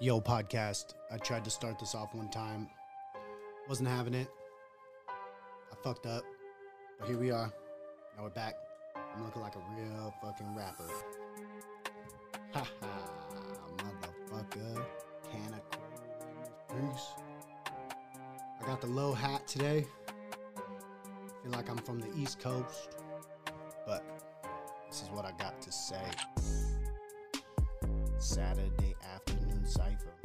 Yo, 0.00 0.20
podcast. 0.20 0.94
I 1.12 1.18
tried 1.18 1.44
to 1.44 1.50
start 1.50 1.78
this 1.78 1.94
off 1.94 2.14
one 2.14 2.28
time. 2.28 2.68
Wasn't 3.68 3.88
having 3.88 4.12
it. 4.12 4.26
I 5.08 5.76
fucked 5.84 6.04
up. 6.04 6.24
But 6.98 7.08
here 7.08 7.16
we 7.16 7.30
are. 7.30 7.52
Now 8.16 8.24
we're 8.24 8.30
back. 8.30 8.54
I'm 8.96 9.24
looking 9.24 9.40
like 9.40 9.54
a 9.54 9.60
real 9.78 10.12
fucking 10.20 10.52
rapper. 10.56 10.90
Ha 12.54 12.66
ha, 12.80 13.10
motherfucker. 13.78 14.84
Can 15.30 15.60
Peace. 16.68 17.06
I 18.60 18.66
got 18.66 18.80
the 18.80 18.88
low 18.88 19.12
hat 19.12 19.46
today. 19.46 19.86
Feel 21.44 21.52
like 21.52 21.70
I'm 21.70 21.78
from 21.78 22.00
the 22.00 22.12
East 22.16 22.40
Coast. 22.40 22.96
But 23.86 24.04
this 24.90 25.02
is 25.02 25.10
what 25.10 25.24
I 25.24 25.30
got 25.38 25.62
to 25.62 25.70
say. 25.70 26.02
Saturday 28.18 28.93
afternoon 29.64 30.23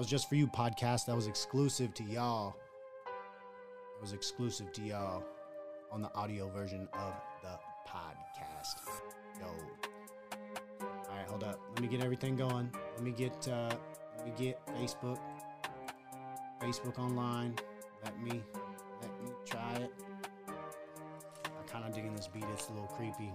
was 0.00 0.08
just 0.08 0.30
for 0.30 0.34
you, 0.34 0.46
podcast. 0.46 1.04
That 1.04 1.14
was 1.14 1.26
exclusive 1.26 1.92
to 1.92 2.02
y'all. 2.02 2.56
It 3.04 4.00
was 4.00 4.14
exclusive 4.14 4.72
to 4.72 4.80
y'all 4.80 5.22
on 5.92 6.00
the 6.00 6.10
audio 6.14 6.48
version 6.48 6.88
of 6.94 7.12
the 7.42 7.58
podcast. 7.86 8.76
Yo. 9.38 9.46
All 10.80 11.16
right, 11.16 11.28
hold 11.28 11.44
up. 11.44 11.60
Let 11.74 11.82
me 11.82 11.88
get 11.88 12.02
everything 12.02 12.34
going. 12.34 12.74
Let 12.94 13.04
me 13.04 13.10
get 13.10 13.46
uh 13.46 13.68
let 14.16 14.24
me 14.24 14.32
get 14.38 14.66
Facebook 14.68 15.18
Facebook 16.62 16.98
online. 16.98 17.56
Let 18.02 18.18
me 18.22 18.42
let 19.02 19.22
me 19.22 19.32
try 19.44 19.74
it. 19.74 19.92
I'm 20.48 21.68
kind 21.68 21.84
of 21.84 21.94
digging 21.94 22.16
this 22.16 22.26
beat. 22.26 22.44
It's 22.54 22.70
a 22.70 22.72
little 22.72 22.88
creepy. 22.88 23.32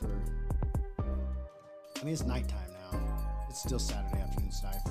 Cipher 0.00 0.22
I 2.00 2.04
mean, 2.04 2.12
it's 2.12 2.24
nighttime 2.24 2.70
now. 2.92 2.98
It's 3.48 3.60
still 3.60 3.78
Saturday 3.78 4.22
afternoon 4.22 4.50
cipher. 4.52 4.90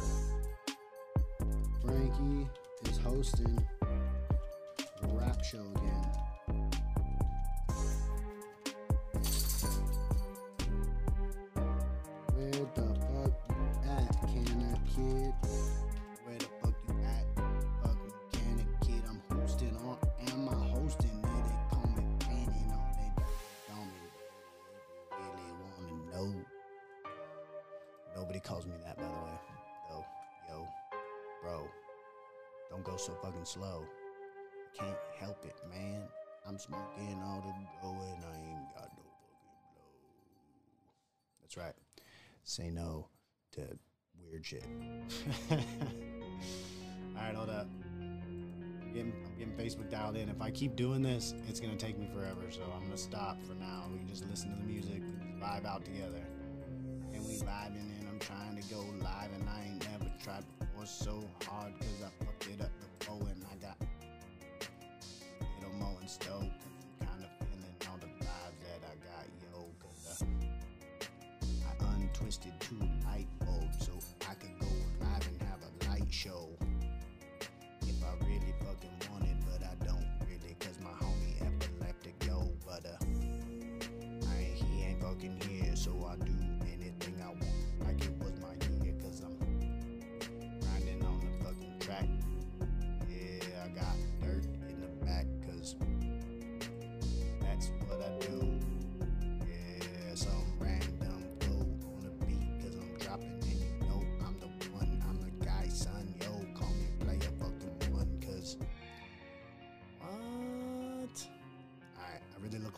Frankie 1.81 2.47
is 2.85 2.97
hosting 2.97 3.65
the 5.01 5.07
rap 5.07 5.43
show 5.43 5.65
again. 5.75 5.88
So 32.99 33.13
fucking 33.23 33.45
slow. 33.45 33.85
Can't 34.77 34.97
help 35.17 35.45
it, 35.45 35.55
man. 35.69 36.01
I'm 36.45 36.57
smoking 36.57 37.21
all 37.23 37.41
the 37.41 37.53
dough 37.81 37.97
and 38.13 38.23
I 38.25 38.37
ain't 38.37 38.75
got 38.75 38.89
no 38.97 39.03
fucking 39.03 39.69
blow. 39.73 39.83
That's 41.41 41.57
right. 41.57 41.73
Say 42.43 42.69
no 42.69 43.07
to 43.53 43.61
weird 44.21 44.45
shit. 44.45 44.65
all 45.51 45.57
right, 47.15 47.35
hold 47.35 47.49
up. 47.49 47.67
I'm 48.01 48.91
getting, 48.93 49.13
I'm 49.25 49.37
getting 49.37 49.53
Facebook 49.53 49.89
dialed 49.89 50.17
in. 50.17 50.27
If 50.27 50.41
I 50.41 50.51
keep 50.51 50.75
doing 50.75 51.01
this, 51.01 51.33
it's 51.47 51.61
gonna 51.61 51.77
take 51.77 51.97
me 51.97 52.09
forever. 52.13 52.51
So 52.51 52.63
I'm 52.75 52.83
gonna 52.83 52.97
stop 52.97 53.41
for 53.43 53.53
now. 53.53 53.85
We 53.91 53.99
can 53.99 54.07
just 54.09 54.27
listen 54.29 54.49
to 54.51 54.57
the 54.57 54.63
music. 54.63 55.01
Vibe 55.39 55.65
out 55.65 55.85
together 55.85 56.25
and 57.13 57.25
we 57.25 57.35
vibing 57.35 57.97
and 57.97 58.09
I'm 58.09 58.19
trying 58.19 58.61
to 58.61 58.73
go 58.73 58.81
live 59.01 59.31
and 59.33 59.47
I 59.47 59.69
ain't 59.71 59.89
never 59.89 60.11
tried 60.21 60.43
before 60.59 60.85
so 60.85 61.23
hard 61.47 61.73
cause 61.79 62.03
I 62.03 62.25
fucked 62.25 62.47
it 62.47 62.61
up 62.61 62.71
cause 66.17 66.27
I'm 66.31 66.51
kinda 66.99 67.29
feeling 67.39 67.75
all 67.87 67.97
the 67.99 68.07
vibes 68.07 68.59
that 68.65 68.81
I 68.83 68.95
got 69.05 69.25
yo 69.43 69.65
cause 69.79 70.23
uh, 70.23 70.25
I 71.69 71.95
untwisted 71.95 72.53
two 72.59 72.81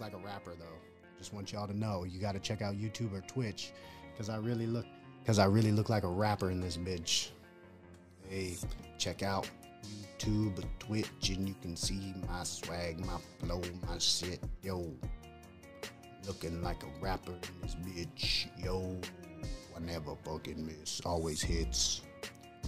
like 0.01 0.13
a 0.13 0.17
rapper 0.17 0.51
though. 0.57 0.79
Just 1.17 1.33
want 1.33 1.53
y'all 1.53 1.67
to 1.67 1.77
know 1.77 2.03
you 2.03 2.19
gotta 2.19 2.39
check 2.39 2.61
out 2.61 2.75
YouTube 2.75 3.13
or 3.13 3.21
Twitch. 3.21 3.71
Cause 4.17 4.29
I 4.29 4.37
really 4.37 4.67
look 4.67 4.85
cause 5.25 5.39
I 5.39 5.45
really 5.45 5.71
look 5.71 5.89
like 5.89 6.03
a 6.03 6.09
rapper 6.09 6.51
in 6.51 6.59
this 6.59 6.75
bitch. 6.75 7.29
Hey, 8.29 8.57
check 8.97 9.23
out 9.23 9.49
YouTube 10.19 10.59
or 10.59 10.67
Twitch 10.79 11.29
and 11.29 11.47
you 11.47 11.55
can 11.61 11.75
see 11.75 12.13
my 12.27 12.43
swag, 12.43 12.99
my 13.05 13.17
flow, 13.39 13.61
my 13.87 13.97
shit. 13.99 14.39
Yo. 14.63 14.91
Looking 16.27 16.61
like 16.61 16.83
a 16.83 17.03
rapper 17.03 17.31
in 17.31 17.61
this 17.61 17.75
bitch. 17.75 18.47
Yo. 18.63 18.97
I 19.75 19.79
never 19.79 20.15
fucking 20.23 20.65
miss. 20.65 21.01
Always 21.05 21.41
hits. 21.41 22.01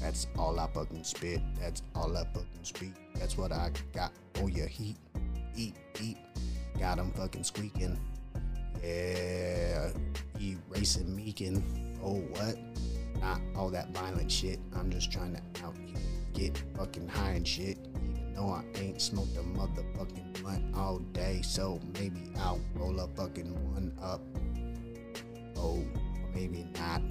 That's 0.01 0.27
all 0.37 0.59
I 0.59 0.67
fucking 0.67 1.03
spit. 1.03 1.41
That's 1.59 1.83
all 1.95 2.15
I 2.17 2.25
fucking 2.25 2.63
speak. 2.63 2.93
That's 3.15 3.37
what 3.37 3.51
I 3.51 3.71
got 3.93 4.11
on 4.41 4.51
your 4.51 4.67
heat. 4.67 4.97
Eat, 5.55 5.75
eat. 6.01 6.17
Got 6.79 6.99
'em 6.99 7.11
fucking 7.13 7.43
squeaking. 7.43 7.99
Yeah. 8.83 9.91
Erasing 10.39 11.15
meeking. 11.15 11.63
Oh, 12.03 12.19
what? 12.37 12.57
Not 13.21 13.39
all 13.55 13.69
that 13.69 13.91
violent 13.91 14.31
shit. 14.31 14.59
I'm 14.75 14.89
just 14.89 15.11
trying 15.11 15.35
to 15.35 15.41
out 15.63 15.77
here 15.77 15.95
get 16.33 16.61
fucking 16.75 17.07
high 17.07 17.31
and 17.31 17.47
shit. 17.47 17.77
Even 17.95 18.33
though 18.35 18.49
I 18.49 18.63
ain't 18.75 19.01
smoked 19.01 19.37
a 19.37 19.41
motherfucking 19.41 20.41
blunt 20.41 20.75
all 20.75 20.99
day, 20.99 21.41
so 21.41 21.79
maybe 21.93 22.31
I'll 22.37 22.59
roll 22.75 22.99
a 22.99 23.07
fucking 23.09 23.53
one 23.71 23.97
up. 24.01 24.21
Oh, 25.55 25.81
maybe 26.33 26.65
not. 26.75 27.01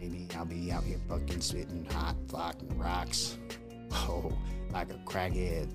Maybe 0.00 0.28
I'll 0.36 0.44
be 0.44 0.70
out 0.70 0.84
here 0.84 1.00
fucking 1.08 1.40
spitting 1.40 1.86
hot 1.90 2.14
fucking 2.28 2.78
rocks. 2.78 3.38
Oh, 3.90 4.30
like 4.72 4.90
a 4.90 4.98
crackhead. 4.98 5.68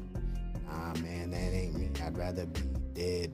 Nah, 0.66 0.94
man, 1.02 1.32
that 1.32 1.54
ain't 1.54 1.76
me. 1.76 1.90
I'd 2.02 2.18
rather 2.18 2.46
be 2.46 2.62
dead 2.94 3.32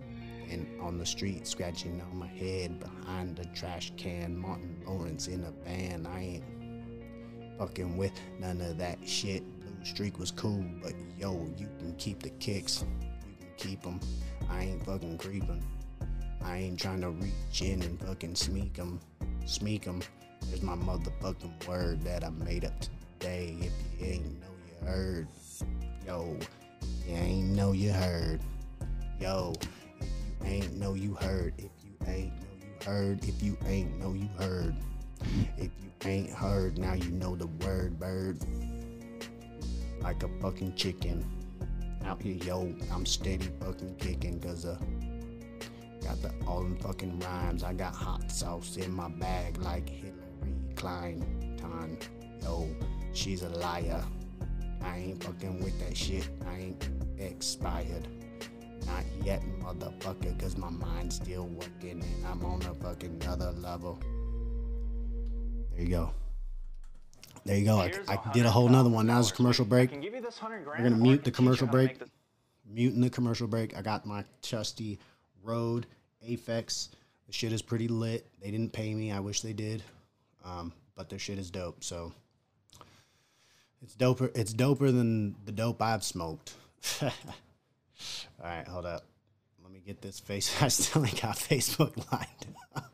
and 0.50 0.68
on 0.82 0.98
the 0.98 1.06
street 1.06 1.48
scratching 1.48 2.02
on 2.02 2.18
my 2.18 2.28
head 2.28 2.80
behind 2.80 3.36
the 3.36 3.46
trash 3.46 3.92
can. 3.98 4.38
Martin 4.38 4.82
Lawrence 4.86 5.28
in 5.28 5.44
a 5.44 5.52
band. 5.52 6.08
I 6.08 6.20
ain't 6.20 6.44
fucking 7.58 7.98
with 7.98 8.14
none 8.40 8.62
of 8.62 8.78
that 8.78 8.98
shit. 9.08 9.44
Blue 9.60 9.86
Streak 9.86 10.18
was 10.18 10.32
cool, 10.32 10.66
but 10.82 10.94
yo, 11.18 11.34
you 11.58 11.68
can 11.78 11.94
keep 11.98 12.24
the 12.24 12.30
kicks. 12.32 12.84
You 13.22 13.36
can 13.40 13.50
keep 13.58 13.82
them. 13.84 14.00
I 14.50 14.64
ain't 14.64 14.86
fucking 14.86 15.18
creeping. 15.18 15.64
I 16.44 16.58
ain't 16.58 16.80
trying 16.80 17.02
to 17.02 17.10
reach 17.10 17.62
in 17.62 17.82
and 17.84 18.00
fucking 18.00 18.36
sneak 18.36 18.74
them. 18.74 19.00
Sneak 19.46 19.84
them. 19.84 20.02
There's 20.48 20.62
my 20.62 20.76
motherfucking 20.76 21.68
word 21.68 22.02
that 22.04 22.24
I 22.24 22.30
made 22.30 22.66
up 22.66 22.74
today. 23.20 23.58
If 23.60 23.74
you 24.00 24.14
ain't 24.14 24.42
know 24.42 24.48
you 24.66 24.88
heard. 24.88 25.28
Yo, 26.08 26.38
you 27.06 27.14
ain't 27.14 27.50
know 27.50 27.74
you 27.74 27.92
heard. 27.92 28.42
Yo, 29.20 29.54
if 30.00 30.08
you 30.42 30.48
ain't 30.48 30.78
know 30.78 30.94
you 30.94 31.14
heard. 31.16 31.54
If 31.58 31.72
you 31.84 31.98
ain't 32.08 32.32
know 32.40 32.54
you 32.64 32.80
heard. 32.86 33.20
If 33.26 33.44
you 33.44 33.58
ain't 33.66 34.00
know 34.00 34.14
you 34.14 34.30
heard. 34.38 34.76
If 35.58 35.72
you 35.82 35.92
ain't 36.06 36.30
heard, 36.30 36.78
now 36.78 36.94
you 36.94 37.12
know 37.12 37.36
the 37.36 37.48
word 37.48 38.00
bird. 38.00 38.40
Like 40.02 40.24
a 40.24 40.30
fucking 40.42 40.76
chicken. 40.76 41.26
Out 42.06 42.22
here, 42.22 42.36
yo, 42.36 42.74
I'm 42.94 43.06
steady 43.06 43.50
fucking 43.60 43.98
kicking, 43.98 44.40
cause 44.40 44.66
uh 44.66 44.78
got 46.02 46.22
the 46.22 46.32
all 46.48 46.64
them 46.64 46.78
fucking 46.78 47.20
rhymes. 47.20 47.62
I 47.62 47.74
got 47.74 47.94
hot 47.94 48.32
sauce 48.32 48.78
in 48.78 48.94
my 48.94 49.10
bag 49.10 49.58
like 49.58 49.90
Hillary 49.90 50.16
Clinton. 50.76 51.98
Yo, 52.42 52.70
she's 53.12 53.44
a 53.44 53.50
liar. 53.50 54.02
I 54.82 54.98
ain't 54.98 55.22
fucking 55.22 55.62
with 55.62 55.78
that 55.82 55.98
shit. 55.98 56.30
I 56.48 56.56
ain't 56.58 56.90
expired. 57.18 58.08
Not 58.86 59.04
yet, 59.24 59.42
motherfucker, 59.62 60.40
cause 60.40 60.58
my 60.58 60.70
mind's 60.70 61.16
still 61.16 61.48
working 61.48 62.04
and 62.04 62.26
I'm 62.26 62.44
on 62.46 62.62
a 62.64 62.74
fucking 62.76 63.22
other 63.28 63.52
level. 63.52 64.00
There 65.72 65.84
you 65.84 65.90
go. 65.90 66.12
There 67.46 67.58
you 67.58 67.66
go. 67.66 67.78
I, 67.78 67.92
I 68.08 68.20
did 68.34 68.46
a 68.46 68.52
whole 68.52 68.68
nother 68.70 68.90
one. 68.90 69.08
Now's 69.08 69.32
a 69.32 69.34
commercial 69.34 69.66
break. 69.66 69.92
We're 69.92 70.78
gonna 70.78 70.90
mute 70.92 71.24
the 71.24 71.32
commercial 71.32 71.68
break. 71.68 72.02
Muting 72.66 73.02
the 73.02 73.10
commercial 73.10 73.48
break. 73.48 73.76
I 73.76 73.82
got 73.82 74.06
my 74.06 74.24
trusty 74.42 75.00
Rode 75.44 75.88
Aphex. 76.28 76.90
The 77.28 77.34
shit 77.34 77.54
is 77.54 77.62
pretty 77.62 77.88
lit. 77.88 78.28
They 78.42 78.52
didn't 78.52 78.74
pay 78.74 78.94
me. 78.94 79.12
I 79.12 79.20
wish 79.20 79.42
they 79.42 79.54
did. 79.54 79.84
Um, 80.44 80.74
but 80.96 81.10
their 81.10 81.20
shit 81.20 81.40
is 81.40 81.50
dope. 81.50 81.84
So 81.84 82.12
it's 83.82 83.96
doper. 83.96 84.36
It's 84.36 84.54
doper 84.54 84.88
than 84.88 85.36
the 85.46 85.52
dope 85.52 85.82
I've 85.82 86.04
smoked. 86.04 86.56
All 88.42 88.50
right, 88.50 88.68
hold 88.68 88.86
up. 88.86 89.04
Let 89.64 89.72
me 89.72 89.82
get 89.86 90.02
this 90.02 90.20
face. 90.20 90.62
I 90.62 90.68
still 90.70 91.06
ain't 91.06 91.22
got 91.22 91.36
Facebook 91.36 91.96
lined 92.12 92.56
up. 92.76 92.92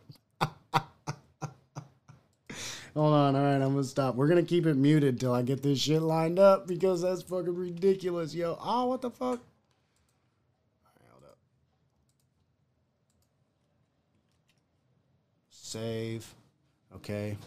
hold 2.94 3.13
on. 3.13 3.36
All 3.36 3.42
right, 3.42 3.56
I'm 3.56 3.72
gonna 3.72 3.84
stop. 3.84 4.16
We're 4.16 4.28
gonna 4.28 4.44
keep 4.44 4.66
it 4.66 4.75
muted 4.75 5.19
till 5.19 5.34
I 5.34 5.42
get 5.42 5.62
this 5.62 5.80
shit 5.80 6.02
lined 6.02 6.40
up 6.40 6.68
because 6.68 7.02
that's 7.02 7.22
fucking 7.22 7.56
ridiculous, 7.56 8.34
yo. 8.34 8.57
Oh, 8.62 8.88
what 8.88 9.02
the 9.02 9.10
fuck? 9.10 9.40
All 9.40 10.92
right, 10.96 11.10
hold 11.12 11.24
up. 11.24 11.38
Save. 15.50 16.34
Okay. 16.96 17.38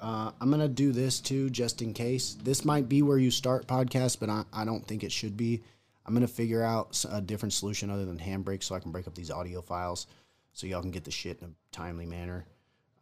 Uh, 0.00 0.30
I'm 0.40 0.50
gonna 0.50 0.68
do 0.68 0.92
this 0.92 1.20
too, 1.20 1.50
just 1.50 1.82
in 1.82 1.92
case. 1.92 2.36
This 2.42 2.64
might 2.64 2.88
be 2.88 3.02
where 3.02 3.18
you 3.18 3.30
start 3.30 3.66
podcast, 3.66 4.18
but 4.18 4.30
I, 4.30 4.44
I 4.52 4.64
don't 4.64 4.86
think 4.86 5.04
it 5.04 5.12
should 5.12 5.36
be. 5.36 5.62
I'm 6.10 6.14
gonna 6.16 6.26
figure 6.26 6.62
out 6.62 7.04
a 7.08 7.20
different 7.20 7.52
solution 7.52 7.88
other 7.88 8.04
than 8.04 8.18
Handbrake, 8.18 8.64
so 8.64 8.74
I 8.74 8.80
can 8.80 8.90
break 8.90 9.06
up 9.06 9.14
these 9.14 9.30
audio 9.30 9.62
files, 9.62 10.08
so 10.52 10.66
y'all 10.66 10.82
can 10.82 10.90
get 10.90 11.04
the 11.04 11.10
shit 11.12 11.40
in 11.40 11.48
a 11.48 11.52
timely 11.70 12.04
manner. 12.04 12.44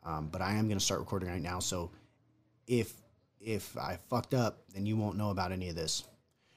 Um, 0.05 0.29
but 0.29 0.43
I 0.43 0.53
am 0.53 0.69
gonna 0.69 0.79
start 0.79 1.01
recording 1.01 1.31
right 1.31 1.41
now, 1.41 1.59
so 1.59 1.91
if 2.67 2.93
if 3.41 3.77
I 3.79 3.99
fucked 4.11 4.35
up, 4.35 4.59
then 4.75 4.85
you 4.85 4.97
won't 4.97 5.17
know 5.17 5.31
about 5.31 5.53
any 5.53 5.71
of 5.71 5.75
this. 5.75 6.05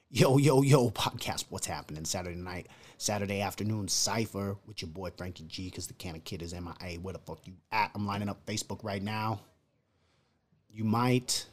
Yo, 0.09 0.37
yo, 0.37 0.61
yo, 0.61 0.89
podcast, 0.89 1.45
what's 1.49 1.67
happening? 1.67 2.03
Saturday 2.03 2.35
night, 2.35 2.67
Saturday 2.97 3.39
afternoon, 3.39 3.87
Cypher 3.87 4.57
with 4.65 4.81
your 4.81 4.89
boy 4.89 5.11
Frankie 5.15 5.45
G, 5.45 5.69
because 5.69 5.87
the 5.87 5.93
Kanna 5.93 6.19
Kid 6.19 6.41
is 6.41 6.53
MIA. 6.53 6.99
Where 6.99 7.13
the 7.13 7.19
fuck 7.19 7.39
you 7.45 7.53
at? 7.71 7.91
I'm 7.95 8.05
lining 8.05 8.27
up 8.27 8.45
Facebook 8.45 8.83
right 8.83 9.01
now 9.01 9.39
you 10.73 10.83
might 10.83 11.45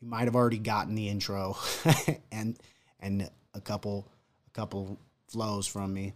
you 0.00 0.08
might 0.08 0.24
have 0.24 0.36
already 0.36 0.58
gotten 0.58 0.94
the 0.94 1.08
intro 1.08 1.56
and 2.32 2.58
and 3.00 3.30
a 3.54 3.60
couple 3.60 4.10
couple 4.58 4.98
flows 5.28 5.68
from 5.68 5.94
me. 5.94 6.12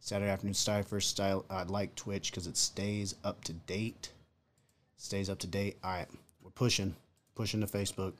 Saturday 0.00 0.28
afternoon 0.28 0.54
cypher 0.54 1.00
style 1.00 1.44
i 1.48 1.62
like 1.62 1.94
twitch 1.94 2.32
because 2.32 2.48
it 2.48 2.56
stays 2.56 3.14
up 3.22 3.44
to 3.44 3.52
date. 3.52 4.10
Stays 4.96 5.30
up 5.30 5.38
to 5.38 5.46
date. 5.46 5.76
All 5.84 5.92
right 5.92 6.08
we're 6.42 6.50
pushing 6.50 6.96
pushing 7.36 7.60
to 7.60 7.66
facebook. 7.68 8.14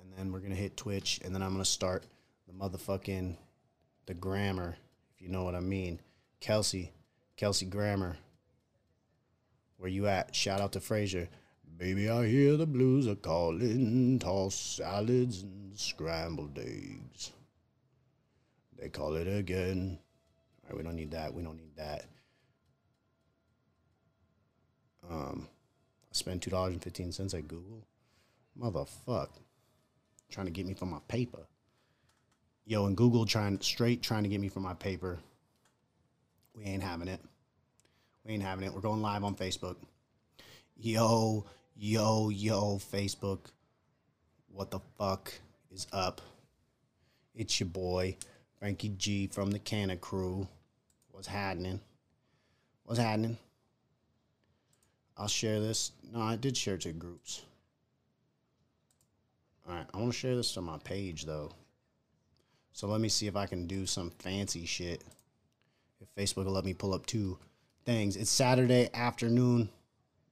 And 0.00 0.10
then 0.16 0.32
we're 0.32 0.38
gonna 0.38 0.54
hit 0.54 0.78
twitch 0.78 1.20
and 1.22 1.34
then 1.34 1.42
i'm 1.42 1.52
gonna 1.52 1.66
start 1.66 2.04
the 2.46 2.54
motherfucking 2.54 3.36
the 4.06 4.14
grammar 4.14 4.76
if 5.14 5.20
you 5.20 5.28
know 5.28 5.44
what 5.44 5.54
i 5.54 5.60
mean. 5.60 6.00
Kelsey 6.40 6.90
Kelsey 7.36 7.66
Grammer. 7.66 8.16
Where 9.76 9.90
you 9.90 10.06
at? 10.06 10.34
Shout 10.34 10.62
out 10.62 10.72
to 10.72 10.80
Frasier 10.80 11.28
Baby, 11.76 12.08
I 12.08 12.26
hear 12.28 12.56
the 12.56 12.66
blues 12.66 13.06
are 13.06 13.14
calling, 13.14 14.18
Toss 14.20 14.54
salads 14.54 15.42
and 15.42 15.76
scrambled 15.78 16.58
eggs. 16.58 17.32
They 18.78 18.88
call 18.88 19.16
it 19.16 19.26
again. 19.26 19.98
All 20.62 20.70
right, 20.70 20.76
we 20.76 20.82
don't 20.82 20.96
need 20.96 21.10
that. 21.12 21.32
We 21.32 21.42
don't 21.42 21.56
need 21.56 21.76
that. 21.76 22.06
Um, 25.10 25.48
I 26.04 26.12
spent 26.12 26.42
two 26.42 26.50
dollars 26.50 26.72
and 26.72 26.82
fifteen 26.82 27.12
cents 27.12 27.34
at 27.34 27.48
Google. 27.48 27.86
Motherfuck, 28.58 29.28
trying 30.30 30.46
to 30.46 30.52
get 30.52 30.66
me 30.66 30.74
for 30.74 30.86
my 30.86 31.00
paper. 31.08 31.46
Yo, 32.66 32.86
and 32.86 32.96
Google 32.96 33.26
trying 33.26 33.60
straight 33.60 34.02
trying 34.02 34.22
to 34.22 34.28
get 34.28 34.40
me 34.40 34.48
for 34.48 34.60
my 34.60 34.74
paper. 34.74 35.18
We 36.56 36.64
ain't 36.64 36.82
having 36.82 37.08
it. 37.08 37.20
We 38.24 38.32
ain't 38.32 38.42
having 38.42 38.64
it. 38.64 38.72
We're 38.72 38.80
going 38.80 39.02
live 39.02 39.24
on 39.24 39.34
Facebook. 39.34 39.76
Yo, 40.76 41.44
yo, 41.76 42.30
yo, 42.30 42.78
Facebook. 42.78 43.40
What 44.50 44.70
the 44.70 44.80
fuck 44.96 45.32
is 45.70 45.86
up? 45.92 46.20
It's 47.34 47.58
your 47.58 47.68
boy, 47.68 48.16
Frankie 48.64 48.94
G 48.96 49.26
from 49.26 49.50
the 49.50 49.58
Kanna 49.58 49.94
Krew. 49.94 50.48
What's 51.10 51.26
happening? 51.26 51.80
What's 52.84 52.98
happening? 52.98 53.36
I'll 55.18 55.28
share 55.28 55.60
this. 55.60 55.92
No, 56.10 56.22
I 56.22 56.36
did 56.36 56.56
share 56.56 56.76
it 56.76 56.80
to 56.80 56.92
groups. 56.92 57.42
All 59.68 59.74
right, 59.74 59.84
I 59.92 59.98
want 59.98 60.14
to 60.14 60.18
share 60.18 60.34
this 60.34 60.54
to 60.54 60.62
my 60.62 60.78
page 60.78 61.26
though. 61.26 61.50
So 62.72 62.86
let 62.86 63.02
me 63.02 63.10
see 63.10 63.26
if 63.26 63.36
I 63.36 63.44
can 63.44 63.66
do 63.66 63.84
some 63.84 64.08
fancy 64.08 64.64
shit. 64.64 65.04
If 66.00 66.08
Facebook 66.14 66.46
will 66.46 66.52
let 66.52 66.64
me 66.64 66.72
pull 66.72 66.94
up 66.94 67.04
two 67.04 67.36
things. 67.84 68.16
It's 68.16 68.30
Saturday 68.30 68.88
afternoon. 68.94 69.68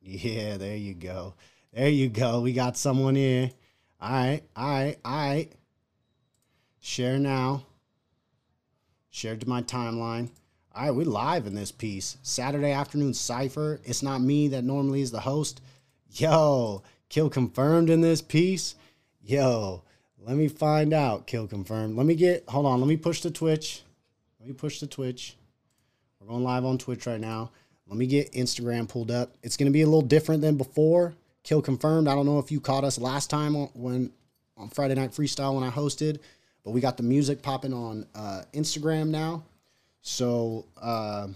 Yeah, 0.01 0.57
there 0.57 0.79
you 0.79 0.95
go. 0.95 1.35
There 1.75 1.91
you 1.91 2.09
go. 2.09 2.41
We 2.41 2.55
got 2.55 2.79
someone 2.79 3.15
here. 3.15 3.51
All 4.01 4.11
right, 4.11 4.43
all 4.57 4.71
right, 4.71 4.97
all 5.05 5.17
right. 5.17 5.53
Share 6.81 7.19
now. 7.19 7.67
Share 9.14 9.37
to 9.37 9.47
my 9.47 9.61
timeline. 9.61 10.31
All 10.75 10.85
right, 10.85 10.90
we're 10.90 11.04
live 11.04 11.47
in 11.47 11.54
this 11.54 11.71
piece. 11.71 12.16
Saturday 12.23 12.73
afternoon 12.73 13.12
cipher. 13.12 13.78
It's 13.85 14.02
not 14.02 14.23
me 14.23 14.49
that 14.49 14.64
normally 14.64 15.02
is 15.02 15.11
the 15.11 15.21
host. 15.21 15.61
Yo, 16.12 16.83
kill 17.11 17.28
confirmed 17.28 17.90
in 17.90 18.00
this 18.00 18.23
piece. 18.23 18.75
Yo, 19.23 19.83
let 20.19 20.35
me 20.38 20.49
find 20.49 20.95
out. 20.95 21.26
Kill 21.26 21.47
confirmed. 21.47 21.95
Let 21.95 22.07
me 22.07 22.14
get, 22.14 22.49
hold 22.49 22.64
on. 22.64 22.81
Let 22.81 22.88
me 22.88 22.97
push 22.97 23.21
the 23.21 23.31
Twitch. 23.31 23.83
Let 24.40 24.49
me 24.49 24.54
push 24.54 24.81
the 24.81 24.87
Twitch. 24.87 25.37
We're 26.19 26.28
going 26.28 26.42
live 26.42 26.64
on 26.64 26.78
Twitch 26.78 27.07
right 27.07 27.21
now. 27.21 27.50
Let 27.87 27.99
me 27.99 28.07
get 28.07 28.33
Instagram 28.33 28.88
pulled 28.88 29.11
up. 29.11 29.35
It's 29.42 29.59
going 29.59 29.71
to 29.71 29.73
be 29.73 29.83
a 29.83 29.87
little 29.87 30.00
different 30.00 30.40
than 30.40 30.57
before. 30.57 31.12
Kill 31.42 31.61
confirmed. 31.61 32.09
I 32.09 32.14
don't 32.14 32.25
know 32.25 32.38
if 32.38 32.50
you 32.50 32.61
caught 32.61 32.83
us 32.83 32.99
last 32.99 33.28
time 33.28 33.57
on, 33.57 33.69
when 33.75 34.11
on 34.57 34.71
Friday 34.71 34.95
Night 34.95 35.11
Freestyle 35.11 35.54
when 35.54 35.64
I 35.64 35.71
hosted, 35.71 36.19
but 36.64 36.71
we 36.71 36.81
got 36.81 36.97
the 36.97 37.02
music 37.02 37.42
popping 37.42 37.73
on 37.73 38.07
uh, 38.14 38.42
Instagram 38.54 39.09
now. 39.09 39.42
So, 40.00 40.66
uh, 40.81 41.28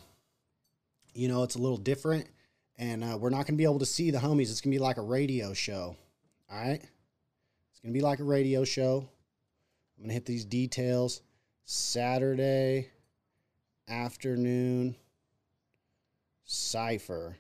you 1.15 1.29
know, 1.29 1.43
it's 1.43 1.57
a 1.57 1.59
little 1.59 1.77
different. 1.77 2.27
And 2.79 3.03
uh, 3.03 3.17
we're 3.19 3.31
not 3.31 3.47
going 3.47 3.55
to 3.55 3.57
be 3.57 3.65
able 3.65 3.79
to 3.79 3.87
see 3.87 4.11
the 4.11 4.19
homies. 4.19 4.51
It's 4.51 4.61
going 4.61 4.73
to 4.73 4.79
be 4.79 4.83
like 4.83 4.99
a 4.99 5.03
radio 5.03 5.55
show. 5.55 5.97
All 6.51 6.59
right? 6.59 6.81
It's 6.81 7.81
going 7.81 7.93
to 7.93 7.99
be 7.99 8.03
like 8.03 8.19
a 8.19 8.25
radio 8.25 8.65
show. 8.65 9.09
I'm 9.97 10.05
going 10.05 10.09
to 10.09 10.15
hit 10.15 10.27
these 10.27 10.45
details. 10.45 11.23
Saturday 11.65 12.91
afternoon 13.89 14.95
cipher. 16.45 17.37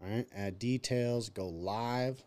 All 0.00 0.08
right, 0.08 0.26
add 0.34 0.58
details, 0.58 1.28
go 1.28 1.48
live. 1.48 2.22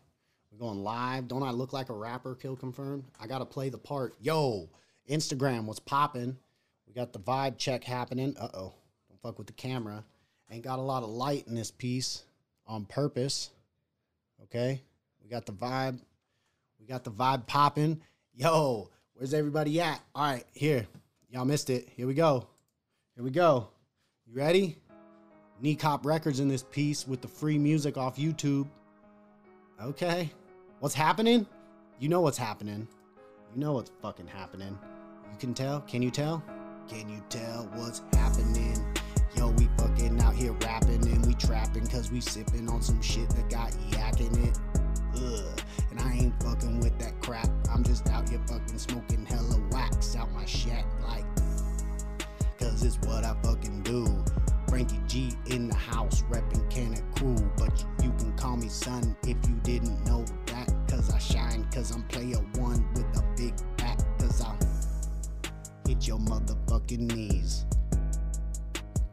We're 0.52 0.58
going 0.58 0.82
live. 0.84 1.28
Don't 1.28 1.42
I 1.42 1.50
look 1.50 1.72
like 1.72 1.88
a 1.88 1.94
rapper? 1.94 2.34
Kill 2.34 2.56
confirmed. 2.56 3.04
I 3.18 3.26
got 3.26 3.38
to 3.38 3.46
play 3.46 3.70
the 3.70 3.78
part. 3.78 4.14
Yo, 4.20 4.68
Instagram, 5.08 5.64
what's 5.64 5.80
popping? 5.80 6.36
We 6.86 6.92
got 6.92 7.14
the 7.14 7.18
vibe 7.18 7.56
check 7.56 7.82
happening. 7.82 8.36
Uh 8.38 8.48
oh, 8.52 8.74
don't 9.08 9.22
fuck 9.22 9.38
with 9.38 9.46
the 9.46 9.54
camera. 9.54 10.04
Ain't 10.50 10.62
got 10.62 10.78
a 10.78 10.82
lot 10.82 11.02
of 11.02 11.08
light 11.08 11.48
in 11.48 11.54
this 11.54 11.70
piece 11.70 12.24
on 12.66 12.84
purpose. 12.84 13.50
Okay, 14.42 14.82
we 15.22 15.30
got 15.30 15.46
the 15.46 15.52
vibe. 15.52 15.98
We 16.78 16.86
got 16.86 17.04
the 17.04 17.10
vibe 17.10 17.46
popping. 17.46 18.02
Yo, 18.34 18.90
where's 19.14 19.32
everybody 19.32 19.80
at? 19.80 20.00
All 20.14 20.24
right, 20.24 20.44
here. 20.52 20.86
Y'all 21.30 21.46
missed 21.46 21.70
it. 21.70 21.88
Here 21.96 22.06
we 22.06 22.12
go. 22.12 22.46
Here 23.14 23.24
we 23.24 23.30
go. 23.30 23.68
You 24.26 24.34
ready? 24.34 24.76
Knee 25.62 25.76
Cop 25.76 26.04
Records 26.04 26.40
in 26.40 26.48
this 26.48 26.62
piece 26.62 27.08
with 27.08 27.22
the 27.22 27.28
free 27.28 27.56
music 27.56 27.96
off 27.96 28.16
YouTube. 28.16 28.66
Okay. 29.80 30.30
What's 30.82 30.96
happening? 30.96 31.46
You 32.00 32.08
know 32.08 32.22
what's 32.22 32.36
happening. 32.36 32.88
You 33.54 33.60
know 33.60 33.74
what's 33.74 33.92
fucking 34.02 34.26
happening. 34.26 34.76
You 35.30 35.38
can 35.38 35.54
tell? 35.54 35.80
Can 35.82 36.02
you 36.02 36.10
tell? 36.10 36.42
Can 36.88 37.08
you 37.08 37.22
tell 37.28 37.70
what's 37.74 38.02
happening? 38.12 38.84
Yo, 39.36 39.50
we 39.50 39.68
fucking 39.78 40.20
out 40.20 40.34
here 40.34 40.50
rapping 40.54 41.06
and 41.06 41.24
we 41.24 41.34
trapping 41.34 41.86
cause 41.86 42.10
we 42.10 42.20
sipping 42.20 42.68
on 42.68 42.82
some 42.82 43.00
shit 43.00 43.28
that 43.28 43.48
got 43.48 43.72
yak 43.92 44.18
in 44.18 44.36
it. 44.42 44.58
Ugh. 45.14 45.60
And 45.92 46.00
I 46.00 46.14
ain't 46.14 46.42
fucking 46.42 46.80
with 46.80 46.98
that 46.98 47.22
crap. 47.22 47.48
I'm 47.72 47.84
just 47.84 48.08
out 48.08 48.28
here 48.28 48.40
fucking 48.48 48.76
smoking 48.76 49.24
hella 49.24 49.62
wax 49.70 50.16
out 50.16 50.32
my 50.32 50.44
shack 50.46 50.84
like 51.06 51.24
cause 52.58 52.82
it's 52.82 52.98
what 53.06 53.22
I 53.22 53.36
fucking 53.44 53.82
do. 53.84 54.24
Frankie 54.68 55.00
G 55.06 55.30
in 55.46 55.68
the 55.68 55.76
house, 55.76 56.22
reppin' 56.30 56.68
Kanna 56.70 56.96
Krew. 57.14 57.38
But 57.56 57.84
you 58.02 58.10
can 58.12 58.32
call 58.36 58.56
me 58.56 58.68
son 58.68 59.14
if 59.22 59.36
you 59.46 59.54
didn't 59.62 60.02
know 60.06 60.24
that. 60.46 60.71
Cause 60.92 61.10
I 61.10 61.18
shine, 61.18 61.66
cause 61.72 61.90
I'm 61.90 62.02
player 62.02 62.36
one 62.58 62.86
with 62.92 63.06
a 63.16 63.24
big 63.34 63.54
back. 63.78 63.98
Cause 64.18 64.42
I'll 64.42 64.58
hit 65.88 66.06
your 66.06 66.18
motherfucking 66.18 67.14
knees. 67.14 67.64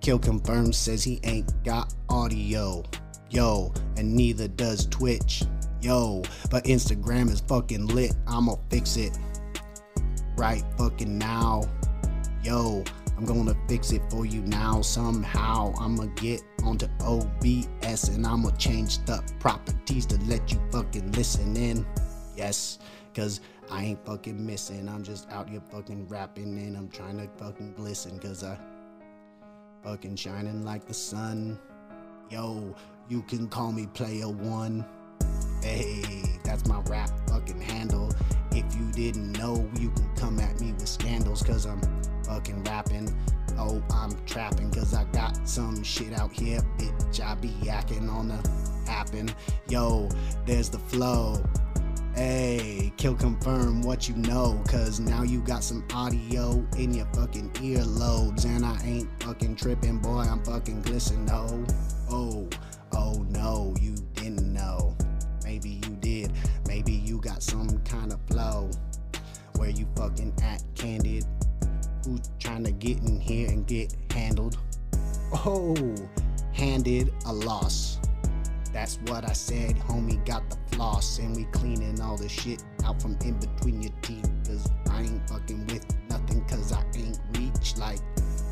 Kill 0.02 0.20
confirmed 0.20 0.76
says 0.76 1.06
he 1.06 1.22
ain't 1.24 1.64
got 1.64 1.94
audio. 2.10 2.84
Yo, 3.30 3.72
and 3.96 4.14
neither 4.14 4.50
does 4.50 4.88
Twitch. 4.88 5.44
Yo, 5.80 6.22
but 6.52 6.66
Instagram 6.66 7.30
is 7.30 7.40
fucking 7.40 7.88
lit. 7.88 8.14
I'ma 8.28 8.56
fix 8.70 8.98
it 8.98 9.18
right 10.36 10.66
fucking 10.78 11.18
now. 11.18 11.64
Yo, 12.44 12.84
I'm 13.20 13.26
gonna 13.26 13.56
fix 13.68 13.92
it 13.92 14.02
for 14.10 14.26
you 14.26 14.40
now 14.44 14.80
somehow. 14.80 15.74
I'ma 15.78 16.06
get 16.16 16.42
onto 16.64 16.88
OBS 17.02 18.08
and 18.08 18.26
I'ma 18.26 18.52
change 18.52 19.00
the 19.00 19.22
properties 19.40 20.06
to 20.06 20.18
let 20.28 20.54
you 20.54 20.62
fucking 20.72 21.12
listen 21.12 21.58
in. 21.58 21.86
Yes, 22.38 22.80
cause 23.14 23.42
I 23.70 23.84
ain't 23.84 24.06
fucking 24.06 24.46
missing. 24.46 24.88
I'm 24.88 25.04
just 25.04 25.30
out 25.32 25.50
here 25.50 25.62
fucking 25.70 26.08
rapping 26.08 26.58
and 26.60 26.78
I'm 26.78 26.88
trying 26.88 27.18
to 27.18 27.28
fucking 27.38 27.74
glisten 27.74 28.20
cause 28.20 28.42
I 28.42 28.58
fucking 29.84 30.16
shining 30.16 30.64
like 30.64 30.86
the 30.86 30.94
sun. 30.94 31.60
Yo, 32.30 32.74
you 33.10 33.22
can 33.24 33.50
call 33.50 33.74
me 33.74 33.88
player 33.88 34.30
one. 34.30 34.86
Hey, 35.62 36.24
that's 36.46 36.66
my 36.68 36.80
rap 36.84 37.12
fucking 37.28 37.60
handle. 37.60 38.14
If 38.52 38.74
you 38.78 38.90
didn't 38.94 39.34
know, 39.34 39.70
you 39.78 39.92
can 39.92 40.10
come 40.16 40.40
at 40.40 40.62
me 40.62 40.72
with 40.72 40.88
scandals, 40.88 41.44
cause 41.44 41.66
I'm 41.66 41.82
fucking 42.30 42.64
rapping. 42.64 43.14
Oh, 43.58 43.84
I'm 43.92 44.12
trapping, 44.26 44.72
cause 44.72 44.94
I 44.94 45.04
got 45.06 45.48
some 45.48 45.84
shit 45.84 46.14
out 46.14 46.32
here, 46.32 46.62
bitch. 46.78 47.20
I 47.20 47.36
be 47.36 47.50
yakking 47.64 48.10
on 48.10 48.30
the 48.30 48.90
happen. 48.90 49.32
Yo, 49.68 50.08
there's 50.46 50.70
the 50.70 50.78
flow. 50.78 51.44
Hey, 52.16 52.94
kill 52.98 53.16
confirm 53.16 53.82
what 53.82 54.08
you 54.08 54.16
know, 54.16 54.62
cause 54.68 55.00
now 55.00 55.24
you 55.24 55.42
got 55.42 55.64
some 55.64 55.84
audio 55.94 56.66
in 56.78 56.94
your 56.94 57.08
fucking 57.14 57.50
earlobes, 57.54 58.46
and 58.46 58.64
I 58.64 58.80
ain't 58.84 59.24
fucking 59.24 59.56
tripping, 59.56 59.98
boy. 59.98 60.20
I'm 60.20 60.44
fucking 60.44 60.84
glistening. 60.84 61.30
Oh, 61.32 61.66
oh, 62.12 62.48
oh 62.94 63.26
no, 63.30 63.74
you 63.82 63.96
didn't 64.14 64.54
know. 64.54 64.96
Maybe 65.44 65.70
you 65.70 65.98
did. 66.00 66.32
Maybe 66.68 66.92
you 66.92 67.20
got 67.20 67.42
some 67.42 67.80
kind 67.80 68.14
of 68.14 68.20
flow 68.28 68.70
where 69.58 69.70
you 69.70 69.88
fucking 69.96 70.34
act 70.44 70.64
candid. 70.76 71.26
Who's 72.10 72.22
trying 72.40 72.64
to 72.64 72.72
get 72.72 72.98
in 73.04 73.20
here 73.20 73.50
and 73.50 73.68
get 73.68 73.96
handled? 74.12 74.58
Oh, 75.32 75.76
handed 76.54 77.14
a 77.28 77.34
loss. 77.34 78.00
That's 78.74 78.98
what 79.06 79.30
I 79.30 79.34
said, 79.34 79.76
homie. 79.76 80.26
Got 80.26 80.50
the 80.50 80.58
floss, 80.76 81.20
and 81.20 81.36
we 81.36 81.44
cleaning 81.52 82.02
all 82.02 82.18
the 82.18 82.28
shit 82.28 82.64
out 82.84 83.00
from 83.00 83.16
in 83.24 83.38
between 83.40 83.84
your 83.84 83.92
teeth. 84.02 84.28
Cause 84.48 84.68
I 84.90 85.02
ain't 85.02 85.30
fucking 85.30 85.68
with 85.68 85.86
nothing, 86.10 86.44
cause 86.46 86.74
I 86.74 86.84
ain't 86.96 87.20
reach 87.38 87.78
like 87.78 88.00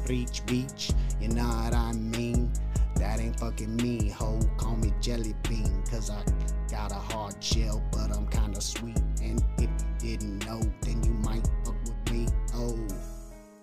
reach 0.07 0.45
beach. 0.45 0.91
You 1.19 1.29
know 1.29 1.47
what 1.47 1.73
I 1.73 1.93
mean? 1.93 2.51
That 2.97 3.19
ain't 3.19 3.39
fucking 3.39 3.75
me, 3.77 4.09
ho. 4.09 4.39
Call 4.57 4.75
me 4.75 4.93
jelly 5.01 5.33
bean, 5.49 5.83
cause 5.89 6.11
I 6.11 6.21
got 6.69 6.91
a 6.91 6.95
hard 6.95 7.43
shell, 7.43 7.81
but 7.91 8.15
I'm 8.15 8.27
kinda 8.27 8.61
sweet. 8.61 9.01
And 9.19 9.43
if 9.57 9.69
you 10.03 10.17
didn't 10.17 10.45
know, 10.45 10.61
then 10.81 11.03
you 11.03 11.13
might 11.13 11.47
fuck 11.65 11.75
with 11.85 12.13
me. 12.13 12.27
Oh, 12.53 12.86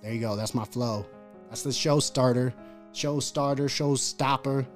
there 0.04 0.12
you 0.12 0.20
go. 0.20 0.36
That's 0.36 0.54
my 0.54 0.66
flow. 0.66 1.06
That's 1.48 1.62
the 1.62 1.72
show 1.72 1.98
starter, 1.98 2.52
show 2.92 3.20
starter, 3.20 3.70
show 3.70 3.94
stopper, 3.94 4.66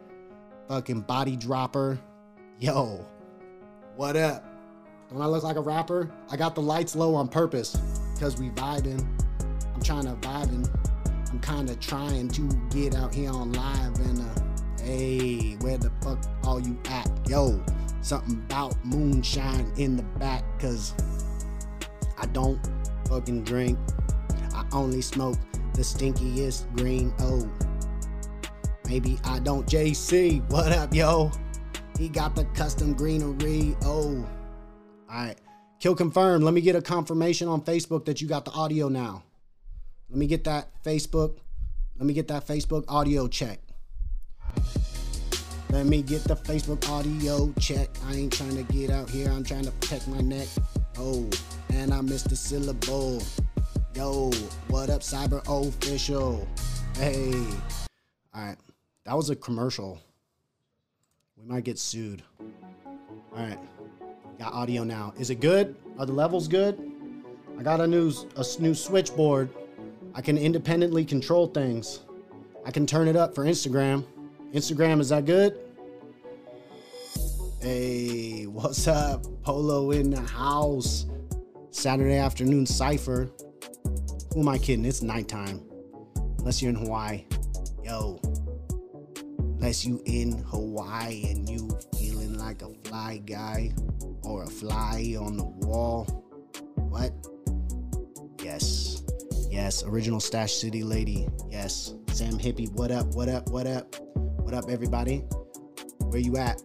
fucking 0.69 1.03
body 1.03 1.37
dropper. 1.37 1.99
Yo, 2.59 3.05
what 3.95 4.17
up? 4.17 4.43
Don't 5.11 5.21
I 5.21 5.27
look 5.27 5.43
like 5.43 5.57
a 5.57 5.61
rapper? 5.61 6.11
I 6.31 6.39
got 6.39 6.55
the 6.55 6.63
lights 6.63 6.97
low 6.97 7.15
on 7.15 7.29
purpose, 7.29 7.79
cause 8.19 8.39
we 8.39 8.49
vibing. 8.51 9.07
I'm 9.75 9.83
trying 9.83 10.05
to 10.05 10.15
vibing. 10.27 10.67
I'm 11.31 11.41
kinda 11.41 11.77
trying 11.77 12.29
to 12.29 12.49
get 12.71 12.95
out 12.95 13.15
here 13.15 13.31
on 13.31 13.53
live 13.53 13.99
and 14.01 14.21
uh 14.23 14.83
Hey, 14.83 15.57
where 15.61 15.77
the 15.77 15.93
fuck 16.01 16.25
are 16.47 16.61
you 16.61 16.79
at? 16.89 17.11
Yo, 17.29 17.63
something 18.01 18.43
about 18.47 18.83
moonshine 18.83 19.71
in 19.77 19.97
the 19.97 20.05
back, 20.19 20.43
cause 20.59 20.95
I 22.17 22.25
don't 22.27 22.59
fucking 23.07 23.45
drink. 23.45 23.79
I 24.59 24.65
only 24.73 25.01
smoke 25.01 25.39
the 25.75 25.83
stinkiest 25.83 26.77
green. 26.77 27.15
Oh, 27.21 27.49
maybe 28.89 29.17
I 29.23 29.39
don't. 29.39 29.65
JC, 29.69 30.43
what 30.51 30.73
up, 30.73 30.93
yo? 30.93 31.31
He 31.97 32.09
got 32.09 32.35
the 32.35 32.45
custom 32.47 32.93
greenery. 32.93 33.77
Oh, 33.85 34.27
all 35.09 35.17
right. 35.17 35.37
Kill 35.79 35.95
confirmed. 35.95 36.43
Let 36.43 36.55
me 36.55 36.61
get 36.61 36.75
a 36.75 36.83
confirmation 36.83 37.47
on 37.47 37.61
Facebook 37.61 38.05
that 38.07 38.21
you 38.21 38.27
got 38.27 38.45
the 38.45 38.51
audio 38.51 38.89
now. 38.89 39.23
Let 40.11 40.19
me 40.19 40.27
get 40.27 40.43
that 40.45 40.83
Facebook. 40.83 41.39
Let 41.97 42.07
me 42.07 42.13
get 42.13 42.27
that 42.29 42.45
Facebook 42.45 42.85
audio 42.89 43.29
check. 43.29 43.61
Let 45.71 45.87
me 45.87 46.03
get 46.03 46.25
the 46.25 46.35
Facebook 46.35 46.89
audio 46.91 47.53
check. 47.61 47.91
I 48.07 48.15
ain't 48.15 48.33
trying 48.33 48.57
to 48.57 48.73
get 48.73 48.91
out 48.91 49.09
here, 49.09 49.31
I'm 49.31 49.45
trying 49.45 49.67
to 49.67 49.71
protect 49.71 50.09
my 50.09 50.21
neck. 50.21 50.49
Oh, 50.99 51.29
and 51.71 51.95
I 51.95 52.01
missed 52.01 52.33
a 52.33 52.37
syllable. 52.37 53.23
Yo, 53.99 54.31
what 54.69 54.91
up, 54.91 55.01
Cyber 55.01 55.43
Official? 55.49 56.47
Hey. 56.95 57.35
Alright, 58.33 58.57
that 59.03 59.17
was 59.17 59.29
a 59.29 59.35
commercial. 59.35 59.99
We 61.37 61.45
might 61.45 61.65
get 61.65 61.81
sued. 61.81 62.23
Alright, 63.33 63.59
got 64.39 64.53
audio 64.53 64.85
now. 64.85 65.13
Is 65.19 65.31
it 65.31 65.41
good? 65.41 65.75
Are 65.99 66.07
the 66.07 66.13
levels 66.13 66.47
good? 66.47 66.79
I 67.59 67.65
got 67.65 67.81
a 67.81 67.89
new, 67.89 68.13
a 68.37 68.45
new 68.61 68.73
switchboard. 68.73 69.51
I 70.15 70.21
can 70.21 70.39
independently 70.39 71.05
control 71.05 71.49
things. 71.49 72.03
I 72.65 72.71
can 72.71 72.87
turn 72.87 73.09
it 73.09 73.17
up 73.17 73.35
for 73.35 73.47
Instagram. 73.47 74.05
Instagram, 74.55 75.01
is 75.01 75.09
that 75.09 75.27
good? 75.27 75.59
Hey, 77.61 78.47
what's 78.47 78.87
up? 78.87 79.27
Polo 79.43 79.91
in 79.91 80.11
the 80.11 80.21
house. 80.21 81.07
Saturday 81.73 82.19
afternoon 82.19 82.65
cipher. 82.65 83.29
Who 84.39 84.43
am 84.43 84.51
I 84.51 84.59
kidding? 84.59 84.85
It's 84.85 85.03
nighttime. 85.03 85.61
Unless 86.39 86.63
you're 86.63 86.71
in 86.71 86.77
Hawaii. 86.77 87.25
Yo. 87.83 88.21
Unless 89.37 89.85
you 89.85 90.01
in 90.07 90.31
Hawaii 90.45 91.29
and 91.29 91.49
you 91.49 91.77
feeling 91.99 92.39
like 92.39 92.63
a 92.63 92.73
fly 92.85 93.21
guy 93.27 93.73
or 94.23 94.45
a 94.45 94.47
fly 94.47 95.17
on 95.19 95.39
the 95.39 95.45
wall. 95.45 96.05
What? 96.77 97.13
Yes. 98.41 99.03
Yes. 99.51 99.83
Original 99.83 100.21
Stash 100.21 100.55
City 100.55 100.85
lady. 100.85 101.27
Yes. 101.51 101.95
Sam 102.13 102.39
Hippie. 102.39 102.71
What 102.71 102.93
up? 102.93 103.09
What 103.09 103.29
up? 103.29 103.49
What 103.49 103.67
up? 103.67 103.97
What 104.15 104.55
up, 104.55 104.71
everybody? 104.71 105.25
Where 105.99 106.21
you 106.21 106.37
at? 106.37 106.63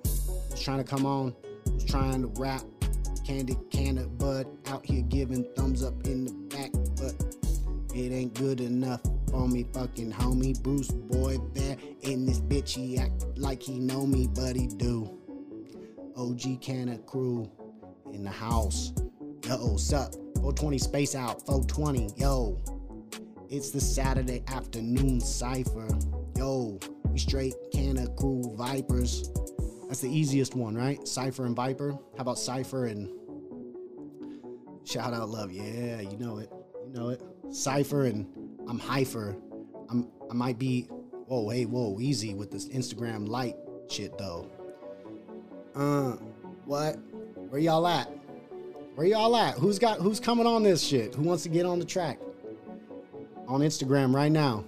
Who's 0.51 0.61
trying 0.61 0.77
to 0.77 0.83
come 0.83 1.07
on? 1.07 1.35
Who's 1.65 1.85
trying 1.85 2.21
to 2.21 2.39
rap? 2.39 2.61
Candy, 3.25 3.57
Canada, 3.71 4.07
Bud 4.09 4.45
out 4.67 4.85
here 4.85 5.01
giving 5.01 5.43
thumbs 5.55 5.81
up 5.81 6.05
in 6.05 6.25
the 6.25 6.33
back. 6.55 6.71
But 6.97 7.42
It 7.93 8.11
ain't 8.11 8.33
good 8.33 8.59
enough 8.59 9.01
for 9.29 9.47
me, 9.47 9.65
fucking 9.73 10.11
homie. 10.11 10.61
Bruce 10.61 10.89
boy 10.89 11.37
there 11.53 11.77
in 12.01 12.25
this 12.25 12.39
bitch. 12.39 12.71
He 12.71 12.97
act 12.97 13.25
like 13.37 13.61
he 13.61 13.79
know 13.79 14.05
me, 14.05 14.27
but 14.33 14.55
he 14.55 14.67
do. 14.67 15.19
OG 16.15 16.61
Kanna 16.61 16.97
Krew 16.99 17.49
in 18.13 18.23
the 18.23 18.31
house. 18.31 18.93
Yo, 19.45 19.77
sup? 19.77 20.13
420 20.35 20.77
space 20.77 21.15
out, 21.15 21.45
420. 21.45 22.09
Yo, 22.17 22.59
it's 23.49 23.71
the 23.71 23.81
Saturday 23.81 24.43
afternoon 24.47 25.19
cipher. 25.19 25.87
Yo, 26.35 26.79
we 27.09 27.19
straight 27.19 27.53
Kanna 27.73 28.07
Krew 28.07 28.55
vipers. 28.57 29.29
That's 29.87 30.01
the 30.01 30.09
easiest 30.09 30.55
one, 30.55 30.75
right? 30.75 31.07
Cipher 31.07 31.45
and 31.45 31.55
Viper. 31.55 31.91
How 31.91 32.21
about 32.21 32.39
Cipher 32.39 32.85
and 32.87 33.09
Shout 34.85 35.13
out 35.13 35.29
love? 35.29 35.51
Yeah, 35.51 36.01
you 36.01 36.17
know 36.17 36.39
it. 36.39 36.51
You 36.85 36.93
know 36.93 37.09
it. 37.09 37.21
Cipher 37.51 38.05
and 38.05 38.25
I'm 38.67 38.79
Hypher. 38.79 39.35
I'm 39.89 40.07
I 40.29 40.33
might 40.33 40.57
be 40.57 40.83
whoa, 41.27 41.49
hey, 41.49 41.65
whoa, 41.65 41.99
easy 41.99 42.33
with 42.33 42.51
this 42.51 42.67
Instagram 42.69 43.27
light 43.27 43.55
shit 43.89 44.17
though. 44.17 44.49
Uh 45.75 46.13
what? 46.65 46.97
Where 47.49 47.59
y'all 47.59 47.85
at? 47.87 48.09
Where 48.95 49.07
y'all 49.07 49.35
at? 49.35 49.55
Who's 49.55 49.79
got 49.79 49.99
who's 49.99 50.19
coming 50.19 50.47
on 50.47 50.63
this 50.63 50.81
shit? 50.81 51.15
Who 51.15 51.23
wants 51.23 51.43
to 51.43 51.49
get 51.49 51.65
on 51.65 51.79
the 51.79 51.85
track? 51.85 52.19
On 53.47 53.61
Instagram 53.61 54.13
right 54.13 54.31
now. 54.31 54.63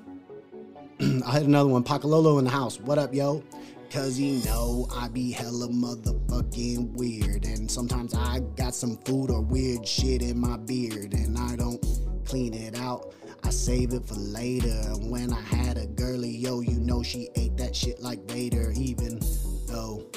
I 1.00 1.32
had 1.32 1.44
another 1.44 1.70
one. 1.70 1.84
Pakalolo 1.84 2.40
in 2.40 2.46
the 2.46 2.52
house. 2.52 2.80
What 2.80 2.98
up, 2.98 3.14
yo? 3.14 3.44
Cause 3.92 4.20
you 4.20 4.44
know 4.44 4.88
I 4.94 5.08
be 5.08 5.32
hella 5.32 5.68
motherfucking 5.68 6.94
weird. 6.94 7.46
And 7.46 7.70
sometimes 7.70 8.14
I 8.14 8.40
got 8.58 8.76
some 8.76 8.98
food 8.98 9.30
or 9.30 9.42
weird 9.42 9.88
shit 9.88 10.22
in 10.22 10.40
my 10.40 10.58
beard. 10.58 11.14
And 11.14 11.38
I 11.38 11.56
don't 11.56 11.82
clean 12.26 12.54
it 12.54 12.78
out. 12.78 13.14
I 13.44 13.50
save 13.50 13.94
it 13.94 14.06
for 14.06 14.16
later. 14.16 14.78
And 14.86 15.10
when 15.10 15.32
I 15.32 15.42
had 15.42 15.78
a 15.78 15.86
girly, 15.86 16.30
yo, 16.30 16.62
you 16.62 16.80
know 16.80 17.04
she 17.04 17.30
ate 17.36 17.58
that 17.58 17.76
shit 17.76 18.02
like 18.02 18.20
Vader. 18.30 18.74
Even 18.76 19.20
though 19.68 20.10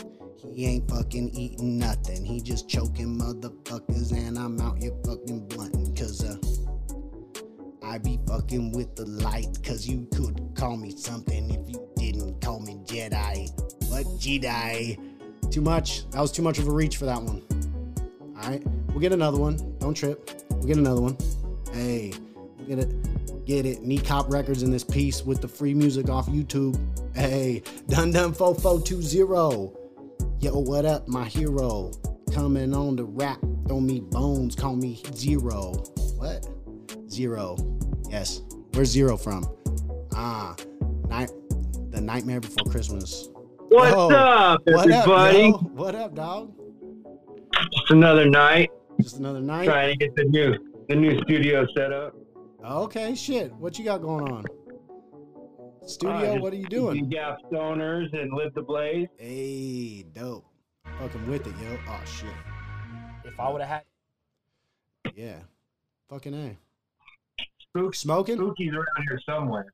he 0.53 0.67
ain't 0.67 0.91
fucking 0.91 1.31
eating 1.35 1.79
nothing. 1.79 2.25
He 2.25 2.41
just 2.41 2.69
choking 2.69 3.19
motherfuckers. 3.19 4.13
And 4.13 4.39
I'm 4.39 4.61
out 4.61 4.79
here 4.79 4.93
fucking 5.05 5.49
blunting. 5.49 5.95
Cause 5.95 6.25
uh 6.25 6.37
I 7.89 7.97
be 7.97 8.21
fucking 8.27 8.73
with 8.73 8.97
the 8.97 9.07
light, 9.07 9.59
cause 9.65 9.89
you 9.89 10.07
could 10.15 10.51
call 10.55 10.77
me 10.77 10.95
something 10.95 11.51
if 11.51 11.71
you 11.71 11.89
didn't 11.97 12.39
call 12.43 12.61
me 12.61 12.75
Jedi. 12.85 13.51
What 13.89 14.05
Jedi? 14.19 14.99
Too 15.51 15.63
much? 15.63 16.09
That 16.11 16.21
was 16.21 16.31
too 16.31 16.43
much 16.43 16.59
of 16.59 16.69
a 16.69 16.71
reach 16.71 16.99
for 16.99 17.07
that 17.07 17.23
one. 17.23 17.43
Alright, 18.37 18.63
we'll 18.89 19.01
get 19.01 19.13
another 19.13 19.39
one. 19.39 19.57
Don't 19.79 19.95
trip. 19.95 20.31
We'll 20.51 20.67
get 20.67 20.77
another 20.77 21.01
one. 21.01 21.17
Hey, 21.73 22.13
we'll 22.35 22.67
get 22.67 22.79
it. 22.79 23.45
get 23.45 23.67
it. 23.67 23.83
Knee 23.83 23.99
Cop 23.99 24.31
Records 24.31 24.63
in 24.63 24.71
this 24.71 24.85
piece 24.85 25.25
with 25.25 25.41
the 25.41 25.49
free 25.49 25.75
music 25.75 26.09
off 26.09 26.27
YouTube. 26.27 26.79
Hey, 27.15 27.63
dun 27.89 28.13
dun 28.13 28.33
fo 28.33 28.55
fo 28.55 28.79
two 28.79 29.03
zero. 29.03 29.73
Yo, 30.41 30.59
what 30.59 30.85
up, 30.85 31.09
my 31.09 31.25
hero? 31.25 31.91
Coming 32.33 32.75
on 32.75 32.95
the 32.95 33.05
rap. 33.05 33.39
Throw 33.67 33.81
me 33.81 34.01
bones, 34.01 34.55
call 34.55 34.77
me 34.77 35.03
zero. 35.15 35.73
What? 36.17 36.49
Zero. 37.09 37.57
Yes. 38.11 38.43
Where's 38.73 38.91
zero 38.91 39.17
from? 39.17 39.45
Ah, 40.15 40.55
night. 41.09 41.31
The 41.91 42.01
Nightmare 42.01 42.41
Before 42.41 42.71
Christmas. 42.71 43.29
What's 43.69 43.93
Yo, 43.93 44.11
up, 44.11 44.63
everybody? 44.69 45.53
Up, 45.53 45.63
what 45.73 45.95
up, 45.95 46.15
dog? 46.15 46.53
Just 47.73 47.91
another 47.91 48.29
night. 48.29 48.71
Just 49.01 49.17
another 49.19 49.41
night. 49.41 49.65
Trying 49.65 49.91
to 49.91 49.97
get 49.97 50.15
the 50.15 50.25
new 50.25 50.57
the 50.89 50.97
new 50.97 51.19
studio 51.23 51.67
set 51.77 51.93
up. 51.93 52.15
Okay, 52.65 53.15
shit. 53.15 53.53
What 53.55 53.79
you 53.79 53.85
got 53.85 54.03
going 54.03 54.31
on? 54.33 54.45
Studio, 55.87 56.35
uh, 56.35 56.41
what 56.41 56.53
are 56.53 56.57
you 56.57 56.67
doing? 56.67 57.09
Gap 57.09 57.39
stoners 57.51 58.13
and 58.19 58.33
live 58.33 58.53
the 58.55 58.63
blaze. 58.63 59.09
Hey, 59.17 60.05
dope. 60.13 60.45
Fucking 60.99 61.27
with 61.29 61.47
it, 61.47 61.55
yo. 61.63 61.79
Oh 61.89 62.01
shit. 62.05 62.29
If 63.25 63.39
I 63.39 63.51
would 63.51 63.61
have 63.61 63.71
had. 63.71 63.83
Yeah. 65.15 65.39
Fucking 66.09 66.35
a. 66.35 66.57
Spook, 67.61 67.95
Smoking? 67.95 68.37
Spooky's 68.37 68.73
around 68.73 69.07
here 69.09 69.21
somewhere. 69.25 69.67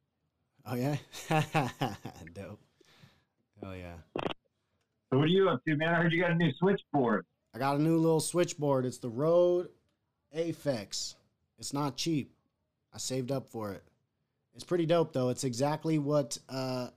Oh 0.66 0.74
yeah, 0.74 0.96
dope. 2.33 2.61
Oh 3.62 3.72
yeah. 3.72 3.94
So 4.16 5.18
what 5.18 5.24
are 5.24 5.27
you 5.27 5.48
up 5.48 5.64
to, 5.64 5.77
man? 5.77 5.90
I 5.90 6.03
heard 6.03 6.12
you 6.12 6.20
got 6.20 6.31
a 6.31 6.35
new 6.35 6.53
switchboard. 6.59 7.24
I 7.55 7.59
got 7.59 7.77
a 7.77 7.83
new 7.83 7.98
little 7.98 8.20
switchboard. 8.20 8.85
It's 8.85 8.98
the 8.98 9.11
Rode 9.11 9.68
Aphex. 10.37 11.14
It's 11.59 11.73
not 11.73 11.97
cheap. 11.97 12.33
I 12.92 12.99
saved 12.99 13.33
up 13.33 13.49
for 13.49 13.73
it. 13.73 13.83
It's 14.55 14.64
pretty 14.64 14.87
dope 14.87 15.12
though. 15.12 15.31
It's 15.31 15.44
exactly 15.44 15.99
what 15.99 16.38
uh, 16.49 16.88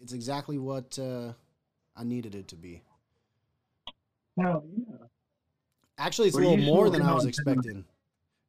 it's 0.00 0.12
exactly 0.12 0.58
what 0.58 0.98
uh, 0.98 1.32
I 1.96 2.04
needed 2.04 2.34
it 2.34 2.48
to 2.48 2.56
be. 2.56 2.82
Hell 4.38 4.64
yeah. 4.76 4.96
Actually, 5.98 6.28
it's 6.28 6.34
what 6.34 6.44
a 6.44 6.48
little 6.50 6.64
more 6.64 6.90
than 6.90 7.00
I 7.00 7.14
was 7.14 7.24
expecting 7.24 7.84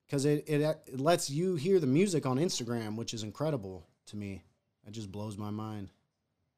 because 0.06 0.26
it, 0.26 0.43
it 0.48 0.62
it 0.62 1.00
lets 1.00 1.30
you 1.30 1.56
hear 1.56 1.80
the 1.80 1.88
music 1.88 2.26
on 2.26 2.38
Instagram, 2.38 2.98
which 2.98 3.13
is 3.13 3.24
incredible 3.24 3.86
to 4.08 4.17
me. 4.17 4.43
It 4.86 4.91
just 4.91 5.12
blows 5.12 5.38
my 5.38 5.50
mind. 5.50 5.89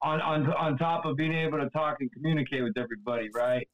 On 0.01 0.19
on 0.21 0.51
on 0.53 0.77
top 0.77 1.05
of 1.05 1.17
being 1.17 1.33
able 1.33 1.59
to 1.59 1.69
talk 1.69 1.97
and 1.99 2.11
communicate 2.11 2.63
with 2.63 2.77
everybody, 2.77 3.29
right? 3.35 3.67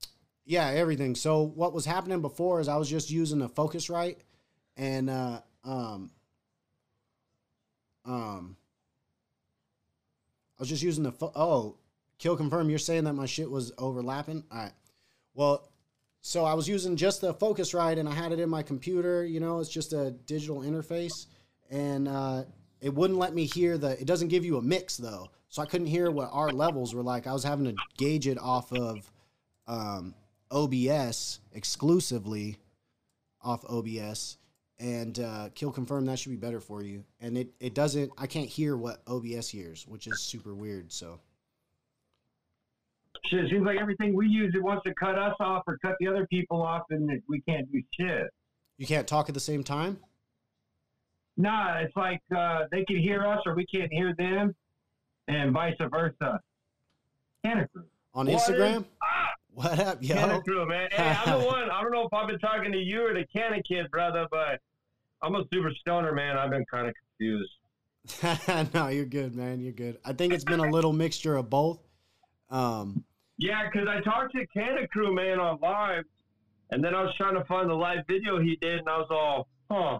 Yeah, 0.45 0.67
everything. 0.67 1.15
So 1.15 1.41
what 1.41 1.73
was 1.73 1.85
happening 1.85 2.21
before 2.21 2.59
is 2.59 2.67
I 2.67 2.77
was 2.77 2.89
just 2.89 3.09
using 3.09 3.39
the 3.39 3.49
Focusrite, 3.49 4.17
and 4.77 5.09
uh, 5.09 5.41
um, 5.63 6.11
um, 8.05 8.55
I 10.57 10.61
was 10.61 10.69
just 10.69 10.83
using 10.83 11.03
the 11.03 11.11
fo- 11.11 11.31
oh, 11.35 11.77
kill 12.19 12.37
confirm. 12.37 12.69
You're 12.69 12.77
saying 12.77 13.05
that 13.05 13.13
my 13.13 13.25
shit 13.25 13.49
was 13.49 13.71
overlapping. 13.79 14.43
All 14.51 14.59
right. 14.59 14.71
Well, 15.33 15.67
so 16.21 16.45
I 16.45 16.53
was 16.53 16.67
using 16.67 16.95
just 16.95 17.21
the 17.21 17.33
Focusrite 17.33 17.99
and 17.99 18.07
I 18.07 18.13
had 18.13 18.31
it 18.31 18.39
in 18.39 18.49
my 18.49 18.63
computer. 18.63 19.25
You 19.25 19.39
know, 19.39 19.59
it's 19.59 19.69
just 19.69 19.93
a 19.93 20.11
digital 20.11 20.61
interface, 20.61 21.25
and 21.71 22.07
uh, 22.07 22.43
it 22.81 22.93
wouldn't 22.93 23.17
let 23.17 23.33
me 23.33 23.45
hear 23.45 23.79
the. 23.79 23.99
It 23.99 24.05
doesn't 24.05 24.27
give 24.27 24.45
you 24.45 24.57
a 24.57 24.61
mix 24.61 24.97
though, 24.97 25.29
so 25.49 25.63
I 25.63 25.65
couldn't 25.65 25.87
hear 25.87 26.11
what 26.11 26.29
our 26.31 26.51
levels 26.51 26.93
were 26.93 27.03
like. 27.03 27.25
I 27.25 27.33
was 27.33 27.43
having 27.43 27.65
to 27.65 27.75
gauge 27.97 28.27
it 28.27 28.37
off 28.37 28.71
of 28.71 29.11
um, 29.67 30.13
OBS 30.51 31.39
exclusively, 31.53 32.57
off 33.41 33.63
OBS, 33.69 34.37
and 34.79 35.19
uh, 35.19 35.49
kill 35.55 35.71
confirm 35.71 36.05
that 36.05 36.19
should 36.19 36.31
be 36.31 36.35
better 36.35 36.59
for 36.59 36.83
you. 36.83 37.03
And 37.19 37.37
it 37.37 37.49
it 37.59 37.73
doesn't. 37.73 38.11
I 38.17 38.27
can't 38.27 38.49
hear 38.49 38.75
what 38.75 39.01
OBS 39.07 39.49
hears, 39.49 39.87
which 39.87 40.07
is 40.07 40.21
super 40.21 40.53
weird. 40.53 40.91
So 40.91 41.19
shit, 43.25 43.45
it 43.45 43.49
seems 43.49 43.65
like 43.65 43.77
everything 43.79 44.15
we 44.15 44.27
use, 44.27 44.53
it 44.55 44.63
wants 44.63 44.83
to 44.83 44.93
cut 44.95 45.17
us 45.17 45.35
off 45.39 45.63
or 45.67 45.77
cut 45.77 45.95
the 45.99 46.07
other 46.07 46.27
people 46.27 46.61
off, 46.61 46.83
and 46.89 47.09
we 47.27 47.41
can't 47.41 47.71
do 47.71 47.81
shit. 47.99 48.27
You 48.77 48.85
can't 48.85 49.07
talk 49.07 49.29
at 49.29 49.33
the 49.33 49.41
same 49.41 49.63
time. 49.63 49.99
Nah, 51.37 51.79
it's 51.79 51.95
like 51.95 52.21
uh, 52.35 52.63
they 52.71 52.83
can 52.85 52.97
hear 52.97 53.25
us 53.25 53.41
or 53.45 53.55
we 53.55 53.65
can't 53.65 53.91
hear 53.91 54.13
them, 54.17 54.55
and 55.27 55.51
vice 55.51 55.75
versa. 55.91 56.39
Kanna 57.43 57.67
Krew. 57.75 57.83
On 58.13 58.27
Instagram? 58.27 58.85
Ah, 59.03 59.27
what 59.55 59.79
up, 59.79 59.97
yo? 60.01 60.15
Kanna 60.15 60.41
Krew, 60.41 60.67
man. 60.67 60.89
Hey, 60.91 61.15
I'm 61.25 61.39
the 61.39 61.45
one. 61.47 61.71
I 61.71 61.81
don't 61.81 61.91
know 61.91 62.05
if 62.05 62.13
I've 62.13 62.27
been 62.27 62.39
talking 62.39 62.71
to 62.73 62.77
you 62.77 63.07
or 63.07 63.13
the 63.13 63.25
Kanna 63.33 63.63
Kid, 63.63 63.89
brother, 63.89 64.27
but 64.29 64.59
I'm 65.21 65.35
a 65.35 65.43
super 65.51 65.71
stoner, 65.79 66.13
man. 66.13 66.37
I've 66.37 66.51
been 66.51 66.65
kind 66.69 66.87
of 66.87 66.93
confused. 67.17 68.73
no, 68.73 68.89
you're 68.89 69.05
good, 69.05 69.33
man. 69.33 69.61
You're 69.61 69.71
good. 69.71 69.97
I 70.03 70.11
think 70.11 70.33
it's 70.33 70.43
been 70.43 70.59
a 70.59 70.69
little 70.69 70.91
mixture 70.91 71.37
of 71.37 71.49
both. 71.49 71.79
Um, 72.49 73.05
yeah, 73.37 73.63
because 73.71 73.87
I 73.87 74.01
talked 74.01 74.33
to 74.35 74.45
Kanna 74.47 74.87
Krew 74.93 75.15
man 75.15 75.39
on 75.39 75.57
live, 75.61 76.03
and 76.71 76.83
then 76.83 76.93
I 76.93 77.01
was 77.01 77.15
trying 77.15 77.35
to 77.35 77.45
find 77.45 77.69
the 77.69 77.73
live 77.73 78.05
video 78.07 78.39
he 78.39 78.57
did, 78.57 78.79
and 78.79 78.89
I 78.89 78.97
was 78.97 79.07
all, 79.09 79.47
huh, 79.71 79.99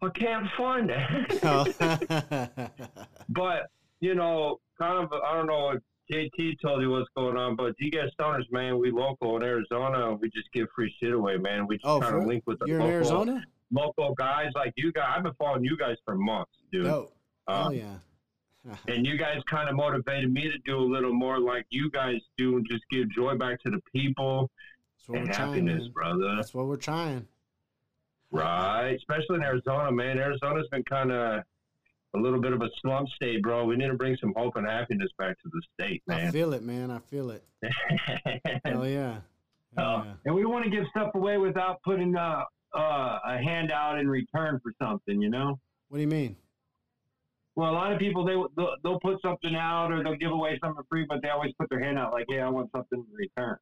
I 0.00 0.08
can't 0.10 0.46
find 0.56 0.90
it. 0.90 1.40
Oh. 1.42 2.68
but 3.28 3.70
you 4.00 4.14
know, 4.14 4.60
kind 4.78 5.04
of, 5.04 5.12
I 5.12 5.36
don't 5.36 5.46
know 5.46 5.78
JT 6.12 6.60
told 6.60 6.82
you 6.82 6.90
what's 6.90 7.08
going 7.16 7.36
on, 7.36 7.56
but 7.56 7.74
you 7.78 7.90
guys 7.90 8.10
stoners, 8.18 8.50
man, 8.50 8.78
we 8.78 8.90
local 8.90 9.36
in 9.36 9.42
Arizona, 9.42 10.14
we 10.14 10.28
just 10.30 10.52
give 10.52 10.68
free 10.74 10.94
shit 11.00 11.12
away, 11.12 11.38
man. 11.38 11.66
We 11.66 11.76
just 11.76 11.86
oh, 11.86 12.00
kind 12.00 12.16
of 12.16 12.26
link 12.26 12.42
with 12.46 12.58
the 12.58 12.66
you're 12.66 12.78
local, 12.78 12.88
in 12.88 12.94
Arizona? 12.94 13.44
local 13.70 14.14
guys 14.14 14.50
like 14.54 14.72
you 14.76 14.92
guys. 14.92 15.14
I've 15.16 15.22
been 15.22 15.34
following 15.38 15.64
you 15.64 15.76
guys 15.76 15.96
for 16.04 16.14
months, 16.14 16.52
dude. 16.70 16.86
Oh, 16.86 17.10
um, 17.48 17.66
oh 17.66 17.70
yeah 17.70 17.94
and 18.88 19.06
you 19.06 19.16
guys 19.16 19.38
kind 19.48 19.68
of 19.68 19.76
motivated 19.76 20.32
me 20.32 20.42
to 20.42 20.58
do 20.64 20.78
a 20.78 20.86
little 20.86 21.12
more 21.12 21.38
like 21.40 21.66
you 21.70 21.90
guys 21.90 22.20
do 22.36 22.56
and 22.56 22.66
just 22.68 22.84
give 22.90 23.10
joy 23.10 23.36
back 23.36 23.60
to 23.62 23.70
the 23.70 23.80
people 23.92 24.50
and 25.08 25.28
happiness, 25.28 25.78
trying, 25.78 25.92
brother. 25.92 26.36
That's 26.36 26.54
what 26.54 26.66
we're 26.66 26.76
trying. 26.76 27.26
Right, 28.30 28.92
especially 28.92 29.36
in 29.36 29.42
Arizona, 29.42 29.90
man. 29.90 30.18
Arizona's 30.18 30.68
been 30.68 30.84
kind 30.84 31.12
of 31.12 31.42
a 32.14 32.18
little 32.18 32.40
bit 32.40 32.52
of 32.52 32.60
a 32.62 32.68
slump 32.80 33.08
state, 33.10 33.42
bro. 33.42 33.64
We 33.64 33.76
need 33.76 33.88
to 33.88 33.94
bring 33.94 34.16
some 34.20 34.32
hope 34.36 34.56
and 34.56 34.66
happiness 34.66 35.10
back 35.18 35.36
to 35.42 35.48
the 35.50 35.62
state, 35.74 36.02
man. 36.06 36.28
I 36.28 36.30
feel 36.30 36.52
it, 36.52 36.62
man. 36.62 36.90
I 36.90 36.98
feel 36.98 37.30
it. 37.30 37.44
Hell 38.64 38.86
yeah. 38.86 39.18
Hell 39.76 39.86
uh, 39.86 40.04
yeah. 40.04 40.12
And 40.26 40.34
we 40.34 40.44
want 40.44 40.64
to 40.64 40.70
give 40.70 40.84
stuff 40.90 41.14
away 41.14 41.38
without 41.38 41.80
putting 41.82 42.14
uh, 42.16 42.44
uh, 42.74 43.18
a 43.26 43.38
handout 43.42 43.98
in 43.98 44.08
return 44.08 44.60
for 44.62 44.72
something, 44.80 45.20
you 45.22 45.30
know? 45.30 45.58
What 45.88 45.98
do 45.98 46.02
you 46.02 46.08
mean? 46.08 46.36
Well, 47.54 47.70
a 47.70 47.72
lot 47.72 47.92
of 47.92 47.98
people 47.98 48.24
they 48.24 48.32
they'll, 48.56 48.74
they'll 48.82 49.00
put 49.00 49.20
something 49.20 49.54
out 49.54 49.92
or 49.92 50.02
they'll 50.02 50.16
give 50.16 50.30
away 50.32 50.58
something 50.64 50.82
free, 50.88 51.04
but 51.06 51.20
they 51.22 51.28
always 51.28 51.52
put 51.58 51.68
their 51.68 51.80
hand 51.80 51.98
out 51.98 52.10
like, 52.14 52.24
"Hey, 52.30 52.40
I 52.40 52.48
want 52.48 52.70
something 52.74 52.98
in 53.06 53.14
return." 53.14 53.58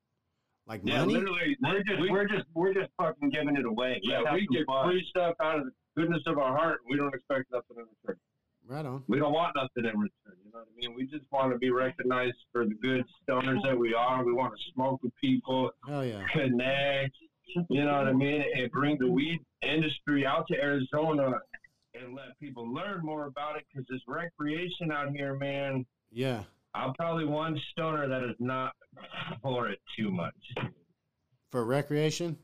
Like 0.68 0.80
Yeah, 0.84 1.00
money? 1.00 1.14
literally. 1.14 1.56
We're 1.60 1.82
just 1.82 2.00
we, 2.00 2.08
we're 2.10 2.28
just 2.28 2.44
we're 2.54 2.72
just 2.72 2.88
fucking 2.96 3.30
giving 3.30 3.56
it 3.56 3.64
away. 3.64 3.98
yeah, 4.04 4.20
we 4.32 4.46
some 4.46 4.54
get 4.56 4.66
fun. 4.66 4.86
free 4.88 5.04
stuff 5.10 5.34
out 5.42 5.58
of 5.58 5.64
the 5.64 5.72
goodness 5.96 6.22
of 6.26 6.38
our 6.38 6.56
heart. 6.56 6.78
We 6.88 6.96
don't 6.96 7.12
expect 7.12 7.50
nothing 7.50 7.78
in 7.78 7.84
return. 8.06 8.20
Right 8.66 8.86
on. 8.86 9.02
We 9.08 9.18
don't 9.18 9.32
want 9.32 9.56
nothing 9.56 9.90
in 9.90 9.98
return. 9.98 10.36
You 10.44 10.52
know 10.52 10.60
what 10.60 10.68
I 10.68 10.76
mean? 10.76 10.94
We 10.94 11.06
just 11.06 11.24
want 11.32 11.52
to 11.52 11.58
be 11.58 11.70
recognized 11.70 12.36
for 12.52 12.64
the 12.64 12.74
good 12.74 13.04
stoners 13.28 13.62
that 13.64 13.76
we 13.76 13.94
are. 13.94 14.24
We 14.24 14.32
want 14.32 14.52
to 14.54 14.72
smoke 14.74 15.02
with 15.02 15.12
people, 15.20 15.70
Hell 15.88 16.04
yeah. 16.04 16.24
connect. 16.32 17.16
You 17.68 17.84
know 17.84 17.98
what 17.98 18.06
I 18.06 18.12
mean? 18.12 18.44
And 18.56 18.70
bring 18.70 18.96
the 18.98 19.10
weed 19.10 19.40
industry 19.62 20.24
out 20.24 20.46
to 20.48 20.54
Arizona 20.54 21.32
and 21.94 22.14
let 22.14 22.38
people 22.38 22.72
learn 22.72 23.00
more 23.02 23.26
about 23.26 23.56
it 23.56 23.64
because 23.68 23.86
this 23.90 24.00
recreation 24.06 24.92
out 24.92 25.10
here, 25.10 25.34
man. 25.36 25.84
Yeah. 26.12 26.44
I'm 26.74 26.94
probably 26.94 27.24
one 27.24 27.60
stoner 27.72 28.08
that 28.08 28.22
is 28.22 28.36
not 28.38 28.72
for 29.42 29.68
it 29.68 29.80
too 29.98 30.12
much. 30.12 30.34
For 31.50 31.64
recreation? 31.64 32.38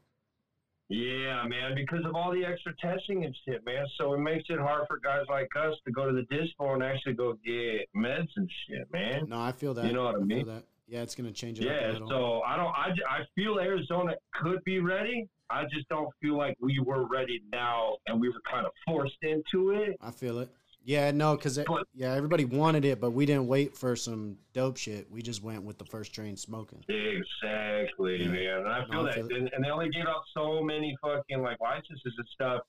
Yeah, 0.89 1.43
man, 1.49 1.75
because 1.75 2.05
of 2.05 2.15
all 2.15 2.33
the 2.33 2.45
extra 2.45 2.73
testing 2.81 3.25
and 3.25 3.37
shit, 3.45 3.65
man. 3.67 3.85
So 3.99 4.15
it 4.15 4.19
makes 4.19 4.45
it 4.49 4.59
hard 4.59 4.87
for 4.87 4.99
guys 4.99 5.25
like 5.29 5.49
us 5.59 5.75
to 5.85 5.91
go 5.91 6.07
to 6.07 6.13
the 6.13 6.23
dispo 6.35 6.75
and 6.75 6.83
actually 6.83 7.15
go 7.15 7.37
get 7.45 7.89
meds 7.97 8.29
and 8.37 8.49
shit, 8.69 8.91
man. 8.93 9.29
No, 9.29 9.41
I 9.41 9.53
feel 9.53 9.75
that. 9.75 9.87
You 9.87 9.93
know 9.93 10.05
what 10.05 10.15
I 10.15 10.19
feel 10.19 10.27
mean? 10.27 10.63
Yeah, 10.89 11.03
it's 11.03 11.17
gonna 11.17 11.33
change 11.33 11.59
it 11.59 11.65
Yeah, 11.65 11.99
so 12.09 12.43
I 12.43 12.57
don't. 12.57 12.69
I, 12.69 12.91
I 13.11 13.25
feel 13.35 13.59
Arizona 13.59 14.13
could 14.41 14.63
be 14.63 14.79
ready. 14.79 15.29
I 15.51 15.65
just 15.65 15.89
don't 15.89 16.09
feel 16.23 16.37
like 16.37 16.57
we 16.61 16.79
were 16.79 17.07
ready 17.07 17.43
now, 17.53 17.97
and 18.07 18.21
we 18.21 18.29
were 18.29 18.41
kind 18.49 18.67
of 18.67 18.73
forced 18.87 19.19
into 19.23 19.71
it. 19.71 19.97
I 20.01 20.13
feel 20.13 20.39
it. 20.39 20.49
Yeah, 20.87 21.11
no, 21.11 21.35
because 21.35 21.59
yeah, 21.95 22.13
everybody 22.15 22.45
wanted 22.45 22.85
it, 22.85 23.01
but 23.01 23.11
we 23.11 23.27
didn't 23.27 23.49
wait 23.49 23.77
for 23.77 23.97
some 23.97 24.37
dope 24.53 24.77
shit. 24.77 25.11
We 25.11 25.21
just 25.21 25.43
went 25.43 25.65
with 25.65 25.79
the 25.79 25.85
first 25.85 26.15
train 26.15 26.37
smoking. 26.37 26.85
Exactly, 26.89 28.23
Yeah. 28.23 28.29
man. 28.29 28.59
And 28.61 28.69
I 28.69 28.81
No, 28.83 28.87
feel 28.87 29.01
I 29.01 29.05
that, 29.07 29.15
feel 29.15 29.37
and, 29.37 29.51
and 29.53 29.65
they 29.65 29.71
only 29.71 29.89
gave 29.91 30.07
out 30.07 30.23
so 30.33 30.63
many 30.63 30.97
fucking 31.03 31.43
like 31.43 31.61
licenses 31.61 32.15
and 32.17 32.29
stuff. 32.33 32.61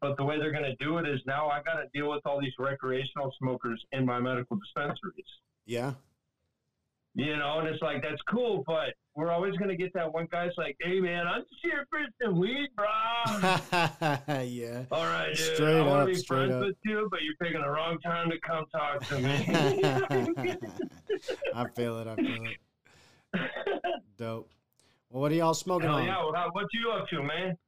But 0.00 0.16
the 0.16 0.24
way 0.24 0.36
they're 0.40 0.50
gonna 0.50 0.74
do 0.80 0.98
it 0.98 1.08
is 1.08 1.20
now 1.26 1.48
I 1.48 1.62
got 1.62 1.74
to 1.74 1.86
deal 1.94 2.10
with 2.10 2.22
all 2.26 2.40
these 2.40 2.54
recreational 2.58 3.32
smokers 3.38 3.80
in 3.92 4.04
my 4.04 4.18
medical 4.18 4.56
dispensaries. 4.56 5.24
Yeah. 5.64 5.92
You 7.14 7.36
know, 7.36 7.58
and 7.58 7.68
it's 7.68 7.82
like 7.82 8.02
that's 8.02 8.22
cool, 8.30 8.62
but 8.66 8.94
we're 9.16 9.32
always 9.32 9.56
gonna 9.56 9.74
get 9.76 9.92
that 9.94 10.12
one 10.12 10.28
guy's 10.30 10.52
like, 10.56 10.76
"Hey, 10.80 11.00
man, 11.00 11.26
I'm 11.26 11.42
just 11.42 11.60
here 11.60 11.84
for 11.90 11.98
some 12.22 12.38
weed, 12.38 12.68
bro." 12.76 12.86
yeah. 14.44 14.84
All 14.92 15.04
right, 15.04 15.34
dude. 15.34 15.56
Straight 15.56 15.80
I 15.80 15.82
want 15.82 16.02
up, 16.02 16.06
to 16.06 16.12
be 16.12 16.18
straight 16.18 16.36
friends 16.48 16.52
up. 16.54 16.60
with 16.66 16.76
you, 16.84 17.08
but 17.10 17.20
you're 17.22 17.34
picking 17.42 17.60
the 17.62 17.68
wrong 17.68 17.98
time 17.98 18.30
to 18.30 18.38
come 18.46 18.64
talk 18.70 19.00
to 19.08 19.18
me. 19.18 20.60
I 21.54 21.68
feel 21.74 21.98
it. 21.98 22.06
I 22.06 22.14
feel 22.14 22.44
it. 22.44 23.44
Dope. 24.16 24.50
Well, 25.10 25.22
what 25.22 25.32
are 25.32 25.34
y'all 25.34 25.54
smoking 25.54 25.88
Hell 25.88 25.98
on? 25.98 26.06
yeah! 26.06 26.24
What, 26.24 26.54
what 26.54 26.66
you 26.72 26.92
up 26.92 27.08
to, 27.08 27.22
man? 27.22 27.58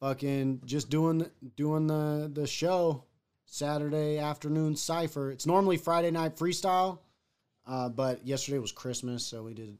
Fucking 0.00 0.60
just 0.66 0.90
doing 0.90 1.26
doing 1.56 1.86
the 1.86 2.30
the 2.32 2.46
show 2.46 3.04
Saturday 3.46 4.18
afternoon 4.18 4.76
cipher. 4.76 5.30
It's 5.30 5.46
normally 5.46 5.78
Friday 5.78 6.10
night 6.10 6.36
freestyle, 6.36 6.98
uh, 7.66 7.88
but 7.88 8.26
yesterday 8.26 8.58
was 8.58 8.72
Christmas, 8.72 9.24
so 9.24 9.42
we 9.44 9.54
did. 9.54 9.76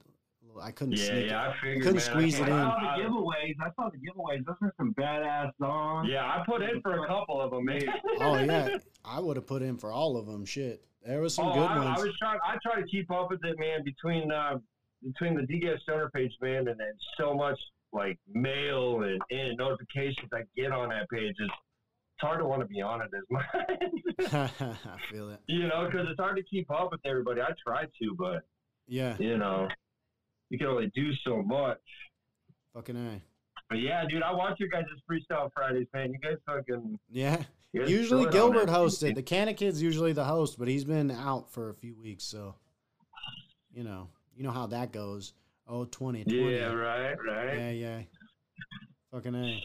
I 0.61 0.71
couldn't 0.71 0.99
Yeah, 0.99 1.05
sneak 1.07 1.27
yeah, 1.31 1.47
it. 1.47 1.51
I 1.51 1.55
figured. 1.63 1.79
couldn't 1.83 1.95
man, 1.95 2.05
squeeze 2.05 2.35
I 2.35 2.43
it 2.45 2.47
can't- 2.49 2.51
in. 2.51 2.59
I 2.59 2.71
saw 2.71 2.97
the 2.97 3.03
giveaways. 3.03 3.55
I 3.59 3.71
saw 3.75 3.89
the 3.91 3.97
giveaways. 3.99 4.45
Those 4.45 4.57
are 4.61 4.75
some 4.77 4.95
badass 4.95 5.51
songs. 5.59 6.09
Yeah, 6.11 6.25
I 6.27 6.43
put 6.45 6.61
in 6.63 6.83
for 6.83 7.03
a 7.05 7.07
couple 7.07 7.41
of 7.41 7.51
them, 7.53 7.65
man. 7.65 7.83
Oh 8.21 8.37
yeah, 8.37 8.77
I 9.05 9.19
would 9.19 9.37
have 9.37 9.47
put 9.47 9.63
in 9.63 9.79
for 9.79 9.91
all 9.93 10.17
of 10.19 10.27
them. 10.27 10.45
Shit, 10.45 10.85
there 11.07 11.21
was 11.23 11.35
some 11.35 11.47
oh, 11.47 11.55
good 11.55 11.71
I, 11.71 11.79
ones. 11.85 11.99
I 12.01 12.05
was 12.05 12.15
trying. 12.19 12.39
I 12.47 12.57
try 12.63 12.81
to 12.81 12.87
keep 12.87 13.11
up 13.11 13.31
with 13.31 13.43
it, 13.45 13.59
man. 13.59 13.83
Between 13.83 14.31
uh, 14.31 14.59
between 15.03 15.35
the 15.37 15.43
DGS 15.43 15.81
Stoner 15.81 16.11
page, 16.11 16.33
man, 16.43 16.69
and 16.69 16.79
then 16.79 16.93
so 17.19 17.33
much 17.35 17.59
like 17.95 18.19
mail 18.29 19.03
and, 19.03 19.21
and 19.31 19.57
notifications 19.57 20.29
I 20.33 20.43
get 20.57 20.71
on 20.73 20.91
that 20.91 21.09
page. 21.11 21.35
It's, 21.39 21.41
it's 21.41 21.53
hard 22.23 22.39
to 22.41 22.47
want 22.47 22.61
to 22.63 22.67
be 22.67 22.81
on 22.81 23.03
it 23.03 23.11
as 23.17 23.25
much, 23.31 24.51
I 24.55 24.97
feel 25.11 25.31
it. 25.31 25.41
you 25.47 25.69
know, 25.69 25.87
because 25.91 26.07
it's 26.11 26.19
hard 26.21 26.37
to 26.37 26.43
keep 26.45 26.71
up 26.71 26.91
with 26.93 27.01
everybody. 27.05 27.41
I 27.41 27.51
try 27.67 27.85
to, 27.85 28.15
but 28.19 28.43
Yeah, 28.89 29.17
you 29.19 29.37
know, 29.39 29.69
you 30.51 30.59
can 30.59 30.69
only 30.69 30.91
do 30.95 31.11
so 31.27 31.43
much. 31.43 31.79
fucking 32.75 32.97
a. 32.97 33.21
But 33.69 33.81
yeah, 33.81 34.05
dude, 34.09 34.23
I 34.23 34.33
watch 34.33 34.59
your 34.61 34.69
guys' 34.69 34.85
freestyle 35.11 35.51
Fridays, 35.55 35.87
man. 35.95 36.13
You 36.13 36.19
guys 36.19 36.37
fucking. 36.47 36.99
Yeah, 37.11 37.37
guys 37.75 37.91
usually 37.91 38.25
kill 38.31 38.49
it 38.49 38.49
on 38.49 38.53
Gilbert 38.67 38.69
hosted. 38.69 39.15
The 39.15 39.23
Kanna 39.23 39.55
Kid's 39.55 39.83
usually 39.83 40.13
the 40.13 40.25
host, 40.25 40.59
but 40.59 40.69
he's 40.69 40.85
been 40.85 41.11
out 41.11 41.51
for 41.51 41.71
a 41.71 41.75
few 41.75 41.95
weeks, 41.95 42.25
so 42.25 42.55
you 43.75 43.83
know, 43.85 44.09
you 44.37 44.43
know 44.43 44.51
how 44.51 44.67
that 44.67 44.93
goes. 44.93 45.33
Oh, 45.67 45.85
20, 45.87 46.25
20. 46.25 46.55
Yeah, 46.55 46.67
right, 46.73 47.15
right. 47.27 47.57
Yeah, 47.57 47.71
yeah. 47.71 48.01
Fucking 49.13 49.35
a. 49.35 49.61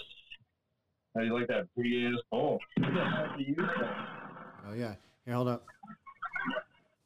How 1.18 1.22
do 1.22 1.30
you 1.30 1.34
like 1.34 1.48
that 1.48 1.74
pretty 1.74 2.06
ass 2.06 2.22
bowl? 2.30 2.60
Oh 4.70 4.74
yeah. 4.76 4.94
Here, 5.26 5.34
hold 5.34 5.48
up. 5.48 5.66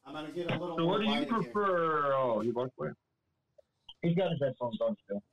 I'm 0.05 0.13
gonna 0.13 0.31
get 0.31 0.51
a 0.51 0.57
little. 0.59 0.75
So 0.77 0.85
what 0.85 0.97
do 0.97 1.05
you 1.05 1.11
light 1.11 1.29
in 1.29 1.33
here. 1.33 1.43
prefer? 1.43 2.13
Oh, 2.13 2.41
you 2.41 2.51
walked 2.51 2.73
away. 2.77 2.89
He's 4.01 4.17
got 4.17 4.31
his 4.31 4.39
headphones 4.41 4.79
on 4.81 4.97
still. 5.05 5.23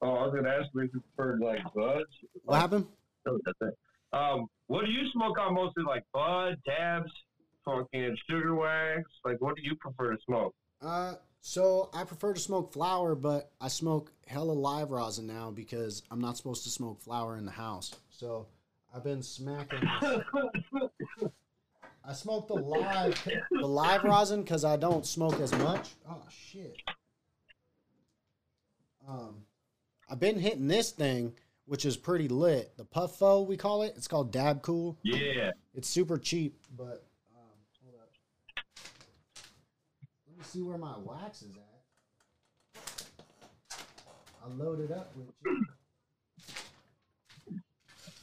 Oh, 0.00 0.14
I 0.14 0.22
was 0.22 0.34
gonna 0.34 0.48
ask 0.48 0.68
if 0.74 0.94
you 0.94 1.02
preferred 1.14 1.40
like 1.40 1.62
buds. 1.74 2.06
What 2.44 2.58
happened? 2.58 2.86
Oh, 3.28 3.38
that's 3.44 3.58
it. 3.60 3.76
Um, 4.14 4.46
what 4.68 4.86
do 4.86 4.92
you 4.92 5.10
smoke 5.12 5.38
on 5.38 5.52
mostly? 5.52 5.82
Like 5.86 6.04
bud, 6.14 6.56
dabs, 6.64 7.12
fucking 7.66 8.16
sugar 8.30 8.54
wax. 8.54 9.02
Like, 9.26 9.42
what 9.42 9.56
do 9.56 9.62
you 9.62 9.74
prefer 9.74 10.12
to 10.12 10.18
smoke? 10.24 10.54
Uh, 10.80 11.16
so 11.48 11.90
I 11.94 12.02
prefer 12.02 12.34
to 12.34 12.40
smoke 12.40 12.72
flower, 12.72 13.14
but 13.14 13.52
I 13.60 13.68
smoke 13.68 14.10
hella 14.26 14.50
live 14.50 14.90
rosin 14.90 15.28
now 15.28 15.52
because 15.52 16.02
I'm 16.10 16.20
not 16.20 16.36
supposed 16.36 16.64
to 16.64 16.70
smoke 16.70 17.00
flower 17.00 17.36
in 17.36 17.44
the 17.44 17.52
house. 17.52 17.94
So 18.10 18.48
I've 18.92 19.04
been 19.04 19.22
smacking. 19.22 19.78
I 22.04 22.12
smoke 22.14 22.48
the 22.48 22.54
live, 22.54 23.28
the 23.52 23.64
live 23.64 24.02
rosin 24.02 24.42
because 24.42 24.64
I 24.64 24.76
don't 24.76 25.06
smoke 25.06 25.38
as 25.38 25.52
much. 25.52 25.90
Oh 26.10 26.24
shit. 26.28 26.82
Um, 29.08 29.36
I've 30.10 30.18
been 30.18 30.40
hitting 30.40 30.66
this 30.66 30.90
thing, 30.90 31.32
which 31.66 31.84
is 31.84 31.96
pretty 31.96 32.26
lit. 32.26 32.76
The 32.76 32.84
Puffo 32.84 33.46
we 33.46 33.56
call 33.56 33.82
it. 33.82 33.94
It's 33.96 34.08
called 34.08 34.32
Dab 34.32 34.62
Cool. 34.62 34.98
Yeah. 35.04 35.52
It's 35.76 35.88
super 35.88 36.18
cheap, 36.18 36.58
but 36.76 37.04
um, 37.36 37.54
hold 37.84 37.94
up. 38.02 38.10
Let 40.26 40.35
me 40.35 40.35
see 40.46 40.62
where 40.62 40.78
my 40.78 40.94
wax 41.04 41.42
is 41.42 41.56
at. 41.56 41.62
I 44.44 44.48
loaded 44.56 44.90
it 44.90 44.96
up 44.96 45.12
with 45.16 45.26
you. 45.44 45.66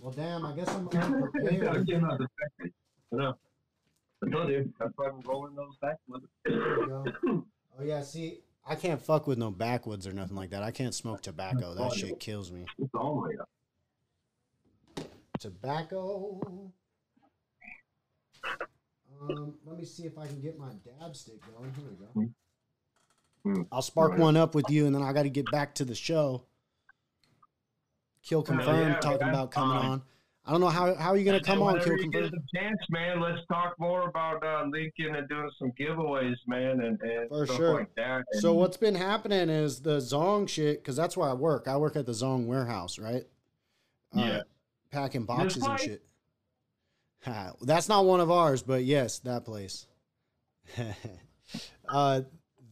Well, 0.01 0.11
damn. 0.11 0.45
I 0.45 0.53
guess 0.53 0.69
I'm 0.69 0.87
unprepared. 0.87 1.87
came 1.87 2.05
out 2.05 2.17
the 2.17 2.27
factory. 2.39 2.73
I 3.11 3.15
know. 3.15 3.35
I 4.25 4.29
told 4.29 4.49
you. 4.49 4.73
That's 4.79 4.91
why 4.95 5.07
I'm 5.07 5.21
rolling 5.21 5.55
those 5.55 5.75
back 5.81 5.97
with. 6.07 6.23
There. 6.45 7.03
Oh 7.79 7.83
yeah. 7.83 8.01
See, 8.01 8.39
I 8.67 8.75
can't 8.75 9.01
fuck 9.01 9.27
with 9.27 9.37
no 9.37 9.51
backwoods 9.51 10.05
or 10.07 10.13
nothing 10.13 10.35
like 10.35 10.51
that. 10.51 10.63
I 10.63 10.71
can't 10.71 10.93
smoke 10.93 11.21
tobacco. 11.21 11.73
That 11.73 11.93
shit 11.93 12.19
kills 12.19 12.51
me. 12.51 12.65
It's 12.79 12.93
all 12.93 13.15
the 13.15 13.21
way 13.29 13.35
up. 13.39 13.49
Tobacco. 15.39 16.71
Um, 19.29 19.53
let 19.65 19.77
me 19.77 19.85
see 19.85 20.03
if 20.03 20.17
I 20.17 20.25
can 20.27 20.41
get 20.41 20.57
my 20.59 20.69
dab 20.99 21.15
stick 21.15 21.35
going. 21.55 21.71
Here 21.73 21.85
we 23.45 23.55
go. 23.55 23.65
I'll 23.71 23.81
spark 23.81 24.17
one 24.17 24.37
up 24.37 24.55
with 24.55 24.69
you, 24.69 24.85
and 24.85 24.95
then 24.95 25.01
I 25.01 25.13
got 25.13 25.23
to 25.23 25.29
get 25.29 25.49
back 25.51 25.75
to 25.75 25.85
the 25.85 25.95
show. 25.95 26.43
Kill 28.23 28.41
confirmed 28.41 28.93
yeah, 28.93 28.99
talking 28.99 29.27
about 29.27 29.51
coming 29.51 29.77
Um, 29.77 29.85
on. 29.85 30.01
I 30.45 30.51
don't 30.51 30.59
know 30.61 30.67
how 30.69 30.93
how 30.95 31.09
are 31.11 31.17
you 31.17 31.23
gonna 31.23 31.39
come 31.41 31.61
on 31.61 31.79
Kill 31.79 31.97
confirmed? 31.97 32.33
the 32.33 32.41
chance, 32.53 32.77
man, 32.89 33.21
let's 33.21 33.39
talk 33.47 33.75
more 33.79 34.09
about 34.09 34.43
uh, 34.43 34.65
linking 34.69 35.15
and 35.15 35.27
doing 35.29 35.49
some 35.57 35.71
giveaways, 35.79 36.35
man, 36.47 36.81
and, 36.81 37.01
and 37.01 37.29
For 37.29 37.45
stuff 37.45 37.57
sure. 37.57 37.73
like 37.75 37.95
that. 37.95 38.23
And, 38.31 38.41
So 38.41 38.53
what's 38.53 38.75
been 38.75 38.95
happening 38.95 39.49
is 39.49 39.81
the 39.81 39.97
Zong 39.99 40.47
shit, 40.49 40.81
because 40.81 40.97
that's 40.97 41.15
where 41.15 41.29
I 41.29 41.33
work. 41.33 41.67
I 41.69 41.77
work 41.77 41.95
at 41.95 42.05
the 42.05 42.11
Zong 42.11 42.45
warehouse, 42.45 42.99
right? 42.99 43.23
Uh, 44.15 44.19
Yeah. 44.19 44.41
packing 44.91 45.25
boxes 45.25 45.63
and 45.63 45.79
shit. 45.79 46.05
Ha, 47.25 47.53
that's 47.61 47.87
not 47.87 48.05
one 48.05 48.19
of 48.19 48.29
ours, 48.29 48.61
but 48.61 48.83
yes, 48.83 49.19
that 49.19 49.45
place. 49.45 49.87
uh, 51.89 52.21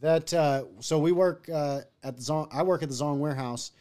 that 0.01 0.33
uh, 0.33 0.65
so 0.79 0.99
we 0.99 1.11
work 1.11 1.49
uh, 1.53 1.81
at 2.03 2.17
the 2.17 2.21
Zong. 2.21 2.49
I 2.51 2.63
work 2.63 2.83
at 2.83 2.89
the 2.89 2.95
Zong 2.95 3.19
warehouse, 3.19 3.71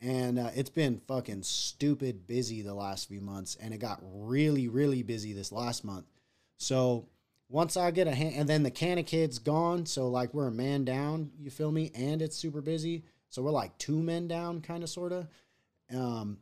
and 0.00 0.38
uh, 0.38 0.50
it's 0.54 0.70
been 0.70 1.00
fucking 1.08 1.42
stupid 1.42 2.26
busy 2.26 2.62
the 2.62 2.74
last 2.74 3.08
few 3.08 3.20
months, 3.20 3.56
and 3.60 3.74
it 3.74 3.78
got 3.78 4.00
really, 4.02 4.68
really 4.68 5.02
busy 5.02 5.32
this 5.32 5.50
last 5.50 5.84
month. 5.84 6.06
So 6.58 7.08
once 7.48 7.76
I 7.76 7.90
get 7.90 8.06
a 8.06 8.14
hand, 8.14 8.34
and 8.36 8.48
then 8.48 8.62
the 8.62 8.70
Kanna 8.70 9.02
Kid's 9.02 9.38
gone, 9.38 9.84
so 9.86 10.08
like 10.08 10.32
we're 10.32 10.48
a 10.48 10.52
man 10.52 10.84
down. 10.84 11.30
You 11.40 11.50
feel 11.50 11.72
me? 11.72 11.90
And 11.94 12.22
it's 12.22 12.36
super 12.36 12.60
busy, 12.60 13.04
so 13.30 13.42
we're 13.42 13.50
like 13.50 13.76
two 13.78 14.00
men 14.00 14.28
down, 14.28 14.60
kind 14.60 14.84
of, 14.84 14.90
sorta. 14.90 15.28
Um, 15.92 16.38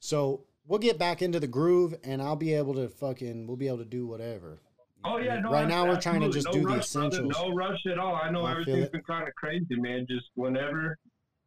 so 0.00 0.44
we'll 0.66 0.78
get 0.78 0.98
back 0.98 1.22
into 1.22 1.40
the 1.40 1.46
groove, 1.46 1.94
and 2.04 2.20
I'll 2.22 2.36
be 2.36 2.54
able 2.54 2.74
to 2.74 2.88
fucking. 2.88 3.46
We'll 3.46 3.56
be 3.56 3.68
able 3.68 3.78
to 3.78 3.84
do 3.84 4.06
whatever. 4.06 4.60
Oh 5.04 5.18
yeah, 5.18 5.38
no. 5.40 5.52
right 5.52 5.68
now 5.68 5.86
we're 5.86 6.00
trying 6.00 6.20
to 6.22 6.30
just 6.30 6.46
no 6.46 6.52
do 6.52 6.60
the 6.62 6.66
rush, 6.66 6.92
brother. 6.92 7.08
essentials. 7.08 7.32
No 7.40 7.54
rush 7.54 7.78
at 7.90 7.98
all. 7.98 8.14
I 8.14 8.30
know 8.30 8.44
I 8.44 8.52
everything's 8.52 8.88
been 8.88 9.02
kind 9.02 9.28
of 9.28 9.34
crazy, 9.34 9.76
man. 9.76 10.06
Just 10.08 10.26
whenever, 10.34 10.98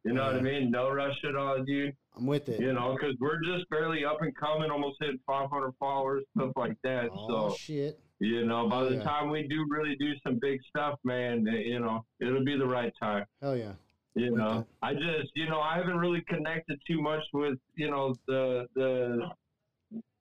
you 0.04 0.14
know 0.14 0.24
what 0.24 0.36
I 0.36 0.40
mean. 0.40 0.70
No 0.70 0.90
rush 0.90 1.16
at 1.28 1.36
all, 1.36 1.62
dude. 1.64 1.94
I'm 2.16 2.26
with 2.26 2.48
it. 2.48 2.60
You 2.60 2.72
know, 2.72 2.96
because 2.98 3.14
we're 3.20 3.40
just 3.42 3.68
barely 3.70 4.04
up 4.04 4.22
and 4.22 4.34
coming, 4.34 4.70
almost 4.70 4.96
hit 5.00 5.16
500 5.26 5.72
followers, 5.78 6.24
stuff 6.36 6.52
like 6.56 6.76
that. 6.84 7.08
Oh 7.12 7.50
so 7.50 7.56
shit! 7.56 8.00
you 8.18 8.46
know, 8.46 8.68
by 8.68 8.84
the 8.84 8.96
Yeah. 8.96 9.02
time 9.02 9.30
we 9.30 9.46
do 9.46 9.66
really 9.68 9.94
do 9.96 10.12
some 10.26 10.38
big 10.40 10.60
stuff, 10.68 10.98
man, 11.04 11.46
eh, 11.48 11.58
you 11.66 11.80
know, 11.80 12.04
it'll 12.20 12.44
be 12.44 12.56
the 12.56 12.66
right 12.66 12.92
time. 13.00 13.24
Hell 13.42 13.56
yeah! 13.56 13.72
You 14.14 14.36
know. 14.36 14.66
I 14.82 14.94
just, 14.94 15.30
you 15.34 15.48
know, 15.48 15.60
I 15.60 15.76
haven't 15.76 15.96
really 15.96 16.22
connected 16.28 16.80
too 16.86 17.00
much 17.00 17.22
with, 17.32 17.58
you 17.76 17.90
know, 17.90 18.14
the 18.26 18.66
the 18.74 19.30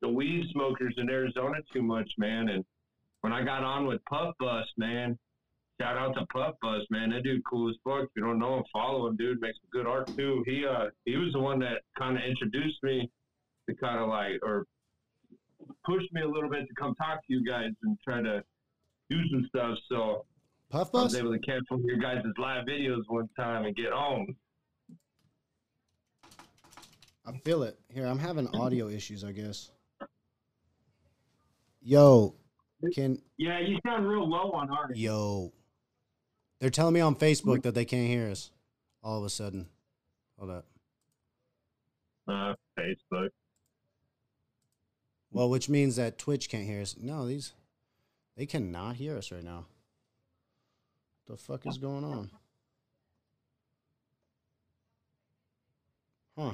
the 0.02 0.08
weed 0.10 0.46
smokers 0.52 0.94
in 0.98 1.10
Arizona 1.10 1.58
too 1.74 1.82
much, 1.82 2.10
man. 2.18 2.50
And 2.50 2.64
when 3.22 3.34
I 3.34 3.44
got 3.44 3.64
on 3.64 3.88
with 3.88 4.04
Puff 4.06 4.36
Bust, 4.40 4.70
man, 4.78 5.18
shout 5.82 5.98
out 5.98 6.14
to 6.16 6.26
Puff 6.28 6.56
Bust, 6.62 6.86
man. 6.90 7.10
That 7.10 7.24
dude 7.24 7.44
cool 7.50 7.70
as 7.70 7.76
fuck. 7.84 8.04
If 8.04 8.10
you 8.16 8.24
don't 8.24 8.40
know 8.40 8.58
him, 8.58 8.64
follow 8.72 9.08
him, 9.08 9.18
dude. 9.18 9.42
Makes 9.42 9.60
good 9.72 9.88
art 9.88 10.08
too. 10.16 10.44
He 10.46 10.66
uh 10.66 10.90
he 11.06 11.18
was 11.18 11.34
the 11.34 11.40
one 11.40 11.60
that 11.60 11.82
kind 11.98 12.16
of 12.16 12.24
introduced 12.24 12.82
me 12.84 13.10
to 13.68 13.76
kind 13.76 14.00
of 14.00 14.08
like 14.08 14.40
or 14.44 14.66
pushed 15.86 16.12
me 16.14 16.22
a 16.22 16.28
little 16.28 16.50
bit 16.50 16.68
to 16.68 16.74
come 16.76 16.96
talk 16.96 17.26
to 17.26 17.34
you 17.34 17.46
guys 17.46 17.72
and 17.84 17.98
try 18.08 18.22
to 18.22 18.44
do 19.10 19.18
some 19.30 19.46
stuff. 19.50 19.78
So 19.90 20.26
Puff 20.70 20.94
I 20.94 21.04
was 21.04 21.16
able 21.16 21.32
to 21.34 21.40
catch 21.40 21.64
one 21.70 21.80
of 21.80 21.86
your 21.86 21.98
guys' 21.98 22.24
live 22.38 22.66
videos 22.66 23.02
one 23.08 23.28
time 23.36 23.66
and 23.66 23.76
get 23.76 23.92
on. 23.92 24.36
I 27.26 27.32
feel 27.44 27.64
it. 27.64 27.80
Here, 27.90 28.06
I'm 28.06 28.20
having 28.20 28.48
audio 28.56 28.88
issues. 28.88 29.24
I 29.24 29.32
guess. 29.32 29.72
Yo, 31.82 32.36
can 32.94 33.20
Yeah, 33.38 33.60
you 33.60 33.80
sound 33.86 34.08
real 34.08 34.28
low 34.30 34.52
on 34.52 34.70
our. 34.70 34.90
yo? 34.94 35.52
They're 36.60 36.70
telling 36.70 36.94
me 36.94 37.00
on 37.00 37.16
Facebook 37.16 37.64
that 37.64 37.74
they 37.74 37.86
can't 37.86 38.08
hear 38.08 38.30
us. 38.30 38.52
All 39.02 39.18
of 39.20 39.24
a 39.24 39.30
sudden, 39.30 39.68
hold 40.38 40.52
up. 40.52 40.66
Uh, 42.28 42.54
Facebook. 42.78 43.30
Well, 45.32 45.50
which 45.50 45.70
means 45.70 45.96
that 45.96 46.18
Twitch 46.18 46.50
can't 46.50 46.66
hear 46.66 46.82
us. 46.82 46.96
No, 47.00 47.26
these 47.26 47.54
they 48.36 48.46
cannot 48.46 48.98
hear 48.98 49.18
us 49.18 49.32
right 49.32 49.44
now. 49.44 49.66
The 51.30 51.38
fuck 51.38 51.68
is 51.68 51.78
going 51.78 52.04
on? 52.04 52.32
Huh. 56.36 56.54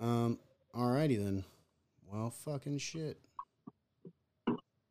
Um, 0.00 0.38
alrighty 0.74 1.16
then. 1.16 1.44
Well, 2.10 2.30
fucking 2.30 2.78
shit. 2.78 3.20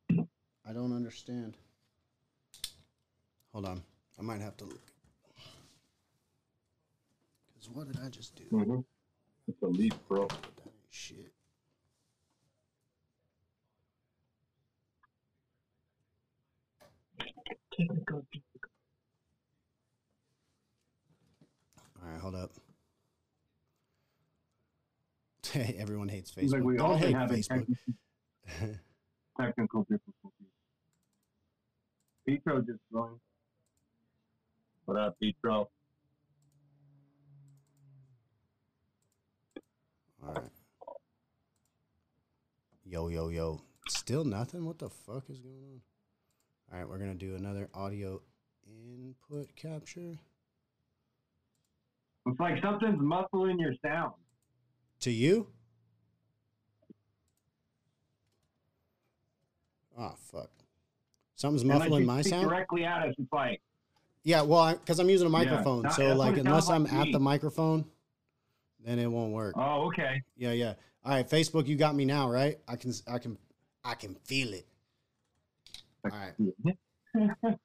I 0.10 0.74
don't 0.74 0.96
understand. 0.96 1.58
Hold 3.52 3.66
on. 3.66 3.84
I 4.18 4.22
might 4.22 4.40
have 4.40 4.56
to 4.58 4.66
look. 4.66 4.92
Because 7.54 7.70
what 7.74 7.88
did 7.92 8.00
I 8.02 8.08
just 8.08 8.38
do? 8.38 8.44
Mm-hmm. 8.54 8.80
It's 9.50 9.62
a 9.62 9.68
leaf, 9.68 9.92
bro. 10.08 10.28
That 10.28 11.37
All 22.02 22.10
right, 22.12 22.20
hold 22.20 22.36
up. 22.36 22.52
Everyone 25.56 26.10
hates 26.10 26.32
Facebook. 26.32 26.52
like 26.54 26.64
we 26.64 26.78
Don't 26.78 26.92
all 26.92 26.96
hate 26.98 27.16
have 27.16 27.30
Facebook. 27.30 27.68
technical, 28.48 28.76
technical 29.40 29.82
difficulties. 29.84 30.48
Petro 32.28 32.62
just 32.62 32.80
joined. 32.92 33.20
What 34.86 34.98
up, 34.98 35.16
Petro? 35.22 35.70
All 40.26 40.34
right. 40.34 40.44
Yo, 42.86 43.08
yo, 43.10 43.30
yo. 43.30 43.62
Still 43.90 44.26
nothing? 44.26 44.66
What 44.66 44.80
the 44.80 44.90
fuck 44.90 45.30
is 45.30 45.40
going 45.40 45.64
on? 45.64 45.82
All 46.72 46.80
right, 46.80 46.88
we're 46.88 46.98
going 46.98 47.18
to 47.18 47.26
do 47.26 47.36
another 47.36 47.70
audio 47.74 48.22
input 48.68 49.56
capture. 49.56 50.18
It's 52.26 52.40
like 52.40 52.62
something's 52.62 53.00
muffling 53.00 53.58
your 53.60 53.74
sound. 53.82 54.14
To 55.02 55.12
you? 55.12 55.48
Oh, 59.98 60.14
fuck. 60.32 60.50
Something's 61.36 61.64
muffling 61.64 62.06
my 62.06 62.22
sound? 62.22 62.50
Directly 62.50 62.84
at 62.84 63.08
us, 63.08 63.16
it's 63.18 63.32
like 63.32 63.62
Yeah, 64.24 64.42
well, 64.42 64.74
because 64.76 65.00
I'm 65.00 65.10
using 65.10 65.28
a 65.28 65.30
microphone. 65.30 65.84
that- 65.84 65.94
so, 65.94 66.14
like, 66.16 66.38
unless 66.38 66.70
I'm 66.70 66.84
like 66.84 66.94
at 66.94 67.06
to 67.06 67.12
the 67.14 67.20
microphone, 67.20 67.86
then 68.84 69.00
it 69.00 69.08
won't 69.08 69.32
work. 69.34 69.54
oh, 69.58 69.88
okay. 69.88 70.22
Yeah, 70.36 70.52
yeah. 70.52 70.74
All 71.06 71.14
right, 71.14 71.28
Facebook, 71.30 71.68
you 71.68 71.78
got 71.78 71.96
me 71.96 72.04
now, 72.04 72.30
right? 72.30 72.60
I 72.68 72.76
can, 72.76 72.92
I 73.08 73.20
can, 73.20 73.38
I 73.86 73.96
can 73.96 74.16
feel 74.16 74.54
it. 74.54 74.68
All 76.06 76.12
right, 76.12 76.34
all 77.16 77.58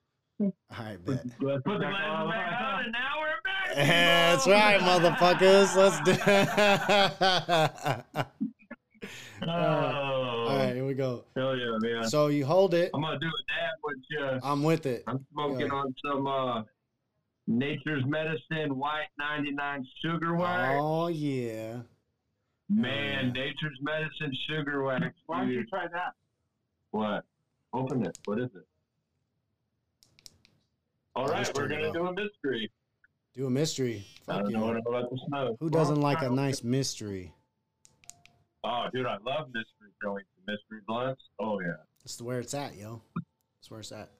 right, 0.78 1.04
bet. 1.04 1.22
Put 1.38 1.64
the 1.64 1.78
glasses 1.78 2.30
back 2.30 2.60
on, 2.60 2.84
and 2.84 2.92
now 2.92 3.20
we're 3.20 3.40
back. 3.44 3.76
That's 3.76 4.46
right, 4.46 4.80
motherfuckers. 4.80 5.76
Let's 5.76 6.00
do. 6.04 6.14
Oh, 9.44 9.48
all 9.50 10.56
right, 10.56 10.72
here 10.74 10.84
we 10.86 10.94
go. 10.94 11.24
hell 11.34 11.56
yeah, 11.56 11.76
man. 11.80 12.08
So 12.08 12.28
you 12.28 12.46
hold 12.46 12.74
it. 12.74 12.92
I'm 12.94 13.00
gonna 13.02 13.18
do 13.18 13.26
a 13.26 13.30
dab 13.50 13.74
with 13.82 13.96
you. 14.08 14.40
I'm 14.48 14.62
with 14.62 14.86
it. 14.86 15.02
I'm 15.08 15.26
smoking 15.32 15.66
Yeah. 15.66 15.72
on 15.74 15.92
some 16.06 16.26
uh, 16.28 16.62
Nature's 17.48 18.04
Medicine 18.06 18.78
White 18.78 19.08
99 19.18 19.84
Sugar 20.04 20.36
Wax. 20.36 20.78
Oh 20.80 21.08
yeah. 21.08 21.78
Man, 22.68 23.26
yeah. 23.26 23.32
Nature's 23.32 23.78
Medicine 23.80 24.32
Sugar 24.48 24.84
Wax. 24.84 25.06
Why 25.26 25.40
don't 25.40 25.48
you 25.50 25.66
try 25.66 25.88
that? 25.88 26.12
What? 26.92 27.24
Open 27.72 28.04
it. 28.04 28.18
What 28.24 28.38
is 28.38 28.50
it? 28.54 28.66
All 31.14 31.26
right, 31.26 31.50
we're 31.54 31.68
gonna 31.68 31.92
do 31.92 32.06
a 32.06 32.12
mystery. 32.12 32.70
Do 33.34 33.46
a 33.46 33.50
mystery. 33.50 34.04
I 34.28 34.38
don't 34.38 34.52
know 34.52 34.66
what 34.66 34.76
I'm 34.76 34.86
about 34.86 35.10
to 35.10 35.16
smoke. 35.26 35.56
Who 35.60 35.70
doesn't 35.70 36.00
like 36.00 36.22
a 36.22 36.30
nice 36.30 36.62
mystery? 36.62 37.32
Oh, 38.64 38.86
dude, 38.92 39.06
I 39.06 39.16
love 39.24 39.48
mystery 39.48 39.90
joints 40.02 40.28
mystery 40.46 40.80
blunts. 40.86 41.22
Oh 41.38 41.60
yeah. 41.60 41.76
That's 42.02 42.20
where 42.20 42.40
it's 42.40 42.54
at, 42.54 42.76
yo. 42.76 43.02
That's 43.14 43.70
where 43.70 43.80
it's 43.80 43.92
at. 43.92 44.10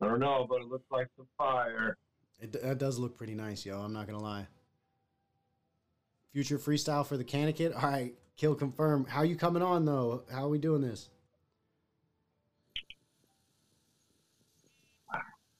I 0.00 0.06
don't 0.06 0.20
know, 0.20 0.46
but 0.48 0.60
it 0.60 0.68
looks 0.68 0.90
like 0.90 1.08
some 1.16 1.28
fire. 1.38 1.96
It, 2.40 2.60
that 2.60 2.78
does 2.78 2.98
look 2.98 3.16
pretty 3.16 3.34
nice, 3.34 3.64
yo. 3.64 3.78
I'm 3.80 3.92
not 3.92 4.06
gonna 4.06 4.22
lie. 4.22 4.46
Future 6.32 6.58
freestyle 6.58 7.06
for 7.06 7.16
the 7.16 7.24
Connecticut. 7.24 7.72
All 7.74 7.88
right, 7.88 8.14
kill 8.36 8.54
confirm. 8.54 9.04
How 9.04 9.22
you 9.22 9.36
coming 9.36 9.62
on 9.62 9.84
though? 9.84 10.24
How 10.32 10.44
are 10.44 10.48
we 10.48 10.58
doing 10.58 10.82
this? 10.82 11.08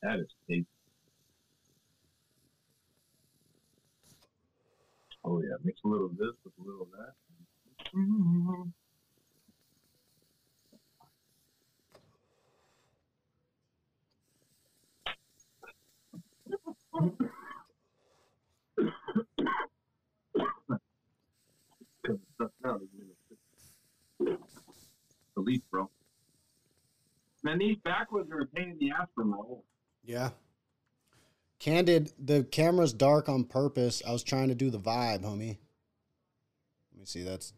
That 0.02 0.18
is 0.18 0.26
tasty. 0.48 0.66
Oh 5.24 5.40
yeah, 5.40 5.56
mix 5.64 5.80
a 5.84 5.88
little 5.88 6.06
of 6.06 6.16
this 6.16 6.32
with 6.44 6.54
a 6.58 6.62
little 6.62 6.82
of 6.82 6.88
that. 6.90 7.14
Because 22.02 22.18
it's 22.18 22.34
stuck 22.34 22.50
out, 22.66 22.80
isn't 22.82 23.10
it? 24.30 24.38
The 25.36 25.40
leaf, 25.40 25.62
bro. 25.70 25.88
Man, 27.44 27.58
these 27.58 27.76
backwoods 27.84 28.30
are 28.32 28.40
a 28.40 28.46
pain 28.46 28.70
in 28.70 28.78
the 28.78 28.90
ass 28.90 29.08
for 29.14 29.24
roll. 29.24 29.64
Yeah. 30.04 30.30
Candid, 31.58 32.12
the 32.18 32.42
camera's 32.44 32.92
dark 32.92 33.28
on 33.28 33.44
purpose. 33.44 34.02
I 34.06 34.12
was 34.12 34.22
trying 34.22 34.48
to 34.48 34.54
do 34.54 34.68
the 34.70 34.80
vibe, 34.80 35.22
homie. 35.22 35.58
Let 36.92 36.98
me 36.98 37.04
see. 37.04 37.22
That's. 37.22 37.52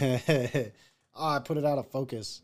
oh, 0.00 0.70
I 1.18 1.38
put 1.40 1.56
it 1.56 1.64
out 1.64 1.78
of 1.78 1.90
focus. 1.90 2.42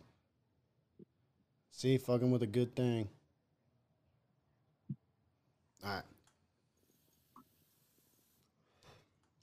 See, 1.71 1.97
fucking 1.97 2.31
with 2.31 2.43
a 2.43 2.47
good 2.47 2.75
thing. 2.75 3.09
All 5.85 5.95
right. 5.95 6.03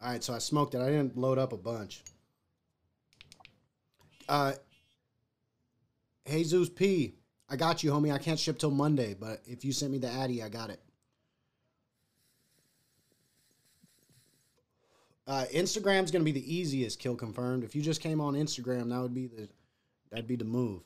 All 0.02 0.12
right, 0.12 0.24
so 0.24 0.34
I 0.34 0.38
smoked 0.38 0.76
it. 0.76 0.82
I 0.82 0.88
didn't 0.88 1.17
load 1.17 1.39
up 1.39 1.54
a 1.54 1.58
bunch. 1.58 2.04
Uh, 4.30 4.54
Jesus 6.28 6.70
P. 6.70 7.16
I 7.49 7.55
got 7.55 7.83
you, 7.83 7.91
homie. 7.91 8.13
I 8.13 8.17
can't 8.17 8.39
ship 8.39 8.60
till 8.60 8.71
Monday, 8.71 9.13
but 9.13 9.41
if 9.45 9.63
you 9.63 9.71
sent 9.71 9.91
me 9.91 9.97
the 9.99 10.10
Addy, 10.10 10.43
I 10.43 10.49
got 10.49 10.69
it. 10.69 10.81
Uh, 15.25 15.45
Instagram's 15.53 16.12
gonna 16.12 16.23
be 16.23 16.31
the 16.31 16.53
easiest 16.55 16.99
kill 16.99 17.15
confirmed. 17.15 17.63
If 17.63 17.75
you 17.75 17.81
just 17.81 18.01
came 18.01 18.21
on 18.21 18.33
Instagram, 18.33 18.89
that 18.89 19.01
would 19.01 19.13
be 19.13 19.27
the 19.27 19.49
that'd 20.10 20.27
be 20.27 20.36
the 20.38 20.45
move. 20.45 20.81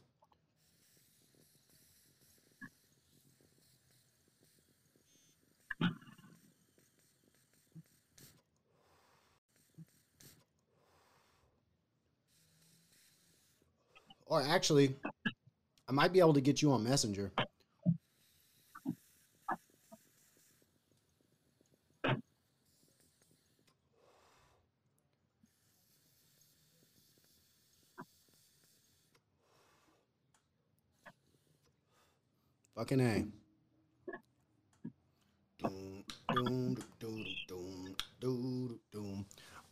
Or 14.25 14.41
actually, 14.41 14.95
I 15.91 15.93
might 15.93 16.13
be 16.13 16.21
able 16.21 16.33
to 16.35 16.39
get 16.39 16.61
you 16.61 16.71
on 16.71 16.85
Messenger. 16.85 17.33
Fucking 32.73 33.01
A. 33.01 33.25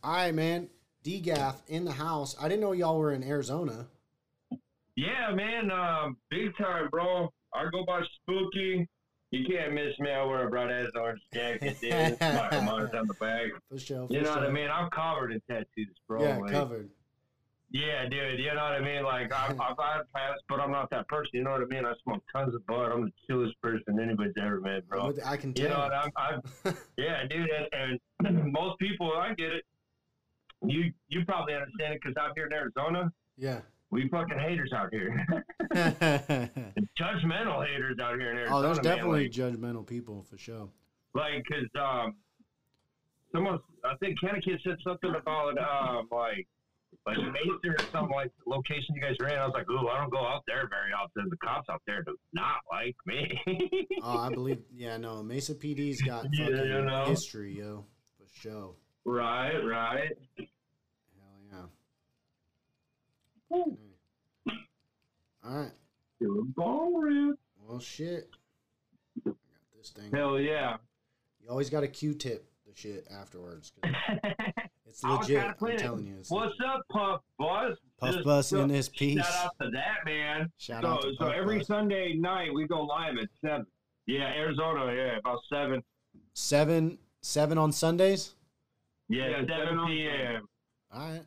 All 0.04 0.12
right, 0.12 0.34
man. 0.34 0.68
DGAF 1.02 1.62
in 1.68 1.86
the 1.86 1.92
house. 1.92 2.36
I 2.38 2.46
didn't 2.46 2.60
know 2.60 2.72
y'all 2.72 2.98
were 2.98 3.14
in 3.14 3.24
Arizona. 3.24 3.88
Yeah, 5.00 5.34
man, 5.34 5.70
um, 5.70 6.16
big 6.28 6.54
time, 6.58 6.88
bro. 6.90 7.32
I 7.54 7.64
go 7.72 7.84
by 7.86 8.02
Spooky. 8.20 8.86
You 9.30 9.46
can't 9.46 9.72
miss 9.72 9.98
me. 9.98 10.10
I 10.10 10.22
wear 10.24 10.46
a 10.46 10.50
bright 10.50 10.70
ass 10.70 10.88
orange 10.94 11.20
jacket, 11.32 11.78
dude. 11.80 12.20
Michael 12.20 12.62
Myers 12.64 12.90
on 12.94 13.06
the 13.06 13.14
back. 13.14 13.46
For 13.70 13.78
sure. 13.78 14.06
For 14.06 14.12
You 14.12 14.20
know 14.20 14.26
sure. 14.32 14.40
what 14.42 14.46
I 14.50 14.52
mean? 14.52 14.68
I'm 14.70 14.90
covered 14.90 15.32
in 15.32 15.40
tattoos, 15.48 15.96
bro. 16.06 16.22
Yeah, 16.22 16.36
Like, 16.36 16.50
covered. 16.52 16.90
Yeah, 17.70 18.08
dude. 18.10 18.40
You 18.40 18.48
know 18.48 18.56
what 18.56 18.72
I 18.72 18.80
mean? 18.80 19.02
Like 19.04 19.32
I've, 19.32 19.52
I've 19.58 19.76
had 19.78 20.02
past, 20.14 20.42
but 20.50 20.60
I'm 20.60 20.72
not 20.72 20.90
that 20.90 21.08
person. 21.08 21.30
You 21.32 21.44
know 21.44 21.52
what 21.52 21.62
I 21.62 21.66
mean? 21.66 21.86
I 21.86 21.94
smoke 22.02 22.22
tons 22.32 22.54
of 22.54 22.66
bud. 22.66 22.90
I'm 22.92 23.04
the 23.04 23.12
chillest 23.26 23.54
person 23.62 23.98
anybody's 24.02 24.34
ever 24.38 24.60
met, 24.60 24.86
bro. 24.88 25.14
I 25.24 25.36
can 25.38 25.54
You 25.56 25.68
know 25.68 25.78
what 25.78 25.94
I'm? 25.94 26.10
I'm 26.16 26.42
yeah, 26.98 27.24
dude. 27.26 27.48
And, 27.72 27.98
and 28.26 28.52
most 28.52 28.78
people, 28.80 29.12
I 29.16 29.32
get 29.34 29.52
it. 29.52 29.64
You 30.66 30.92
you 31.08 31.24
probably 31.24 31.54
understand 31.54 31.94
it 31.94 32.00
because 32.02 32.16
out 32.18 32.32
here 32.34 32.46
in 32.46 32.52
Arizona, 32.52 33.10
yeah. 33.38 33.60
We 33.92 34.08
fucking 34.08 34.38
haters 34.38 34.72
out 34.72 34.88
here, 34.92 35.26
judgmental 36.98 37.66
haters 37.66 37.98
out 38.00 38.18
here 38.18 38.30
in 38.30 38.36
Arizona. 38.38 38.56
oh, 38.58 38.62
there's 38.62 38.78
definitely 38.78 39.24
Like, 39.24 39.32
judgmental 39.32 39.86
people 39.86 40.22
for 40.30 40.38
sure. 40.38 40.68
like 41.14 41.42
because 41.48 41.66
um, 41.80 42.14
someone 43.34 43.58
I 43.84 43.96
think 43.96 44.20
Kanna 44.20 44.40
Kid 44.40 44.60
said 44.64 44.76
something 44.84 45.10
about 45.14 45.58
um 45.58 46.08
like 46.12 46.46
like 47.06 47.16
Mesa 47.18 47.68
or 47.68 47.76
something 47.92 48.14
like 48.14 48.30
location 48.46 48.94
you 48.94 49.00
guys 49.00 49.16
ran. 49.20 49.38
I 49.38 49.46
was 49.46 49.54
like, 49.54 49.68
ooh, 49.70 49.88
I 49.88 49.98
don't 50.00 50.10
go 50.10 50.24
out 50.26 50.42
there 50.46 50.68
very 50.68 50.92
often. 50.92 51.28
The 51.30 51.36
cops 51.38 51.68
out 51.68 51.82
there 51.86 52.02
do 52.02 52.16
not 52.32 52.60
like 52.70 52.96
me. 53.06 53.40
Oh, 54.02 54.18
I 54.18 54.28
believe. 54.28 54.58
Yeah, 54.74 54.96
no. 54.98 55.22
Mesa 55.22 55.54
PD's 55.54 56.00
got 56.02 56.26
Yeah, 56.32 56.48
you 56.48 56.82
know. 56.82 57.04
history, 57.06 57.56
yo, 57.58 57.84
for 58.18 58.26
sure. 58.40 58.74
right, 59.04 59.58
right. 59.64 60.12
Hell 63.50 63.64
yeah. 64.46 64.52
All 65.44 65.56
right. 65.56 65.72
Doing 66.20 66.52
ball 66.56 66.92
rip. 67.00 67.38
Well, 67.66 67.80
shit. 67.80 68.30
I 69.26 69.30
got 69.30 69.36
this 69.76 69.90
thing. 69.90 70.10
Hell 70.12 70.38
yeah. 70.38 70.76
You 71.42 71.48
always 71.50 71.70
got 71.70 71.82
a 71.82 71.88
Q-tip 71.88 72.46
the 72.66 72.74
shit 72.76 73.06
afterwards. 73.10 73.72
'cause 73.82 73.92
It's 74.86 75.04
legit. 75.04 75.40
kinda 75.40 75.54
I'm 75.72 75.78
telling 75.78 76.06
you. 76.06 76.16
It's 76.18 76.30
What's 76.30 76.56
up, 76.66 76.82
Puff 76.90 77.20
Buzz? 77.38 77.76
Puff 77.98 78.12
Just 78.12 78.24
Bus 78.24 78.52
in 78.52 78.66
this 78.68 78.88
piece. 78.88 79.24
Shout 79.24 79.46
out 79.46 79.54
to 79.62 79.70
that 79.70 79.98
man. 80.04 80.50
Shout 80.58 80.82
So, 80.82 80.88
out 80.88 81.02
to 81.02 81.12
so 81.12 81.24
Puff 81.26 81.34
every 81.34 81.58
Bus. 81.58 81.66
Sunday 81.68 82.14
night 82.14 82.52
we 82.52 82.66
go 82.66 82.82
live 82.82 83.14
at 83.22 83.28
seven. 83.40 83.66
Yeah, 84.06 84.24
Arizona. 84.34 84.92
Yeah, 84.92 85.18
about 85.18 85.38
seven. 85.48 85.82
seven 86.34 86.98
seven 87.22 87.56
on 87.56 87.70
Sundays. 87.70 88.34
Yeah, 89.08 89.28
Yeah, 89.28 89.36
seven 89.42 89.48
seven 89.48 89.86
p.m. 89.86 90.48
All 90.92 91.08
right. 91.12 91.24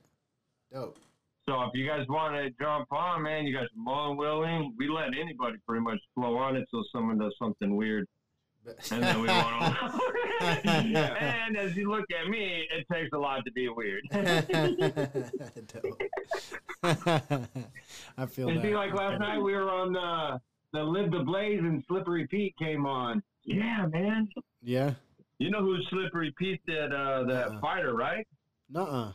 Dope. 0.73 0.97
So 1.47 1.61
if 1.63 1.71
you 1.73 1.85
guys 1.85 2.05
want 2.07 2.35
to 2.35 2.49
jump 2.63 2.91
on, 2.91 3.23
man, 3.23 3.45
you 3.45 3.53
guys 3.53 3.65
are 3.65 3.69
more 3.75 4.07
than 4.07 4.17
willing. 4.17 4.73
We 4.77 4.87
let 4.87 5.07
anybody 5.07 5.57
pretty 5.67 5.83
much 5.83 5.99
flow 6.15 6.37
on 6.37 6.55
it 6.55 6.59
until 6.71 6.83
someone 6.91 7.17
does 7.17 7.35
something 7.37 7.75
weird, 7.75 8.07
and 8.91 9.03
then 9.03 9.21
we 9.21 9.27
want 9.27 9.75
to. 9.75 9.99
And 10.43 11.55
as 11.57 11.75
you 11.75 11.89
look 11.89 12.05
at 12.11 12.27
me, 12.29 12.65
it 12.75 12.85
takes 12.91 13.09
a 13.13 13.17
lot 13.17 13.45
to 13.45 13.51
be 13.51 13.69
weird. 13.69 14.03
I 16.83 18.25
feel 18.27 18.49
It'd 18.49 18.61
be 18.61 18.73
like 18.73 18.93
last 18.93 19.19
night 19.19 19.37
we 19.39 19.53
were 19.53 19.69
on 19.69 19.93
the 19.93 20.39
the 20.77 20.83
Live 20.83 21.11
the 21.11 21.19
Blaze 21.19 21.59
and 21.59 21.83
Slippery 21.87 22.27
Pete 22.27 22.55
came 22.57 22.85
on. 22.85 23.21
yeah, 23.43 23.85
man. 23.87 24.27
Yeah. 24.61 24.93
You 25.39 25.51
know 25.51 25.59
who 25.61 25.77
Slippery 25.89 26.33
Pete 26.37 26.61
that 26.67 26.91
uh, 26.93 27.23
that 27.25 27.47
Uh-uh. 27.49 27.59
fighter, 27.61 27.93
right? 27.95 28.25
Nuh-uh. 28.69 29.11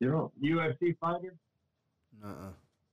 You 0.00 0.10
know. 0.10 0.32
UFC 0.42 0.96
fighter 0.98 1.36
Nuh-uh. 2.22 2.50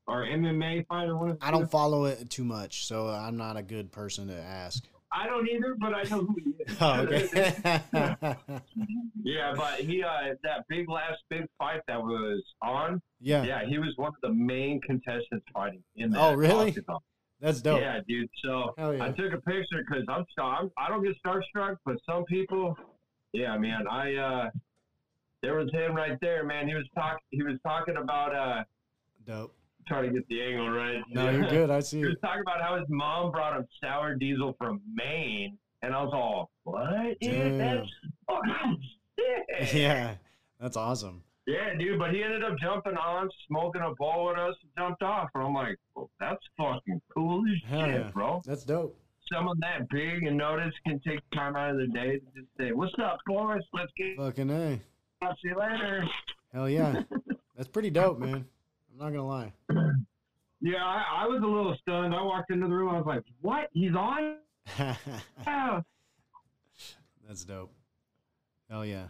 or 0.08 0.24
MMA 0.24 0.86
fighter. 0.88 1.18
One 1.18 1.32
of 1.32 1.38
I 1.42 1.52
don't 1.52 1.70
follow 1.70 2.06
it 2.06 2.30
too 2.30 2.44
much, 2.44 2.86
so 2.86 3.08
I'm 3.08 3.38
not 3.38 3.58
a 3.58 3.64
good 3.64 3.92
person 3.92 4.28
to 4.28 4.40
ask. 4.40 4.84
I 5.12 5.26
don't 5.26 5.48
either, 5.48 5.76
but 5.80 5.94
I 5.94 6.04
know 6.04 6.26
who 6.26 6.36
he 6.44 6.52
is. 6.52 6.78
Oh, 6.82 7.00
okay. 7.02 7.82
Yeah, 9.24 9.54
but 9.58 9.82
he 9.82 10.04
uh, 10.04 10.36
that 10.44 10.66
big 10.70 10.90
last 10.90 11.18
big 11.30 11.46
fight 11.58 11.82
that 11.90 12.02
was 12.02 12.42
on. 12.62 13.02
yeah, 13.20 13.44
Yeah, 13.44 13.66
he 13.66 13.78
was 13.78 13.92
one 13.98 14.10
of 14.10 14.16
the 14.22 14.34
main 14.34 14.80
contestants 14.80 15.46
fighting 15.54 15.84
in 15.98 16.12
that. 16.12 16.22
Oh, 16.22 16.34
really? 16.34 16.70
octagon. 16.70 17.00
that's 17.42 17.60
dope. 17.62 17.82
Yeah, 17.82 18.00
dude. 18.08 18.30
So 18.42 18.74
yeah. 18.78 19.04
I 19.04 19.12
took 19.12 19.34
a 19.34 19.42
picture 19.42 19.84
because 19.86 20.06
I'm, 20.08 20.26
I'm 20.42 20.72
I 20.78 20.88
don't 20.88 21.04
get 21.04 21.16
starstruck, 21.26 21.76
but 21.86 21.98
some 22.10 22.24
people, 22.24 22.78
yeah, 23.34 23.58
man. 23.58 23.86
I 23.90 24.16
uh, 24.16 24.50
there 25.42 25.56
was 25.56 25.70
him 25.72 25.96
right 25.96 26.18
there, 26.22 26.44
man. 26.46 26.68
He 26.68 26.74
was 26.74 26.86
talking. 26.96 27.20
He 27.32 27.44
was 27.44 27.58
talking 27.64 27.98
about 27.98 28.36
uh, 28.36 28.64
Dope. 29.26 29.56
trying 29.88 30.06
to 30.12 30.20
get 30.20 30.28
the 30.30 30.42
angle 30.42 30.70
right. 30.70 31.02
No, 31.10 31.30
you're 31.30 31.50
good. 31.50 31.70
I 31.70 31.80
see 31.82 32.00
He 32.00 32.06
was 32.06 32.18
talking 32.22 32.42
about 32.42 32.62
how 32.62 32.78
his 32.78 32.88
mom 32.90 33.32
brought 33.32 33.56
him 33.58 33.66
sour 33.82 34.16
diesel 34.16 34.56
from 34.58 34.82
Maine, 34.94 35.58
and 35.82 35.94
I 35.94 36.02
was 36.04 36.12
all, 36.14 36.50
"What? 36.64 37.20
Dude, 37.22 37.60
that's 37.60 37.88
fucking 38.28 38.78
sick." 39.18 39.74
Yeah, 39.74 40.16
that's 40.60 40.78
awesome. 40.78 41.24
Yeah, 41.48 41.74
dude, 41.80 41.98
but 41.98 42.12
he 42.14 42.22
ended 42.24 42.44
up 42.44 42.58
jumping 42.62 42.98
on, 42.98 43.30
smoking 43.48 43.82
a 43.82 43.94
bowl 43.96 44.28
with 44.28 44.38
us, 44.38 44.54
and 44.62 44.72
jumped 44.78 45.02
off. 45.02 45.30
And 45.34 45.46
I'm 45.46 45.54
like, 45.54 45.78
well, 45.96 46.10
that's 46.20 46.42
fucking 46.58 47.02
cool 47.16 47.42
as 47.48 47.70
Hell 47.70 47.86
shit, 47.86 48.02
yeah. 48.02 48.12
bro. 48.14 48.42
That's 48.46 48.66
dope. 48.66 49.00
Someone 49.32 49.58
that 49.62 49.88
big 49.90 50.24
and 50.24 50.38
noticed 50.38 50.76
can 50.86 51.00
take 51.08 51.20
time 51.34 51.56
out 51.56 51.72
of 51.72 51.78
their 51.78 51.88
day 51.88 52.20
to 52.20 52.26
just 52.36 52.48
say, 52.60 52.74
what's 52.74 52.94
up, 53.02 53.20
boys? 53.26 53.62
Let's 53.74 53.92
get 53.98 54.18
Fucking 54.18 54.50
a. 54.50 54.80
I'll 55.22 55.36
see 55.42 55.50
you 55.50 55.58
later. 55.58 56.06
Hell 56.54 56.70
yeah. 56.70 57.04
That's 57.56 57.68
pretty 57.70 57.90
dope, 57.90 58.20
man. 58.20 58.46
I'm 58.92 58.98
not 58.98 59.10
gonna 59.10 59.28
lie. 59.28 59.54
Yeah, 60.60 60.84
I, 60.84 61.24
I 61.24 61.28
was 61.28 61.40
a 61.44 61.46
little 61.46 61.78
stunned. 61.84 62.16
I 62.16 62.22
walked 62.24 62.50
into 62.50 62.68
the 62.68 62.74
room. 62.74 62.90
I 62.90 62.98
was 62.98 63.06
like, 63.06 63.22
"What? 63.42 63.70
He's 63.74 63.92
on?" 63.94 64.38
That's 67.28 67.46
dope. 67.46 67.72
Hell 68.68 68.84
yeah. 68.84 69.10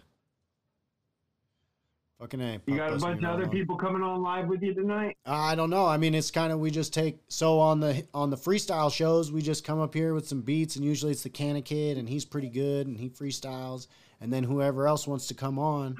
Fucking 2.19 2.41
a. 2.41 2.59
You 2.65 2.75
got 2.75 2.91
a 2.91 2.97
bunch 2.97 3.23
of 3.23 3.29
other 3.29 3.43
on. 3.45 3.49
people 3.49 3.77
coming 3.77 4.01
on 4.01 4.21
live 4.21 4.47
with 4.47 4.61
you 4.61 4.73
tonight. 4.73 5.15
I 5.25 5.55
don't 5.55 5.69
know. 5.69 5.85
I 5.85 5.95
mean, 5.95 6.15
it's 6.15 6.31
kind 6.31 6.51
of 6.51 6.59
we 6.59 6.69
just 6.69 6.93
take 6.93 7.19
so 7.29 7.59
on 7.59 7.79
the 7.79 8.05
on 8.13 8.29
the 8.29 8.37
freestyle 8.37 8.91
shows, 8.91 9.31
we 9.31 9.41
just 9.41 9.63
come 9.63 9.79
up 9.79 9.93
here 9.93 10.13
with 10.13 10.27
some 10.27 10.41
beats, 10.41 10.75
and 10.75 10.83
usually 10.83 11.13
it's 11.13 11.23
the 11.23 11.29
Kanna 11.29 11.61
Kid, 11.61 11.97
and 11.97 12.09
he's 12.09 12.25
pretty 12.25 12.49
good, 12.49 12.87
and 12.87 12.97
he 12.97 13.07
freestyles, 13.07 13.87
and 14.19 14.31
then 14.31 14.43
whoever 14.43 14.87
else 14.87 15.07
wants 15.07 15.27
to 15.27 15.33
come 15.33 15.59
on 15.59 15.95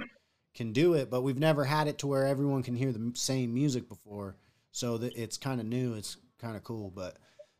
can 0.55 0.73
do 0.73 0.93
it. 0.93 1.09
But 1.09 1.21
we've 1.21 1.39
never 1.39 1.63
had 1.63 1.87
it 1.87 1.99
to 1.99 2.07
where 2.07 2.25
everyone 2.25 2.63
can 2.63 2.75
hear 2.75 2.91
the 2.91 3.11
same 3.15 3.53
music 3.53 3.87
before, 3.87 4.35
so 4.71 4.97
that 4.97 5.15
it's 5.15 5.37
kind 5.37 5.59
of 5.59 5.67
new. 5.67 5.93
It's 5.93 6.17
kind 6.39 6.55
of 6.55 6.63
cool. 6.63 6.89
But 6.89 7.17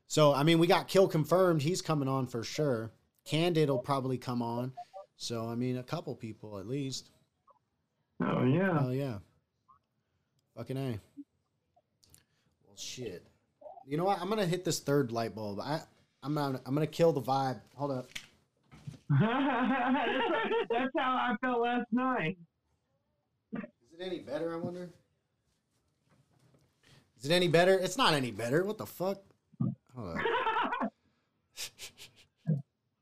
so 0.07 0.33
I 0.33 0.43
mean, 0.43 0.59
we 0.59 0.67
got 0.67 0.87
Kill 0.87 1.07
confirmed. 1.07 1.61
He's 1.61 1.81
coming 1.81 2.07
on 2.07 2.27
for 2.27 2.43
sure. 2.43 2.91
Candid 3.25 3.69
will 3.69 3.79
probably 3.79 4.17
come 4.17 4.41
on. 4.41 4.71
So 5.17 5.47
I 5.47 5.55
mean, 5.55 5.77
a 5.77 5.83
couple 5.83 6.15
people 6.15 6.59
at 6.59 6.67
least. 6.67 7.09
Oh 8.21 8.43
yeah. 8.43 8.79
Oh 8.81 8.91
yeah. 8.91 9.17
Fucking 10.55 10.77
A. 10.77 10.99
Well 12.65 12.75
shit. 12.75 13.23
You 13.85 13.97
know 13.97 14.05
what? 14.05 14.19
I'm 14.19 14.29
gonna 14.29 14.45
hit 14.45 14.65
this 14.65 14.79
third 14.79 15.11
light 15.11 15.35
bulb. 15.35 15.59
I 15.59 15.81
I'm 16.23 16.33
not, 16.33 16.61
I'm 16.65 16.73
gonna 16.73 16.87
kill 16.87 17.13
the 17.13 17.21
vibe. 17.21 17.61
Hold 17.75 17.91
up. 17.91 18.09
That's, 19.09 20.69
that's 20.69 20.91
how 20.97 21.15
I 21.15 21.35
felt 21.41 21.61
last 21.61 21.87
night. 21.91 22.37
Is 23.55 23.61
it 23.99 24.03
any 24.03 24.19
better, 24.19 24.53
I 24.53 24.57
wonder? 24.57 24.89
Is 27.19 27.25
it 27.25 27.31
any 27.33 27.47
better? 27.47 27.73
It's 27.73 27.97
not 27.97 28.13
any 28.13 28.31
better. 28.31 28.63
What 28.63 28.77
the 28.77 28.85
fuck? 28.85 29.19
Hold 29.95 30.17
up. 30.17 30.17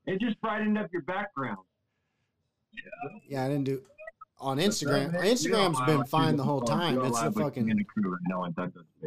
It 0.07 0.19
just 0.19 0.39
brightened 0.39 0.77
up 0.77 0.93
your 0.93 1.01
background. 1.01 1.57
Yeah, 2.71 3.17
yeah 3.27 3.43
I 3.43 3.47
didn't 3.47 3.63
do 3.63 3.81
on 4.39 4.57
Instagram. 4.57 5.15
Instagram's 5.15 5.81
been 5.85 6.03
fine 6.05 6.35
the 6.35 6.43
whole 6.43 6.61
time. 6.61 7.03
It's 7.03 7.21
the 7.21 7.31
fucking 7.31 7.85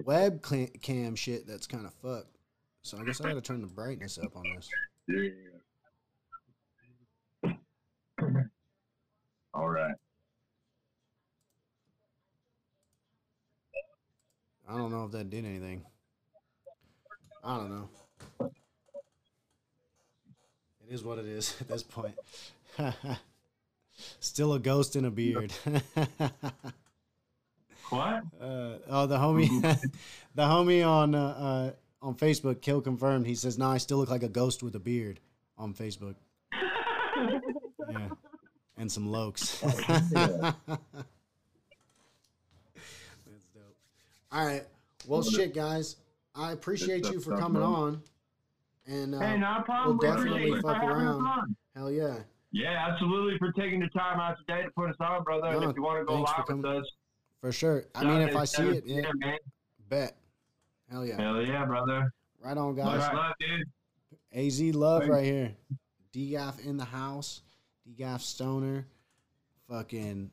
web 0.05 0.42
cam 0.82 1.14
shit 1.14 1.46
that's 1.46 1.66
kind 1.66 1.86
of 1.86 1.94
fucked. 1.94 2.36
So 2.82 2.99
I 2.99 3.05
guess 3.05 3.20
I 3.20 3.28
got 3.28 3.34
to 3.34 3.40
turn 3.40 3.61
the 3.61 3.66
brightness 3.66 4.18
up 4.18 4.36
on 4.36 4.44
this. 4.57 4.68
All 9.59 9.68
right. 9.68 9.94
I 14.68 14.76
don't 14.76 14.92
know 14.92 15.04
if 15.06 15.11
that 15.11 15.30
did 15.30 15.44
anything. 15.44 15.82
I 17.42 17.56
don't 17.56 17.70
know. 17.70 17.88
It 20.86 20.92
is 20.94 21.02
what 21.02 21.18
it 21.18 21.26
is 21.26 21.56
at 21.61 21.66
this 21.66 21.82
point. 21.82 22.14
Still 24.20 24.52
a 24.52 24.61
ghost 24.61 24.94
in 24.94 25.04
a 25.04 25.11
beard. 25.11 25.52
what? 27.88 28.22
Uh, 28.40 28.78
oh, 28.88 29.06
the 29.06 29.18
homie, 29.18 29.80
the 30.36 30.42
homie 30.42 30.86
on 30.86 31.16
uh, 31.16 31.26
uh, 31.26 31.72
on 32.00 32.14
Facebook, 32.14 32.61
kill 32.61 32.80
confirmed. 32.80 33.26
He 33.26 33.34
says, 33.34 33.59
"No, 33.59 33.66
nah, 33.66 33.72
I 33.72 33.78
still 33.78 33.98
look 33.98 34.09
like 34.11 34.22
a 34.22 34.28
ghost 34.28 34.62
with 34.62 34.76
a 34.76 34.80
beard." 34.80 35.18
On 35.56 35.74
Facebook. 35.74 36.14
yeah, 37.90 38.11
and 38.78 38.90
some 38.90 39.08
lokes. 39.08 39.60
That's 39.60 40.10
dope. 43.54 43.76
All 44.32 44.46
right. 44.46 44.64
Well, 45.06 45.22
shit, 45.22 45.54
guys. 45.54 45.96
I 46.34 46.52
appreciate 46.52 47.10
you 47.10 47.20
for 47.20 47.36
coming 47.36 47.62
on. 47.62 48.02
And 48.86 49.14
uh, 49.14 49.20
hey, 49.20 49.36
no 49.36 49.62
problem. 49.64 49.98
We'll 49.98 50.14
definitely 50.14 50.60
fuck 50.62 50.82
around. 50.82 51.56
Hell 51.74 51.90
yeah. 51.90 52.16
Yeah, 52.52 52.86
absolutely. 52.88 53.38
For 53.38 53.52
taking 53.52 53.80
the 53.80 53.88
time 53.88 54.18
out 54.18 54.36
today 54.38 54.62
to 54.62 54.70
put 54.70 54.88
us 54.88 54.96
on, 55.00 55.22
brother. 55.24 55.52
No, 55.52 55.60
and 55.60 55.70
if 55.70 55.76
you 55.76 55.82
want 55.82 56.00
to 56.00 56.04
go 56.06 56.22
live 56.22 56.44
with 56.48 56.64
us, 56.64 56.84
for 57.40 57.52
sure. 57.52 57.84
I 57.94 58.04
mean, 58.04 58.20
if 58.22 58.34
I 58.34 58.44
see 58.44 58.68
it, 58.68 58.84
yeah, 58.86 59.02
man. 59.14 59.36
bet. 59.88 60.16
Hell 60.90 61.04
yeah. 61.04 61.20
Hell 61.20 61.42
yeah, 61.42 61.64
brother. 61.66 62.12
Right 62.42 62.56
on, 62.56 62.74
guys. 62.74 62.98
Much 62.98 63.12
love, 63.12 63.34
dude. 63.38 63.68
Az 64.32 64.60
love 64.74 65.02
Thanks. 65.02 65.14
right 65.14 65.24
here. 65.24 65.52
DGAF 66.14 66.64
in 66.66 66.76
the 66.76 66.84
house. 66.84 67.42
DGAF 67.89 68.20
Stoner. 68.20 68.86
Fucking, 69.68 70.30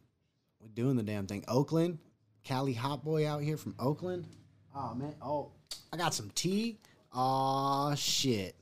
we're 0.59 0.67
doing 0.69 0.95
the 0.95 1.03
damn 1.03 1.27
thing. 1.27 1.43
Oakland. 1.47 1.99
Cali 2.43 2.73
Hot 2.73 3.03
Boy 3.03 3.27
out 3.27 3.41
here 3.41 3.57
from 3.57 3.75
Oakland. 3.79 4.27
Oh, 4.75 4.93
man. 4.93 5.15
Oh, 5.21 5.51
I 5.91 5.97
got 5.97 6.13
some 6.13 6.29
tea. 6.35 6.77
Oh, 7.13 7.93
shit. 7.95 8.55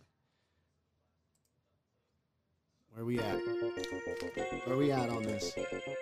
Where 2.93 3.05
we 3.05 3.19
at? 3.19 3.35
Where 4.65 4.77
we 4.77 4.91
at 4.91 5.09
on 5.09 5.23
this? 5.23 5.53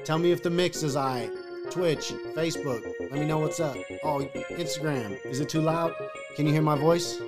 Tell 0.04 0.20
me 0.20 0.32
if 0.32 0.44
the 0.44 0.50
mix 0.50 0.84
is 0.84 0.96
I. 0.96 1.30
Twitch, 1.70 2.12
Facebook. 2.36 2.84
Let 3.00 3.14
me 3.14 3.26
know 3.26 3.40
what's 3.40 3.62
up. 3.62 3.78
Oh, 4.04 4.20
Instagram. 4.52 5.18
Is 5.26 5.40
it 5.40 5.48
too 5.48 5.62
loud? 5.62 5.94
Can 6.36 6.46
you 6.46 6.52
hear 6.52 6.62
my 6.62 6.78
voice? 6.78 7.22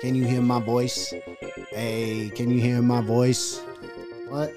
Can 0.00 0.14
you 0.14 0.24
hear 0.24 0.40
my 0.40 0.60
voice? 0.60 1.12
Hey, 1.70 2.30
can 2.34 2.50
you 2.50 2.60
hear 2.60 2.80
my 2.80 3.00
voice? 3.00 3.60
What? 4.28 4.54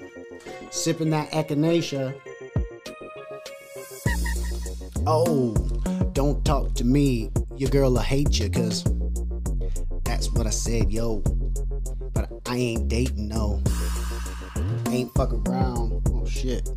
Sipping 0.70 1.10
that 1.10 1.30
echinacea. 1.30 2.14
Oh, 5.06 5.54
don't 6.12 6.44
talk 6.44 6.74
to 6.74 6.84
me. 6.84 7.30
Your 7.56 7.70
girl 7.70 7.92
will 7.92 8.00
hate 8.00 8.38
you, 8.38 8.50
cause 8.50 8.84
that's 10.04 10.30
what 10.32 10.46
I 10.46 10.50
said, 10.50 10.92
yo. 10.92 11.22
But 12.14 12.30
I 12.46 12.56
ain't 12.56 12.88
dating, 12.88 13.28
no 13.28 13.62
ain't 14.92 15.12
fuck 15.14 15.32
around. 15.32 16.06
Oh 16.12 16.26
shit. 16.26 16.68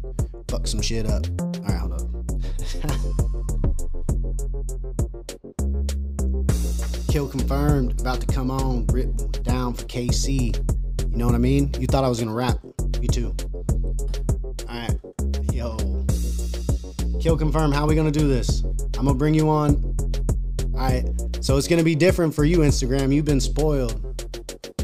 Fuck 0.47 0.67
some 0.67 0.81
shit 0.81 1.05
up. 1.05 1.25
Alright, 1.39 1.79
hold 1.79 1.93
up. 1.93 1.99
Kill 7.09 7.27
confirmed. 7.27 7.99
About 8.01 8.21
to 8.21 8.27
come 8.27 8.51
on. 8.51 8.85
Rip 8.87 9.09
down 9.43 9.73
for 9.73 9.83
KC. 9.85 10.55
You 11.11 11.17
know 11.17 11.25
what 11.25 11.35
I 11.35 11.39
mean? 11.39 11.73
You 11.79 11.87
thought 11.87 12.03
I 12.03 12.09
was 12.09 12.19
gonna 12.19 12.33
rap. 12.33 12.59
Me 12.99 13.07
too. 13.07 13.33
Kill 17.25 17.35
confirmed. 17.35 17.73
How 17.73 17.85
are 17.85 17.87
we 17.87 17.95
gonna 17.95 18.11
do 18.11 18.27
this? 18.27 18.61
I'm 18.99 19.05
gonna 19.05 19.15
bring 19.15 19.33
you 19.33 19.49
on. 19.49 19.95
Alright. 20.75 21.07
So 21.41 21.57
it's 21.57 21.67
gonna 21.67 21.83
be 21.83 21.95
different 21.95 22.35
for 22.35 22.45
you, 22.45 22.59
Instagram. 22.59 23.11
You've 23.11 23.25
been 23.25 23.41
spoiled. 23.41 23.99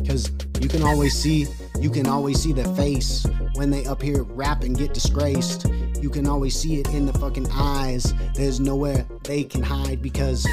Cause 0.07 0.31
you 0.59 0.67
can 0.67 0.81
always 0.81 1.15
see 1.15 1.45
you 1.79 1.91
can 1.91 2.07
always 2.07 2.41
see 2.41 2.51
the 2.51 2.63
face 2.73 3.27
when 3.53 3.69
they 3.69 3.85
up 3.85 4.01
here 4.01 4.23
rap 4.23 4.63
and 4.63 4.75
get 4.75 4.91
disgraced. 4.91 5.67
You 6.01 6.09
can 6.09 6.25
always 6.25 6.59
see 6.59 6.79
it 6.79 6.87
in 6.87 7.05
the 7.05 7.13
fucking 7.13 7.47
eyes. 7.51 8.11
There's 8.33 8.59
nowhere 8.59 9.05
they 9.23 9.43
can 9.43 9.61
hide 9.61 10.01
because 10.01 10.47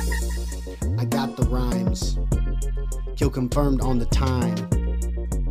I 0.98 1.06
got 1.06 1.38
the 1.38 1.44
rhymes. 1.44 2.18
Kill 3.16 3.30
confirmed 3.30 3.80
on 3.80 3.98
the 3.98 4.04
time. 4.04 4.56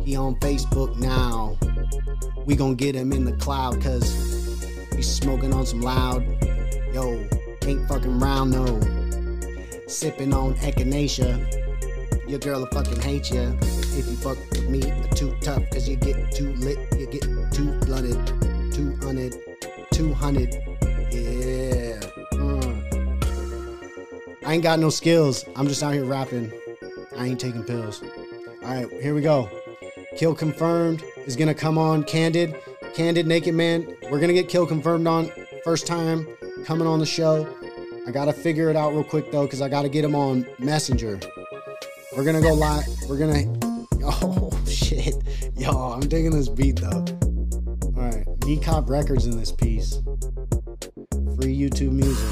He 0.04 0.14
on 0.14 0.36
Facebook 0.36 0.96
now. 1.00 1.58
We 2.46 2.54
gon' 2.54 2.76
get 2.76 2.94
him 2.94 3.10
in 3.10 3.24
the 3.24 3.32
cloud 3.38 3.82
cause 3.82 4.27
he's 4.98 5.08
smoking 5.10 5.54
on 5.54 5.64
some 5.64 5.80
loud. 5.80 6.26
Yo, 6.92 7.24
ain't 7.64 7.88
fucking 7.88 8.18
round 8.18 8.50
no. 8.50 8.66
Sipping 9.86 10.34
on 10.34 10.54
echinacea. 10.56 12.28
Your 12.28 12.40
girl 12.40 12.60
will 12.60 12.66
fucking 12.66 13.00
hate 13.00 13.30
ya 13.30 13.52
if 13.62 14.06
you 14.06 14.16
fuck 14.16 14.36
with 14.50 14.68
me. 14.68 14.82
Too 15.14 15.34
tough, 15.40 15.62
cause 15.70 15.88
you 15.88 15.96
get 15.96 16.32
too 16.32 16.52
lit, 16.54 16.78
you 16.98 17.06
get 17.06 17.22
too 17.52 17.70
blooded, 17.86 18.18
too 18.72 18.98
hunted, 19.00 19.34
too 19.92 20.12
hunted. 20.12 20.52
Yeah. 21.10 22.00
Mm. 22.32 22.74
I 24.44 24.54
ain't 24.54 24.62
got 24.62 24.80
no 24.80 24.90
skills. 24.90 25.44
I'm 25.56 25.68
just 25.68 25.82
out 25.82 25.94
here 25.94 26.04
rapping. 26.04 26.52
I 27.16 27.26
ain't 27.26 27.40
taking 27.40 27.62
pills. 27.62 28.02
All 28.62 28.68
right, 28.68 28.90
here 29.00 29.14
we 29.14 29.22
go. 29.22 29.48
Kill 30.16 30.34
confirmed 30.34 31.04
is 31.26 31.36
gonna 31.36 31.54
come 31.54 31.78
on. 31.78 32.02
Candid, 32.02 32.56
Candid 32.94 33.26
Naked 33.26 33.54
Man. 33.54 33.96
We're 34.10 34.20
gonna 34.20 34.32
get 34.32 34.48
kill 34.48 34.66
confirmed 34.66 35.06
on 35.06 35.30
first 35.64 35.86
time 35.86 36.26
coming 36.64 36.86
on 36.86 36.98
the 36.98 37.06
show. 37.06 37.48
I 38.06 38.10
gotta 38.10 38.32
figure 38.32 38.70
it 38.70 38.76
out 38.76 38.92
real 38.92 39.04
quick 39.04 39.30
though, 39.30 39.46
cause 39.46 39.60
I 39.60 39.68
gotta 39.68 39.88
get 39.88 40.04
him 40.04 40.14
on 40.14 40.46
Messenger. 40.58 41.20
We're 42.16 42.24
gonna 42.24 42.40
go 42.40 42.54
live. 42.54 42.84
We're 43.08 43.18
gonna. 43.18 43.44
Oh 44.10 44.50
shit, 44.66 45.16
yo! 45.54 45.70
I'm 45.92 46.00
digging 46.00 46.30
this 46.30 46.48
beat 46.48 46.76
though. 46.76 46.88
All 46.88 47.92
right, 47.92 48.24
Decop 48.40 48.88
Records 48.88 49.26
in 49.26 49.36
this 49.36 49.52
piece. 49.52 49.96
Free 51.36 51.54
YouTube 51.54 51.92
music. 51.92 52.28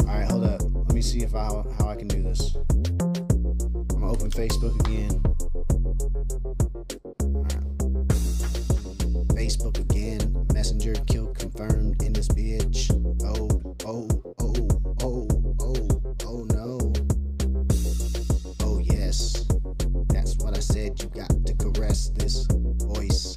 All 0.00 0.06
right, 0.06 0.24
hold 0.30 0.44
up. 0.44 0.62
Let 0.62 0.92
me 0.92 1.02
see 1.02 1.22
if 1.22 1.34
I 1.34 1.44
how 1.78 1.88
I 1.88 1.96
can 1.96 2.08
do 2.08 2.22
this. 2.22 2.54
I'm 2.80 3.86
gonna 3.86 4.12
open 4.12 4.30
Facebook 4.30 4.80
again. 4.86 5.20
Messenger 10.86 11.04
kill 11.12 11.26
confirmed 11.34 12.00
in 12.02 12.12
this 12.12 12.28
bitch. 12.28 12.92
Oh, 13.24 13.48
oh, 13.84 14.08
oh, 14.38 14.54
oh. 15.02 15.26
Oh, 15.58 16.02
oh 16.24 16.44
no. 16.54 16.92
Oh 18.60 18.78
yes, 18.78 19.44
that's 20.10 20.36
what 20.36 20.56
I 20.56 20.60
said 20.60 21.02
you 21.02 21.08
got 21.08 21.30
to 21.44 21.54
caress 21.54 22.10
this 22.10 22.46
voice. 22.50 23.36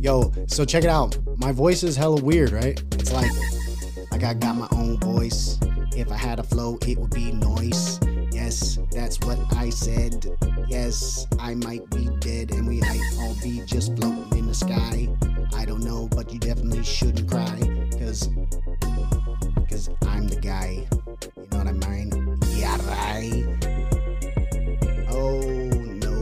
Yo, 0.00 0.32
so 0.46 0.64
check 0.64 0.84
it 0.84 0.90
out. 0.90 1.18
My 1.38 1.50
voice 1.50 1.82
is 1.82 1.96
hella 1.96 2.22
weird, 2.22 2.52
right? 2.52 2.80
It's 2.92 3.12
like 3.12 3.32
like 4.12 4.22
I 4.22 4.34
got 4.34 4.54
my 4.54 4.68
own 4.70 5.00
voice. 5.00 5.58
If 5.96 6.12
I 6.12 6.16
had 6.16 6.38
a 6.38 6.44
flow, 6.44 6.78
it 6.86 6.96
would 6.96 7.10
be 7.10 7.32
noise. 7.32 7.98
Yes, 8.30 8.78
that's 8.92 9.18
what 9.20 9.38
I 9.56 9.70
said. 9.70 10.26
Yes, 10.68 11.26
I 11.40 11.54
might 11.56 11.90
be 11.90 12.08
dead 12.20 12.52
and 12.52 12.68
we 12.68 12.80
might 12.80 13.02
all 13.18 13.34
be 13.42 13.62
just 13.66 13.96
floating 13.96 14.38
in 14.38 14.46
the 14.46 14.54
sky. 14.54 15.08
I 15.54 15.64
don't 15.64 15.82
know, 15.82 16.08
but 16.08 16.32
you 16.32 16.38
definitely 16.38 16.84
shouldn't 16.84 17.28
cry. 17.30 17.58
Cause 17.98 18.28
cause 19.68 19.90
I'm 20.06 20.28
the 20.28 20.38
guy. 20.40 20.86
You 21.36 21.46
know 21.50 21.58
what 21.58 21.66
I 21.68 21.72
mean? 21.72 22.38
Yeah, 22.50 22.76
right. 22.88 23.44
Oh 25.10 25.40
no, 26.04 26.14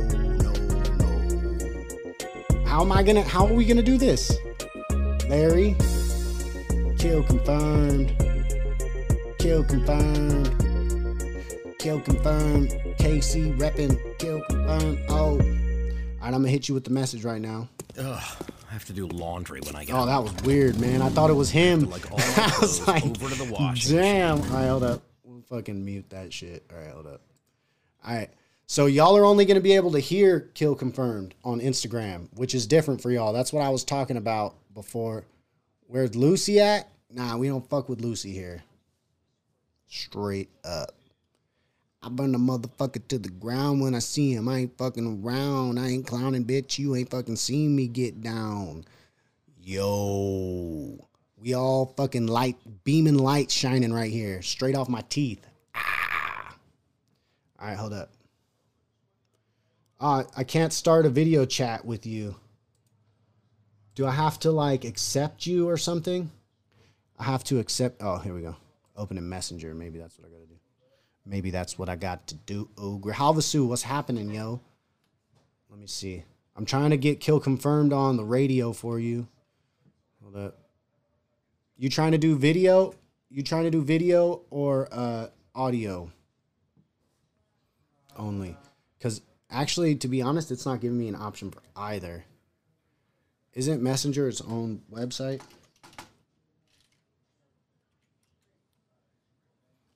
no, 0.43 0.53
no. 0.97 2.67
How 2.67 2.83
am 2.83 2.93
I 2.93 3.03
gonna? 3.03 3.23
How 3.23 3.47
are 3.47 3.53
we 3.53 3.65
gonna 3.65 3.83
do 3.83 3.99
this? 3.99 4.33
Larry, 5.29 5.75
kill 6.99 7.23
confirmed. 7.25 8.15
Kill 9.39 9.65
confirmed. 9.65 10.51
Kill 11.79 12.01
confirmed. 12.01 12.71
KC 12.99 13.57
repping. 13.59 13.99
Kill 14.19 14.41
confirmed. 14.49 14.99
Oh, 15.09 15.15
all 15.15 15.39
right. 15.39 15.47
I'm 16.21 16.33
gonna 16.33 16.49
hit 16.49 16.69
you 16.69 16.75
with 16.75 16.85
the 16.85 16.91
message 16.91 17.25
right 17.25 17.41
now. 17.41 17.69
Ugh. 17.99 18.23
Have 18.77 18.85
to 18.85 18.93
do 18.93 19.07
laundry 19.07 19.61
when 19.65 19.75
I 19.75 19.87
get. 19.87 19.95
Oh, 19.95 20.05
that 20.05 20.23
was 20.23 20.35
weird, 20.45 20.79
man. 20.79 21.01
I 21.01 21.09
thought 21.09 21.31
it 21.31 21.33
was 21.33 21.49
him. 21.49 21.89
Like 21.89 22.13
all 22.13 22.19
I 22.21 22.59
was 22.61 22.87
like, 22.87 23.07
over 23.07 23.31
to 23.31 23.35
the 23.35 23.51
wash. 23.51 23.87
Damn. 23.87 24.43
All 24.43 24.49
right, 24.49 24.69
hold 24.69 24.83
up. 24.83 25.03
We'll 25.25 25.41
fucking 25.49 25.83
mute 25.83 26.11
that 26.11 26.31
shit. 26.31 26.63
All 26.71 26.79
right, 26.79 26.91
hold 26.91 27.07
up. 27.07 27.23
All 28.07 28.15
right. 28.15 28.29
So 28.67 28.85
y'all 28.85 29.17
are 29.17 29.25
only 29.25 29.47
going 29.47 29.55
to 29.55 29.63
be 29.63 29.73
able 29.73 29.93
to 29.93 29.99
hear 29.99 30.51
kill 30.53 30.75
confirmed 30.75 31.35
on 31.43 31.61
Instagram, 31.61 32.29
which 32.35 32.55
is 32.55 32.67
different 32.67 33.01
for 33.01 33.11
y'all. 33.11 33.33
That's 33.33 33.51
what 33.51 33.63
I 33.63 33.71
was 33.71 33.83
talking 33.83 34.19
about 34.19 34.57
before 34.75 35.25
Where's 35.87 36.15
Lucy 36.15 36.61
at? 36.61 36.91
Nah, 37.11 37.39
we 37.39 37.49
don't 37.49 37.67
fuck 37.67 37.89
with 37.89 38.03
Lucy 38.03 38.33
here. 38.33 38.63
Straight 39.87 40.51
up. 40.65 40.95
I 42.07 42.09
burn 42.09 42.31
the 42.31 42.39
motherfucker 42.39 43.07
to 43.09 43.19
the 43.19 43.31
ground 43.31 43.81
when 43.81 43.97
I 43.97 43.99
see 43.99 44.33
him. 44.33 44.49
I 44.49 44.59
ain't 44.59 44.79
fucking 44.79 45.25
around. 45.25 45.81
I 45.81 45.89
ain't 45.89 46.07
clowning, 46.07 46.45
bitch. 46.45 46.79
You 46.79 46.95
ain't 46.95 47.11
fucking 47.11 47.35
seen 47.35 47.75
me 47.75 47.89
get 47.89 48.23
down. 48.23 48.85
Yo. 49.61 51.05
We 51.37 51.55
all 51.55 51.87
fucking 51.97 52.29
light, 52.29 52.59
beaming 52.85 53.19
light 53.19 53.51
shining 53.51 53.93
right 53.93 54.13
here, 54.13 54.41
straight 54.41 54.77
off 54.77 54.89
my 54.89 55.01
teeth. 55.09 55.45
Ah. 55.75 56.57
All 57.59 57.67
right, 57.67 57.77
hold 57.77 57.93
up. 57.93 58.13
Uh, 59.99 60.23
I 60.37 60.45
can't 60.45 60.73
start 60.73 61.07
a 61.07 61.11
video 61.11 61.45
chat 61.45 61.85
with 61.85 62.07
you. 62.07 62.37
Do 63.97 64.07
I 64.07 64.13
have 64.13 64.39
to 64.41 64.53
like 64.53 64.85
accept 64.85 65.45
you 65.45 65.69
or 65.69 65.77
something? 65.77 66.31
I 67.19 67.25
have 67.25 67.43
to 67.45 67.59
accept. 67.59 68.01
Oh, 68.01 68.19
here 68.19 68.33
we 68.33 68.43
go. 68.43 68.55
Open 68.97 69.19
a 69.19 69.23
messenger. 69.23 69.75
Maybe 69.75 69.99
that's 69.99 70.17
what 70.21 70.29
I 70.29 70.31
got 70.31 70.41
to 70.43 70.47
do. 70.47 70.55
Maybe 71.27 71.51
that's 71.51 71.77
what 71.77 71.89
I 71.89 71.97
got 71.97 72.29
to 72.29 72.37
do. 72.37 72.71
Oh, 72.79 73.01
Halvasu, 73.05 73.67
what's 73.67 73.83
happening, 73.83 74.31
yo? 74.31 74.61
Let 75.69 75.81
me 75.81 75.89
see. 75.89 76.23
I'm 76.55 76.65
trying 76.65 76.91
to 76.91 76.97
get 76.97 77.21
kill 77.21 77.41
confirmed 77.41 77.93
on 77.93 78.17
the 78.17 78.25
radio 78.25 78.73
for 78.73 79.01
you. 79.01 79.27
Hold 80.23 80.37
up. 80.37 80.59
You 81.77 81.91
trying 81.91 82.13
to 82.13 82.19
do 82.19 82.39
video? 82.39 82.95
You 83.29 83.43
trying 83.43 83.65
to 83.65 83.71
do 83.71 83.83
video 83.83 84.43
or 84.51 84.89
uh, 84.93 85.27
audio 85.55 86.11
only? 88.17 88.57
Because 88.97 89.21
actually, 89.51 89.97
to 89.97 90.09
be 90.09 90.23
honest, 90.23 90.51
it's 90.53 90.65
not 90.65 90.81
giving 90.81 90.99
me 90.99 91.09
an 91.09 91.17
option 91.17 91.51
for 91.51 91.61
either. 91.75 92.25
Isn't 93.53 93.83
Messenger 93.83 94.29
its 94.29 94.41
own 94.41 94.83
website? 94.93 95.43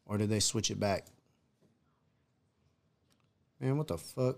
Or 0.06 0.18
did 0.18 0.28
they 0.28 0.40
switch 0.40 0.70
it 0.70 0.80
back? 0.80 1.06
Man, 3.60 3.76
what 3.76 3.88
the 3.88 3.98
fuck? 3.98 4.36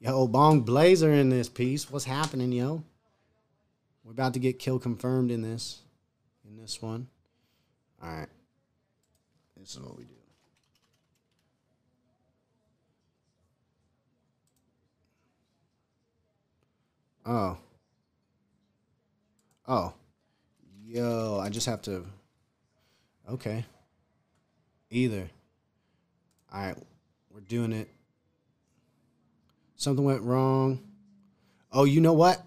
Yo, 0.00 0.26
Bong 0.26 0.62
Blazer 0.62 1.12
in 1.12 1.28
this 1.28 1.48
piece. 1.48 1.90
What's 1.90 2.04
happening, 2.04 2.50
yo? 2.50 2.82
We're 4.02 4.12
about 4.12 4.34
to 4.34 4.40
get 4.40 4.58
kill 4.58 4.78
confirmed 4.78 5.30
in 5.30 5.42
this. 5.42 5.82
In 6.48 6.56
this 6.56 6.82
one. 6.82 7.06
Alright. 8.02 8.28
This 9.56 9.74
is 9.74 9.80
what 9.80 9.96
we 9.96 10.04
do. 10.04 10.14
Oh. 17.26 17.58
Oh. 19.68 19.92
Yo, 20.86 21.38
I 21.40 21.50
just 21.50 21.66
have 21.66 21.82
to. 21.82 22.04
Okay. 23.30 23.64
Either. 24.90 25.28
All 26.52 26.60
right, 26.60 26.76
we're 27.32 27.40
doing 27.40 27.72
it. 27.72 27.88
Something 29.76 30.04
went 30.04 30.22
wrong. 30.22 30.80
Oh, 31.72 31.84
you 31.84 32.00
know 32.00 32.12
what? 32.12 32.42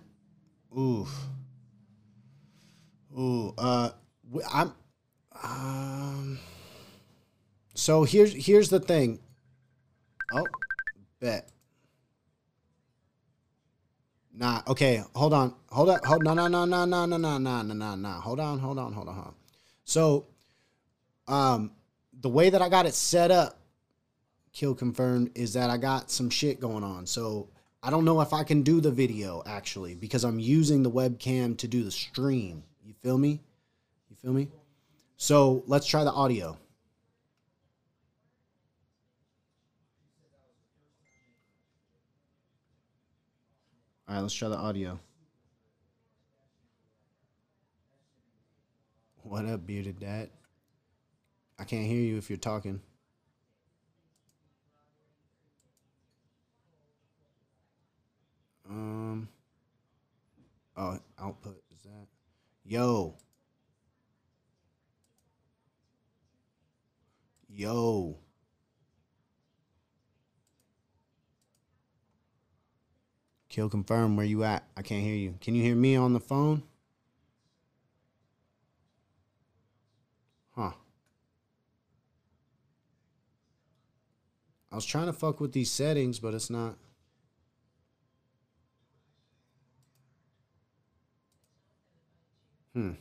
Ooh. 0.77 1.07
Ooh. 3.17 3.53
Uh, 3.57 3.91
I'm. 4.51 4.73
Um. 5.43 6.39
So 7.75 8.03
here's 8.03 8.33
here's 8.33 8.69
the 8.69 8.79
thing. 8.79 9.19
Oh, 10.31 10.45
bet. 11.19 11.49
Nah, 14.35 14.61
okay, 14.67 15.03
hold 15.15 15.33
on. 15.33 15.53
Hold 15.69 15.89
up. 15.89 16.05
Hold 16.05 16.23
no 16.23 16.33
no 16.33 16.47
no 16.47 16.65
no 16.65 16.85
no 16.85 17.05
no 17.05 17.17
no 17.17 17.37
no 17.37 17.61
no 17.61 17.73
no 17.73 17.95
no. 17.95 18.09
Hold 18.09 18.39
on, 18.39 18.59
hold 18.59 18.79
on, 18.79 18.93
hold 18.93 19.07
on, 19.07 19.15
hold 19.15 19.27
on. 19.27 19.35
So 19.85 20.25
um 21.27 21.71
the 22.19 22.29
way 22.29 22.49
that 22.49 22.61
I 22.61 22.69
got 22.69 22.85
it 22.85 22.93
set 22.93 23.31
up, 23.31 23.59
kill 24.53 24.75
confirmed, 24.75 25.31
is 25.35 25.53
that 25.53 25.69
I 25.69 25.77
got 25.77 26.11
some 26.11 26.29
shit 26.29 26.59
going 26.59 26.83
on. 26.83 27.05
So 27.05 27.49
I 27.81 27.89
don't 27.89 28.05
know 28.05 28.21
if 28.21 28.31
I 28.31 28.43
can 28.43 28.61
do 28.61 28.79
the 28.79 28.91
video 28.91 29.43
actually 29.45 29.95
because 29.95 30.23
I'm 30.23 30.39
using 30.39 30.83
the 30.83 30.91
webcam 30.91 31.57
to 31.57 31.67
do 31.67 31.83
the 31.83 31.91
stream. 31.91 32.63
You 32.85 32.93
feel 33.01 33.17
me? 33.17 33.41
You 34.09 34.15
feel 34.15 34.31
me? 34.31 34.49
So 35.17 35.63
let's 35.67 35.87
try 35.87 36.03
the 36.03 36.11
audio. 36.11 36.57
All 44.07 44.15
right, 44.15 44.21
let's 44.21 44.33
try 44.33 44.49
the 44.49 44.57
audio. 44.57 44.99
What 49.23 49.45
up, 49.45 49.65
bearded 49.65 49.99
dad? 49.99 50.29
I 51.57 51.63
can't 51.63 51.87
hear 51.87 52.01
you 52.01 52.17
if 52.17 52.29
you're 52.29 52.37
talking. 52.37 52.81
Um. 58.73 59.29
Oh, 60.75 60.97
output 61.19 61.61
is 61.71 61.83
that? 61.83 62.07
Yo. 62.65 63.15
Yo. 67.47 68.17
Kill 73.47 73.69
confirm 73.69 74.17
where 74.17 74.25
you 74.25 74.43
at. 74.43 74.63
I 74.75 74.81
can't 74.81 75.03
hear 75.03 75.13
you. 75.13 75.35
Can 75.39 75.53
you 75.53 75.61
hear 75.61 75.75
me 75.75 75.95
on 75.95 76.13
the 76.13 76.19
phone? 76.19 76.63
Huh. 80.55 80.71
I 84.71 84.75
was 84.75 84.85
trying 84.85 85.05
to 85.05 85.13
fuck 85.13 85.39
with 85.39 85.51
these 85.51 85.69
settings, 85.69 86.17
but 86.17 86.33
it's 86.33 86.49
not. 86.49 86.79
Hmm. 92.73 92.91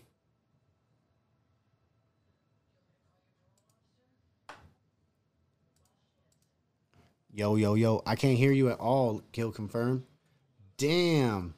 Yo, 7.35 7.57
yo, 7.57 7.75
yo. 7.75 8.03
I 8.07 8.15
can't 8.15 8.37
hear 8.37 8.53
you 8.53 8.69
at 8.69 8.79
all, 8.79 9.23
kill 9.33 9.51
confirm. 9.51 10.05
Damn. 10.77 11.55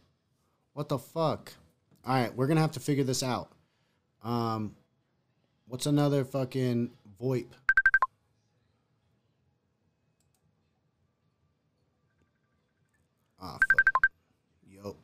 What 0.72 0.88
the 0.88 0.98
fuck? 0.98 1.52
All 2.06 2.14
right, 2.14 2.34
we're 2.34 2.46
going 2.46 2.56
to 2.56 2.62
have 2.62 2.72
to 2.72 2.80
figure 2.80 3.04
this 3.04 3.22
out. 3.22 3.50
Um 4.22 4.74
what's 5.66 5.86
another 5.86 6.24
fucking 6.24 6.90
VoIP? 7.20 7.48
Ah, 13.40 13.58
fuck. 13.70 13.90
Yo. 14.66 14.96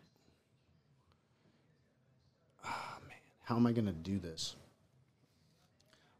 Ah, 2.64 2.98
man. 3.06 3.16
How 3.50 3.56
am 3.56 3.66
I 3.66 3.72
going 3.72 3.86
to 3.86 3.92
do 3.92 4.20
this? 4.20 4.54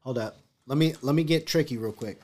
Hold 0.01 0.18
up. 0.18 0.39
Let 0.66 0.76
me 0.76 0.95
let 1.01 1.14
me 1.14 1.22
get 1.22 1.47
tricky 1.47 1.76
real 1.78 1.93
quick. 1.93 2.20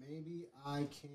Maybe 0.00 0.46
I 0.64 0.86
can. 1.02 1.10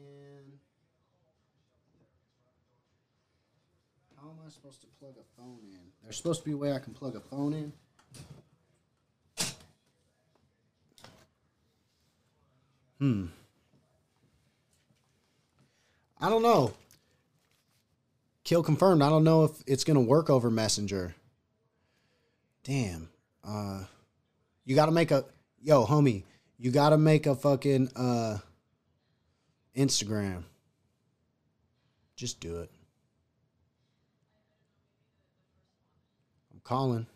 How 4.21 4.29
am 4.29 4.35
I 4.45 4.49
supposed 4.51 4.81
to 4.81 4.87
plug 4.99 5.15
a 5.19 5.41
phone 5.41 5.57
in? 5.63 5.79
There's 6.03 6.17
supposed 6.17 6.41
to 6.41 6.45
be 6.45 6.51
a 6.51 6.57
way 6.57 6.73
I 6.73 6.77
can 6.77 6.93
plug 6.93 7.15
a 7.15 7.21
phone 7.21 7.53
in. 7.53 7.73
Hmm. 13.01 13.25
I 16.19 16.29
don't 16.29 16.43
know. 16.43 16.71
Kill 18.43 18.61
confirmed. 18.61 19.01
I 19.01 19.09
don't 19.09 19.23
know 19.23 19.45
if 19.45 19.51
it's 19.65 19.83
gonna 19.83 20.01
work 20.01 20.29
over 20.29 20.51
Messenger. 20.51 21.15
Damn. 22.63 23.09
Uh, 23.43 23.85
you 24.65 24.75
gotta 24.75 24.91
make 24.91 25.09
a 25.09 25.25
yo, 25.63 25.83
homie. 25.83 26.25
You 26.59 26.69
gotta 26.69 26.97
make 26.99 27.25
a 27.25 27.33
fucking 27.33 27.89
uh 27.95 28.37
Instagram. 29.75 30.43
Just 32.15 32.39
do 32.39 32.59
it. 32.59 32.69
I'm 36.53 36.59
calling. 36.63 37.07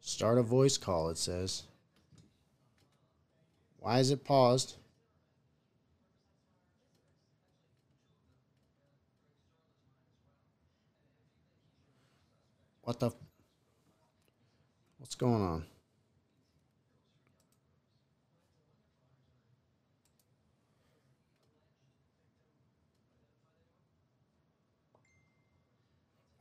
Start 0.00 0.38
a 0.38 0.42
voice 0.42 0.76
call, 0.76 1.08
it 1.08 1.18
says. 1.18 1.62
Why 3.78 3.98
is 3.98 4.10
it 4.10 4.24
paused? 4.24 4.76
What 12.82 13.00
the? 13.00 13.10
What's 14.98 15.14
going 15.14 15.42
on? 15.42 15.64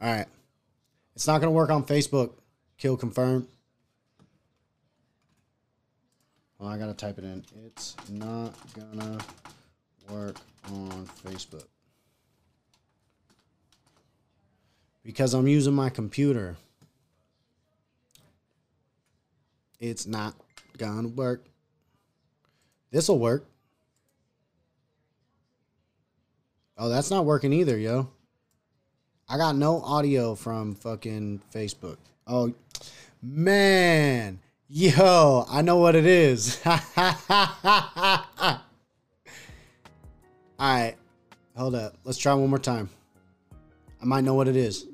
All 0.04 0.12
right. 0.12 0.28
It's 1.16 1.28
not 1.28 1.40
going 1.40 1.48
to 1.48 1.56
work 1.56 1.70
on 1.70 1.86
Facebook. 1.86 2.34
Kill 2.78 2.98
confirmed. 2.98 3.48
Well, 6.60 6.70
I 6.70 6.78
got 6.78 6.88
to 6.88 6.94
type 6.94 7.18
it 7.18 7.24
in. 7.24 7.46
It's 7.66 7.96
not 8.10 8.54
going 8.76 9.00
to 9.00 9.26
work 10.14 10.36
on 10.66 11.08
Facebook. 11.24 11.64
Because 15.06 15.34
I'm 15.34 15.48
using 15.48 15.74
my 15.74 15.90
computer. 15.90 16.58
It's 19.80 20.06
not 20.06 20.34
going 20.78 21.04
to 21.04 21.16
work. 21.16 21.46
This 22.92 23.08
will 23.08 23.20
work. 23.20 23.46
Oh, 26.78 26.90
that's 26.90 27.10
not 27.10 27.24
working 27.24 27.54
either, 27.54 27.78
yo. 27.78 28.10
I 29.30 29.38
got 29.38 29.56
no 29.56 29.82
audio 29.82 30.36
from 30.36 30.76
fucking 30.76 31.42
Facebook. 31.54 31.98
Oh, 32.28 32.54
man. 33.22 34.40
Yo, 34.68 35.46
I 35.50 35.62
know 35.62 35.78
what 35.78 35.96
it 35.96 36.06
is. 36.06 36.60
All 36.66 36.78
right. 40.60 40.96
Hold 41.56 41.76
up. 41.76 41.96
Let's 42.04 42.18
try 42.18 42.34
one 42.34 42.50
more 42.50 42.60
time. 42.60 42.90
I 44.02 44.06
might 44.06 44.24
know 44.24 44.34
what 44.34 44.48
it 44.48 44.56
is. 44.56 44.86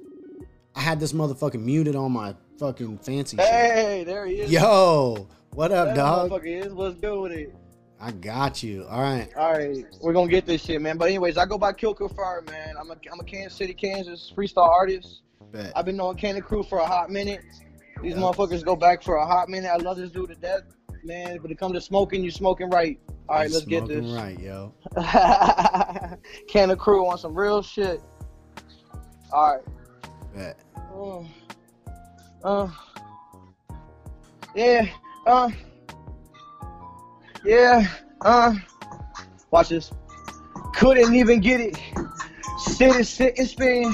I 0.75 0.81
had 0.81 0.99
this 0.99 1.13
motherfucking 1.13 1.61
muted 1.61 1.95
on 1.95 2.11
my 2.11 2.35
fucking 2.59 2.99
fancy 2.99 3.37
shit. 3.37 3.45
Hey, 3.45 4.03
there 4.03 4.25
he 4.25 4.41
is. 4.41 4.51
Yo, 4.51 5.27
what 5.51 5.71
up, 5.71 5.95
dog? 5.95 5.95
That 5.95 5.95
dog? 5.95 6.29
motherfucker 6.31 6.65
is. 6.65 6.73
What's 6.73 6.95
good 6.99 7.19
with 7.21 7.31
it? 7.31 7.55
I 8.01 8.11
got 8.11 8.63
you. 8.63 8.85
All 8.89 9.01
right. 9.01 9.29
All 9.35 9.51
right, 9.51 9.85
we're 10.01 10.13
gonna 10.13 10.29
get 10.31 10.45
this 10.45 10.63
shit, 10.63 10.81
man. 10.81 10.97
But 10.97 11.05
anyways, 11.09 11.37
I 11.37 11.45
go 11.45 11.57
by 11.57 11.73
Kill 11.73 11.93
Confirm, 11.93 12.45
man. 12.45 12.75
I'm 12.79 12.89
a 12.91 12.95
I'm 13.11 13.19
a 13.19 13.23
Kansas 13.23 13.57
City, 13.57 13.73
Kansas 13.73 14.31
freestyle 14.35 14.69
artist. 14.69 15.21
Bet. 15.51 15.73
I've 15.75 15.85
been 15.85 15.97
knowing 15.97 16.15
Kanna 16.17 16.39
Krew 16.41 16.67
for 16.67 16.79
a 16.79 16.85
hot 16.85 17.09
minute. 17.09 17.41
These 18.01 18.13
Yeah. 18.13 18.19
motherfuckers 18.19 18.63
go 18.63 18.75
back 18.75 19.03
for 19.03 19.15
a 19.15 19.25
hot 19.25 19.49
minute. 19.49 19.69
I 19.69 19.77
love 19.77 19.97
this 19.97 20.11
dude 20.11 20.29
to 20.29 20.35
death, 20.35 20.61
man. 21.03 21.39
But 21.41 21.51
it 21.51 21.57
comes 21.59 21.73
to 21.73 21.81
smoking, 21.81 22.23
you 22.23 22.31
smoking 22.31 22.69
right. 22.69 22.99
All 23.27 23.35
right, 23.37 23.49
You 23.49 23.53
let's 23.55 23.65
get 23.65 23.87
this. 23.87 24.05
right, 24.05 24.39
yo. 24.39 24.73
Kanna 26.47 26.75
Krew 26.75 27.09
on 27.11 27.17
some 27.17 27.35
real 27.35 27.61
shit. 27.61 28.01
All 29.33 29.55
right. 29.55 29.63
Bet. 30.33 30.59
Uh, 30.95 31.23
uh, 32.47 32.69
yeah, 34.55 34.87
uh, 35.27 35.49
yeah, 37.43 37.87
uh, 38.21 38.53
watch 39.51 39.69
this. 39.69 39.91
Couldn't 40.73 41.15
even 41.15 41.39
get 41.39 41.61
it. 41.61 41.77
Sit 42.57 42.95
and 42.95 43.07
sit 43.07 43.37
and 43.37 43.47
spin. 43.47 43.93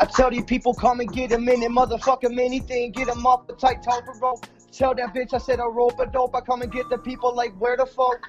I 0.00 0.04
tell 0.04 0.30
these 0.30 0.44
people, 0.44 0.74
come 0.74 1.00
and 1.00 1.10
get 1.10 1.32
a 1.32 1.38
minute, 1.38 1.70
motherfucking 1.70 2.38
anything. 2.38 2.92
Get 2.92 3.06
them 3.06 3.26
off 3.26 3.46
the 3.46 3.54
tight 3.54 3.82
top 3.82 4.04
rope. 4.20 4.46
Tell 4.72 4.94
that 4.94 5.14
bitch 5.14 5.32
I 5.32 5.38
said 5.38 5.58
I 5.58 5.64
rope 5.64 5.98
a 5.98 6.06
dope. 6.06 6.34
I 6.34 6.40
come 6.40 6.60
and 6.62 6.70
get 6.70 6.88
the 6.90 6.98
people 6.98 7.34
like 7.34 7.58
where 7.58 7.76
the 7.76 7.86
fuck. 7.86 8.26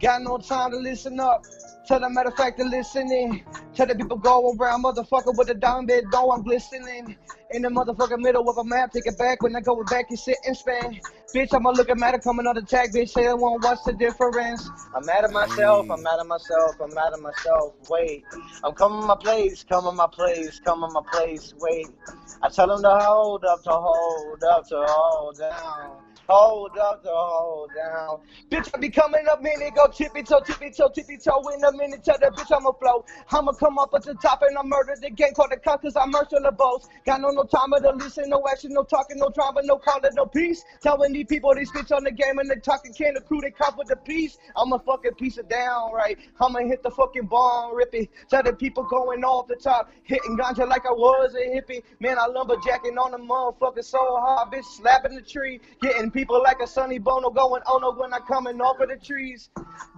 Got 0.00 0.22
no 0.22 0.38
time 0.38 0.70
to 0.70 0.76
listen 0.76 1.18
up. 1.18 1.44
Tell 1.86 2.00
the 2.00 2.08
matter 2.08 2.30
of 2.30 2.36
fact 2.36 2.58
to 2.58 2.64
listen 2.64 3.12
in. 3.12 3.42
Tell 3.74 3.86
the 3.86 3.94
people 3.94 4.16
go 4.16 4.54
around, 4.58 4.84
motherfucker, 4.84 5.36
with 5.36 5.48
the 5.48 5.54
down 5.54 5.84
bed, 5.86 6.04
though 6.10 6.32
I'm 6.32 6.42
glistening. 6.42 7.16
In 7.50 7.62
the 7.62 7.68
motherfucking 7.68 8.20
middle 8.20 8.48
of 8.48 8.56
a 8.56 8.64
map, 8.64 8.92
take 8.92 9.06
it 9.06 9.18
back. 9.18 9.42
When 9.42 9.54
I 9.54 9.60
go 9.60 9.82
back, 9.84 10.06
you 10.10 10.16
sit 10.16 10.38
and 10.46 10.56
span. 10.56 11.00
Bitch, 11.34 11.52
I'ma 11.54 11.70
look 11.70 11.90
at 11.90 11.98
matter 11.98 12.18
coming 12.18 12.46
on 12.46 12.54
the 12.54 12.62
tag, 12.62 12.92
bitch. 12.92 13.10
Say 13.10 13.26
I 13.26 13.34
won't 13.34 13.62
watch 13.62 13.78
the 13.84 13.92
difference. 13.92 14.68
I'm 14.94 15.04
mad 15.04 15.24
at 15.24 15.32
myself, 15.32 15.90
I'm 15.90 16.02
mad 16.02 16.20
at 16.20 16.26
myself, 16.26 16.80
I'm 16.80 16.94
mad 16.94 17.12
at 17.12 17.20
myself. 17.20 17.74
Wait, 17.90 18.24
I'm 18.62 18.72
coming 18.74 19.06
my 19.06 19.16
place, 19.16 19.64
coming 19.64 19.94
my 19.94 20.06
place, 20.06 20.60
coming 20.60 20.92
my 20.92 21.02
place. 21.12 21.52
Wait, 21.58 21.88
I 22.42 22.48
tell 22.48 22.68
them 22.68 22.82
to 22.82 22.90
hold 22.90 23.44
up, 23.44 23.62
to 23.64 23.70
hold 23.70 24.42
up, 24.44 24.68
to 24.68 24.84
hold 24.86 25.38
down. 25.38 25.98
Hold 26.28 26.78
up, 26.78 27.02
hold 27.04 27.70
down. 27.76 28.18
Bitch, 28.50 28.70
I 28.74 28.78
be 28.78 28.88
coming 28.88 29.26
up, 29.30 29.42
minute, 29.42 29.74
go 29.74 29.86
tippy 29.88 30.22
toe, 30.22 30.40
tippy 30.40 30.70
toe, 30.70 30.88
tippy 30.88 31.18
toe 31.18 31.42
in 31.52 31.62
a 31.62 31.72
minute. 31.72 32.02
Tell 32.02 32.16
that 32.18 32.32
bitch 32.32 32.50
I'ma 32.56 32.72
flow. 32.72 33.04
I'ma 33.30 33.52
come 33.52 33.78
up 33.78 33.90
at 33.94 34.04
the 34.04 34.14
top 34.14 34.40
and 34.40 34.56
I 34.56 34.62
murder 34.62 34.94
the 35.00 35.10
gang, 35.10 35.34
call 35.34 35.48
the 35.50 35.58
cops 35.58 35.82
cause 35.82 35.96
I'm 35.96 36.10
merciless. 36.10 36.54
Boss. 36.56 36.88
Got 37.04 37.20
no, 37.20 37.28
no 37.28 37.42
time 37.44 37.72
to 37.76 37.90
listen, 37.96 38.30
no 38.30 38.42
action, 38.50 38.72
no 38.72 38.84
talking, 38.84 39.18
no 39.18 39.28
drama, 39.28 39.60
no 39.64 39.76
calling, 39.76 40.12
no 40.14 40.24
peace. 40.24 40.64
Telling 40.80 41.12
these 41.12 41.26
people 41.26 41.54
they 41.54 41.64
switch 41.64 41.92
on 41.92 42.04
the 42.04 42.10
game 42.10 42.38
and 42.38 42.48
they 42.48 42.56
talking 42.56 42.94
can 42.94 43.14
the 43.14 43.20
crew, 43.20 43.40
they 43.42 43.50
cop 43.50 43.76
with 43.76 43.88
the 43.88 43.96
piece. 43.96 44.38
I'ma 44.56 44.78
fucking 44.78 45.14
piece 45.14 45.36
it 45.36 45.50
down, 45.50 45.92
right? 45.92 46.18
I'ma 46.40 46.60
hit 46.60 46.82
the 46.82 46.90
fucking 46.90 47.26
bomb, 47.26 47.74
rippy. 47.74 48.08
Tell 48.30 48.42
the 48.42 48.54
people 48.54 48.84
going 48.84 49.24
off 49.24 49.46
the 49.46 49.56
top, 49.56 49.90
hitting 50.04 50.38
ganja 50.38 50.66
like 50.66 50.86
I 50.86 50.92
was 50.92 51.34
a 51.34 51.54
hippie. 51.54 51.82
Man, 52.00 52.18
I 52.18 52.28
lumberjacking 52.28 52.96
on 52.96 53.10
the 53.10 53.18
motherfucker 53.18 53.84
so 53.84 53.98
hard, 53.98 54.52
bitch, 54.52 54.64
slapping 54.64 55.16
the 55.16 55.22
tree, 55.22 55.60
getting 55.82 56.10
people 56.14 56.40
like 56.42 56.60
a 56.62 56.66
Sonny 56.66 56.98
Bono 56.98 57.28
going 57.28 57.60
oh 57.66 57.78
no 57.78 57.92
when 57.92 58.14
I 58.14 58.20
coming 58.20 58.60
off 58.60 58.80
of 58.80 58.88
the 58.88 58.96
trees. 58.96 59.50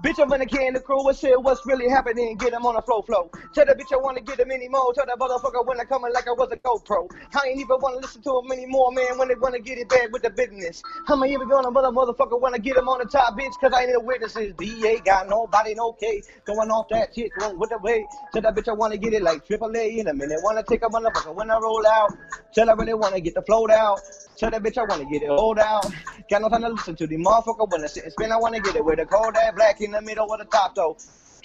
Bitch, 0.02 0.18
I'm 0.18 0.32
in 0.32 0.40
the 0.40 0.46
can, 0.46 0.72
the 0.72 0.80
crew, 0.80 1.04
what's 1.04 1.22
it, 1.22 1.40
what's 1.40 1.64
really 1.66 1.88
happening? 1.90 2.36
Get 2.38 2.54
him 2.54 2.64
on 2.64 2.74
the 2.74 2.82
flow, 2.82 3.02
flow. 3.02 3.30
Tell 3.54 3.66
that 3.66 3.78
bitch 3.78 3.92
I 3.92 3.98
wanna 4.00 4.22
get 4.22 4.40
him 4.40 4.50
anymore. 4.50 4.94
Tell 4.94 5.04
that 5.06 5.18
motherfucker 5.18 5.66
when 5.66 5.78
I 5.78 5.84
coming 5.84 6.12
like 6.12 6.26
I 6.26 6.32
was 6.32 6.50
a 6.50 6.56
GoPro. 6.56 7.10
I 7.34 7.48
ain't 7.48 7.60
even 7.60 7.76
wanna 7.80 7.98
listen 7.98 8.22
to 8.22 8.40
him 8.40 8.50
anymore, 8.50 8.92
man, 8.92 9.18
when 9.18 9.28
they 9.28 9.34
wanna 9.34 9.60
get 9.60 9.76
it 9.76 9.90
bad 9.90 10.10
with 10.10 10.22
the 10.22 10.30
business. 10.30 10.82
I'm 11.06 11.22
even 11.26 11.48
gonna 11.48 11.70
mother 11.70 11.88
motherfucker 11.88 12.40
when 12.40 12.54
I 12.54 12.58
get 12.58 12.78
him 12.78 12.88
on 12.88 12.98
the 12.98 13.04
top, 13.04 13.38
bitch, 13.38 13.52
cause 13.60 13.72
I 13.76 13.82
ain't 13.82 13.92
no 13.92 14.00
witnesses. 14.00 14.54
DA 14.56 15.00
got 15.04 15.28
nobody, 15.28 15.74
no 15.74 15.92
K. 15.92 16.22
Going 16.46 16.70
off 16.70 16.88
that 16.88 17.14
shit, 17.14 17.30
going 17.38 17.58
with 17.58 17.70
the 17.70 17.78
way. 17.78 18.06
Tell 18.32 18.40
that 18.40 18.54
bitch 18.54 18.68
I 18.68 18.72
wanna 18.72 18.96
get 18.96 19.12
it 19.12 19.22
like 19.22 19.46
triple 19.46 19.76
A 19.76 19.98
in 19.98 20.08
a 20.08 20.14
minute. 20.14 20.38
Wanna 20.42 20.62
take 20.62 20.82
a 20.82 20.88
motherfucker 20.88 21.34
when 21.34 21.50
I 21.50 21.58
roll 21.58 21.86
out. 21.86 22.16
Tell 22.54 22.70
I 22.70 22.72
really 22.72 22.94
wanna 22.94 23.20
get 23.20 23.34
the 23.34 23.42
float 23.42 23.70
out. 23.70 24.00
Tell 24.36 24.50
that 24.50 24.62
bitch 24.62 24.78
I 24.78 24.84
wanna 24.84 25.04
get 25.06 25.22
it 25.22 25.28
hold 25.28 25.58
out. 25.58 25.86
Got 26.30 26.42
no 26.42 26.48
time 26.48 26.62
to 26.62 26.68
listen 26.70 26.96
to 26.96 27.06
the 27.06 27.16
motherfucker 27.16 27.70
when 27.70 27.84
I 27.84 27.86
sit 27.86 28.04
and 28.04 28.12
spin. 28.12 28.32
I 28.32 28.36
wanna 28.36 28.60
get 28.60 28.76
it 28.76 28.84
with 28.84 28.98
a 29.00 29.06
cold 29.06 29.36
ass 29.36 29.54
black 29.54 29.80
in 29.80 29.92
the 29.92 30.02
middle 30.02 30.32
of 30.32 30.38
the 30.38 30.46
top 30.46 30.74
though. 30.74 30.96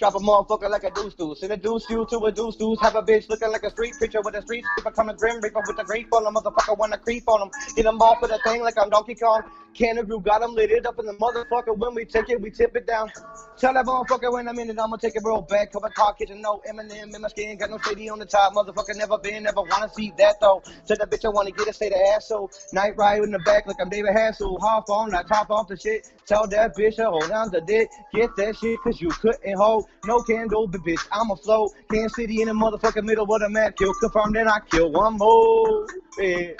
Drop 0.02 0.16
a 0.16 0.18
motherfucker 0.18 0.68
like 0.68 0.82
a 0.82 0.90
deuce 0.90 1.14
deuce. 1.14 1.38
Send 1.38 1.52
a 1.52 1.56
deuce 1.56 1.88
you 1.88 2.04
to 2.10 2.18
a 2.18 2.32
deuce 2.32 2.56
deuce. 2.56 2.80
Have 2.80 2.96
a 2.96 3.02
bitch 3.04 3.28
looking 3.28 3.52
like 3.52 3.62
a 3.62 3.70
street 3.70 3.94
preacher 3.96 4.20
with 4.20 4.34
a 4.34 4.42
street 4.42 4.64
sweeper. 4.74 4.90
Come 4.90 5.10
a 5.10 5.14
grim 5.14 5.40
reaper 5.40 5.60
with 5.64 5.78
a 5.78 5.84
grape 5.84 6.12
on 6.12 6.24
them. 6.24 6.34
Motherfucker 6.34 6.76
wanna 6.76 6.98
creep 6.98 7.22
on 7.28 7.38
them. 7.38 7.50
Get 7.76 7.84
them 7.84 8.02
off 8.02 8.20
with 8.20 8.32
a 8.32 8.38
thing 8.38 8.62
like 8.62 8.74
I'm 8.76 8.90
Donkey 8.90 9.14
Kong. 9.14 9.42
Cannon 9.74 10.04
Brew 10.04 10.20
got 10.20 10.40
them 10.40 10.54
lit 10.54 10.72
it 10.72 10.86
up 10.86 10.98
in 10.98 11.06
the 11.06 11.14
motherfucker. 11.14 11.78
When 11.78 11.94
we 11.94 12.04
take 12.04 12.28
it, 12.30 12.40
we 12.40 12.50
tip 12.50 12.74
it 12.74 12.84
down. 12.84 13.12
Tell 13.56 13.72
that 13.74 13.86
motherfucker 13.86 14.32
when 14.32 14.48
I'm 14.48 14.58
in 14.58 14.70
it, 14.70 14.78
I'ma 14.78 14.96
take 14.96 15.14
it 15.14 15.22
real 15.24 15.40
back. 15.40 15.72
Cover 15.72 15.88
car 15.90 16.14
kitchen, 16.14 16.40
no 16.40 16.60
Eminem 16.68 17.14
in 17.14 17.20
my 17.20 17.28
skin. 17.28 17.56
Got 17.56 17.70
no 17.70 17.78
shady 17.78 18.10
on 18.10 18.18
the 18.18 18.26
top. 18.26 18.54
Motherfucker 18.54 18.96
never 18.96 19.18
been, 19.18 19.44
never 19.44 19.62
wanna 19.62 19.88
see 19.88 20.12
that 20.18 20.40
though. 20.40 20.64
Tell 20.88 20.96
that 20.96 21.10
bitch 21.10 21.24
I 21.24 21.28
wanna 21.28 21.52
get 21.52 21.68
it, 21.68 21.76
say 21.76 21.90
the 21.90 22.08
asshole. 22.16 22.50
Night 22.72 22.96
ride 22.96 23.22
in 23.22 23.30
the 23.30 23.38
back 23.38 23.68
like 23.68 23.76
I'm 23.80 23.88
David 23.88 24.14
Hassel. 24.14 24.58
Hop 24.60 24.90
on, 24.90 25.14
I 25.14 25.22
top 25.22 25.48
off 25.50 25.68
the 25.68 25.76
shit. 25.76 26.10
Tell 26.26 26.48
that 26.48 26.76
bitch 26.76 26.96
to 26.96 27.04
hold 27.04 27.30
on 27.30 27.52
to 27.52 27.60
dick. 27.60 27.88
Get 28.12 28.34
that 28.36 28.56
shit, 28.56 28.80
cause 28.80 29.00
you 29.00 29.10
couldn't 29.10 29.56
hold. 29.56 29.86
No 30.04 30.20
candle, 30.22 30.66
but 30.66 30.80
bitch, 30.82 31.06
I'ma 31.12 31.36
flow. 31.36 31.68
Kansas 31.90 32.16
City 32.16 32.42
in 32.42 32.48
the 32.48 32.54
motherfucking 32.54 33.04
middle 33.04 33.32
of 33.32 33.40
the 33.40 33.48
map. 33.48 33.76
Kill 33.76 33.92
confirmed, 33.94 34.34
then 34.34 34.48
I 34.48 34.58
kill 34.70 34.90
one 34.90 35.16
more. 35.16 35.86
Yeah. 36.18 36.52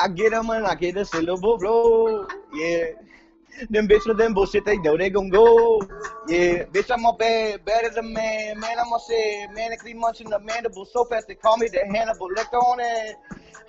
I 0.00 0.08
get 0.08 0.30
them 0.30 0.50
and 0.50 0.66
I 0.66 0.74
get 0.74 0.96
a 0.96 1.04
syllable 1.04 1.58
blow. 1.58 2.26
Yeah. 2.54 2.84
Them 3.70 3.88
bitch 3.88 4.06
with 4.06 4.18
them 4.18 4.34
bullshit, 4.34 4.64
they 4.64 4.76
know 4.76 4.96
they 4.96 5.10
gon' 5.10 5.30
go. 5.30 5.80
Yeah, 6.28 6.64
bitch, 6.64 6.90
I'm 6.92 7.04
a 7.04 7.12
bad, 7.12 7.64
better 7.64 7.90
than 7.90 8.12
man. 8.12 8.60
Man, 8.60 8.78
I'm 8.78 8.92
a 8.92 9.00
say, 9.00 9.48
manically 9.52 9.96
munching 9.96 10.30
the 10.30 10.38
mandible 10.38 10.84
so 10.84 11.04
fast 11.04 11.26
they 11.26 11.34
call 11.34 11.56
me 11.56 11.68
the 11.68 11.80
Hannibal. 11.92 12.28
Lick 12.28 12.52
on 12.52 12.78
it. 12.80 13.16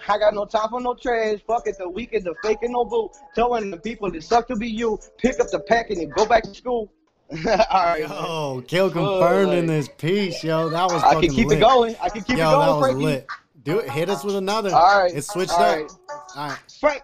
I 0.07 0.17
got 0.19 0.33
no 0.33 0.45
time 0.45 0.69
for 0.69 0.81
no 0.81 0.93
trash. 0.93 1.39
Fuck 1.47 1.67
it, 1.67 1.77
the 1.79 1.89
weak 1.89 2.13
and 2.13 2.23
the 2.23 2.35
fake 2.43 2.59
and 2.61 2.73
no 2.73 2.85
boo. 2.85 3.09
Telling 3.33 3.71
the 3.71 3.77
people 3.77 4.13
it 4.13 4.23
suck 4.23 4.47
to 4.49 4.55
be 4.55 4.67
you. 4.67 4.99
Pick 5.17 5.39
up 5.39 5.49
the 5.49 5.59
pack 5.59 5.89
and 5.89 6.01
then 6.01 6.09
go 6.09 6.25
back 6.25 6.43
to 6.43 6.53
school. 6.53 6.91
All 7.32 7.38
right. 7.71 8.01
man. 8.01 8.09
Yo, 8.09 8.63
kill 8.67 8.89
confirmed 8.89 9.53
in 9.53 9.67
this 9.67 9.88
piece, 9.88 10.43
yo. 10.43 10.69
That 10.69 10.91
was 10.91 11.03
I 11.03 11.13
fucking 11.13 11.30
can 11.30 11.36
keep 11.36 11.47
lit. 11.49 11.57
it 11.59 11.61
going. 11.61 11.95
I 12.01 12.09
can 12.09 12.23
keep 12.23 12.38
yo, 12.38 12.49
it 12.49 12.53
going, 12.53 12.53
Yo, 12.53 12.59
that 12.59 12.80
was 12.80 12.86
Frankie. 12.86 13.03
lit. 13.05 13.30
Do 13.63 13.80
it. 13.80 13.89
Hit 13.89 14.09
us 14.09 14.23
with 14.23 14.36
another. 14.36 14.73
All 14.73 15.03
right. 15.03 15.13
It's 15.15 15.27
switched 15.27 15.51
All 15.51 15.61
up. 15.61 15.77
right. 15.77 15.91
All 16.36 16.47
right. 16.49 16.57
Frank, 16.80 17.03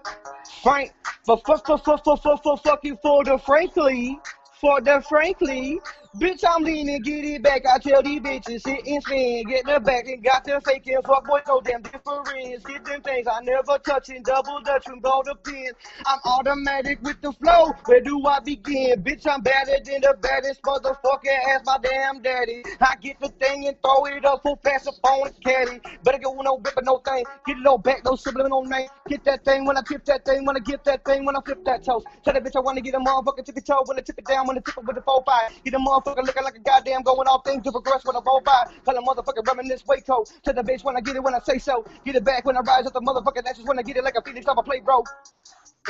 Frank, 0.64 0.94
for 1.26 1.38
for 1.46 1.58
for 1.60 1.78
for 1.78 1.98
for 2.00 2.18
for 2.18 2.38
for 2.38 2.58
fuck 2.58 2.80
you 2.84 2.98
for 3.04 3.24
the 3.24 3.38
frankly, 3.38 4.20
for 4.60 4.82
the 4.82 5.04
frankly, 5.08 5.80
Bitch, 6.20 6.46
I'm 6.48 6.64
leaning, 6.64 7.02
get 7.02 7.26
it 7.26 7.44
back. 7.44 7.64
I 7.66 7.78
tell 7.78 8.02
these 8.02 8.22
bitches, 8.22 8.62
sit 8.62 8.88
and 8.88 9.04
spin. 9.04 9.44
Get 9.50 9.66
the 9.66 9.82
back 9.82 10.08
and 10.08 10.24
got 10.24 10.46
them 10.46 10.62
fake 10.62 10.84
it. 10.86 11.06
Fuck 11.06 11.28
boys, 11.28 11.42
no 11.46 11.60
damn 11.60 11.82
difference. 11.82 12.64
Get 12.64 12.86
them 12.86 13.02
things 13.02 13.28
I 13.28 13.42
never 13.42 13.78
touching. 13.80 14.24
Double 14.24 14.62
dutch 14.62 14.86
from 14.86 15.02
gold 15.02 15.26
to 15.26 15.36
pin. 15.36 15.72
I'm 16.06 16.20
automatic 16.24 17.00
with 17.04 17.20
the 17.22 17.34
flow. 17.34 17.74
Where 17.86 18.00
do 18.00 18.26
I 18.28 18.40
begin? 18.40 19.04
Bitch, 19.04 19.28
I'm 19.30 19.42
better 19.42 19.76
than 19.84 20.02
the 20.02 20.16
baddest 20.22 20.62
motherfucker. 20.62 21.36
Ask 21.50 21.66
my 21.66 21.80
damn 21.84 22.22
daddy. 22.22 22.64
I 22.80 22.96
get 23.02 23.20
the 23.20 23.28
thing 23.30 23.68
and 23.68 23.76
throw 23.84 24.06
it 24.06 24.24
up 24.24 24.42
full 24.42 24.58
fast 24.64 24.88
up 24.88 24.96
on 25.04 25.28
the 25.28 25.34
caddy. 25.44 25.82
Better 26.06 26.20
go 26.20 26.34
no 26.36 26.62
rip 26.64 26.80
no 26.84 27.00
thing. 27.00 27.26
Get 27.46 27.58
it 27.58 27.68
all 27.68 27.78
back, 27.78 28.06
no 28.06 28.16
subliminal 28.16 28.64
name. 28.64 28.88
Get 29.10 29.26
that 29.26 29.44
thing 29.44 29.66
when 29.66 29.76
I 29.76 29.82
tip 29.82 30.06
that 30.06 30.24
thing. 30.24 30.46
When 30.46 30.56
I 30.56 30.60
get 30.60 30.86
that 30.86 31.04
thing. 31.04 31.26
When 31.26 31.36
I 31.36 31.42
flip 31.42 31.66
that 31.66 31.84
toast. 31.84 32.08
Tell 32.24 32.34
that 32.34 32.42
bitch 32.42 32.56
I 32.56 32.62
wanna 32.62 32.80
get 32.80 32.94
a 32.94 33.00
motherfucker 33.00 33.44
to 33.44 33.62
toe, 33.62 33.84
When 33.86 33.98
I 33.98 34.02
tip 34.02 34.18
it 34.18 34.26
down. 34.26 34.48
When 34.48 34.58
I 34.58 34.62
tip 34.62 34.78
it 34.78 34.86
with 34.86 34.96
the 34.96 35.02
4-5. 35.02 35.64
Get 35.66 35.74
a 35.74 35.78
motherfucker 35.78 36.05
motherfucker 36.06 36.26
looking 36.26 36.44
like 36.44 36.56
a 36.56 36.60
goddamn 36.60 37.02
going 37.04 37.28
off 37.28 37.44
things 37.44 37.64
to 37.64 37.72
progress 37.72 38.06
when 38.06 38.16
I 38.16 38.20
roll 38.26 38.42
by. 38.42 38.72
Tell 38.86 38.98
a 38.98 39.02
motherfucker 39.02 39.46
reminisce 39.48 39.84
Waco. 39.88 40.24
To 40.24 40.54
the 40.54 40.62
bitch 40.62 40.84
when 40.84 40.96
I 40.96 41.02
get 41.02 41.16
it 41.16 41.24
when 41.24 41.34
I 41.34 41.40
say 41.40 41.58
so. 41.58 41.86
Get 42.06 42.16
it 42.16 42.24
back 42.24 42.46
when 42.46 42.58
I 42.58 42.62
rise 42.62 42.86
up 42.86 42.94
the 42.94 43.02
motherfucker. 43.02 43.44
That's 43.44 43.58
just 43.58 43.68
when 43.68 43.80
I 43.80 43.82
get 43.82 43.98
it 43.98 44.04
like 44.04 44.16
a 44.16 44.22
phoenix 44.22 44.48
off 44.48 44.58
a 44.58 44.64
plate, 44.64 44.86
bro. 44.86 45.04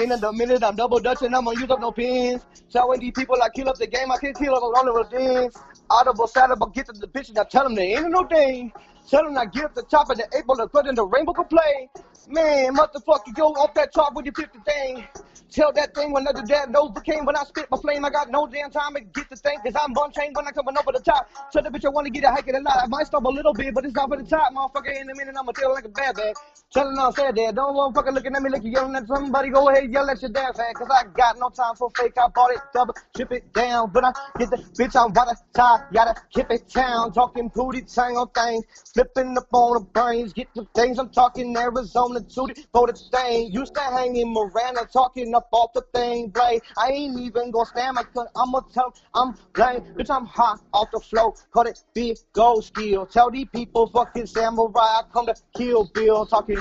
In 0.01 0.11
a 0.11 0.33
minute, 0.33 0.63
I'm 0.63 0.75
double 0.75 0.99
dutching. 0.99 1.33
I'm 1.33 1.45
gonna 1.45 1.59
use 1.59 1.69
up 1.69 1.79
no 1.79 1.91
pins. 1.91 2.45
Showing 2.71 2.99
these 2.99 3.13
people 3.15 3.41
I 3.41 3.49
kill 3.49 3.69
up 3.69 3.77
the 3.77 3.87
game. 3.87 4.11
I 4.11 4.17
can't 4.17 4.37
kill 4.37 4.55
up 4.55 4.63
on 4.63 4.99
of 4.99 5.09
things. 5.09 5.55
Audible, 5.89 6.29
but 6.57 6.73
get 6.73 6.87
to 6.87 6.93
the 6.93 7.07
bitch 7.07 7.29
and 7.29 7.39
I 7.39 7.43
tell 7.43 7.63
them 7.63 7.75
there 7.75 7.99
ain't 7.99 8.09
no 8.09 8.25
thing. 8.25 8.73
Tell 9.09 9.23
them 9.23 9.37
I 9.37 9.45
get 9.45 9.65
up 9.65 9.75
the 9.75 9.83
top 9.83 10.09
of 10.09 10.17
the 10.17 10.27
April 10.35 10.57
to 10.57 10.67
put 10.67 10.87
in 10.87 10.95
the 10.95 11.05
rainbow 11.05 11.33
can 11.33 11.45
play. 11.45 11.89
Man, 12.27 12.75
motherfucker, 12.75 13.35
go 13.35 13.53
off 13.53 13.73
that 13.75 13.93
top 13.93 14.15
with 14.15 14.25
your 14.25 14.33
50 14.33 14.59
thing. 14.65 15.07
Tell 15.55 15.71
that 15.71 15.95
thing 15.95 16.11
when 16.11 16.27
another 16.27 16.45
dad 16.45 16.69
knows 16.69 16.91
the 16.93 16.99
king. 16.99 17.23
When 17.23 17.33
I 17.37 17.43
spit 17.45 17.71
my 17.71 17.77
flame, 17.77 18.03
I 18.03 18.09
got 18.09 18.29
no 18.29 18.45
damn 18.45 18.69
time 18.69 18.93
to 18.95 18.99
get 18.99 19.29
the 19.29 19.37
thing. 19.37 19.57
Cause 19.63 19.73
I'm 19.81 19.93
bun 19.93 20.11
chain 20.11 20.33
when 20.33 20.45
I 20.45 20.51
coming 20.51 20.75
over 20.77 20.91
the 20.91 20.99
top. 20.99 21.29
Tell 21.53 21.63
the 21.63 21.69
bitch 21.69 21.85
I 21.85 21.89
wanna 21.89 22.09
get 22.09 22.25
a 22.25 22.29
hike 22.29 22.49
in 22.49 22.55
a 22.55 22.59
lot. 22.59 22.83
I 22.83 22.87
might 22.87 23.07
stop 23.07 23.23
a 23.23 23.29
little 23.29 23.53
bit, 23.53 23.73
but 23.73 23.85
it's 23.85 23.95
not 23.95 24.09
for 24.09 24.17
the 24.17 24.25
top, 24.25 24.51
motherfucker. 24.53 24.99
In 24.99 25.09
a 25.09 25.15
minute, 25.15 25.33
I'ma 25.39 25.53
tell 25.53 25.71
like 25.71 25.85
a 25.85 25.87
bad 25.87 26.17
bag. 26.17 26.35
Tell 26.73 26.89
them 26.89 26.99
I 26.99 27.09
that. 27.09 27.55
Don't 27.55 27.73
motherfucker 27.73 28.13
looking 28.13 28.35
at 28.35 28.41
me 28.41 28.49
like 28.49 28.63
you 28.65 28.71
yelling 28.71 28.97
at 28.97 29.07
somebody. 29.07 29.47
Go 29.47 29.69
ahead, 29.69 29.89
yell 29.93 30.09
at 30.09 30.21
your 30.21 30.31
damn 30.31 30.53
fan. 30.53 30.73
Cause 30.73 30.89
I 30.91 31.05
got 31.15 31.39
no 31.39 31.47
time 31.47 31.73
for 31.75 31.89
fake. 31.91 32.17
I 32.17 32.27
bought 32.27 32.51
it, 32.51 32.59
double, 32.73 32.93
chip 33.15 33.31
it 33.31 33.53
down. 33.53 33.91
But 33.93 34.03
I 34.03 34.11
get 34.37 34.49
the 34.49 34.57
bitch 34.57 34.93
I'm 34.97 35.05
on 35.05 35.13
water 35.13 35.39
top. 35.53 35.89
Gotta 35.93 36.15
keep 36.31 36.51
it 36.51 36.67
town. 36.67 37.13
Talking 37.13 37.49
booty 37.55 37.83
tango 37.83 38.25
things. 38.25 38.65
Flipping 38.93 39.37
up 39.37 39.47
on 39.53 39.75
the 39.75 39.79
brains. 39.85 40.33
Get 40.33 40.53
the 40.53 40.67
things 40.75 40.99
I'm 40.99 41.11
talking 41.11 41.55
Arizona 41.55 42.19
to 42.19 42.47
the 42.47 42.65
for 42.73 42.87
the 42.87 42.93
thing. 42.93 43.53
Used 43.53 43.73
to 43.75 43.81
hang 43.81 44.17
in 44.17 44.33
Miranda 44.33 44.85
talking 44.91 45.33
up 45.33 45.44
off 45.51 45.73
the 45.73 45.83
thing, 45.93 46.29
blade. 46.29 46.61
I 46.77 46.89
ain't 46.89 47.19
even 47.19 47.51
gonna 47.51 47.65
stand 47.65 47.95
my 47.95 48.03
cut. 48.03 48.27
I'ma 48.35 48.61
tell 48.73 48.93
I'm 49.13 49.35
blind. 49.53 49.83
Bitch, 49.95 50.09
I'm 50.09 50.25
hot 50.25 50.61
off 50.73 50.89
the 50.91 50.99
flow. 50.99 51.35
Call 51.51 51.67
it 51.67 51.81
big 51.93 52.17
gold 52.33 52.65
skill. 52.65 53.05
Tell 53.05 53.31
these 53.31 53.47
people 53.53 53.87
fucking 53.87 54.27
samurai. 54.27 54.79
I 54.81 55.01
come 55.11 55.25
to 55.27 55.35
kill 55.55 55.85
Bill 55.93 56.25
talking. 56.25 56.57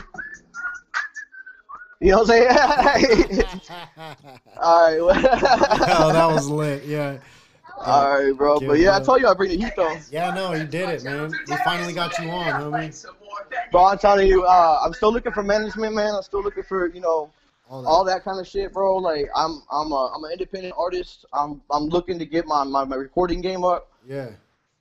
You 2.01 2.11
know 2.11 2.19
what 2.19 2.31
I'm 2.31 2.37
saying? 2.37 2.49
All 4.61 4.93
right. 4.93 4.99
oh, 5.01 6.13
that 6.13 6.27
was 6.27 6.49
lit. 6.49 6.85
Yeah. 6.85 7.19
All 7.79 8.19
right, 8.19 8.37
bro. 8.37 8.61
But 8.61 8.79
yeah, 8.79 8.97
I 8.97 9.01
told 9.01 9.21
you 9.21 9.29
I 9.29 9.35
bring 9.35 9.51
the 9.51 9.65
heat 9.65 9.73
though. 9.77 9.97
Yeah, 10.11 10.31
no, 10.35 10.53
you 10.53 10.65
did 10.65 10.89
it, 10.89 11.05
man. 11.05 11.33
We 11.49 11.57
finally 11.65 11.93
got 11.93 12.19
you 12.19 12.31
on, 12.31 12.73
homie. 12.73 13.07
Bro, 13.73 13.85
I'm 13.87 13.99
telling 13.99 14.29
you, 14.29 14.45
uh, 14.45 14.81
I'm 14.85 14.93
still 14.95 15.13
looking 15.13 15.33
for 15.33 15.43
management, 15.43 15.95
man. 15.95 16.15
I'm 16.15 16.23
still 16.23 16.43
looking 16.43 16.63
for 16.63 16.87
you 16.87 17.01
know 17.01 17.31
all 17.69 17.83
that. 17.83 17.89
all 17.89 18.05
that 18.05 18.25
kind 18.25 18.41
of 18.41 18.47
shit, 18.47 18.73
bro. 18.73 18.97
Like 18.97 19.27
I'm 19.35 19.63
I'm 19.71 19.93
a 19.93 20.13
I'm 20.15 20.25
an 20.25 20.33
independent 20.33 20.75
artist. 20.77 21.25
I'm 21.33 21.61
I'm 21.71 21.85
looking 21.85 22.19
to 22.19 22.27
get 22.27 22.47
my, 22.47 22.65
my, 22.65 22.85
my 22.85 22.97
recording 22.97 23.41
game 23.41 23.65
up. 23.65 23.91
Yeah. 24.07 24.31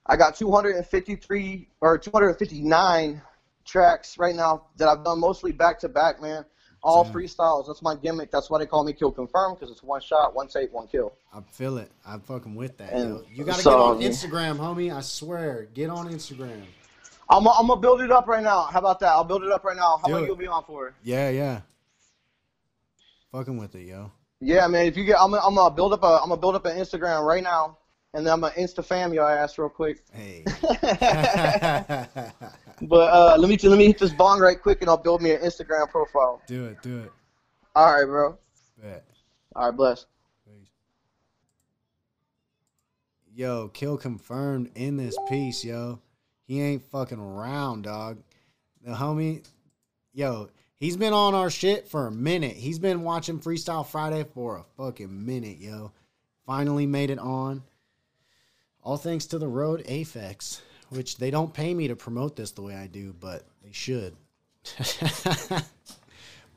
I 0.06 0.18
got 0.18 0.36
253 0.36 1.68
or 1.80 1.98
259 1.98 3.22
tracks 3.66 4.18
right 4.18 4.36
now 4.36 4.66
that 4.78 4.90
I've 4.90 5.04
done 5.04 5.20
mostly 5.20 5.54
back 5.54 5.80
to 5.80 5.90
back, 5.90 6.22
man. 6.22 6.44
All 6.82 7.06
Damn. 7.06 7.14
freestyles. 7.14 7.68
That's 7.68 7.82
my 7.82 7.96
gimmick. 7.96 8.30
That's 8.30 8.50
why 8.50 8.60
they 8.60 8.66
call 8.66 8.84
me 8.84 8.92
Kill 8.92 9.12
Confirm 9.14 9.54
because 9.54 9.72
it's 9.72 9.82
one 9.82 10.02
shot, 10.02 10.36
one 10.36 10.50
take, 10.50 10.74
one 10.74 10.88
kill. 10.88 11.14
I 11.34 11.40
feel 11.52 11.78
it. 11.78 11.90
I'm 12.06 12.20
fucking 12.20 12.56
with 12.56 12.78
that. 12.80 12.92
And 12.92 13.22
You 13.34 13.46
gotta 13.46 13.62
so, 13.62 13.70
get 13.70 13.80
on 13.80 14.00
Instagram, 14.02 14.58
homie. 14.58 14.94
I 14.94 15.00
swear, 15.00 15.70
get 15.74 15.90
on 15.90 16.10
Instagram. 16.10 16.62
I'm 17.30 17.48
I'm 17.48 17.68
gonna 17.68 17.80
build 17.80 18.02
it 18.02 18.12
up 18.12 18.28
right 18.28 18.44
now. 18.44 18.64
How 18.64 18.80
about 18.80 19.00
that? 19.00 19.10
I'll 19.10 19.24
build 19.24 19.44
it 19.44 19.52
up 19.52 19.64
right 19.64 19.78
now. 19.78 19.98
How 20.02 20.08
Do 20.08 20.14
long 20.14 20.26
you'll 20.26 20.36
be 20.36 20.48
on 20.48 20.64
for? 20.66 20.90
It? 20.90 20.94
Yeah, 21.04 21.30
yeah. 21.30 21.62
Fucking 23.34 23.58
with 23.58 23.74
it, 23.74 23.88
yo. 23.88 24.12
Yeah, 24.42 24.68
man. 24.68 24.86
If 24.86 24.96
you 24.96 25.06
get, 25.06 25.20
I'm, 25.20 25.34
I'm 25.34 25.56
gonna 25.56 25.74
build 25.74 25.92
up 25.92 26.04
a, 26.04 26.20
I'm 26.22 26.30
gonna 26.30 26.40
build 26.40 26.54
up 26.54 26.68
an 26.68 26.78
Instagram 26.78 27.26
right 27.26 27.42
now, 27.42 27.80
and 28.14 28.24
then 28.24 28.32
I'm 28.32 28.42
gonna 28.42 28.54
Insta 28.54 28.86
fam 28.86 29.12
your 29.12 29.28
ass 29.28 29.58
real 29.58 29.70
quick. 29.70 30.04
Hey. 30.12 30.44
but 32.84 33.12
uh, 33.12 33.36
let 33.40 33.50
me 33.50 33.58
let 33.68 33.80
me 33.80 33.88
hit 33.88 33.98
this 33.98 34.14
bong 34.14 34.40
right 34.40 34.62
quick, 34.62 34.82
and 34.82 34.90
I'll 34.90 34.98
build 34.98 35.24
me 35.24 35.32
an 35.32 35.42
Instagram 35.42 35.90
profile. 35.90 36.44
Do 36.46 36.66
it, 36.66 36.84
do 36.84 37.00
it. 37.00 37.12
All 37.76 37.92
right, 37.92 38.06
bro. 38.06 38.38
Bet. 38.80 39.04
All 39.56 39.66
right, 39.66 39.76
bless. 39.76 40.06
Yo, 43.36 43.70
kill 43.70 43.98
confirmed 43.98 44.70
in 44.76 44.96
this 44.96 45.18
piece, 45.28 45.66
yo. 45.66 46.00
He 46.46 46.62
ain't 46.62 46.84
fucking 46.84 47.20
around, 47.20 47.86
dog. 47.86 48.20
The 48.86 48.92
homie, 48.92 49.44
yo, 50.14 50.50
he's 50.84 50.98
been 50.98 51.14
on 51.14 51.34
our 51.34 51.50
shit 51.50 51.88
for 51.88 52.08
a 52.08 52.12
minute. 52.12 52.58
He's 52.58 52.78
been 52.78 53.04
watching 53.04 53.40
Freestyle 53.40 53.88
Friday 53.88 54.26
for 54.26 54.58
a 54.58 54.66
fucking 54.76 55.26
minute, 55.26 55.58
yo. 55.60 55.94
Finally 56.46 56.86
made 56.86 57.10
it 57.10 57.20
on. 57.20 57.64
All 58.84 58.98
thanks 58.98 59.26
to 59.28 59.38
the 59.38 59.48
Road 59.48 59.86
Aphex, 59.86 60.60
which 60.90 61.18
they 61.18 61.32
don't 61.32 61.54
pay 61.54 61.74
me 61.74 61.88
to 61.88 61.96
promote 61.96 62.36
this 62.36 62.52
the 62.52 62.64
way 62.64 62.76
I 62.76 62.88
do, 62.88 63.16
but 63.18 63.44
they 63.64 63.72
should. 63.72 64.14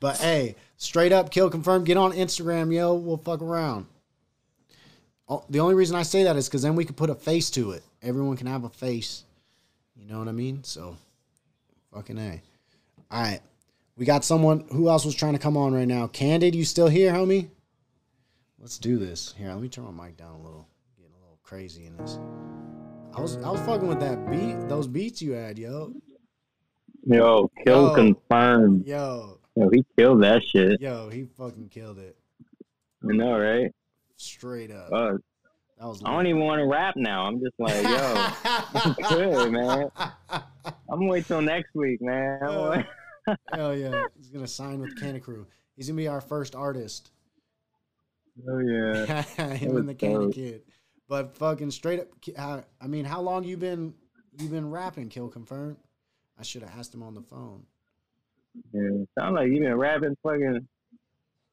but 0.01 0.17
hey, 0.17 0.55
straight 0.75 1.13
up 1.13 1.31
kill 1.31 1.49
confirmed. 1.49 1.85
Get 1.85 1.95
on 1.95 2.11
Instagram, 2.11 2.73
yo. 2.73 2.95
We'll 2.95 3.15
fuck 3.15 3.41
around. 3.41 3.85
Oh, 5.29 5.45
the 5.49 5.61
only 5.61 5.75
reason 5.75 5.95
I 5.95 6.03
say 6.03 6.23
that 6.23 6.35
is 6.35 6.49
because 6.49 6.63
then 6.63 6.75
we 6.75 6.83
could 6.83 6.97
put 6.97 7.09
a 7.09 7.15
face 7.15 7.49
to 7.51 7.71
it. 7.71 7.83
Everyone 8.01 8.35
can 8.35 8.47
have 8.47 8.65
a 8.65 8.69
face. 8.69 9.23
You 9.95 10.05
know 10.05 10.19
what 10.19 10.27
I 10.27 10.33
mean? 10.33 10.65
So, 10.65 10.97
fucking 11.93 12.17
A. 12.17 12.41
All 13.09 13.21
right. 13.21 13.39
We 13.97 14.05
got 14.05 14.23
someone. 14.23 14.65
Who 14.71 14.89
else 14.89 15.05
was 15.05 15.15
trying 15.15 15.33
to 15.33 15.39
come 15.39 15.57
on 15.57 15.73
right 15.73 15.87
now? 15.87 16.07
Candid, 16.07 16.53
you 16.53 16.63
still 16.63 16.87
here, 16.87 17.11
homie? 17.11 17.49
Let's 18.59 18.77
do 18.77 18.97
this. 18.97 19.33
Here, 19.37 19.49
let 19.49 19.59
me 19.59 19.69
turn 19.69 19.85
my 19.85 20.05
mic 20.05 20.17
down 20.17 20.35
a 20.39 20.43
little. 20.43 20.67
Getting 20.97 21.13
a 21.15 21.19
little 21.19 21.39
crazy 21.43 21.85
in 21.85 21.97
this. 21.97 22.19
I 23.15 23.21
was 23.21 23.37
I 23.37 23.49
was 23.49 23.59
fucking 23.61 23.87
with 23.87 23.99
that 23.99 24.29
beat, 24.29 24.69
those 24.69 24.87
beats 24.87 25.21
you 25.21 25.31
had, 25.31 25.57
yo. 25.57 25.93
Yo, 27.05 27.49
kill 27.65 27.87
yo, 27.87 27.95
confirmed. 27.95 28.85
Yo. 28.85 29.39
Yo, 29.55 29.69
he 29.69 29.83
killed 29.97 30.21
that 30.21 30.43
shit. 30.43 30.79
Yo, 30.79 31.09
he 31.09 31.25
fucking 31.35 31.69
killed 31.69 31.97
it. 31.97 32.15
I 33.03 33.15
know, 33.15 33.39
right? 33.39 33.73
Straight 34.17 34.69
up. 34.69 34.91
Uh, 34.91 35.13
that 35.79 35.87
was 35.87 36.03
I 36.03 36.11
don't 36.11 36.27
even 36.27 36.41
want 36.41 36.59
to 36.59 36.65
rap 36.65 36.95
now. 36.95 37.25
I'm 37.25 37.39
just 37.39 37.55
like, 37.57 37.83
yo, 37.83 38.93
good, 39.09 39.51
man. 39.51 39.89
I'm 40.29 40.99
gonna 40.99 41.07
wait 41.07 41.25
till 41.25 41.41
next 41.41 41.73
week, 41.73 42.01
man. 42.01 42.85
Hell 43.53 43.75
yeah, 43.75 44.03
he's 44.17 44.29
gonna 44.29 44.47
sign 44.47 44.79
with 44.79 44.99
Kanna 44.99 45.19
Krew. 45.19 45.45
He's 45.75 45.87
gonna 45.87 45.97
be 45.97 46.07
our 46.07 46.21
first 46.21 46.55
artist. 46.55 47.11
Oh 48.49 48.59
yeah, 48.59 49.21
him 49.53 49.77
and 49.77 49.89
the 49.89 49.95
Kanna 49.95 50.31
Kid. 50.31 50.63
But 51.09 51.35
fucking 51.37 51.71
straight 51.71 51.99
up, 51.99 52.65
I 52.81 52.87
mean, 52.87 53.05
how 53.05 53.21
long 53.21 53.43
you 53.43 53.57
been 53.57 53.93
you 54.39 54.49
been 54.49 54.69
rapping? 54.69 55.09
Kill 55.09 55.29
confirmed. 55.29 55.77
I 56.39 56.43
should 56.43 56.61
have 56.61 56.77
asked 56.77 56.93
him 56.93 57.03
on 57.03 57.15
the 57.15 57.21
phone. 57.21 57.63
Yeah, 58.73 59.05
sound 59.17 59.35
like 59.35 59.49
you 59.49 59.59
been 59.59 59.75
rapping 59.75 60.15
fucking 60.23 60.67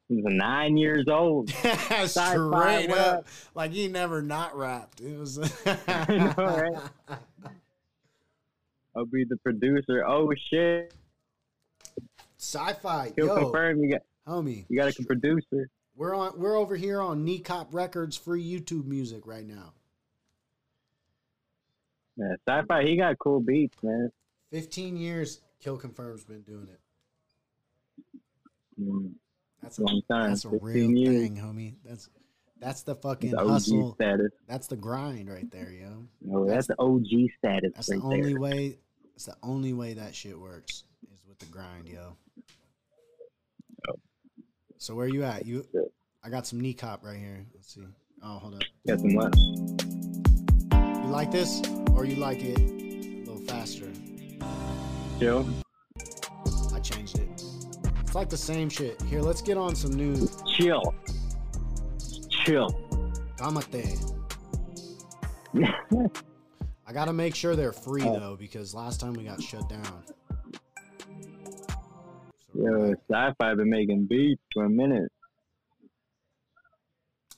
nine 0.08 0.76
years 0.76 1.06
old. 1.08 1.50
Straight 2.06 2.90
up. 2.90 3.26
Like 3.54 3.72
he 3.72 3.88
never 3.88 4.22
not 4.22 4.56
rapped. 4.56 5.00
It 5.00 5.18
was 5.18 5.38
know, 5.66 6.34
right? 6.36 7.18
I'll 8.96 9.06
be 9.06 9.24
the 9.24 9.36
producer. 9.38 10.04
Oh 10.06 10.30
shit. 10.50 10.94
Sci-fi. 12.44 13.12
He'll 13.16 13.26
Yo, 13.26 13.36
confirm 13.36 13.82
you 13.82 13.90
got 13.90 14.02
homie. 14.28 14.66
You 14.68 14.78
got 14.78 14.88
a 14.88 15.04
producer. 15.04 15.70
We're 15.96 16.14
on 16.14 16.38
we're 16.38 16.56
over 16.56 16.76
here 16.76 17.00
on 17.00 17.24
Kneecop 17.24 17.68
Records 17.72 18.16
free 18.16 18.44
YouTube 18.44 18.84
music 18.84 19.26
right 19.26 19.46
now. 19.46 19.72
Yeah, 22.16 22.34
sci-fi, 22.46 22.84
he 22.84 22.96
got 22.96 23.18
cool 23.18 23.40
beats, 23.40 23.76
man. 23.82 24.10
Fifteen 24.50 24.96
years 24.96 25.40
Kill 25.60 25.78
Confirm's 25.78 26.24
been 26.24 26.42
doing 26.42 26.68
it. 26.70 26.80
Mm. 28.80 29.12
That's 29.62 29.78
a 29.78 29.82
long 29.82 30.02
time. 30.10 30.28
That's 30.30 30.44
a 30.44 30.50
real 30.50 30.90
years. 30.90 31.22
thing, 31.22 31.36
homie. 31.36 31.74
That's 31.84 32.10
that's 32.60 32.82
the 32.82 32.94
fucking 32.94 33.32
hustle. 33.32 33.94
Status. 33.94 34.32
That's 34.46 34.66
the 34.66 34.76
grind 34.76 35.30
right 35.30 35.50
there, 35.50 35.72
yo. 35.72 36.06
No, 36.20 36.44
that's, 36.44 36.66
that's 36.66 36.78
the 36.78 36.82
OG 36.84 37.30
status. 37.38 37.72
That's 37.74 37.88
right 37.90 38.00
the 38.00 38.06
only 38.06 38.32
there. 38.32 38.40
way. 38.40 38.78
It's 39.14 39.26
the 39.26 39.36
only 39.42 39.72
way 39.72 39.94
that 39.94 40.14
shit 40.14 40.38
works 40.38 40.84
is 41.12 41.24
with 41.26 41.38
the 41.38 41.46
grind, 41.46 41.88
yo. 41.88 42.16
Oh. 44.84 44.86
So 44.86 44.94
where 44.94 45.08
you 45.08 45.24
at? 45.24 45.46
You, 45.46 45.66
I 46.22 46.28
got 46.28 46.46
some 46.46 46.60
knee 46.60 46.74
cop 46.74 47.04
right 47.04 47.16
here. 47.16 47.46
Let's 47.54 47.74
see. 47.74 47.86
Oh, 48.22 48.38
hold 48.38 48.54
up. 48.54 48.62
Got 48.86 49.00
some 49.00 49.14
what? 49.14 49.34
You 51.04 51.10
like 51.10 51.30
this, 51.30 51.62
or 51.92 52.04
you 52.04 52.16
like 52.16 52.42
it 52.42 52.58
a 52.58 53.30
little 53.30 53.40
faster? 53.46 53.90
Chill. 55.18 55.48
I 56.74 56.80
changed 56.80 57.18
it. 57.18 57.28
It's 58.00 58.14
like 58.14 58.28
the 58.28 58.36
same 58.36 58.68
shit. 58.68 59.00
Here, 59.02 59.22
let's 59.22 59.40
get 59.40 59.56
on 59.56 59.74
some 59.74 59.92
new 59.92 60.28
Chill. 60.46 60.94
Chill. 62.28 62.70
Kamate. 63.38 64.12
I 66.86 66.92
gotta 66.92 67.12
make 67.12 67.34
sure 67.34 67.56
they're 67.56 67.72
free 67.72 68.02
oh. 68.02 68.18
though, 68.18 68.36
because 68.36 68.74
last 68.74 69.00
time 69.00 69.14
we 69.14 69.24
got 69.24 69.42
shut 69.42 69.66
down. 69.68 70.04
Yo, 72.56 72.94
sci-fi 73.10 73.54
been 73.56 73.68
making 73.68 74.06
beats 74.06 74.40
for 74.52 74.66
a 74.66 74.70
minute. 74.70 75.10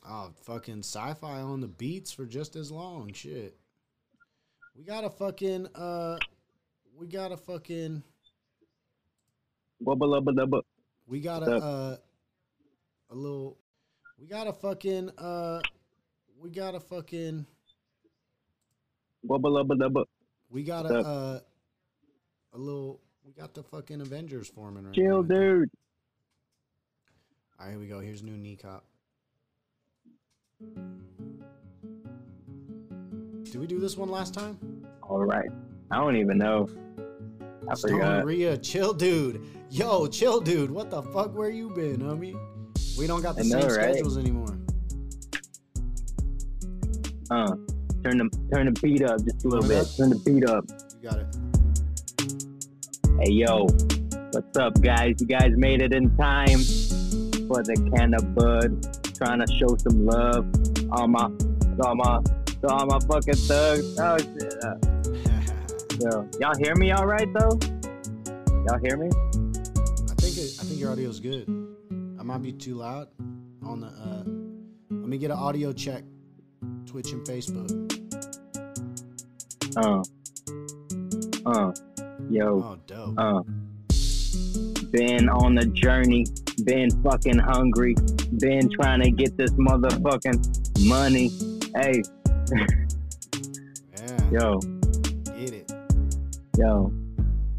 Oh, 0.07 0.31
fucking 0.43 0.81
sci-fi 0.81 1.41
on 1.41 1.63
the 1.63 1.69
beats 1.69 2.13
for 2.13 2.27
just 2.27 2.55
as 2.55 2.71
long. 2.71 3.13
Shit. 3.15 3.57
We 4.77 4.85
got 4.85 5.05
a 5.05 5.11
fucking 5.11 5.69
uh, 5.75 6.19
we 6.99 7.07
got 7.07 7.33
a 7.33 7.37
fucking 7.39 8.03
Wubba 9.83 10.03
lubba 10.03 10.35
dubba. 10.35 10.61
we 11.07 11.21
got 11.21 11.43
a 11.43 11.57
uh, 11.57 11.97
a 13.11 13.15
little 13.15 13.57
we 14.21 14.27
got 14.27 14.47
a 14.47 14.53
fucking 14.53 15.11
uh, 15.17 15.61
we 16.39 16.51
got 16.51 16.75
a 16.75 16.81
fucking 16.81 17.47
Wubba 19.27 19.47
lubba 19.47 19.79
dubba. 19.79 20.05
we 20.51 20.63
got 20.63 20.85
a 20.85 20.99
uh, 20.99 21.41
a 22.53 22.59
little 22.59 23.01
we 23.27 23.33
got 23.33 23.55
the 23.55 23.63
fucking 23.63 24.01
Avengers 24.01 24.49
forming 24.49 24.85
right 24.85 24.95
Chill, 24.95 25.23
now. 25.23 25.35
dude. 25.35 25.71
All 27.59 27.67
right, 27.67 27.73
here 27.73 27.81
we 27.81 27.87
go. 27.89 27.99
Here's 27.99 28.23
new 28.23 28.37
knee 28.37 28.57
cop. 28.57 28.85
Did 33.45 33.57
we 33.57 33.67
do 33.67 33.81
this 33.81 33.97
one 33.97 34.11
last 34.11 34.33
time? 34.33 34.59
All 35.03 35.25
right. 35.25 35.49
I 35.91 35.97
don't 35.97 36.17
even 36.17 36.39
know. 36.39 36.69
I 37.69 37.75
Stone 37.75 37.93
forgot. 37.93 38.25
Rhea, 38.25 38.57
chill, 38.59 38.93
dude. 38.93 39.43
Yo, 39.71 40.07
chill, 40.07 40.41
dude. 40.41 40.71
What 40.71 40.91
the 40.91 41.03
fuck? 41.03 41.35
Where 41.35 41.51
you 41.51 41.71
been, 41.71 41.99
homie? 41.99 42.39
We 42.97 43.07
don't 43.07 43.23
got 43.23 43.37
the 43.37 43.45
know, 43.45 43.61
same 43.61 43.71
right? 43.79 43.93
schedules 43.95 44.19
anymore. 44.19 44.59
Uh, 47.31 47.57
turn 48.05 48.19
the 48.19 48.31
turn 48.53 48.73
the 48.73 48.79
beat 48.81 49.03
up 49.03 49.19
just 49.25 49.45
a 49.45 49.49
little 49.49 49.69
bit. 49.69 49.79
up? 49.79 49.97
Turn 49.97 50.11
the 50.11 50.17
beat 50.17 50.49
up. 50.49 50.65
You 51.03 51.11
got 51.11 51.19
it. 51.19 51.46
Hey 53.19 53.33
yo, 53.33 53.67
what's 54.33 54.59
up, 54.59 54.79
guys? 54.83 55.15
You 55.21 55.27
guys 55.27 55.53
made 55.57 55.81
it 55.81 55.95
in 55.95 56.15
time 56.19 56.59
for 57.49 57.63
the 57.63 57.91
can 57.97 58.13
of 58.13 58.35
bud. 58.35 59.15
Trying 59.15 59.41
to 59.41 59.47
show 59.55 59.75
some 59.79 60.05
love. 60.05 60.47
All 60.93 61.09
my, 61.09 61.31
all 61.83 61.95
my, 61.95 62.21
to 62.61 62.69
all 62.69 62.85
my 62.85 62.99
fucking 63.09 63.35
thugs. 63.35 63.99
Oh 63.99 64.19
shit. 64.19 64.55
Uh, 64.63 64.77
yo, 66.13 66.29
y'all 66.41 66.55
hear 66.59 66.77
me 66.77 66.93
all 66.93 67.07
right 67.07 67.27
though? 67.33 67.59
Y'all 68.67 68.79
hear 68.85 68.99
me? 68.99 69.09
I 69.09 70.15
think 70.21 70.37
it, 70.37 70.59
I 70.61 70.65
think 70.65 70.79
your 70.79 70.91
audio's 70.91 71.19
good. 71.19 71.49
I 72.21 72.23
might 72.23 72.43
be 72.43 72.53
too 72.53 72.75
loud 72.75 73.09
on 73.65 73.81
the. 73.81 73.87
uh 73.87 74.25
Let 74.91 75.09
me 75.09 75.17
get 75.17 75.31
an 75.31 75.39
audio 75.39 75.73
check. 75.73 76.05
Twitch 76.85 77.13
and 77.13 77.27
Facebook. 77.27 77.73
Uh, 79.75 80.03
uh, 81.47 81.73
yo, 82.31 82.63
Oh, 82.65 82.79
dope. 82.87 83.15
uh. 83.19 83.43
Been 84.91 85.29
on 85.29 85.55
the 85.55 85.67
journey, 85.67 86.25
been 86.65 86.91
fucking 87.03 87.39
hungry, 87.39 87.95
been 88.39 88.69
trying 88.71 89.03
to 89.03 89.11
get 89.11 89.37
this 89.37 89.51
motherfucking 89.53 90.87
money. 90.87 91.29
Hey, 91.75 92.03
Yeah, 93.93 94.31
yo, 94.33 94.59
get 95.39 95.53
it. 95.53 95.73
yo. 96.57 96.93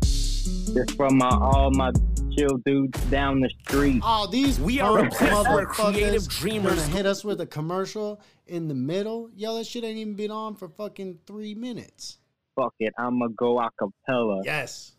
Just 0.02 0.96
from 0.96 1.18
my 1.18 1.30
all 1.30 1.70
my 1.72 1.92
chill 2.38 2.58
dudes 2.66 3.00
down 3.06 3.40
the 3.42 3.50
street. 3.66 4.02
Oh, 4.04 4.28
these 4.28 4.60
We 4.60 4.80
are 4.80 5.06
a 5.06 5.10
place 5.10 5.48
where 5.48 5.66
creative 5.66 6.28
dreamers 6.28 6.76
gonna 6.76 6.96
hit 6.96 7.06
us 7.06 7.24
with 7.24 7.42
a 7.42 7.46
commercial 7.46 8.22
in 8.48 8.68
the 8.68 8.76
middle. 8.76 9.30
Yo, 9.36 9.56
that 9.58 9.66
shit 9.68 9.84
ain't 9.84 9.98
even 9.98 10.16
been 10.16 10.32
on 10.32 10.56
for 10.56 10.70
fucking 10.70 11.20
three 11.28 11.56
minutes. 11.56 12.18
Fuck 12.58 12.74
it, 12.80 12.94
I'ma 12.98 13.28
go 13.38 13.60
a 13.60 13.70
cappella. 13.80 14.42
Yes. 14.44 14.94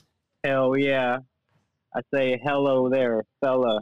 Hell 0.45 0.77
yeah. 0.77 1.19
I 1.95 2.01
say 2.15 2.41
hello 2.43 2.89
there, 2.89 3.25
fella. 3.41 3.81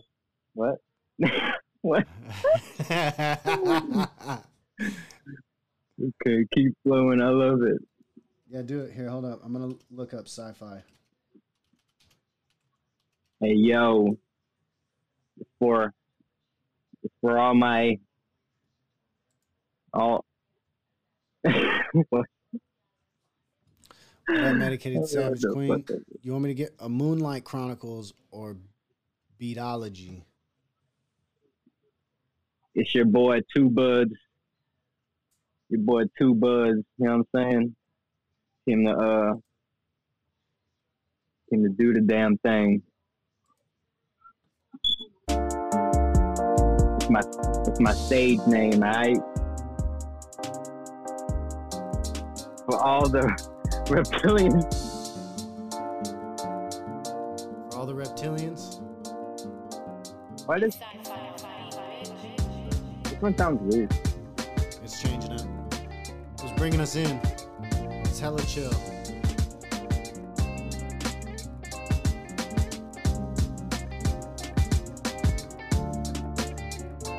What? 0.55 0.77
what? 1.83 2.07
Okay, 5.99 6.45
keep 6.55 6.75
flowing. 6.83 7.23
I 7.23 7.31
love 7.31 7.63
it. 7.63 7.79
yeah, 8.51 8.61
do 8.61 8.81
it. 8.81 8.93
Here, 8.93 9.09
hold 9.09 9.25
up. 9.25 9.41
I'm 9.43 9.53
gonna 9.55 9.75
look 9.91 10.13
up 10.13 10.27
sci-fi. 10.29 10.83
Hey 13.41 13.55
yo, 13.55 14.19
for 15.59 15.95
for 17.23 17.39
all 17.39 17.55
my 17.55 17.99
all. 19.95 20.25
What 22.11 22.27
medicated 24.29 25.09
savage 25.09 25.43
queen. 25.53 25.85
You 26.23 26.33
want 26.33 26.45
me 26.45 26.51
to 26.51 26.55
get 26.55 26.75
a 26.81 26.89
Moonlight 26.89 27.45
Chronicles 27.45 28.15
or 28.31 28.57
Beatology? 29.41 30.23
It's 32.75 32.95
your 32.95 33.05
boy 33.07 33.41
Two 33.55 33.71
Buds. 33.71 34.15
Your 35.69 35.81
boy 35.81 36.05
Two 36.19 36.35
Buds. 36.35 36.85
You 36.99 37.07
know 37.07 37.19
what 37.19 37.41
I'm 37.41 37.51
saying? 37.51 37.77
Came 38.69 38.85
to 38.85 38.91
uh, 38.91 39.35
came 41.51 41.63
to 41.63 41.71
do 41.71 41.95
the 41.95 42.01
damn 42.01 42.37
thing. 42.39 42.83
It's 45.29 47.11
my 47.11 47.23
it's 47.69 47.81
my 47.81 47.93
stage 47.93 48.41
name, 48.47 48.83
alright? 48.83 49.19
For 52.67 52.83
all 52.83 53.09
the 53.09 53.56
reptilians. 53.89 54.65
For 57.71 57.79
all 57.79 57.87
the 57.87 57.95
reptilians. 57.95 58.81
What 60.47 60.63
is 60.63 60.77
this 63.03 63.21
one 63.21 63.37
sounds 63.37 63.75
weird. 63.75 63.95
It's 64.85 65.01
changing 65.01 65.33
up. 65.33 65.41
It's 66.43 66.53
bringing 66.59 66.81
us 66.81 66.97
in. 66.97 67.21
It's 68.05 68.21
hella 68.21 68.43
chill. 68.43 68.73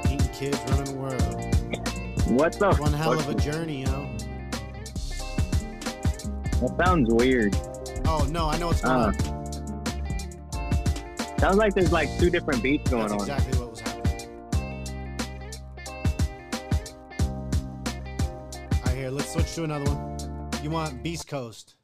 Eating 0.05 0.29
kids 0.33 0.59
running 0.69 0.85
the 0.85 0.95
world. 0.97 2.29
What 2.29 2.53
the 2.59 2.75
One 2.75 2.93
hell 2.93 3.13
of 3.13 3.29
a 3.29 3.35
journey, 3.35 3.83
yo. 3.83 4.16
That 6.61 6.75
sounds 6.85 7.13
weird. 7.13 7.55
Oh 8.05 8.25
no, 8.31 8.47
I 8.47 8.57
know 8.57 8.67
what's 8.67 8.81
going 8.81 8.95
Uh, 8.95 9.07
on. 9.07 9.13
Sounds 11.39 11.57
like 11.57 11.73
there's 11.75 11.91
like 11.91 12.09
two 12.17 12.29
different 12.31 12.63
beats 12.63 12.89
going 12.89 13.03
That's 13.09 13.13
on. 13.13 13.19
exactly 13.29 13.59
what 13.59 13.69
was 13.71 13.79
happening. 13.81 14.03
Alright, 18.79 18.97
here, 18.97 19.09
let's 19.11 19.31
switch 19.33 19.53
to 19.55 19.63
another 19.65 19.85
one. 19.91 20.17
You 20.63 20.69
want 20.71 21.03
Beast 21.03 21.27
Coast? 21.27 21.75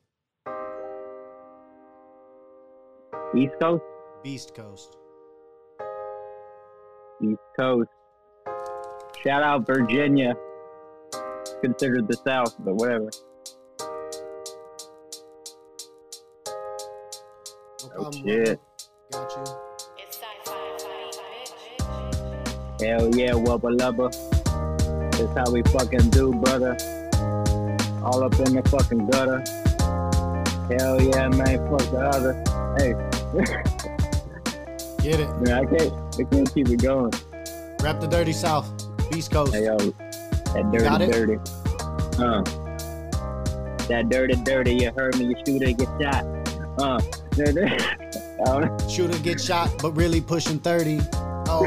East 3.37 3.53
Coast, 3.61 3.83
Beast 4.23 4.55
Coast. 4.55 4.97
East 7.23 7.39
Coast. 7.59 7.89
Shout 9.23 9.43
out 9.43 9.65
Virginia. 9.67 10.33
Considered 11.61 12.07
the 12.07 12.17
South, 12.25 12.55
but 12.59 12.75
whatever. 12.75 13.09
Problem. 17.95 18.23
shit. 18.27 18.59
Got 19.11 19.31
you. 19.31 19.43
Hell 22.81 23.15
yeah, 23.15 23.31
wubba 23.31 23.77
lubba. 23.77 24.11
That's 25.11 25.37
how 25.37 25.51
we 25.53 25.61
fucking 25.63 26.09
do, 26.09 26.33
brother. 26.33 26.75
All 28.03 28.23
up 28.23 28.33
in 28.39 28.55
the 28.55 28.63
fucking 28.69 29.07
gutter. 29.07 29.41
Hell 30.69 31.01
yeah, 31.01 31.29
man. 31.29 31.59
Fuck 31.69 31.91
the 31.91 31.99
other. 31.99 32.33
Hey, 32.77 32.93
Get 35.03 35.19
it. 35.19 35.29
man, 35.41 35.53
I 35.53 35.65
can't, 35.65 35.93
I 36.19 36.23
can't 36.23 36.53
keep 36.53 36.69
it 36.69 36.81
going. 36.81 37.11
Rep 37.81 37.99
the 38.01 38.07
Dirty 38.09 38.33
South. 38.33 38.69
East 39.15 39.31
Coast. 39.31 39.53
Hey 39.53 39.65
yo, 39.65 39.77
that 39.77 40.71
got 40.71 40.99
dirty, 40.99 41.03
it? 41.03 41.11
dirty. 41.11 41.39
Uh, 42.17 42.41
that 43.87 44.09
dirty, 44.09 44.35
dirty. 44.43 44.75
You 44.75 44.91
heard 44.91 45.17
me. 45.17 45.25
You 45.25 45.35
shoot 45.45 45.61
it, 45.61 45.77
get 45.77 45.87
shot. 46.01 46.25
Uh, 46.77 46.81
I 46.81 46.97
don't 46.97 47.07
know. 47.07 47.22
Shooter 48.89 49.17
get 49.19 49.41
shot, 49.41 49.71
but 49.81 49.91
really 49.93 50.21
pushing 50.21 50.59
30. 50.59 50.99
Oh, 51.47 51.65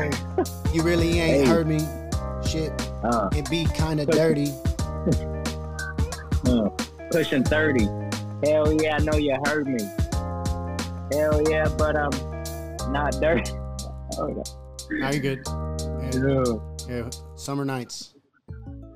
you 0.72 0.82
really 0.82 1.18
ain't 1.20 1.44
Hey. 1.46 1.52
heard 1.52 1.66
me. 1.66 1.80
Shit, 2.46 2.70
Uh, 3.02 3.28
it 3.34 3.48
be 3.50 3.66
kinda 3.74 4.06
dirty. 4.06 4.52
Uh, 6.46 6.68
pushing 7.10 7.42
30. 7.42 7.84
Hell 8.44 8.72
yeah, 8.80 8.96
I 8.96 8.98
know 9.00 9.16
you 9.16 9.36
heard 9.46 9.66
me. 9.66 9.82
Hell 11.12 11.42
yeah, 11.50 11.68
but 11.76 11.96
I'm 11.96 12.92
not 12.92 13.12
dirty. 13.20 13.50
Hold 14.14 14.38
on. 14.38 14.44
Now 15.00 15.10
you're 15.10 15.20
good. 15.20 15.40
Yeah, 15.48 16.20
No. 16.20 16.62
yeah, 16.88 17.10
Summer 17.34 17.64
nights. 17.64 18.14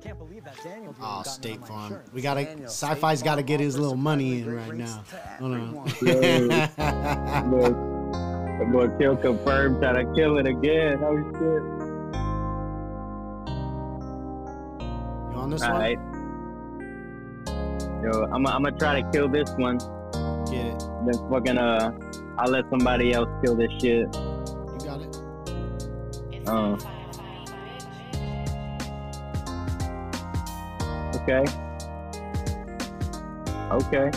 Can't 0.01 0.17
believe 0.17 0.43
that 0.45 0.55
Daniel 0.63 0.95
Oh, 0.99 1.01
got 1.01 1.27
State 1.27 1.61
on 1.61 1.67
Farm. 1.67 1.83
insurance. 1.83 2.11
We 2.13 2.21
gotta. 2.21 2.43
Daniel, 2.43 2.67
Sci-Fi's 2.67 3.19
State 3.19 3.25
got 3.25 3.35
to 3.35 3.43
get 3.43 3.59
his 3.59 3.77
little 3.77 3.95
money 3.95 4.39
in 4.39 4.43
great 4.45 4.55
right 4.55 4.71
rates 4.71 4.95
now. 4.95 5.03
to 5.11 5.17
Hold 5.39 5.53
on. 5.53 5.73
Look, 7.51 7.75
the 8.59 8.65
boy 8.71 8.87
kill 8.99 9.15
confirmed 9.17 9.79
trying 9.81 10.05
to 10.07 10.13
kill 10.15 10.37
it 10.39 10.47
again. 10.47 10.99
Oh 11.03 11.17
shit. 11.17 11.61
you 15.33 15.37
on 15.39 15.49
this 15.51 15.61
All 15.61 15.71
one? 15.73 15.81
right. 15.81 15.97
Yo, 18.03 18.23
I'm 18.33 18.47
I'm 18.47 18.63
gonna 18.63 18.71
try 18.77 19.01
to 19.01 19.11
kill 19.11 19.27
this 19.29 19.51
one. 19.57 19.77
Get 20.49 20.65
it. 20.65 20.83
Then 21.05 21.29
fucking 21.29 21.57
uh, 21.59 21.91
I'll 22.39 22.49
let 22.49 22.67
somebody 22.71 23.13
else 23.13 23.29
kill 23.43 23.55
this 23.55 23.71
shit. 23.79 24.07
You 24.07 24.79
got 24.83 25.01
it. 25.01 25.17
Uh. 26.47 26.75
Okay. 31.23 31.45
Okay. 33.71 34.11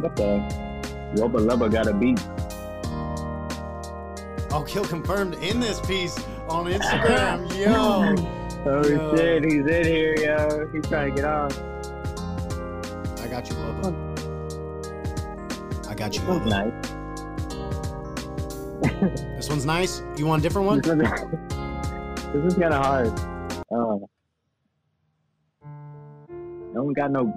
What 0.00 0.16
the? 0.16 0.68
Rubber 1.16 1.40
Lubba 1.40 1.70
got 1.70 1.86
a 1.86 1.94
beat. 1.94 2.20
Oh, 4.50 4.62
kill 4.66 4.84
confirmed 4.84 5.34
in 5.34 5.60
this 5.60 5.80
piece 5.80 6.18
on 6.48 6.66
Instagram. 6.72 7.48
Yo. 7.56 8.14
Oh 8.66 8.86
Yo. 8.86 9.16
shit, 9.16 9.44
he's 9.44 9.66
in 9.66 9.84
here, 9.84 10.14
yo. 10.18 10.68
He's 10.72 10.86
trying 10.86 11.14
to 11.14 11.22
get 11.22 11.24
on. 11.24 11.52
I 13.22 13.28
got 13.28 13.48
you, 13.48 13.54
Bubba. 13.56 13.94
I 15.88 15.94
got 15.94 16.14
you, 16.14 16.20
Bubba. 16.22 16.46
nice. 16.46 16.72
This 19.36 19.48
one's 19.48 19.64
nice. 19.64 20.02
You 20.16 20.26
want 20.26 20.40
a 20.40 20.42
different 20.42 20.66
one? 20.66 20.80
This, 22.34 22.52
is 22.52 22.58
kind 22.58 22.74
of 22.74 22.84
hard. 22.84 23.08
Uh, 23.70 23.98
no 26.74 26.84
one 26.84 26.92
got 26.92 27.10
no. 27.10 27.32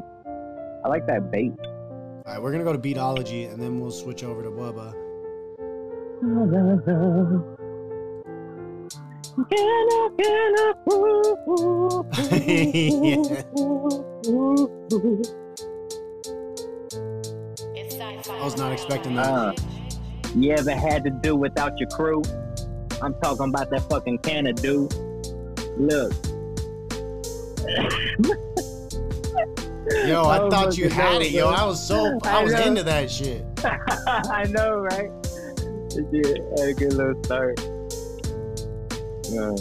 I 0.84 0.89
like 0.89 1.08
that 1.08 1.32
bait. 1.32 1.54
All 1.62 2.24
right, 2.26 2.42
we're 2.42 2.52
gonna 2.52 2.66
go 2.66 2.74
to 2.74 2.80
Beatology 2.80 3.52
and 3.52 3.62
then 3.62 3.80
we'll 3.80 3.92
switch 3.92 4.24
over 4.24 4.44
to 4.44 4.50
Bubba. 4.50 4.94
I 18.30 18.44
was 18.44 18.58
not 18.58 18.74
expecting 18.74 19.16
that. 19.16 19.28
Uh, 19.28 19.54
you 20.36 20.52
ever 20.52 20.76
had 20.76 21.04
to 21.06 21.10
do 21.10 21.36
without 21.36 21.80
your 21.80 21.89
crew? 21.89 22.22
I'm 23.02 23.14
talking 23.22 23.49
about 23.49 23.70
that 23.72 23.82
fucking 23.89 24.20
can 24.20 24.47
of 24.47 24.56
do. 24.62 24.88
Look. 25.78 26.14
Yo, 30.08 30.24
I 30.24 30.39
Oh, 30.39 30.49
thought 30.49 30.78
you 30.78 30.89
had 30.89 31.14
know, 31.16 31.20
it, 31.22 31.32
yo. 31.32 31.49
I 31.49 31.66
was 31.66 31.86
so 31.86 32.20
I 32.24 32.39
I 32.39 32.43
was 32.43 32.54
know. 32.54 32.64
into 32.66 32.84
that 32.84 33.10
shit. 33.10 33.43
I 33.64 34.45
know, 34.49 34.78
right? 34.80 35.10
Yeah, 36.12 36.36
had 36.58 36.70
a 36.70 36.74
good 36.74 36.93
little 36.93 37.24
start. 37.24 37.60
Uh, 39.32 39.56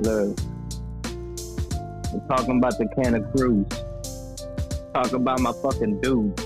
look. 0.00 0.38
I'm 2.10 2.26
talking 2.28 2.56
about 2.58 2.78
the 2.78 2.88
can 2.96 3.14
of 3.14 3.30
cruise. 3.32 3.66
Talking 4.94 5.14
about 5.16 5.40
my 5.40 5.52
fucking 5.62 6.00
dudes. 6.00 6.42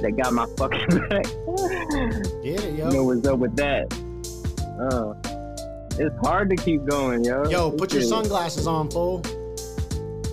That 0.00 0.12
got 0.16 0.32
my 0.32 0.46
fucking 0.56 0.86
back. 1.08 1.24
Get 2.44 2.64
it, 2.64 2.74
You 2.74 2.84
know 2.90 3.04
what's 3.04 3.26
up 3.26 3.38
with 3.38 3.56
that? 3.56 3.88
Uh, 4.80 5.14
it's 5.98 6.16
hard 6.26 6.50
to 6.50 6.56
keep 6.56 6.84
going, 6.84 7.24
yo. 7.24 7.44
Yo, 7.48 7.70
put 7.72 7.92
your 7.92 8.02
sunglasses 8.02 8.66
on, 8.66 8.90
fool. 8.90 9.22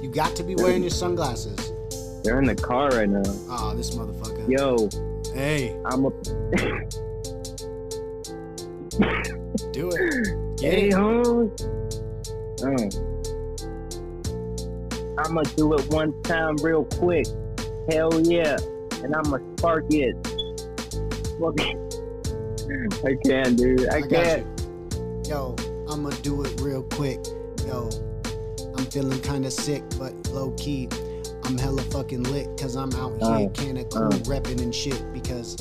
You 0.01 0.09
got 0.11 0.35
to 0.35 0.43
be 0.43 0.55
wearing 0.55 0.81
your 0.83 0.91
sunglasses. 0.91 1.71
They're 2.23 2.39
in 2.39 2.45
the 2.45 2.55
car 2.55 2.89
right 2.89 3.09
now. 3.09 3.23
Ah, 3.49 3.73
this 3.73 3.95
motherfucker. 3.95 4.47
Yo, 4.49 4.89
Hey, 5.35 5.77
I'm 5.85 6.05
a 6.05 6.11
do 9.73 9.89
it. 9.91 10.57
Get 10.57 10.73
hey 10.73 10.87
it. 10.87 10.93
ho. 10.93 11.51
Uh. 12.63 12.89
I'ma 15.25 15.41
do 15.57 15.73
it 15.73 15.85
one 15.91 16.13
time 16.23 16.55
real 16.57 16.85
quick. 16.85 17.25
Hell 17.91 18.21
yeah. 18.21 18.57
And 19.03 19.13
I'ma 19.13 19.39
spark 19.57 19.83
it. 19.89 20.15
Fuck 21.39 21.59
it. 21.59 21.94
I 23.05 23.15
can't, 23.25 23.57
dude. 23.57 23.87
I, 23.89 23.97
I 23.97 24.01
can't. 24.01 24.45
you. 24.95 25.21
Yo, 25.27 25.55
I'ma 25.89 26.09
do 26.21 26.43
it 26.43 26.59
real 26.61 26.83
quick. 26.83 27.19
Yo, 27.65 27.89
I'm 28.77 28.85
feeling 28.85 29.19
kinda 29.21 29.51
sick, 29.51 29.83
but 29.97 30.13
low 30.29 30.51
key. 30.51 30.89
I'm 31.43 31.57
hella 31.57 31.81
fucking 31.83 32.23
lit, 32.23 32.49
cause 32.59 32.75
I'm 32.75 32.91
out 32.93 33.11
here 33.21 33.47
Uh, 33.47 33.49
kinda 33.53 33.83
cool, 33.85 34.05
uh. 34.13 34.17
repping 34.25 34.61
and 34.61 34.73
shit, 34.73 35.01
because 35.13 35.57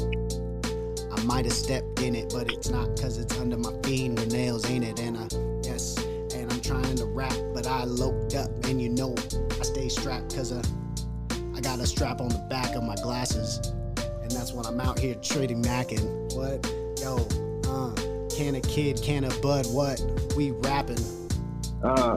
I 1.13 1.23
might 1.25 1.45
have 1.45 1.55
stepped 1.55 2.01
in 2.03 2.15
it, 2.15 2.33
but 2.33 2.51
it's 2.51 2.71
not, 2.71 2.89
cause 3.01 3.19
it's 3.19 3.39
under 3.39 3.57
my 3.59 3.73
fingernails, 3.83 4.69
ain't 4.71 4.85
it? 4.85 4.99
And 5.01 5.19
I, 5.19 5.29
yes, 5.63 5.97
and 6.35 6.51
I'm 6.53 6.61
trying 6.61 6.97
to 6.97 7.05
rap, 7.07 7.35
but 7.53 7.67
I 7.67 7.85
loped 7.85 8.35
up, 8.35 8.51
and 8.65 8.81
you 8.81 8.89
know, 8.89 9.15
I 9.61 9.63
stay 9.63 9.89
strapped, 9.91 10.35
cause 10.35 10.53
I, 10.53 10.63
I 11.55 11.61
got 11.61 11.81
a 11.81 11.87
strap 11.87 12.21
on 12.23 12.29
the 12.29 12.45
back 12.51 12.75
of 12.75 12.83
my 12.83 12.97
glasses, 12.97 13.61
and 14.23 14.31
that's 14.31 14.53
when 14.53 14.65
I'm 14.67 14.81
out 14.81 14.99
here 14.99 15.15
trading 15.17 15.63
macking. 15.63 16.35
What? 16.35 16.67
Yo, 17.05 17.17
uh, 17.69 17.93
Kanna 18.35 18.63
Kid, 18.63 18.99
can 19.03 19.25
a 19.25 19.41
bud, 19.41 19.67
what? 19.67 20.03
We 20.35 20.53
rapping. 20.53 20.97
Uh, 21.83 22.17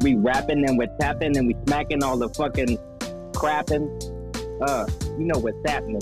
we 0.00 0.14
rapping 0.14 0.66
and 0.66 0.78
we're 0.78 0.88
tapping 0.98 1.36
and 1.36 1.46
we 1.46 1.54
smacking 1.66 2.02
all 2.02 2.16
the 2.16 2.30
fucking 2.30 2.78
crapping. 3.32 3.86
Uh, 4.62 4.86
you 5.18 5.26
know 5.26 5.38
what's 5.38 5.58
happening. 5.66 6.00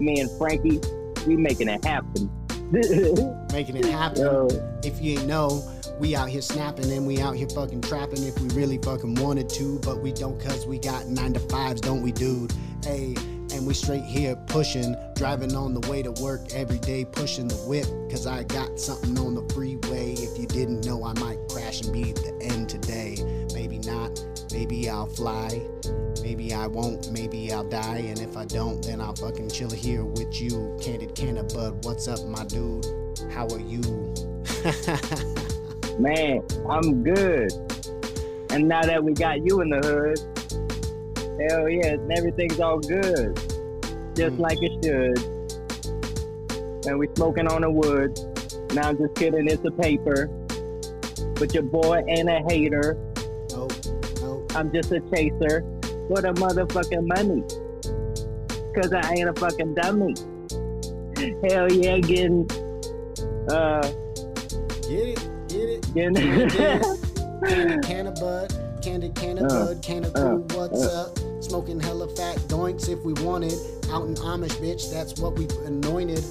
Me 0.00 0.18
and 0.18 0.28
Frankie, 0.32 0.80
we 1.28 1.36
making 1.36 1.68
it 1.68 1.84
happen. 1.84 2.28
making 3.52 3.76
it 3.76 3.84
happen. 3.84 4.22
Yo, 4.22 4.48
If 4.82 5.00
you 5.00 5.12
ain't 5.12 5.28
know, 5.28 5.62
we 6.00 6.16
out 6.16 6.28
here 6.28 6.42
snapping 6.42 6.90
and 6.90 7.06
we 7.06 7.20
out 7.20 7.36
here 7.36 7.48
fucking 7.50 7.82
trapping 7.82 8.24
if 8.24 8.36
we 8.40 8.48
really 8.48 8.78
fucking 8.78 9.14
wanted 9.14 9.48
to, 9.50 9.78
but 9.84 10.00
we 10.00 10.10
don't 10.10 10.40
cause 10.40 10.66
we 10.66 10.80
got 10.80 11.06
nine 11.06 11.34
to 11.34 11.40
fives, 11.40 11.80
don't 11.80 12.02
we, 12.02 12.10
dude? 12.10 12.52
Hey, 12.82 13.14
and 13.52 13.66
we 13.66 13.74
straight 13.74 14.04
here 14.04 14.36
pushing, 14.46 14.96
driving 15.14 15.54
on 15.54 15.74
the 15.74 15.88
way 15.90 16.02
to 16.02 16.10
work 16.22 16.40
every 16.54 16.78
day, 16.78 17.04
pushing 17.04 17.48
the 17.48 17.56
whip, 17.56 17.86
cause 18.10 18.26
I 18.26 18.44
got 18.44 18.78
something 18.78 19.18
on 19.18 19.34
the 19.34 19.54
freeway. 19.54 20.12
If 20.12 20.38
you 20.38 20.46
didn't 20.46 20.84
know, 20.84 21.04
I 21.04 21.12
might 21.14 21.38
crash 21.48 21.82
and 21.82 21.92
be 21.92 22.10
at 22.10 22.16
the 22.16 22.38
end 22.40 22.68
today. 22.68 23.16
Maybe 23.54 23.78
not, 23.78 24.24
maybe 24.52 24.88
I'll 24.88 25.06
fly. 25.06 25.60
Maybe 26.22 26.52
I 26.52 26.66
won't, 26.66 27.10
maybe 27.12 27.52
I'll 27.52 27.68
die, 27.68 27.98
and 27.98 28.18
if 28.20 28.36
I 28.36 28.44
don't, 28.44 28.82
then 28.84 29.00
I'll 29.00 29.14
fucking 29.14 29.50
chill 29.50 29.70
here 29.70 30.04
with 30.04 30.40
you. 30.40 30.76
Candid 30.80 31.14
Canna 31.14 31.42
Bud, 31.44 31.84
what's 31.84 32.08
up, 32.08 32.24
my 32.26 32.44
dude? 32.44 32.86
How 33.32 33.46
are 33.48 33.60
you? 33.60 33.80
man, 35.98 36.42
I'm 36.68 37.02
good. 37.02 37.52
And 38.50 38.66
now 38.66 38.82
that 38.82 39.02
we 39.02 39.12
got 39.12 39.44
you 39.44 39.60
in 39.60 39.70
the 39.70 39.78
hood, 39.78 40.29
hell 41.48 41.68
yeah, 41.68 41.94
and 41.94 42.12
everything's 42.12 42.60
all 42.60 42.78
good. 42.78 43.36
Just 44.14 44.36
Mm. 44.36 44.40
like 44.40 44.58
it 44.60 44.72
should. 44.84 45.18
And 46.86 46.98
we 46.98 47.08
smoking 47.16 47.46
on 47.46 47.62
the 47.62 47.70
wood. 47.70 48.18
Now 48.74 48.88
I'm 48.88 48.98
just 48.98 49.14
kidding, 49.14 49.46
it's 49.48 49.64
a 49.64 49.70
paper. 49.70 50.26
But 51.38 51.52
your 51.54 51.62
boy 51.62 52.02
ain't 52.08 52.28
a 52.28 52.42
hater. 52.48 52.96
nope, 53.50 53.72
nope. 54.22 54.52
I'm 54.56 54.72
just 54.72 54.90
a 54.92 55.00
chaser 55.14 55.64
for 56.08 56.20
the 56.22 56.32
motherfucking 56.36 57.06
money. 57.06 57.42
Cause 58.74 58.92
I 58.92 59.14
ain't 59.14 59.28
a 59.28 59.32
fucking 59.34 59.74
dummy. 59.74 60.14
Hell 61.48 61.70
yeah, 61.72 61.98
getting 61.98 62.48
uh 63.50 63.82
Get 64.88 65.08
it, 65.08 65.28
get 65.48 65.68
it. 65.68 65.94
getting 65.94 66.14
Candid 67.48 67.82
Canna 67.82 68.12
Bud, 68.12 68.52
Candid 68.82 69.14
Canna 69.14 69.44
Uh, 69.44 69.66
Bud, 69.66 69.82
Canna 69.82 70.08
uh, 70.08 70.12
Crew, 70.12 70.46
what's 70.58 70.86
up? 70.86 71.18
Smoking 71.50 71.80
hella 71.80 72.06
fat 72.06 72.36
doinks 72.46 72.88
if 72.88 73.00
we 73.00 73.12
wanted. 73.24 73.52
Out 73.90 74.06
in 74.06 74.14
Amish, 74.14 74.54
bitch, 74.62 74.88
that's 74.92 75.20
what 75.20 75.36
we 75.36 75.48
anointed. 75.66 76.24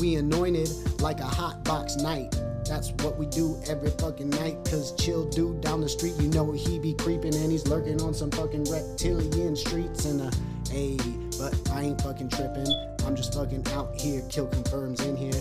We 0.00 0.16
anointed 0.16 0.68
like 1.00 1.20
a 1.20 1.24
hot 1.24 1.62
box 1.62 1.94
night. 1.98 2.34
That's 2.68 2.90
what 3.04 3.16
we 3.16 3.26
do 3.26 3.62
every 3.68 3.90
fucking 3.90 4.28
night. 4.28 4.56
Cause 4.68 4.92
chill 4.96 5.24
dude 5.30 5.60
down 5.60 5.82
the 5.82 5.88
street, 5.88 6.14
you 6.18 6.28
know 6.30 6.50
he 6.50 6.80
be 6.80 6.94
creeping 6.94 7.32
and 7.36 7.52
he's 7.52 7.64
lurking 7.68 8.02
on 8.02 8.12
some 8.12 8.28
fucking 8.32 8.64
reptilian 8.64 9.54
streets. 9.54 10.04
And 10.04 10.20
uh, 10.22 10.30
hey, 10.68 10.96
but 11.38 11.54
I 11.72 11.82
ain't 11.82 12.00
fucking 12.00 12.30
tripping. 12.30 12.66
I'm 13.06 13.14
just 13.14 13.34
fucking 13.34 13.64
out 13.68 13.94
here, 13.94 14.20
kill 14.30 14.48
confirms 14.48 14.98
in 15.02 15.16
here. 15.16 15.40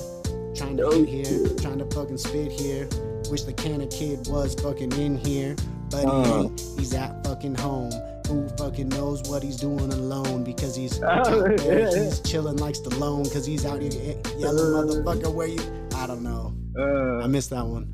Trying 0.56 0.78
to 0.78 0.92
hit 0.92 1.10
here, 1.10 1.48
trying 1.58 1.80
to 1.80 1.86
fucking 1.96 2.20
spit 2.20 2.52
here. 2.52 2.88
Wish 3.32 3.42
the 3.42 3.54
Kanna 3.54 3.88
Kid 3.88 4.28
was 4.28 4.54
fucking 4.54 4.92
in 4.92 5.18
here, 5.18 5.56
but 5.90 6.02
he 6.02 6.06
Uh. 6.06 6.42
ain't. 6.44 6.62
He's 6.78 6.94
at 6.94 7.24
fucking 7.26 7.56
home. 7.56 7.92
Who 8.28 8.48
fucking 8.58 8.90
knows 8.90 9.22
what 9.30 9.44
he's 9.44 9.58
doing 9.58 9.92
alone 9.94 10.44
because 10.44 10.76
he's 10.76 11.00
Oh, 11.04 11.46
yeah. 11.66 11.90
he's 11.92 12.20
chilling 12.22 12.58
like 12.58 12.76
the 12.84 12.96
loan 12.98 13.24
because 13.24 13.46
he's 13.46 13.66
out 13.66 13.82
here 13.82 13.92
yelling 14.38 14.66
motherfucker 14.74 15.34
where 15.34 15.48
you 15.48 15.60
I 15.96 16.08
don't 16.08 16.24
know. 16.24 16.54
I 16.78 17.24
Uh, 17.24 17.28
missed 17.28 17.52
that 17.52 17.66
one. 17.66 17.94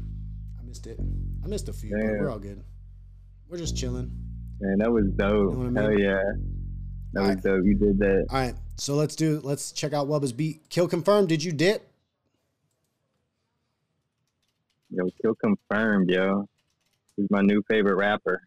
I 0.60 0.64
missed 0.64 0.88
it. 0.88 1.00
I 1.44 1.48
missed 1.48 1.68
a 1.70 1.74
few, 1.74 1.92
but 1.92 2.02
we're 2.20 2.30
all 2.30 2.40
good. 2.40 2.64
We're 3.50 3.58
just 3.58 3.76
chilling. 3.76 4.10
man, 4.60 4.78
that 4.80 4.92
was 4.92 5.06
dope. 5.16 5.54
You 5.54 5.70
know 5.72 5.82
I 5.82 5.84
Hell 5.84 6.00
yeah. 6.00 6.22
That 7.14 7.22
was 7.22 7.30
Alright. 7.30 7.44
dope. 7.44 7.66
You 7.66 7.76
did 7.76 8.00
that. 8.00 8.26
All 8.30 8.38
right, 8.40 8.56
so 8.78 8.96
let's 8.96 9.16
do. 9.18 9.42
Let's 9.44 9.72
check 9.74 9.92
out 9.94 10.08
Wubba's 10.08 10.32
beat. 10.32 10.70
Kill 10.70 10.88
confirmed. 10.88 11.28
Did 11.30 11.44
you 11.44 11.52
dip? 11.52 11.86
Yo, 14.90 15.10
kill 15.22 15.36
confirmed, 15.36 16.10
yo. 16.10 16.48
He's 17.18 17.30
my 17.30 17.42
new 17.42 17.62
favorite 17.70 17.96
rapper. 17.96 18.42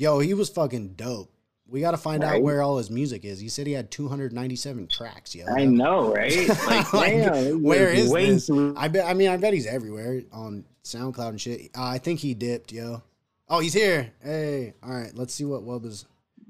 Yo, 0.00 0.18
he 0.18 0.32
was 0.32 0.48
fucking 0.48 0.94
dope. 0.94 1.30
We 1.68 1.82
got 1.82 1.90
to 1.90 1.98
find 1.98 2.24
out 2.24 2.40
where 2.40 2.62
all 2.62 2.78
his 2.78 2.88
music 2.88 3.22
is. 3.26 3.38
He 3.38 3.50
said 3.50 3.66
he 3.66 3.74
had 3.74 3.90
297 3.90 4.86
tracks. 4.86 5.34
Yo, 5.34 5.44
I 5.46 5.66
know, 5.66 6.14
right? 6.14 6.48
Like, 6.66 6.94
Like, 6.94 7.12
damn, 7.12 7.62
where 7.62 7.90
is 7.90 8.10
this? 8.10 8.50
I 8.78 8.88
bet. 8.88 9.04
I 9.04 9.12
mean, 9.12 9.28
I 9.28 9.36
bet 9.36 9.52
he's 9.52 9.66
everywhere 9.66 10.22
on 10.32 10.64
SoundCloud 10.84 11.28
and 11.28 11.40
shit. 11.40 11.70
Uh, 11.76 11.84
I 11.84 11.98
think 11.98 12.20
he 12.20 12.32
dipped, 12.32 12.72
yo. 12.72 13.02
Oh, 13.46 13.60
he's 13.60 13.74
here. 13.74 14.10
Hey, 14.22 14.72
all 14.82 14.90
right. 14.90 15.14
Let's 15.14 15.34
see 15.34 15.44
what 15.44 15.66
Wubba's. 15.66 16.06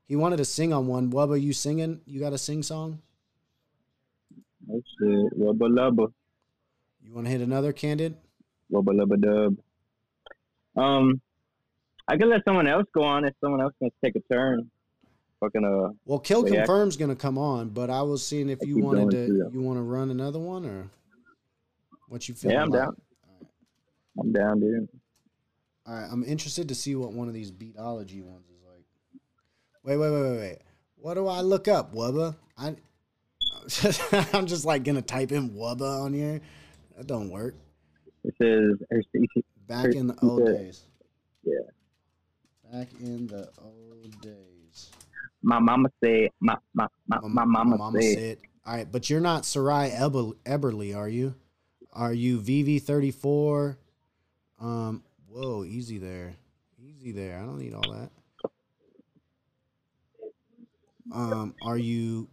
He 0.07 0.14
wanted 0.14 0.36
to 0.36 0.44
sing 0.44 0.72
on 0.72 0.86
one. 0.86 1.11
Wubba, 1.11 1.42
you 1.42 1.53
singing? 1.53 2.03
You 2.07 2.20
got 2.20 2.32
a 2.32 2.38
sing 2.38 2.62
song? 2.62 3.03
Oh 4.70 4.80
shit, 4.96 5.36
wubba 5.36 5.68
lubba, 5.68 6.12
You 7.03 7.12
want 7.12 7.26
to 7.26 7.32
hit 7.32 7.40
another 7.40 7.72
candid? 7.72 8.16
wubba 8.72 8.94
lubba 8.94 9.20
dub. 9.20 9.57
Um, 10.80 11.20
I 12.11 12.16
could 12.16 12.26
let 12.26 12.44
someone 12.44 12.66
else 12.66 12.86
go 12.92 13.04
on 13.04 13.24
if 13.24 13.34
someone 13.40 13.61
else 13.61 13.72
wants 13.78 13.94
to 14.02 14.06
take 14.11 14.16
a 14.16 14.34
turn. 14.34 14.68
Fucking 15.38 15.64
uh, 15.64 15.92
Well, 16.04 16.18
Kill. 16.18 16.42
Confirm's 16.42 16.96
gonna 16.96 17.14
come 17.14 17.38
on, 17.38 17.68
but 17.68 17.88
I 17.88 18.02
was 18.02 18.26
seeing 18.26 18.50
if 18.50 18.58
you 18.66 18.78
wanted 18.78 19.11
to. 19.11 19.38
them. 19.38 19.50
You 19.54 19.61
want 19.61 19.78
to 19.78 19.82
run 19.82 20.11
another 20.11 20.40
one 20.40 20.66
or 20.66 20.90
what 22.08 22.28
you 22.28 22.34
feel? 22.34 22.50
yeah, 22.50 22.62
I'm 22.62 22.70
down. 22.70 22.96
I'm 24.18 24.32
down, 24.32 24.58
dude. 24.58 24.88
All 25.86 25.94
right, 25.94 26.08
I'm 26.11 26.24
interested 26.24 26.68
to 26.68 26.74
see 26.74 26.96
what 26.96 27.12
one 27.12 27.28
of 27.28 27.34
these 27.34 27.52
beatology 27.52 28.22
ones 28.22 28.46
is 28.48 28.61
like. 28.68 28.84
Wait, 29.84 29.96
wait, 29.96 30.11
wait, 30.11 30.22
wait, 30.22 30.38
wait. 30.38 30.58
What 30.96 31.14
do 31.14 31.28
I 31.28 31.42
look 31.42 31.68
up, 31.68 31.94
Wubba? 31.94 32.34
I, 32.58 32.74
I'm 34.36 34.46
just 34.46 34.64
like 34.64 34.82
gonna 34.82 35.00
type 35.00 35.30
in 35.30 35.50
Wubba 35.50 36.04
on 36.04 36.12
here. 36.12 36.40
That 36.96 37.06
don't 37.06 37.30
work. 37.30 37.54
It 38.24 38.34
says 38.36 39.04
Back 39.68 39.94
in 39.94 40.08
the 40.08 40.18
old 40.22 40.44
days. 40.44 40.82
Yeah. 41.44 41.54
Back 42.73 42.89
in 43.01 43.27
the 43.27 43.49
old 43.62 44.21
days. 44.21 44.91
My 45.43 45.59
mama 45.59 45.89
said, 46.05 46.31
my 46.41 46.57
my 46.75 46.87
my, 47.09 47.18
my 47.45 47.45
mama, 47.45 48.01
said, 48.01 48.14
said. 48.14 48.39
All 48.64 48.75
right, 48.77 48.91
but 48.91 49.11
you're 49.11 49.21
not 49.21 49.45
Sarai 49.45 49.91
Eber- 49.91 50.37
Eberly, 50.45 50.97
are 50.97 51.09
you? 51.09 51.35
Are 51.93 52.12
you 52.12 52.39
VV34? 52.41 53.77
Um, 54.61 55.03
whoa, 55.29 55.64
easy 55.64 55.99
there, 55.99 56.35
easy 56.79 57.11
there. 57.11 57.39
I 57.39 57.41
don't 57.41 57.59
need 57.59 57.75
all 57.75 57.91
that. 57.93 58.11
Um, 61.12 61.55
are 61.64 61.79
you 61.79 62.29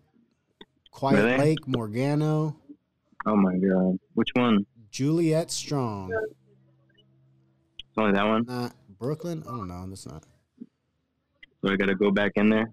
Quiet 0.92 1.24
Really? 1.24 1.38
Lake 1.38 1.68
Morgano? 1.68 2.56
"Oh 3.26 3.36
my 3.36 3.58
god, 3.58 3.98
which 4.14 4.30
one? 4.36 4.68
Juliet 4.92 5.50
Strong? 5.50 6.12
It's 7.80 7.98
only 7.98 8.12
that 8.12 8.24
one. 8.26 8.46
Not 8.46 8.74
Brooklyn? 9.00 9.44
I 9.48 9.52
don't 9.52 9.68
know. 9.68 9.86
That's 9.88 10.06
not. 10.06 10.24
So 11.62 11.72
I 11.72 11.76
gotta 11.76 11.96
go 11.96 12.12
back 12.12 12.34
in 12.36 12.50
there. 12.50 12.72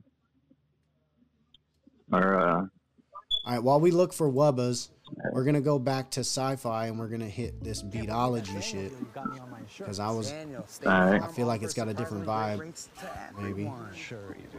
Or 2.12 2.38
uh, 2.38 2.56
All 3.46 3.52
right, 3.52 3.62
while 3.62 3.80
we 3.80 3.90
look 3.90 4.12
for 4.12 4.30
Wubbas, 4.30 4.90
we're 5.32 5.44
gonna 5.44 5.60
go 5.60 5.78
back 5.78 6.10
to 6.12 6.20
sci-fi 6.20 6.86
and 6.86 6.98
we're 6.98 7.08
gonna 7.08 7.28
hit 7.28 7.62
this 7.62 7.82
beatology 7.82 8.60
shit 8.60 8.92
because 9.78 10.00
I 10.00 10.10
was. 10.10 10.32
I 10.86 11.26
feel 11.28 11.46
like 11.46 11.62
it's 11.62 11.74
got 11.74 11.88
a 11.88 11.94
different 11.94 12.26
vibe, 12.26 12.88
maybe. 13.40 13.70
Sure 13.94 14.36
you 14.38 14.46
do. 14.52 14.58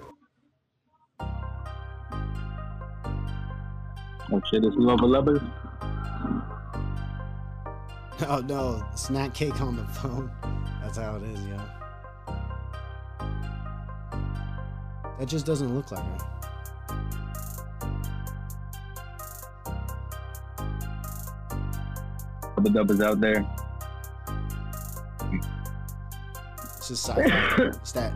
oh 4.31 4.41
shit, 4.51 4.63
it's 4.63 4.75
Lubba 4.75 5.01
Lubbers. 5.01 5.41
Oh 8.27 8.39
no, 8.39 8.81
snack 8.95 9.33
cake 9.33 9.61
on 9.61 9.75
the 9.75 9.83
phone. 9.85 10.31
That's 10.81 10.97
how 10.97 11.17
it 11.17 11.23
is, 11.23 11.45
yo. 11.47 11.59
That 15.19 15.27
just 15.27 15.45
doesn't 15.45 15.75
look 15.75 15.91
like 15.91 16.03
her. 16.03 16.35
Lubba 22.55 22.69
Dubbers 22.73 23.03
out 23.03 23.19
there. 23.19 23.45
It's 26.77 26.87
just 26.87 27.05
sci-fi. 27.05 27.63
it's 27.63 27.91
that 27.91 28.13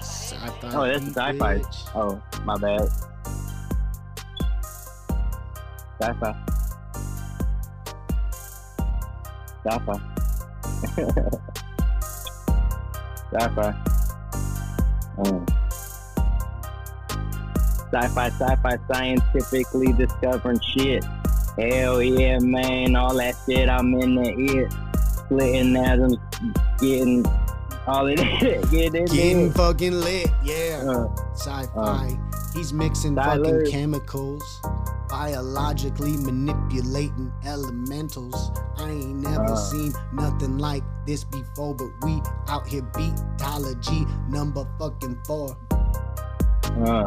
sci-fi. 0.00 0.72
Oh, 0.74 0.86
that's 0.86 1.04
sci-fi. 1.04 1.58
bitch. 1.58 1.88
Oh, 1.94 2.20
my 2.44 2.58
bad. 2.58 2.88
Sci-fi. 6.00 6.61
Sci-fi. 9.66 10.00
Sci-fi. 13.32 13.74
Oh. 15.18 15.44
Sci-fi, 17.92 18.28
sci-fi, 18.30 18.76
scientifically 18.90 19.92
discovering 19.92 20.60
shit. 20.60 21.04
Hell 21.58 22.02
yeah, 22.02 22.38
man. 22.38 22.96
All 22.96 23.14
that 23.16 23.34
shit, 23.46 23.68
I'm 23.68 23.94
in 23.94 24.14
the 24.14 24.34
ear. 24.52 24.68
Splitting 25.26 25.76
atoms, 25.76 26.16
getting 26.80 27.24
all 27.86 28.06
of 28.08 28.16
that. 28.16 28.68
Getting, 28.70 29.04
Getting 29.06 29.52
fucking 29.52 29.92
lit, 30.00 30.28
yeah. 30.42 30.82
Uh, 30.86 31.08
Sci-fi. 31.34 32.18
He's 32.54 32.72
mixing 32.72 33.16
Tyler. 33.16 33.60
fucking 33.60 33.70
chemicals, 33.72 34.60
biologically 35.12 36.16
manipulating 36.16 37.30
elementals. 37.44 38.50
I 38.78 38.88
ain't 38.88 39.16
never 39.16 39.52
Uh. 39.52 39.56
seen 39.56 39.92
nothing 40.14 40.56
like 40.56 40.82
this 41.06 41.22
before, 41.22 41.74
but 41.74 41.90
we 42.02 42.22
out 42.48 42.66
here 42.66 42.80
beatology 42.94 44.06
number 44.30 44.66
fucking 44.78 45.18
four. 45.26 45.54
Uh, 46.86 47.06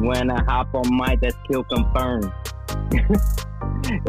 when 0.00 0.30
I 0.30 0.44
hop 0.44 0.74
on 0.74 0.94
my, 0.94 1.16
that's 1.16 1.38
kill 1.50 1.64
confirmed. 1.64 2.30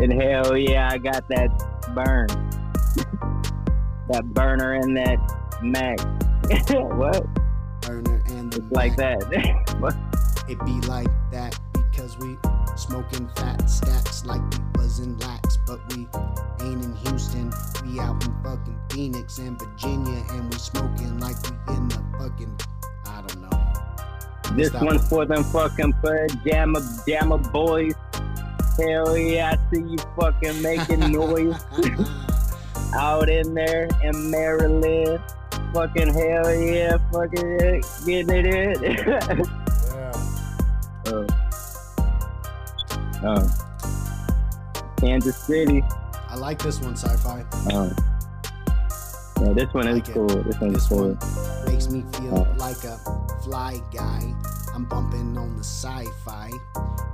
and 0.02 0.22
hell 0.22 0.58
yeah, 0.58 0.90
I 0.92 0.98
got 0.98 1.26
that 1.30 1.50
burn. 1.96 2.28
that 4.10 4.26
burner 4.34 4.74
and 4.74 4.98
that 4.98 5.18
Mac. 5.64 5.98
what? 6.98 7.26
Burner 7.84 8.22
and 8.28 8.52
the 8.52 8.62
It's 8.64 8.72
like 8.72 8.98
that. 8.98 9.24
What? 9.80 9.96
It 10.50 10.60
be 10.66 10.82
like 10.88 11.08
that 11.32 11.58
because 11.74 12.18
we 12.18 12.38
smoking 12.80 13.28
fat 13.36 13.70
stacks 13.70 14.26
like 14.26 14.42
we 14.42 14.82
was 14.82 15.00
in 15.00 15.18
lax, 15.18 15.58
but 15.68 15.80
we 15.90 16.08
ain't 16.62 16.84
in 16.84 16.96
Houston. 16.96 17.52
We 17.86 18.00
out 18.00 18.24
in 18.26 18.34
fucking 18.42 18.80
Phoenix 18.90 19.38
and 19.38 19.60
Virginia, 19.60 20.24
and 20.32 20.52
we 20.52 20.58
smoking 20.58 21.20
like 21.20 21.36
we 21.44 21.76
in 21.76 21.90
the 21.90 22.02
fucking 22.18 22.58
I 23.06 23.22
don't 23.28 23.42
know. 23.42 24.56
this 24.56 24.72
that 24.72 24.82
one's 24.82 25.02
one. 25.02 25.10
for 25.10 25.26
them 25.26 25.44
fucking 25.44 25.94
pajama 26.02 26.80
jamma 27.06 27.52
boys. 27.52 27.94
Hell 28.78 29.18
yeah, 29.18 29.56
I 29.56 29.74
see 29.74 29.82
you 29.82 29.98
fucking 30.18 30.62
making 30.62 31.00
noise 31.12 31.62
out 32.96 33.30
in 33.30 33.54
there 33.54 33.90
in 34.04 34.32
Maryland. 34.32 35.22
Fucking 35.74 36.14
hell 36.14 36.56
yeah, 36.56 36.98
fucking 37.12 37.82
getting 38.06 38.30
it 38.30 38.46
in. 38.46 39.46
uh, 41.06 41.39
uh, 43.24 43.48
Kansas 44.98 45.38
City. 45.38 45.84
I 46.30 46.36
like 46.36 46.62
this 46.62 46.80
one, 46.80 46.96
sci-fi. 46.96 47.44
Uh, 47.74 47.90
yeah, 49.42 49.54
this 49.54 49.74
one 49.74 49.88
is 49.88 49.98
it. 49.98 50.14
cool. 50.14 50.28
This 50.28 50.60
one 50.60 50.74
This 50.74 50.88
cool. 50.88 51.16
one 51.16 51.66
makes 51.66 51.90
me 51.90 52.04
feel 52.14 52.38
Oh. 52.48 52.56
like 52.58 52.84
a 52.84 52.98
fly 53.44 53.82
guy. 53.94 54.34
I'm 54.76 54.86
bumping 54.86 55.38
on 55.38 55.56
the 55.58 55.64
sci-fi, 55.64 56.52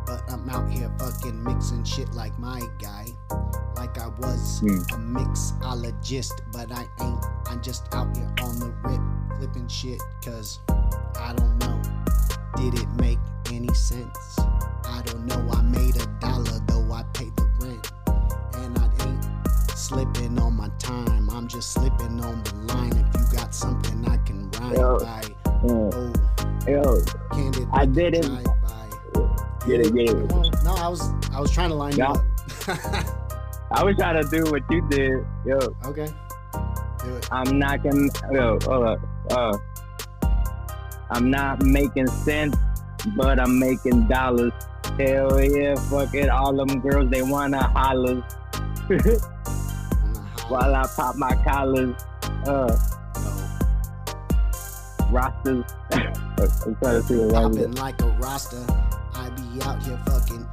but 0.06 0.22
I'm 0.30 0.48
out 0.49 0.69
here 0.69 0.91
fucking 0.99 1.41
mixing 1.44 1.84
shit 1.84 2.14
like 2.14 2.38
my 2.38 2.61
guy. 2.80 3.06
Like 3.76 3.98
I 3.99 4.07
was 4.19 4.60
Hmm. 4.60 4.68
a 4.94 5.19
mixologist, 5.19 6.34
but 6.52 6.72
I 6.72 6.88
ain't. 7.02 7.26
I'm 7.48 7.61
just 7.61 7.94
out 7.94 8.15
here 8.15 8.30
on 8.44 8.60
the 8.60 8.73
rip, 8.84 9.02
flipping 9.38 9.68
shit, 9.68 10.02
cause 10.23 10.60
I 11.19 11.34
don't 11.34 11.57
know. 11.60 11.82
Did 12.57 12.73
it 12.80 12.90
make 12.99 13.19
any 13.52 13.73
sense? 13.73 14.38
I 14.95 15.01
don't 15.01 15.26
know. 15.26 15.47
I 15.51 15.61
made 15.61 15.95
a 15.97 16.05
dollar, 16.19 16.59
though 16.67 16.91
I 16.93 17.03
paid 17.13 17.35
the 17.35 17.45
rent. 17.59 17.91
And 18.55 18.77
I 18.80 19.05
ain't 19.05 19.77
slipping 19.77 20.39
on 20.39 20.53
my 20.55 20.69
time. 20.80 21.30
I'm 21.30 21.47
just 21.47 21.72
slipping 21.73 22.23
on 22.23 22.43
the 22.43 22.55
line. 22.73 22.93
If 22.93 23.07
you 23.22 23.38
got 23.38 23.53
something 23.53 24.05
I 24.07 24.17
can 24.17 24.49
rhyme 24.51 24.73
Yo. 24.76 24.99
by, 24.99 25.23
Uh, 25.45 25.69
oh, 25.69 26.13
yo, 26.67 27.01
candid. 27.31 27.67
I 27.73 27.85
didn't- 27.85 28.26
drive-by. 28.26 29.67
get 29.67 29.80
it, 29.85 29.93
get 29.95 30.09
it. 30.09 30.31
No, 30.63 30.73
I 30.76 30.88
was 30.88 31.01
I 31.34 31.39
was 31.39 31.51
trying 31.51 31.69
to 31.69 31.76
line 31.76 31.95
Yeah. 31.97 32.13
you 32.13 32.13
up. 32.13 32.23
I 33.72 33.84
was 33.88 33.95
trying 33.97 34.22
to 34.23 34.30
do 34.30 34.49
what 34.51 34.61
you 34.69 34.81
did. 34.89 35.26
Yo, 35.45 35.57
okay. 35.85 36.07
Do 37.03 37.15
it. 37.15 37.27
I'm 37.31 37.57
not 37.59 37.84
gonna. 37.84 38.07
Yo, 38.31 38.57
hold 38.63 38.85
up. 38.85 38.99
Uh, 39.31 39.57
I'm 41.11 41.30
not 41.30 41.61
making 41.63 42.07
sense, 42.07 42.55
but 43.15 43.39
I'm 43.39 43.59
making 43.59 44.07
dollars. 44.07 44.53
Hell 44.97 45.43
yeah, 45.43 45.76
fuck 45.76 46.13
it. 46.13 46.30
All 46.30 46.53
them 46.53 46.80
girls, 46.80 47.09
they 47.09 47.22
wanna 47.22 47.63
holler 47.63 48.23
On 48.23 48.23
the 48.88 49.19
high 49.23 50.47
while 50.47 50.76
I 50.76 50.88
pop 50.95 51.15
my 51.15 51.35
collars. 51.43 51.95
Uh, 52.47 52.77
rosters. 55.11 55.65
I'm 55.91 56.76
trying 56.77 57.01
to 57.01 57.03
see 57.03 57.17
what. 57.17 57.34
Popping 57.34 57.76
like 57.76 58.01
a 58.01 58.07
roster. 58.19 58.63
I 59.13 59.30
be 59.30 59.61
out 59.63 59.81
here 59.84 59.99
fucking 60.05 60.45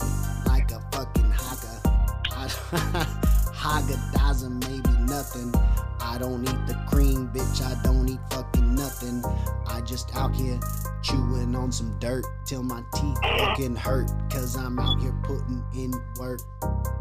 like 0.46 0.70
a 0.72 0.80
fucking 0.90 1.30
hogger. 1.30 1.78
Hagadizer, 3.52 4.50
maybe 4.68 4.91
nothing. 5.06 5.54
I 6.00 6.18
don't 6.18 6.42
eat 6.42 6.66
the 6.66 6.74
cream, 6.88 7.28
bitch. 7.28 7.62
I 7.62 7.80
don't 7.82 8.08
eat 8.08 8.20
fucking 8.30 8.74
nothing. 8.74 9.24
I 9.66 9.80
just 9.80 10.14
out 10.16 10.34
here 10.34 10.58
chewing 11.02 11.54
on 11.54 11.72
some 11.72 11.96
dirt 11.98 12.24
till 12.44 12.62
my 12.62 12.82
teeth 12.94 13.18
fucking 13.38 13.76
hurt. 13.76 14.10
Cause 14.30 14.56
I'm 14.56 14.78
out 14.78 15.00
here 15.00 15.14
putting 15.22 15.64
in 15.74 15.92
work 16.18 16.40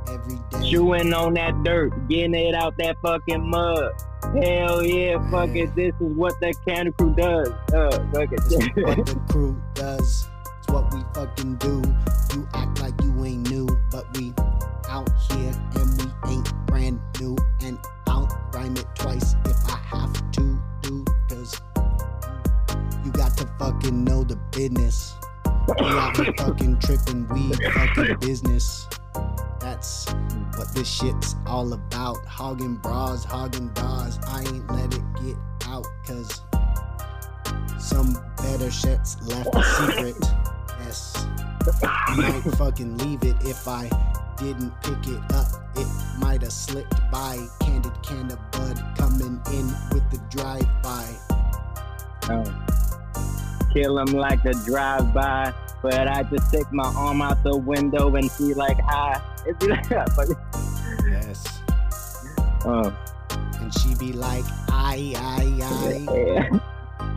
every 0.08 0.38
day. 0.50 0.70
Chewing 0.70 1.14
on 1.14 1.34
that 1.36 1.64
dirt, 1.64 1.92
getting 2.08 2.36
it 2.36 2.56
out 2.56 2.78
that 2.78 2.98
fucking 3.02 3.50
mud. 3.50 3.92
Hell 4.42 4.84
yeah, 4.84 5.18
fuck 5.30 5.50
it. 5.56 5.76
This 5.76 5.94
is 6.00 6.16
what 6.16 6.34
the 6.40 6.54
Kanna 6.66 6.92
Krew 6.92 7.16
does. 7.16 7.50
Uh, 7.74 8.06
fuck 8.14 8.30
This 8.30 8.54
is 8.54 8.70
what 8.76 8.98
the 9.06 9.22
crew 9.30 9.62
does. 9.74 10.28
It's 10.60 10.68
what 10.68 10.94
we 10.94 11.02
fucking 11.14 11.56
do. 11.56 11.82
You 12.34 12.48
act 12.54 12.82
like 12.82 12.94
you 13.02 13.26
ain't 13.26 13.50
new, 13.50 13.68
but 13.92 14.06
we 14.18 14.34
out 14.90 15.10
here 15.30 15.54
and 15.76 15.98
we 15.98 16.32
ain't. 16.32 16.71
And 17.64 17.78
I'll 18.08 18.28
rhyme 18.54 18.76
it 18.76 18.88
twice 18.96 19.36
if 19.46 19.56
I 19.68 19.78
have 19.78 20.32
to, 20.32 20.60
do. 20.82 21.06
Cause 21.30 21.62
you 23.06 23.12
got 23.12 23.38
to 23.38 23.46
fucking 23.60 24.04
know 24.04 24.24
the 24.24 24.36
business. 24.52 25.14
We 25.68 25.86
out 25.86 26.18
here 26.18 26.34
fucking 26.38 26.80
tripping, 26.80 27.28
we 27.28 27.54
fucking 27.72 28.18
business. 28.20 28.88
That's 29.60 30.12
what 30.56 30.74
this 30.74 30.90
shit's 30.90 31.36
all 31.46 31.72
about. 31.74 32.26
Hogging 32.26 32.78
bras, 32.78 33.24
hogging 33.24 33.68
bars. 33.70 34.18
I 34.28 34.42
ain't 34.42 34.72
let 34.72 34.94
it 34.94 35.04
get 35.24 35.38
out, 35.68 35.86
cause 36.06 36.42
some 37.80 38.18
better 38.38 38.72
shit's 38.72 39.22
left 39.28 39.54
a 39.54 39.64
secret. 39.64 40.16
Yes. 40.80 41.28
Might 42.18 42.42
fucking 42.58 42.98
leave 42.98 43.24
it 43.24 43.36
if 43.42 43.68
I 43.68 43.90
didn't 44.38 44.72
pick 44.82 45.08
it 45.08 45.34
up. 45.34 45.48
It 45.76 45.88
might 46.20 46.42
have 46.42 46.52
slipped 46.52 47.00
by. 47.12 47.38
Candid 47.60 47.94
can 48.04 48.32
of 48.32 48.40
bud 48.52 48.82
coming 48.98 49.40
in 49.52 49.68
with 49.92 50.10
the 50.12 50.20
drive 50.30 50.68
by. 50.82 51.08
Oh. 52.30 52.44
Kill 53.74 54.00
him 54.00 54.14
like 54.14 54.44
a 54.46 54.54
drive-by. 54.66 55.54
But 55.82 56.08
I 56.08 56.24
just 56.24 56.50
stick 56.50 56.72
my 56.72 56.92
arm 56.96 57.22
out 57.22 57.44
the 57.44 57.58
window 57.58 58.16
and 58.16 58.30
see 58.30 58.54
like 58.54 58.80
hi. 58.80 59.22
It'd 59.46 59.60
be 59.60 59.68
like 59.70 59.88
fuck 59.88 60.30
it. 60.30 60.38
Yes. 61.10 61.60
Oh. 62.66 62.96
And 63.60 63.74
she 63.74 63.96
be 63.96 64.14
like, 64.14 64.46
aye, 64.70 65.14
aye, 65.16 65.60
aye. 65.64 66.60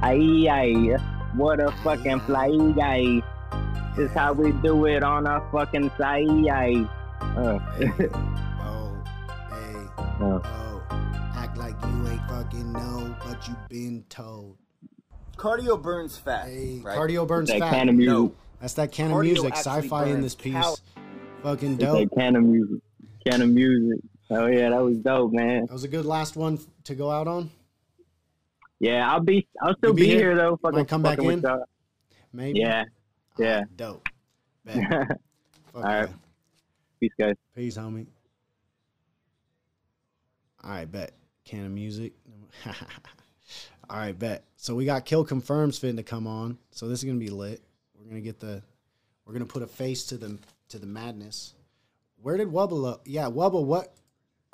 Aye, 0.02 0.46
aye. 0.50 0.96
What 1.34 1.60
a 1.60 1.70
fucking 1.82 2.20
fly 2.20 2.50
guy. 2.76 3.22
This 3.96 4.10
is 4.10 4.14
how 4.16 4.32
we 4.32 4.50
do 4.52 4.86
it 4.86 5.02
on 5.04 5.26
a 5.26 5.40
fucking 5.52 5.90
side. 5.98 6.88
Uh, 7.20 7.58
Hey, 7.78 7.90
oh, 8.60 9.02
hey, 9.50 9.86
uh, 9.98 10.40
oh. 10.44 10.82
Act 11.36 11.56
like 11.56 11.74
you 11.82 12.08
ain't 12.08 12.20
fucking 12.28 12.72
know, 12.72 13.14
but 13.24 13.46
you 13.46 13.54
been 13.68 14.04
told. 14.08 14.56
Cardio 15.36 15.80
burns 15.80 16.16
fat. 16.16 16.46
Hey, 16.46 16.80
right? 16.82 16.96
cardio 16.98 17.26
burns 17.26 17.48
that 17.50 17.60
fat. 17.60 17.70
kind 17.70 17.88
of 17.88 17.94
music. 17.96 18.12
No. 18.12 18.32
That's 18.60 18.74
that 18.74 18.92
kind 18.92 19.12
of 19.12 19.18
Cardio 19.18 19.22
music. 19.24 19.56
Sci-fi 19.56 20.06
in 20.06 20.20
this 20.22 20.34
piece. 20.34 20.52
cal- 20.54 20.78
Fucking 21.42 21.74
It's 21.74 21.84
dope. 21.84 22.08
that 22.10 22.16
kind 22.18 22.36
of 22.36 22.42
music. 22.44 22.80
Kind 23.28 23.42
of 23.42 23.48
music. 23.50 24.00
Oh 24.30 24.46
yeah, 24.46 24.70
that 24.70 24.82
was 24.82 24.96
dope, 24.98 25.32
man. 25.32 25.66
That 25.66 25.72
was 25.72 25.84
a 25.84 25.88
good 25.88 26.04
last 26.06 26.36
one 26.36 26.58
to 26.84 26.94
go 26.94 27.10
out 27.10 27.28
on. 27.28 27.50
Yeah, 28.80 29.10
I'll 29.10 29.20
be. 29.20 29.46
I'll 29.62 29.76
still 29.76 29.90
You 29.90 29.94
be 29.96 30.02
be, 30.02 30.08
here? 30.08 30.18
here 30.18 30.36
though. 30.36 30.56
Fucking 30.62 30.86
come 30.86 31.02
fucking 31.04 31.24
with 31.24 31.44
in? 31.44 31.62
Maybe. 32.32 32.60
Yeah. 32.60 32.84
Yeah. 33.38 33.54
Alright, 33.54 33.76
dope. 33.76 34.08
Alright. 34.68 35.18
yeah. 35.74 36.06
Peace, 37.00 37.12
guys. 37.18 37.34
Peace, 37.54 37.76
homie. 37.76 38.06
All 40.62 40.70
right, 40.70 40.90
bet. 40.90 41.12
Can 41.44 41.66
of 41.66 41.72
music. 41.72 42.12
All 43.90 43.98
right, 43.98 44.18
bet. 44.18 44.44
So 44.56 44.74
we 44.74 44.86
got 44.86 45.04
Kill 45.04 45.24
Confirms 45.24 45.78
fitting 45.78 45.96
to 45.96 46.02
come 46.02 46.26
on. 46.26 46.56
So 46.70 46.88
this 46.88 47.00
is 47.00 47.04
gonna 47.04 47.18
be 47.18 47.28
lit. 47.28 47.60
We're 47.98 48.08
gonna 48.08 48.20
get 48.20 48.40
the. 48.40 48.62
We're 49.26 49.34
gonna 49.34 49.44
put 49.44 49.62
a 49.62 49.66
face 49.66 50.04
to 50.06 50.16
the 50.16 50.38
to 50.70 50.78
the 50.78 50.86
madness. 50.86 51.54
Where 52.22 52.38
did 52.38 52.48
Wubba? 52.48 52.70
Lo- 52.72 53.00
yeah, 53.04 53.24
Wubba. 53.24 53.62
What 53.62 53.94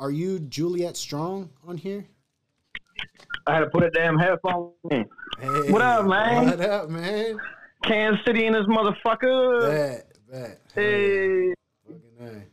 are 0.01 0.11
you, 0.11 0.41
Juliet 0.41 0.97
Strong, 0.97 1.51
on 1.67 1.77
here? 1.77 2.07
I 3.47 3.55
had 3.55 3.61
to 3.61 3.71
put 3.71 3.85
a 3.85 3.91
damn 3.91 4.19
headphone 4.19 4.73
in. 4.91 5.07
Hey, 5.39 5.71
What 5.71 5.83
up, 5.83 6.07
man? 6.07 6.47
What 6.47 6.61
up, 6.61 6.91
man? 6.91 7.39
Kansas 7.85 8.21
City 8.27 8.47
in 8.47 8.53
this 8.53 8.67
motherfucker. 8.67 9.71
Bet, 9.71 10.13
bet. 10.31 10.61
Hey. 10.75 11.55
Fucking 11.87 12.01
A. 12.21 12.45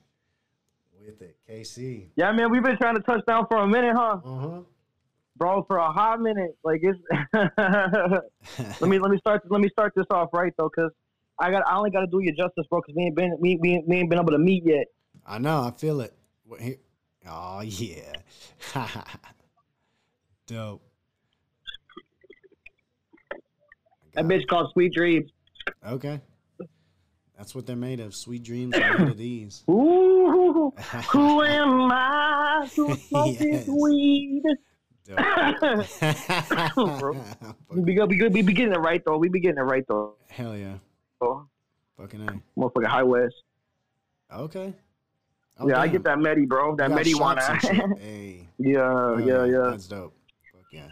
With 0.99 1.22
it, 1.22 1.38
KC. 1.49 2.08
Yeah, 2.16 2.32
man, 2.32 2.52
we've 2.52 2.64
been 2.64 2.78
trying 2.78 2.95
to 2.95 3.02
touch 3.02 3.26
down 3.26 3.45
for 3.49 3.58
a 3.58 3.68
minute, 3.68 3.95
huh? 3.95 4.20
Uh 4.24 4.40
huh. 4.40 4.60
Bro, 5.38 5.64
for 5.68 5.78
a 5.78 5.91
hot 5.91 6.20
minute. 6.20 6.58
Like 6.64 6.82
it's 6.82 6.99
let 8.82 8.90
me 8.90 8.98
let 8.98 9.12
me 9.12 9.18
start 9.20 9.44
let 9.52 9.62
me 9.62 9.70
start 9.70 9.94
this 9.95 10.08
off 10.10 10.30
right 10.34 10.52
though, 10.58 10.70
cause 10.70 10.90
I 11.40 11.52
got 11.52 11.62
I 11.68 11.78
only 11.78 11.91
gotta 11.91 12.08
do 12.08 12.20
you 12.22 12.32
justice, 12.32 12.66
bro, 12.70 12.82
cause 12.82 12.95
we 12.95 13.04
ain't 13.04 13.16
been 13.16 13.38
we, 13.40 13.56
we, 13.62 13.84
we 13.86 13.98
ain't 13.98 14.10
been 14.10 14.18
able 14.20 14.32
to 14.32 14.40
meet 14.40 14.66
yet. 14.66 14.88
I 15.26 15.38
know. 15.38 15.62
I 15.62 15.72
feel 15.72 16.02
it. 16.02 16.14
Oh 17.30 17.62
yeah. 17.62 18.14
Dope. 20.48 20.82
I 23.32 24.06
That 24.18 24.26
bitch 24.26 24.48
called 24.48 24.72
Sweet 24.73 24.94
Dreams. 24.94 25.30
Okay. 25.88 26.19
That's 27.38 27.53
what 27.53 27.68
they're 27.68 27.76
made 27.76 27.99
of. 27.99 28.15
Sweet 28.15 28.41
dreams 28.44 28.76
are 28.76 28.98
made 28.98 29.10
of 29.10 29.18
these. 29.18 29.64
Ooh, 29.69 30.73
who 31.11 31.44
am 31.44 31.91
I 31.91 32.68
to 32.73 32.95
smoke 32.95 33.35
Yes. 33.39 33.41
this 33.65 33.68
weed? 33.68 34.41
Dope. 35.06 35.19
We 37.69 37.81
be 37.84 37.94
good, 37.94 38.10
we 38.10 38.18
good, 38.18 38.34
we 38.34 38.41
be 38.41 38.53
getting 38.53 38.73
it 38.73 38.80
right 38.80 39.03
though. 39.06 39.18
We 39.19 39.30
be 39.30 39.39
getting 39.39 39.60
it 39.60 39.61
right 39.61 39.85
though. 39.88 40.15
Hell 40.30 40.57
yeah. 40.57 40.77
So, 41.22 41.48
Fucking 41.98 42.27
A. 42.27 42.60
motherfucker 42.60 42.88
High 42.88 43.03
West. 43.03 43.35
Okay. 44.34 44.73
Oh, 45.60 45.69
yeah, 45.69 45.80
I 45.80 45.88
get 45.88 46.03
that 46.06 46.18
Medi, 46.19 46.45
bro. 46.48 46.76
That 46.76 46.85
You 46.85 46.89
got 46.89 46.95
Medi 46.95 47.14
one. 47.14 47.38
shots. 47.38 47.68
Hey. 47.99 48.48
yeah, 48.57 48.80
Oh, 48.81 49.18
yeah, 49.19 49.45
yeah. 49.45 49.69
That's 49.72 49.88
dope. 49.88 50.15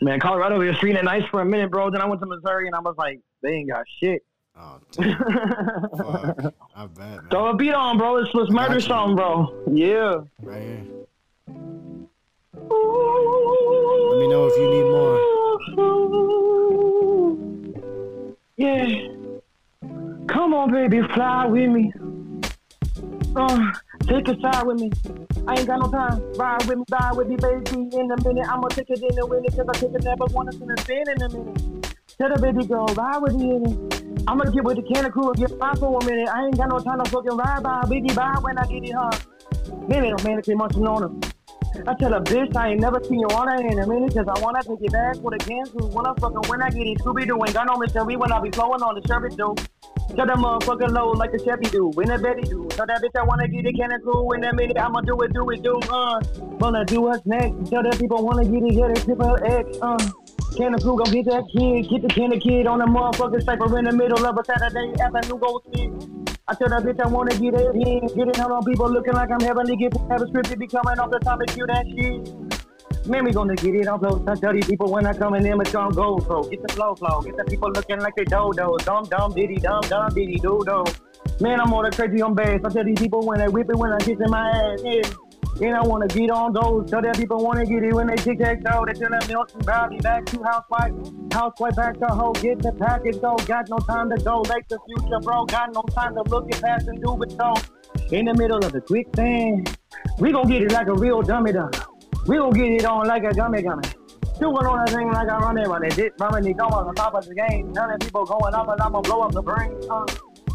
Man, 0.02 0.20
Colorado 0.20 0.60
was 0.60 0.78
treating 0.80 0.98
it 0.98 1.06
nice 1.06 1.24
for 1.30 1.42
a 1.42 1.46
minute, 1.46 1.70
bro. 1.72 1.90
Then 1.90 2.02
I 2.02 2.06
went 2.06 2.22
to 2.22 2.28
Missouri 2.28 2.68
and 2.68 2.76
I 2.76 2.80
was 2.80 2.96
like, 2.98 3.20
they 3.42 3.50
ain't 3.50 3.70
got 3.70 3.86
shit. 4.00 4.24
Oh, 4.58 4.80
damn. 4.92 5.18
Fuck. 5.18 6.54
I 6.76 6.86
bet, 6.88 6.98
man. 6.98 7.28
So 7.32 7.48
a 7.48 7.56
beat 7.56 7.74
on, 7.74 7.98
bro. 7.98 8.14
Let's 8.14 8.34
let's 8.34 8.52
murder 8.52 8.80
something, 8.80 9.16
bro. 9.16 9.66
Yeah. 9.72 10.22
Right 10.42 10.62
here. 10.62 10.84
Let 12.58 14.20
me 14.20 14.28
know 14.28 14.48
if 14.48 14.56
you 14.58 14.70
need 14.72 14.84
more. 14.92 15.20
Yeah. 18.58 19.10
Come 20.28 20.54
on, 20.54 20.72
baby, 20.72 21.02
fly 21.14 21.46
with 21.48 21.70
me. 21.70 21.92
Uh, 23.36 23.72
take 24.08 24.28
a 24.30 24.40
side 24.40 24.66
with 24.66 24.80
me. 24.80 24.90
I 25.46 25.56
ain't 25.56 25.68
got 25.68 25.80
no 25.80 25.92
time. 25.92 26.22
Ride 26.36 26.66
with 26.68 26.78
me, 26.78 26.84
ride 26.90 27.18
with 27.18 27.28
me, 27.28 27.36
baby. 27.36 27.90
In 27.92 28.10
a 28.10 28.24
minute, 28.24 28.48
I'ma 28.48 28.68
take 28.70 28.90
it 28.90 29.04
in 29.04 29.20
a 29.20 29.28
minute, 29.28 29.54
cause 29.56 29.66
I 29.68 29.74
take 29.74 29.94
it 29.94 30.04
never 30.04 30.26
want 30.32 30.52
to 30.52 30.58
a 30.58 30.82
spin 30.82 31.04
in 31.10 31.22
a 31.22 31.30
minute. 31.30 31.96
Tell 32.18 32.30
the 32.34 32.40
baby 32.42 32.66
girl, 32.66 32.86
ride 32.96 33.18
with 33.22 33.36
me 33.36 33.56
in 33.56 33.66
it. 33.66 34.24
I'ma 34.26 34.46
get 34.46 34.64
with 34.64 34.78
the 34.78 34.84
Kanna 34.84 35.10
Krew 35.10 35.28
and 35.28 35.36
get 35.36 35.60
by 35.60 35.74
for 35.76 36.00
a 36.00 36.06
minute. 36.06 36.30
I 36.30 36.46
ain't 36.46 36.58
got 36.58 36.70
no 36.70 36.80
time 36.80 37.04
to 37.04 37.12
fucking 37.12 37.36
ride 37.36 37.62
by, 37.62 37.84
baby, 37.90 38.14
bye 38.14 38.38
when 38.40 38.58
I 38.58 38.66
get 38.68 38.84
it, 38.86 38.96
huh? 38.98 39.12
Minute, 39.86 40.24
man, 40.24 40.42
keep 40.42 40.56
munching 40.56 40.88
on. 40.88 41.35
I 41.88 41.94
tell 41.96 42.14
a 42.14 42.22
bitch 42.22 42.56
I 42.56 42.70
ain't 42.70 42.82
never 42.82 43.04
seen 43.04 43.20
you 43.20 43.28
on 43.28 43.48
her 43.48 43.68
in 43.68 43.80
a 43.80 43.88
minute 43.88 44.14
Cause 44.14 44.28
I 44.28 44.40
wanna 44.42 44.64
take 44.64 44.82
it 44.82 44.92
back 44.92 45.18
with 45.18 45.36
a 45.36 45.38
can 45.38 45.66
too 45.66 45.88
When 45.88 46.06
I 46.06 46.14
fucking 46.20 46.50
when 46.50 46.62
I 46.62 46.70
get 46.70 46.88
it 46.88 47.00
Scooby 47.00 47.28
Doo 47.28 47.44
ain't 47.44 47.54
got 47.54 47.68
no 47.68 47.78
mystery 47.78 48.16
When 48.16 48.32
I 48.32 48.40
be 48.42 48.52
flowing 48.52 48.82
on 48.82 48.96
the 48.96 49.08
sherbet 49.08 49.38
though 49.38 49.56
Tell 50.16 50.26
that 50.26 50.38
motherfucker 50.38 50.90
low 50.92 51.12
like 51.12 51.34
a 51.34 51.40
Chevy 51.44 51.66
do, 51.66 51.90
when 51.96 52.10
a 52.12 52.18
Betty 52.18 52.44
do. 52.44 52.68
Tell 52.70 52.86
that 52.86 53.02
bitch 53.02 53.20
I 53.20 53.24
wanna 53.24 53.48
get 53.48 53.66
it, 53.66 53.76
can 53.76 53.92
it 53.92 54.02
cool? 54.04 54.32
In 54.34 54.44
a 54.46 54.54
minute, 54.54 54.78
I'ma 54.78 55.02
do 55.02 55.20
it, 55.22 55.34
do 55.34 55.50
it, 55.50 55.62
do, 55.62 55.78
uh. 55.90 56.22
Wanna 56.60 56.86
do 56.86 57.02
what's 57.02 57.26
next? 57.26 57.70
Tell 57.70 57.84
that 57.84 57.98
people 58.00 58.24
wanna 58.24 58.46
get 58.46 58.64
it, 58.64 58.76
get 58.76 58.92
it, 58.92 59.04
triple 59.04 59.36
X, 59.44 59.78
uh. 59.82 59.98
Can 60.56 60.72
the 60.72 60.80
crew 60.80 60.96
go 60.96 61.04
get 61.12 61.26
that 61.26 61.44
kid, 61.52 61.90
get 61.90 62.02
the 62.02 62.08
Kanna 62.08 62.40
Kid 62.40 62.66
on 62.66 62.80
the 62.80 62.86
motherfucking 62.86 63.44
cypher 63.44 63.78
in 63.78 63.86
the 63.86 63.92
middle 63.92 64.26
of 64.26 64.38
a 64.38 64.46
Saturday 64.46 64.94
afternoon, 65.02 65.40
go 65.40 65.62
see. 65.74 66.35
I 66.48 66.54
tell 66.54 66.70
that 66.70 66.84
bitch 66.84 67.04
I 67.04 67.08
wanna 67.08 67.32
get 67.32 67.56
it 67.56 67.76
in, 67.76 68.06
get 68.16 68.28
it 68.28 68.40
out 68.40 68.52
on 68.52 68.64
people 68.64 68.88
looking 68.88 69.14
like 69.14 69.32
I'm 69.32 69.40
heavenly, 69.40 69.76
get 69.78 69.98
have 70.12 70.22
a 70.22 70.28
script, 70.28 70.60
be 70.60 70.68
coming 70.68 71.00
off 71.00 71.10
the 71.10 71.18
top 71.18 71.40
and 71.40 71.50
cue 71.50 71.66
that 71.66 71.86
shit. 71.88 73.08
Man, 73.08 73.26
we 73.26 73.32
gonna 73.32 73.56
get 73.56 73.74
it 73.74 73.88
on. 73.88 74.30
I 74.30 74.36
tell 74.36 74.54
these 74.54 74.68
people 74.68 74.92
when 74.92 75.08
I 75.08 75.14
come 75.14 75.34
in, 75.34 75.42
them 75.42 75.60
it's 75.62 75.72
gonna 75.72 75.96
go 75.96 76.20
flow. 76.20 76.44
Get 76.44 76.62
the 76.62 76.74
flow 76.74 76.94
flow. 76.94 77.22
Get 77.22 77.36
the 77.38 77.46
people 77.46 77.72
looking 77.72 78.00
like 78.00 78.16
they 78.16 78.26
do-do. 78.26 78.78
Dumb 78.84 79.06
dumb 79.06 79.34
diddy 79.34 79.56
dumb 79.56 79.82
dumb 79.90 80.14
diddy 80.14 80.38
do 80.38 80.62
do. 80.64 80.84
Man, 81.40 81.60
I'm 81.60 81.74
on 81.74 81.86
the 81.86 81.96
crazy 81.96 82.22
on 82.22 82.36
bass. 82.36 82.62
I 82.64 82.70
tell 82.70 82.84
these 82.84 83.00
people 83.00 83.26
when 83.26 83.40
they 83.40 83.48
whip 83.48 83.68
it 83.70 83.76
when 83.76 83.92
I 83.92 83.98
kiss 83.98 84.20
in 84.20 84.30
my 84.30 84.50
ass. 84.52 84.82
Yeah. 84.84 85.25
And 85.62 85.74
I 85.74 85.82
wanna 85.82 86.08
get 86.08 86.30
on 86.32 86.52
those. 86.52 86.90
Tell 86.90 87.02
that 87.02 87.16
people 87.16 87.44
wanna 87.44 87.66
get 87.66 87.84
it 87.84 87.94
when 87.94 88.08
they 88.08 88.16
tic 88.16 88.40
tac 88.40 88.64
toe. 88.64 88.86
They 88.86 88.94
tell 88.94 89.10
them 89.10 89.22
Milton 89.28 89.62
Bobby 89.62 89.98
back 89.98 90.26
to 90.28 90.44
housewife. 90.44 90.94
Housewife 91.32 91.76
back 91.76 91.98
to 92.00 92.08
hoe. 92.08 92.34
Get 92.34 92.62
the 92.62 92.74
package 92.74 93.22
though. 93.22 93.38
Got 93.38 93.70
no 93.70 93.78
time 93.78 94.10
to 94.10 94.18
go. 94.18 94.42
Late 94.42 94.68
the 94.68 94.80
future, 94.86 95.20
bro. 95.22 95.46
Got 95.46 95.74
no 95.74 95.84
time 95.94 96.16
to 96.16 96.24
look 96.24 96.50
it 96.50 96.62
past 96.62 96.88
and 96.88 97.02
do 97.02 97.22
it 97.24 97.32
so. 97.32 97.54
In 98.12 98.26
the 98.26 98.34
middle 98.34 98.58
of 98.58 98.74
the 98.74 98.82
quicksand. 98.82 99.78
We 100.20 100.32
gon' 100.32 100.48
get 100.48 100.62
it 100.62 100.72
like 100.72 100.88
a 100.88 100.94
real 100.94 101.22
dummy 101.22 101.54
dummy. 101.54 101.78
We 102.28 102.38
gon' 102.38 102.52
get 102.52 102.72
it 102.72 102.86
on 102.86 103.08
like 103.08 103.24
a 103.24 103.34
gummy 103.34 103.62
gummy. 103.62 103.88
Doing 104.40 104.66
on 104.66 104.86
that 104.86 104.94
thing 104.94 105.08
like 105.08 105.30
I 105.30 105.38
run 105.38 105.58
it, 105.58 105.68
running 105.68 105.92
it, 105.98 106.14
running 106.20 106.52
it, 106.52 106.58
going 106.58 106.74
on 106.74 106.88
the 106.88 106.94
top 106.94 107.14
of 107.14 107.26
the 107.26 107.34
game. 107.34 107.72
Of 107.78 108.00
people 108.02 108.26
going 108.26 108.54
up 108.54 108.68
and 108.68 108.82
I'ma 108.82 109.00
blow 109.02 109.22
up 109.22 109.32
the 109.32 109.42
brain. 109.42 109.72
Uh, 109.90 110.06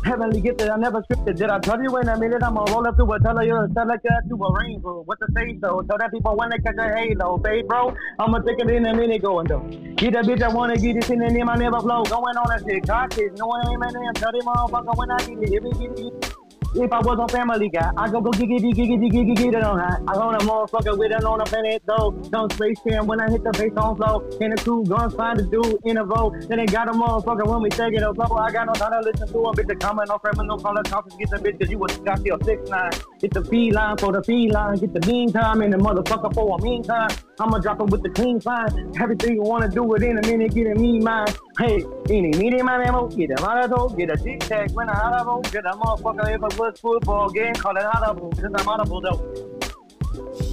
heavenly 0.04 0.40
gifted, 0.40 0.68
I 0.68 0.76
never 0.76 1.02
scripted. 1.02 1.36
Did 1.36 1.50
I 1.50 1.58
tell 1.58 1.82
you 1.82 1.96
in 1.98 2.08
a 2.08 2.18
minute 2.18 2.42
I'ma 2.42 2.64
roll 2.64 2.86
up 2.86 2.96
to 2.96 3.04
a 3.04 3.20
teller, 3.20 3.42
you're 3.42 3.64
a 3.64 3.72
selector 3.72 4.08
to 4.28 4.34
a 4.36 4.58
rainbow. 4.58 5.02
What 5.04 5.18
to 5.20 5.26
say 5.34 5.56
though? 5.60 5.80
so? 5.80 5.86
Tell 5.88 5.98
that 5.98 6.10
people 6.12 6.36
when 6.36 6.50
they 6.50 6.58
catch 6.58 6.76
a 6.78 6.94
halo, 6.94 7.38
babe, 7.38 7.66
bro. 7.68 7.94
I'ma 8.18 8.38
take 8.38 8.60
it 8.60 8.70
in 8.70 8.86
a 8.86 8.94
minute 8.94 9.22
going 9.22 9.46
though. 9.46 9.60
Get 9.96 10.14
a 10.14 10.22
bitch, 10.22 10.42
I 10.42 10.48
wanna 10.48 10.76
get 10.76 10.96
it 10.96 11.10
in 11.10 11.18
the 11.18 11.28
name, 11.28 11.48
I 11.48 11.56
never 11.56 11.80
flow. 11.80 12.02
Going 12.04 12.36
on 12.36 12.48
that 12.48 12.62
shit, 12.66 12.86
God 12.86 13.12
shit, 13.12 13.36
no 13.38 13.46
one 13.46 13.78
my 13.78 13.90
name. 13.90 14.12
Tell 14.14 14.32
them 14.32 14.42
motherfucker 14.42 14.96
when 14.96 15.10
I 15.10 15.18
get 15.18 15.64
it. 15.64 16.39
If 16.72 16.92
I 16.92 17.00
was 17.00 17.18
on 17.18 17.28
Family 17.28 17.68
Guy, 17.68 17.90
I 17.96 18.08
go 18.08 18.20
go 18.20 18.30
giggity 18.30 18.72
giggity 18.72 19.10
giggity 19.10 19.36
get 19.36 19.54
it 19.54 19.64
on 19.64 19.80
high. 19.80 19.98
I 20.06 20.14
own 20.16 20.36
a 20.36 20.38
motherfucker 20.38 20.96
with 20.96 21.10
it 21.10 21.24
on 21.24 21.40
a 21.40 21.44
planet 21.44 21.82
though. 21.84 22.12
Don't 22.30 22.52
space 22.52 22.78
jam 22.86 23.08
when 23.08 23.20
I 23.20 23.28
hit 23.28 23.42
the 23.42 23.50
bass 23.50 23.72
on 23.76 23.96
flow. 23.96 24.20
In 24.40 24.50
the 24.50 24.56
crew, 24.56 24.84
guns 24.84 25.14
find 25.14 25.40
a 25.40 25.42
dude 25.42 25.78
in 25.84 25.96
a 25.96 26.04
row. 26.04 26.30
Then 26.48 26.58
they 26.58 26.66
got 26.66 26.88
a 26.88 26.92
motherfucker 26.92 27.44
when 27.44 27.62
we 27.62 27.70
take 27.70 27.94
it 27.94 28.02
a 28.02 28.14
flow. 28.14 28.36
I 28.36 28.52
got 28.52 28.66
no 28.66 28.72
time 28.74 28.92
to 28.92 29.00
listen 29.00 29.26
to 29.26 29.38
a 29.38 29.56
bitch 29.56 29.66
to 29.66 29.74
comment 29.74 30.10
no 30.10 30.56
call 30.58 30.74
the 30.74 30.88
cops 30.88 31.14
get 31.16 31.30
the 31.30 31.38
bitch 31.38 31.58
cause 31.58 31.70
you 31.70 31.78
was 31.78 31.96
got 31.98 32.24
your 32.24 32.38
six 32.44 32.70
nine. 32.70 32.92
Get 33.18 33.34
the 33.34 33.44
feline 33.44 33.96
for 33.96 34.12
the 34.12 34.22
feline. 34.22 34.78
Get 34.78 34.92
the 34.92 35.06
meantime 35.06 35.62
in 35.62 35.70
the 35.72 35.76
motherfucker 35.76 36.32
for 36.32 36.56
a 36.56 36.62
meantime. 36.62 37.10
I'ma 37.40 37.58
drop 37.58 37.80
it 37.80 37.88
with 37.90 38.02
the 38.02 38.10
clean 38.10 38.38
sign. 38.38 38.92
Everything 39.00 39.36
you 39.36 39.42
wanna 39.42 39.68
do 39.68 39.94
it 39.94 40.02
in 40.02 40.18
a 40.18 40.22
minute, 40.22 40.54
get 40.54 40.66
a 40.66 40.74
me 40.74 41.00
mine. 41.00 41.26
Hey, 41.58 41.82
any 42.10 42.30
meeting 42.36 42.64
my 42.66 42.84
ammo, 42.84 43.08
get 43.08 43.30
a 43.30 43.40
motto, 43.40 43.88
get 43.90 44.10
a 44.10 44.16
tic 44.16 44.40
tac 44.40 44.70
when 44.72 44.90
I 44.90 44.92
audible, 44.92 45.40
get 45.50 45.64
a 45.64 45.70
motherfucker 45.70 46.28
if 46.28 46.34
it 46.34 46.58
was 46.58 46.78
football 46.78 47.30
game, 47.30 47.54
call 47.54 47.76
it 47.76 47.84
audible, 47.84 48.28
because 48.28 48.44
I'm 48.44 48.68
audible 48.68 49.00
though. 49.00 49.50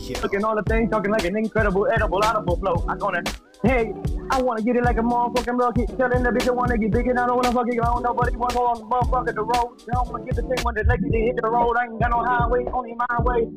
Yeah. 0.07 0.21
Looking 0.21 0.45
all 0.45 0.55
the 0.55 0.63
things, 0.63 0.89
talking 0.89 1.11
like 1.11 1.25
an 1.25 1.35
incredible, 1.35 1.87
edible, 1.87 2.23
audible 2.23 2.55
flow. 2.55 2.85
I'm 2.87 2.97
gonna, 2.97 3.21
hey, 3.63 3.93
I 4.31 4.41
wanna 4.41 4.61
get 4.61 4.77
it 4.77 4.83
like 4.83 4.97
a 4.97 5.01
motherfucking 5.01 5.59
rocket. 5.59 5.87
Telling 5.97 6.23
the 6.23 6.29
bitch 6.29 6.47
I 6.47 6.51
wanna 6.51 6.77
get 6.77 6.91
big 6.91 7.07
and 7.07 7.19
I 7.19 7.27
don't 7.27 7.35
wanna 7.35 7.51
fucking, 7.51 7.81
I 7.81 7.83
don't 7.83 8.03
nobody 8.03 8.37
wanna 8.37 8.53
go 8.53 8.65
on 8.65 8.79
the 8.79 8.85
motherfucker 8.85 9.35
the 9.35 9.43
road. 9.43 9.81
I 9.81 9.91
don't 9.91 10.09
wanna 10.09 10.23
get 10.23 10.35
the 10.35 10.43
thing 10.43 10.63
when 10.63 10.75
the 10.75 10.85
lady 10.87 11.09
they 11.11 11.19
hit 11.19 11.35
the 11.35 11.49
road. 11.49 11.75
I 11.75 11.83
ain't 11.83 11.99
got 11.99 12.11
no 12.11 12.23
highway, 12.23 12.65
only 12.71 12.95
my 12.95 13.17
way. 13.23 13.47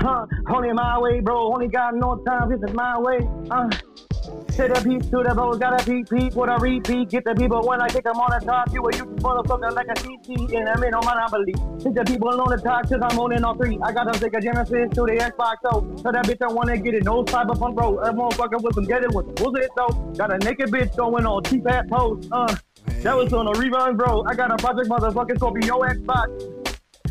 Huh, 0.00 0.26
only 0.48 0.72
my 0.72 0.98
way, 0.98 1.20
bro. 1.20 1.52
Only 1.52 1.68
got 1.68 1.94
no 1.94 2.16
time, 2.24 2.48
this 2.48 2.60
is 2.66 2.74
my 2.74 2.98
way. 2.98 3.18
Uh, 3.50 3.68
to 3.68 4.68
the 4.68 4.80
beat, 4.84 5.02
to 5.10 5.22
the 5.22 5.34
boat, 5.34 5.60
gotta 5.60 5.84
beat, 5.84 6.08
beat, 6.08 6.34
what 6.34 6.48
I 6.48 6.56
repeat. 6.56 7.10
Get 7.10 7.24
the 7.24 7.34
people 7.34 7.60
when 7.66 7.82
I 7.82 7.88
kick 7.88 8.04
them 8.04 8.16
on 8.16 8.30
the 8.38 8.44
top. 8.44 8.72
You 8.72 8.82
a 8.86 8.96
you 8.96 9.04
motherfucker 9.04 9.72
like 9.72 9.88
a 9.88 9.94
CT, 9.94 10.52
and 10.54 10.68
I'm 10.68 10.82
in 10.84 10.94
on 10.94 11.04
monopoly. 11.04 11.54
Hit 11.82 11.94
the 11.94 12.04
people 12.06 12.28
on 12.28 12.48
the 12.48 12.56
top, 12.56 12.88
cause 12.88 13.00
I'm 13.02 13.18
owning 13.18 13.44
all 13.44 13.54
three. 13.54 13.78
I 13.82 13.92
got 13.92 14.10
them 14.10 14.14
take 14.14 14.40
Genesis 14.40 14.88
to 14.94 15.02
the 15.04 15.16
Xbox, 15.20 15.56
so. 15.62 15.86
So 16.02 16.12
that 16.12 16.24
bitch, 16.24 16.40
I 16.40 16.50
wanna 16.50 16.78
get 16.78 16.94
it. 16.94 17.04
No 17.04 17.22
cyberpunk, 17.24 17.74
bro. 17.74 18.00
That 18.02 18.14
motherfucker 18.14 18.62
with 18.62 18.74
some 18.74 18.84
get 18.84 19.04
it 19.04 19.12
some 19.12 19.34
bullshit, 19.34 19.70
though. 19.76 19.92
Got 20.16 20.32
a 20.32 20.38
naked 20.38 20.70
bitch 20.70 20.96
going 20.96 21.26
on 21.26 21.42
cheap 21.44 21.66
ass 21.68 21.84
post. 21.90 22.28
Uh, 22.32 22.54
that 23.02 23.16
was 23.16 23.32
on 23.32 23.46
a 23.48 23.52
rerun, 23.52 23.98
bro. 23.98 24.24
I 24.24 24.34
got 24.34 24.50
a 24.50 24.56
project 24.56 24.88
motherfucking 24.88 25.36
Scorpio 25.36 25.80
Xbox. 25.80 26.59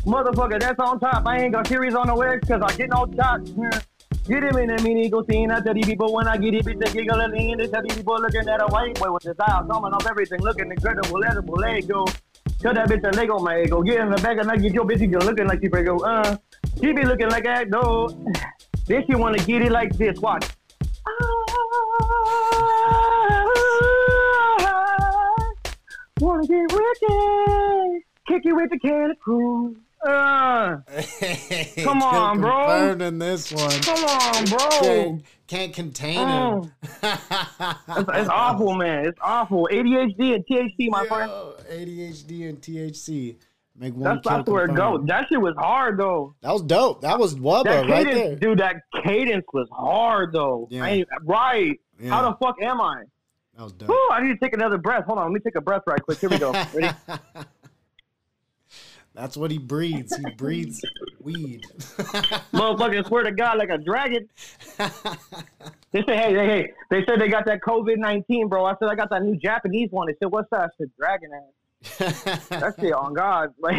Motherfucker, 0.05 0.59
that's 0.59 0.79
on 0.79 0.99
top. 0.99 1.25
I 1.25 1.39
ain't 1.39 1.53
got 1.53 1.67
series 1.67 1.93
on 1.93 2.07
the 2.07 2.15
X 2.15 2.47
cause 2.47 2.61
I 2.61 2.75
get 2.75 2.89
no 2.89 3.05
shots. 3.15 3.51
Get 4.27 4.43
him 4.43 4.57
in 4.57 4.69
a 4.69 4.81
mini 4.83 5.09
go 5.09 5.23
scene. 5.23 5.49
I 5.49 5.59
tell 5.59 5.73
these 5.73 5.85
people 5.85 6.13
when 6.13 6.27
I 6.27 6.37
get 6.37 6.53
it, 6.53 6.65
bitch, 6.65 6.79
they 6.79 6.91
giggle 6.91 7.19
and 7.19 7.33
lean. 7.33 7.57
They 7.57 7.67
tell 7.67 7.81
these 7.81 7.95
people 7.95 8.19
looking 8.21 8.47
at 8.47 8.61
a 8.61 8.67
white 8.67 8.99
boy 8.99 9.11
with 9.11 9.23
his 9.23 9.35
eyes 9.39 9.65
coming 9.69 9.91
off 9.91 10.05
everything, 10.07 10.39
looking 10.41 10.71
incredible, 10.71 11.23
edible, 11.23 11.55
Lego. 11.55 12.05
Tell 12.59 12.73
that 12.73 12.87
bitch 12.89 13.03
a 13.03 13.15
Lego, 13.15 13.39
my 13.39 13.61
ego. 13.61 13.81
Get 13.81 14.01
in 14.01 14.09
the 14.11 14.17
back 14.17 14.37
and 14.37 14.51
I 14.51 14.57
get 14.57 14.73
your 14.73 14.85
bitch, 14.85 14.99
you 14.99 15.17
looking 15.17 15.47
like 15.47 15.61
she 15.61 15.67
go. 15.67 15.97
Uh, 15.99 16.37
she 16.79 16.93
be 16.93 17.03
looking 17.05 17.29
like 17.29 17.45
that, 17.45 17.71
though. 17.71 18.09
Then 18.85 19.03
she 19.05 19.13
wanna 19.13 19.37
get 19.37 19.61
it 19.61 19.71
like 19.71 19.95
this. 19.97 20.19
Watch. 20.19 20.45
Wanna 26.19 26.47
get 26.47 26.71
wicked. 26.71 28.01
Kick 28.27 28.45
you 28.45 28.55
with 28.55 28.71
the 28.71 28.79
Kanna 28.79 29.13
Krew. 29.25 29.75
Uh, 30.05 30.77
Come 31.83 32.01
on, 32.01 32.39
bro. 32.39 32.51
Confirmed 32.51 33.01
in 33.01 33.19
this 33.19 33.51
one. 33.51 33.81
come 33.81 34.03
on, 34.05 34.45
bro. 34.45 34.69
Can't, 34.81 35.23
can't 35.47 35.73
contain 35.73 36.27
him. 36.27 36.71
It's, 37.01 38.09
it's 38.13 38.29
awful, 38.29 38.75
man. 38.75 39.05
It's 39.05 39.17
awful. 39.21 39.67
ADHD 39.71 40.35
and 40.35 40.45
THC, 40.45 40.89
my 40.89 41.05
friend. 41.05 41.29
ADHD 41.69 42.47
and 42.47 42.61
THC 42.61 43.35
make 43.77 43.93
one. 43.93 44.03
That's, 44.03 44.27
that's 44.27 44.45
kill 44.45 44.53
where 44.53 44.65
it 44.65 44.75
goes. 44.75 45.05
That 45.05 45.27
shit 45.27 45.41
was 45.41 45.55
hard, 45.57 45.99
though. 45.99 46.35
That 46.41 46.53
was 46.53 46.61
dope. 46.61 47.01
That 47.01 47.19
was 47.19 47.35
Wubba 47.35 47.63
That 47.65 47.89
right 47.89 48.05
there. 48.05 48.35
dude, 48.35 48.59
that 48.59 48.77
cadence 49.03 49.45
was 49.53 49.67
hard, 49.71 50.33
though. 50.33 50.67
Yeah. 50.69 51.03
Right. 51.23 51.79
Yeah. 51.99 52.09
How 52.09 52.29
the 52.29 52.37
fuck 52.37 52.55
am 52.61 52.79
I? 52.79 53.03
That 53.57 53.63
was 53.63 53.73
dope. 53.73 53.89
Whew, 53.89 54.09
I 54.11 54.21
need 54.21 54.33
to 54.33 54.37
take 54.37 54.53
another 54.53 54.77
breath. 54.77 55.05
Hold 55.05 55.17
on, 55.19 55.25
let 55.25 55.33
me 55.33 55.39
take 55.41 55.55
a 55.55 55.61
breath 55.61 55.81
right 55.85 56.01
quick. 56.01 56.19
Here 56.19 56.29
we 56.29 56.37
go. 56.37 56.51
Ready? 56.73 56.89
That's 59.19 59.35
what 59.35 59.51
he 59.51 59.57
breathes. 59.57 60.15
He 60.15 60.31
breathes 60.35 60.79
weed. 61.19 61.65
Motherfucking 62.53 63.05
swear 63.07 63.23
to 63.23 63.33
God, 63.33 63.57
like 63.57 63.69
a 63.69 63.77
dragon. 63.77 64.29
They 65.91 66.03
said, 66.03 66.19
hey, 66.19 66.33
hey, 66.35 66.45
hey. 66.45 66.71
They 66.91 67.03
said 67.03 67.19
they 67.19 67.29
got 67.29 67.47
that 67.47 67.61
COVID 67.61 67.97
19, 67.97 68.47
bro. 68.47 68.63
I 68.63 68.75
said, 68.77 68.89
I 68.89 68.95
got 68.95 69.09
that 69.09 69.23
new 69.23 69.35
Japanese 69.35 69.89
one. 69.89 70.05
They 70.05 70.13
said, 70.21 70.31
what's 70.31 70.47
that? 70.51 70.61
I 70.61 70.67
said, 70.77 70.91
dragon 70.99 71.31
ass. 71.33 72.47
That 72.49 72.75
shit 72.79 72.93
on 72.93 73.15
God. 73.15 73.53
Like, 73.59 73.73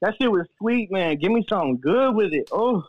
that 0.00 0.14
shit 0.18 0.32
was 0.32 0.46
sweet, 0.56 0.90
man. 0.90 1.18
Give 1.18 1.30
me 1.30 1.44
something 1.50 1.78
good 1.82 2.14
with 2.14 2.32
it. 2.32 2.48
Oh, 2.50 2.82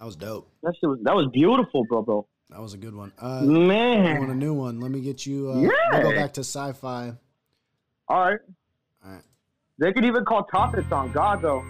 that 0.00 0.06
was 0.06 0.16
dope. 0.16 0.50
that 0.62 0.74
shit 0.80 0.88
was, 0.88 0.98
that 1.02 1.14
was 1.14 1.26
beautiful, 1.30 1.84
bro, 1.84 2.00
bro. 2.00 2.26
That 2.48 2.62
was 2.62 2.72
a 2.72 2.78
good 2.78 2.94
one. 2.94 3.12
Uh, 3.20 3.42
you 3.44 3.50
want 3.68 4.30
a 4.30 4.34
new 4.34 4.54
one? 4.54 4.80
Let 4.80 4.90
me 4.90 5.02
get 5.02 5.26
you. 5.26 5.52
Uh, 5.52 5.60
Yeah. 5.60 5.70
We'll 5.92 6.12
go 6.12 6.16
back 6.16 6.32
to 6.32 6.40
sci-fi. 6.40 7.12
All 8.08 8.20
right. 8.22 8.38
All 9.80 9.86
right. 9.86 9.88
They 9.88 9.92
could 9.92 10.04
even 10.04 10.24
call 10.24 10.44
topics 10.44 10.90
on 10.92 11.10
God, 11.12 11.42
though. 11.42 11.64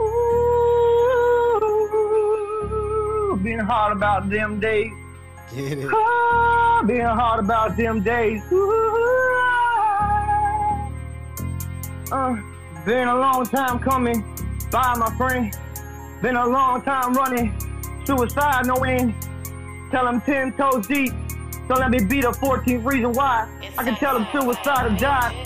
Ooh, 0.00 1.60
being 3.42 3.58
hard 3.58 3.96
about 3.96 4.28
them 4.30 4.60
days. 4.60 4.92
Get 5.54 5.78
it. 5.78 5.90
Ah, 5.92 6.82
being 6.86 7.00
hard 7.02 7.44
about 7.44 7.76
them 7.76 8.02
days. 8.02 8.42
Ooh. 8.52 8.98
Uh, 12.10 12.36
been 12.84 13.08
a 13.08 13.14
long 13.14 13.44
time 13.46 13.78
coming 13.78 14.22
by, 14.70 14.94
my 14.96 15.14
friend. 15.16 15.54
Been 16.20 16.36
a 16.36 16.46
long 16.46 16.82
time 16.82 17.14
running. 17.14 17.54
Suicide, 18.04 18.66
no 18.66 18.74
end. 18.84 19.14
Tell 19.90 20.04
them 20.04 20.20
10 20.20 20.52
toes 20.52 20.86
deep. 20.86 21.12
Don't 21.68 21.78
let 21.78 21.90
me 21.90 22.04
be 22.04 22.20
the 22.20 22.32
14th 22.32 22.84
reason 22.84 23.12
why. 23.12 23.48
I 23.78 23.84
can 23.84 23.94
tell 23.96 24.14
them 24.14 24.26
suicide 24.32 24.92
or 24.92 24.96
die. 24.98 25.44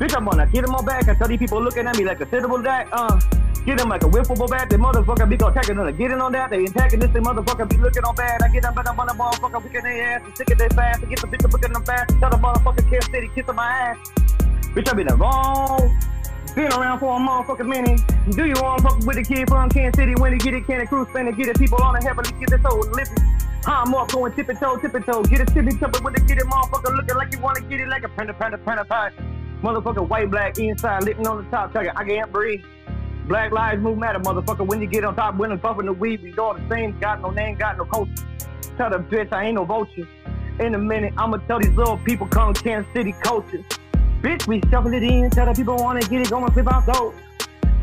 Bitch, 0.00 0.16
I'm 0.16 0.24
gonna 0.24 0.46
get 0.46 0.64
him 0.64 0.74
on 0.74 0.82
back. 0.86 1.06
I 1.08 1.14
tell 1.14 1.28
these 1.28 1.38
people 1.38 1.60
looking 1.62 1.86
at 1.86 1.94
me 1.94 2.06
like 2.06 2.18
a 2.22 2.24
sittable 2.24 2.62
that. 2.64 2.88
Uh, 2.90 3.20
get 3.66 3.78
him 3.78 3.90
like 3.90 4.02
a 4.02 4.08
whiffable 4.08 4.48
bat. 4.48 4.70
They 4.70 4.78
motherfucker 4.78 5.28
be 5.28 5.36
gonna 5.36 5.52
tackle 5.52 5.74
them. 5.74 5.94
Get 5.94 6.10
in 6.10 6.22
on 6.22 6.32
that. 6.32 6.48
They 6.48 6.64
attacking 6.64 7.00
this. 7.00 7.10
They 7.10 7.20
motherfucker 7.20 7.68
be 7.68 7.76
looking 7.76 8.02
on 8.04 8.14
bad. 8.14 8.40
I 8.42 8.48
get 8.48 8.62
them, 8.62 8.72
but 8.74 8.88
I'm 8.88 8.98
on 8.98 9.08
the 9.08 9.12
motherfucker 9.12 9.62
kicking 9.62 9.82
their 9.82 10.16
ass 10.16 10.22
and 10.24 10.34
sick 10.34 10.50
of 10.52 10.56
their 10.56 10.70
fast. 10.70 11.02
I 11.02 11.04
get 11.04 11.20
the 11.20 11.26
bitch 11.26 11.52
looking 11.52 11.74
them 11.74 11.84
fast. 11.84 12.18
Tell 12.18 12.30
the 12.30 12.38
motherfucker 12.38 12.88
Kansas 12.88 13.10
City 13.12 13.28
kissing 13.34 13.54
my 13.54 13.70
ass. 13.70 13.98
Bitch, 14.72 14.88
I 14.88 14.94
be 14.94 15.04
the 15.04 15.14
wrong. 15.16 15.94
Been 16.56 16.72
around 16.72 16.98
for 17.00 17.14
a 17.14 17.20
motherfucking 17.20 17.68
minute. 17.68 18.00
Do 18.30 18.46
you 18.46 18.54
want 18.56 18.80
to 18.80 18.88
fuck 18.88 18.98
with 19.04 19.16
the 19.16 19.22
kid 19.22 19.50
from 19.50 19.68
Kansas 19.68 20.00
City 20.00 20.14
when 20.14 20.32
he 20.32 20.38
get 20.38 20.54
it? 20.54 20.64
Can 20.64 20.80
it 20.80 20.88
cruise 20.88 21.08
spin 21.08 21.30
get 21.36 21.46
it? 21.46 21.58
People 21.58 21.82
on 21.82 21.92
the 21.92 22.00
heavenly, 22.00 22.32
get 22.40 22.48
this 22.48 22.64
old 22.64 22.88
lippy. 22.96 23.20
I'm 23.66 23.92
up 23.92 24.10
going 24.10 24.32
tippy 24.32 24.54
toe, 24.54 24.78
tippy 24.78 25.00
toe. 25.00 25.22
Get 25.24 25.40
a 25.40 25.44
tippy 25.44 25.76
toe 25.76 25.92
with 26.02 26.16
a 26.16 26.20
get 26.24 26.38
it, 26.38 26.44
motherfucker 26.44 26.96
looking 26.96 27.16
like 27.16 27.34
you 27.34 27.40
wanna 27.40 27.60
get 27.60 27.80
it 27.80 27.88
like 27.88 28.04
a 28.04 28.08
panda, 28.08 28.32
panda, 28.32 28.56
panda 28.56 28.86
pie. 28.86 29.12
Motherfucker 29.62 30.08
white, 30.08 30.30
black, 30.30 30.58
inside, 30.58 31.04
living 31.04 31.26
on 31.26 31.44
the 31.44 31.50
top, 31.50 31.72
talking, 31.72 31.90
I 31.90 32.04
can't 32.04 32.32
breathe. 32.32 32.64
Black 33.26 33.52
lives 33.52 33.80
move 33.82 33.98
matter, 33.98 34.18
motherfucker. 34.18 34.66
When 34.66 34.80
you 34.80 34.86
get 34.86 35.04
on 35.04 35.14
top, 35.14 35.36
when 35.36 35.52
I'm 35.52 35.60
puffing 35.60 35.86
the 35.86 35.92
weed, 35.92 36.22
we 36.22 36.34
all 36.36 36.54
the 36.54 36.68
same. 36.68 36.98
Got 36.98 37.20
no 37.20 37.30
name, 37.30 37.56
got 37.56 37.76
no 37.76 37.84
culture. 37.84 38.12
Tell 38.76 38.90
the 38.90 38.98
bitch 38.98 39.32
I 39.32 39.44
ain't 39.44 39.56
no 39.56 39.64
vulture. 39.64 40.08
In 40.58 40.74
a 40.74 40.78
minute, 40.78 41.14
I'ma 41.16 41.36
tell 41.46 41.60
these 41.60 41.70
little 41.76 41.98
people 41.98 42.26
come 42.26 42.54
Kansas 42.54 42.90
City 42.92 43.14
culture. 43.22 43.62
Bitch, 44.22 44.46
we 44.46 44.60
shuffle 44.70 44.92
it 44.94 45.02
in. 45.02 45.30
Tell 45.30 45.46
the 45.46 45.52
people 45.52 45.76
wanna 45.76 46.00
get 46.00 46.22
it 46.22 46.30
going, 46.30 46.50
flip 46.52 46.72
out 46.72 46.86
those. 46.86 47.14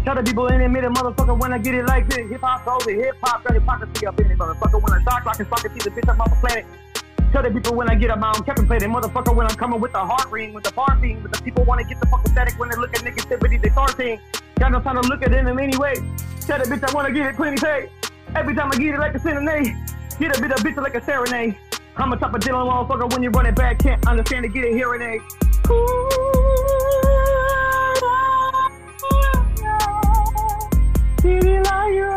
Tell 0.04 0.16
the 0.16 0.24
people 0.24 0.48
in 0.48 0.60
the 0.60 0.70
middle, 0.70 0.92
motherfucker, 0.92 1.40
when 1.40 1.54
I 1.54 1.60
get 1.60 1.76
it 1.76 1.86
like 1.86 2.10
this. 2.10 2.30
Hip 2.30 2.42
hop 2.42 2.66
goes, 2.66 2.86
hip 2.86 3.16
hop, 3.22 3.44
got 3.44 3.54
hypocrisy 3.54 4.08
up 4.08 4.20
in 4.20 4.32
it, 4.32 4.38
motherfucker. 4.38 4.82
When 4.82 4.94
I 4.94 5.04
talk, 5.04 5.22
start 5.22 5.26
rocking, 5.26 5.46
fucking 5.46 5.72
see 5.72 5.90
the 5.90 5.92
bitch 5.92 6.10
up 6.10 6.20
on 6.20 6.30
the 6.30 6.36
planet. 6.38 6.66
Tell 7.38 7.44
the 7.44 7.52
people 7.52 7.76
when 7.76 7.88
I 7.88 7.94
get 7.94 8.10
up, 8.10 8.18
I'm 8.24 8.44
Kevin 8.44 8.66
play 8.66 8.80
motherfucker 8.80 9.36
when 9.36 9.46
I'm 9.46 9.56
coming 9.56 9.80
with 9.80 9.92
the 9.92 10.00
heart 10.00 10.32
ring, 10.32 10.54
with 10.54 10.64
the 10.64 10.72
bar 10.72 11.00
thing, 11.00 11.22
with 11.22 11.32
the 11.32 11.40
people 11.44 11.64
wanna 11.66 11.84
get 11.84 12.00
the 12.00 12.08
fuck 12.08 12.28
static 12.28 12.58
when 12.58 12.70
they 12.70 12.76
look 12.78 12.98
at 12.98 13.04
negativity, 13.04 13.62
they 13.62 13.70
start 13.70 13.96
saying, 13.96 14.20
got 14.58 14.72
no 14.72 14.82
time 14.82 15.00
to 15.00 15.08
look 15.08 15.22
at 15.22 15.32
it 15.32 15.38
in 15.38 15.46
them 15.46 15.60
anyway. 15.60 15.94
Tell 16.48 16.58
the 16.58 16.66
bitch 16.66 16.84
I 16.84 16.92
wanna 16.96 17.12
get 17.12 17.28
it 17.28 17.36
plenty 17.36 17.58
pay. 17.62 17.92
Every 18.36 18.56
time 18.56 18.72
I 18.74 18.78
get 18.78 18.96
it 18.96 19.00
like 19.00 19.14
a 19.14 19.20
serenade, 19.20 19.76
get 20.20 20.36
a 20.36 20.42
bit 20.42 20.50
of 20.50 20.58
bitch 20.66 20.78
like 20.78 20.96
a 20.96 21.06
serenade. 21.06 21.56
I'm 21.96 22.12
a 22.12 22.18
top 22.18 22.34
of 22.34 22.42
Dylan 22.42 22.66
motherfucker 22.66 23.14
when 23.14 23.22
you 23.22 23.30
run 23.30 23.46
it 23.46 23.56
back, 23.56 23.78
can't 23.78 24.04
understand 24.08 24.42
to 24.42 24.50
get 24.50 24.64
a 24.64 24.70
hearing 24.70 25.04
aid. 25.04 25.22
City 31.22 31.60
like 31.60 31.94
you 31.94 32.08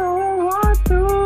want 0.48 0.84
to. 0.86 1.19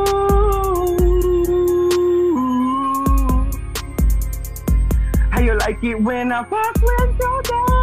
You 5.44 5.58
like 5.58 5.84
it 5.84 6.00
when 6.00 6.32
I 6.32 6.42
fuck 6.44 6.74
with 6.76 7.18
your 7.20 7.42
dad? 7.42 7.74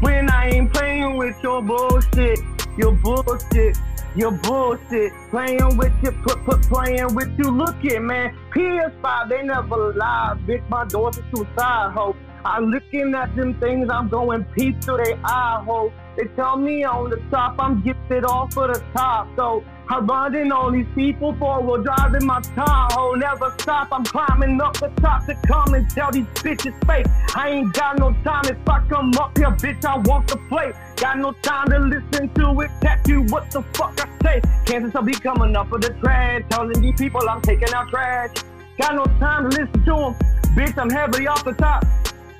When 0.00 0.30
I 0.30 0.50
ain't 0.54 0.72
playing 0.72 1.16
with 1.18 1.36
your 1.42 1.60
bullshit, 1.60 2.38
your 2.78 2.92
bullshit, 2.92 3.76
your 4.16 4.30
bullshit. 4.30 5.12
Playing 5.30 5.76
with 5.76 5.92
you, 6.02 6.12
put, 6.12 6.42
put, 6.44 6.62
playing 6.62 7.14
with 7.14 7.38
you. 7.38 7.50
Look 7.50 7.76
it, 7.84 8.00
man. 8.00 8.34
PS5, 8.54 9.28
they 9.28 9.42
never 9.42 9.92
lie. 9.92 10.38
Bitch, 10.46 10.66
my 10.70 10.82
are 10.82 11.12
suicide, 11.34 11.92
hope. 11.92 12.16
I'm 12.42 12.70
looking 12.70 13.14
at 13.14 13.36
them 13.36 13.52
things, 13.60 13.90
I'm 13.92 14.08
going 14.08 14.44
peep 14.56 14.82
through 14.82 14.96
their 15.04 15.18
eye 15.24 15.62
hole. 15.62 15.92
They 16.16 16.24
tell 16.36 16.56
me 16.56 16.84
on 16.84 17.10
the 17.10 17.18
top, 17.30 17.56
I'm 17.58 17.82
gifted 17.82 18.24
off 18.24 18.56
of 18.56 18.72
the 18.72 18.82
top. 18.94 19.28
So 19.36 19.62
Running 19.98 20.52
all 20.52 20.70
these 20.70 20.86
people 20.94 21.34
forward, 21.34 21.84
driving 21.84 22.24
my 22.24 22.40
Tahoe. 22.40 23.14
Never 23.16 23.52
stop, 23.58 23.88
I'm 23.90 24.04
climbing 24.04 24.60
up 24.60 24.74
the 24.74 24.88
top 25.00 25.26
to 25.26 25.34
come 25.46 25.74
and 25.74 25.90
tell 25.90 26.12
these 26.12 26.26
bitches 26.26 26.74
fake. 26.86 27.06
I 27.36 27.48
ain't 27.48 27.72
got 27.74 27.98
no 27.98 28.12
time 28.24 28.44
if 28.44 28.68
I 28.68 28.80
come 28.88 29.12
up 29.18 29.36
here, 29.36 29.50
bitch, 29.50 29.84
I 29.84 29.98
want 29.98 30.28
to 30.28 30.36
play. 30.48 30.72
Got 30.96 31.18
no 31.18 31.32
time 31.42 31.70
to 31.70 31.78
listen 31.80 32.28
to 32.34 32.60
it, 32.60 32.70
tap 32.80 33.06
you 33.08 33.22
what 33.24 33.50
the 33.50 33.62
fuck 33.74 34.00
I 34.00 34.08
say. 34.22 34.42
Kansas, 34.64 34.94
I'll 34.94 35.02
be 35.02 35.12
coming 35.12 35.54
up 35.56 35.70
with 35.70 35.82
the 35.82 35.90
trash, 35.94 36.44
telling 36.48 36.80
these 36.80 36.98
people 36.98 37.28
I'm 37.28 37.42
taking 37.42 37.72
out 37.74 37.88
trash. 37.88 38.30
Got 38.78 38.94
no 38.94 39.04
time 39.18 39.50
to 39.50 39.56
listen 39.56 39.84
to 39.84 39.90
them, 39.90 40.14
bitch, 40.56 40.78
I'm 40.78 40.90
heavily 40.90 41.26
off 41.26 41.44
the 41.44 41.52
top. 41.52 41.84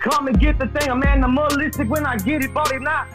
Come 0.01 0.28
and 0.28 0.40
get 0.40 0.59
the 0.59 0.66
thing, 0.68 0.89
I'm 0.89 1.02
animalistic 1.02 1.90
when 1.90 2.06
I 2.06 2.16
get 2.16 2.43
it, 2.43 2.55
but 2.55 2.72
if 2.72 2.81
not. 2.81 3.06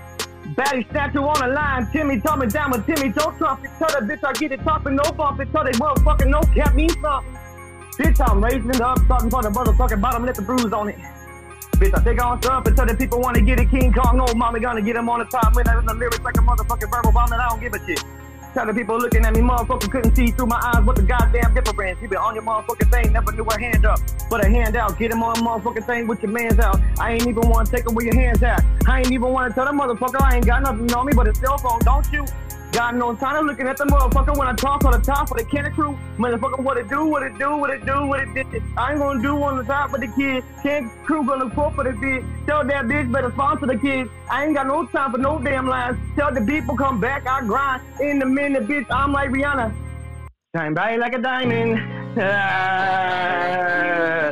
Batty 0.56 0.88
statue 0.90 1.20
on 1.20 1.36
the 1.42 1.54
line, 1.54 1.88
Timmy 1.92 2.22
told 2.22 2.40
me 2.40 2.48
down 2.48 2.72
with 2.72 2.86
Timmy, 2.86 3.10
don't 3.12 3.38
trump 3.38 3.66
it. 3.66 3.72
Tell 3.78 3.90
that 3.90 4.04
bitch 4.08 4.24
I 4.24 4.32
get 4.34 4.54
it 4.54 4.64
topping, 4.64 4.96
no 4.96 5.04
bump 5.12 5.42
it. 5.42 5.52
Tell 5.52 5.66
they 5.66 5.72
motherfucking 5.72 6.28
no 6.28 6.42
cap 6.56 6.74
me 6.74 6.88
something. 6.88 7.36
Bitch, 8.00 8.20
I'm 8.26 8.44
raising 8.44 8.70
it 8.70 8.82
up, 8.82 9.00
starting 9.06 9.30
from 9.30 9.44
the 9.44 9.50
motherfucking 9.50 10.02
bottom, 10.02 10.26
let 10.26 10.36
the 10.36 10.42
bruise 10.42 10.72
on 10.72 10.90
it. 10.90 10.98
Bitch, 11.76 11.94
I 11.94 12.02
take 12.04 12.24
on 12.24 12.42
stuff 12.42 12.66
until 12.68 12.86
the 12.86 12.96
people 12.96 13.20
want 13.20 13.36
to 13.36 13.42
get 13.42 13.60
it. 13.60 13.70
King 13.70 13.92
Kong, 13.92 14.16
no 14.16 14.26
mommy 14.34 14.62
gonna 14.62 14.82
get 14.82 14.96
him 14.96 15.10
on 15.10 15.20
the 15.20 15.26
top. 15.26 15.56
When 15.56 15.68
I 15.68 15.78
in 15.78 15.86
the 15.86 15.94
lyrics 15.94 16.22
like 16.22 16.38
a 16.38 16.40
motherfucking 16.40 16.90
verbal 16.90 17.12
bomb, 17.12 17.34
and 17.34 17.42
I 17.42 17.50
don't 17.50 17.60
give 17.60 17.74
a 17.74 17.86
shit. 17.86 18.02
Tell 18.56 18.66
the 18.66 18.74
people 18.74 18.98
looking 18.98 19.26
at 19.26 19.34
me, 19.34 19.42
motherfucker 19.42 19.92
couldn't 19.92 20.16
see 20.16 20.32
through 20.32 20.46
my 20.46 20.56
eyes 20.74 20.86
what 20.86 20.96
the 20.96 21.02
goddamn 21.02 21.54
difference. 21.54 22.02
You 22.02 22.08
been 22.08 22.20
on 22.20 22.36
your 22.36 22.44
motherfucking 22.46 22.90
thing, 22.90 23.12
never 23.12 23.34
knew 23.34 23.44
a 23.44 23.60
hand 23.60 23.86
up, 23.86 24.00
but 24.30 24.46
a 24.46 24.48
hand 24.48 24.78
out. 24.78 24.98
Get 24.98 25.12
him 25.12 25.22
on 25.24 25.36
motherfucking 25.36 25.86
thing 25.86 26.08
with 26.08 26.24
your 26.24 26.32
man's 26.32 26.58
out. 26.60 26.80
I 26.98 27.12
ain't 27.12 27.28
even 27.28 27.50
want 27.50 27.68
to 27.68 27.76
take 27.76 27.86
him 27.86 27.96
where 27.96 28.06
your 28.06 28.16
hands 28.16 28.42
at. 28.44 28.64
I 28.88 29.00
ain't 29.00 29.12
even 29.12 29.34
want 29.34 29.52
to 29.52 29.54
tell 29.54 29.66
the 29.66 29.72
motherfucker 29.78 30.22
I 30.22 30.38
ain't 30.38 30.46
got 30.46 30.62
nothing 30.62 30.90
on 30.94 31.06
me 31.06 31.12
but 31.14 31.28
a 31.28 31.36
cell 31.36 31.58
phone. 31.58 31.80
Don't 31.80 32.10
you? 32.14 32.26
Got 32.76 32.96
no 32.96 33.16
time 33.16 33.48
looking 33.48 33.70
at 33.70 33.78
the 33.78 33.86
motherfucker 33.86 34.38
when 34.38 34.50
I 34.50 34.54
talk 34.54 34.84
on 34.84 34.92
the 34.92 35.00
top 35.00 35.32
of 35.32 35.38
the 35.38 35.46
Kanna 35.46 35.70
Krew. 35.70 35.98
Motherfucker, 36.18 36.62
what 36.62 36.76
it 36.76 36.90
do, 36.90 37.06
what 37.06 37.24
it 37.24 37.40
do, 37.40 37.56
what 37.56 37.70
it 37.70 37.86
do, 37.86 38.06
what 38.06 38.20
it 38.20 38.34
did. 38.34 38.62
I 38.76 38.92
ain't 38.92 39.00
gonna 39.00 39.22
do 39.22 39.42
on 39.44 39.56
the 39.56 39.64
top 39.64 39.94
of 39.94 40.02
the 40.02 40.08
kid. 40.08 40.44
Can 40.62 40.90
crew 41.06 41.26
gonna 41.26 41.50
pull 41.50 41.72
for 41.72 41.86
the 41.86 41.92
bitch. 41.92 42.26
Tell 42.46 42.66
that 42.66 42.84
bitch 42.84 43.10
better 43.10 43.32
sponsor 43.32 43.68
the 43.68 43.78
kids. 43.78 44.10
I 44.30 44.44
ain't 44.44 44.56
got 44.56 44.68
no 44.68 44.86
time 44.88 45.14
for 45.14 45.18
no 45.18 45.40
damn 45.40 45.68
lines. 45.68 45.98
Tell 46.18 46.34
the 46.34 46.42
people 46.42 46.76
come 46.76 47.00
back, 47.00 47.26
I 47.26 47.46
grind. 47.46 47.82
In 48.02 48.20
the 48.20 48.26
minute, 48.26 48.68
bitch, 48.68 48.88
I'm 48.90 49.14
like 49.14 49.30
Rihanna. 49.30 49.74
Shine 50.54 50.74
bright 50.74 51.00
like 51.00 51.14
a 51.14 51.20
diamond. 51.20 51.80
Ah, 52.18 54.32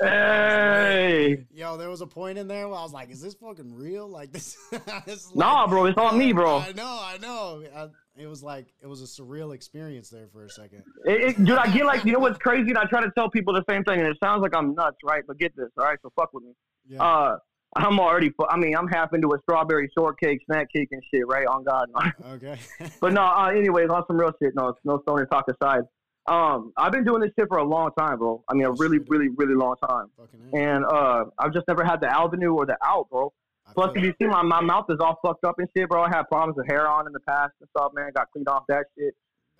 hey. 0.00 1.44
Yo, 1.52 1.76
there 1.76 1.88
was 1.88 2.00
a 2.00 2.06
point 2.06 2.38
in 2.38 2.48
there 2.48 2.68
where 2.68 2.78
I 2.78 2.82
was 2.82 2.92
like, 2.92 3.10
"Is 3.10 3.20
this 3.20 3.34
fucking 3.34 3.74
real?" 3.74 4.08
Like 4.08 4.32
this. 4.32 4.56
this 5.06 5.26
is 5.26 5.34
Nah, 5.34 5.62
like- 5.62 5.70
bro, 5.70 5.86
it's 5.86 5.98
on 5.98 6.18
me, 6.18 6.32
bro. 6.32 6.58
I 6.58 6.72
know, 6.72 7.00
I 7.02 7.18
know. 7.20 7.62
I, 7.74 7.88
it 8.16 8.26
was 8.26 8.42
like 8.42 8.66
it 8.80 8.86
was 8.86 9.02
a 9.02 9.06
surreal 9.22 9.54
experience 9.54 10.08
there 10.08 10.28
for 10.32 10.44
a 10.44 10.50
second. 10.50 10.84
It, 11.04 11.20
it, 11.30 11.44
dude, 11.44 11.58
I 11.58 11.68
get 11.72 11.84
like, 11.86 12.04
you 12.04 12.12
know 12.12 12.18
what's 12.20 12.38
crazy? 12.38 12.70
And 12.70 12.78
I 12.78 12.84
try 12.84 13.02
to 13.02 13.10
tell 13.16 13.28
people 13.30 13.54
the 13.54 13.64
same 13.68 13.82
thing, 13.84 13.98
and 14.00 14.08
it 14.08 14.16
sounds 14.22 14.42
like 14.42 14.54
I'm 14.56 14.74
nuts, 14.74 14.98
right? 15.04 15.24
But 15.26 15.38
get 15.38 15.56
this, 15.56 15.70
all 15.78 15.84
right? 15.84 15.98
So 16.02 16.10
fuck 16.16 16.32
with 16.32 16.44
me. 16.44 16.52
Yeah. 16.86 17.02
Uh, 17.02 17.36
I'm 17.76 17.98
already, 17.98 18.30
I 18.48 18.56
mean, 18.56 18.76
I'm 18.76 18.86
half 18.86 19.12
into 19.14 19.26
a 19.34 19.38
strawberry 19.42 19.90
shortcake, 19.98 20.38
snack 20.46 20.68
cake, 20.72 20.90
and 20.92 21.02
shit, 21.12 21.26
right? 21.26 21.44
On 21.44 21.64
God. 21.64 21.88
okay. 22.34 22.56
but 23.00 23.12
no, 23.12 23.22
uh, 23.22 23.48
anyways, 23.48 23.90
on 23.90 24.04
some 24.06 24.16
real 24.16 24.30
shit. 24.40 24.54
No, 24.54 24.74
no 24.84 25.00
stoner 25.02 25.26
talk 25.26 25.46
aside. 25.48 25.80
Um, 26.26 26.72
I've 26.76 26.92
been 26.92 27.04
doing 27.04 27.20
this 27.20 27.30
shit 27.38 27.48
for 27.48 27.58
a 27.58 27.64
long 27.64 27.90
time, 27.98 28.18
bro. 28.18 28.42
I 28.48 28.54
mean, 28.54 28.64
a 28.64 28.72
really, 28.72 28.98
really, 29.08 29.28
really 29.28 29.54
long 29.54 29.76
time. 29.86 30.06
And 30.54 30.84
uh, 30.86 31.26
I've 31.38 31.52
just 31.52 31.68
never 31.68 31.84
had 31.84 32.00
the 32.00 32.08
avenue 32.08 32.54
or 32.54 32.64
the 32.66 32.76
out, 32.84 33.08
bro. 33.10 33.32
Plus, 33.74 33.90
if 33.96 34.02
you 34.04 34.14
see 34.20 34.26
my, 34.26 34.42
my 34.42 34.60
mouth 34.60 34.86
is 34.88 34.98
all 35.00 35.18
fucked 35.24 35.44
up 35.44 35.58
and 35.58 35.68
shit, 35.76 35.88
bro. 35.88 36.02
I 36.02 36.08
had 36.08 36.24
problems 36.24 36.56
with 36.56 36.66
hair 36.66 36.88
on 36.88 37.06
in 37.06 37.12
the 37.12 37.20
past 37.20 37.52
and 37.60 37.68
stuff, 37.76 37.92
man. 37.94 38.10
Got 38.14 38.30
cleaned 38.30 38.48
off 38.48 38.64
that 38.68 38.86
shit. 38.96 39.14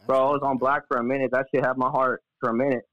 Bro, 0.07 0.28
I 0.28 0.31
was 0.32 0.41
on 0.43 0.59
black 0.59 0.82
for 0.89 0.99
a 0.99 1.05
minute. 1.05 1.31
That 1.32 1.47
shit 1.53 1.65
had 1.65 1.77
my 1.77 1.89
heart 1.89 2.23
for 2.41 2.51
a 2.51 2.55
minute. 2.55 2.85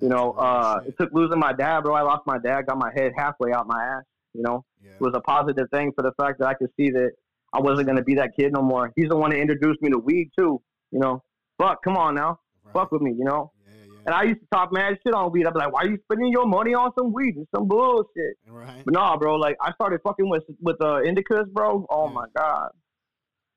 You 0.00 0.08
know, 0.08 0.32
uh, 0.32 0.80
it 0.86 0.94
took 0.98 1.12
losing 1.12 1.38
my 1.38 1.52
dad, 1.52 1.80
bro. 1.80 1.94
I 1.94 2.02
lost 2.02 2.22
my 2.26 2.38
dad, 2.38 2.66
got 2.66 2.78
my 2.78 2.90
head 2.94 3.12
halfway 3.16 3.52
out 3.52 3.66
my 3.66 3.82
ass. 3.82 4.04
You 4.34 4.42
know, 4.42 4.64
it 4.94 5.00
was 5.00 5.12
a 5.14 5.20
positive 5.20 5.68
thing 5.72 5.92
for 5.94 6.02
the 6.02 6.12
fact 6.20 6.38
that 6.38 6.48
I 6.48 6.54
could 6.54 6.70
see 6.76 6.90
that 6.90 7.12
I 7.52 7.60
wasn't 7.60 7.88
gonna 7.88 8.02
be 8.02 8.14
that 8.14 8.30
kid 8.36 8.52
no 8.52 8.62
more. 8.62 8.92
He's 8.96 9.08
the 9.08 9.16
one 9.16 9.30
that 9.30 9.38
introduced 9.38 9.82
me 9.82 9.90
to 9.90 9.98
weed 9.98 10.30
too. 10.38 10.60
You 10.92 11.00
know, 11.00 11.22
fuck, 11.58 11.82
come 11.82 11.96
on 11.96 12.14
now, 12.14 12.38
right. 12.74 12.82
fuck 12.82 12.92
with 12.92 13.02
me. 13.02 13.12
You 13.18 13.24
know, 13.24 13.52
Yeah, 13.66 13.72
yeah. 13.86 14.00
and 14.06 14.14
I 14.14 14.22
used 14.24 14.40
to 14.40 14.46
talk 14.52 14.72
mad 14.72 14.98
shit 15.04 15.14
on 15.14 15.30
weed. 15.32 15.46
I'd 15.46 15.52
be 15.54 15.58
like, 15.60 15.72
why 15.72 15.82
are 15.82 15.88
you 15.88 15.98
spending 16.04 16.30
your 16.32 16.46
money 16.46 16.74
on 16.74 16.90
some 16.98 17.12
weed 17.12 17.36
and 17.36 17.46
some 17.54 17.66
bullshit? 17.68 18.36
right. 18.48 18.82
But 18.84 18.94
nah, 18.94 19.16
bro, 19.16 19.36
like 19.36 19.56
I 19.60 19.72
started 19.72 20.00
fucking 20.04 20.28
with 20.28 20.44
with 20.60 20.80
uh, 20.80 21.00
indicas, 21.06 21.50
bro. 21.52 21.86
Oh 21.90 22.06
Yeah. 22.06 22.12
my 22.12 22.24
god, 22.36 22.70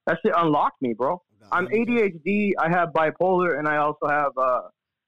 that 0.08 0.18
shit 0.24 0.34
unlocked 0.36 0.82
me, 0.82 0.94
bro. 0.94 1.22
I'm 1.52 1.66
there 1.66 1.76
you 1.76 1.86
go. 1.86 1.92
ADHD. 1.94 2.52
I 2.60 2.70
have 2.70 2.90
bipolar, 2.90 3.60
and 3.60 3.68
I 3.68 3.78
also 3.78 4.08
have 4.08 4.32
uh, 4.38 4.62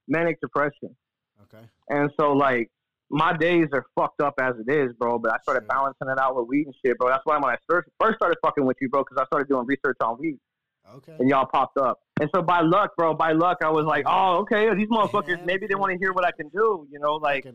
manic 0.07 0.39
depression. 0.41 0.95
Okay. 1.43 1.63
And 1.89 2.11
so 2.19 2.33
like 2.33 2.69
my 3.09 3.35
days 3.37 3.67
are 3.73 3.85
fucked 3.95 4.21
up 4.21 4.33
as 4.39 4.53
it 4.65 4.71
is, 4.71 4.91
bro. 4.99 5.17
But 5.19 5.33
I 5.33 5.37
started 5.43 5.61
Sure. 5.61 5.67
balancing 5.67 6.09
it 6.09 6.19
out 6.19 6.35
with 6.35 6.47
weed 6.47 6.65
and 6.65 6.75
shit, 6.85 6.97
bro. 6.97 7.07
That's 7.09 7.21
why 7.25 7.35
when 7.37 7.45
I 7.51 7.57
first 7.67 7.87
first 7.99 8.17
started 8.17 8.37
fucking 8.43 8.65
with 8.65 8.77
you, 8.81 8.89
bro, 8.89 9.03
because 9.03 9.17
I 9.19 9.25
started 9.25 9.47
doing 9.47 9.65
research 9.65 9.97
on 10.01 10.17
weed, 10.19 10.37
Okay. 10.95 11.13
and 11.19 11.29
y'all 11.29 11.47
popped 11.51 11.77
up. 11.77 11.99
And 12.21 12.29
so 12.33 12.41
by 12.41 12.61
luck, 12.61 12.91
bro, 12.97 13.13
by 13.13 13.31
luck, 13.31 13.57
I 13.63 13.69
was 13.69 13.85
like, 13.85 14.05
oh, 14.07 14.37
okay, 14.41 14.73
these 14.75 14.87
motherfuckers, 14.87 15.27
Yeah, 15.27 15.45
maybe 15.45 15.67
they 15.67 15.75
want 15.75 15.91
to 15.91 15.97
hear 15.97 16.13
what 16.13 16.25
I 16.25 16.31
can 16.31 16.49
do, 16.49 16.87
you 16.91 16.99
know, 16.99 17.15
like. 17.15 17.45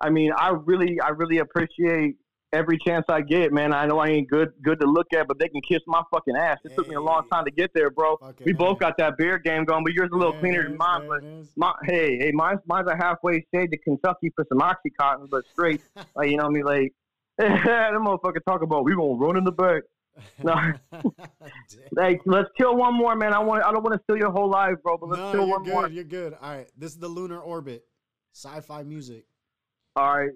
I 0.00 0.10
mean, 0.10 0.30
I 0.36 0.50
really, 0.50 1.00
I 1.00 1.08
really 1.08 1.38
appreciate 1.38 2.16
every 2.52 2.78
chance 2.86 3.04
I 3.08 3.20
get, 3.20 3.52
man. 3.52 3.74
I 3.74 3.86
know 3.86 3.98
I 3.98 4.08
ain't 4.08 4.28
good, 4.28 4.52
good 4.62 4.80
to 4.80 4.86
look 4.86 5.06
at, 5.14 5.26
but 5.26 5.38
they 5.38 5.48
can 5.48 5.60
kiss 5.68 5.80
my 5.86 6.02
fucking 6.12 6.36
ass. 6.36 6.58
It 6.64 6.72
took 6.76 6.88
me 6.88 6.94
a 6.94 7.00
long 7.00 7.22
time 7.30 7.44
to 7.44 7.50
get 7.50 7.70
there, 7.74 7.90
bro. 7.90 8.16
We 8.44 8.52
both 8.52 8.78
got 8.78 8.96
that 8.98 9.16
beer 9.18 9.38
game 9.38 9.64
going, 9.64 9.84
but 9.84 9.92
yours 9.92 10.10
a 10.12 10.16
little 10.16 10.32
There 10.32 10.40
cleaner 10.40 10.62
than 10.64 10.76
mine. 10.76 11.02
But 11.08 11.24
my, 11.56 11.72
hey, 11.84 12.18
hey, 12.18 12.32
mine's 12.32 12.60
mine's 12.66 12.88
a 12.88 12.96
halfway 12.96 13.44
shade 13.54 13.70
to 13.72 13.78
Kentucky 13.78 14.32
for 14.34 14.46
some 14.48 14.60
OxyContin, 14.60 15.28
but 15.30 15.44
straight. 15.52 15.82
like 16.16 16.30
you 16.30 16.36
know 16.36 16.44
what 16.44 16.50
I 16.50 16.52
mean? 16.52 16.64
Like, 16.64 16.92
that 17.38 17.92
motherfucker 17.92 18.44
talk 18.46 18.62
about 18.62 18.84
we 18.84 18.94
gonna 18.94 19.14
run 19.14 19.36
in 19.36 19.44
the 19.44 19.52
back. 19.52 19.82
No. 20.42 20.54
Like, 21.92 22.20
let's 22.26 22.48
kill 22.56 22.76
one 22.76 22.94
more, 22.94 23.16
man. 23.16 23.32
I 23.32 23.38
want, 23.40 23.64
I 23.64 23.72
don't 23.72 23.82
want 23.82 23.94
to 23.98 24.02
steal 24.04 24.16
your 24.16 24.30
whole 24.30 24.48
life, 24.48 24.74
bro, 24.82 24.98
but 24.98 25.08
let's 25.08 25.20
no, 25.20 25.32
kill 25.32 25.48
one 25.48 25.62
good. 25.64 25.72
more. 25.72 25.88
You're 25.88 26.04
good. 26.04 26.34
All 26.40 26.50
right. 26.50 26.70
This 26.76 26.92
is 26.92 26.98
the 26.98 27.08
lunar 27.08 27.40
orbit. 27.40 27.84
Sci-fi 28.32 28.82
music. 28.84 29.26
All 29.96 30.16
right. 30.16 30.30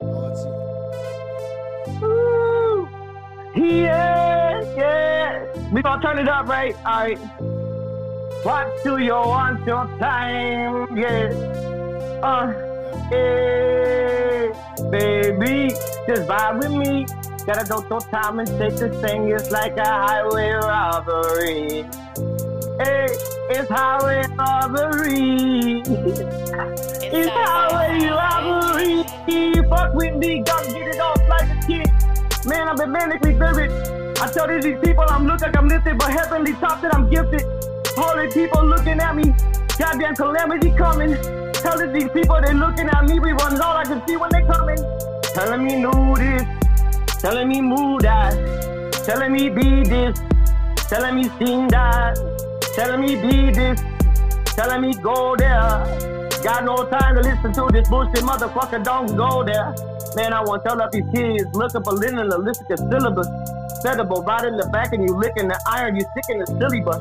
Oh, 0.00 0.06
let's 0.06 0.42
see. 0.42 2.00
Woo! 2.00 2.88
Yeah, 3.56 4.60
yeah. 4.76 5.70
We 5.72 5.82
gonna 5.82 6.02
turn 6.02 6.18
it 6.18 6.28
up, 6.28 6.46
right? 6.46 6.74
All 6.78 6.84
right. 6.84 7.18
What 8.44 8.82
do 8.84 8.98
you 8.98 9.12
want 9.12 9.66
your 9.66 9.86
time? 9.98 10.96
Yeah. 10.96 11.32
Uh, 12.22 12.73
hey, 13.10 14.52
baby, 14.90 15.74
just 16.06 16.22
vibe 16.28 16.58
with 16.58 16.72
me. 16.72 17.06
Gotta 17.46 17.66
go 17.68 17.82
to 17.82 18.06
time 18.08 18.38
and 18.38 18.48
take 18.48 18.76
this 18.76 19.00
thing. 19.02 19.28
It's 19.28 19.50
like 19.50 19.76
a 19.76 19.84
highway 19.84 20.52
robbery. 20.52 21.84
Hey, 22.78 23.06
it's 23.50 23.68
highway 23.68 24.24
robbery. 24.38 25.82
It's 25.86 27.30
highway 27.30 28.08
robbery. 28.08 29.04
Fuck 29.68 29.94
with 29.94 30.16
me, 30.16 30.42
gotta 30.42 30.72
get 30.72 30.88
it 30.88 31.00
off 31.00 31.20
like 31.28 31.50
a 31.50 31.66
kid. 31.66 31.90
Man, 32.46 32.68
I've 32.68 32.76
been 32.76 32.90
manically 32.90 33.38
vivid. 33.38 33.70
I 34.18 34.32
tell 34.32 34.48
these 34.48 34.78
people 34.82 35.04
I'm 35.08 35.26
look 35.26 35.42
like 35.42 35.56
I'm 35.56 35.68
lifted, 35.68 35.98
but 35.98 36.10
heavenly 36.10 36.54
top 36.54 36.80
that 36.80 36.94
I'm 36.94 37.10
gifted. 37.10 37.42
Holy 37.96 38.30
people 38.30 38.64
looking 38.64 39.00
at 39.00 39.14
me. 39.14 39.34
Goddamn 39.78 40.16
calamity 40.16 40.70
coming. 40.72 41.43
Telling 41.64 41.94
these 41.94 42.10
people 42.10 42.38
they're 42.42 42.52
looking 42.52 42.90
at 42.90 43.08
me. 43.08 43.18
We 43.18 43.32
run 43.32 43.58
all 43.58 43.74
I 43.78 43.84
can 43.84 44.06
see 44.06 44.18
when 44.18 44.28
they 44.30 44.42
coming. 44.42 44.76
Telling 45.32 45.64
me 45.64 45.76
new 45.76 46.14
this. 46.14 46.44
Telling 47.22 47.48
me 47.48 47.62
move 47.62 48.02
that. 48.02 48.36
Telling 49.06 49.32
me 49.32 49.48
be 49.48 49.82
this. 49.82 50.20
Telling 50.90 51.14
me 51.14 51.24
sing 51.38 51.68
that. 51.68 52.20
Telling 52.74 53.00
me 53.00 53.16
be 53.16 53.50
this. 53.50 53.80
Telling 54.54 54.82
me 54.82 54.92
go 54.92 55.36
there. 55.36 55.80
Got 56.44 56.66
no 56.66 56.84
time 56.84 57.14
to 57.14 57.22
listen 57.22 57.54
to 57.54 57.72
this 57.72 57.88
bullshit 57.88 58.20
motherfucker. 58.20 58.84
Don't 58.84 59.16
go 59.16 59.42
there. 59.42 59.74
Man, 60.16 60.34
I 60.34 60.42
want 60.42 60.64
to 60.64 60.68
tell 60.68 60.82
up 60.82 60.92
these 60.92 61.08
kids. 61.14 61.46
Look 61.54 61.74
up 61.74 61.86
a 61.86 61.90
linen, 61.90 62.30
a 62.30 62.36
list 62.36 62.60
of 62.68 62.78
syllabus. 62.78 63.26
Settable 63.82 64.22
right 64.26 64.44
in 64.44 64.58
the 64.58 64.68
back 64.68 64.92
and 64.92 65.02
you 65.02 65.16
licking 65.16 65.48
the 65.48 65.58
iron. 65.66 65.96
You 65.96 66.04
sticking 66.12 66.40
the 66.40 66.46
silly 66.46 66.82
bus. 66.82 67.00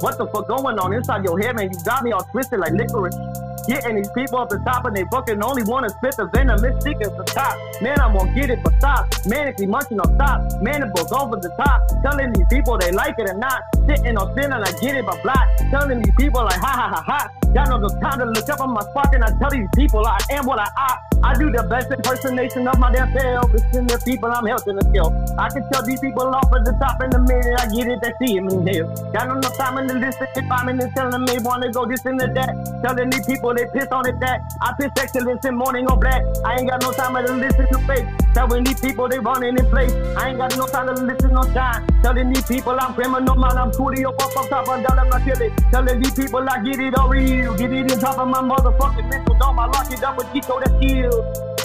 What 0.00 0.18
the 0.18 0.26
fuck 0.28 0.46
going 0.46 0.78
on 0.78 0.92
inside 0.92 1.24
your 1.24 1.36
head, 1.40 1.56
man? 1.56 1.72
You 1.72 1.78
got 1.84 2.04
me 2.04 2.12
all 2.12 2.22
twisted 2.30 2.60
like 2.60 2.74
licorice. 2.74 3.18
Getting 3.66 3.96
these 3.96 4.10
people 4.10 4.38
up 4.38 4.50
the 4.50 4.58
top 4.60 4.84
and 4.84 4.94
they 4.94 5.04
fucking 5.10 5.42
only 5.42 5.62
wanna 5.64 5.88
spit 5.88 6.16
the 6.16 6.26
venom. 6.26 6.62
It's 6.64 6.84
seeking 6.84 7.16
the 7.16 7.24
top. 7.24 7.56
Man, 7.80 7.98
I'm 8.00 8.16
gonna 8.16 8.34
get 8.34 8.50
it, 8.50 8.62
but 8.62 8.74
stop. 8.78 9.08
Manically 9.24 9.68
munching 9.68 10.00
on 10.00 10.18
top. 10.18 10.40
Mandibles 10.60 11.12
over 11.12 11.36
the 11.36 11.50
top. 11.56 11.80
Telling 12.02 12.32
these 12.32 12.46
people 12.50 12.76
they 12.78 12.92
like 12.92 13.14
it 13.18 13.28
or 13.28 13.38
not. 13.38 13.62
Sitting 13.86 14.16
on 14.18 14.34
sin 14.34 14.52
and 14.52 14.64
I 14.64 14.70
get 14.80 14.96
it, 14.96 15.06
but 15.06 15.22
black. 15.22 15.48
Telling 15.70 16.02
these 16.02 16.14
people 16.16 16.44
like 16.44 16.60
ha 16.60 16.72
ha 16.72 16.88
ha 16.88 17.02
ha. 17.06 17.43
Got 17.54 17.70
the 17.70 17.88
time 18.02 18.18
to 18.18 18.26
look 18.26 18.48
up 18.50 18.60
on 18.60 18.74
my 18.74 18.82
spot 18.82 19.14
and 19.14 19.22
I 19.22 19.30
tell 19.38 19.48
these 19.48 19.68
people 19.76 20.04
I 20.04 20.18
am 20.30 20.44
what 20.44 20.58
I 20.58 20.66
are. 20.74 20.98
I 21.22 21.38
do 21.38 21.50
the 21.54 21.62
best 21.62 21.86
impersonation 21.88 22.66
of 22.66 22.78
my 22.80 22.90
damn 22.90 23.14
self. 23.14 23.46
Listen 23.52 23.86
to 23.86 23.98
people 24.04 24.28
I'm 24.28 24.44
helping 24.44 24.74
to 24.74 24.84
skill. 24.90 25.14
I 25.38 25.48
can 25.48 25.62
tell 25.70 25.86
these 25.86 26.00
people 26.00 26.34
off 26.34 26.50
at 26.50 26.66
the 26.66 26.74
top 26.82 27.00
in 27.00 27.10
the 27.14 27.20
minute 27.22 27.54
I 27.54 27.70
get 27.70 27.86
it, 27.86 28.02
they 28.02 28.12
see 28.18 28.36
in 28.36 28.50
here. 28.66 28.90
Got 29.14 29.30
no 29.30 29.48
time 29.54 29.78
in 29.78 29.86
the 29.86 29.94
listen 29.94 30.26
if 30.34 30.50
I'm 30.50 30.68
in 30.68 30.76
the 30.82 30.90
telling 30.98 31.22
me 31.22 31.38
wanna 31.46 31.70
go 31.70 31.86
this 31.86 32.04
and 32.04 32.18
that. 32.18 32.50
Telling 32.82 33.08
these 33.08 33.24
people 33.24 33.54
they 33.54 33.66
piss 33.70 33.86
on 33.94 34.04
it 34.10 34.18
that. 34.18 34.42
I 34.60 34.74
piss 34.74 34.90
excellence 34.98 35.44
in 35.46 35.54
morning 35.54 35.86
on 35.86 36.00
black. 36.00 36.26
I 36.44 36.58
ain't 36.58 36.68
got 36.68 36.82
no 36.82 36.90
time 36.90 37.14
to 37.14 37.32
listen 37.38 37.66
to 37.70 37.78
fake. 37.86 38.04
Telling 38.34 38.64
these 38.64 38.80
people 38.80 39.08
they 39.08 39.20
running 39.20 39.56
in 39.56 39.66
place. 39.70 39.94
I 40.18 40.34
ain't 40.34 40.38
got 40.38 40.56
no 40.58 40.66
time 40.66 40.90
to 40.90 41.00
listen 41.00 41.32
no 41.32 41.46
time. 41.54 41.86
Telling 42.02 42.32
these 42.32 42.46
people 42.46 42.76
I'm 42.78 42.94
criminal 42.94 43.36
man, 43.36 43.56
I'm 43.56 43.70
coolio 43.70 44.10
up 44.10 44.36
on 44.36 44.48
top, 44.48 44.68
I'm 44.68 44.82
down, 44.82 44.98
I'm 44.98 45.08
not 45.08 45.22
killing. 45.24 45.54
Telling 45.70 46.02
these 46.02 46.14
people 46.14 46.42
I 46.42 46.60
get 46.60 46.80
it 46.80 46.98
all 46.98 47.08
real. 47.08 47.43
Get 47.52 47.72
it 47.72 47.92
in 47.92 47.98
top 48.00 48.18
of 48.18 48.26
my 48.28 48.40
motherfucking 48.40 49.08
mental 49.08 49.36
dome. 49.38 49.58
I 49.58 49.66
lock 49.66 49.92
it 49.92 50.02
up 50.02 50.16
with 50.16 50.32
Chico 50.32 50.58
that 50.60 50.80
kill. 50.80 51.12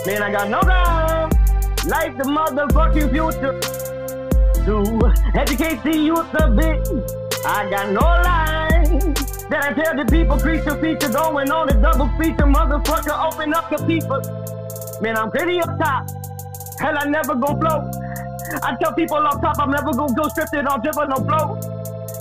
Man, 0.05 0.21
I 0.21 0.31
got 0.31 0.49
no 0.49 0.59
time. 0.61 1.29
Like 1.87 2.17
the 2.17 2.25
motherfucking 2.25 3.09
future. 3.09 3.55
To 4.65 5.39
educate 5.39 5.81
the 5.83 5.97
youth 5.97 6.33
a 6.35 6.51
bit. 6.51 6.85
I 7.45 7.69
got 7.69 7.91
no 7.91 8.01
line. 8.01 9.13
That 9.49 9.63
I 9.63 9.73
tell 9.73 9.95
the 9.95 10.05
people, 10.11 10.37
creature 10.37 10.75
feature 10.79 11.09
going 11.09 11.49
on 11.49 11.69
a 11.69 11.81
double 11.81 12.07
feature. 12.19 12.45
Motherfucker, 12.45 13.33
open 13.33 13.53
up 13.53 13.69
the 13.69 13.77
people. 13.87 14.21
Man, 15.01 15.17
I'm 15.17 15.31
pretty 15.31 15.59
up 15.59 15.79
top. 15.79 16.09
Hell, 16.79 16.95
I 16.99 17.05
never 17.05 17.35
go 17.35 17.47
float. 17.57 17.95
I 18.61 18.75
tell 18.81 18.93
people 18.93 19.17
up 19.17 19.41
top, 19.41 19.57
I'm 19.59 19.71
never 19.71 19.91
gonna 19.93 20.13
go 20.13 20.23
scripted 20.23 20.69
on 20.69 20.81
dribble 20.81 21.07
no 21.07 21.15
flow. 21.23 21.57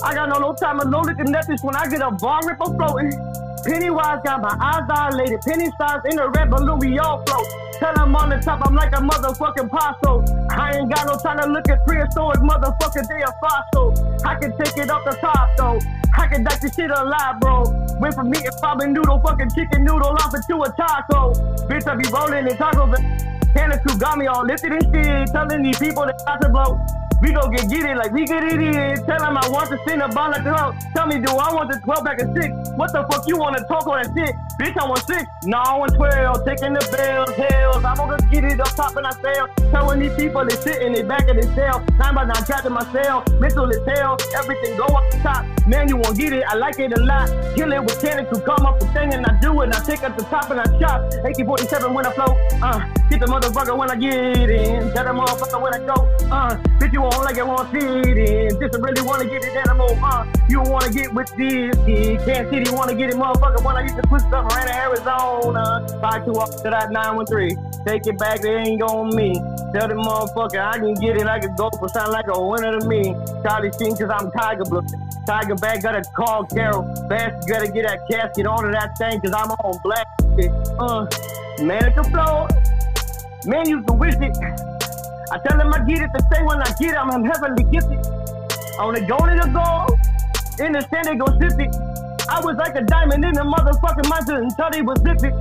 I 0.03 0.15
got 0.15 0.29
no 0.29 0.39
no 0.39 0.53
time 0.53 0.79
alone 0.79 1.07
looking 1.07 1.35
at 1.35 1.45
this 1.45 1.61
when 1.61 1.75
I 1.75 1.87
get 1.87 2.01
a 2.01 2.11
bar 2.11 2.41
rip 2.47 2.57
I'm 2.65 2.75
floating. 2.77 3.28
Pennywise 3.63 4.19
got 4.23 4.41
my 4.41 4.55
eyes 4.59 4.87
dilated. 4.87 5.41
Penny 5.41 5.69
stars 5.71 6.01
in 6.09 6.15
the 6.15 6.29
red 6.29 6.49
balloon, 6.49 6.79
we 6.79 6.97
all 6.99 7.23
float. 7.25 7.47
Tell 7.79 7.93
them 7.93 8.15
on 8.15 8.29
the 8.29 8.37
top, 8.37 8.61
I'm 8.65 8.75
like 8.75 8.91
a 8.93 9.01
motherfucking 9.01 9.69
paso. 9.69 10.23
I 10.49 10.77
ain't 10.77 10.93
got 10.93 11.07
no 11.07 11.17
time 11.17 11.39
to 11.39 11.47
look 11.47 11.69
at 11.69 11.85
prehistoric 11.85 12.39
motherfucker, 12.41 13.07
they 13.07 13.21
a 13.21 13.31
fossil. 13.39 14.19
I 14.25 14.35
can 14.35 14.57
take 14.57 14.77
it 14.77 14.89
off 14.89 15.03
the 15.05 15.15
top 15.21 15.49
though. 15.57 15.79
I 16.17 16.27
can 16.27 16.43
dice 16.43 16.59
this 16.59 16.75
shit 16.75 16.91
alive, 16.91 17.39
bro. 17.39 17.63
Went 17.99 18.15
from 18.15 18.29
eating 18.29 18.51
ramen 18.61 18.91
noodle, 18.91 19.19
fucking 19.19 19.49
chicken 19.51 19.85
noodle 19.85 20.17
off 20.19 20.33
into 20.33 20.61
a 20.63 20.71
taco. 20.73 21.33
Bitch, 21.67 21.87
I 21.87 21.95
be 21.95 22.09
rolling 22.11 22.47
in 22.47 22.57
tacos. 22.57 23.29
Crew 23.85 23.97
got 23.97 24.17
me 24.17 24.27
all 24.27 24.45
lifted 24.45 24.71
and 24.71 24.83
shit. 24.93 25.27
Telling 25.31 25.63
these 25.63 25.79
people 25.79 26.05
they 26.05 26.13
got 26.25 26.41
to 26.41 26.49
blow. 26.49 26.79
We 27.21 27.33
gon' 27.33 27.51
get 27.51 27.69
get 27.69 27.85
it 27.85 27.97
like 27.97 28.11
we 28.11 28.25
get 28.25 28.43
it 28.43 28.59
in. 28.61 29.05
Tell 29.05 29.21
him 29.21 29.37
I 29.37 29.47
want 29.49 29.69
to 29.69 29.77
send 29.85 30.01
a 30.01 30.07
ball 30.07 30.31
like 30.31 30.43
the 30.43 30.53
hoe. 30.53 30.73
Tell 30.95 31.05
me, 31.05 31.19
do 31.19 31.31
I 31.31 31.53
want 31.53 31.71
the 31.71 31.79
12 31.79 32.03
back 32.05 32.21
of 32.21 32.31
6? 32.33 32.47
What 32.75 32.93
the 32.93 33.05
fuck 33.11 33.27
you 33.27 33.37
wanna 33.37 33.59
talk 33.67 33.87
on 33.87 34.03
that 34.03 34.11
shit? 34.15 34.35
Bitch, 34.59 34.77
I 34.79 34.87
want 34.87 35.03
6. 35.05 35.23
No, 35.43 35.57
I 35.57 35.77
want 35.77 35.95
12. 35.95 36.45
Taking 36.45 36.73
the 36.73 36.83
bells, 36.95 37.31
hells. 37.35 37.83
I'm 37.83 37.95
gonna 37.95 38.17
get 38.31 38.45
it 38.45 38.59
up 38.59 38.73
top 38.75 38.95
and 38.95 39.05
I 39.05 39.11
sell. 39.19 39.47
Telling 39.71 39.99
these 39.99 40.15
people 40.15 40.45
they 40.45 40.55
sit 40.55 40.81
in 40.81 40.93
the 40.93 41.03
back 41.03 41.27
of 41.27 41.35
the 41.35 41.43
cell. 41.55 41.83
Nine 41.99 42.15
by 42.15 42.23
nine 42.23 42.43
trapped 42.45 42.65
in 42.65 42.73
my 42.73 42.85
cell. 42.91 43.23
Mental 43.39 43.69
is 43.69 43.83
hell. 43.85 44.17
Everything 44.37 44.77
go 44.77 44.85
up 44.85 45.03
the 45.11 45.19
top. 45.19 45.45
Man, 45.67 45.89
you 45.89 45.97
won't 45.97 46.17
get 46.17 46.31
it. 46.31 46.43
I 46.47 46.55
like 46.55 46.79
it 46.79 46.97
a 46.97 47.01
lot. 47.03 47.27
Kill 47.55 47.71
it 47.73 47.83
with 47.83 48.01
cannon 48.01 48.25
to 48.33 48.39
come 48.41 48.65
up 48.65 48.79
with 48.79 48.93
thing 48.93 49.13
and 49.13 49.25
I 49.25 49.37
do 49.41 49.59
it. 49.61 49.65
And 49.65 49.73
I 49.73 49.83
take 49.83 50.03
up 50.03 50.17
the 50.17 50.23
top 50.25 50.49
and 50.51 50.59
I 50.59 50.65
chop. 50.79 51.03
AK-47 51.23 51.93
when 51.93 52.05
I 52.05 52.11
float. 52.13 52.35
Uh, 52.63 52.79
hit 53.09 53.19
the 53.19 53.27
motherfucker 53.27 53.77
when 53.77 53.91
I 53.91 53.95
get 53.95 54.49
in. 54.49 54.91
Tell 54.93 55.03
the 55.03 55.11
motherfucker 55.11 55.61
when 55.61 55.73
I 55.73 55.79
go. 55.79 55.95
Uh, 56.31 56.55
bitch, 56.79 56.93
you 56.93 57.01
won't 57.01 57.08
like 57.17 57.37
it, 57.37 57.47
won't 57.47 57.71
fit 57.71 57.83
in. 57.83 58.49
Just 58.59 58.77
really 58.77 59.01
wanna 59.01 59.25
get 59.25 59.43
it 59.43 59.55
animal, 59.55 59.97
uh. 60.03 60.25
You 60.47 60.61
wanna 60.61 60.91
get 60.91 61.13
with 61.13 61.27
this 61.37 61.75
kid. 61.85 62.19
Kansas 62.25 62.49
City 62.51 62.71
wanna 62.71 62.95
get 62.95 63.09
it, 63.09 63.15
motherfucker. 63.15 63.63
When 63.63 63.75
I 63.75 63.81
used 63.83 63.95
to 63.95 64.03
push 64.03 64.23
up 64.23 64.45
around 64.51 64.69
Arizona. 64.69 65.85
Five 66.01 66.25
two 66.25 66.33
up 66.33 66.49
to 66.49 66.69
that 66.69 66.91
913. 66.91 67.57
Take 67.85 68.07
it 68.07 68.17
back, 68.17 68.41
they 68.41 68.55
ain't 68.55 68.81
on 68.81 69.15
me. 69.15 69.33
Tell 69.73 69.87
the 69.87 69.95
motherfucker 69.95 70.59
I 70.59 70.77
can 70.77 70.93
get 70.95 71.17
it, 71.17 71.27
I 71.27 71.39
can 71.39 71.55
go 71.55 71.69
for 71.79 71.87
sound 71.87 72.11
like 72.11 72.25
a 72.27 72.39
winner 72.39 72.79
to 72.79 72.85
me. 72.87 73.15
Charlie 73.43 73.71
Sheen, 73.79 73.95
cause 73.95 74.09
I'm 74.11 74.31
Tiger 74.31 74.65
Blood. 74.65 74.91
Tiger 75.25 75.55
back, 75.55 75.83
gotta 75.83 76.01
call 76.15 76.45
Carol. 76.45 76.83
Fast, 77.07 77.47
gotta 77.47 77.71
get 77.71 77.85
that 77.85 77.99
casket 78.09 78.47
onto 78.47 78.71
that 78.71 78.97
thing, 78.97 79.21
cause 79.21 79.31
I'm 79.31 79.51
on 79.51 79.79
black. 79.83 80.07
Uh, 80.79 81.05
man, 81.63 81.85
at 81.85 81.95
the 81.95 82.03
floor. 82.11 82.47
Man, 83.45 83.69
you 83.69 83.81
can 83.83 83.97
wish 83.97 84.15
it. 84.15 84.68
I 85.31 85.37
tell 85.45 85.57
them 85.57 85.73
I 85.73 85.79
get 85.85 86.01
it 86.01 86.09
to 86.15 86.21
say 86.33 86.41
when 86.43 86.61
I 86.61 86.73
get 86.79 86.93
it, 86.93 86.97
I'm, 86.97 87.23
heavenly 87.23 87.63
gifted. 87.63 88.01
On 88.79 88.93
the 88.93 89.01
going 89.01 89.37
to 89.37 89.45
the 89.45 89.51
goal, 89.53 89.93
in 90.65 90.73
the 90.73 90.81
stand 90.81 91.05
they 91.05 91.15
gon' 91.15 91.37
sip 91.39 91.59
it. 91.59 91.75
I 92.29 92.41
was 92.41 92.57
like 92.57 92.75
a 92.75 92.81
diamond 92.81 93.23
in 93.25 93.33
the 93.33 93.45
motherfucking 93.45 94.09
mountain 94.09 94.49
until 94.49 94.69
they 94.71 94.81
was 94.81 94.97
zipping. 95.01 95.37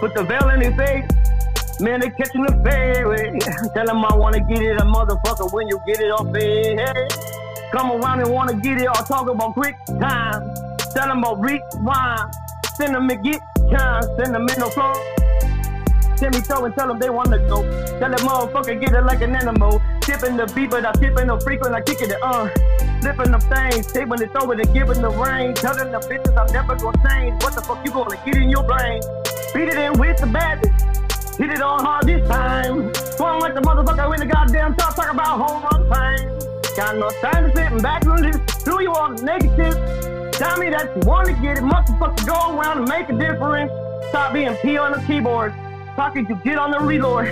Put 0.00 0.14
the 0.14 0.24
veil 0.24 0.48
in 0.50 0.60
their 0.60 0.76
face. 0.76 1.80
Man, 1.80 2.00
they 2.00 2.10
catching 2.10 2.42
the 2.42 2.56
fairway. 2.64 3.38
Tell 3.74 3.86
them 3.86 4.04
I 4.04 4.14
wanna 4.14 4.40
get 4.40 4.62
it, 4.62 4.80
a 4.80 4.84
motherfucker, 4.84 5.52
when 5.52 5.68
you 5.68 5.80
get 5.86 6.00
it 6.00 6.10
off 6.10 6.32
head. 6.34 7.12
Come 7.72 7.92
around 7.92 8.20
and 8.20 8.30
wanna 8.30 8.54
get 8.54 8.80
it, 8.80 8.86
all 8.86 9.04
talk 9.04 9.28
about 9.28 9.54
quick 9.54 9.76
time. 10.00 10.54
Tell 10.94 11.08
them 11.08 11.18
about 11.18 11.40
rewind. 11.40 12.32
Send 12.74 12.94
them 12.94 13.10
and 13.10 13.24
get 13.24 13.40
time, 13.70 14.02
send 14.16 14.34
them 14.34 14.48
in 14.48 14.58
no 14.58 14.68
flow. 14.70 14.92
Me 16.20 16.40
so 16.40 16.64
and 16.64 16.74
tell 16.74 16.86
them 16.86 16.98
they 16.98 17.10
wanna 17.10 17.38
go. 17.48 17.62
Tell 17.98 18.10
that 18.10 18.20
motherfucker 18.20 18.80
get 18.80 18.92
it 18.92 19.04
like 19.04 19.22
an 19.22 19.34
animal. 19.34 19.82
Tipping 20.02 20.36
the 20.36 20.46
beat, 20.54 20.70
but 20.70 20.86
I 20.86 20.92
tipping 20.92 21.26
the 21.26 21.40
frequent, 21.40 21.74
I 21.74 21.80
kick 21.80 22.00
it, 22.00 22.12
uh. 22.22 22.48
Flipping 23.00 23.32
them 23.32 23.40
things, 23.40 23.90
taping 23.92 24.22
it 24.22 24.34
over 24.36 24.52
and 24.52 24.72
giving 24.72 25.02
the 25.02 25.10
rain. 25.10 25.54
Telling 25.54 25.90
the 25.90 25.98
bitches 25.98 26.36
I'm 26.38 26.46
never 26.52 26.76
gonna 26.76 26.96
change. 27.08 27.42
What 27.42 27.54
the 27.54 27.62
fuck 27.62 27.84
you 27.84 27.90
gonna 27.90 28.16
get 28.24 28.36
in 28.36 28.50
your 28.50 28.62
brain? 28.62 29.02
Beat 29.52 29.68
it 29.68 29.78
in 29.78 29.98
with 29.98 30.18
the 30.18 30.26
badness. 30.26 31.36
Hit 31.36 31.50
it 31.50 31.60
on 31.60 31.84
hard 31.84 32.06
this 32.06 32.26
time. 32.28 32.94
Swung 32.94 33.40
like 33.40 33.54
the 33.54 33.60
motherfucker 33.60 34.14
in 34.14 34.20
the 34.20 34.32
goddamn 34.32 34.76
top, 34.76 34.94
talk 34.94 35.10
about 35.12 35.40
home 35.42 35.64
run 35.64 35.90
pain. 35.90 36.38
Got 36.76 36.96
no 36.96 37.10
time 37.20 37.50
to 37.50 37.56
sit 37.56 37.72
and 37.72 37.82
back 37.82 38.04
and 38.04 38.20
listen 38.20 38.46
to 38.46 38.82
you 38.82 38.92
all 38.92 39.10
negative. 39.10 39.74
Tell 40.32 40.56
me 40.58 40.70
that 40.70 40.92
you 40.94 41.02
wanna 41.04 41.34
get 41.42 41.58
it, 41.58 41.64
motherfucker, 41.64 42.26
go 42.26 42.58
around 42.58 42.78
and 42.78 42.88
make 42.88 43.08
a 43.08 43.18
difference. 43.18 43.72
Stop 44.08 44.32
being 44.32 44.54
P 44.62 44.78
on 44.78 44.92
the 44.92 45.04
keyboard. 45.06 45.52
Talking 45.96 46.26
to 46.26 46.34
get 46.36 46.58
on 46.58 46.70
the 46.70 46.80
reload. 46.80 47.26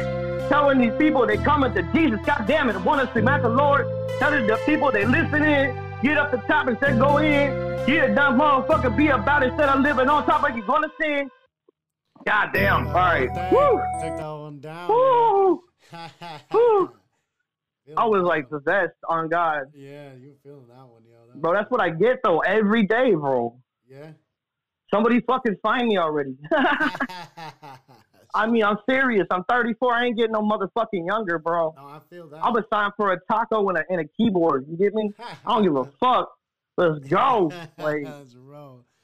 Telling 0.48 0.78
these 0.78 0.92
people 0.98 1.26
they 1.26 1.36
coming 1.36 1.72
to 1.74 1.82
Jesus, 1.94 2.20
God 2.26 2.44
damn 2.46 2.68
it, 2.68 2.76
want 2.82 3.06
to 3.06 3.14
see 3.14 3.20
the 3.20 3.48
Lord. 3.48 3.86
Telling 4.18 4.46
the 4.46 4.60
people 4.66 4.90
they 4.90 5.04
listen 5.04 5.44
in, 5.44 5.76
get 6.02 6.18
up 6.18 6.30
the 6.30 6.38
top 6.38 6.66
and 6.66 6.78
say 6.80 6.96
go 6.96 7.18
in. 7.18 7.70
Get 7.86 8.10
a 8.10 8.14
dumb 8.14 8.38
motherfucker, 8.38 8.94
be 8.96 9.08
about 9.08 9.42
it, 9.42 9.50
instead 9.50 9.68
of 9.68 9.80
living 9.80 10.08
on 10.08 10.26
top 10.26 10.42
like 10.42 10.54
you 10.54 10.62
gonna 10.66 10.88
sing. 11.00 11.30
God 12.26 12.50
damn, 12.52 12.88
all 12.88 12.92
right. 12.92 13.30
Woo! 13.50 13.80
Took 14.02 14.18
that 14.18 14.30
one 14.30 14.60
down. 14.60 14.88
Woo! 14.90 15.62
Woo! 16.52 16.90
I 17.96 18.04
was 18.06 18.22
like 18.22 18.48
possessed 18.48 18.96
on 19.08 19.28
God, 19.28 19.64
yeah, 19.74 20.14
you 20.14 20.34
feeling 20.42 20.68
that 20.68 20.86
one, 20.86 21.02
yo. 21.04 21.26
That 21.26 21.40
bro. 21.40 21.52
That's 21.54 21.70
what 21.70 21.80
I 21.80 21.90
get 21.90 22.20
though 22.22 22.40
every 22.40 22.86
day, 22.86 23.14
bro. 23.14 23.56
Yeah. 23.88 24.12
Somebody 24.92 25.20
fucking 25.20 25.56
find 25.62 25.88
me 25.88 25.98
already. 25.98 26.36
I 28.34 28.46
mean, 28.46 28.64
I'm 28.64 28.78
serious. 28.88 29.26
I'm 29.30 29.44
34. 29.48 29.92
I 29.92 30.04
ain't 30.06 30.16
getting 30.16 30.32
no 30.32 30.40
motherfucking 30.42 31.06
younger, 31.06 31.38
bro. 31.38 31.74
no, 31.76 31.82
I 31.82 32.00
feel 32.08 32.28
that. 32.28 32.44
I 32.44 32.50
was 32.50 32.64
signed 32.72 32.92
for 32.96 33.12
a 33.12 33.18
taco 33.30 33.68
and 33.68 33.78
a, 33.78 33.84
and 33.90 34.00
a 34.00 34.04
keyboard. 34.16 34.66
You 34.68 34.76
get 34.76 34.94
me? 34.94 35.10
I 35.46 35.54
don't 35.54 35.62
give 35.62 35.76
a 35.76 35.84
fuck. 35.98 36.32
Let's 36.76 36.98
go. 37.08 37.52
Like, 37.78 38.06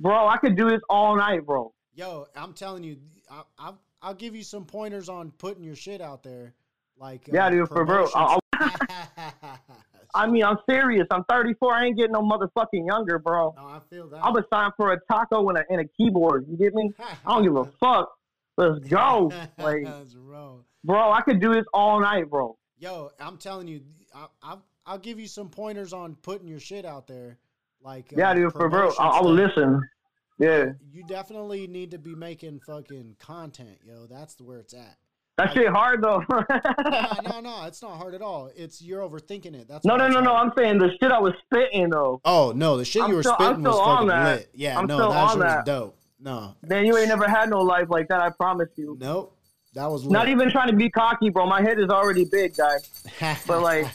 bro, 0.00 0.28
I 0.28 0.36
could 0.38 0.56
do 0.56 0.68
this 0.68 0.80
all 0.88 1.16
night, 1.16 1.44
bro. 1.44 1.72
Yo, 1.94 2.26
I'm 2.36 2.52
telling 2.52 2.84
you, 2.84 2.98
I, 3.30 3.42
I, 3.58 3.72
I'll 4.02 4.14
give 4.14 4.36
you 4.36 4.42
some 4.42 4.64
pointers 4.64 5.08
on 5.08 5.30
putting 5.38 5.64
your 5.64 5.76
shit 5.76 6.00
out 6.00 6.22
there. 6.22 6.54
Like, 6.98 7.28
Yeah, 7.32 7.46
uh, 7.46 7.50
dude, 7.50 7.68
for 7.68 7.84
real. 7.84 8.08
I. 8.14 8.38
I 10.14 10.26
mean, 10.26 10.44
I'm 10.44 10.56
serious. 10.68 11.06
I'm 11.10 11.24
34. 11.24 11.74
I 11.74 11.84
ain't 11.86 11.96
getting 11.96 12.12
no 12.12 12.22
motherfucking 12.22 12.86
younger, 12.86 13.18
bro. 13.18 13.54
no, 13.56 13.66
I 13.66 13.80
feel 13.90 14.08
that. 14.08 14.24
I 14.24 14.30
was 14.30 14.44
signed 14.50 14.72
for 14.76 14.92
a 14.92 14.98
taco 15.10 15.48
and 15.50 15.58
a, 15.58 15.64
and 15.68 15.80
a 15.80 15.84
keyboard. 15.84 16.46
You 16.48 16.56
get 16.56 16.74
me? 16.74 16.90
I 16.98 17.34
don't 17.34 17.42
give 17.42 17.56
a 17.56 17.64
fuck. 17.78 18.12
Let's 18.56 18.78
go. 18.88 19.30
Like, 19.58 19.84
Let's 19.84 20.14
roll. 20.14 20.64
bro, 20.84 21.12
I 21.12 21.20
could 21.22 21.40
do 21.40 21.52
this 21.54 21.64
all 21.72 22.00
night, 22.00 22.30
bro. 22.30 22.56
Yo, 22.78 23.10
I'm 23.20 23.36
telling 23.38 23.68
you, 23.68 23.80
I, 24.14 24.26
I, 24.42 24.56
I'll 24.86 24.98
give 24.98 25.18
you 25.18 25.26
some 25.26 25.48
pointers 25.48 25.92
on 25.92 26.14
putting 26.22 26.46
your 26.48 26.60
shit 26.60 26.84
out 26.84 27.06
there. 27.06 27.38
Like, 27.82 28.12
Yeah, 28.16 28.30
uh, 28.30 28.34
dude, 28.34 28.52
for 28.52 28.68
real. 28.68 28.70
promotion 28.70 28.96
I, 29.04 29.08
I 29.08 29.20
will 29.22 29.32
listen. 29.32 29.80
Yeah. 30.38 30.66
You 30.92 31.02
definitely 31.04 31.66
need 31.66 31.90
to 31.92 31.98
be 31.98 32.14
making 32.14 32.60
fucking 32.66 33.16
content, 33.18 33.78
yo. 33.84 34.06
That's 34.06 34.34
the 34.34 34.44
where 34.44 34.58
it's 34.58 34.74
at. 34.74 34.96
That 35.38 35.52
shit 35.52 35.68
hard, 35.68 36.02
though. 36.02 36.22
no, 36.30 37.30
no, 37.30 37.40
no, 37.40 37.64
it's 37.66 37.82
not 37.82 37.96
hard 37.98 38.14
at 38.14 38.22
all. 38.22 38.50
It's 38.56 38.80
you're 38.80 39.02
overthinking 39.02 39.54
it. 39.54 39.68
That's 39.68 39.84
no, 39.84 39.96
no, 39.96 40.08
no, 40.08 40.20
no. 40.20 40.34
I'm 40.34 40.50
saying 40.56 40.78
the 40.78 40.90
shit 41.00 41.12
I 41.12 41.18
was 41.20 41.34
spitting, 41.44 41.90
though. 41.90 42.20
Oh 42.24 42.52
no, 42.56 42.78
the 42.78 42.86
shit 42.86 43.02
I'm 43.02 43.10
you 43.10 43.16
were 43.16 43.22
still- 43.22 43.34
spitting 43.38 43.62
was 43.62 43.78
fucking 43.78 44.08
that. 44.08 44.24
lit. 44.38 44.50
Yeah, 44.54 44.78
I'm 44.78 44.86
no, 44.86 45.10
that 45.10 45.30
shit 45.32 45.38
was 45.38 45.64
dope. 45.66 45.98
No, 46.18 46.54
Man, 46.66 46.86
you 46.86 46.96
ain't 46.96 47.08
never 47.08 47.28
had 47.28 47.50
no 47.50 47.60
life 47.60 47.88
like 47.90 48.08
that, 48.08 48.20
I 48.20 48.30
promise 48.30 48.70
you. 48.76 48.96
nope, 49.00 49.36
that 49.74 49.86
was 49.86 50.04
lit. 50.04 50.12
Not 50.12 50.28
even 50.28 50.50
trying 50.50 50.68
to 50.68 50.76
be 50.76 50.88
cocky, 50.88 51.28
bro. 51.30 51.46
My 51.46 51.60
head 51.60 51.78
is 51.78 51.90
already 51.90 52.24
big, 52.24 52.56
guy. 52.56 52.76
but, 53.46 53.60
like, 53.60 53.86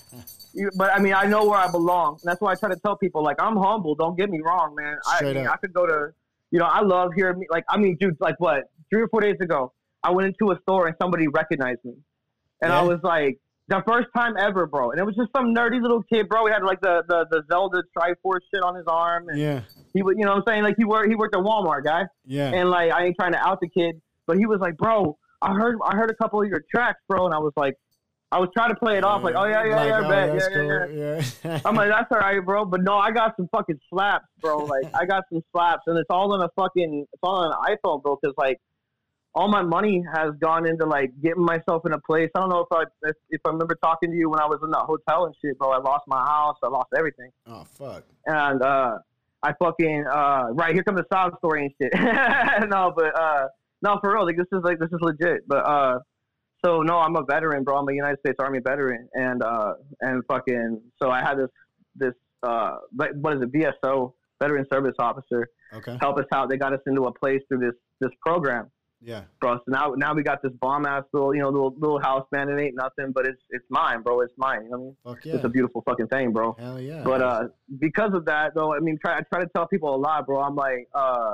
You, 0.53 0.69
but 0.76 0.93
I 0.93 0.99
mean, 0.99 1.14
I 1.14 1.26
know 1.26 1.45
where 1.45 1.57
I 1.57 1.69
belong. 1.72 2.19
And 2.22 2.30
that's 2.30 2.41
why 2.41 2.52
I 2.52 2.56
try 2.56 2.69
to 2.69 2.76
tell 2.76 2.95
people, 2.98 3.23
like, 3.23 3.41
I'm 3.41 3.56
humble. 3.56 3.95
Don't 3.95 4.18
get 4.18 4.30
me 4.30 4.41
wrong, 4.43 4.76
man. 4.76 4.98
I, 5.06 5.23
mean, 5.23 5.38
up. 5.38 5.53
I 5.53 5.57
could 5.57 5.73
go 5.73 5.85
to, 5.85 6.14
you 6.52 6.60
know, 6.60 6.65
I 6.65 6.81
love 6.81 7.11
hearing 7.15 7.39
me. 7.39 7.48
Like, 7.49 7.64
I 7.69 7.77
mean, 7.77 7.98
dude, 7.99 8.18
like 8.19 8.39
what? 8.39 8.65
Three 8.89 9.02
or 9.02 9.07
four 9.07 9.22
days 9.22 9.38
ago, 9.39 9.72
I 10.03 10.11
went 10.11 10.27
into 10.27 10.52
a 10.52 10.60
store 10.61 10.88
and 10.88 10.95
somebody 11.02 11.27
recognized 11.27 11.85
me, 11.85 11.93
and 12.61 12.73
I 12.73 12.81
was 12.81 12.99
like, 13.03 13.39
the 13.72 13.84
first 13.88 14.07
time 14.15 14.35
ever, 14.38 14.65
bro. 14.68 14.91
And 14.91 14.99
it 14.99 15.03
was 15.03 15.15
just 15.15 15.30
some 15.35 15.56
nerdy 15.56 15.81
little 15.81 16.03
kid, 16.03 16.27
bro. 16.30 16.45
He 16.45 16.52
had 16.52 16.64
like 16.64 16.81
the 16.81 17.03
the, 17.07 17.26
the 17.31 17.43
Zelda 17.52 17.81
Triforce 17.98 18.41
shit 18.53 18.64
on 18.64 18.76
his 18.76 18.85
arm, 18.88 19.30
and 19.30 19.39
yeah, 19.39 19.61
he 19.93 20.03
was, 20.03 20.15
you 20.18 20.26
know, 20.26 20.31
what 20.31 20.38
I'm 20.39 20.43
saying, 20.48 20.64
like 20.64 20.76
he 20.77 20.85
worked 20.85 21.10
he 21.10 21.15
worked 21.15 21.35
at 21.35 21.41
Walmart, 21.41 21.84
guy. 21.84 22.03
yeah. 22.26 22.52
And 22.53 22.69
like, 22.69 22.91
I 22.91 23.06
ain't 23.06 23.15
trying 23.19 23.31
to 23.34 23.39
out 23.39 23.60
the 23.61 23.69
kid, 23.69 24.02
but 24.27 24.38
he 24.38 24.45
was 24.45 24.60
like, 24.60 24.77
bro, 24.77 25.18
I 25.41 25.53
heard 25.53 25.77
I 25.84 25.95
heard 25.95 26.11
a 26.11 26.15
couple 26.15 26.41
of 26.41 26.48
your 26.48 26.64
tracks, 26.69 26.99
bro, 27.07 27.26
and 27.26 27.34
I 27.34 27.39
was 27.39 27.53
like, 27.56 27.76
I 28.34 28.39
was 28.39 28.49
trying 28.56 28.69
to 28.69 28.76
play 28.76 28.98
it 28.98 29.03
off, 29.03 29.23
like, 29.23 29.35
oh 29.35 29.45
yeah, 29.45 29.65
yeah, 29.65 29.76
Like, 29.76 29.88
yeah, 29.89 30.02
oh, 30.06 30.10
bet, 30.10 30.35
yeah, 30.35 30.61
yeah, 30.61 30.85
yeah. 30.85 31.23
yeah. 31.43 31.60
I'm 31.65 31.76
like, 31.76 31.89
that's 31.95 32.07
all 32.11 32.19
right, 32.19 32.39
bro. 32.43 32.65
But 32.65 32.81
no, 32.81 32.98
I 32.98 33.11
got 33.11 33.35
some 33.35 33.49
fucking 33.52 33.80
slaps, 33.89 34.26
bro. 34.41 34.60
Like, 34.60 34.85
I 34.93 35.06
got 35.06 35.23
some 35.31 35.41
slaps, 35.52 35.84
and 35.88 35.98
it's 35.98 36.10
all 36.10 36.34
on 36.34 36.41
a 36.41 36.49
fucking, 36.56 37.06
it's 37.11 37.19
all 37.23 37.43
on 37.43 37.52
an 37.52 37.76
iPhone, 37.76 38.02
bro. 38.02 38.18
Because 38.22 38.34
like, 38.38 38.57
all 39.34 39.48
my 39.48 39.62
money 39.62 40.03
has 40.14 40.32
gone 40.41 40.68
into 40.68 40.86
like 40.86 41.12
getting 41.24 41.44
myself 41.44 41.86
in 41.86 41.94
a 41.94 41.99
place. 41.99 42.30
I 42.36 42.40
don't 42.41 42.49
know 42.49 42.66
if 42.70 42.72
I, 42.72 42.84
if, 43.10 43.16
if 43.30 43.41
I 43.45 43.49
remember 43.49 43.76
talking 43.82 44.12
to 44.12 44.16
you 44.18 44.30
when 44.30 44.40
I 44.41 44.45
was 44.45 44.60
in 44.64 44.70
that 44.72 44.84
hotel 44.86 45.26
and 45.26 45.36
shit, 45.41 45.58
bro. 45.58 45.72
I 45.72 45.78
lost 45.78 46.03
my 46.08 46.20
house, 46.26 46.58
I 46.64 46.68
lost 46.68 46.90
everything, 46.98 47.30
oh 47.48 47.64
fuck. 47.64 48.03
and 48.26 48.62
uh, 48.62 48.98
I 49.44 49.53
fucking, 49.53 50.06
uh, 50.12 50.48
right 50.53 50.74
here 50.74 50.84
comes 50.84 50.99
the 50.99 51.06
sob 51.12 51.38
story 51.38 51.62
and 51.66 51.72
shit. 51.82 51.94
no, 52.70 52.94
but 52.95 53.18
uh, 53.20 53.48
no, 53.82 53.98
for 54.02 54.14
real, 54.14 54.26
like 54.26 54.38
this 54.38 54.48
is 54.52 54.60
like 54.64 54.80
this 54.80 54.90
is 54.91 54.99
legit. 55.02 55.48
But 55.48 55.66
uh, 55.66 55.99
so 56.64 56.82
no, 56.82 56.98
I'm 56.99 57.16
a 57.16 57.24
veteran, 57.24 57.64
bro. 57.64 57.78
I'm 57.78 57.88
a 57.88 57.94
United 57.94 58.20
States 58.20 58.36
Army 58.40 58.60
veteran, 58.60 59.08
and 59.14 59.41
uh, 59.41 59.74
and 60.02 60.24
fucking, 60.28 60.82
so 61.02 61.10
I 61.10 61.22
had 61.22 61.36
this 61.38 61.49
this 61.95 62.14
uh, 62.44 62.78
what 62.95 63.34
is 63.38 63.41
it, 63.44 63.52
VSO, 63.53 64.14
Veteran 64.41 64.66
Service 64.72 64.95
Officer, 64.99 65.48
Okay. 65.74 65.98
help 66.02 66.18
us 66.20 66.26
out. 66.34 66.49
They 66.49 66.58
got 66.58 66.74
us 66.74 66.82
into 66.86 67.03
a 67.06 67.14
place 67.14 67.41
through 67.48 67.60
this 67.60 67.76
this 68.02 68.12
program, 68.26 68.70
Yeah. 69.03 69.23
bro. 69.40 69.57
So 69.57 69.64
now 69.68 69.94
now 69.98 70.14
we 70.14 70.22
got 70.22 70.44
this 70.44 70.52
bomb 70.61 70.86
ass 70.86 71.03
little 71.11 71.34
you 71.34 71.41
know 71.41 71.49
little 71.49 71.73
little 71.78 71.99
house, 71.99 72.26
man. 72.32 72.49
It 72.49 72.61
ain't 72.61 72.76
nothing, 72.76 73.11
but 73.11 73.26
it's 73.26 73.41
it's 73.49 73.65
mine, 73.69 74.02
bro. 74.03 74.22
It's 74.22 74.34
mine. 74.38 74.65
You 74.65 74.69
know 74.69 74.78
what 74.78 74.78
I 74.78 74.84
mean? 74.84 74.95
Fuck 75.03 75.26
yeah. 75.26 75.36
It's 75.36 75.44
a 75.44 75.49
beautiful 75.49 75.82
fucking 75.82 76.07
thing, 76.07 76.32
bro. 76.32 76.56
Hell 76.60 76.80
yeah. 76.80 77.02
But 77.03 77.22
uh, 77.22 77.48
because 77.80 78.14
of 78.14 78.26
that, 78.26 78.53
though, 78.53 78.76
I 78.76 78.80
mean, 78.80 78.99
try 79.03 79.18
I 79.18 79.22
try 79.22 79.41
to 79.41 79.49
tell 79.56 79.68
people 79.68 79.95
a 79.95 79.98
lot, 79.98 80.28
bro. 80.28 80.41
I'm 80.41 80.56
like, 80.56 80.88
uh, 80.94 81.34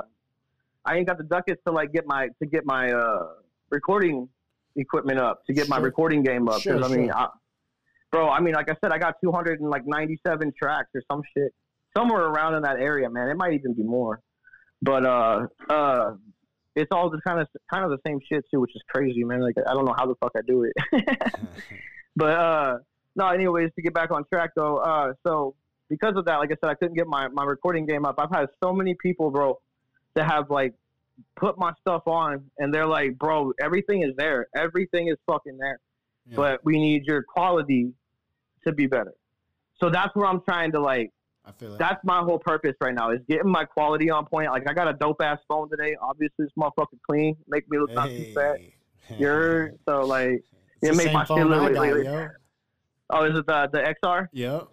I 0.84 0.96
ain't 0.96 1.06
got 1.06 1.18
the 1.18 1.24
ducats 1.24 1.60
to 1.66 1.72
like 1.72 1.92
get 1.92 2.06
my 2.06 2.28
to 2.40 2.46
get 2.46 2.64
my 2.64 2.90
uh 2.90 3.26
recording 3.70 4.28
equipment 4.76 5.18
up 5.18 5.44
to 5.46 5.52
get 5.52 5.68
my 5.68 5.78
recording 5.78 6.22
game 6.22 6.48
up. 6.48 6.62
Sure, 6.62 6.78
sure. 6.78 6.84
I 6.84 6.88
mean. 6.88 7.12
I, 7.12 7.28
bro, 8.10 8.30
I 8.30 8.40
mean, 8.40 8.54
like 8.54 8.70
I 8.70 8.76
said, 8.82 8.90
I 8.90 8.98
got 8.98 9.16
297 9.22 10.52
tracks 10.58 10.88
or 10.94 11.02
some 11.12 11.20
shit 11.36 11.52
somewhere 11.94 12.22
around 12.22 12.54
in 12.54 12.62
that 12.62 12.78
area, 12.78 13.10
man. 13.10 13.28
It 13.28 13.36
might 13.36 13.52
even 13.52 13.74
be 13.74 13.82
more, 13.82 14.22
but 14.80 15.04
uh, 15.04 15.46
uh. 15.68 16.12
It's 16.78 16.92
all 16.92 17.10
just 17.10 17.24
kind 17.24 17.40
of 17.40 17.48
kind 17.72 17.84
of 17.84 17.90
the 17.90 17.98
same 18.06 18.20
shit 18.30 18.44
too, 18.50 18.60
which 18.60 18.74
is 18.74 18.82
crazy, 18.88 19.24
man. 19.24 19.40
Like 19.40 19.56
I 19.66 19.74
don't 19.74 19.84
know 19.84 19.94
how 19.96 20.06
the 20.06 20.14
fuck 20.16 20.32
I 20.36 20.42
do 20.46 20.64
it. 20.64 20.74
But 22.16 22.32
uh 22.32 22.78
no, 23.14 23.28
anyways, 23.28 23.70
to 23.76 23.82
get 23.82 23.94
back 23.94 24.10
on 24.10 24.24
track 24.32 24.50
though, 24.56 24.78
uh 24.78 25.12
so 25.24 25.54
because 25.88 26.14
of 26.16 26.24
that, 26.26 26.36
like 26.36 26.50
I 26.50 26.56
said, 26.60 26.70
I 26.70 26.74
couldn't 26.74 26.96
get 26.96 27.06
my, 27.06 27.28
my 27.28 27.44
recording 27.44 27.86
game 27.86 28.04
up. 28.04 28.16
I've 28.18 28.30
had 28.30 28.48
so 28.62 28.72
many 28.72 28.94
people, 28.94 29.30
bro, 29.30 29.58
that 30.14 30.30
have 30.30 30.50
like 30.50 30.74
put 31.36 31.58
my 31.58 31.72
stuff 31.80 32.02
on 32.06 32.44
and 32.58 32.72
they're 32.72 32.86
like, 32.86 33.18
Bro, 33.18 33.52
everything 33.62 34.02
is 34.02 34.14
there. 34.16 34.48
Everything 34.54 35.08
is 35.08 35.16
fucking 35.26 35.56
there. 35.58 35.80
Yeah. 36.28 36.36
But 36.36 36.64
we 36.64 36.78
need 36.78 37.06
your 37.06 37.22
quality 37.22 37.92
to 38.66 38.72
be 38.72 38.86
better. 38.86 39.14
So 39.80 39.90
that's 39.90 40.14
where 40.14 40.26
I'm 40.26 40.42
trying 40.42 40.72
to 40.72 40.80
like 40.80 41.12
I 41.48 41.52
feel 41.52 41.74
it. 41.74 41.78
that's 41.78 42.02
my 42.04 42.18
whole 42.20 42.38
purpose 42.38 42.74
right 42.80 42.94
now 42.94 43.10
is 43.10 43.20
getting 43.28 43.50
my 43.50 43.64
quality 43.64 44.10
on 44.10 44.26
point. 44.26 44.50
Like 44.50 44.68
I 44.68 44.74
got 44.74 44.88
a 44.88 44.92
dope 44.92 45.22
ass 45.22 45.38
phone 45.48 45.70
today. 45.70 45.96
Obviously 46.02 46.44
this 46.44 46.50
motherfucker 46.58 46.98
clean, 47.08 47.36
make 47.48 47.68
me 47.70 47.78
look 47.78 47.92
not 47.92 48.08
too 48.08 48.32
fat. 48.34 48.58
You're 49.18 49.72
so 49.88 50.00
like 50.02 50.42
It's 50.82 50.90
it 50.90 50.96
make 50.96 51.12
my 51.12 51.20
shit 51.20 51.28
phone 51.28 51.48
look 51.48 51.72
like- 51.74 51.94
like-. 51.94 52.30
Oh, 53.10 53.24
is 53.24 53.38
it 53.38 53.46
the 53.46 53.68
the 53.72 53.94
XR? 54.04 54.26
Yep. 54.32 54.68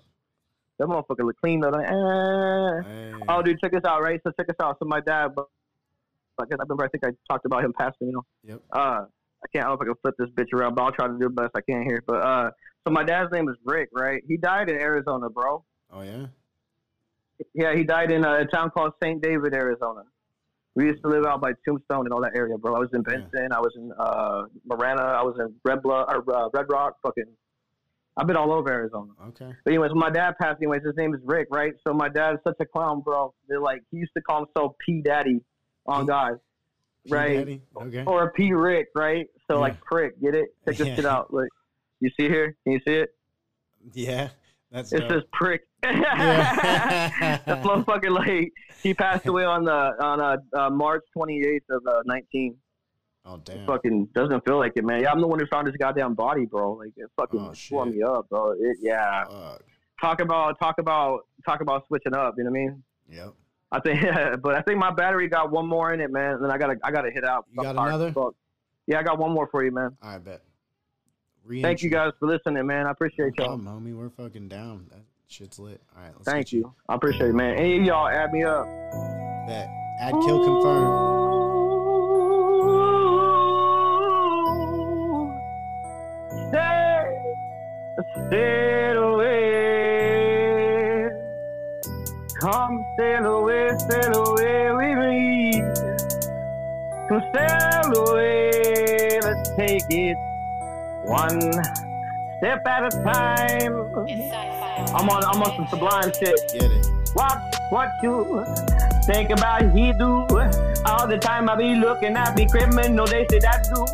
That 0.77 0.87
motherfucker 0.87 1.25
look 1.25 1.37
clean 1.41 1.61
though. 1.61 1.69
Like, 1.69 1.87
eh. 1.87 2.89
Hey. 2.89 3.13
Oh, 3.29 3.41
dude, 3.41 3.59
check 3.61 3.71
this 3.71 3.85
out, 3.85 4.01
right? 4.01 4.19
So 4.25 4.31
check 4.37 4.47
this 4.47 4.57
out. 4.61 4.75
So 4.79 4.85
my 4.85 4.99
dad, 4.99 5.29
but 5.33 5.47
I 6.37 6.43
guess 6.49 6.57
I 6.59 6.63
remember 6.63 6.83
I 6.83 6.89
think 6.89 7.05
I 7.05 7.11
talked 7.31 7.45
about 7.45 7.63
him 7.63 7.71
passing. 7.79 8.07
You 8.07 8.11
know. 8.13 8.25
Yep. 8.43 8.61
Uh, 8.73 8.77
I 8.77 9.47
can't. 9.53 9.65
I 9.65 9.69
don't 9.69 9.69
know 9.69 9.73
if 9.75 9.81
I 9.81 9.85
can 9.85 9.95
flip 10.01 10.15
this 10.19 10.29
bitch 10.31 10.51
around, 10.53 10.75
but 10.75 10.83
I'll 10.83 10.91
try 10.91 11.07
to 11.07 11.13
do 11.13 11.19
the 11.19 11.29
best 11.29 11.51
I 11.55 11.61
can 11.61 11.83
here. 11.83 12.03
But 12.05 12.17
uh, 12.25 12.51
so 12.85 12.91
my 12.91 13.03
dad's 13.05 13.31
name 13.31 13.47
is 13.47 13.55
Rick, 13.63 13.87
right? 13.93 14.21
He 14.27 14.35
died 14.35 14.69
in 14.69 14.75
Arizona, 14.75 15.29
bro. 15.29 15.63
Oh 15.93 16.01
yeah. 16.01 16.25
Yeah, 17.53 17.75
he 17.75 17.83
died 17.83 18.11
in 18.11 18.23
a 18.25 18.45
town 18.45 18.71
called 18.71 18.93
St. 19.03 19.21
David, 19.21 19.53
Arizona. 19.53 20.03
We 20.75 20.85
used 20.85 21.01
to 21.03 21.09
live 21.09 21.25
out 21.25 21.41
by 21.41 21.51
Tombstone 21.65 22.05
and 22.05 22.13
all 22.13 22.21
that 22.21 22.35
area, 22.35 22.57
bro. 22.57 22.75
I 22.75 22.79
was 22.79 22.89
in 22.93 23.03
Yeah. 23.07 23.17
Benson. 23.17 23.51
I 23.53 23.59
was 23.59 23.73
in 23.77 23.91
uh, 23.97 24.43
Marana. 24.65 25.01
I 25.01 25.23
was 25.23 25.35
in 25.39 25.53
Red, 25.63 25.81
Blo- 25.81 26.03
or, 26.07 26.35
uh, 26.35 26.49
Red 26.53 26.65
Rock. 26.69 26.95
Fucking, 27.01 27.25
I've 28.17 28.27
been 28.27 28.35
all 28.37 28.51
over 28.51 28.69
Arizona. 28.71 29.11
Okay. 29.29 29.53
But 29.63 29.71
anyways, 29.71 29.91
when 29.91 29.99
my 29.99 30.09
dad 30.09 30.35
passed, 30.39 30.57
anyways, 30.61 30.83
his 30.83 30.95
name 30.97 31.13
is 31.13 31.21
Rick, 31.23 31.47
right? 31.51 31.73
So 31.85 31.93
my 31.93 32.09
dad's 32.09 32.39
such 32.43 32.55
a 32.59 32.65
clown, 32.65 33.01
bro. 33.01 33.33
They're 33.47 33.59
like 33.61 33.83
he 33.91 33.97
used 33.97 34.13
to 34.17 34.21
call 34.21 34.45
himself 34.45 34.73
P 34.85 35.01
Daddy 35.01 35.41
on 35.85 36.05
guys, 36.05 36.35
right? 37.09 37.37
Daddy? 37.37 37.61
Okay. 37.75 38.03
Or 38.05 38.31
P 38.31 38.51
Rick, 38.53 38.87
right? 38.95 39.27
So 39.49 39.55
Yeah. 39.55 39.59
like 39.61 39.81
prick, 39.81 40.19
get 40.21 40.35
it? 40.35 40.55
Check 40.65 40.77
this 40.77 40.87
Yeah. 40.87 40.95
shit 40.95 41.05
out. 41.05 41.33
Like, 41.33 41.49
you 42.01 42.09
see 42.19 42.27
here? 42.27 42.55
Can 42.63 42.73
you 42.73 42.79
see 42.85 42.95
it? 42.95 43.15
Yeah. 43.93 44.29
That's 44.71 44.91
It 44.91 45.01
dope. 45.01 45.09
says 45.11 45.21
prick. 45.31 45.61
Yeah. 45.93 47.39
that 47.45 47.63
motherfucker, 47.63 48.09
like 48.09 48.51
he 48.81 48.93
passed 48.93 49.25
away 49.27 49.45
on 49.45 49.65
the 49.65 49.71
on 50.03 50.19
uh, 50.21 50.37
uh 50.57 50.69
March 50.69 51.03
28th 51.17 51.59
of 51.69 51.85
uh, 51.87 52.01
19. 52.05 52.55
Oh 53.27 53.37
damn. 53.43 53.65
Fucking 53.65 54.05
doesn't 54.13 54.45
feel 54.45 54.57
like 54.59 54.73
it, 54.75 54.83
man. 54.85 55.01
Yeah, 55.01 55.11
I'm 55.11 55.19
the 55.21 55.27
one 55.27 55.39
who 55.39 55.47
found 55.47 55.67
his 55.67 55.75
goddamn 55.77 56.13
body, 56.13 56.45
bro. 56.45 56.73
Like 56.73 56.91
it 56.95 57.09
fucking 57.17 57.39
Oh, 57.39 57.53
shit. 57.53 57.85
me 57.87 58.03
up, 58.03 58.29
bro. 58.29 58.51
It, 58.51 58.77
yeah. 58.81 59.25
Fuck. 59.25 59.63
Talk 60.01 60.21
about 60.21 60.59
talk 60.59 60.75
about 60.79 61.21
talk 61.45 61.61
about 61.61 61.87
switching 61.87 62.13
up. 62.13 62.35
You 62.37 62.43
know 62.43 62.51
what 62.51 62.57
I 62.57 62.61
mean? 62.61 62.83
Yep. 63.09 63.33
I 63.71 63.79
think, 63.79 64.01
but 64.41 64.55
I 64.55 64.61
think 64.61 64.77
my 64.77 64.91
battery 64.91 65.27
got 65.27 65.51
one 65.51 65.67
more 65.67 65.91
in 65.93 66.01
it, 66.01 66.11
man. 66.11 66.33
And 66.35 66.43
then 66.43 66.51
I 66.51 66.57
gotta, 66.57 66.75
I 66.83 66.91
gotta 66.91 67.09
hit 67.11 67.23
out. 67.25 67.45
You 67.51 67.63
got 67.63 67.69
I'm 67.69 67.75
tired 67.77 67.93
as 67.95 68.01
another? 68.15 68.29
Yeah, 68.87 68.99
I 68.99 69.03
got 69.03 69.17
one 69.17 69.31
more 69.31 69.47
for 69.47 69.63
you, 69.63 69.71
man. 69.71 69.97
I 70.01 70.17
bet. 70.19 70.41
Thank 71.61 71.81
you 71.83 71.89
guys 71.89 72.11
for 72.19 72.27
listening, 72.27 72.65
man. 72.65 72.87
I 72.87 72.91
appreciate 72.91 73.33
No 73.37 73.45
y'all. 73.45 73.57
problem, 73.57 73.83
homie. 73.83 73.95
We're 73.97 74.09
fucking 74.09 74.47
down. 74.47 74.87
That 74.91 74.99
shit's 75.27 75.59
lit. 75.59 75.81
All 75.95 76.03
right. 76.03 76.13
Let's 76.15 76.25
Thank 76.25 76.51
you. 76.51 76.73
I 76.87 76.95
appreciate 76.95 77.29
it, 77.29 77.33
man. 77.33 77.55
Any 77.55 77.79
of 77.79 77.85
y'all 77.85 78.07
add 78.07 78.31
me 78.31 78.43
up. 78.43 78.65
Bet. 79.47 79.69
Add 79.99 80.11
kill 80.11 80.43
confirm. 80.43 81.15
Stay 86.49 86.95
sail 88.29 89.03
away. 89.03 89.55
Come 92.39 92.85
sail 92.97 93.25
away, 93.25 93.69
sail 93.89 94.23
away 94.25 94.71
with 94.71 94.97
me. 94.99 95.61
Come 97.07 97.23
sail 97.33 97.89
away, 98.07 99.19
let's 99.21 99.49
take 99.55 99.83
it 99.89 100.17
one 101.05 101.39
step 102.37 102.65
at 102.67 102.93
a 102.93 103.03
time. 103.03 103.75
I'm 104.95 105.09
on, 105.09 105.23
I'm 105.23 105.41
on 105.41 105.55
some 105.55 105.67
sublime 105.67 106.11
shit. 106.13 106.35
Get 106.53 106.71
it. 106.71 106.87
Watch 107.15 107.55
what 107.69 107.89
you 108.03 108.45
think 109.05 109.29
about 109.29 109.71
he 109.71 109.93
do. 109.93 110.27
All 110.85 111.07
the 111.07 111.17
time 111.19 111.49
I 111.49 111.55
be 111.55 111.75
looking 111.75 112.15
at 112.15 112.35
me 112.35 112.47
criminal, 112.47 113.05
they 113.05 113.25
say 113.29 113.39
that 113.39 113.65
do. 113.73 113.85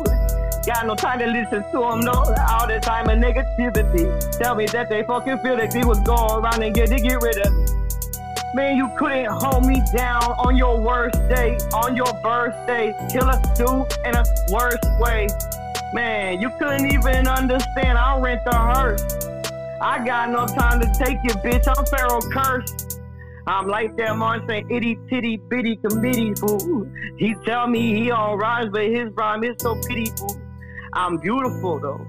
Got 0.66 0.86
no 0.86 0.94
time 0.94 1.18
to 1.18 1.26
listen 1.26 1.62
to 1.72 1.78
them, 1.78 2.00
no. 2.00 2.12
All 2.12 2.66
the 2.66 2.78
time 2.80 3.08
of 3.08 3.18
negativity. 3.18 4.38
Tell 4.38 4.54
me 4.54 4.66
that 4.66 4.88
they 4.88 5.02
fucking 5.02 5.38
feel 5.38 5.56
like 5.56 5.70
they 5.70 5.84
was 5.84 6.00
going 6.00 6.44
around 6.44 6.62
and 6.62 6.74
get 6.74 6.88
to 6.88 6.98
get 7.00 7.20
rid 7.20 7.38
of 7.38 7.52
me. 7.52 7.66
Man, 8.54 8.76
you 8.76 8.90
couldn't 8.98 9.26
hold 9.26 9.64
me 9.64 9.80
down 9.96 10.22
on 10.22 10.56
your 10.56 10.78
worst 10.78 11.16
day, 11.28 11.56
on 11.72 11.96
your 11.96 12.12
birthday. 12.22 12.94
Kill 13.10 13.28
a 13.28 13.40
dude 13.56 13.90
in 14.04 14.14
a 14.14 14.24
worse 14.50 14.76
way. 15.00 15.26
Man, 15.92 16.40
you 16.40 16.50
couldn't 16.58 16.90
even 16.92 17.28
understand. 17.28 17.98
I'll 17.98 18.20
rent 18.20 18.40
the 18.44 18.56
hearse. 18.56 19.02
I 19.82 20.02
got 20.04 20.30
no 20.30 20.46
time 20.46 20.80
to 20.80 20.90
take 20.98 21.18
you, 21.22 21.34
bitch. 21.42 21.64
I'm 21.68 21.84
Pharaoh 21.86 22.20
cursed. 22.32 23.00
I'm 23.46 23.66
like 23.66 23.96
that 23.96 24.16
man 24.16 24.42
saying 24.48 24.70
itty 24.70 24.96
titty 25.10 25.36
bitty 25.36 25.76
committee 25.76 26.34
fool. 26.34 26.86
He 27.18 27.34
tell 27.44 27.66
me 27.66 27.94
he 27.94 28.10
on 28.10 28.38
rhymes, 28.38 28.70
but 28.72 28.84
his 28.84 29.10
rhyme 29.14 29.44
is 29.44 29.56
so 29.58 29.74
pitiful. 29.86 30.40
I'm 30.94 31.18
beautiful 31.18 31.80
though. 31.80 32.06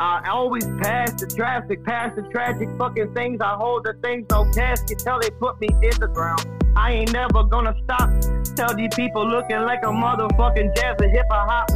I 0.00 0.28
always 0.28 0.64
pass 0.82 1.12
the 1.20 1.26
traffic, 1.26 1.84
pass 1.84 2.14
the 2.16 2.22
tragic 2.22 2.68
fucking 2.78 3.14
things. 3.14 3.40
I 3.40 3.54
hold 3.54 3.84
the 3.84 3.94
things 4.02 4.26
no 4.28 4.44
casket 4.52 4.98
till 4.98 5.20
they 5.20 5.30
put 5.30 5.60
me 5.60 5.68
in 5.82 6.00
the 6.00 6.08
ground. 6.08 6.44
I 6.76 6.92
ain't 6.92 7.12
never 7.12 7.44
gonna 7.44 7.76
stop. 7.84 8.10
Tell 8.56 8.74
these 8.74 8.92
people 8.96 9.24
looking 9.28 9.60
like 9.62 9.84
a 9.84 9.94
motherfucking 9.94 10.74
jazz 10.74 10.96
and 10.98 11.12
hip 11.12 11.26
hop. 11.30 11.70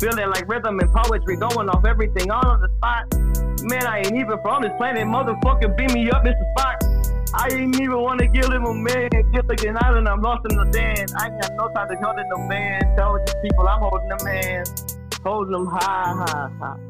Feeling 0.00 0.30
like 0.30 0.48
rhythm 0.48 0.78
and 0.80 0.90
poetry, 0.92 1.36
going 1.36 1.68
off 1.68 1.84
everything 1.84 2.30
all 2.30 2.46
on 2.46 2.60
the 2.60 2.68
spot. 2.78 3.62
Man, 3.64 3.86
I 3.86 3.98
ain't 3.98 4.16
even 4.16 4.40
from 4.40 4.62
this 4.62 4.72
planet. 4.78 5.06
Motherfucker, 5.06 5.76
beat 5.76 5.92
me 5.92 6.10
up, 6.10 6.24
Mr. 6.24 6.40
Spock. 6.56 7.08
I 7.34 7.48
ain't 7.52 7.78
even 7.78 8.00
wanna 8.00 8.32
kill 8.32 8.50
him 8.50 8.64
a 8.64 8.72
man. 8.72 9.10
Just 9.34 9.46
like 9.46 9.62
an 9.64 9.76
island, 9.82 10.08
I'm 10.08 10.22
lost 10.22 10.46
in 10.48 10.56
the 10.56 10.72
sand. 10.72 11.12
I 11.18 11.26
ain't 11.26 11.42
got 11.42 11.52
no 11.54 11.68
time 11.74 11.88
to 11.88 11.96
hold 11.96 12.18
in 12.18 12.28
no 12.30 12.38
man. 12.48 12.96
Tell 12.96 13.18
these 13.18 13.34
people 13.42 13.68
I'm 13.68 13.80
holding 13.80 14.08
them 14.08 14.26
hands. 14.26 14.96
Holding 15.22 15.52
them 15.52 15.66
high, 15.66 16.14
high, 16.16 16.50
high. 16.58 16.87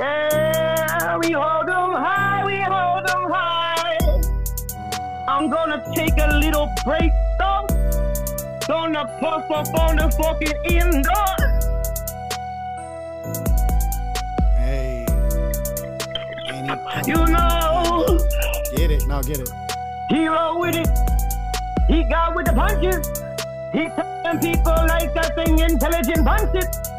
Yeah, 0.00 1.18
we 1.18 1.32
hold 1.32 1.68
them 1.68 1.92
high, 1.92 2.42
we 2.46 2.58
hold 2.62 3.06
them 3.06 3.30
high. 3.30 3.98
I'm 5.28 5.50
gonna 5.50 5.84
take 5.94 6.14
a 6.18 6.38
little 6.38 6.72
break 6.86 7.12
though. 7.38 7.66
Gonna 8.66 9.04
puff 9.20 9.50
up 9.50 9.68
on 9.78 9.96
the 9.96 10.10
fucking 10.16 10.56
indoor. 10.64 11.36
Hey. 14.56 15.04
You 17.06 17.26
know, 17.26 18.18
Get 18.74 18.90
it. 18.90 19.06
now 19.06 19.20
get 19.20 19.40
it. 19.40 19.50
he 20.08 20.26
roll 20.28 20.60
with 20.60 20.76
it. 20.76 20.88
He 21.88 22.04
got 22.04 22.34
with 22.34 22.46
the 22.46 22.54
punches. 22.54 23.06
He 23.74 23.86
telling 23.90 24.40
people 24.40 24.72
like 24.88 25.12
that 25.12 25.34
thing 25.34 25.58
intelligent 25.58 26.24
punch 26.24 26.54
it. 26.54 26.89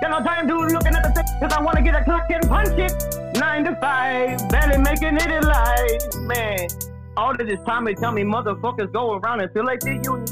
Got 0.00 0.10
no 0.10 0.20
time 0.24 0.46
to 0.46 0.56
looking 0.56 0.94
at 0.94 1.02
the 1.02 1.10
thing, 1.10 1.26
cause 1.40 1.52
I 1.52 1.60
wanna 1.60 1.82
get 1.82 1.94
a 1.94 2.04
clock 2.04 2.30
and 2.30 2.48
punch 2.48 2.78
it. 2.78 2.92
Nine 3.36 3.64
to 3.64 3.74
five, 3.80 4.48
barely 4.48 4.78
making 4.78 5.16
it 5.16 5.30
in 5.30 5.42
life, 5.42 6.14
man. 6.20 6.68
All 7.16 7.32
of 7.32 7.38
this 7.38 7.58
time 7.66 7.84
they 7.84 7.94
tell 7.94 8.12
me 8.12 8.22
motherfuckers 8.22 8.92
go 8.92 9.14
around 9.14 9.40
and 9.40 9.52
feel 9.52 9.64
like 9.64 9.80
they 9.80 9.98
union. 10.04 10.26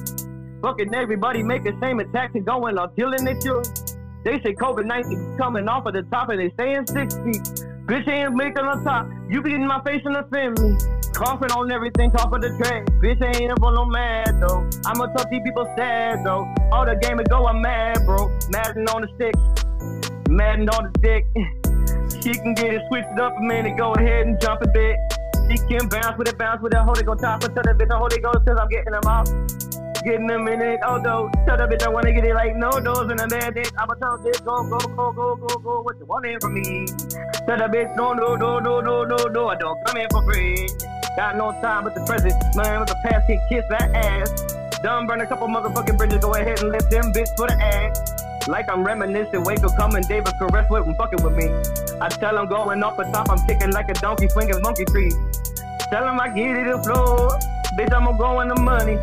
Fucking 0.62 0.94
everybody 0.94 1.42
make 1.42 1.64
the 1.64 1.76
same 1.80 1.98
attacks 1.98 2.34
and 2.34 2.46
going 2.46 2.78
on 2.78 2.94
killing 2.94 3.24
their 3.24 3.38
children. 3.40 3.74
They 4.24 4.40
say 4.42 4.54
COVID-19 4.54 5.36
coming 5.36 5.68
off 5.68 5.86
of 5.86 5.94
the 5.94 6.02
top 6.02 6.28
and 6.28 6.40
they 6.40 6.50
staying 6.54 6.86
six 6.86 7.14
feet. 7.16 7.42
Bitch 7.86 8.08
ain't 8.08 8.34
making 8.34 8.64
on 8.64 8.84
top. 8.84 9.08
You 9.28 9.42
be 9.42 9.54
in 9.54 9.66
my 9.66 9.82
face 9.82 10.02
and 10.04 10.16
offend 10.16 10.58
me. 10.60 10.78
Coughing 11.16 11.50
on 11.52 11.72
everything, 11.72 12.10
top 12.10 12.30
of 12.34 12.42
the 12.42 12.52
track. 12.60 12.84
Bitch 13.00 13.24
I 13.24 13.32
ain't 13.40 13.50
on 13.50 13.74
no 13.74 13.86
mad 13.86 14.36
though. 14.38 14.68
I'ma 14.84 15.06
talk 15.16 15.30
these 15.30 15.40
people 15.42 15.64
sad 15.74 16.22
though. 16.22 16.44
All 16.70 16.84
the 16.84 16.94
game 17.00 17.18
ago, 17.18 17.46
I'm 17.46 17.62
mad, 17.62 18.04
bro. 18.04 18.28
Madden 18.50 18.86
on 18.92 19.00
the 19.00 19.08
stick. 19.16 19.32
Madden 20.28 20.68
on 20.68 20.92
the 20.92 21.00
dick. 21.00 21.24
She 22.22 22.32
can 22.34 22.54
get 22.54 22.74
it 22.74 22.82
switched 22.88 23.18
up 23.20 23.32
a 23.38 23.40
minute. 23.40 23.78
Go 23.78 23.94
ahead 23.94 24.26
and 24.26 24.40
jump 24.40 24.60
a 24.60 24.68
bit. 24.68 24.96
She 25.48 25.56
can 25.68 25.88
bounce 25.88 26.18
with 26.18 26.28
it, 26.28 26.36
bounce 26.36 26.60
with 26.60 26.74
it. 26.74 26.80
Hold 26.80 26.98
it, 26.98 27.06
go 27.06 27.14
top. 27.14 27.40
Tell 27.40 27.54
that 27.54 27.78
bitch, 27.78 27.96
hold 27.96 28.12
it, 28.12 28.20
go, 28.20 28.32
cause 28.32 28.58
I'm 28.60 28.68
getting 28.68 28.92
them 28.92 29.06
off. 29.06 29.26
Getting 30.04 30.26
them 30.26 30.48
in 30.48 30.60
it, 30.60 30.80
oh, 30.84 30.96
no. 30.96 31.30
Tell 31.46 31.56
that 31.56 31.70
bitch 31.70 31.82
I 31.84 31.88
wanna 31.88 32.12
get 32.12 32.24
it 32.24 32.34
like 32.34 32.56
no 32.56 32.72
doors 32.80 33.10
in 33.12 33.20
a 33.20 33.28
bad 33.28 33.54
dick. 33.54 33.70
I'ma 33.78 33.94
tell 33.94 34.18
this, 34.18 34.40
go, 34.40 34.68
go, 34.68 34.78
go, 34.78 35.12
go, 35.12 35.36
go, 35.36 35.56
go. 35.56 35.80
What 35.82 35.96
you 35.98 36.04
wantin' 36.06 36.40
from 36.40 36.54
me? 36.54 36.86
Tell 37.46 37.56
that 37.56 37.70
bitch, 37.70 37.94
no, 37.96 38.12
no, 38.12 38.34
no, 38.34 38.58
no, 38.58 38.80
no, 38.80 39.04
no, 39.04 39.16
no. 39.16 39.48
I 39.48 39.54
don't 39.54 39.78
come 39.86 39.96
in 39.96 40.08
for 40.10 40.22
free. 40.24 40.66
Got 41.16 41.36
no 41.36 41.50
time 41.62 41.84
with 41.84 41.94
the 41.94 42.04
present. 42.04 42.34
Man, 42.54 42.78
with 42.80 42.90
the 42.90 42.94
past, 42.96 43.26
can 43.26 43.40
kiss 43.48 43.64
that 43.70 43.90
ass. 43.94 44.28
Done 44.82 45.06
burn 45.06 45.22
a 45.22 45.26
couple 45.26 45.48
motherfucking 45.48 45.96
bridges. 45.96 46.18
Go 46.18 46.34
ahead 46.34 46.60
and 46.60 46.70
lift 46.70 46.90
them 46.90 47.10
bitch 47.10 47.34
for 47.36 47.48
the 47.48 47.54
ass. 47.54 48.48
Like 48.48 48.68
I'm 48.68 48.84
reminiscing, 48.84 49.42
wake 49.42 49.64
up, 49.64 49.74
coming, 49.76 50.02
David 50.02 50.34
caress 50.38 50.70
with 50.70 50.86
him, 50.86 50.94
fucking 50.94 51.22
with 51.24 51.32
me. 51.32 51.48
I 52.00 52.08
tell 52.10 52.38
him 52.38 52.48
going 52.48 52.82
off 52.82 52.96
the 52.96 53.04
top, 53.04 53.30
I'm 53.30 53.44
kicking 53.46 53.72
like 53.72 53.88
a 53.88 53.94
donkey, 53.94 54.28
swinging 54.28 54.60
monkey 54.60 54.84
tree. 54.84 55.10
Tell 55.90 56.06
him 56.06 56.20
I 56.20 56.28
get 56.28 56.54
it 56.54 56.68
a 56.68 56.80
flow, 56.82 57.30
bitch, 57.76 57.92
I'ma 57.92 58.12
go 58.12 58.40
in 58.42 58.48
the 58.48 58.60
money. 58.60 58.98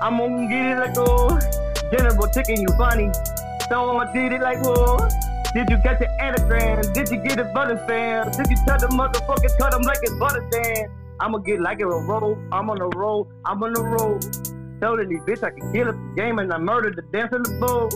I'm 0.00 0.16
gonna 0.16 0.48
get 0.48 0.64
it 0.72 0.78
like 0.78 0.94
oh, 0.96 1.38
general 1.90 2.28
ticking 2.28 2.62
you 2.62 2.68
funny. 2.78 3.10
So 3.68 3.98
I 3.98 4.12
did 4.12 4.32
it 4.32 4.40
like 4.40 4.62
whoa. 4.62 5.08
Did 5.52 5.68
you 5.70 5.78
get 5.82 5.98
the 5.98 6.08
anagram? 6.22 6.80
Did 6.94 7.10
you 7.10 7.18
get 7.18 7.38
a 7.38 7.44
butter 7.44 7.76
fan? 7.86 8.30
Did 8.30 8.48
you 8.48 8.56
tell 8.64 8.78
the 8.78 8.86
motherfucker 8.86 9.58
cut 9.58 9.74
him 9.74 9.82
like 9.82 9.98
it's 10.02 10.14
butter 10.14 10.48
stand? 11.18 11.28
I'ma 11.28 11.38
get 11.38 11.60
like 11.60 11.80
it 11.80 11.84
a 11.84 11.88
roll. 11.88 12.38
I'm 12.52 12.70
on 12.70 12.78
the 12.78 12.88
roll. 12.96 13.28
I'm 13.44 13.62
on 13.62 13.72
the 13.72 13.82
roll. 13.82 14.18
Telling 14.80 15.08
these 15.08 15.20
bitch 15.20 15.42
I 15.42 15.50
can 15.50 15.72
kill 15.72 15.88
up 15.88 15.96
the 15.96 16.22
game 16.22 16.38
and 16.38 16.52
I 16.52 16.58
murdered 16.58 16.96
the 16.96 17.02
dance 17.02 17.32
in 17.32 17.42
the 17.42 17.58
bowl. 17.60 17.90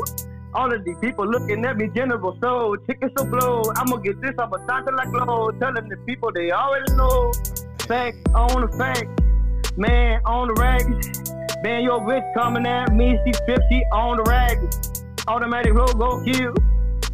All 0.55 0.73
of 0.73 0.85
these 0.85 0.99
people 1.01 1.27
looking 1.27 1.65
at 1.65 1.77
me, 1.79 1.89
general 1.95 2.37
soul, 2.43 2.77
chicken 2.87 3.11
so 3.17 3.25
blow. 3.25 3.63
I'ma 3.77 3.97
get 3.97 4.21
this 4.21 4.33
off 4.39 4.53
a 4.53 4.59
doctor 4.67 4.93
like 4.93 5.11
glow. 5.11 5.51
Telling 5.53 5.89
the 5.89 5.97
people 6.07 6.31
they 6.33 6.51
already 6.51 6.93
know. 6.95 7.33
Fact 7.81 8.17
on 8.35 8.61
the 8.61 8.69
fact, 8.77 9.79
man 9.79 10.21
on 10.27 10.49
the 10.49 10.55
rags. 10.55 11.33
Man, 11.63 11.85
your 11.85 12.01
bitch 12.01 12.35
coming 12.35 12.67
at 12.67 12.93
me, 12.93 13.17
she 13.25 13.33
trip, 13.47 13.61
she 13.71 13.85
on 13.93 14.17
the 14.17 14.25
rags. 14.25 15.05
Automatic 15.29 15.73
roll, 15.73 15.93
go 15.95 16.23
kill. 16.25 16.55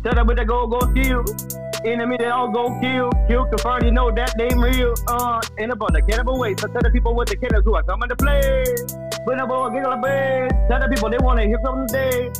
Tell 0.02 0.16
her 0.16 0.24
with 0.24 0.39
the 0.39 0.44
go, 0.47 0.66
go 0.66 0.80
kill. 0.94 1.22
Enemy, 1.84 2.16
they 2.18 2.26
all 2.26 2.50
go 2.50 2.78
kill. 2.80 3.10
Kill, 3.28 3.46
confirm, 3.46 3.84
you 3.84 3.92
know 3.92 4.10
that 4.10 4.36
name 4.36 4.60
real. 4.60 4.94
Uh, 5.06 5.40
in 5.59 5.70
about 5.70 5.92
the 5.92 6.02
cannibal 6.02 6.38
way. 6.38 6.55
So 6.59 6.66
tell 6.68 6.82
the 6.82 6.90
people 6.90 7.14
what 7.14 7.28
the 7.28 7.36
killers 7.36 7.64
who 7.64 7.74
are 7.74 7.82
coming 7.82 8.09
to 8.09 8.16
play. 8.16 8.64
I'm 9.30 9.46
gonna 9.46 9.74
get 9.74 9.86
on 9.86 10.00
the 10.00 10.06
bed. 10.06 10.50
Tell 10.70 10.80
the 10.80 10.88
people 10.88 11.10
they 11.10 11.18
wanna 11.20 11.44
hear 11.46 11.59
from 11.62 11.86
the 11.86 11.92
day. 11.92 12.30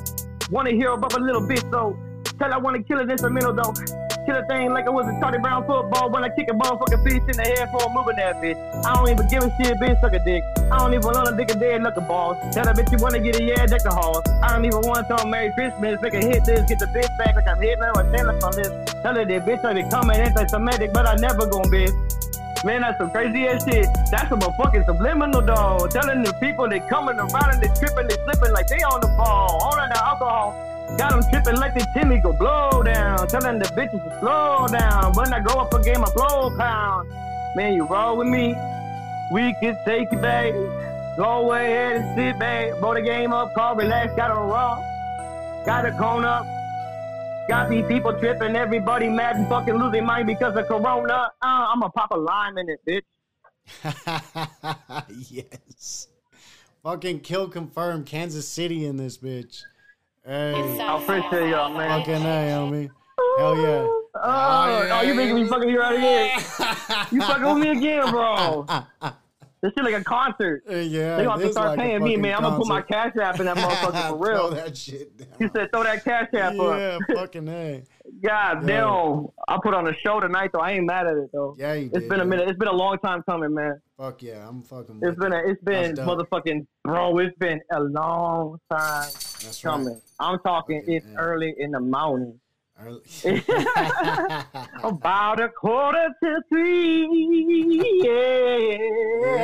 Wanna 0.51 0.71
hear 0.71 0.91
about 0.91 1.15
a 1.15 1.21
little 1.21 1.47
bit 1.47 1.65
though. 1.71 1.97
Tell 2.39 2.53
I 2.53 2.57
wanna 2.57 2.83
kill 2.83 2.99
it 3.01 3.11
instrumental 3.11 3.53
though. 3.53 4.08
Kill 4.29 4.37
a 4.37 4.45
thing 4.45 4.75
like 4.75 4.87
I 4.87 4.91
was 4.91 5.09
a 5.09 5.19
Charlie 5.25 5.39
Brown 5.39 5.65
football 5.65 6.11
when 6.11 6.23
I 6.23 6.29
kick 6.29 6.51
a 6.51 6.53
motherfucking 6.53 7.01
fish 7.03 7.25
in 7.33 7.37
the 7.41 7.49
head 7.49 7.71
for 7.73 7.89
moving 7.89 8.17
that 8.21 8.37
bitch. 8.37 8.61
I 8.85 8.93
don't 8.93 9.09
even 9.09 9.27
give 9.27 9.41
a 9.41 9.49
shit, 9.57 9.81
bitch, 9.81 9.99
suck 10.03 10.13
a 10.13 10.19
dick. 10.21 10.45
I 10.69 10.77
don't 10.77 10.93
even 10.93 11.17
dick 11.35 11.49
a 11.49 11.57
dead 11.57 11.81
knuckle 11.81 12.03
balls. 12.03 12.37
Tell 12.53 12.69
that 12.69 12.77
bitch 12.77 12.93
you 12.93 12.99
wanna 13.01 13.21
get 13.21 13.41
a 13.41 13.43
yeah, 13.43 13.65
deck 13.65 13.81
the 13.83 13.91
halls. 13.91 14.21
I 14.45 14.53
don't 14.53 14.67
even 14.67 14.85
tell 14.85 15.19
'em 15.19 15.31
Merry 15.31 15.51
Christmas, 15.53 15.97
make 16.03 16.13
a 16.13 16.21
hit 16.21 16.45
this, 16.45 16.61
get 16.69 16.79
the 16.79 16.85
bitch 16.93 17.09
back 17.17 17.37
like 17.37 17.49
I'm 17.49 17.57
hitting 17.57 17.81
her 17.81 17.89
or 17.97 18.05
standing 18.13 18.37
on 18.45 18.53
this. 18.53 18.69
Tell 19.01 19.17
her 19.17 19.25
that 19.25 19.47
bitch 19.49 19.65
I 19.65 19.73
be 19.73 19.89
coming 19.89 20.21
anti-Semitic, 20.21 20.93
but 20.93 21.07
I 21.07 21.17
never 21.17 21.47
gon' 21.47 21.65
bitch. 21.73 21.97
Man, 22.67 22.83
that's 22.83 22.99
some 22.99 23.11
crazy 23.11 23.49
ass 23.49 23.65
shit. 23.65 23.89
That's 24.11 24.29
some 24.29 24.41
fucking 24.41 24.85
subliminal 24.85 25.41
dog. 25.41 25.89
Telling 25.91 26.21
the 26.23 26.35
people 26.35 26.69
they 26.69 26.81
coming 26.81 27.17
around 27.17 27.49
and 27.49 27.63
they 27.63 27.73
tripping, 27.81 28.09
they 28.09 28.21
slipping 28.29 28.53
like 28.53 28.67
they 28.69 28.83
on 28.85 29.01
the 29.01 29.09
ball, 29.17 29.73
on 29.73 29.89
the 29.89 30.05
alcohol. 30.05 30.68
Got 30.97 31.11
them 31.11 31.23
tripping 31.31 31.61
like 31.61 31.75
the 31.75 31.87
Timmy 31.95 32.19
go 32.21 32.33
blow 32.33 32.83
down. 32.83 33.29
Telling 33.29 33.59
the 33.59 33.67
bitches 33.67 34.03
to 34.03 34.21
slow 34.21 34.67
down. 34.69 35.13
When 35.13 35.33
I 35.33 35.41
go 35.41 35.61
up 35.61 35.73
a 35.75 35.83
game, 35.83 36.05
I 36.05 36.11
blow 36.15 36.57
pound. 36.57 37.09
Man, 37.57 37.75
you 37.75 37.87
roll 37.87 38.17
with 38.17 38.29
me. 38.29 38.55
We 39.33 39.55
can 39.61 39.77
take 39.85 40.11
you 40.11 40.19
back. 40.19 40.55
Go 41.19 41.53
ahead 41.53 41.97
and 41.97 42.17
sit 42.17 42.39
back. 42.39 42.79
Blow 42.81 42.95
the 42.95 43.03
game 43.03 43.33
up, 43.33 43.53
call, 43.55 43.75
relax, 43.75 44.15
got 44.15 44.31
a 44.31 44.35
raw. 44.35 44.77
Got 45.67 45.85
a 45.85 45.93
cone 45.99 46.25
up. 46.25 46.47
Got 47.49 47.71
these 47.71 47.85
people 47.87 48.13
tripping, 48.19 48.57
everybody 48.57 49.09
mad 49.09 49.37
and 49.37 49.49
fucking 49.49 49.75
losing 49.75 50.07
mind 50.07 50.27
because 50.27 50.55
of 50.57 50.67
Corona. 50.67 51.33
Uh, 51.43 51.73
I'ma 51.73 51.89
pop 51.89 52.11
a 52.11 52.17
lime 52.17 52.59
in 52.59 52.69
it, 52.69 52.81
bitch. 52.87 53.03
yes. 55.31 56.09
Fucking 56.83 57.21
kill 57.21 57.49
confirmed 57.49 58.07
Kansas 58.07 58.47
City 58.47 58.87
in 58.87 58.97
this 58.97 59.19
bitch. 59.19 59.63
Hey. 60.29 60.79
I 60.79 60.97
appreciate 61.03 61.49
y'all, 61.49 61.71
man. 61.73 62.01
Fucking 62.01 62.15
A, 62.17 62.19
homie. 62.53 62.91
Hell 63.39 63.57
yeah. 63.57 63.63
Oh, 63.65 64.05
Oh, 64.21 64.83
yeah. 64.85 64.99
Oh, 64.99 65.03
you 65.03 65.15
making 65.15 65.37
me 65.37 65.49
fucking 65.49 65.71
you 65.71 65.81
out 65.81 65.95
again? 65.95 66.39
you 67.11 67.21
fucking 67.23 67.45
with 67.45 67.57
me 67.59 67.71
again, 67.71 68.11
bro? 68.11 68.67
This 69.61 69.73
shit 69.77 69.83
like 69.83 69.95
a 70.01 70.05
concert. 70.05 70.63
Yeah, 70.69 71.17
They 71.17 71.25
gonna 71.25 71.31
have 71.31 71.41
to 71.41 71.51
start 71.51 71.71
like 71.71 71.79
paying 71.81 72.01
me, 72.05 72.11
fucking 72.11 72.23
man. 72.23 72.35
I'm 72.37 72.43
gonna 72.43 72.57
put 72.59 72.69
my 72.69 72.81
cash 72.81 73.17
app 73.21 73.41
in 73.41 73.47
that 73.47 73.57
motherfucker 73.57 74.11
for 74.11 74.17
Throw 74.25 74.51
real. 74.51 74.51
that 74.51 74.77
shit 74.77 75.17
down. 75.19 75.29
He 75.37 75.49
said, 75.53 75.73
throw 75.73 75.83
that 75.83 76.05
cash 76.05 76.29
app 76.33 76.55
Yeah, 76.55 76.63
up. 76.63 77.01
Yeah, 77.09 77.17
fucking 77.17 77.49
a. 77.49 77.83
God 78.23 78.65
damn. 78.69 79.27
I 79.49 79.59
put 79.61 79.75
on 79.75 79.89
a 79.89 79.95
show 79.97 80.21
tonight 80.21 80.51
though. 80.53 80.61
I 80.61 80.71
ain't 80.75 80.87
mad 80.87 81.09
at 81.09 81.17
it 81.17 81.31
though. 81.33 81.57
Yeah, 81.59 81.73
you 81.73 81.87
It's 81.87 81.93
did, 82.03 82.09
been 82.09 82.21
a 82.21 82.23
yeah. 82.23 82.29
minute. 82.29 82.49
It's 82.51 82.59
been 82.59 82.69
a 82.69 82.73
long 82.73 82.99
time 82.99 83.25
coming, 83.29 83.53
man. 83.53 83.81
Fuck 83.97 84.23
yeah, 84.23 84.49
I'm 84.49 84.63
fucking. 84.63 85.01
It's 85.03 85.19
with 85.19 85.19
been 85.19 85.33
a, 85.33 85.39
it. 85.39 85.51
it's 85.51 85.65
been 85.65 85.97
motherfucking 85.97 86.65
bro. 86.85 87.19
It's 87.19 87.37
been 87.39 87.61
a 87.73 87.81
long 87.81 88.61
time 88.71 89.11
That's 89.43 89.65
right. 89.65 89.73
coming. 89.73 90.01
I'm 90.21 90.39
talking. 90.41 90.81
Fucking 90.81 90.95
It's 90.95 91.07
A. 91.07 91.15
early 91.17 91.55
in 91.59 91.71
the 91.73 91.81
morning. 91.81 92.39
About 94.85 95.41
a 95.41 95.49
quarter 95.49 96.09
to 96.23 96.41
three. 96.49 98.01
Yeah. 98.05 98.11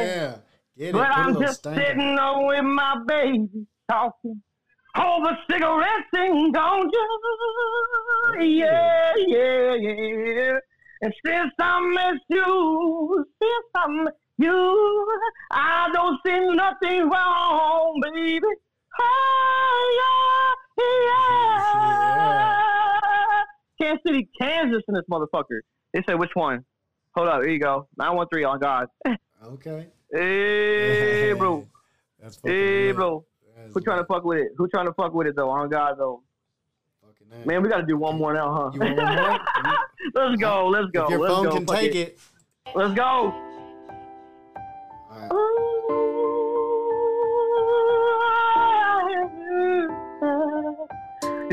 yeah, 0.07 0.37
get 0.77 0.89
it. 0.89 0.93
But 0.93 1.11
a 1.11 1.19
I'm 1.19 1.41
just 1.41 1.59
stank 1.61 1.77
on 1.77 1.83
sitting 1.85 2.13
it. 2.15 2.19
up 2.21 2.37
with 2.47 2.65
my 2.65 2.97
baby 3.07 3.67
talking 3.91 4.43
over 4.97 5.37
cigarettes 5.51 6.09
and 6.13 6.53
don't 6.55 6.93
you? 6.93 7.09
Yeah, 8.41 9.13
yeah, 9.27 9.75
yeah. 9.75 10.59
And 11.03 11.13
since 11.27 11.53
I 11.61 11.81
met 11.81 12.21
you, 12.29 13.27
since 13.43 13.67
I 13.75 13.87
met 13.89 14.15
you, 14.39 15.07
I 15.51 15.91
don't 15.93 16.19
see 16.25 16.39
nothing 16.55 17.11
wrong, 17.11 18.01
baby. 18.03 18.47
Yeah. 18.99 19.05
Kansas 23.81 24.03
City, 24.07 24.29
Kansas 24.41 24.83
in 24.89 24.95
this 24.95 25.05
motherfucker. 25.11 25.61
They 25.93 26.03
said, 26.09 26.19
which 26.19 26.31
one? 26.35 26.65
Hold 27.17 27.29
up, 27.29 27.43
here 27.43 27.51
you 27.53 27.59
go. 27.61 27.87
913 27.99 28.45
on 28.47 28.59
God. 28.61 28.87
Okay. 29.47 29.87
Hey, 30.11 31.35
bro. 31.35 31.67
That's 32.23 32.39
Hey, 32.43 32.87
lit. 32.87 32.97
bro. 32.97 33.27
That's 33.59 33.75
Who 33.75 33.81
trying 33.83 33.99
to 33.99 34.07
fuck 34.07 34.25
with 34.25 34.39
it? 34.39 34.49
Who 34.57 34.67
trying 34.69 34.87
to 34.87 34.95
fuck 34.95 35.13
with 35.13 35.27
it 35.27 35.37
though? 35.37 35.51
On 35.51 35.69
God 35.69 35.97
though. 35.99 36.23
fucking. 37.03 37.47
Man, 37.47 37.63
we 37.63 37.69
got 37.69 37.77
to 37.77 37.83
do 37.87 37.99
one 37.99 38.17
more 38.17 38.33
now, 38.33 38.55
huh? 38.55 38.71
You 38.73 38.81
want 38.81 38.97
one 38.97 39.17
more? 39.17 39.39
let's 40.15 40.37
go. 40.41 40.67
Let's 40.69 40.91
go. 40.93 41.05
if 41.05 41.11
your 41.11 41.19
let's 41.21 41.35
phone 41.35 41.45
go. 41.45 41.51
can 41.57 41.67
take 41.67 41.95
it. 41.95 42.19
Let's 42.75 42.95
go. 42.95 43.05
All 43.05 43.35
right. 45.11 45.29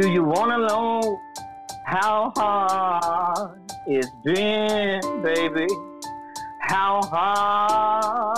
Do 0.02 0.10
you 0.10 0.24
wanna 0.24 0.58
know 0.58 1.22
how 1.86 2.34
hard 2.36 3.72
it's 3.86 4.10
been, 4.24 5.00
baby? 5.22 5.68
How 6.60 7.04
hard? 7.04 8.34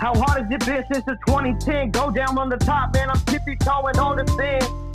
How 0.00 0.12
hard 0.12 0.42
has 0.42 0.50
it 0.50 0.66
been 0.66 0.84
since 0.92 1.04
the 1.04 1.16
2010? 1.24 1.92
Go 1.92 2.10
down 2.10 2.36
on 2.36 2.48
the 2.48 2.56
top, 2.56 2.94
man. 2.94 3.10
I'm 3.10 3.20
tippy 3.26 3.54
toeing 3.54 3.96
on 3.96 4.16
the 4.16 4.26
sand. 4.32 4.85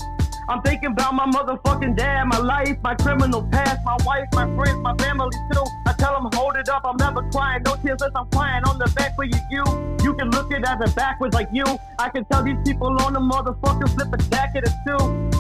I'm 0.50 0.62
thinking 0.62 0.92
about 0.92 1.14
my 1.14 1.26
motherfucking 1.26 1.96
dad, 1.96 2.26
my 2.26 2.40
life, 2.40 2.78
my 2.84 2.96
criminal 2.96 3.44
past, 3.52 3.80
my 3.86 3.98
wife, 4.06 4.28
my 4.34 4.46
friends, 4.56 4.80
my 4.82 4.96
family 4.98 5.30
too. 5.52 5.64
I 5.86 5.94
tell 5.94 6.14
them, 6.14 6.30
hold 6.34 6.56
it 6.56 6.68
up, 6.68 6.82
I'm 6.84 6.98
never 6.98 7.22
crying. 7.30 7.64
No 7.64 7.76
tears 7.76 8.02
unless 8.02 8.12
I'm 8.16 8.28
crying 8.32 8.64
on 8.66 8.80
the 8.80 8.92
back 8.96 9.16
for 9.16 9.24
you. 9.24 9.38
You, 9.50 9.64
you 10.04 10.14
can 10.16 10.30
look 10.32 10.52
at 10.52 10.68
as 10.68 10.92
a 10.92 10.94
backwards 10.96 11.34
like 11.34 11.50
you. 11.54 11.66
I 12.00 12.10
can 12.10 12.26
tell 12.26 12.44
these 12.44 12.58
people 12.66 12.88
on 12.88 13.14
the 13.14 13.20
motherfucker 13.20 13.88
flip 13.94 14.14
a 14.14 14.18
jacket 14.30 14.68
or 14.68 14.74
two. 14.86 15.32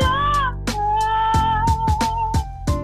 Yeah. 0.00 0.54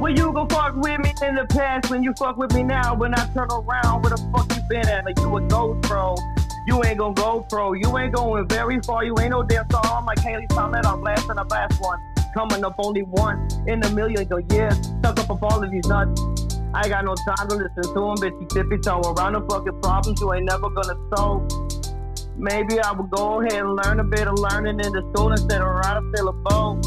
Well, 0.01 0.13
you 0.13 0.33
gon' 0.33 0.49
fuck 0.49 0.75
with 0.77 1.01
me 1.01 1.13
in 1.23 1.37
the 1.37 1.47
past 1.49 1.91
when 1.91 2.03
you 2.03 2.13
fuck 2.15 2.37
with 2.37 2.53
me 2.55 2.63
now. 2.63 2.95
When 2.95 3.15
I 3.15 3.27
turn 3.35 3.49
around, 3.51 4.03
where 4.03 4.11
the 4.11 4.31
fuck 4.33 4.53
you 4.57 4.63
been 4.69 4.89
at? 4.89 5.05
Like 5.05 5.19
you 5.21 5.37
a 5.37 5.41
ghost, 5.43 5.89
bro. 5.89 6.17
You 6.67 6.83
ain't 6.85 6.99
gonna 6.99 7.15
go 7.15 7.45
pro. 7.49 7.73
You 7.73 7.99
ain't 7.99 8.15
going 8.15 8.49
very 8.49 8.81
far. 8.81 9.05
You 9.05 9.15
ain't 9.21 9.31
no 9.31 9.43
damn 9.43 9.65
star. 9.67 9.85
I'm 9.85 10.05
like 10.05 10.21
Haley 10.21 10.47
Summit. 10.53 10.87
I'm 10.87 11.01
blasting 11.01 11.39
a 11.39 11.45
fast 11.47 11.81
one. 11.81 11.99
Coming 12.35 12.65
up 12.65 12.77
only 12.79 13.03
once 13.03 13.55
in 13.67 13.83
a 13.83 13.91
million. 13.91 14.27
Yeah. 14.51 14.71
Stuck 14.71 15.19
up 15.21 15.31
of 15.31 15.43
all 15.43 15.63
of 15.63 15.71
these 15.71 15.87
nuts. 15.87 16.23
I 16.75 16.89
got 16.89 17.05
no 17.05 17.15
time 17.15 17.49
to 17.49 17.57
listen 17.57 17.83
to 17.83 17.93
them, 17.93 18.17
bitch. 18.17 18.41
You 18.41 18.47
tippy 18.47 18.79
toe 18.79 19.01
around 19.01 19.35
the 19.35 19.41
fucking 19.43 19.81
problems 19.83 20.21
you 20.21 20.33
ain't 20.33 20.47
never 20.47 20.71
gonna 20.71 20.97
solve. 21.15 21.51
Maybe 22.37 22.81
I 22.81 22.93
would 22.93 23.11
go 23.11 23.43
ahead 23.43 23.61
and 23.61 23.77
learn 23.77 24.01
a 24.01 24.05
bit 24.05 24.27
of 24.27 24.39
learning 24.39 24.81
in 24.81 24.93
the 24.93 25.03
school 25.13 25.33
instead 25.33 25.61
of 25.61 25.67
ride 25.67 25.99
a 25.99 26.17
fill 26.17 26.29
a 26.29 26.33
boat. 26.33 26.83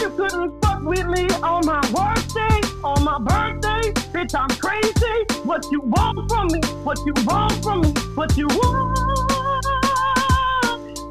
You 0.00 0.10
couldn't 0.16 0.60
fuck 0.64 0.82
with 0.82 1.06
me 1.06 1.28
on 1.42 1.64
my 1.64 1.80
worst 1.94 2.34
day, 2.34 2.60
on 2.82 3.04
my 3.04 3.18
birthday. 3.20 3.92
Bitch, 4.10 4.34
I'm 4.34 4.48
crazy. 4.58 5.27
What 5.48 5.64
you 5.72 5.80
want 5.80 6.30
from 6.30 6.48
me? 6.48 6.60
What 6.84 6.98
you 7.06 7.14
want 7.24 7.62
from 7.62 7.80
me? 7.80 7.88
What 8.14 8.36
you 8.36 8.48
want? 8.48 8.98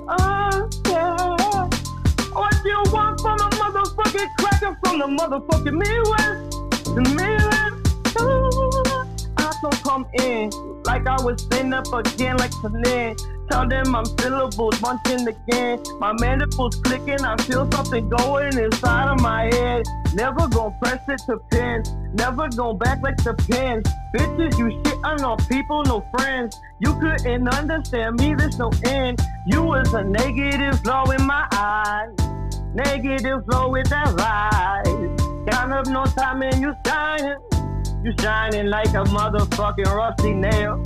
Uh, 0.07 0.69
yeah. 0.85 1.65
What 2.33 2.55
you 2.63 2.83
want 2.93 3.19
from 3.19 3.39
a 3.39 3.49
motherfucking 3.49 4.27
cracker 4.37 4.77
from 4.85 4.99
the 4.99 5.07
motherfucking 5.07 5.73
Midwest? 5.73 6.51
The 6.93 7.01
Midwest. 7.17 8.21
Ooh, 8.21 9.33
I 9.37 9.51
don't 9.63 9.83
come 9.83 10.05
in 10.13 10.51
like 10.83 11.07
I 11.07 11.19
was 11.23 11.41
sitting 11.41 11.73
up 11.73 11.91
again 11.91 12.37
like 12.37 12.53
Celine. 12.61 13.15
Tell 13.49 13.67
them 13.67 13.95
I'm 13.95 14.05
syllables 14.19 14.79
bunching 14.79 15.27
again. 15.27 15.81
My 15.99 16.13
mandibles 16.13 16.75
clicking. 16.77 17.23
I 17.23 17.37
feel 17.37 17.69
something 17.71 18.09
going 18.09 18.57
inside 18.57 19.09
of 19.09 19.21
my 19.21 19.43
head. 19.45 19.85
Never 20.13 20.47
gonna 20.47 20.75
press 20.81 21.01
it 21.07 21.21
to 21.27 21.37
pins. 21.51 21.93
Never 22.13 22.49
go 22.49 22.73
back 22.73 23.01
like 23.01 23.17
the 23.17 23.33
pins. 23.33 23.85
Bitches, 24.13 24.57
you 24.57 24.71
shit 24.83 24.97
on 25.03 25.17
no 25.17 25.35
people, 25.47 25.83
no 25.83 26.05
friends. 26.17 26.59
You 26.79 26.93
couldn't 26.99 27.47
understand 27.47 28.19
me, 28.19 28.35
there's 28.35 28.57
no 28.57 28.71
end. 28.85 29.19
You 29.45 29.63
was 29.63 29.93
a 29.93 30.03
negative 30.03 30.83
glow 30.83 31.05
in 31.11 31.25
my 31.25 31.47
eyes. 31.51 32.09
Negative 32.73 33.43
flow 33.45 33.69
with 33.69 33.89
that 33.89 34.15
light. 34.15 35.47
Count 35.49 35.71
up 35.71 35.87
no 35.87 36.05
time 36.05 36.41
and 36.41 36.61
you 36.61 36.75
shining. 36.85 37.37
You 38.03 38.13
shining 38.19 38.67
like 38.67 38.89
a 38.89 39.03
motherfucking 39.05 39.85
rusty 39.85 40.33
nail. 40.33 40.81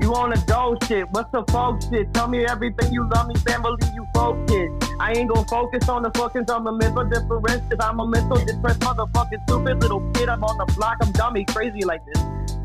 You 0.00 0.14
on 0.14 0.30
the 0.30 0.42
dope 0.46 0.82
shit. 0.84 1.08
What's 1.10 1.30
the 1.30 1.44
folk 1.52 1.82
shit? 1.82 2.12
Tell 2.14 2.26
me 2.28 2.44
everything 2.46 2.92
you 2.92 3.08
love 3.08 3.28
me, 3.28 3.34
family, 3.46 3.76
you 3.94 4.06
focus. 4.14 4.70
I 4.98 5.12
ain't 5.12 5.28
gonna 5.28 5.46
focus 5.46 5.88
on 5.88 6.02
the 6.02 6.10
fucking 6.10 6.50
I'm 6.50 6.66
a 6.66 6.72
mental 6.72 7.04
difference, 7.04 7.62
cause 7.70 7.78
I'm 7.80 8.00
a 8.00 8.06
mental 8.06 8.36
depressed 8.36 8.80
motherfucking 8.80 9.42
stupid 9.46 9.80
little 9.80 10.00
kid. 10.12 10.28
I'm 10.28 10.42
on 10.42 10.58
the 10.58 10.72
block, 10.74 10.96
I'm 11.02 11.12
dummy, 11.12 11.44
crazy 11.44 11.84
like 11.84 12.00
this. 12.06 12.22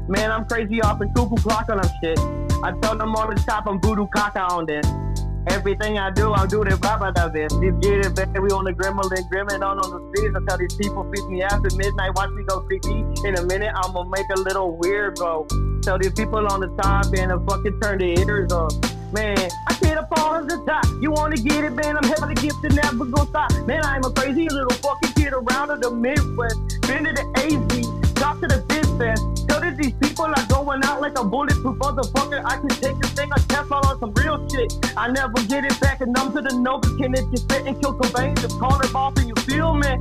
Man, 0.08 0.32
I'm 0.32 0.46
crazy 0.46 0.82
off 0.82 1.02
and 1.02 1.14
cuckoo 1.16 1.36
clock 1.36 1.70
on 1.70 1.82
them 1.82 1.92
shit. 2.02 2.20
I 2.64 2.72
tell 2.82 2.98
them 2.98 3.16
on 3.16 3.34
the 3.34 3.42
top, 3.42 3.68
I'm 3.68 3.82
voodoo 3.82 4.08
caca 4.08 4.50
on 4.50 4.66
this. 4.66 4.86
Everything 5.48 5.98
I 5.98 6.12
do, 6.12 6.34
I 6.34 6.48
do 6.48 6.64
the 6.64 6.76
rubber 6.78 7.14
of 7.16 7.34
this. 7.34 7.52
Just 7.54 7.80
get 7.82 8.06
it, 8.06 8.16
baby. 8.16 8.40
We 8.40 8.50
on 8.50 8.66
the 8.66 8.74
gremlin, 8.74 9.30
grimming 9.30 9.62
on 9.62 9.80
on 9.80 9.90
the 9.92 10.02
streets. 10.10 10.36
Tell 10.48 10.58
these 10.58 10.76
people, 10.76 11.04
feed 11.12 11.26
me 11.30 11.44
after 11.44 11.70
midnight. 11.76 12.16
Watch 12.16 12.32
me 12.32 12.44
go 12.44 12.62
creepy. 12.62 13.06
In 13.28 13.38
a 13.38 13.44
minute, 13.44 13.72
I'm 13.76 13.94
gonna 13.94 14.10
make 14.10 14.26
a 14.36 14.40
little 14.40 14.76
weird, 14.78 15.16
bro. 15.16 15.46
Tell 15.82 16.00
these 16.00 16.14
people 16.14 16.46
on 16.48 16.62
the 16.62 16.70
top 16.82 17.06
and 17.14 17.32
I 17.32 17.38
fucking 17.46 17.80
turn 17.80 18.00
their 18.00 18.18
ears 18.18 18.52
off. 18.52 18.74
Man, 19.14 19.38
I 19.68 19.74
can't 19.76 20.00
afford 20.00 20.50
the 20.50 20.58
top. 20.66 20.86
You 21.00 21.12
wanna 21.12 21.38
get 21.38 21.64
it, 21.64 21.72
man? 21.72 21.98
I'm 21.98 22.04
heavily 22.04 22.36
gifted, 22.36 22.76
never 22.76 23.06
gonna 23.06 23.30
stop. 23.30 23.52
Man, 23.66 23.86
I'm 23.86 24.04
a 24.04 24.12
crazy 24.12 24.50
little 24.50 24.76
fucking 24.82 25.14
kid 25.14 25.34
around 25.34 25.70
to 25.70 25.78
the 25.78 25.92
Midwest. 25.92 26.58
Been 26.82 27.06
to 27.06 27.14
the 27.14 27.26
AZ, 27.38 28.14
talk 28.16 28.42
to 28.42 28.48
the 28.48 28.66
Fest. 28.98 29.35
Tell 29.48 29.62
that 29.62 29.78
these 29.78 29.94
people 29.94 30.26
are 30.26 30.46
going 30.48 30.84
out 30.84 31.02
like 31.02 31.18
a 31.18 31.24
bulletproof 31.24 31.78
motherfucker. 31.78 32.42
I 32.46 32.58
can 32.58 32.70
take 32.70 32.98
this 33.02 33.12
thing, 33.12 33.32
a 33.32 33.36
Teflon 33.36 33.86
on 33.86 34.00
some 34.00 34.14
real 34.14 34.48
shit. 34.50 34.74
I 34.98 35.10
never 35.12 35.42
get 35.48 35.66
it 35.66 35.80
back, 35.80 36.02
and 36.02 36.18
I'm 36.18 36.34
to 36.34 36.42
the 36.42 36.56
Nova. 36.56 36.88
Can 36.98 37.14
it 37.14 37.26
just 37.32 37.52
fit 37.52 37.66
and 37.66 37.82
kill 37.82 37.94
Cobain? 37.94 38.36
veins 38.36 38.54
call 38.56 38.80
it 38.82 38.94
off 38.96 39.18
and 39.18 39.28
you 39.28 39.36
feel 39.44 39.74
me? 39.74 39.92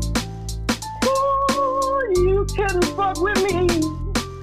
Ooh, 1.05 2.13
you 2.17 2.47
couldn't 2.57 2.85
fuck 2.97 3.21
with 3.21 3.43
me. 3.45 3.67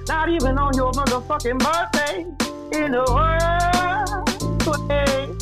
Not 0.08 0.28
even 0.28 0.58
on 0.58 0.74
your 0.76 0.92
motherfucking 0.92 1.58
birthday. 1.58 2.26
In 2.72 2.92
the 2.92 3.04
world, 3.16 4.88
way. 4.88 5.41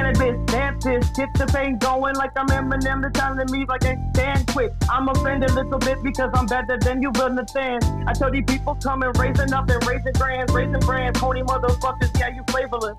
Cannabis, 0.00 0.52
Memphis, 0.54 1.10
get 1.10 1.28
the 1.34 1.46
pain 1.52 1.76
going 1.76 2.14
like 2.14 2.30
I'm 2.34 2.46
Eminem. 2.48 3.02
The 3.02 3.10
time 3.10 3.36
to 3.36 3.44
me 3.52 3.66
like 3.66 3.84
I 3.84 3.98
stand 4.14 4.46
quick. 4.46 4.72
I'm 4.88 5.06
offended 5.08 5.50
a 5.50 5.52
little 5.52 5.78
bit 5.78 6.02
because 6.02 6.30
I'm 6.32 6.46
better 6.46 6.78
than 6.78 7.02
you 7.02 7.12
understand. 7.20 7.84
I 8.08 8.14
tell 8.14 8.30
these 8.30 8.46
people 8.46 8.76
coming, 8.76 9.12
raising 9.18 9.52
up 9.52 9.68
and 9.68 9.86
raising 9.86 10.14
brands, 10.14 10.54
raising 10.54 10.80
brands. 10.80 11.20
Pony 11.20 11.42
motherfuckers, 11.42 12.18
yeah, 12.18 12.34
you 12.34 12.42
flavorless. 12.48 12.96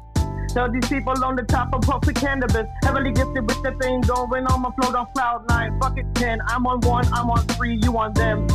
Tell 0.50 0.72
these 0.72 0.88
people 0.88 1.26
on 1.26 1.36
the 1.36 1.42
top 1.42 1.74
of 1.74 1.82
puffing 1.82 2.14
cannabis. 2.14 2.68
Heavily 2.84 3.14
gifted 3.14 3.50
with 3.50 3.64
the 3.64 3.72
thing 3.82 4.02
going 4.02 4.46
on 4.46 4.62
my 4.62 4.70
float 4.80 4.94
on 4.94 5.08
cloud 5.16 5.50
nine. 5.50 5.80
Fuck 5.82 5.98
it, 5.98 6.06
10. 6.14 6.38
I'm 6.50 6.68
on 6.68 6.82
one, 6.82 7.08
I'm 7.12 7.32
on 7.32 7.48
three, 7.58 7.80
you 7.82 7.98
on 7.98 8.14
them. 8.14 8.46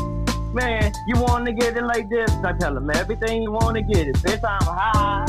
Man, 0.55 0.93
you 1.09 1.21
wanna 1.21 1.53
get 1.53 1.77
it 1.77 1.83
like 1.83 2.09
this? 2.11 2.31
I 2.45 2.53
tell 2.53 2.75
them 2.75 2.91
everything 2.91 3.43
you 3.43 3.51
wanna 3.51 3.83
get 3.83 4.07
it. 4.07 4.15
Bitch, 4.17 4.45
I'm 4.45 4.63
high. 4.63 5.27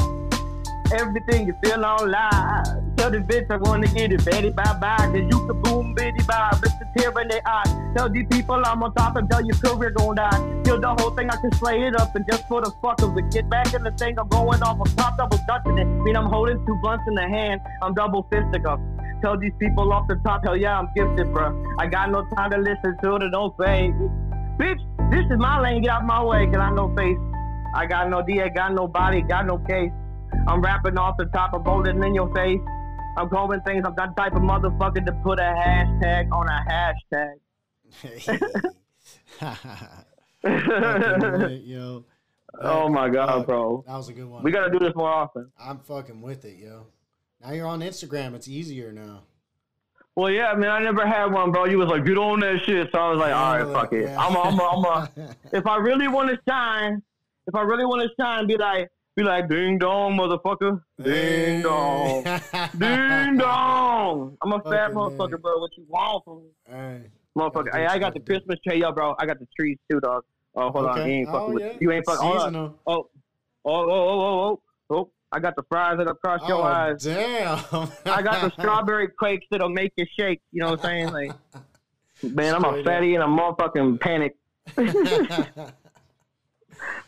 Everything 0.93 1.47
you 1.47 1.55
feel 1.63 1.83
on 1.83 2.11
live. 2.11 2.86
Tell 2.97 3.11
the 3.11 3.19
bitch 3.19 3.49
I 3.49 3.57
wanna 3.57 3.87
get 3.87 4.11
it, 4.11 4.25
Betty 4.25 4.49
bye 4.49 4.77
bye. 4.81 4.97
Cause 4.97 5.15
you 5.15 5.47
can 5.47 5.61
boom 5.61 5.95
bad. 6.27 6.53
Bitch, 6.61 6.77
the 6.79 6.85
tear 6.97 7.11
in 7.21 7.27
their 7.29 7.41
eye. 7.45 7.93
Tell 7.95 8.09
these 8.09 8.27
people 8.29 8.61
I'm 8.63 8.83
on 8.83 8.93
top 8.93 9.15
and 9.15 9.29
tell 9.31 9.43
your 9.43 9.55
career 9.55 9.91
gon' 9.91 10.15
die. 10.15 10.61
Kill 10.63 10.79
the 10.79 10.93
whole 10.99 11.11
thing, 11.11 11.29
I 11.29 11.37
can 11.37 11.51
slay 11.53 11.87
it 11.87 11.99
up 11.99 12.15
and 12.15 12.25
just 12.29 12.47
for 12.47 12.61
the 12.61 12.71
fuck 12.81 13.01
of 13.01 13.17
it. 13.17 13.31
Get 13.31 13.49
back 13.49 13.73
in 13.73 13.83
the 13.83 13.91
thing, 13.91 14.19
I'm 14.19 14.27
going 14.27 14.61
off 14.61 14.79
on 14.79 14.87
top, 14.95 15.17
double 15.17 15.39
dutching 15.47 15.77
it. 15.77 15.85
Mean 15.85 16.15
I'm 16.15 16.25
holding 16.25 16.63
two 16.65 16.77
blunts 16.81 17.05
in 17.07 17.15
the 17.15 17.27
hand, 17.27 17.61
I'm 17.81 17.93
double 17.93 18.27
fisting 18.31 18.65
up. 18.67 18.79
Tell 19.21 19.37
these 19.39 19.53
people 19.57 19.91
off 19.93 20.07
the 20.07 20.15
top, 20.23 20.43
hell 20.43 20.57
yeah, 20.57 20.77
I'm 20.77 20.89
gifted, 20.95 21.27
bruh. 21.27 21.51
I 21.79 21.87
got 21.87 22.11
no 22.11 22.27
time 22.35 22.51
to 22.51 22.57
listen 22.57 22.97
to 23.01 23.15
it, 23.15 23.31
don't 23.31 23.55
say. 23.57 23.91
Bitch, 24.59 24.81
this 25.11 25.25
is 25.31 25.37
my 25.39 25.59
lane, 25.61 25.81
get 25.81 25.91
out 25.91 26.05
my 26.05 26.23
way, 26.23 26.45
cause 26.47 26.57
I 26.57 26.69
no 26.71 26.93
face. 26.95 27.17
I 27.75 27.85
got 27.85 28.09
no 28.09 28.21
D, 28.21 28.41
I 28.41 28.49
got 28.49 28.73
no 28.73 28.87
body, 28.87 29.21
got 29.21 29.45
no 29.45 29.57
case. 29.57 29.91
I'm 30.47 30.61
rapping 30.61 30.97
off 30.97 31.15
the 31.17 31.25
top, 31.25 31.53
I'm 31.53 31.63
holding 31.63 32.03
in 32.03 32.13
your 32.13 32.33
face. 32.33 32.59
I'm 33.17 33.29
calling 33.29 33.59
things, 33.61 33.83
I'm 33.85 33.95
that 33.95 34.15
type 34.15 34.33
of 34.33 34.41
motherfucker 34.43 35.03
to 35.05 35.11
put 35.23 35.39
a 35.39 35.43
hashtag 35.43 36.31
on 36.31 36.47
a 36.47 36.63
hashtag. 36.69 37.33
It, 38.03 38.75
yo. 41.65 42.05
oh 42.61 42.89
my 42.89 43.09
god, 43.09 43.39
Fuck, 43.39 43.47
bro. 43.47 43.83
That 43.87 43.97
was 43.97 44.09
a 44.09 44.13
good 44.13 44.27
one. 44.27 44.43
We 44.43 44.51
gotta 44.51 44.69
do 44.71 44.77
this 44.79 44.93
more 44.95 45.09
often. 45.09 45.51
I'm 45.59 45.79
fucking 45.79 46.21
with 46.21 46.45
it, 46.45 46.57
yo. 46.57 46.87
Now 47.41 47.51
you're 47.53 47.67
on 47.67 47.79
Instagram. 47.81 48.35
It's 48.35 48.47
easier 48.47 48.91
now. 48.91 49.23
Well, 50.15 50.31
yeah, 50.31 50.51
I 50.51 50.55
mean, 50.55 50.69
I 50.69 50.79
never 50.79 51.05
had 51.05 51.31
one, 51.31 51.51
bro. 51.51 51.65
You 51.65 51.77
was 51.77 51.89
like, 51.89 52.03
get 52.05 52.17
on 52.17 52.39
that 52.39 52.61
shit. 52.65 52.89
So 52.91 52.97
I 52.99 53.09
was 53.11 53.19
like, 53.19 53.33
all 53.33 53.57
right, 53.57 53.67
Yeah, 53.67 53.73
fuck 53.81 53.93
it. 53.93 54.01
yeah. 54.03 54.19
I'm 54.19 54.35
a, 54.35 54.39
I'm 54.39 54.59
a, 54.59 54.63
I'm 54.63 54.85
a, 54.85 55.09
if 55.53 55.67
I 55.67 55.77
really 55.77 56.07
want 56.07 56.29
to 56.29 56.39
shine, 56.49 57.03
if 57.45 57.53
I 57.53 57.61
really 57.61 57.85
want 57.85 58.01
to 58.01 58.09
shine, 58.19 58.47
be 58.47 58.57
like, 58.57 58.89
be 59.17 59.23
like, 59.23 59.49
ding 59.49 59.79
dong, 59.79 60.15
motherfucker. 60.15 60.79
Ding 61.03 61.63
dong. 61.63 62.23
Ding 62.77 63.37
dong. 63.37 64.37
I'm 64.43 64.53
a 64.53 64.59
fat 64.61 64.91
motherfucker, 64.91 65.31
man. 65.31 65.41
bro. 65.41 65.57
What 65.57 65.71
you 65.75 65.85
want 65.89 66.23
from 66.23 66.43
me? 66.43 66.49
Hey. 66.69 67.01
Motherfucker. 67.37 67.73
Hey, 67.73 67.87
I 67.87 67.97
got 67.97 68.13
the. 68.13 68.19
Christmas 68.19 68.59
tree, 68.65 68.79
yo, 68.79 68.91
bro. 68.91 69.15
I 69.19 69.25
got 69.25 69.39
the 69.39 69.47
trees 69.59 69.77
too, 69.91 69.99
dog. 69.99 70.23
Oh, 70.55 70.69
hold 70.71 70.85
on. 70.85 70.97
You 70.97 71.03
ain't 71.13 71.27
fucking 71.29 71.41
Oh, 71.49 71.53
with 71.53 71.63
yeah. 71.63 71.73
You 71.81 71.91
ain't 71.91 72.05
fucking. 72.05 72.25
Hold 72.25 72.37
on. 72.55 72.55
Oh, 72.55 72.73
oh, 72.87 73.09
oh, 73.65 73.89
oh, 73.89 73.89
oh, 73.89 74.59
oh, 74.91 74.95
oh. 74.95 75.11
I 75.31 75.39
got 75.39 75.55
the 75.55 75.63
fries 75.67 75.97
that 75.97 76.07
across 76.07 76.47
your 76.47 76.59
Oh, 76.59 76.63
eyes. 76.63 77.03
damn. 77.03 77.57
I 78.05 78.21
got 78.21 78.41
the 78.41 78.51
strawberry 78.59 79.07
quakes 79.09 79.45
that'll 79.51 79.69
make 79.69 79.91
you 79.97 80.05
shake. 80.17 80.41
You 80.51 80.61
know 80.61 80.69
what 80.71 80.85
I'm 80.85 80.85
saying? 80.85 81.09
Like, 81.11 81.31
man, 82.23 82.55
I'm 82.55 82.63
a 82.63 82.69
Straight 82.69 82.79
up. 82.79 82.85
fatty 82.85 83.15
and 83.15 83.23
a 83.23 83.27
motherfucking 83.27 83.99
panic. 83.99 84.35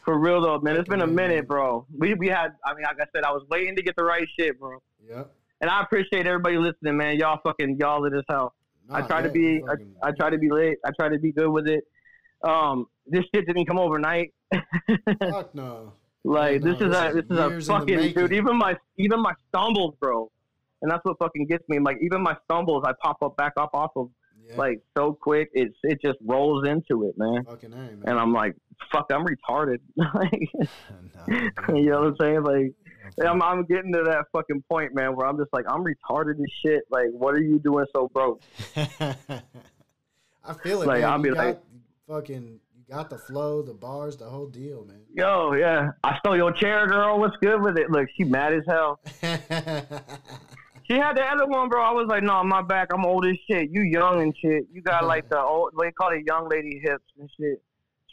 For 0.05 0.17
real 0.19 0.41
though, 0.41 0.59
man. 0.59 0.75
It's 0.77 0.89
been 0.89 1.01
a 1.01 1.07
minute, 1.07 1.47
bro. 1.47 1.85
We 1.97 2.13
we 2.15 2.27
had. 2.27 2.49
I 2.65 2.73
mean, 2.73 2.83
like 2.83 2.97
I 2.99 3.05
said, 3.15 3.23
I 3.23 3.31
was 3.31 3.43
waiting 3.49 3.75
to 3.75 3.81
get 3.83 3.95
the 3.95 4.03
right 4.03 4.27
shit, 4.39 4.59
bro. 4.59 4.77
yep. 5.07 5.31
And 5.61 5.69
I 5.69 5.81
appreciate 5.81 6.25
everybody 6.25 6.57
listening, 6.57 6.95
man. 6.97 7.17
Y'all 7.17 7.39
fucking 7.43 7.77
y'all 7.79 8.01
lit 8.01 8.13
as 8.13 8.23
hell. 8.29 8.53
I 8.89 9.01
try 9.01 9.21
to 9.21 9.29
be. 9.29 9.61
I, 9.63 9.67
fucking- 9.71 9.93
I 10.01 10.11
try 10.11 10.29
to 10.29 10.37
be 10.37 10.49
lit. 10.49 10.77
I 10.85 10.91
try 10.99 11.09
to 11.09 11.19
be 11.19 11.31
good 11.31 11.49
with 11.49 11.67
it. 11.67 11.83
Um, 12.43 12.85
this 13.05 13.23
shit 13.35 13.45
didn't 13.45 13.65
come 13.65 13.77
overnight. 13.77 14.33
Fuck 15.19 15.53
no. 15.53 15.93
Like 16.23 16.61
No, 16.63 16.71
this 16.73 16.81
is 16.81 16.91
this 16.91 16.97
a 16.97 17.13
this 17.13 17.25
is 17.29 17.37
a 17.37 17.49
years 17.49 17.69
in 17.69 17.73
the 17.75 17.79
fucking 17.79 18.13
dude. 18.13 18.33
Even 18.33 18.57
my 18.57 18.75
even 18.97 19.21
my 19.21 19.33
stumbles, 19.49 19.95
bro. 19.99 20.31
And 20.81 20.89
that's 20.89 21.03
what 21.03 21.17
fucking 21.19 21.47
gets 21.47 21.67
me. 21.67 21.79
Like 21.79 21.97
even 22.01 22.21
my 22.21 22.35
stumbles, 22.45 22.83
I 22.85 22.93
pop 23.01 23.17
up 23.21 23.35
back 23.37 23.53
up 23.57 23.71
off 23.73 23.91
of 23.95 24.09
Yeah. 24.49 24.57
like 24.57 24.81
so 24.97 25.13
quick. 25.13 25.49
It's 25.53 25.75
it 25.83 25.99
just 26.03 26.17
rolls 26.25 26.67
into 26.67 27.05
it, 27.07 27.15
man. 27.17 27.43
fucking 27.45 27.71
A, 27.71 27.75
man. 27.75 28.03
And 28.05 28.19
I'm 28.19 28.33
like, 28.33 28.55
fuck, 28.91 29.05
I'm 29.11 29.25
retarded. 29.25 29.77
like, 29.95 30.49
dude. 31.27 31.77
you 31.77 31.89
know 31.91 32.01
what 32.01 32.07
I'm 32.07 32.15
saying? 32.19 32.43
Like, 32.43 32.73
I'm 33.27 33.41
I'm 33.43 33.63
getting 33.65 33.93
to 33.93 34.03
that 34.05 34.25
fucking 34.31 34.63
point, 34.69 34.95
man, 34.95 35.15
where 35.15 35.27
I'm 35.27 35.37
just 35.37 35.53
like, 35.53 35.65
I'm 35.69 35.83
retarded 35.83 36.39
as 36.39 36.51
shit. 36.65 36.83
Like, 36.89 37.07
what 37.11 37.35
are 37.35 37.41
you 37.41 37.59
doing 37.59 37.85
so 37.95 38.09
broke? 38.13 38.41
I 38.75 40.53
feel 40.63 40.81
it, 40.81 40.87
Like, 40.87 41.01
man. 41.01 41.09
I'll 41.11 41.17
you 41.17 41.23
be 41.23 41.29
got, 41.31 41.45
like- 41.45 41.61
fucking, 42.07 42.59
you 42.75 42.83
got 42.95 43.09
the 43.11 43.17
flow, 43.19 43.61
the 43.61 43.73
bars, 43.73 44.17
the 44.17 44.25
whole 44.25 44.47
deal, 44.47 44.83
man. 44.85 45.01
Yo, 45.13 45.53
yeah, 45.53 45.89
I 46.03 46.17
stole 46.19 46.35
your 46.37 46.51
chair, 46.53 46.87
girl. 46.87 47.19
What's 47.19 47.37
good 47.37 47.61
with 47.61 47.77
it? 47.77 47.91
Look, 47.91 48.07
she 48.17 48.23
mad 48.23 48.53
as 48.53 48.63
hell. 48.67 48.99
Man. 50.89 50.97
She 50.97 51.01
had 51.01 51.15
the 51.17 51.23
other 51.23 51.45
one, 51.45 51.69
bro. 51.69 51.81
I 51.81 51.91
was 51.91 52.07
like, 52.07 52.23
no, 52.23 52.43
my 52.43 52.61
back. 52.61 52.89
I'm 52.93 53.05
old 53.05 53.25
as 53.25 53.35
shit. 53.49 53.69
You 53.71 53.83
young 53.83 54.21
and 54.21 54.35
shit. 54.41 54.65
You 54.71 54.81
got 54.81 55.05
like 55.05 55.29
the 55.29 55.39
old, 55.39 55.71
what 55.73 55.85
they 55.85 55.91
call 55.91 56.09
it 56.09 56.23
young 56.25 56.49
lady 56.49 56.81
hips 56.83 57.03
and 57.19 57.29
shit. 57.39 57.61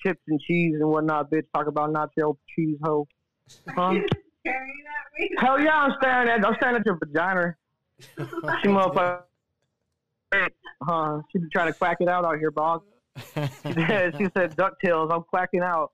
Chips 0.02 0.20
and 0.28 0.40
cheese 0.40 0.74
and 0.74 0.88
whatnot, 0.88 1.30
bitch. 1.30 1.44
Talk 1.54 1.66
about 1.66 1.90
nacho 1.90 2.36
cheese 2.54 2.76
hoe. 2.82 3.08
Huh? 3.68 3.94
Hell 5.38 5.60
yeah, 5.60 5.74
I'm 5.74 5.94
staring 6.00 6.28
at, 6.28 6.44
I'm 6.44 6.54
staring 6.56 6.76
at 6.76 6.86
your 6.86 6.98
vagina. 6.98 7.56
She 8.62 8.68
motherfucker. 8.68 9.22
Huh? 10.82 11.20
She 11.32 11.38
be 11.38 11.48
trying 11.50 11.72
to 11.72 11.72
quack 11.72 11.96
it 12.00 12.08
out 12.08 12.24
out 12.24 12.38
here, 12.38 12.50
boss. 12.50 12.82
She 13.16 13.22
said, 13.62 14.14
she 14.18 14.26
said 14.36 14.54
DuckTales. 14.56 15.10
I'm 15.10 15.22
quacking 15.22 15.62
out. 15.62 15.92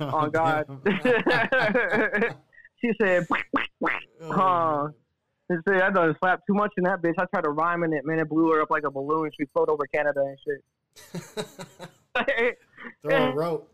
Oh, 0.00 0.10
oh 0.12 0.28
God. 0.28 0.66
she 2.80 2.92
said, 3.00 3.26
huh? 4.22 4.88
Oh, 4.88 4.90
Said, 5.68 5.82
I 5.82 5.90
done 5.90 6.14
slapped 6.20 6.46
too 6.46 6.54
much 6.54 6.70
in 6.76 6.84
that 6.84 7.02
bitch. 7.02 7.14
I 7.18 7.24
tried 7.24 7.42
to 7.42 7.50
rhyme 7.50 7.82
in 7.82 7.92
it, 7.92 8.04
man. 8.04 8.20
It 8.20 8.28
blew 8.28 8.52
her 8.52 8.62
up 8.62 8.70
like 8.70 8.84
a 8.84 8.90
balloon. 8.90 9.30
She 9.36 9.46
floated 9.46 9.72
over 9.72 9.86
Canada 9.86 10.20
and 10.20 10.38
shit. 10.44 10.62
Throw 13.02 13.16
a 13.16 13.34
rope. 13.34 13.72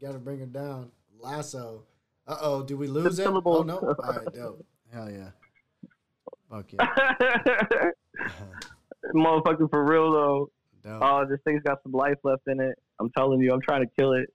Got 0.00 0.12
to 0.12 0.18
bring 0.18 0.40
her 0.40 0.46
down. 0.46 0.90
Lasso. 1.20 1.84
Uh 2.26 2.36
oh, 2.40 2.62
did 2.62 2.76
we 2.76 2.88
lose 2.88 3.18
it? 3.18 3.26
Oh 3.26 3.62
no. 3.62 3.78
All 3.78 3.94
right, 3.98 4.34
dope. 4.34 4.64
Hell 4.92 5.10
yeah. 5.10 5.30
Fuck 6.50 6.72
yeah. 6.72 7.90
Motherfucker, 9.14 9.70
for 9.70 9.84
real 9.84 10.12
though. 10.12 10.50
Dope. 10.84 11.02
Oh, 11.02 11.24
this 11.28 11.38
thing's 11.44 11.62
got 11.62 11.82
some 11.82 11.92
life 11.92 12.18
left 12.24 12.42
in 12.48 12.60
it. 12.60 12.76
I'm 13.00 13.10
telling 13.10 13.40
you, 13.40 13.52
I'm 13.52 13.60
trying 13.60 13.82
to 13.82 13.90
kill 13.96 14.12
it. 14.12 14.32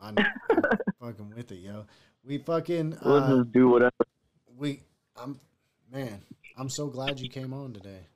I 0.00 0.10
know. 0.10 0.24
I'm 0.50 0.62
fucking 1.00 1.32
with 1.36 1.52
it, 1.52 1.60
yo. 1.60 1.86
We 2.24 2.38
fucking 2.38 2.98
We'll 3.04 3.16
uh, 3.16 3.36
just 3.36 3.52
do 3.52 3.68
whatever. 3.68 3.94
we 4.56 4.80
I'm 5.16 5.38
man, 5.92 6.20
I'm 6.56 6.68
so 6.68 6.88
glad 6.88 7.20
you 7.20 7.28
came 7.28 7.52
on 7.52 7.72
today. 7.72 8.06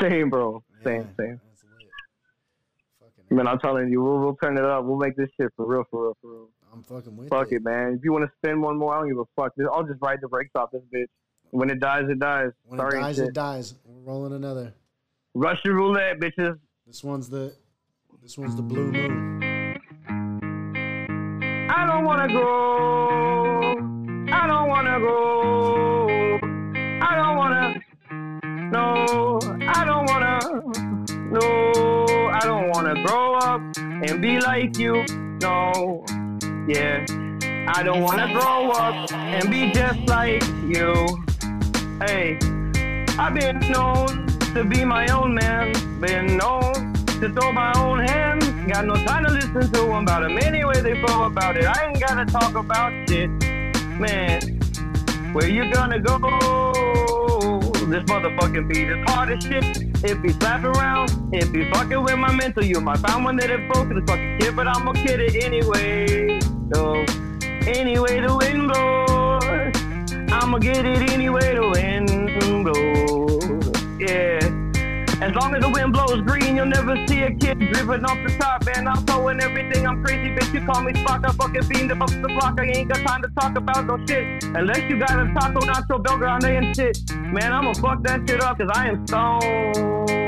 Same, 0.00 0.30
bro. 0.30 0.62
Same, 0.84 1.02
Yeah, 1.02 1.24
same. 1.24 1.40
That's 1.48 1.64
lit. 1.64 1.90
Fucking 3.00 3.36
Man, 3.36 3.46
I'm 3.46 3.58
telling 3.58 3.90
you, 3.90 4.02
we'll, 4.02 4.18
we'll 4.18 4.36
turn 4.36 4.56
it 4.56 4.64
up. 4.64 4.84
We'll 4.84 4.96
make 4.96 5.16
this 5.16 5.28
shit 5.38 5.52
for 5.56 5.66
real, 5.66 5.84
for 5.90 6.04
real, 6.04 6.16
for 6.20 6.30
real. 6.30 6.48
I'm 6.72 6.82
fucking 6.82 7.16
with 7.16 7.26
you. 7.26 7.28
Fuck 7.30 7.52
it. 7.52 7.56
it, 7.56 7.64
man. 7.64 7.94
If 7.98 8.04
you 8.04 8.12
want 8.12 8.24
to 8.24 8.32
spin 8.38 8.60
one 8.60 8.78
more, 8.78 8.94
I 8.94 9.00
don't 9.00 9.08
give 9.08 9.18
a 9.18 9.24
fuck. 9.36 9.52
I'll 9.72 9.84
just 9.84 10.00
ride 10.00 10.18
the 10.20 10.28
brakes 10.28 10.50
off 10.54 10.70
this 10.70 10.82
bitch. 10.94 11.06
When 11.50 11.70
it 11.70 11.80
dies, 11.80 12.04
it 12.08 12.18
dies. 12.18 12.50
When 12.64 12.78
Sorry, 12.78 12.98
it 12.98 13.02
dies, 13.02 13.18
it 13.18 13.34
dies. 13.34 13.74
We're 13.84 14.12
rolling 14.12 14.32
another. 14.32 14.74
Russian 15.34 15.72
roulette, 15.72 16.18
bitches. 16.18 16.58
This 16.86 17.04
one's 17.04 17.28
the 17.28 17.54
this 18.22 18.36
one's 18.36 18.56
the 18.56 18.62
blue 18.62 18.90
moon. 18.90 19.42
I 21.70 21.86
don't 21.86 22.04
wanna 22.04 22.28
go. 22.28 23.78
I 24.32 24.46
don't 24.46 24.68
wanna 24.68 24.98
go. 25.00 25.85
No, 29.06 29.38
I 29.68 29.84
don't 29.84 30.06
wanna. 30.06 30.40
No, 31.30 32.30
I 32.32 32.40
don't 32.42 32.70
wanna 32.70 33.00
grow 33.04 33.36
up 33.36 33.60
and 33.78 34.20
be 34.20 34.40
like 34.40 34.78
you. 34.78 35.04
No, 35.40 36.04
yeah. 36.66 37.06
I 37.68 37.82
don't 37.84 38.02
wanna 38.02 38.32
grow 38.32 38.70
up 38.72 39.12
and 39.12 39.48
be 39.48 39.70
just 39.70 40.00
like 40.08 40.42
you. 40.66 41.06
Hey, 42.04 42.36
I've 43.16 43.34
been 43.34 43.60
known 43.70 44.26
to 44.54 44.64
be 44.64 44.84
my 44.84 45.06
own 45.08 45.34
man. 45.34 45.72
Been 46.00 46.36
known 46.36 46.92
to 47.20 47.32
throw 47.32 47.52
my 47.52 47.72
own 47.76 48.00
hand. 48.00 48.42
Got 48.68 48.86
no 48.86 48.94
time 48.94 49.24
to 49.24 49.30
listen 49.30 49.52
to 49.52 49.68
them 49.68 50.02
about 50.02 50.22
them 50.22 50.36
anyway 50.38 50.80
they 50.80 50.94
feel 51.06 51.26
about 51.26 51.56
it. 51.56 51.64
I 51.64 51.90
ain't 51.90 52.00
gotta 52.00 52.24
talk 52.24 52.56
about 52.56 52.92
shit. 53.08 53.30
Man, 54.00 54.40
where 55.32 55.48
you 55.48 55.72
gonna 55.72 56.00
go? 56.00 56.55
This 57.88 58.02
motherfucking 58.02 58.68
beat 58.68 58.88
is 58.88 58.98
hard 59.08 59.30
as 59.30 59.44
shit. 59.44 59.64
It 60.02 60.20
be 60.20 60.30
slapping 60.30 60.66
around, 60.66 61.32
it 61.32 61.52
be 61.52 61.70
fucking 61.70 62.02
with 62.02 62.18
my 62.18 62.32
mental. 62.34 62.64
You 62.64 62.80
might 62.80 62.98
find 62.98 63.24
one 63.24 63.36
that 63.36 63.48
it 63.48 63.72
broke 63.72 63.88
to 63.90 64.04
fucking 64.04 64.38
kid, 64.40 64.56
but 64.56 64.66
I'ma 64.66 64.92
kid 64.92 65.20
it 65.20 65.36
anyway. 65.44 66.40
So, 66.74 67.04
anyway 67.64 68.20
the 68.20 68.36
wind 68.36 68.66
blows, 68.66 70.32
I'ma 70.32 70.58
get 70.58 70.84
it 70.84 71.10
anyway 71.12 71.54
the 71.54 71.68
wind 71.70 72.64
blows. 72.64 74.00
Yeah. 74.00 74.55
As 75.22 75.34
long 75.34 75.54
as 75.54 75.62
the 75.62 75.70
wind 75.70 75.94
blows 75.94 76.20
green, 76.22 76.56
you'll 76.56 76.66
never 76.66 76.94
see 77.06 77.22
a 77.22 77.34
kid 77.34 77.58
driven 77.58 78.04
off 78.04 78.18
the 78.26 78.36
top. 78.38 78.66
Man, 78.66 78.86
I'm 78.86 79.02
throwing 79.06 79.40
everything. 79.40 79.86
I'm 79.86 80.04
crazy, 80.04 80.34
bitch. 80.34 80.52
You 80.52 80.66
call 80.66 80.82
me 80.82 80.92
Spock. 80.92 81.24
I 81.24 81.32
fucking 81.32 81.62
fiend 81.62 81.90
up 81.90 82.06
the 82.06 82.28
block. 82.28 82.60
I 82.60 82.64
ain't 82.64 82.88
got 82.90 83.06
time 83.06 83.22
to 83.22 83.28
talk 83.40 83.56
about 83.56 83.86
no 83.86 83.96
shit. 84.06 84.44
Unless 84.44 84.90
you 84.90 84.98
got 84.98 85.18
a 85.18 85.32
taco, 85.32 85.60
nacho, 85.60 86.02
BellGrande, 86.02 86.58
and 86.58 86.76
shit. 86.76 86.98
Man, 87.32 87.50
I'ma 87.50 87.72
fuck 87.72 88.02
that 88.02 88.28
shit 88.28 88.42
up, 88.42 88.58
cause 88.58 88.68
I 88.74 88.88
am 88.88 89.06
stoned. 89.06 90.26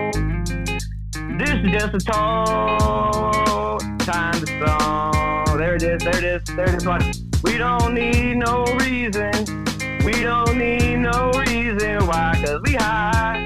This 1.39 1.51
is 1.51 1.71
just 1.71 1.95
a 1.95 1.99
toll. 2.11 3.79
Time 3.99 4.41
to 4.41 4.47
song. 4.67 5.59
There 5.59 5.75
it 5.75 5.83
is, 5.83 6.03
there 6.03 6.17
it 6.17 6.25
is, 6.25 6.43
there 6.57 6.69
it 6.69 6.77
is. 6.77 6.87
Watch. 6.87 7.17
We 7.45 7.59
don't 7.59 7.93
need 7.93 8.37
no 8.37 8.65
reason. 8.81 9.33
We 10.03 10.23
don't 10.23 10.57
need 10.57 10.97
no 10.97 11.31
reason 11.33 12.07
why, 12.07 12.43
cause 12.43 12.61
we 12.65 12.73
high. 12.73 13.45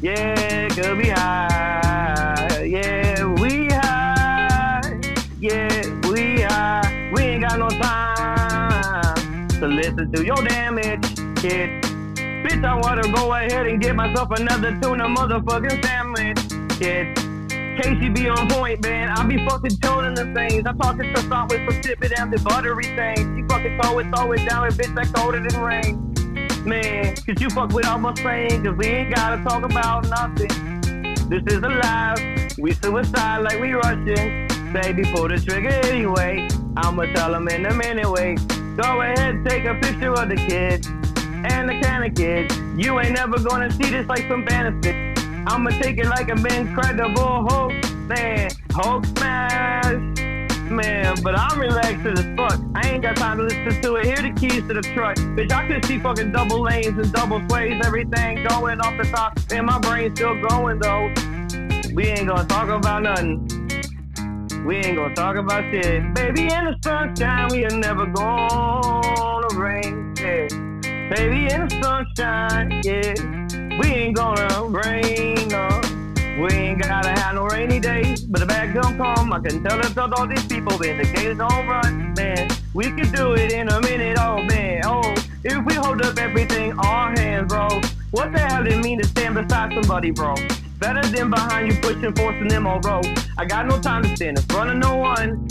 Yeah, 0.00 0.68
could 0.68 0.96
be 0.96 1.08
high. 1.08 2.62
Yeah, 2.64 3.24
we 3.24 3.66
high. 3.66 5.00
Yeah, 5.40 6.08
we 6.08 6.42
high. 6.42 7.10
We 7.12 7.22
ain't 7.22 7.42
got 7.42 7.58
no 7.58 7.68
time 7.68 9.48
to 9.48 9.66
listen 9.66 10.12
to 10.12 10.24
your 10.24 10.36
damage, 10.36 11.02
kid. 11.42 11.82
Bitch, 12.14 12.64
I 12.64 12.76
wanna 12.76 13.12
go 13.12 13.34
ahead 13.34 13.66
and 13.66 13.82
get 13.82 13.96
myself 13.96 14.30
another 14.30 14.78
tuna 14.80 15.08
motherfucking 15.08 15.84
sandwich, 15.84 16.78
kid. 16.78 17.16
Casey 17.82 18.08
be 18.08 18.28
on 18.28 18.48
point, 18.48 18.80
man. 18.84 19.08
I 19.08 19.26
be 19.26 19.44
fucking 19.48 19.78
toning 19.80 20.14
the 20.14 20.32
things. 20.32 20.64
I 20.64 20.74
talk 20.74 20.96
to 20.98 21.22
start 21.22 21.50
with 21.50 21.68
some 21.68 21.80
it 22.02 22.12
the 22.30 22.38
buttery 22.44 22.84
things. 22.84 23.18
She 23.36 23.42
fucking 23.48 23.80
throw 23.82 23.98
it, 23.98 24.06
throw 24.14 24.30
it 24.30 24.48
down, 24.48 24.66
and 24.66 24.74
bitch, 24.74 24.94
that 24.94 25.12
colder 25.12 25.44
than 25.44 25.60
rain. 25.60 26.07
Man, 26.68 27.16
cause 27.16 27.40
you 27.40 27.48
fuck 27.48 27.72
with 27.72 27.86
all 27.86 27.98
my 27.98 28.12
saying, 28.16 28.62
cause 28.62 28.76
we 28.76 28.84
ain't 28.88 29.14
gotta 29.14 29.42
talk 29.42 29.64
about 29.64 30.06
nothing. 30.10 30.50
This 31.30 31.42
is 31.46 31.62
a 31.62 31.68
life. 31.70 32.58
We 32.58 32.72
suicide 32.72 33.38
like 33.38 33.58
we 33.58 33.72
Russian. 33.72 34.46
Baby, 34.74 35.04
pull 35.14 35.28
the 35.28 35.40
trigger 35.40 35.70
anyway. 35.70 36.46
I'ma 36.76 37.04
tell 37.14 37.32
them 37.32 37.48
in 37.48 37.64
a 37.64 37.72
minute, 37.72 38.10
wait. 38.10 38.36
Go 38.76 39.00
ahead, 39.00 39.46
take 39.48 39.64
a 39.64 39.76
picture 39.76 40.12
of 40.12 40.28
the 40.28 40.36
kid 40.36 40.86
and 41.46 41.70
the 41.70 41.80
kind 41.80 42.04
of 42.04 42.14
kid. 42.14 42.52
You 42.76 43.00
ain't 43.00 43.14
never 43.14 43.38
gonna 43.38 43.70
see 43.70 43.88
this 43.88 44.06
like 44.06 44.28
some 44.28 44.44
benefit. 44.44 45.18
I'ma 45.46 45.70
take 45.70 45.96
it 45.96 46.06
like 46.06 46.28
an 46.28 46.46
incredible 46.52 47.48
Hulk, 47.48 47.72
man. 48.08 48.50
Hulk 48.72 49.06
smash, 49.06 50.07
man. 50.70 51.16
But 51.22 51.38
I'm 51.38 51.58
relaxed 51.58 52.06
as 52.06 52.20
fuck. 52.36 52.60
I 52.74 52.90
ain't 52.90 53.02
got 53.02 53.16
time 53.16 53.38
to 53.38 53.44
listen 53.44 53.82
to 53.82 53.96
it. 53.96 54.06
Here 54.06 54.16
the 54.16 54.32
keys 54.38 54.66
to 54.68 54.74
the 54.74 54.82
truck. 54.82 55.16
Bitch, 55.16 55.52
I 55.52 55.66
could 55.68 55.84
see 55.84 55.98
fucking 55.98 56.32
double 56.32 56.62
lanes 56.62 56.98
and 56.98 57.12
double 57.12 57.42
sways, 57.48 57.80
everything 57.84 58.44
going 58.44 58.80
off 58.80 58.96
the 58.96 59.08
top. 59.10 59.38
And 59.50 59.66
my 59.66 59.78
brain's 59.78 60.18
still 60.18 60.40
going 60.48 60.78
though. 60.80 61.12
We 61.94 62.06
ain't 62.06 62.28
gonna 62.28 62.44
talk 62.44 62.68
about 62.68 63.02
nothing. 63.02 63.48
We 64.66 64.76
ain't 64.76 64.96
gonna 64.96 65.14
talk 65.14 65.36
about 65.36 65.64
shit. 65.72 66.14
Baby, 66.14 66.42
in 66.42 66.64
the 66.66 66.76
sunshine, 66.82 67.48
we 67.50 67.64
are 67.64 67.70
never 67.70 68.06
gonna 68.06 69.48
rain. 69.54 70.14
Yeah. 70.18 70.48
Baby, 71.14 71.52
in 71.52 71.66
the 71.66 71.80
sunshine, 71.82 72.82
yeah. 72.84 73.78
We 73.78 73.86
ain't 73.86 74.16
gonna 74.16 74.64
rain, 74.64 75.48
no. 75.48 75.67
We 76.38 76.52
ain't 76.52 76.80
gotta 76.80 77.08
have 77.20 77.34
no 77.34 77.46
rainy 77.46 77.80
days, 77.80 78.22
but 78.22 78.38
the 78.38 78.46
bag 78.46 78.72
don't 78.72 78.96
come. 78.96 79.32
I 79.32 79.40
can 79.40 79.60
tell 79.64 79.80
it's 79.80 79.98
all 79.98 80.26
these 80.28 80.46
people 80.46 80.78
when 80.78 80.98
the 80.98 81.04
gates 81.04 81.36
don't 81.36 81.66
run, 81.66 82.14
man. 82.16 82.48
We 82.74 82.84
can 82.84 83.10
do 83.10 83.32
it 83.32 83.50
in 83.50 83.68
a 83.68 83.80
minute, 83.80 84.18
oh 84.20 84.40
man. 84.44 84.82
Oh, 84.84 85.14
if 85.42 85.64
we 85.64 85.74
hold 85.74 86.00
up 86.00 86.16
everything, 86.16 86.78
our 86.78 87.10
hands, 87.18 87.48
bro. 87.48 87.66
What 88.12 88.32
the 88.32 88.38
hell 88.38 88.64
it 88.68 88.78
mean 88.84 89.00
to 89.00 89.08
stand 89.08 89.34
beside 89.34 89.72
somebody, 89.72 90.12
bro? 90.12 90.36
Better 90.78 91.02
than 91.08 91.28
behind 91.28 91.72
you 91.72 91.80
pushing, 91.80 92.14
forcing 92.14 92.46
them 92.46 92.68
on 92.68 92.82
road. 92.82 93.06
I 93.36 93.44
got 93.44 93.66
no 93.66 93.80
time 93.80 94.04
to 94.04 94.14
stand 94.14 94.38
in 94.38 94.44
front 94.44 94.70
of 94.70 94.76
no 94.76 94.96
one. 94.96 95.48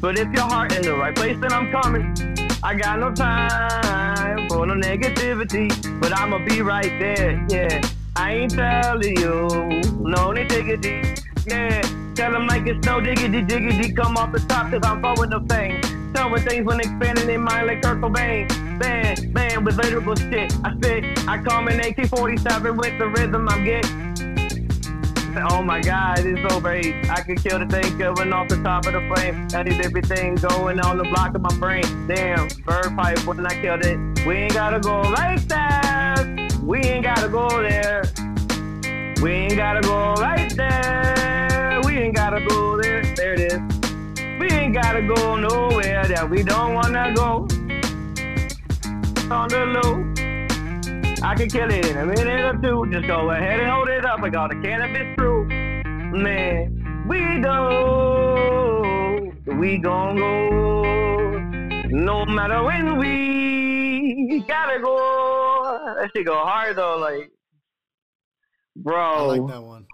But 0.00 0.20
if 0.20 0.32
your 0.32 0.44
heart 0.44 0.72
in 0.72 0.82
the 0.82 0.94
right 0.94 1.16
place, 1.16 1.36
then 1.40 1.52
I'm 1.52 1.72
coming. 1.72 2.14
I 2.62 2.76
got 2.76 3.00
no 3.00 3.12
time 3.12 4.48
for 4.48 4.64
no 4.66 4.74
negativity, 4.74 5.68
but 6.00 6.16
I'ma 6.16 6.38
be 6.46 6.62
right 6.62 6.96
there, 7.00 7.44
yeah. 7.50 7.80
I 8.20 8.34
ain't 8.34 8.50
telling 8.50 9.16
you, 9.16 9.48
no 10.00 10.34
they 10.34 10.44
diggity, 10.44 11.22
yeah. 11.46 11.80
Tell 12.16 12.32
them 12.32 12.48
like 12.48 12.66
it's 12.66 12.84
no 12.84 13.00
diggity, 13.00 13.42
diggity, 13.42 13.92
come 13.92 14.16
off 14.16 14.32
the 14.32 14.40
top, 14.40 14.72
cause 14.72 14.80
I'm 14.82 15.00
forward 15.00 15.30
the 15.30 15.40
fame. 15.48 15.80
Telling 16.12 16.42
things 16.42 16.66
when 16.66 16.80
expanding 16.80 17.30
in 17.30 17.42
mind 17.42 17.68
like 17.68 17.80
Kurt 17.80 18.00
Cobain. 18.00 18.50
Man, 18.80 19.32
man, 19.32 19.64
with 19.64 19.76
lyrical 19.76 20.16
shit, 20.16 20.52
I 20.64 20.74
spit. 20.74 21.04
I 21.28 21.38
come 21.38 21.68
in 21.68 21.78
AK-47 21.78 22.76
with 22.76 22.98
the 22.98 23.06
rhythm 23.06 23.48
I'm 23.48 23.64
getting. 23.64 24.08
Oh 25.48 25.62
my 25.62 25.80
god, 25.80 26.18
it's 26.18 26.52
so 26.52 26.60
great. 26.60 27.08
I 27.08 27.22
could 27.22 27.40
kill 27.40 27.60
the 27.60 27.66
thing 27.66 27.98
coming 27.98 28.32
off 28.32 28.48
the 28.48 28.60
top 28.64 28.86
of 28.86 28.94
the 28.94 29.14
frame. 29.14 29.46
That 29.50 29.68
is 29.68 29.78
everything 29.86 30.34
going 30.34 30.80
on 30.80 30.98
the 30.98 31.04
block 31.04 31.36
of 31.36 31.42
my 31.42 31.56
brain. 31.60 31.84
Damn, 32.08 32.48
bird 32.66 32.96
pipe 32.96 33.24
when 33.26 33.46
I 33.46 33.62
killed 33.62 33.84
it. 33.84 34.26
We 34.26 34.34
ain't 34.34 34.54
gotta 34.54 34.80
go 34.80 35.02
like 35.02 35.46
that. 35.46 36.37
We 36.68 36.80
ain't 36.80 37.02
gotta 37.02 37.30
go 37.30 37.48
there. 37.62 38.02
We 39.22 39.30
ain't 39.30 39.56
gotta 39.56 39.80
go 39.80 40.12
right 40.16 40.54
there. 40.54 41.80
We 41.82 41.96
ain't 41.96 42.14
gotta 42.14 42.44
go 42.46 42.78
there. 42.82 43.02
There 43.16 43.32
it 43.32 43.40
is. 43.40 43.58
We 44.38 44.50
ain't 44.50 44.74
gotta 44.74 45.00
go 45.00 45.36
nowhere 45.36 46.06
that 46.06 46.28
we 46.28 46.42
don't 46.42 46.74
wanna 46.74 47.14
go. 47.14 47.48
On 49.34 49.48
the 49.48 49.64
low. 49.76 50.04
I 51.26 51.34
can 51.36 51.48
kill 51.48 51.72
it 51.72 51.86
in 51.86 51.96
a 51.96 52.04
minute 52.04 52.44
or 52.44 52.58
two. 52.60 52.86
Just 52.92 53.06
go 53.06 53.30
ahead 53.30 53.60
and 53.60 53.70
hold 53.70 53.88
it 53.88 54.04
up. 54.04 54.22
I 54.22 54.28
got 54.28 54.52
a 54.52 54.60
cannabis 54.60 55.14
through. 55.16 55.46
Man, 55.46 57.06
we 57.08 57.40
go. 57.40 59.32
we 59.46 59.78
gon' 59.78 60.16
go. 60.16 60.82
No 61.88 62.26
matter 62.26 62.62
when 62.62 62.98
we 62.98 63.77
gotta 64.46 64.80
go. 64.80 65.94
That 66.00 66.10
shit 66.14 66.26
go 66.26 66.34
hard 66.34 66.76
though, 66.76 66.98
like, 66.98 67.30
bro. 68.76 68.96
I 68.96 69.20
like 69.20 69.46
that 69.48 69.62
one. 69.62 69.86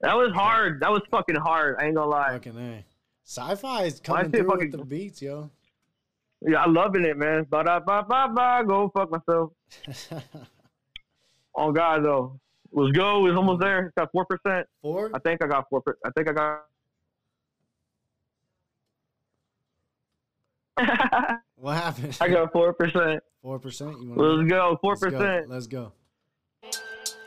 That 0.00 0.16
was 0.16 0.32
hard. 0.32 0.80
That 0.80 0.90
was 0.90 1.02
fucking 1.10 1.36
hard. 1.36 1.76
I 1.80 1.86
ain't 1.86 1.94
gonna 1.94 2.10
lie. 2.10 2.32
Fucking 2.32 2.58
A. 2.58 2.84
Sci-fi 3.24 3.84
is 3.84 4.00
coming 4.00 4.30
through 4.30 4.44
fucking... 4.44 4.70
with 4.70 4.80
the 4.80 4.84
beats, 4.84 5.20
yo. 5.20 5.50
Yeah, 6.40 6.62
I'm 6.62 6.72
loving 6.72 7.04
it, 7.04 7.16
man. 7.16 7.46
Ba 7.50 7.64
da 7.64 7.80
ba 7.80 8.04
ba 8.08 8.28
ba. 8.32 8.64
Go 8.66 8.90
fuck 8.94 9.10
myself. 9.10 9.52
Oh 11.58 11.72
God, 11.72 12.04
though. 12.04 12.38
Let's 12.70 12.96
go. 12.96 13.26
It's 13.26 13.36
almost 13.36 13.60
there. 13.60 13.86
It's 13.86 13.94
Got 13.96 14.12
four 14.12 14.24
percent. 14.24 14.68
Four. 14.80 15.10
I 15.12 15.18
think 15.18 15.42
I 15.42 15.48
got 15.48 15.68
four. 15.68 15.82
I 16.06 16.10
think 16.10 16.28
I 16.28 16.32
got. 16.32 16.62
what 21.60 21.76
happened? 21.76 22.16
I 22.20 22.28
got 22.28 22.52
four 22.52 22.72
percent. 22.72 23.22
Four 23.42 23.58
percent. 23.58 23.96
Let's 24.16 24.48
go. 24.50 24.78
Four 24.80 24.96
percent. 24.96 25.48
Let's 25.48 25.66
go. 25.66 25.92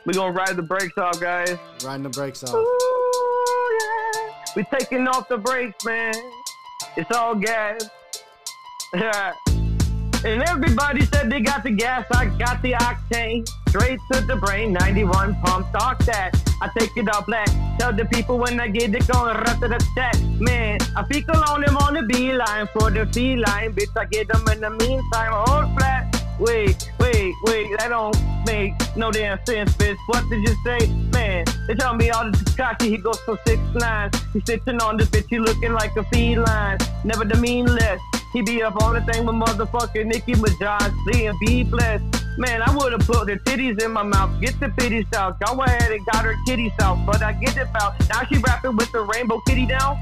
We 0.04 0.14
gonna 0.14 0.32
ride 0.32 0.56
the 0.56 0.62
brakes 0.62 0.98
off, 0.98 1.20
guys. 1.20 1.56
Riding 1.84 2.02
the 2.02 2.08
brakes 2.10 2.42
off. 2.42 2.54
Ooh, 2.54 3.78
yeah. 3.80 4.32
We 4.56 4.64
taking 4.76 5.06
off 5.06 5.28
the 5.28 5.38
brakes, 5.38 5.84
man. 5.84 6.14
It's 6.96 7.10
all 7.12 7.34
gas. 7.34 7.88
Yeah. 8.94 9.34
And 10.24 10.40
everybody 10.44 11.04
said 11.06 11.28
they 11.30 11.40
got 11.40 11.64
the 11.64 11.72
gas, 11.72 12.06
I 12.12 12.26
got 12.26 12.62
the 12.62 12.74
octane. 12.74 13.44
Straight 13.72 14.00
to 14.12 14.20
the 14.20 14.36
brain, 14.36 14.74
91 14.74 15.34
pump, 15.36 15.72
talk 15.72 15.98
that. 16.04 16.36
I 16.60 16.68
take 16.78 16.94
it 16.94 17.08
all 17.08 17.22
black. 17.22 17.48
Tell 17.78 17.90
the 17.90 18.04
people 18.04 18.36
when 18.38 18.60
I 18.60 18.68
get 18.68 18.94
it 18.94 19.08
going, 19.08 19.34
run 19.34 19.60
to 19.62 19.66
the 19.66 19.80
set. 19.94 20.20
Man, 20.38 20.78
I 20.94 21.02
fecal 21.04 21.42
on 21.48 21.62
them 21.62 21.78
on 21.78 21.94
the 21.94 22.02
beeline 22.02 22.66
for 22.74 22.90
the 22.90 23.06
feline. 23.06 23.72
Bitch, 23.72 23.96
I 23.96 24.04
get 24.04 24.28
them 24.28 24.46
in 24.52 24.60
the 24.60 24.68
meantime, 24.68 25.32
hold 25.32 25.74
flat. 25.78 26.04
Wait, 26.38 26.92
wait, 27.00 27.32
wait, 27.44 27.78
that 27.78 27.88
don't 27.88 28.14
make 28.44 28.74
no 28.94 29.10
damn 29.10 29.42
sense, 29.46 29.72
bitch. 29.78 29.96
What 30.06 30.22
did 30.28 30.46
you 30.46 30.54
say? 30.66 30.86
Man, 31.10 31.46
they 31.66 31.74
tell 31.74 31.94
me 31.94 32.10
all 32.10 32.30
the 32.30 32.36
Tekashi, 32.36 32.90
he 32.90 32.98
goes 32.98 33.20
for 33.20 33.38
six 33.46 33.58
nine. 33.76 34.10
He's 34.34 34.44
sitting 34.44 34.82
on 34.82 34.98
this 34.98 35.08
bitch, 35.08 35.28
he 35.30 35.38
looking 35.38 35.72
like 35.72 35.96
a 35.96 36.04
feline. 36.12 36.76
Never 37.04 37.24
the 37.24 37.36
mean 37.36 37.64
less. 37.64 38.00
He 38.34 38.42
be 38.42 38.62
up 38.62 38.82
on 38.82 38.92
the 38.92 39.00
thing 39.10 39.24
with 39.24 39.36
motherfucking 39.36 40.04
Nicki 40.08 40.34
Minaj, 40.34 40.92
and 41.26 41.38
be 41.40 41.64
blessed. 41.64 42.21
Man, 42.38 42.62
I 42.62 42.74
would 42.74 42.92
have 42.92 43.06
put 43.06 43.26
the 43.26 43.36
titties 43.36 43.82
in 43.82 43.92
my 43.92 44.02
mouth. 44.02 44.40
Get 44.40 44.58
the 44.58 44.70
pity 44.70 45.06
out. 45.14 45.38
Go 45.40 45.60
ahead 45.62 45.92
and 45.92 46.04
got 46.06 46.24
her 46.24 46.34
kitty 46.46 46.72
out, 46.80 47.04
but 47.04 47.22
I 47.22 47.32
get 47.32 47.56
it 47.56 47.68
out. 47.80 47.94
Now 48.08 48.24
she 48.24 48.38
rapping 48.38 48.76
with 48.76 48.90
the 48.92 49.02
rainbow 49.02 49.40
kitty 49.46 49.66
down. 49.66 49.96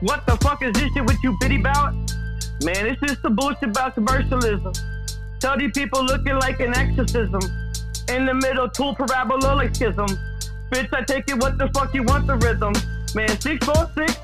What 0.00 0.24
the 0.26 0.36
fuck 0.38 0.62
is 0.62 0.72
this 0.72 0.90
shit 0.92 1.04
with 1.04 1.22
you 1.22 1.36
bitty 1.38 1.58
bout? 1.58 1.92
Man, 2.62 2.86
it's 2.86 3.00
just 3.02 3.22
the 3.22 3.30
bullshit 3.30 3.70
about 3.70 3.94
commercialism. 3.94 4.72
Tell 5.38 5.58
these 5.58 5.72
people 5.72 6.02
looking 6.02 6.36
like 6.36 6.60
an 6.60 6.74
exorcism. 6.76 7.40
In 8.08 8.24
the 8.24 8.34
middle, 8.34 8.68
tool 8.68 8.94
parabola 8.94 9.54
like 9.54 9.74
schism. 9.74 10.08
Bitch, 10.70 10.92
I 10.94 11.02
take 11.02 11.28
it 11.28 11.36
what 11.36 11.58
the 11.58 11.68
fuck 11.68 11.92
you 11.94 12.02
want 12.04 12.26
the 12.26 12.36
rhythm. 12.36 12.72
Man, 13.14 13.28
646, 13.40 14.18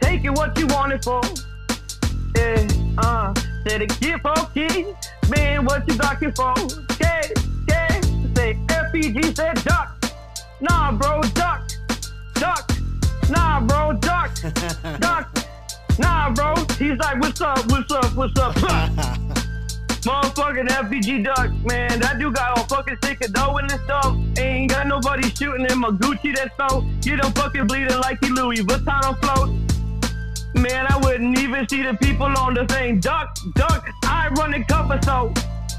take 0.00 0.24
it 0.24 0.30
what 0.30 0.58
you 0.58 0.66
want 0.68 0.92
it 0.92 1.04
for. 1.04 1.20
Yeah, 2.34 2.66
uh, 2.98 3.34
said 3.66 3.82
it 3.82 4.00
get 4.00 4.22
funky. 4.22 4.86
Man, 5.28 5.64
what 5.64 5.86
you 5.86 5.96
talking 5.96 6.32
for? 6.32 6.54
Yeah, 7.00 7.22
yeah. 7.68 8.00
Say 8.34 8.58
FPG 8.68 9.36
said 9.36 9.62
duck. 9.64 10.04
Nah, 10.60 10.92
bro, 10.92 11.20
duck. 11.34 11.68
Duck. 12.34 12.70
Nah, 13.28 13.60
bro, 13.60 13.92
duck. 13.94 14.30
duck. 15.00 15.28
Nah, 15.98 16.30
bro. 16.30 16.54
He's 16.78 16.96
like, 16.98 17.20
what's 17.20 17.40
up, 17.40 17.70
what's 17.70 17.92
up, 17.92 18.14
what's 18.16 18.38
up? 18.38 18.54
Motherfucking 20.08 20.68
FPG 20.68 21.24
duck, 21.24 21.50
man. 21.66 22.00
That 22.00 22.18
dude 22.18 22.34
got 22.34 22.56
all 22.56 22.64
fucking 22.64 22.96
sick 23.04 23.22
of 23.24 23.32
dough 23.32 23.58
in 23.58 23.66
this 23.66 23.82
stuff. 23.82 24.16
Ain't 24.38 24.70
got 24.70 24.86
nobody 24.86 25.28
shooting 25.30 25.66
in 25.68 25.78
my 25.78 25.90
Gucci 25.90 26.34
that's 26.34 26.56
so. 26.56 26.80
Get 27.02 27.22
him 27.22 27.32
fucking 27.32 27.66
bleeding 27.66 27.98
like 27.98 28.24
he 28.24 28.30
Louis 28.30 28.62
Vuitton 28.62 29.18
float. 29.20 29.50
Man, 30.54 30.86
I 30.88 30.98
wouldn't 31.02 31.38
even 31.38 31.68
see 31.68 31.82
the 31.82 31.94
people 31.94 32.26
on 32.26 32.54
the 32.54 32.66
thing. 32.66 33.00
Duck, 33.00 33.36
duck, 33.54 33.88
I 34.04 34.28
run 34.36 34.52
the 34.52 34.64
cover, 34.64 34.98
so 35.02 35.32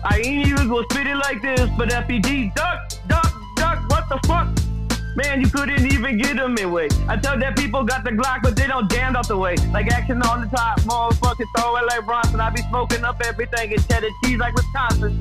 I 0.04 0.18
ain't 0.18 0.48
even 0.48 0.68
gonna 0.68 0.86
spit 0.90 1.08
it 1.08 1.16
like 1.16 1.42
this. 1.42 1.70
But 1.78 1.90
FPG, 1.90 2.54
duck, 2.56 2.92
duck, 3.08 3.34
duck, 3.56 3.90
what 3.90 4.08
the 4.10 4.20
fuck? 4.28 4.48
Man, 5.16 5.42
you 5.42 5.50
couldn't 5.50 5.92
even 5.92 6.18
get 6.18 6.38
them 6.38 6.56
away. 6.60 6.88
I 7.08 7.18
tell 7.18 7.38
that 7.40 7.58
people 7.58 7.84
got 7.84 8.04
the 8.04 8.12
Glock, 8.12 8.42
but 8.44 8.56
they 8.56 8.68
don't 8.68 8.90
damn 8.90 9.16
out 9.16 9.28
the 9.28 9.38
way. 9.38 9.56
Like 9.74 9.92
action 9.92 10.22
on 10.22 10.42
the 10.42 10.48
top, 10.48 10.80
motherfucker, 10.82 11.46
throw 11.58 11.76
it 11.78 11.86
like 11.88 12.06
Bronson. 12.06 12.40
I 12.40 12.50
be 12.50 12.62
smoking 12.70 13.04
up 13.04 13.22
everything 13.26 13.74
and 13.74 13.90
cheddar 13.90 14.08
cheese 14.24 14.38
like 14.38 14.56
Wisconsin. 14.56 15.20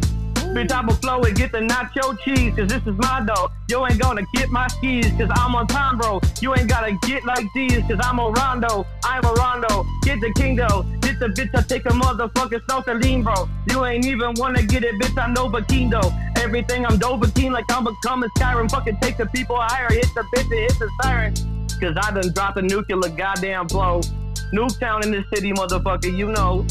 Bitch, 0.55 0.73
I'ma 0.73 0.93
flow 0.95 1.21
and 1.21 1.37
get 1.37 1.53
the 1.53 1.59
nacho 1.59 2.19
cheese, 2.21 2.55
cause 2.57 2.69
this 2.69 2.83
is 2.87 2.97
my 2.99 3.23
dough. 3.27 3.51
You 3.69 3.87
ain't 3.87 4.01
gonna 4.01 4.23
get 4.35 4.49
my 4.51 4.67
skis, 4.69 5.11
cause 5.13 5.31
I'm 5.31 5.55
on 5.55 5.67
time, 5.67 5.99
bro. 5.99 6.21
You 6.41 6.55
ain't 6.57 6.69
gotta 6.69 6.93
get 7.03 7.25
like 7.25 7.47
these, 7.55 7.83
cause 7.83 7.99
I'm 8.01 8.19
a 8.19 8.31
rondo. 8.31 8.87
I'm 9.05 9.25
a 9.25 9.33
rondo. 9.35 9.85
Get 10.03 10.21
the 10.21 10.33
king 10.35 10.57
though. 10.57 10.85
Get 11.01 11.19
the 11.21 11.29
bitch, 11.29 11.55
I 11.55 11.63
take 11.63 11.85
a 11.85 11.91
motherfucking 11.91 13.03
lean, 13.03 13.23
bro. 13.23 13.49
You 13.69 13.85
ain't 13.85 14.07
even 14.07 14.35
wanna 14.37 14.63
get 14.63 14.85
it, 14.85 14.95
bitch, 15.01 15.23
I'm 15.23 15.35
Nova 15.35 15.63
King 15.63 15.91
though. 15.91 16.13
Everything 16.37 16.87
I'm 16.87 16.99
Nova 16.99 17.31
King 17.31 17.53
like 17.53 17.67
I'm 17.71 17.85
becoming 17.85 18.31
Skyrim. 18.39 18.71
Fucking 18.71 18.99
take 19.01 19.19
the 19.19 19.27
people 19.27 19.57
higher, 19.57 19.89
hit 19.91 20.07
the 20.15 20.23
bitch 20.35 20.43
and 20.43 20.53
hit 20.53 20.79
the 20.79 20.91
siren. 21.03 21.35
Cause 21.81 21.97
I 22.01 22.11
done 22.11 22.33
dropped 22.33 22.59
a 22.59 22.63
nuclear 22.63 23.11
goddamn 23.15 23.69
flow. 23.69 24.01
Nuketown 24.53 25.05
in 25.05 25.13
this 25.13 25.25
city, 25.33 25.53
motherfucker, 25.53 26.17
you 26.17 26.33
know. 26.33 26.67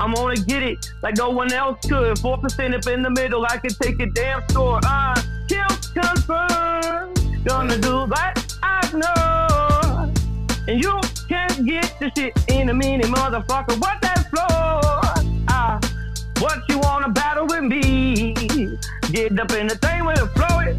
I'm 0.00 0.14
gonna 0.14 0.36
get 0.36 0.62
it 0.62 0.92
like 1.02 1.16
no 1.16 1.30
one 1.30 1.52
else 1.52 1.78
could. 1.88 2.18
Four 2.18 2.38
percent 2.38 2.74
up 2.74 2.86
in 2.86 3.02
the 3.02 3.10
middle, 3.10 3.44
I 3.44 3.56
can 3.58 3.70
take 3.70 4.00
a 4.00 4.06
damn 4.06 4.42
store. 4.48 4.80
Uh, 4.84 5.20
kill 5.48 5.66
confirmed. 5.94 7.44
Gonna 7.44 7.78
do 7.78 8.06
that, 8.06 8.56
I 8.62 8.90
know. 8.92 10.12
And 10.68 10.82
you 10.82 11.00
can't 11.28 11.66
get 11.66 11.98
the 11.98 12.10
shit 12.16 12.32
in 12.48 12.68
a 12.68 12.74
minute, 12.74 13.06
motherfucker. 13.06 13.80
What 13.80 14.00
that 14.02 14.28
floor? 14.30 15.24
Ah, 15.48 15.80
what 16.40 16.68
you 16.68 16.78
wanna 16.78 17.08
battle 17.08 17.46
with 17.46 17.64
me? 17.64 18.34
Get 19.10 19.38
up 19.40 19.52
in 19.52 19.66
the 19.66 19.76
thing 19.76 20.04
with 20.04 20.18
the 20.18 20.26
flow 20.28 20.60
it. 20.60 20.76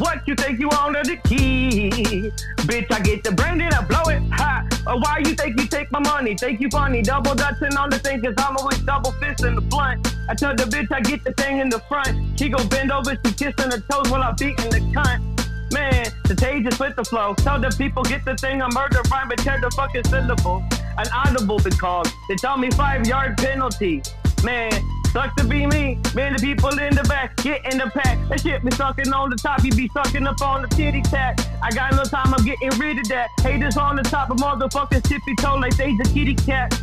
What 0.00 0.26
you 0.26 0.34
think 0.34 0.58
you 0.58 0.70
under 0.70 1.02
the 1.02 1.16
key? 1.28 2.32
Bitch, 2.70 2.86
I 2.92 3.00
get 3.00 3.24
the 3.24 3.32
brain, 3.32 3.58
then 3.58 3.74
I 3.74 3.82
blow 3.82 4.04
it. 4.14 4.22
Ha! 4.30 4.64
Why 4.86 5.18
you 5.24 5.34
think 5.34 5.60
you 5.60 5.66
take 5.66 5.90
my 5.90 5.98
money? 5.98 6.36
Think 6.36 6.60
you 6.60 6.68
funny? 6.70 7.02
Double 7.02 7.34
dutching 7.34 7.76
on 7.76 7.90
the 7.90 7.98
thing, 7.98 8.22
cause 8.22 8.34
I'm 8.38 8.56
always 8.56 8.78
double 8.82 9.10
fisting 9.14 9.56
the 9.56 9.60
blunt. 9.60 10.06
I 10.28 10.36
tell 10.36 10.54
the 10.54 10.62
bitch 10.62 10.86
I 10.92 11.00
get 11.00 11.24
the 11.24 11.32
thing 11.32 11.58
in 11.58 11.68
the 11.68 11.80
front. 11.88 12.38
She 12.38 12.48
go 12.48 12.64
bend 12.68 12.92
over, 12.92 13.18
she 13.26 13.32
kissing 13.32 13.72
her 13.72 13.82
toes 13.90 14.08
while 14.08 14.22
I 14.22 14.30
beating 14.38 14.70
the 14.70 14.78
cunt. 14.94 15.72
Man, 15.72 16.06
the 16.26 16.36
stage 16.36 16.64
is 16.64 16.78
with 16.78 16.94
the 16.94 17.02
flow. 17.02 17.34
Tell 17.34 17.60
the 17.60 17.74
people 17.76 18.04
get 18.04 18.24
the 18.24 18.36
thing, 18.36 18.62
a 18.62 18.68
murder 18.72 19.00
rhyme, 19.10 19.28
but 19.28 19.38
tear 19.38 19.60
the 19.60 19.72
fucking 19.72 20.04
syllable. 20.04 20.62
An 20.96 21.06
audible 21.12 21.58
because 21.58 22.08
they 22.28 22.36
tell 22.36 22.56
me 22.56 22.70
five 22.70 23.04
yard 23.04 23.36
penalty. 23.36 24.00
Man, 24.44 24.70
Sucks 25.12 25.34
to 25.42 25.44
be 25.44 25.66
me. 25.66 25.98
Man, 26.14 26.34
the 26.34 26.38
people 26.40 26.70
in 26.78 26.94
the 26.94 27.02
back, 27.02 27.36
get 27.38 27.64
in 27.72 27.78
the 27.78 27.90
pack. 27.90 28.16
That 28.28 28.40
shit 28.40 28.64
be 28.64 28.70
sucking 28.70 29.12
on 29.12 29.30
the 29.30 29.36
top, 29.36 29.64
you 29.64 29.72
be 29.72 29.90
sucking 29.92 30.24
up 30.24 30.40
on 30.40 30.62
the 30.62 30.68
titty 30.68 31.02
tack. 31.02 31.40
I 31.62 31.70
got 31.70 31.92
no 31.94 32.04
time, 32.04 32.32
I'm 32.32 32.44
getting 32.44 32.70
rid 32.78 32.98
of 32.98 33.08
that. 33.08 33.28
Haters 33.40 33.76
on 33.76 33.96
the 33.96 34.02
top 34.02 34.30
of 34.30 34.36
motherfucking 34.36 35.02
tippy 35.02 35.34
toe 35.36 35.56
like 35.56 35.76
they 35.76 35.96
the 35.96 36.08
kitty 36.14 36.36
cat. 36.36 36.80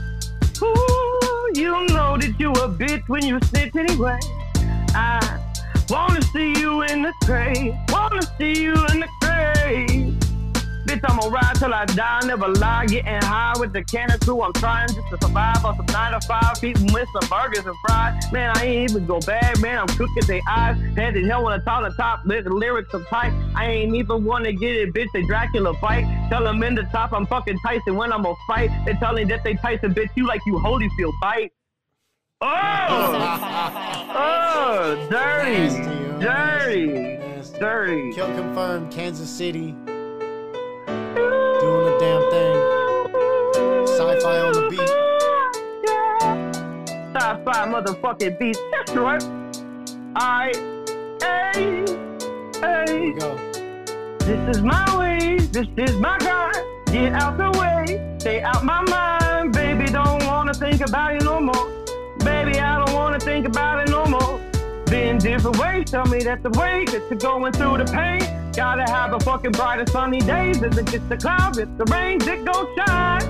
Ooh, 0.62 1.52
you 1.56 1.72
know 1.88 2.18
that 2.18 2.36
you 2.38 2.52
a 2.52 2.68
bitch 2.68 3.08
when 3.08 3.26
you 3.26 3.40
snitch 3.46 3.74
anyway. 3.76 4.20
I 4.94 5.40
wanna 5.90 6.22
see 6.22 6.54
you 6.60 6.82
in 6.82 7.04
the 7.04 7.14
grave. 7.26 7.74
Wanna 7.90 8.22
see 8.38 8.62
you 8.62 8.74
in 8.74 9.00
the 9.00 9.08
grave. 9.22 10.07
Bitch, 10.88 11.02
I'ma 11.04 11.28
ride 11.28 11.56
till 11.56 11.74
I 11.74 11.84
die, 11.84 12.22
never 12.26 12.48
lie. 12.48 12.86
Getting 12.86 13.22
high 13.22 13.54
with 13.60 13.74
the 13.74 13.84
Kanna 13.84 14.18
Krew. 14.20 14.46
I'm 14.46 14.54
trying 14.54 14.88
just 14.88 15.10
to 15.10 15.18
survive 15.22 15.66
on 15.66 15.76
some 15.76 15.86
nine 15.88 16.14
to 16.14 16.26
five, 16.26 16.64
eating 16.64 16.94
with 16.94 17.10
some 17.12 17.30
burgers 17.30 17.66
and 17.66 17.76
fries. 17.86 18.32
Man, 18.32 18.56
I 18.56 18.64
ain't 18.64 18.92
even 18.92 19.06
go 19.06 19.20
bad, 19.20 19.60
man. 19.60 19.80
I'm 19.80 19.88
cooking 19.88 20.24
their 20.28 20.40
eyes. 20.48 20.78
Head 20.96 21.16
to 21.16 21.28
hell 21.28 21.44
when 21.44 21.52
I 21.52 21.62
talk 21.66 21.84
the 21.84 21.94
top, 21.98 22.24
the 22.24 22.42
lyrics 22.50 22.94
are 22.94 23.04
tight. 23.04 23.34
I 23.54 23.70
ain't 23.70 23.96
even 23.96 24.24
wanna 24.24 24.54
get 24.54 24.78
it, 24.78 24.94
bitch. 24.94 25.08
They 25.12 25.24
Dracula 25.24 25.74
fight. 25.74 26.06
Tell 26.30 26.46
them 26.46 26.64
in 26.64 26.74
the 26.76 26.84
top, 26.84 27.12
I'm 27.12 27.28
fucking 27.28 27.60
Tyson 27.60 27.98
when 27.98 28.14
I'm 28.14 28.26
a 28.26 28.34
fight. 28.48 28.70
They 28.86 28.94
telling 28.94 29.28
that 29.28 29.44
they 29.44 29.56
Tyson, 29.56 29.94
bitch. 29.94 30.12
You 30.16 30.26
like 30.26 30.40
you 30.46 30.54
Holyfield, 30.54 31.12
bite. 31.22 31.52
Oh! 32.40 32.48
oh, 34.16 35.08
dirty, 35.10 35.68
dirty, 36.24 37.60
dirty. 37.60 38.14
Kill 38.14 38.28
confirmed, 38.28 38.90
Kansas 38.90 39.30
City. 39.30 39.76
Doing 41.68 41.86
the 41.86 41.96
damn 42.00 42.24
thing. 42.32 42.58
Sci-fi 43.88 44.40
on 44.40 44.54
the 44.54 44.62
beat. 44.70 44.90
Sci-fi 47.14 47.62
motherfucking 47.68 48.40
beat. 48.40 48.58
That's 48.72 48.94
right. 48.94 49.24
Alright. 50.18 50.56
Hey. 51.22 51.84
Hey. 52.62 53.12
go. 53.20 53.36
This 54.20 54.56
is 54.56 54.62
my 54.64 54.98
way. 54.98 55.40
This 55.40 55.68
is 55.76 55.98
my 55.98 56.18
God. 56.20 56.56
Get 56.86 57.12
out 57.12 57.36
the 57.38 57.52
way. 57.60 58.16
Stay 58.20 58.40
out 58.40 58.64
my 58.64 58.82
mind. 58.84 59.52
Baby, 59.52 59.92
don't 59.92 60.26
wanna 60.26 60.54
think 60.54 60.80
about 60.80 61.16
it 61.18 61.24
no 61.24 61.42
more. 61.42 61.68
Baby, 62.20 62.62
I 62.62 62.78
don't 62.86 62.96
wanna 62.96 63.20
think 63.20 63.46
about 63.46 63.82
it 63.82 63.90
no 63.92 64.06
more. 64.06 64.40
Been 64.90 65.18
different 65.18 65.60
ways. 65.60 65.92
Tell 65.92 66.06
me 66.06 66.24
that's 66.24 66.42
the 66.44 66.50
way 66.52 66.86
that 66.86 67.02
you're 67.10 67.20
going 67.20 67.52
through 67.52 67.80
the 67.80 67.86
pain. 67.86 68.22
Gotta 68.54 68.90
have 68.90 69.14
a 69.14 69.20
fucking 69.20 69.52
brighter 69.52 69.86
sunny 69.92 70.20
days. 70.20 70.62
Is 70.62 70.78
it 70.78 70.86
just 70.86 71.10
the 71.10 71.18
clouds? 71.18 71.58
It's 71.58 71.70
the 71.78 71.84
rain 71.86 72.20
that 72.20 72.46
gon' 72.46 72.68
shine. 72.78 73.22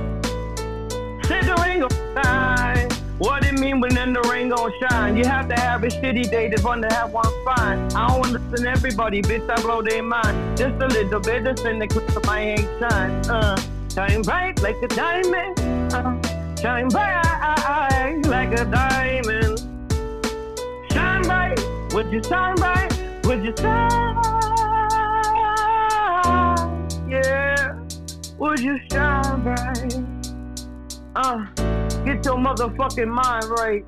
Said 1.23 1.45
the 1.45 1.55
rain 1.63 1.79
gon' 1.79 2.23
shine. 2.23 2.89
What 3.17 3.43
it 3.43 3.59
mean 3.59 3.81
when 3.81 3.95
then 3.95 4.13
the 4.13 4.21
rain 4.29 4.49
gon' 4.49 4.71
shine? 4.79 5.17
You 5.17 5.25
have 5.25 5.49
to 5.49 5.55
have 5.55 5.83
a 5.83 5.87
shitty 5.87 6.29
day 6.29 6.47
to 6.49 6.61
fun 6.61 6.83
to 6.83 6.93
have 6.93 7.11
one 7.11 7.25
fine. 7.43 7.79
I 7.93 8.07
don't 8.07 8.25
understand 8.27 8.67
everybody, 8.67 9.23
bitch. 9.23 9.49
I 9.49 9.59
blow 9.59 9.81
their 9.81 10.03
mind. 10.03 10.57
Just 10.57 10.79
a 10.79 10.87
little 10.87 11.19
bit 11.19 11.47
of 11.47 11.57
sin 11.57 11.79
that 11.79 11.89
clip 11.89 12.25
my 12.25 12.39
ain't 12.39 12.69
shine. 12.79 13.11
Uh, 13.29 13.59
shine 13.91 14.21
bright 14.21 14.61
like 14.61 14.77
a 14.83 14.87
diamond. 14.89 15.59
Uh, 15.91 16.55
shine 16.61 16.87
bright 16.89 18.21
like 18.27 18.51
a 18.51 18.65
diamond. 18.65 19.46
Shine 20.97 21.21
bright. 21.21 21.59
Would 21.93 22.11
you 22.11 22.23
shine 22.23 22.55
bright? 22.55 22.91
Would 23.25 23.45
you 23.45 23.53
shine? 23.55 24.15
Yeah. 27.07 27.77
Would 28.39 28.59
you 28.61 28.79
shine 28.91 29.43
bright? 29.43 29.93
Uh, 31.15 31.45
get 32.03 32.25
your 32.25 32.37
motherfucking 32.37 33.07
mind 33.09 33.45
right. 33.59 33.85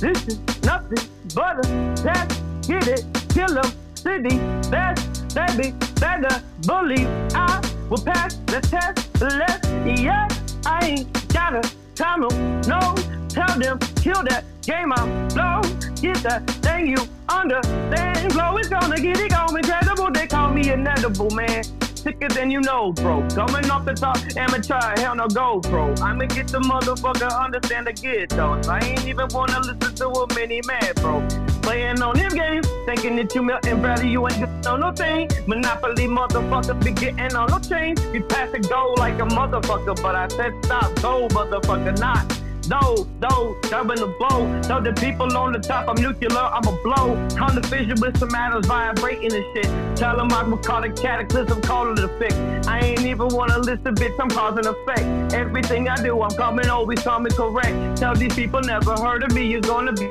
This 0.00 0.26
is 0.26 0.40
nothing 0.64 1.08
but 1.36 1.64
a 1.64 1.94
test. 1.94 2.42
Get 2.66 2.88
it, 2.88 3.04
kill 3.32 3.56
'em, 3.56 3.70
city, 3.94 4.38
best, 4.70 5.32
baby, 5.36 5.72
better 6.00 6.42
believe 6.66 7.08
I 7.32 7.62
will 7.88 8.02
pass 8.02 8.34
the 8.46 8.60
test. 8.60 9.08
Let's, 9.20 9.68
yeah, 10.02 10.26
I 10.66 10.84
ain't 10.84 11.32
gotta 11.32 11.62
time 11.94 12.22
them, 12.22 12.60
no, 12.62 12.94
tell 13.28 13.56
them, 13.56 13.78
kill 14.02 14.24
that 14.24 14.49
game 14.62 14.92
I'm 14.92 15.28
blow. 15.28 15.60
Get 16.00 16.16
that 16.22 16.48
thing 16.62 16.86
you 16.88 16.98
understand. 17.28 18.32
Blow 18.32 18.56
is 18.58 18.68
gonna 18.68 19.00
get 19.00 19.18
it 19.20 19.30
going 19.30 19.56
incredible. 19.56 20.10
They 20.10 20.26
call 20.26 20.50
me 20.50 20.68
an 20.70 20.86
edible 20.86 21.30
man. 21.30 21.64
Sicker 21.94 22.28
than 22.28 22.50
you 22.50 22.62
know, 22.62 22.92
bro. 22.92 23.26
Coming 23.34 23.70
off 23.70 23.84
the 23.84 23.92
top, 23.92 24.16
amateur, 24.34 24.80
hell 25.00 25.14
no 25.14 25.28
go, 25.28 25.60
bro. 25.60 25.94
I'ma 26.02 26.24
get 26.26 26.48
the 26.48 26.60
motherfucker 26.60 27.30
understand 27.44 27.86
the 27.86 27.92
get 27.92 28.30
though. 28.30 28.58
I 28.68 28.80
ain't 28.80 29.06
even 29.06 29.28
wanna 29.32 29.60
listen 29.60 29.94
to 29.96 30.08
a 30.08 30.34
mini 30.34 30.62
man, 30.66 30.92
bro. 30.96 31.26
Playing 31.60 32.00
on 32.00 32.16
them 32.16 32.32
games, 32.32 32.66
thinking 32.86 33.16
that 33.16 33.34
you 33.34 33.42
melting 33.42 33.82
brother, 33.82 34.06
you 34.06 34.26
ain't 34.26 34.38
getting 34.38 34.66
on 34.66 34.80
no 34.80 34.92
thing. 34.92 35.28
Monopoly 35.46 36.06
motherfucker 36.06 36.82
be 36.82 36.92
getting 36.92 37.36
on 37.36 37.50
no 37.50 37.58
chain. 37.58 37.94
You 38.14 38.22
pass 38.24 38.50
the 38.50 38.60
goal 38.60 38.94
like 38.96 39.18
a 39.18 39.26
motherfucker, 39.26 40.00
but 40.02 40.14
I 40.14 40.28
said 40.28 40.54
stop, 40.64 40.94
go 41.02 41.28
motherfucker, 41.28 41.98
not. 41.98 42.24
No, 42.70 43.04
no, 43.20 43.56
dubbing 43.62 43.98
the 43.98 44.14
blow. 44.16 44.62
Tell 44.62 44.80
the 44.80 44.92
people 44.92 45.36
on 45.36 45.52
the 45.52 45.58
top, 45.58 45.88
I'm 45.88 46.00
nuclear, 46.00 46.30
I'm 46.38 46.62
a 46.68 46.82
blow. 46.84 47.28
Come 47.34 47.60
to 47.60 47.68
vision 47.68 48.00
with 48.00 48.16
some 48.16 48.32
atoms 48.32 48.66
vibrating 48.66 49.34
and 49.34 49.44
shit. 49.52 49.96
Tell 49.96 50.16
them 50.16 50.32
I'm 50.32 50.56
call 50.62 50.84
it 50.84 50.94
cataclysm, 50.94 51.60
call 51.62 51.90
it 51.92 51.98
a 51.98 52.06
fix. 52.20 52.32
I 52.68 52.78
ain't 52.78 53.00
even 53.00 53.26
wanna 53.30 53.58
listen, 53.58 53.96
bitch, 53.96 54.16
I'm 54.20 54.30
causing 54.30 54.66
effect. 54.66 55.34
Everything 55.34 55.88
I 55.88 56.00
do, 56.00 56.22
I'm 56.22 56.30
coming, 56.30 56.68
always 56.68 57.00
coming 57.00 57.32
correct. 57.32 57.96
Tell 57.96 58.14
these 58.14 58.36
people 58.36 58.60
never 58.60 58.94
heard 58.94 59.24
of 59.24 59.34
me, 59.34 59.48
you're 59.50 59.60
gonna 59.60 59.92
be 59.92 60.06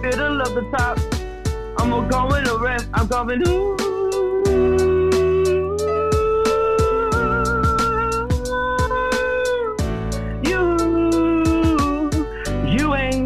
middle 0.00 0.40
of 0.40 0.54
the 0.54 0.66
top. 0.74 0.98
I'm 1.78 1.90
gonna 1.90 2.08
go 2.08 2.34
in 2.34 2.44
the 2.44 2.58
rest, 2.58 2.88
I'm 2.94 3.06
coming, 3.08 3.46
ooh. 3.46 3.91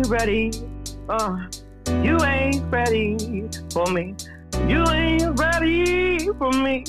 Ready. 0.07 0.51
Uh, 1.09 1.37
you 2.03 2.23
ain't 2.23 2.63
ready 2.73 3.49
for 3.71 3.87
me. 3.87 4.15
You 4.69 4.85
ain't 4.89 5.39
ready 5.39 6.29
for 6.39 6.53
me. 6.53 6.85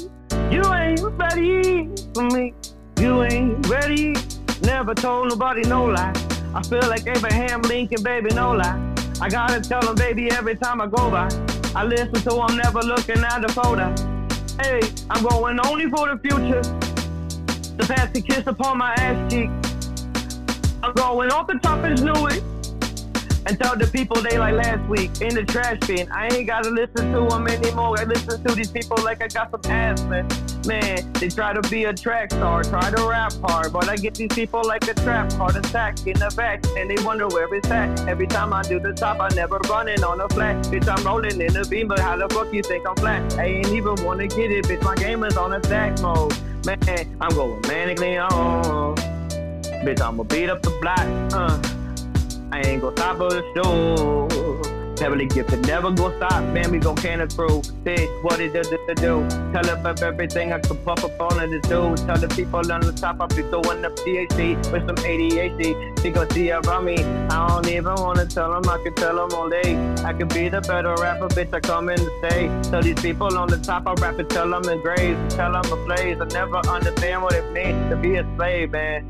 You 0.52 0.64
ain't 0.74 1.02
ready 1.02 1.90
for 2.14 2.24
me. 2.24 2.54
You 3.00 3.24
ain't 3.24 3.68
ready. 3.68 4.16
Never 4.62 4.94
told 4.94 5.30
nobody 5.30 5.62
no 5.62 5.86
lie. 5.86 6.14
I 6.54 6.62
feel 6.64 6.88
like 6.88 7.08
Abraham 7.08 7.62
Lincoln, 7.64 8.04
baby, 8.04 8.30
no 8.34 8.52
lie. 8.54 8.96
I 9.20 9.30
gotta 9.30 9.62
tell 9.62 9.82
them, 9.82 9.96
baby, 9.96 10.30
every 10.32 10.56
time 10.56 10.80
I 10.82 10.88
go 10.88 11.10
by. 11.10 11.30
I 11.76 11.84
listen 11.84 12.14
to 12.14 12.40
I'm 12.40 12.58
never 12.58 12.82
looking 12.82 13.24
at 13.24 13.42
the 13.42 13.52
photo. 13.52 13.90
Hey, 14.62 14.82
I'm 15.10 15.24
going 15.24 15.60
only 15.66 15.90
for 15.90 16.08
the 16.08 16.20
future. 16.20 16.62
The 17.78 17.86
past 17.88 18.14
kiss 18.26 18.46
upon 18.48 18.78
my 18.78 18.94
ass 18.96 19.32
cheek. 19.32 19.50
I'm 20.84 20.94
going 20.94 21.32
off 21.32 21.48
the 21.48 21.56
top 21.56 21.84
and 21.84 22.02
knew 22.04 22.28
it. 22.28 22.44
And 23.48 23.58
tell 23.58 23.78
the 23.78 23.88
people 23.88 24.22
they 24.22 24.38
like 24.38 24.56
last 24.56 24.90
week 24.90 25.22
in 25.22 25.34
the 25.34 25.44
trash 25.46 25.80
bin. 25.88 26.12
I 26.12 26.28
ain't 26.28 26.48
gotta 26.48 26.70
listen 26.70 27.14
to 27.14 27.22
them 27.30 27.48
anymore. 27.48 27.98
I 27.98 28.04
listen 28.04 28.44
to 28.44 28.54
these 28.54 28.70
people 28.70 28.98
like 29.06 29.24
I 29.24 29.30
got 29.30 29.52
some 29.52 29.72
asthma. 29.72 30.28
Man, 30.68 31.14
they 31.14 31.30
try 31.30 31.54
to 31.54 31.62
be 31.70 31.86
a 31.86 31.94
track 31.94 32.32
star, 32.32 32.62
try 32.64 32.92
to 32.92 33.08
rap 33.08 33.32
hard, 33.42 33.72
but 33.72 33.88
I 33.88 33.96
get 33.96 34.16
these 34.16 34.34
people 34.34 34.62
like 34.66 34.86
a 34.90 34.94
trap 34.96 35.30
card 35.32 35.56
attack 35.56 36.06
in 36.06 36.20
the 36.20 36.30
back, 36.36 36.62
and 36.78 36.90
they 36.90 37.02
wonder 37.06 37.30
where 37.30 37.48
it's 37.56 37.72
at. 37.72 38.06
Every 38.06 38.28
time 38.28 38.52
I 38.52 38.64
do 38.64 38.82
the 38.82 38.92
top, 38.92 39.22
I 39.22 39.30
never 39.30 39.60
running 39.70 40.04
on 40.04 40.20
a 40.20 40.28
flat. 40.28 40.66
Bitch, 40.66 40.90
I'm 40.90 41.02
rolling 41.06 41.40
in 41.40 41.54
the 41.54 41.66
beam, 41.70 41.88
but 41.88 42.00
how 42.00 42.18
the 42.18 42.28
fuck 42.28 42.54
you 42.54 42.62
think 42.64 42.86
I'm 42.86 42.98
flat? 42.98 43.38
I 43.38 43.46
ain't 43.46 43.70
even 43.70 43.96
wanna 44.04 44.28
get 44.28 44.52
it, 44.52 44.66
bitch. 44.66 44.84
My 44.84 44.96
game 44.96 45.24
is 45.24 45.38
on 45.38 45.54
attack 45.54 46.02
mode. 46.02 46.36
Man, 46.66 47.16
I'm 47.22 47.30
going 47.30 47.62
manically 47.62 48.20
on. 48.30 48.98
Bitch, 49.86 50.02
I'ma 50.02 50.24
beat 50.24 50.50
up 50.50 50.62
the 50.62 50.72
block. 50.82 51.00
Uh. 51.32 51.87
I 52.52 52.62
ain't 52.62 52.82
gonna 52.82 52.96
stop 52.96 53.18
for 53.18 53.30
the 53.30 53.44
show. 53.56 54.28
Heavily 55.00 55.28
gifted, 55.28 55.68
never 55.68 55.92
gonna 55.92 56.16
stop, 56.18 56.44
man. 56.46 56.72
We 56.72 56.80
gon' 56.80 56.96
can 56.96 57.22
it 57.22 57.32
through. 57.32 57.62
Bitch, 57.84 58.24
what 58.24 58.40
it 58.40 58.54
does 58.54 58.70
to 58.70 58.96
do? 58.96 59.28
Tell 59.54 59.70
up 59.70 60.02
everything 60.02 60.54
I 60.54 60.60
can 60.60 60.78
puff 60.78 61.04
up 61.04 61.22
on 61.22 61.40
it 61.40 61.50
to 61.50 61.60
do. 61.70 61.96
Tell 62.06 62.18
the 62.18 62.28
people 62.30 62.72
on 62.72 62.82
the 62.82 62.92
top, 62.94 63.18
I'll 63.20 63.28
be 63.28 63.44
throwing 63.44 63.86
up 63.86 63.96
THC 63.98 64.56
with 64.72 64.88
some 64.88 64.96
ADHD. 64.96 66.02
She 66.02 66.10
gon' 66.10 66.30
see 66.32 66.50
around 66.52 66.86
me. 66.86 66.98
I 67.30 67.48
don't 67.48 67.68
even 67.68 67.94
wanna 67.96 68.26
tell 68.26 68.52
them, 68.54 68.68
I 68.68 68.82
can 68.82 68.96
tell 68.96 69.16
them 69.16 69.38
all 69.38 69.50
day. 69.50 69.76
I 70.04 70.14
could 70.14 70.30
be 70.30 70.50
the 70.50 70.62
better 70.62 70.96
rapper, 70.96 71.28
bitch. 71.28 71.54
I 71.54 71.60
come 71.60 71.90
in 71.90 71.98
to 72.00 72.12
stay. 72.20 72.50
Tell 72.72 72.82
these 72.82 73.00
people 73.00 73.38
on 73.38 73.50
the 73.50 73.58
top, 73.58 73.86
I 73.86 73.94
rap 73.96 74.18
and 74.18 74.30
tell 74.30 74.50
them 74.50 74.68
in 74.68 74.82
grades. 74.82 75.36
Tell 75.36 75.52
them 75.52 75.66
a 75.72 75.86
place. 75.86 76.18
I 76.20 76.26
never 76.34 76.58
understand 76.70 77.22
what 77.22 77.34
it 77.34 77.52
means 77.52 77.90
to 77.92 77.98
be 77.98 78.16
a 78.16 78.26
slave, 78.36 78.72
man. 78.72 79.06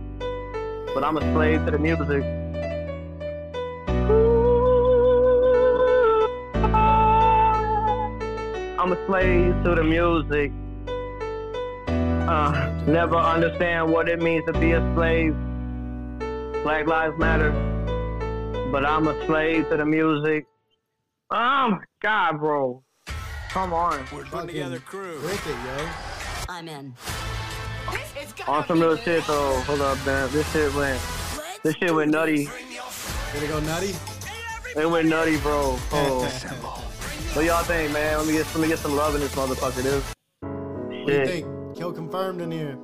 But 0.94 1.04
I'm 1.04 1.16
a 1.18 1.22
slave 1.34 1.64
to 1.66 1.72
the 1.72 1.78
music. 1.78 2.47
I'm 8.80 8.92
a 8.92 9.06
slave 9.08 9.64
to 9.64 9.74
the 9.74 9.84
music. 9.84 10.52
Uh, 11.88 12.84
never 12.86 13.16
understand 13.16 13.92
what 13.92 14.08
it 14.08 14.22
means 14.22 14.46
to 14.46 14.54
be 14.54 14.74
a 14.74 14.94
slave. 14.94 15.36
Black 16.62 16.86
Lives 16.86 17.18
Matter. 17.18 17.52
But 18.72 18.86
I'm 18.86 19.08
a 19.08 19.26
slave 19.26 19.68
to 19.70 19.78
the 19.78 19.86
music. 19.86 20.46
Oh 21.32 21.70
my 21.72 21.80
god, 22.02 22.40
bro. 22.40 22.84
Come 23.50 23.74
on. 23.74 24.06
We're 24.14 24.26
putting 24.26 24.48
together 24.48 24.80
crew. 24.80 25.20
With 25.22 25.48
it, 25.48 25.56
yo. 25.66 25.90
I'm 26.48 26.68
in. 26.68 26.94
On 28.48 28.68
some 28.68 28.80
real 28.80 28.98
shit 28.98 29.26
though. 29.26 29.60
Hold 29.62 29.82
up, 29.82 30.06
man. 30.06 30.30
This 30.32 30.52
shit 30.52 30.72
went. 30.76 31.02
This 31.64 31.76
shit 31.78 31.96
went 31.96 32.12
nutty. 32.12 32.48
Did 33.34 33.44
it 33.44 33.48
go 33.48 33.60
nutty? 33.60 33.96
It 34.76 34.88
went 34.88 35.08
nutty, 35.10 35.38
bro. 35.38 35.80
Oh. 35.92 36.87
What 37.34 37.46
y'all 37.46 37.64
think, 37.64 37.92
man? 37.94 38.18
Let 38.18 38.28
me 38.28 38.34
get 38.34 38.46
let 38.48 38.58
me 38.62 38.68
get 38.68 38.80
some 38.80 38.96
love 38.96 39.16
in 39.16 39.22
this 39.22 39.36
motherfucker, 39.36 39.84
dude. 39.84 40.04
What 40.42 41.08
do 41.08 41.14
you 41.14 41.26
think? 41.26 41.48
Kill 41.78 41.94
confirmed 41.94 42.42
in 42.42 42.52
here. 42.52 42.78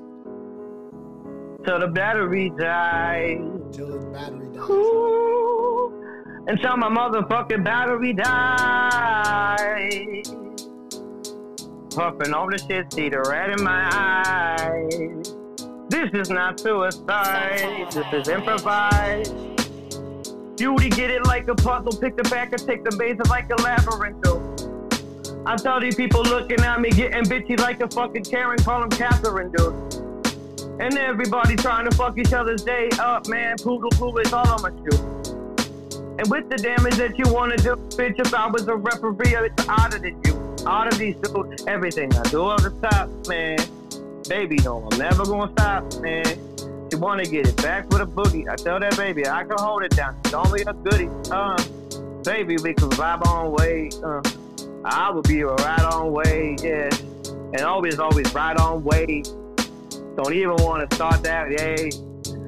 Till 1.66 1.80
the 1.80 1.88
battery 1.88 2.52
dies. 2.58 3.40
Till 3.72 3.88
the 3.88 4.06
battery 4.12 4.48
dies. 4.54 4.70
Ooh, 4.70 5.94
until 6.48 6.78
my 6.78 6.90
motherfucking 6.90 7.64
battery 7.64 8.14
dies. 8.14 9.24
Puffing 11.96 12.34
all 12.34 12.50
the 12.50 12.58
shit, 12.58 12.92
see 12.92 13.10
the 13.10 13.22
red 13.30 13.52
in 13.52 13.64
my 13.64 13.90
eyes. 13.94 15.36
This 15.90 16.10
is 16.14 16.30
not 16.30 16.60
suicide, 16.60 17.92
this 17.92 18.06
is 18.14 18.28
improvised. 18.28 19.53
Beauty 20.58 20.90
get 20.90 21.10
it 21.10 21.26
like 21.26 21.48
a 21.48 21.56
puzzle, 21.56 21.94
pick 21.94 22.16
the 22.16 22.24
back 22.24 22.52
and 22.52 22.66
take 22.66 22.84
the 22.84 22.96
base 22.96 23.18
like 23.30 23.50
a 23.50 23.62
labyrinth. 23.62 24.22
Dude. 24.22 24.54
I 25.46 25.56
tell 25.58 25.80
these 25.80 25.96
people 25.96 26.24
looking 26.24 26.62
at 26.62 26.80
me 26.80 26.90
getting 26.90 27.24
bitchy 27.24 27.60
like 27.60 27.82
a 27.82 27.88
fucking 27.90 28.24
Karen, 28.24 28.58
call 28.60 28.84
him 28.84 28.90
Catherine, 28.90 29.52
dude. 29.52 29.74
And 30.80 30.98
everybody 30.98 31.56
trying 31.56 31.90
to 31.90 31.96
fuck 31.96 32.18
each 32.18 32.34
other's 32.34 32.64
day 32.64 32.90
up, 33.00 33.28
man. 33.28 33.58
Poodle 33.58 33.90
poo 33.92 34.18
is 34.20 34.32
all 34.32 34.60
shoe. 34.60 35.14
And 36.20 36.30
with 36.30 36.48
the 36.50 36.58
damage 36.62 36.96
that 36.96 37.18
you 37.18 37.26
wanna 37.34 37.58
do, 37.58 37.76
bitch, 37.98 38.20
if 38.20 38.34
I 38.34 38.48
was 38.48 38.68
a 38.68 38.76
referee, 38.76 39.36
it's 39.36 39.68
out 39.68 39.94
of 39.96 40.06
you. 40.06 40.66
Out 40.66 40.88
of 40.88 40.98
these 40.98 41.16
dudes, 41.18 41.66
everything 41.68 42.14
I 42.16 42.24
do 42.24 42.44
on 42.44 42.62
the 42.64 42.70
top, 42.90 43.10
man. 43.28 43.58
Baby, 44.30 44.58
no, 44.64 44.88
I'm 44.92 44.98
never 44.98 45.26
gonna 45.26 45.52
stop, 45.52 46.02
man. 46.02 46.53
She 46.94 47.00
wanna 47.00 47.26
get 47.26 47.48
it 47.48 47.58
back 47.58 47.90
with 47.90 48.02
a 48.02 48.06
boogie. 48.06 48.48
I 48.48 48.56
tell 48.56 48.80
that 48.80 48.96
baby 48.96 49.28
I 49.28 49.44
can 49.46 49.58
hold 49.58 49.82
it 49.82 49.96
down. 49.96 50.16
It's 50.26 50.34
only 50.36 50.62
a 50.62 50.74
goodie, 50.74 51.10
uh. 51.32 51.58
Baby, 52.24 52.58
we 52.62 52.76
can 52.76 52.88
vibe 52.92 53.26
on 53.26 53.52
way, 53.54 53.90
uh. 54.04 54.22
I 54.86 55.10
will 55.10 55.24
be 55.24 55.42
right 55.42 55.86
on 55.92 56.12
way, 56.12 56.56
yeah. 56.62 56.92
And 57.54 57.62
always, 57.62 57.98
always 57.98 58.32
right 58.36 58.56
on 58.58 58.84
way. 58.84 59.24
Don't 60.16 60.34
even 60.34 60.56
want 60.58 60.88
to 60.88 60.96
start 60.96 61.24
that, 61.24 61.50
yay. 61.50 61.90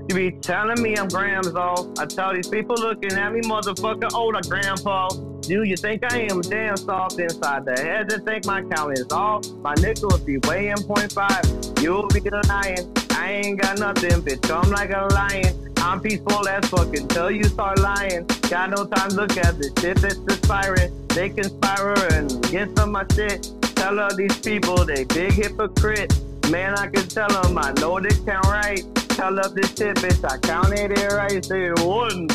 You 0.07 0.13
be 0.13 0.37
telling 0.41 0.79
me 0.79 0.95
I'm 0.95 1.07
grams 1.07 1.55
off. 1.55 1.87
I 1.97 2.05
tell 2.05 2.35
these 2.35 2.47
people 2.47 2.75
looking 2.75 3.13
at 3.13 3.33
me, 3.33 3.41
motherfucker, 3.41 4.13
older 4.13 4.41
grandpa. 4.47 5.09
Do 5.41 5.63
you 5.63 5.75
think 5.75 6.03
I 6.13 6.27
am 6.29 6.41
damn 6.41 6.77
soft 6.77 7.17
inside 7.17 7.65
the 7.65 7.81
head 7.81 8.09
to 8.09 8.19
think 8.19 8.45
my 8.45 8.61
count 8.61 8.93
is 8.93 9.11
off? 9.11 9.49
My 9.63 9.73
nickel 9.81 10.09
will 10.09 10.19
be 10.19 10.37
weighing 10.47 10.77
point 10.83 11.11
five. 11.13 11.41
You'll 11.81 12.07
be 12.09 12.19
lying. 12.47 13.04
I 13.15 13.41
ain't 13.43 13.61
got 13.61 13.79
nothing, 13.79 14.21
bitch. 14.21 14.49
I'm 14.51 14.69
like 14.71 14.91
a 14.91 15.07
lion. 15.13 15.73
I'm 15.77 16.01
peaceful 16.01 16.47
as 16.47 16.65
fuck 16.69 16.95
until 16.95 17.31
you 17.31 17.43
start 17.45 17.79
lying. 17.79 18.25
Got 18.49 18.71
no 18.71 18.85
time 18.85 19.09
to 19.09 19.15
look 19.15 19.37
at 19.37 19.57
the 19.57 19.71
shit 19.79 19.97
that's 19.97 20.17
aspiring. 20.27 20.91
They 21.09 21.29
conspire 21.29 21.93
and 22.13 22.29
get 22.51 22.75
some 22.77 22.95
of 22.95 23.07
my 23.07 23.15
shit. 23.15 23.51
Tell 23.75 23.99
all 23.99 24.15
these 24.15 24.37
people 24.39 24.83
they 24.83 25.05
big 25.05 25.31
hypocrite. 25.31 26.13
Man, 26.49 26.75
I 26.77 26.87
can 26.87 27.07
tell 27.07 27.29
them 27.29 27.57
I 27.57 27.71
know 27.73 27.99
this 27.99 28.19
count 28.19 28.45
right. 28.47 28.83
Tell 29.09 29.39
up 29.39 29.53
this 29.53 29.69
shit, 29.69 29.95
bitch. 29.97 30.23
I 30.29 30.37
counted 30.39 30.91
it 30.91 31.11
right. 31.13 31.43
Say 31.43 31.69
one, 31.83 32.27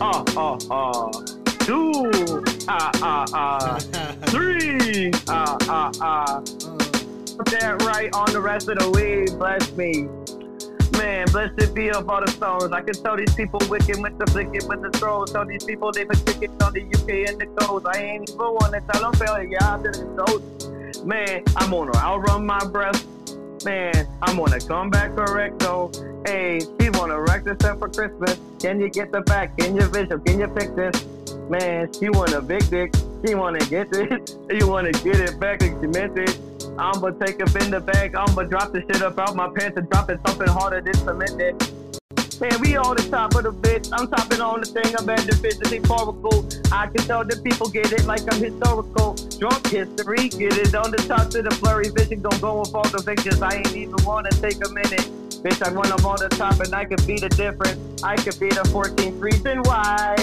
ah, 0.00 0.24
ah, 0.36 0.58
ah. 0.70 1.10
Two, 1.60 2.42
ah, 2.68 2.90
ah, 3.02 3.26
ah. 3.34 3.78
Three, 4.26 5.10
ah, 5.28 5.56
ah, 5.68 5.92
ah. 6.00 6.91
Put 7.36 7.46
that 7.46 7.82
right 7.82 8.12
on 8.14 8.32
the 8.32 8.40
rest 8.40 8.68
of 8.68 8.78
the 8.78 8.90
weed. 8.90 9.38
Bless 9.38 9.72
me. 9.72 10.08
Man, 10.98 11.26
blessed 11.32 11.74
be 11.74 11.90
up 11.90 12.08
all 12.08 12.20
the 12.20 12.30
stones. 12.30 12.72
I 12.72 12.82
can 12.82 12.94
tell 12.94 13.16
these 13.16 13.34
people 13.34 13.60
wicked 13.68 14.00
with 14.00 14.18
the 14.18 14.26
flicking 14.26 14.68
with 14.68 14.82
the 14.82 14.90
throws. 14.98 15.32
Tell 15.32 15.46
these 15.46 15.64
people 15.64 15.90
they 15.90 16.04
been 16.04 16.18
kicking 16.20 16.50
on 16.62 16.72
the 16.72 16.82
UK 16.82 17.30
and 17.30 17.40
the 17.40 17.46
coast. 17.58 17.86
I 17.86 17.98
ain't 17.98 18.30
even 18.30 18.38
wanna 18.38 18.80
tell 18.92 19.00
them 19.00 19.12
failure. 19.14 19.48
Yeah, 19.50 19.74
I 19.74 19.82
did 19.82 19.96
it. 19.96 21.04
Man, 21.04 21.42
I'm 21.56 21.70
gonna 21.70 21.96
outrun 21.96 22.44
my 22.44 22.64
breath. 22.66 23.04
Man, 23.64 24.06
I'm 24.20 24.36
gonna 24.36 24.60
come 24.60 24.90
back 24.90 25.16
correct 25.16 25.58
though. 25.60 25.90
Hey, 26.26 26.60
she 26.60 26.90
wanna 26.90 27.20
wreck 27.20 27.44
this 27.44 27.64
up 27.64 27.78
for 27.78 27.88
Christmas. 27.88 28.38
Can 28.60 28.78
you 28.78 28.90
get 28.90 29.10
the 29.10 29.22
back? 29.22 29.56
Can 29.56 29.74
you 29.74 29.82
visual? 29.86 30.20
Can 30.20 30.38
you 30.38 30.48
fix 30.54 30.70
this? 30.72 31.06
Man, 31.48 31.92
she 31.92 32.10
want 32.10 32.32
a 32.32 32.42
big 32.42 32.68
dick. 32.70 32.94
She 33.26 33.34
wanna 33.34 33.60
get 33.60 33.90
this. 33.90 34.36
You 34.50 34.68
wanna 34.68 34.92
get 34.92 35.16
it 35.16 35.40
back 35.40 35.62
and 35.62 35.80
she 35.80 35.86
meant 35.86 36.18
it. 36.18 36.38
I'ma 36.78 37.10
take 37.10 37.42
up 37.42 37.54
in 37.56 37.70
the 37.70 37.80
bag. 37.80 38.14
I'ma 38.14 38.44
drop 38.44 38.72
the 38.72 38.80
shit 38.80 39.02
up 39.02 39.18
out 39.18 39.36
my 39.36 39.48
pants 39.54 39.76
and 39.76 39.88
drop 39.90 40.10
it 40.10 40.20
something 40.26 40.48
harder 40.48 40.80
than 40.80 40.94
cemented. 40.94 41.56
Man, 42.40 42.60
we 42.60 42.76
on 42.76 42.96
the 42.96 43.06
top 43.08 43.34
of 43.34 43.44
the 43.44 43.52
bitch. 43.52 43.88
I'm 43.92 44.08
topping 44.08 44.40
on 44.40 44.60
the 44.60 44.66
thing. 44.66 44.96
I'm 44.96 45.08
at 45.08 45.20
the 45.20 45.46
is 45.46 45.70
historical. 45.70 46.48
I 46.72 46.86
can 46.88 47.06
tell 47.06 47.24
the 47.24 47.36
people 47.36 47.68
get 47.68 47.92
it 47.92 48.04
like 48.06 48.22
I'm 48.32 48.42
historical. 48.42 49.14
Drunk 49.38 49.68
history, 49.68 50.28
get 50.28 50.56
it 50.58 50.74
on 50.74 50.90
the 50.90 50.96
top 51.06 51.30
to 51.30 51.42
the 51.42 51.56
blurry 51.60 51.90
vision. 51.90 52.22
Don't 52.22 52.40
go 52.40 52.60
with 52.60 52.74
all 52.74 52.88
the 52.88 53.02
victims. 53.02 53.42
I 53.42 53.56
ain't 53.56 53.76
even 53.76 54.02
wanna 54.04 54.30
take 54.30 54.64
a 54.64 54.70
minute. 54.70 55.06
Bitch, 55.44 55.64
I 55.64 55.70
run 55.72 55.92
up 55.92 56.04
on 56.04 56.16
the 56.18 56.28
top 56.30 56.58
and 56.60 56.74
I 56.74 56.84
could 56.84 57.06
be 57.06 57.18
the 57.18 57.28
difference. 57.28 58.02
I 58.02 58.16
could 58.16 58.40
be 58.40 58.48
the 58.48 58.66
14th 58.72 59.20
reason 59.20 59.62
why. 59.62 60.16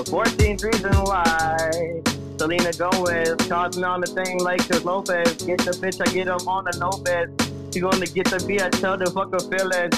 The 0.00 0.12
14th 0.12 0.64
reason 0.64 0.96
why. 1.04 2.00
Selena 2.38 2.72
Gomez, 2.72 3.36
causing 3.50 3.84
on 3.84 4.00
the 4.00 4.06
thing 4.06 4.40
like 4.40 4.66
the 4.66 4.80
Lopez. 4.80 5.36
Get 5.44 5.58
the 5.58 5.72
bitch, 5.72 6.00
I 6.00 6.10
get 6.10 6.24
them 6.24 6.40
on 6.48 6.64
the 6.64 6.72
no 6.80 6.88
bed. 7.04 7.28
She 7.70 7.80
gonna 7.80 8.06
get 8.06 8.24
the 8.32 8.42
beat, 8.48 8.62
I 8.62 8.70
tell 8.70 8.96
the 8.96 9.12
fucker 9.12 9.44
feeling. 9.52 9.92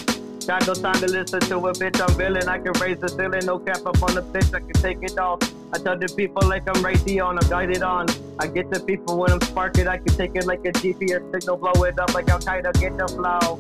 Got 0.44 0.66
no 0.66 0.74
time 0.74 0.98
to 0.98 1.06
listen 1.06 1.38
to 1.38 1.56
a 1.68 1.72
bitch, 1.72 2.02
I'm 2.02 2.18
villain. 2.18 2.48
I 2.48 2.58
can 2.58 2.72
raise 2.82 2.98
the 2.98 3.08
ceiling, 3.10 3.46
no 3.46 3.60
cap 3.60 3.86
up 3.86 4.02
on 4.02 4.16
the 4.16 4.22
bitch, 4.22 4.52
I 4.52 4.58
can 4.58 4.74
take 4.82 4.98
it 5.02 5.16
off. 5.20 5.38
I 5.72 5.78
tell 5.78 5.96
the 5.96 6.12
people 6.16 6.48
like 6.48 6.66
I'm 6.66 6.82
right 6.82 6.98
on, 7.20 7.38
I'm 7.38 7.48
guided 7.48 7.84
on. 7.84 8.08
I 8.40 8.48
get 8.48 8.70
the 8.70 8.80
people 8.80 9.18
when 9.18 9.30
I'm 9.30 9.40
sparking, 9.42 9.86
I 9.86 9.98
can 9.98 10.16
take 10.18 10.34
it 10.34 10.46
like 10.46 10.66
a 10.66 10.72
GPS 10.72 11.22
signal, 11.30 11.58
blow 11.58 11.84
it 11.84 11.96
up 12.00 12.12
like 12.12 12.28
Al 12.28 12.40
Qaeda, 12.40 12.74
get 12.80 12.98
the 12.98 13.06
flow. 13.06 13.54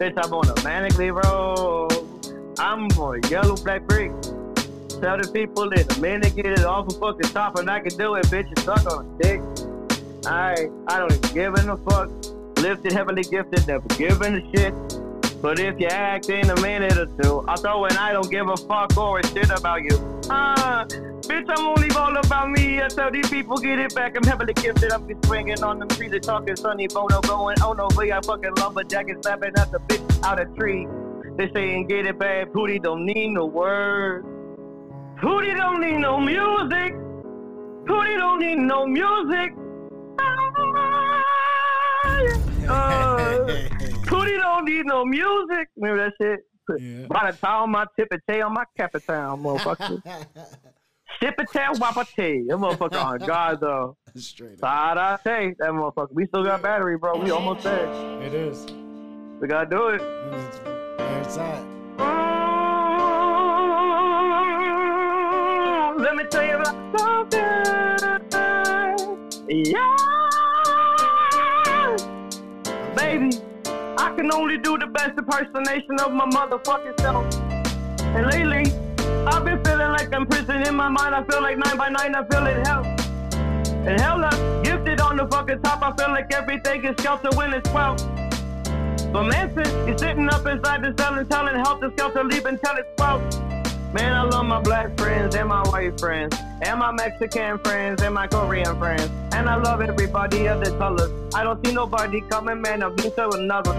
Bitch, 0.00 0.16
I'm 0.16 0.32
on 0.32 0.48
a 0.48 0.54
manically 0.64 1.12
roll. 1.12 1.92
I'm 2.58 2.88
on 2.98 3.22
a 3.22 3.28
yellow 3.28 3.56
black 3.56 3.82
brick. 3.82 4.12
Tell 5.04 5.18
the 5.18 5.28
people 5.30 5.70
in 5.70 5.84
a 5.86 6.00
minute, 6.00 6.34
get 6.34 6.46
it 6.46 6.64
off 6.64 6.88
the 6.88 6.94
fucking 6.94 7.30
top, 7.34 7.58
and 7.58 7.70
I 7.70 7.80
can 7.80 7.94
do 7.98 8.14
it, 8.14 8.24
bitch. 8.28 8.48
You 8.48 8.62
suck 8.62 8.90
on 8.90 9.04
a 9.04 9.22
dick. 9.22 9.40
Alright, 10.24 10.70
I 10.88 10.98
don't 10.98 11.12
even 11.12 11.34
give 11.34 11.52
a 11.52 11.76
fuck. 11.76 12.08
Lifted, 12.56 12.90
heavily 12.90 13.22
gifted, 13.22 13.68
never 13.68 13.86
giving 13.98 14.36
a 14.36 14.56
shit. 14.56 14.72
But 15.42 15.58
if 15.58 15.78
you 15.78 15.88
act 15.88 16.30
in 16.30 16.48
a 16.48 16.58
minute 16.62 16.96
or 16.96 17.04
two, 17.20 17.44
I'll 17.46 17.58
throw 17.58 17.84
in 17.84 17.94
I 17.98 18.14
don't 18.14 18.30
give 18.30 18.48
a 18.48 18.56
fuck 18.56 18.96
or 18.96 19.18
a 19.18 19.26
shit 19.26 19.50
about 19.50 19.82
you. 19.82 20.22
Ah, 20.30 20.86
bitch, 20.88 21.52
I'm 21.54 21.66
only 21.66 21.90
all 21.90 22.16
about 22.16 22.50
me. 22.50 22.80
I 22.80 22.88
tell 22.88 23.10
these 23.10 23.28
people 23.28 23.58
get 23.58 23.78
it 23.78 23.94
back. 23.94 24.16
I'm 24.16 24.24
heavily 24.24 24.54
gifted. 24.54 24.90
I'm 24.90 25.06
be 25.06 25.16
swinging 25.26 25.62
on 25.62 25.80
the 25.80 25.86
trees, 25.96 26.14
and 26.14 26.22
talking 26.22 26.56
Sonny 26.56 26.88
Bono 26.88 27.20
going. 27.20 27.58
Oh 27.60 27.74
no, 27.74 27.90
we 27.98 28.10
I 28.10 28.22
fucking 28.22 28.54
love 28.54 28.74
lumberjack 28.74 29.10
and 29.10 29.22
slapping 29.22 29.52
at 29.58 29.70
the 29.70 29.80
bitch 29.80 30.24
out 30.24 30.40
of 30.40 30.56
tree. 30.56 30.88
They 31.36 31.52
saying 31.52 31.88
get 31.88 32.06
it 32.06 32.18
back. 32.18 32.52
Pootie 32.52 32.82
don't 32.82 33.04
need 33.04 33.28
no 33.32 33.44
words. 33.44 34.33
Pootie 35.24 35.56
don't 35.56 35.80
need 35.80 35.96
no 36.00 36.20
music. 36.20 36.92
Pootie 37.88 38.16
don't 38.18 38.40
need 38.40 38.58
no 38.58 38.86
music. 38.86 39.54
Uh, 42.66 43.28
Pootie 44.06 44.38
don't 44.38 44.64
need 44.64 44.86
no 44.86 45.04
music. 45.04 45.68
Remember 45.76 46.04
that 46.04 46.12
shit? 46.18 46.40
Yeah. 46.80 47.06
By 47.08 47.30
the 47.30 47.36
time 47.36 47.72
my 47.72 47.84
tippy 47.98 48.16
tail, 48.26 48.48
my 48.48 48.64
capital, 48.74 49.36
motherfucker. 49.36 50.02
Wappa 51.22 52.06
tail. 52.14 52.44
That 52.48 52.56
motherfucker 52.56 53.04
on 53.04 53.18
God 53.18 53.60
though. 53.60 53.96
Straight 54.16 54.54
up. 54.54 54.58
Side 54.60 54.96
I 54.96 55.18
say 55.22 55.54
that 55.58 55.70
motherfucker. 55.70 56.12
We 56.12 56.26
still 56.26 56.44
got 56.44 56.62
battery, 56.62 56.96
bro. 56.96 57.18
We 57.18 57.30
almost 57.30 57.64
there. 57.64 57.90
It 58.22 58.32
is. 58.32 58.66
We 59.40 59.48
gotta 59.48 59.68
do 59.68 59.88
it. 59.88 60.00
It's, 60.00 61.36
it's 61.36 61.38
Let 66.04 66.16
me 66.16 66.24
tell 66.24 66.44
you 66.44 66.56
about 66.56 66.76
something. 66.98 67.40
Yeah. 69.48 69.96
Baby, 72.94 73.30
I 73.96 74.12
can 74.14 74.30
only 74.30 74.58
do 74.58 74.76
the 74.76 74.86
best 74.86 75.16
impersonation 75.16 75.98
of 76.00 76.12
my 76.12 76.26
motherfucking 76.26 77.00
self. 77.00 77.24
And 78.02 78.26
lately, 78.26 78.70
I've 79.26 79.46
been 79.46 79.64
feeling 79.64 79.92
like 79.92 80.14
I'm 80.14 80.26
prison 80.26 80.66
in 80.66 80.74
my 80.74 80.90
mind. 80.90 81.14
I 81.14 81.24
feel 81.24 81.40
like 81.40 81.56
nine 81.56 81.78
by 81.78 81.88
nine, 81.88 82.14
I 82.14 82.28
feel 82.28 82.46
it 82.48 82.66
hell. 82.66 82.84
And 82.84 83.98
hell 83.98 84.22
up, 84.22 84.62
gifted 84.62 85.00
on 85.00 85.16
the 85.16 85.26
fucking 85.26 85.62
top. 85.62 85.80
I 85.80 85.96
feel 85.96 86.12
like 86.12 86.30
everything 86.34 86.84
is 86.84 87.02
shelter 87.02 87.30
when 87.34 87.54
it's 87.54 87.66
12. 87.70 87.96
But 89.10 89.22
Manson 89.22 89.88
is 89.88 89.98
sitting 89.98 90.28
up 90.28 90.44
inside 90.44 90.82
the 90.82 90.94
cell 91.02 91.14
and 91.14 91.30
telling 91.30 91.56
helter 91.64 91.90
skelter 91.96 92.24
leave 92.24 92.44
until 92.44 92.76
it's 92.76 92.90
12. 92.98 93.63
Man, 93.94 94.12
I 94.12 94.24
love 94.24 94.46
my 94.46 94.60
black 94.60 94.98
friends 94.98 95.36
and 95.36 95.48
my 95.48 95.62
white 95.68 96.00
friends, 96.00 96.36
and 96.62 96.80
my 96.80 96.90
Mexican 96.90 97.58
friends 97.58 98.02
and 98.02 98.12
my 98.12 98.26
Korean 98.26 98.76
friends. 98.76 99.08
And 99.32 99.48
I 99.48 99.54
love 99.54 99.80
everybody 99.80 100.48
of 100.48 100.64
the 100.64 100.76
colors. 100.78 101.12
I 101.32 101.44
don't 101.44 101.64
see 101.64 101.72
nobody 101.72 102.20
coming, 102.22 102.60
man, 102.60 102.82
I'm 102.82 102.96
to 102.96 103.28
another. 103.30 103.72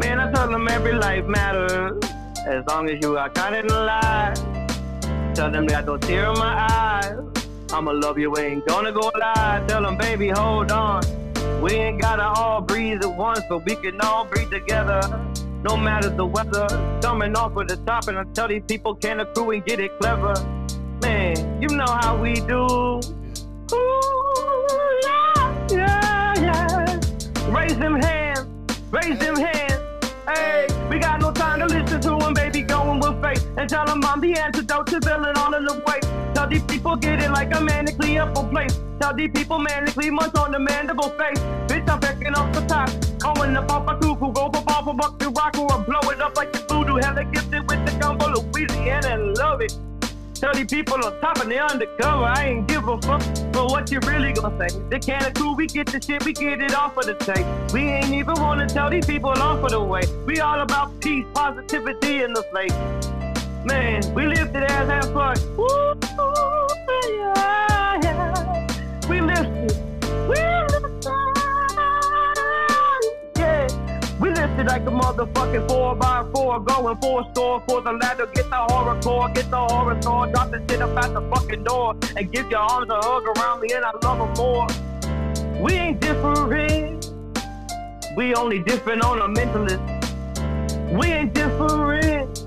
Man, 0.00 0.18
I 0.18 0.32
tell 0.32 0.50
them 0.50 0.66
every 0.66 0.94
life 0.94 1.26
matters, 1.26 2.02
as 2.44 2.66
long 2.66 2.90
as 2.90 2.98
you 3.00 3.16
are 3.16 3.30
kind 3.30 3.54
and 3.54 3.70
alive. 3.70 4.34
Tell 5.32 5.48
them 5.48 5.68
that 5.68 5.86
don't 5.86 6.02
tear 6.02 6.32
in 6.32 6.36
my 6.36 6.66
eyes. 6.68 7.20
I'ma 7.72 7.92
love 7.92 8.18
you, 8.18 8.36
ain't 8.36 8.66
gonna 8.66 8.90
go 8.90 9.12
lie. 9.16 9.64
Tell 9.68 9.82
them, 9.82 9.96
baby, 9.96 10.30
hold 10.30 10.72
on. 10.72 11.04
We 11.62 11.70
ain't 11.70 12.00
gotta 12.00 12.24
all 12.24 12.62
breathe 12.62 13.04
at 13.04 13.16
once, 13.16 13.42
but 13.48 13.64
we 13.64 13.76
can 13.76 14.00
all 14.00 14.24
breathe 14.24 14.50
together. 14.50 15.00
No 15.62 15.76
matter 15.76 16.08
the 16.08 16.24
weather, 16.24 16.68
coming 17.02 17.36
off 17.36 17.56
of 17.56 17.66
the 17.66 17.76
top, 17.78 18.06
and 18.06 18.16
I 18.16 18.24
tell 18.32 18.46
these 18.46 18.62
people 18.66 18.94
can 18.94 19.20
accrue 19.20 19.50
and 19.50 19.64
get 19.64 19.80
it 19.80 19.98
clever. 19.98 20.34
Man, 21.02 21.60
you 21.60 21.68
know 21.68 21.86
how 21.86 22.16
we 22.20 22.34
do. 22.34 23.00
Ooh, 23.72 25.00
yeah, 25.02 25.66
yeah, 25.70 26.34
yeah. 26.40 27.00
Raise 27.50 27.76
them 27.76 28.00
hands, 28.00 28.46
raise 28.92 29.18
them 29.18 29.34
hands. 29.34 29.82
Hey, 30.28 30.68
we 30.88 30.98
got 31.00 31.20
no 31.20 31.32
time 31.32 31.58
to 31.60 31.66
listen 31.66 32.00
to 32.02 32.17
with 33.00 33.20
faith. 33.22 33.46
And 33.56 33.68
tell 33.68 33.86
them 33.86 34.04
I'm 34.04 34.20
the 34.20 34.34
antidote 34.34 34.86
to 34.88 35.00
villain 35.00 35.36
all 35.36 35.54
in 35.54 35.64
the 35.64 35.82
way. 35.86 36.00
Tell 36.34 36.48
these 36.48 36.62
people 36.64 36.96
get 36.96 37.22
it 37.22 37.30
like 37.30 37.48
a 37.48 37.58
manically 37.58 38.20
up 38.20 38.36
a 38.36 38.46
place. 38.48 38.78
Tell 39.00 39.14
these 39.14 39.30
people 39.32 39.58
manically 39.58 40.10
munch 40.10 40.34
on 40.34 40.52
the 40.52 40.58
mandible 40.58 41.10
face. 41.10 41.38
Bitch, 41.68 41.88
I'm 41.88 42.00
picking 42.00 42.34
off 42.34 42.52
the 42.52 42.62
top. 42.66 42.90
Going 43.18 43.56
up 43.56 43.70
off 43.70 43.88
a 43.88 43.94
cuckoo, 43.98 44.32
go 44.32 44.50
for 44.50 44.62
ball 44.62 44.84
for 44.84 44.94
buck 44.94 45.18
rock 45.38 45.58
or 45.58 45.78
blow 45.84 46.10
it 46.10 46.20
up 46.20 46.36
like 46.36 46.52
the 46.52 46.60
voodoo. 46.68 46.96
Hella 46.96 47.24
gifted 47.24 47.68
with 47.68 47.84
the 47.86 47.98
gumbo, 47.98 48.28
Louisiana, 48.28 49.08
and 49.08 49.36
love 49.36 49.60
it. 49.60 49.72
Tell 50.40 50.54
these 50.54 50.66
people 50.66 50.94
on 51.04 51.20
top 51.20 51.40
and 51.40 51.50
they 51.50 51.58
undercover. 51.58 52.24
I 52.24 52.44
ain't 52.44 52.68
give 52.68 52.86
a 52.86 52.96
fuck 53.02 53.22
for 53.52 53.66
what 53.66 53.90
you 53.90 53.98
really 54.06 54.32
gonna 54.32 54.56
say. 54.56 54.78
The 54.88 55.00
Kanna 55.00 55.32
Krew, 55.32 55.56
we 55.56 55.66
get 55.66 55.88
the 55.88 56.00
shit, 56.00 56.24
we 56.24 56.32
get 56.32 56.62
it 56.62 56.76
off 56.76 56.96
of 56.96 57.06
the 57.06 57.14
tape. 57.14 57.44
We 57.72 57.80
ain't 57.80 58.14
even 58.14 58.40
wanna 58.40 58.68
tell 58.68 58.88
these 58.88 59.04
people 59.04 59.30
off 59.30 59.64
of 59.64 59.70
the 59.70 59.82
way. 59.82 60.02
We 60.26 60.38
all 60.38 60.60
about 60.60 61.00
peace, 61.00 61.26
positivity 61.34 62.22
in 62.22 62.32
the 62.32 62.44
place. 62.52 62.72
Man, 63.64 64.14
we 64.14 64.26
live 64.28 64.54
it 64.54 64.62
as 64.62 64.88
have 64.88 65.12
fun. 65.12 65.36
Woo, 65.56 65.66
yeah, 67.16 67.98
yeah. 68.04 69.08
We 69.08 69.20
lifted. 69.20 69.76
We 70.28 70.67
Like 74.58 74.82
a 74.82 74.90
motherfucking 74.90 75.68
4 75.68 75.94
by 75.94 76.26
4 76.34 76.60
going 76.60 76.96
for 76.98 77.20
a 77.20 77.32
store 77.32 77.62
for 77.66 77.80
the 77.80 77.92
ladder. 77.92 78.26
Get 78.26 78.50
the 78.50 78.56
horror 78.56 79.00
core, 79.00 79.28
get 79.30 79.50
the 79.50 79.56
horror 79.56 80.02
store. 80.02 80.26
Drop 80.26 80.50
the 80.50 80.58
shit 80.68 80.82
up 80.82 80.96
at 80.98 81.14
the 81.14 81.20
fucking 81.30 81.62
door 81.62 81.94
and 82.16 82.32
give 82.32 82.50
your 82.50 82.60
arms 82.60 82.90
a 82.90 82.96
hug 82.96 83.24
around 83.38 83.60
me 83.60 83.72
and 83.72 83.84
I 83.84 83.92
love 84.02 84.18
them 84.18 84.32
more. 84.36 84.66
We 85.62 85.72
ain't 85.72 86.00
different. 86.00 87.12
We 88.16 88.34
only 88.34 88.58
different 88.58 89.04
on 89.04 89.20
a 89.20 89.28
mentalist. 89.28 89.80
We 90.92 91.06
ain't 91.06 91.32
different. 91.32 92.44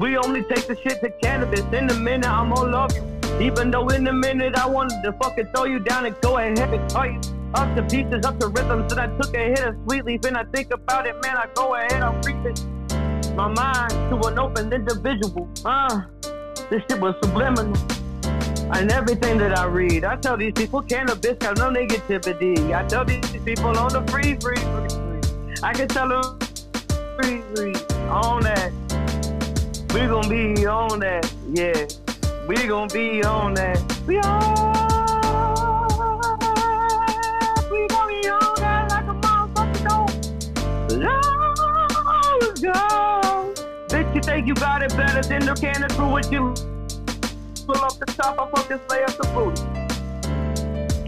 We 0.00 0.16
only 0.16 0.42
take 0.44 0.66
the 0.66 0.76
shit 0.82 1.00
to 1.02 1.10
cannabis. 1.22 1.60
In 1.72 1.90
a 1.90 1.94
minute, 1.94 2.26
I'm 2.26 2.54
gonna 2.54 2.70
love 2.70 2.96
you. 2.96 3.02
Even 3.40 3.70
though 3.70 3.88
in 3.88 4.06
a 4.08 4.12
minute 4.12 4.56
I 4.56 4.66
wanted 4.66 5.02
to 5.04 5.12
fucking 5.12 5.48
throw 5.54 5.64
you 5.64 5.78
down 5.78 6.06
and 6.06 6.18
go 6.20 6.38
ahead 6.38 6.58
and 6.58 6.90
cut 6.90 7.12
you 7.12 7.31
up 7.54 7.74
to 7.76 7.82
pieces, 7.82 8.24
up 8.24 8.38
to 8.40 8.48
rhythms. 8.48 8.92
And 8.92 9.00
I 9.00 9.06
took 9.18 9.34
a 9.34 9.38
hit 9.38 9.60
of 9.60 9.76
sweet 9.84 10.04
leaf 10.04 10.24
and 10.24 10.36
I 10.36 10.44
think 10.44 10.72
about 10.72 11.06
it, 11.06 11.14
man. 11.22 11.36
I 11.36 11.46
go 11.54 11.74
ahead, 11.74 12.02
I'm 12.02 12.20
freaking 12.22 13.34
my 13.34 13.48
mind 13.48 13.90
to 13.90 14.28
an 14.28 14.38
open 14.38 14.72
individual. 14.72 15.48
Ah, 15.64 16.06
this 16.70 16.82
shit 16.88 17.00
was 17.00 17.14
subliminal. 17.22 17.76
And 18.74 18.90
everything 18.90 19.38
that 19.38 19.56
I 19.56 19.66
read, 19.66 20.04
I 20.04 20.16
tell 20.16 20.36
these 20.36 20.54
people 20.54 20.82
cannabis 20.82 21.36
got 21.38 21.58
no 21.58 21.70
negativity. 21.70 22.74
I 22.74 22.86
tell 22.86 23.04
these 23.04 23.20
people 23.44 23.76
on 23.78 23.92
the 23.92 24.02
free, 24.10 24.36
free, 24.40 24.56
free, 24.56 24.88
free. 24.88 25.54
I 25.62 25.72
can 25.74 25.88
tell 25.88 26.08
them 26.08 26.38
free, 27.20 27.42
free, 27.54 27.74
on 28.08 28.42
that. 28.44 28.72
We 29.92 30.00
gonna 30.06 30.28
be 30.28 30.66
on 30.66 31.00
that, 31.00 31.30
yeah. 31.52 31.86
We 32.48 32.66
gonna 32.66 32.92
be 32.92 33.22
on 33.22 33.54
that. 33.54 33.78
We 34.06 34.18
on. 34.18 34.81
Go. 42.62 43.54
Bitch, 43.88 44.14
you 44.14 44.20
think 44.20 44.46
you 44.46 44.54
got 44.54 44.82
it 44.82 44.96
better 44.96 45.22
than 45.22 45.44
the 45.44 45.54
can 45.54 45.84
of 45.84 46.10
what 46.10 46.30
you 46.32 46.54
pull 47.66 47.84
up 47.84 47.98
the 47.98 48.06
top, 48.06 48.38
I 48.38 48.50
fucking 48.50 48.80
slay 48.88 49.04
up 49.04 49.16
the 49.16 49.26
booty. 49.34 49.62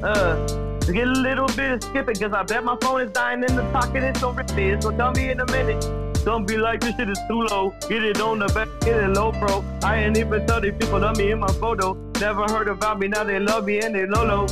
Uh, 0.02 0.47
to 0.81 0.93
get 0.93 1.09
a 1.09 1.10
little 1.10 1.47
bit 1.48 1.72
of 1.72 1.82
skipping, 1.82 2.16
cause 2.16 2.32
I 2.32 2.43
bet 2.43 2.62
my 2.64 2.76
phone 2.81 3.01
is 3.02 3.12
dying 3.12 3.43
in 3.43 3.56
the 3.56 3.64
pocket, 3.72 4.02
it's 4.02 4.20
so 4.20 4.31
risky. 4.32 4.81
So 4.81 4.90
tell 4.90 5.12
me 5.12 5.31
in 5.31 5.40
a 5.40 5.47
minute. 5.47 5.81
Don't 6.24 6.47
be 6.47 6.56
like 6.56 6.81
this 6.81 6.94
shit 6.97 7.09
is 7.09 7.18
too 7.28 7.43
low. 7.43 7.74
Get 7.89 8.02
it 8.02 8.20
on 8.20 8.39
the 8.39 8.47
back, 8.47 8.68
get 8.81 8.97
it 8.97 9.10
low, 9.10 9.32
bro. 9.32 9.64
I 9.82 9.97
ain't 10.05 10.16
even 10.16 10.47
tell 10.47 10.60
these 10.60 10.72
people 10.72 11.01
love 11.01 11.18
me 11.18 11.31
in 11.31 11.39
my 11.39 11.52
photo. 11.60 11.94
Never 12.20 12.44
heard 12.44 12.68
about 12.68 12.98
me, 12.98 13.09
now 13.09 13.24
they 13.24 13.39
love 13.39 13.64
me 13.66 13.81
and 13.81 13.94
they 13.94 14.06
low 14.06 14.24
low. 14.24 14.47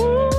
Ooh, 0.00 0.33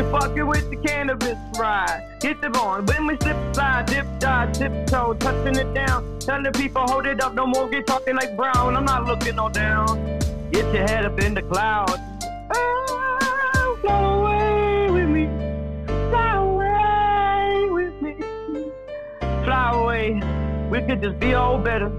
it 0.00 0.10
fucking 0.10 0.46
with 0.46 0.68
the 0.70 0.76
cannabis 0.76 1.38
ride. 1.58 2.06
Get 2.20 2.40
the 2.40 2.48
on. 2.58 2.86
When 2.86 3.06
we 3.06 3.16
slip, 3.18 3.36
slide, 3.54 3.86
dip, 3.86 4.06
dive, 4.18 4.52
tiptoe, 4.52 5.14
touching 5.14 5.56
it 5.56 5.72
down. 5.74 6.18
Tell 6.20 6.42
the 6.42 6.50
people, 6.52 6.82
hold 6.86 7.06
it 7.06 7.22
up, 7.22 7.34
no 7.34 7.46
more 7.46 7.68
get 7.68 7.86
talking 7.86 8.16
like 8.16 8.36
Brown. 8.36 8.76
I'm 8.76 8.84
not 8.84 9.04
looking 9.04 9.36
no 9.36 9.48
down. 9.48 10.18
Get 10.50 10.72
your 10.74 10.86
head 10.86 11.04
up 11.04 11.18
in 11.20 11.34
the 11.34 11.42
clouds. 11.42 11.94
Oh, 12.54 13.78
away 13.84 14.90
with 14.90 15.08
me. 15.08 15.26
Fly 16.10 16.34
away 16.36 17.70
with 17.70 18.02
me. 18.02 18.16
Fly 19.44 19.72
away. 19.74 20.22
We 20.70 20.80
could 20.82 21.02
just 21.02 21.18
be 21.18 21.34
all 21.34 21.58
better. 21.58 21.90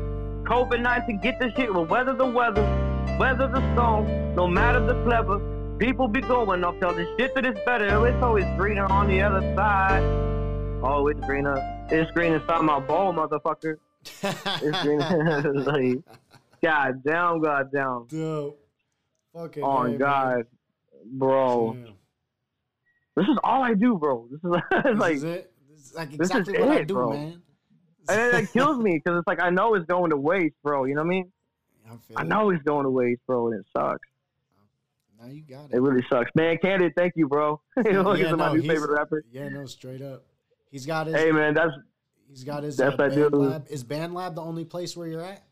COVID 0.44 0.82
19, 0.82 1.19
get 1.19 1.40
the 1.40 1.52
shit, 1.56 1.73
we'll 1.73 1.86
weather 1.86 2.14
the 2.14 2.26
weather. 2.26 2.90
Weather 3.19 3.48
the 3.48 3.61
storm, 3.73 4.36
no 4.36 4.48
matter 4.48 4.80
the 4.86 5.02
clever. 5.03 5.40
people 5.78 6.07
be 6.07 6.22
going 6.22 6.64
off, 6.64 6.80
tell 6.80 6.94
the 6.94 7.06
shit 7.18 7.36
that 7.36 7.45
it's 7.45 7.60
better. 7.65 7.90
Oh, 7.91 8.03
it's 8.06 8.22
always 8.23 8.45
greener 8.57 8.86
on 8.86 9.07
the 9.07 9.22
other 9.22 9.41
side. 9.56 10.02
Oh, 10.84 11.07
it's 11.07 11.19
greener. 11.22 11.56
It's 11.90 12.10
green 12.11 12.34
inside 12.34 12.61
my 12.61 12.80
bowl, 12.80 13.14
motherfucker. 13.14 13.76
It's 14.23 14.82
greener. 14.82 15.53
like, 15.53 15.99
God 16.64 17.03
damn, 17.03 17.41
God 17.41 17.69
damn. 17.72 18.07
Dope. 18.07 18.60
Fucking. 19.34 19.64
Oh, 19.64 19.84
man. 19.84 19.98
God. 19.98 20.44
Bro. 21.06 21.73
Damn. 21.73 21.94
This 23.15 23.26
is 23.28 23.38
all 23.44 23.64
I 23.64 23.73
do, 23.73 23.98
bro. 23.98 24.28
This 24.32 24.40
is 24.44 24.52
This 24.84 24.98
like, 24.99 25.15
is 25.18 25.23
it. 25.23 25.53
This 25.69 25.86
is 25.86 25.94
like 25.94 26.10
this 26.11 26.30
is 26.30 26.36
exactly 26.38 26.60
what 26.60 26.69
I 26.69 26.80
it, 26.80 26.88
do, 26.88 26.94
bro. 26.94 27.10
man. 27.11 27.41
and 28.10 28.44
it 28.44 28.52
kills 28.53 28.78
me 28.80 28.99
because 29.03 29.19
it's 29.19 29.28
like 29.28 29.41
I 29.41 29.49
know 29.49 29.76
it's 29.76 29.86
going 29.86 30.10
to 30.11 30.18
waste, 30.18 30.56
bro. 30.64 30.86
You 30.86 30.95
know 30.95 31.02
what 31.02 31.07
I 31.07 31.10
mean? 31.10 31.32
I, 32.15 32.23
know 32.23 32.49
it's 32.49 32.63
going 32.63 32.91
waste, 32.91 33.22
bro, 33.27 33.47
and 33.47 33.59
it 33.59 33.65
sucks. 33.76 33.99
Now 35.19 35.27
you 35.27 35.41
got 35.43 35.65
it. 35.72 35.76
It 35.76 35.80
really 35.81 36.03
sucks, 36.09 36.31
man. 36.35 36.57
Candid, 36.61 36.93
thank 36.97 37.13
you, 37.15 37.27
bro. 37.27 37.61
Look 37.77 37.85
Yeah, 37.85 38.31
at 38.31 38.38
my 38.38 38.47
no, 38.47 38.53
he's- 38.55 38.68
favorite 38.68 38.91
rapper. 38.97 39.23
Yeah, 39.31 39.49
no, 39.49 39.65
straight 39.65 40.01
up. 40.01 40.23
He's 40.72 40.85
got 40.85 41.07
his. 41.07 41.15
Hey, 41.15 41.31
man, 41.31 41.53
that's 41.53 41.72
He's 42.30 42.43
got 42.45 42.63
his 42.63 42.80
Yes, 42.80 42.93
uh, 42.93 42.95
band 42.95 43.13
do. 43.13 43.27
lab. 43.30 43.65
Is 43.69 43.84
BandLab 43.84 44.35
the 44.35 44.41
only 44.41 44.63
place 44.63 44.95
where 44.95 45.05
you're 45.07 45.22
at? 45.23 45.43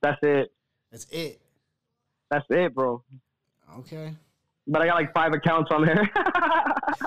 that's 0.00 0.18
it. 0.22 0.52
That's 0.90 1.04
it. 1.10 1.40
That's 2.30 2.46
it, 2.48 2.74
bro. 2.74 3.02
Okay. 3.80 4.14
But 4.66 4.80
I 4.82 4.86
got 4.86 4.94
like 4.94 5.12
five 5.12 5.34
accounts 5.34 5.70
on 5.70 5.84
there 5.84 6.10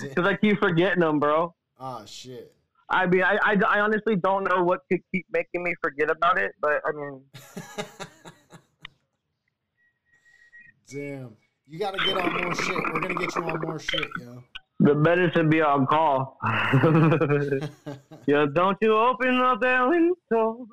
because 0.00 0.26
I 0.26 0.36
keep 0.40 0.58
forgetting 0.60 1.00
them, 1.00 1.18
bro. 1.18 1.52
oh 1.80 2.04
shit. 2.06 2.54
I 2.94 3.06
mean, 3.06 3.22
I, 3.22 3.36
I, 3.42 3.56
I 3.68 3.80
honestly 3.80 4.14
don't 4.14 4.44
know 4.44 4.62
what 4.62 4.80
could 4.90 5.00
keep 5.12 5.26
making 5.32 5.64
me 5.64 5.74
forget 5.82 6.10
about 6.10 6.38
it, 6.38 6.52
but 6.60 6.80
I 6.86 6.92
mean, 6.92 7.22
Damn. 10.90 11.36
You 11.66 11.78
gotta 11.78 11.98
get 12.04 12.16
on 12.16 12.32
more 12.42 12.54
shit. 12.54 12.76
We're 12.76 13.00
gonna 13.00 13.14
get 13.14 13.34
you 13.34 13.42
on 13.42 13.60
more 13.62 13.78
shit, 13.78 14.08
yo. 14.20 14.44
the 14.80 14.94
better 14.94 15.30
to 15.30 15.44
be 15.44 15.60
on 15.62 15.86
call. 15.86 16.38
yeah, 18.26 18.46
don't 18.52 18.76
you 18.82 18.94
open 18.94 19.40
up 19.40 19.60
that 19.62 19.88
window. 19.88 20.66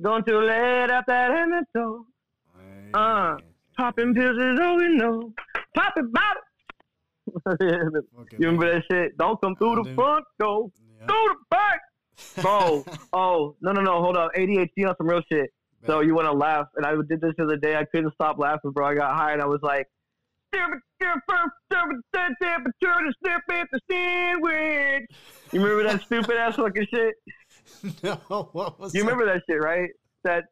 Don't 0.00 0.26
you 0.26 0.40
let 0.40 0.90
out 0.90 1.04
that 1.08 1.30
antidote. 1.30 2.06
Uh, 2.94 3.36
Popping 3.76 4.14
pills 4.14 4.38
is 4.38 4.60
all 4.60 4.76
we 4.76 4.88
know. 4.96 5.32
Popping 5.74 6.04
it 6.04 6.12
bottle. 6.12 6.42
Fucking 8.16 8.38
you 8.38 8.46
remember 8.46 8.72
that 8.72 8.84
shit? 8.90 9.18
Don't 9.18 9.40
come 9.40 9.56
through 9.56 9.72
I 9.72 9.74
the 9.76 9.82
do. 9.82 9.94
front 9.96 10.24
door. 10.38 10.70
Through 11.06 11.28
the 11.28 11.36
back. 11.50 11.80
Bro, 12.42 12.84
oh, 13.12 13.56
no, 13.60 13.72
no, 13.72 13.80
no, 13.80 14.00
hold 14.02 14.16
up. 14.16 14.30
ADHD 14.36 14.86
on 14.88 14.96
some 14.96 15.08
real 15.08 15.22
shit. 15.30 15.50
So 15.86 16.00
you 16.00 16.14
want 16.14 16.26
to 16.26 16.32
laugh. 16.32 16.66
And 16.76 16.86
I 16.86 16.94
did 17.08 17.20
this 17.20 17.34
the 17.36 17.44
other 17.44 17.56
day. 17.56 17.76
I 17.76 17.84
couldn't 17.84 18.12
stop 18.14 18.38
laughing, 18.38 18.70
bro. 18.70 18.86
I 18.86 18.94
got 18.94 19.14
high 19.16 19.32
and 19.32 19.42
I 19.42 19.46
was 19.46 19.60
like, 19.62 19.86
temperature 22.42 22.72
to 22.82 23.12
slip 23.22 23.42
at 23.50 23.68
the 23.72 23.80
sandwich. 23.90 25.06
You 25.52 25.60
remember 25.60 25.82
that 25.84 26.02
stupid 26.02 26.36
ass 26.36 26.56
fucking 26.56 26.86
shit? 26.92 27.14
no, 28.02 28.48
what 28.52 28.78
was 28.80 28.94
You 28.94 29.02
that? 29.02 29.10
remember 29.10 29.32
that 29.32 29.42
shit, 29.48 29.60
right? 29.62 29.90
That 30.24 30.44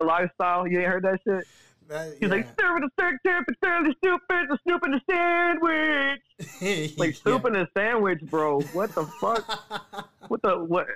lifestyle. 0.00 0.66
You 0.66 0.80
ain't 0.80 0.88
heard 0.88 1.04
that 1.04 1.20
shit? 1.26 1.46
That, 1.90 2.14
He's 2.20 2.30
like, 2.30 2.44
yeah. 2.46 2.52
serving 2.60 2.82
the 2.82 2.90
third 3.02 3.18
temperature, 3.26 3.82
the 3.82 3.94
stupid, 3.98 4.48
the 4.48 4.58
soup 4.66 4.80
in 4.86 4.92
the 4.92 5.00
sandwich. 5.10 6.96
Like 6.98 7.16
soup 7.16 7.44
in 7.46 7.56
a 7.56 7.66
sandwich, 7.76 8.20
bro. 8.22 8.60
What 8.72 8.94
the 8.94 9.04
fuck? 9.20 10.06
What 10.28 10.42
the 10.42 10.58
what? 10.64 10.86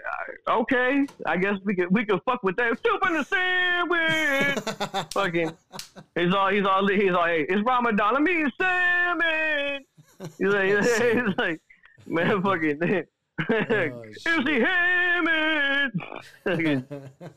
Okay, 0.49 1.05
I 1.27 1.37
guess 1.37 1.55
we 1.65 1.75
could 1.75 1.91
we 1.91 2.07
could 2.07 2.21
fuck 2.25 2.45
with 2.45 2.55
that. 2.57 2.79
Soup 2.85 3.03
in 3.09 3.15
the 3.15 3.25
sandwich. 3.25 5.11
Fucking, 5.12 5.51
he's 6.15 6.33
all 6.33 6.51
he's 6.51 6.65
all 6.65 6.87
he's 6.87 7.12
all. 7.12 7.25
Hey, 7.27 7.45
it's 7.49 7.61
Ramadan. 7.66 8.15
Let 8.15 8.23
me 8.23 8.45
eat 8.45 8.53
salmon. 8.61 9.85
He's 10.39 10.47
like 10.47 10.69
he's 10.69 11.37
like, 11.37 11.61
man, 12.07 12.41
fucking. 12.43 12.79
Oh, 13.51 14.03
Is 14.05 14.25
he 14.47 14.61
Hammond? 14.61 15.93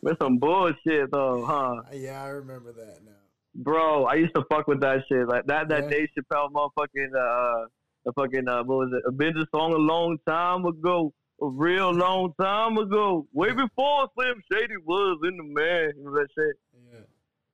That's 0.03 0.19
some 0.19 0.37
bullshit 0.37 1.09
though, 1.11 1.43
huh? 1.43 1.81
yeah, 1.93 2.21
I 2.21 2.27
remember 2.27 2.71
that 2.73 2.99
now. 3.03 3.16
Bro, 3.57 4.05
I 4.05 4.13
used 4.15 4.35
to 4.35 4.43
fuck 4.51 4.67
with 4.67 4.81
that 4.81 4.99
shit. 5.09 5.27
Like 5.27 5.45
that 5.47 5.67
that 5.69 5.83
Yeah. 5.85 5.89
Dave 5.89 6.09
Chappelle 6.17 6.51
motherfucking 6.51 7.13
uh 7.15 7.67
the 8.05 8.13
fucking 8.13 8.47
uh 8.47 8.63
what 8.63 8.77
was 8.77 8.93
it? 8.93 9.03
A 9.07 9.11
business 9.11 9.45
song 9.53 9.73
a 9.73 9.77
long 9.77 10.17
time 10.27 10.65
ago. 10.65 11.11
A 11.41 11.47
real 11.47 11.91
long 11.91 12.33
time 12.41 12.77
ago. 12.77 13.27
Way 13.33 13.49
before 13.53 14.07
Slim 14.15 14.41
Shady 14.51 14.77
was 14.85 15.19
in 15.23 15.37
the 15.37 15.43
man. 15.43 15.91
You 15.97 16.03
know 16.05 16.13
that 16.13 16.27
shit? 16.37 16.55
Yeah. 16.93 16.99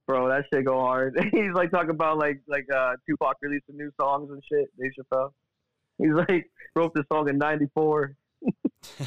Bro, 0.07 0.27
that 0.29 0.45
shit 0.53 0.65
go 0.65 0.79
hard. 0.81 1.17
He's 1.31 1.53
like 1.53 1.71
talking 1.71 1.89
about 1.91 2.17
like 2.17 2.41
like 2.47 2.65
uh 2.73 2.95
Tupac 3.07 3.37
releasing 3.41 3.77
new 3.77 3.91
songs 3.99 4.29
and 4.29 4.43
shit, 4.51 4.69
Dave 4.77 4.91
Chappelle. 4.99 5.31
He's 5.97 6.11
like 6.13 6.49
wrote 6.75 6.93
this 6.93 7.05
song 7.11 7.29
in 7.29 7.37
ninety 7.37 7.67
four. 7.73 8.15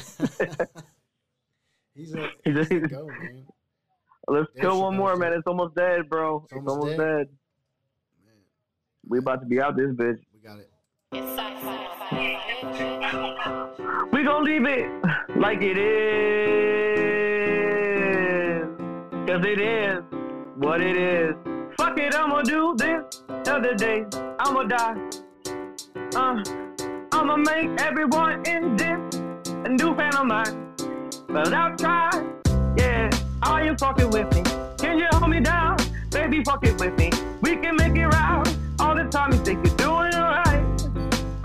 he's 1.93 2.13
a, 2.15 2.29
He's 2.43 2.55
a- 2.71 2.79
go, 2.87 3.07
man. 3.07 3.45
Let's 4.27 4.51
Dave 4.53 4.61
kill 4.63 4.81
one 4.81 4.97
more, 4.97 5.15
man. 5.15 5.33
It's 5.33 5.47
almost 5.47 5.75
dead, 5.75 6.09
bro. 6.09 6.43
It's 6.43 6.53
almost 6.53 6.77
almost, 6.77 6.97
dead? 6.97 6.97
dead. 6.97 7.27
We 9.07 9.19
about 9.19 9.39
to 9.41 9.45
be 9.47 9.61
out 9.61 9.77
this 9.77 9.91
bitch. 9.91 10.19
We 10.33 10.39
got 10.39 10.59
it. 10.59 10.69
We 14.11 14.23
gon' 14.23 14.43
leave 14.43 14.65
it 14.65 14.89
like 15.37 15.61
it 15.61 15.77
is. 15.77 16.27
Cause 19.27 19.45
it 19.45 19.61
is 19.61 20.03
what 20.57 20.81
it 20.81 20.97
is. 20.97 21.35
Fuck 21.77 21.97
it, 21.99 22.15
I'ma 22.15 22.41
do 22.41 22.75
this 22.75 23.23
other 23.47 23.75
day. 23.75 24.05
I'ma 24.39 24.63
die. 24.63 24.97
Uh, 26.15 26.43
I'ma 27.11 27.37
make 27.37 27.79
everyone 27.81 28.45
in 28.45 28.75
this 28.75 28.99
a 29.47 29.69
new 29.69 29.95
fan 29.95 30.15
of 30.15 30.25
mine. 30.25 30.73
But 31.27 31.53
I'll 31.53 31.75
try. 31.77 32.36
Are 33.47 33.63
you 33.63 33.75
fucking 33.77 34.09
with 34.09 34.33
me? 34.35 34.43
Can 34.77 34.99
you 34.99 35.07
hold 35.13 35.31
me 35.31 35.39
down? 35.39 35.77
Baby, 36.11 36.43
fuck 36.43 36.65
it 36.65 36.77
with 36.81 36.97
me. 36.97 37.09
We 37.41 37.55
can 37.55 37.77
make 37.77 37.95
it 37.95 38.05
right. 38.07 38.43
All 38.77 38.93
the 38.93 39.05
time 39.05 39.31
you 39.31 39.39
think 39.39 39.65
you're 39.65 39.77
doing 39.77 40.11
it 40.11 40.17
right. 40.17 40.65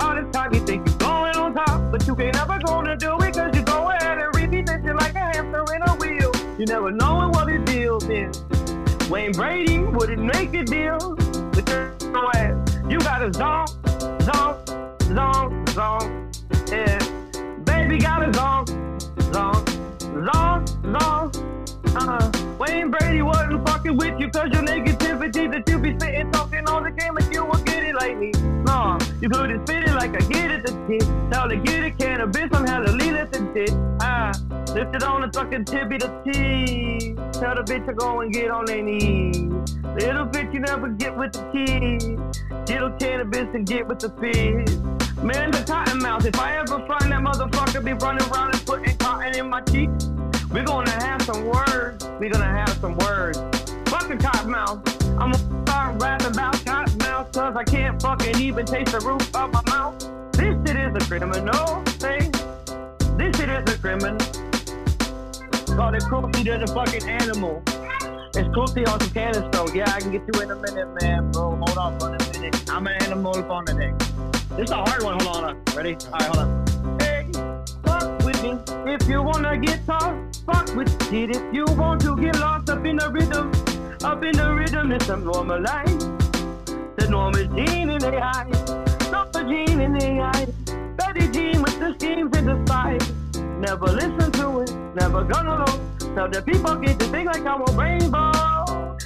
All 0.01 0.17
the 0.17 0.29
time 0.33 0.53
you 0.53 0.67
think 0.67 0.85
you're 0.85 0.99
going 0.99 1.37
on 1.37 1.55
top, 1.55 1.93
but 1.93 2.05
you 2.05 2.21
ain't 2.21 2.35
never 2.35 2.59
gonna 2.59 2.97
do 2.97 3.17
it 3.21 3.35
cause 3.35 3.55
you 3.55 3.63
go 3.63 3.91
ahead 3.91 4.19
and 4.19 4.35
repeat 4.35 4.67
this 4.67 4.83
shit 4.85 4.97
like 4.97 5.15
a 5.15 5.21
hamster 5.21 5.65
in 5.75 5.83
a 5.83 5.95
wheel. 5.95 6.33
You 6.59 6.67
never 6.67 6.91
know 6.91 7.31
what 7.33 7.47
the 7.47 7.59
deal 7.65 7.99
is. 8.11 9.09
Wayne 9.09 9.31
Brady 9.31 9.79
wouldn't 9.79 10.23
make 10.23 10.55
a 10.55 10.65
deal 10.65 11.15
with 11.55 11.69
your 11.69 11.95
ass. 12.37 12.79
You 12.89 12.99
got 12.99 13.23
a 13.23 13.33
zone, 13.33 13.69
zone, 14.23 14.59
zone, 15.15 15.67
zone. 15.69 16.31
Yeah. 16.67 16.99
Baby 17.65 17.99
got 17.99 18.29
a 18.29 18.33
zone, 18.35 18.67
zone, 19.33 19.65
zone, 20.01 20.67
zone. 20.67 21.62
Uh, 21.95 22.33
Wayne 22.59 22.91
Brady 22.91 23.23
wasn't 23.23 23.67
fucking 23.69 23.97
with 23.97 24.19
you 24.19 24.31
cause 24.31 24.49
your 24.53 24.63
negativity 24.63 25.51
that 25.51 25.69
you 25.69 25.79
be 25.79 25.99
spitting 25.99 26.31
talking 26.33 26.67
on 26.69 26.85
the 26.85 26.91
game 26.91 27.15
like 27.15 27.33
you 27.33 27.45
will 27.45 27.63
get 27.65 27.83
it 27.83 27.95
like 27.95 28.17
me. 28.19 28.33
No, 28.65 28.99
you 29.21 29.29
could 29.29 29.51
have 29.51 29.69
spit 29.69 29.85
it 29.85 29.95
like 29.95 30.15
I 30.15 30.27
get 30.27 30.51
it 30.51 30.67
the 30.67 30.73
tip. 30.89 31.07
Tell 31.31 31.49
the 31.49 31.57
get 31.57 31.85
it 31.85 31.99
cannabis, 31.99 32.49
I'm 32.53 32.67
hella 32.67 32.93
at 33.23 33.33
the 33.33 33.39
tip. 33.55 33.75
Ah, 34.01 34.33
lift 34.75 34.97
it 34.97 35.03
on 35.03 35.21
the 35.21 35.31
fucking 35.33 35.67
tippy 35.67 35.99
the 35.99 36.09
T. 36.25 37.15
Tell 37.39 37.55
the 37.57 37.63
bitch 37.63 37.87
to 37.87 37.93
go 37.93 38.21
and 38.21 38.33
get 38.33 38.51
on 38.51 38.65
their 38.65 38.83
knees. 38.83 39.37
Little 40.01 40.27
bitch 40.27 40.55
you 40.55 40.61
never 40.61 40.89
get 40.89 41.17
with 41.17 41.33
the 41.33 41.45
keys. 41.53 42.05
Little 42.69 42.91
cannabis 42.99 43.49
and 43.55 43.67
get 43.67 43.87
with 43.87 43.99
the 43.99 44.11
fish. 44.21 45.02
Man, 45.23 45.53
the 45.53 45.63
cotton 45.65 45.99
mouth. 45.99 46.27
If 46.27 46.37
I 46.41 46.57
ever 46.57 46.85
find 46.85 47.13
that 47.13 47.21
motherfucker 47.21 47.85
be 47.85 47.93
running 47.93 48.29
around 48.29 48.55
and 48.55 48.67
putting 48.67 48.97
cotton 48.97 49.37
in 49.37 49.49
my 49.49 49.61
cheeks, 49.61 50.07
we're 50.51 50.65
gonna 50.65 50.91
have 50.91 51.23
some 51.23 51.45
words. 51.45 52.05
We're 52.19 52.31
gonna 52.31 52.45
have 52.45 52.77
some 52.81 52.97
words. 52.97 53.39
Fuck 53.87 54.09
the 54.09 54.17
cotton 54.21 54.51
mouth. 54.51 54.81
I'm 55.21 55.31
gonna 55.31 55.63
start 55.63 56.03
rapping 56.03 56.27
about 56.27 56.65
cotton 56.65 56.99
mouth 56.99 57.31
cause 57.31 57.55
I 57.55 57.63
can't 57.63 58.03
fucking 58.03 58.37
even 58.41 58.67
taste 58.67 58.91
the 58.91 58.99
roof 58.99 59.23
of 59.37 59.53
my 59.53 59.63
mouth. 59.69 59.97
This 60.33 60.57
shit 60.67 60.77
is 60.77 60.93
a 60.93 61.07
criminal 61.07 61.85
thing. 62.03 62.33
This 63.17 63.37
shit 63.37 63.49
is 63.49 63.73
a 63.73 63.79
criminal. 63.79 64.19
Call 65.77 65.95
it 65.95 66.03
cruelty 66.03 66.43
to 66.43 66.59
the 66.59 66.67
fucking 66.75 67.09
animal. 67.09 67.63
It's 68.35 68.53
cruelty 68.53 68.85
on 68.87 68.99
some 68.99 69.11
canister. 69.11 69.77
Yeah, 69.77 69.89
I 69.95 70.01
can 70.01 70.11
get 70.11 70.23
you 70.35 70.41
in 70.41 70.51
a 70.51 70.57
minute, 70.57 70.89
man, 71.01 71.31
bro. 71.31 71.55
Hold 71.55 71.79
on 71.79 72.01
for 72.01 72.09
a 72.09 72.33
minute. 72.33 72.69
I'm 72.69 72.89
an 72.89 73.01
animal 73.05 73.37
on 73.53 73.65
the 73.67 73.75
neck. 73.75 74.32
This 74.57 74.65
is 74.65 74.71
a 74.71 74.77
hard 74.77 75.03
one. 75.03 75.19
Hold 75.21 75.45
on. 75.45 75.63
Ready? 75.75 75.97
All 76.07 76.13
right, 76.13 76.23
hold 76.25 76.39
on. 76.39 77.01
Hey, 77.01 77.27
fuck 77.85 78.23
with 78.23 78.43
me 78.43 78.59
if 78.93 79.09
you 79.09 79.23
wanna 79.23 79.57
get 79.57 79.81
tough. 79.87 80.15
Fuck 80.45 80.75
with 80.77 81.13
it 81.13 81.31
if 81.37 81.55
you 81.55 81.65
want 81.71 82.03
to 82.03 82.15
get 82.17 82.39
lost 82.39 82.69
up 82.69 82.85
in 82.85 82.97
the 82.97 83.09
rhythm. 83.09 83.51
Up 84.05 84.23
in 84.23 84.37
the 84.37 84.53
rhythm, 84.53 84.93
it's 84.93 85.09
a 85.09 85.17
normal 85.17 85.59
life. 85.59 85.99
The 86.97 87.07
normal 87.09 87.45
gene 87.57 87.89
in 87.89 87.99
the 87.99 88.19
eye. 88.23 88.51
Normal 89.11 89.49
gene 89.49 89.81
in 89.81 89.93
the 89.95 90.21
eye. 90.21 90.47
Betty 90.99 91.29
Jean 91.29 91.63
with 91.63 91.79
the 91.81 91.95
schemes 91.99 92.37
in 92.37 92.45
the 92.45 92.67
side. 92.67 93.03
Never 93.59 93.87
listen 93.87 94.33
to 94.33 94.61
it, 94.61 94.75
never 94.95 95.25
gonna 95.25 95.61
look. 95.61 96.15
Tell 96.15 96.29
the 96.29 96.43
people 96.43 96.75
get 96.77 96.99
to 96.99 97.07
think 97.07 97.27
like 97.27 97.47
I'm 97.47 97.63
a 97.63 97.73
rainbow. 97.73 98.52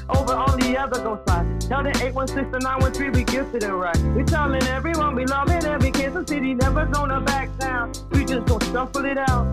Over 0.09 0.35
on 0.35 0.61
the 0.61 0.79
other 0.79 1.01
go 1.03 1.21
side. 1.27 1.61
Tell 1.63 1.83
the 1.83 1.91
816 1.91 2.53
to 2.53 2.59
913 2.61 3.13
we 3.13 3.25
gifted 3.25 3.65
and 3.65 3.81
right. 3.81 3.99
We 4.15 4.23
telling 4.23 4.63
everyone 4.65 5.17
we 5.17 5.27
love 5.27 5.51
it 5.51 5.65
every 5.65 5.91
Kansas 5.91 6.29
City 6.29 6.55
never 6.55 6.87
gonna 6.87 7.21
back 7.21 7.57
down. 7.59 7.93
We 8.13 8.25
just 8.25 8.47
gonna 8.47 8.65
shuffle 8.67 9.05
it 9.05 9.19
out. 9.19 9.47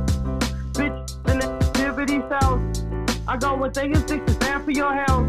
Bitch, 0.74 1.24
the 1.24 1.44
activity 1.44 2.22
south. 2.30 2.62
I 3.28 3.38
go 3.38 3.56
with 3.56 3.74
things 3.74 3.98
six 4.08 4.26
to 4.26 4.34
stand 4.34 4.64
for 4.64 4.72
your 4.72 4.94
health. 4.94 5.26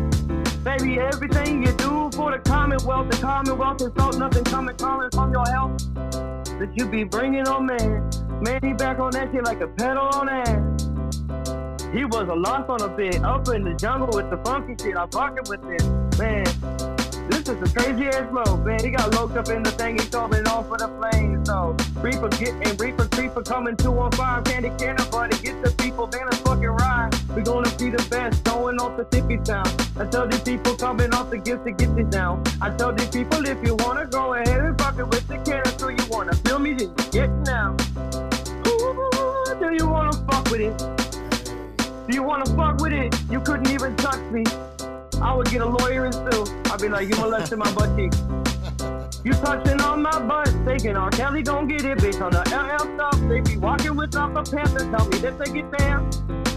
Baby, 0.63 0.99
everything 0.99 1.63
you 1.65 1.73
do 1.73 2.11
for 2.15 2.33
the 2.33 2.39
Commonwealth, 2.45 3.11
the 3.11 3.17
Commonwealth 3.19 3.81
is 3.81 3.93
so 3.97 4.11
nothing 4.11 4.45
coming 4.45 4.77
calling 4.77 5.11
from 5.11 5.33
your 5.33 5.47
health. 5.47 5.79
That 5.95 6.71
you 6.75 6.87
be 6.87 7.05
bringing 7.05 7.49
on 7.49 7.67
man. 7.67 8.11
Man, 8.43 8.61
he 8.63 8.73
back 8.75 8.99
on 8.99 9.13
that 9.13 9.31
shit 9.33 9.45
like 9.45 9.61
a 9.61 9.69
pedal 9.69 10.07
on 10.07 10.29
ass. 10.29 10.89
He 11.95 12.05
was 12.05 12.29
a 12.29 12.35
lost 12.35 12.69
on 12.69 12.83
a 12.83 12.89
bit, 12.89 13.23
up 13.23 13.49
in 13.51 13.63
the 13.63 13.73
jungle 13.75 14.09
with 14.13 14.29
the 14.29 14.37
funky 14.39 14.75
shit. 14.83 14.97
I'm 14.97 15.09
fucking 15.11 15.45
with 15.49 15.63
him, 15.63 16.11
man. 16.19 16.45
This 17.31 17.49
is 17.49 17.63
a 17.63 17.73
crazy 17.73 18.09
ass 18.09 18.29
flow, 18.31 18.57
man. 18.57 18.83
He 18.83 18.91
got 18.91 19.15
locked 19.15 19.37
up 19.37 19.49
in 19.49 19.63
the 19.63 19.71
thing, 19.71 19.97
he's 19.97 20.09
coming 20.09 20.45
off 20.49 20.67
for 20.67 20.77
the 20.77 20.89
flames. 20.99 21.47
So 21.47 21.77
Reaper 22.03 22.31
getting 22.31 22.77
Reaper 22.79 23.07
Creeper 23.07 23.43
coming 23.43 23.77
two 23.77 23.97
on 23.97 24.11
five, 24.11 24.43
candy 24.43 24.71
cannon, 24.77 25.09
buddy. 25.09 25.39
Get 25.39 25.63
the 25.63 25.71
people, 25.71 26.09
man, 26.09 26.25
let's 26.25 26.39
fucking 26.39 26.67
ride. 26.67 27.15
We 27.37 27.43
gonna 27.43 27.71
be 27.79 27.91
the 27.91 28.05
best, 28.11 28.43
going 28.43 28.81
off 28.81 28.97
the 28.97 29.05
tippy 29.05 29.39
town. 29.39 29.69
I 29.97 30.05
tell 30.07 30.27
these 30.27 30.41
people 30.41 30.75
coming 30.75 31.15
off 31.15 31.31
the 31.31 31.39
gifts 31.39 31.65
to 31.65 31.71
get 31.71 31.95
this 31.95 32.09
down. 32.09 32.43
I 32.61 32.71
tell 32.71 32.93
these 32.93 33.09
people 33.09 33.47
if 33.47 33.65
you 33.65 33.77
wanna 33.77 34.07
go 34.07 34.35
ahead 34.35 34.61
and 34.61 34.77
fuck 34.77 34.99
it 34.99 35.07
with 35.07 35.29
the 35.29 35.39
cannon, 35.39 35.79
so 35.79 35.89
you 35.91 36.05
wanna 36.11 36.35
feel 36.35 36.59
me, 36.59 36.75
then 36.75 36.93
get 37.13 37.34
wanna 42.35 42.57
fuck 42.57 42.81
with 42.81 42.93
it? 42.93 43.15
You 43.31 43.41
couldn't 43.41 43.71
even 43.71 43.95
touch 43.95 44.21
me. 44.33 44.43
I 45.23 45.33
would 45.35 45.49
get 45.51 45.61
a 45.61 45.67
lawyer 45.67 46.07
and 46.07 46.15
sue. 46.15 46.45
I'd 46.71 46.81
be 46.81 46.89
like, 46.89 47.09
you 47.09 47.15
molested 47.21 47.59
my 47.59 47.73
butt. 47.75 47.91
You 49.25 49.33
touching 49.35 49.81
on 49.81 50.03
my 50.03 50.19
butt, 50.19 50.49
thinking 50.65 50.97
R. 50.97 51.11
Kelly 51.11 51.43
gon' 51.43 51.69
get 51.69 51.85
it, 51.85 51.99
bitch. 51.99 52.21
On 52.21 52.33
the 52.33 52.43
LL 52.51 52.87
stuff, 52.97 53.21
they 53.29 53.41
be 53.41 53.57
walking 53.57 53.95
with 53.95 54.17
up 54.17 54.35
a 54.35 54.43
pants 54.43 54.73
and 54.83 54.91
tell 54.93 55.07
me 55.09 55.19
that 55.19 55.39
they 55.39 55.53
get 55.53 55.79
down. 55.79 56.11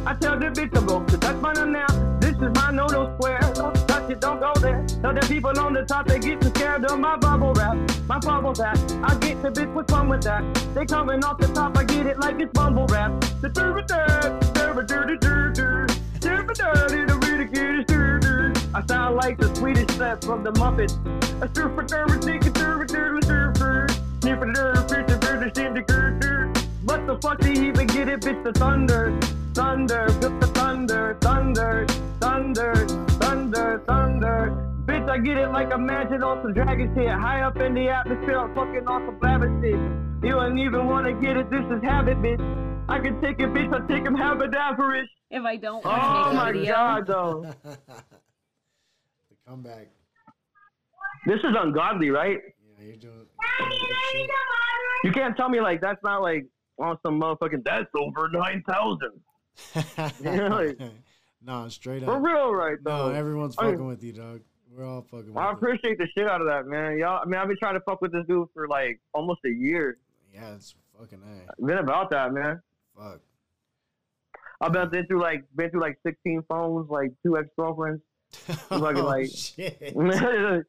I 0.07 0.15
tell 0.15 0.39
the 0.39 0.47
bitch 0.47 0.73
to 0.73 0.81
go 0.81 1.03
to 1.03 1.17
touch 1.17 1.39
my 1.41 1.53
now. 1.53 1.85
This 2.19 2.35
is 2.37 2.51
my 2.55 2.71
no-no 2.71 3.15
square. 3.15 3.39
Don't 3.53 3.75
touch 3.87 4.09
it, 4.09 4.19
don't 4.19 4.39
go 4.39 4.53
there. 4.59 4.86
Now 5.01 5.13
the 5.13 5.21
people 5.27 5.57
on 5.59 5.73
the 5.73 5.83
top 5.83 6.07
they 6.07 6.17
get 6.17 6.41
too 6.41 6.49
scared 6.49 6.83
of 6.85 6.99
my 6.99 7.15
bubble 7.17 7.53
wrap, 7.53 7.77
my 8.07 8.17
bubble 8.17 8.53
wrap. 8.53 8.77
I 9.03 9.15
get 9.19 9.41
the 9.43 9.49
bitch, 9.49 9.71
what's 9.73 9.91
fun 9.91 10.09
with 10.09 10.23
that? 10.23 10.43
They 10.73 10.85
coming 10.85 11.23
off 11.23 11.37
the 11.37 11.47
top, 11.47 11.77
I 11.77 11.83
get 11.83 12.07
it 12.07 12.19
like 12.19 12.39
it's 12.39 12.51
bumble 12.51 12.87
wrap. 12.87 13.11
The 13.41 13.49
turbo 13.49 13.81
dirt, 13.81 14.55
turbo 14.55 14.81
dirty 14.81 15.17
dirt, 15.17 15.55
turbo 16.19 16.53
dirty, 16.53 17.05
the 17.05 17.15
really 17.27 17.45
cutest 17.45 17.87
dirt. 17.89 18.57
I 18.73 18.83
sound 18.87 19.15
like 19.17 19.37
the 19.37 19.53
Swedish 19.55 19.95
set 19.97 20.23
from 20.23 20.43
the 20.43 20.51
Muppets. 20.53 20.97
A 21.43 21.47
surfer, 21.53 21.83
turbo, 21.83 22.19
ticket, 22.19 22.55
turbo, 22.55 22.85
turbo, 22.85 23.21
surfer. 23.21 23.87
Sniffer, 24.21 24.53
surfer, 24.55 25.05
surfer, 25.07 25.51
surfer, 25.55 26.53
What 26.85 27.05
the 27.05 27.17
fuck 27.21 27.39
do 27.39 27.51
you 27.51 27.69
even 27.69 27.85
get 27.85 28.09
it, 28.09 28.21
bitch? 28.21 28.43
The 28.43 28.51
thunder, 28.51 29.17
thunder, 29.53 30.07
the 30.09 30.29
thunder, 30.55 31.17
thunder, 31.21 31.85
thunder, 32.19 32.87
thunder, 33.19 33.83
thunder. 33.85 34.76
Bitch, 34.87 35.09
I 35.09 35.17
get 35.17 35.37
it 35.37 35.49
like 35.49 35.71
imagine 35.71 36.23
on 36.23 36.41
some 36.41 36.53
dragon 36.53 36.93
shit. 36.95 37.09
High 37.09 37.41
up 37.41 37.57
in 37.57 37.73
the 37.73 37.89
atmosphere, 37.89 38.39
I'm 38.39 38.55
fucking 38.55 38.87
off 38.87 39.01
some 39.05 39.19
blabber 39.19 39.49
shit. 39.61 39.75
You 40.23 40.31
don't 40.35 40.57
even 40.57 40.87
wanna 40.87 41.13
get 41.21 41.35
it, 41.37 41.49
this 41.49 41.59
is 41.65 41.83
habit, 41.83 42.17
bitch. 42.19 42.39
I 42.89 42.99
can 42.99 43.21
take 43.21 43.39
it, 43.39 43.49
bitch, 43.49 43.73
I 43.73 43.85
take 43.87 44.05
him 44.07 44.15
haberdaverish. 44.15 45.07
If 45.29 45.43
I 45.43 45.57
don't 45.57 45.85
Oh 45.85 45.89
want 45.89 46.29
to 46.31 46.35
my 46.37 46.45
make 46.45 46.55
a 46.55 46.59
video. 46.59 46.73
god, 46.73 47.07
though. 47.07 47.53
the 47.65 49.35
comeback. 49.45 49.89
This 51.25 51.39
is 51.39 51.53
ungodly, 51.59 52.09
right? 52.09 52.37
Yeah, 52.79 52.85
you're 52.85 52.95
doing. 52.95 53.25
You 55.03 55.11
can't 55.11 55.35
tell 55.35 55.49
me 55.49 55.59
like 55.59 55.81
that's 55.81 56.01
not 56.03 56.21
like 56.21 56.45
on 56.79 56.97
some 57.05 57.19
motherfucking 57.19 57.63
that's 57.65 57.89
over 57.93 58.29
nine 58.29 58.63
thousand. 58.69 59.19
Yeah, 60.23 60.47
like- 60.47 60.79
no, 61.45 61.67
straight 61.67 62.03
For 62.05 62.19
real, 62.21 62.53
right 62.53 62.77
No, 62.85 63.09
though. 63.09 63.13
everyone's 63.15 63.55
I 63.57 63.63
mean- 63.65 63.73
fucking 63.73 63.87
with 63.87 64.03
you, 64.03 64.13
dog. 64.13 64.41
We're 64.77 64.85
all 64.85 65.01
fucking 65.09 65.33
with 65.33 65.37
I 65.37 65.51
appreciate 65.51 65.97
the 65.97 66.07
shit 66.15 66.27
out 66.27 66.39
of 66.39 66.45
that, 66.47 66.67
man. 66.67 66.99
Y'all, 66.99 67.19
I 67.23 67.25
mean, 67.25 67.33
I've 67.41 67.47
been 67.47 67.57
trying 67.57 67.73
to 67.73 67.79
fuck 67.81 67.99
with 67.99 68.11
this 68.11 68.23
dude 68.27 68.47
for 68.53 68.67
like 68.67 68.99
almost 69.11 69.39
a 69.43 69.49
year. 69.49 69.97
Yeah, 70.31 70.53
it's 70.53 70.75
fucking 70.99 71.19
a. 71.59 71.65
Been 71.65 71.79
about 71.79 72.11
that, 72.11 72.31
man. 72.31 72.61
Fuck. 72.95 73.21
I've 74.61 74.71
been 74.71 74.87
been 74.89 75.07
through 75.07 75.21
like 75.21 75.45
been 75.55 75.71
through 75.71 75.81
like 75.81 75.97
sixteen 76.05 76.43
phones, 76.47 76.91
like 76.91 77.11
two 77.23 77.39
ex 77.39 77.47
girlfriends. 77.57 78.03
Fucking 78.31 78.97
oh, 78.99 79.05
like- 79.05 79.29
shit. 79.33 79.93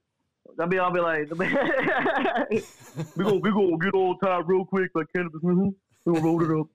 I'll 0.58 0.66
be, 0.66 0.78
I'll 0.78 0.90
be 0.90 1.00
like, 1.00 1.30
we 1.38 1.46
gonna, 3.22 3.34
we 3.36 3.50
gonna 3.50 3.76
get 3.78 3.92
all 3.94 4.16
tied 4.16 4.48
real 4.48 4.64
quick, 4.64 4.90
like 4.94 5.06
cannabis. 5.14 5.42
mhm. 5.42 5.74
We 6.06 6.14
gonna 6.14 6.24
roll 6.24 6.42
it 6.42 6.60
up, 6.60 6.66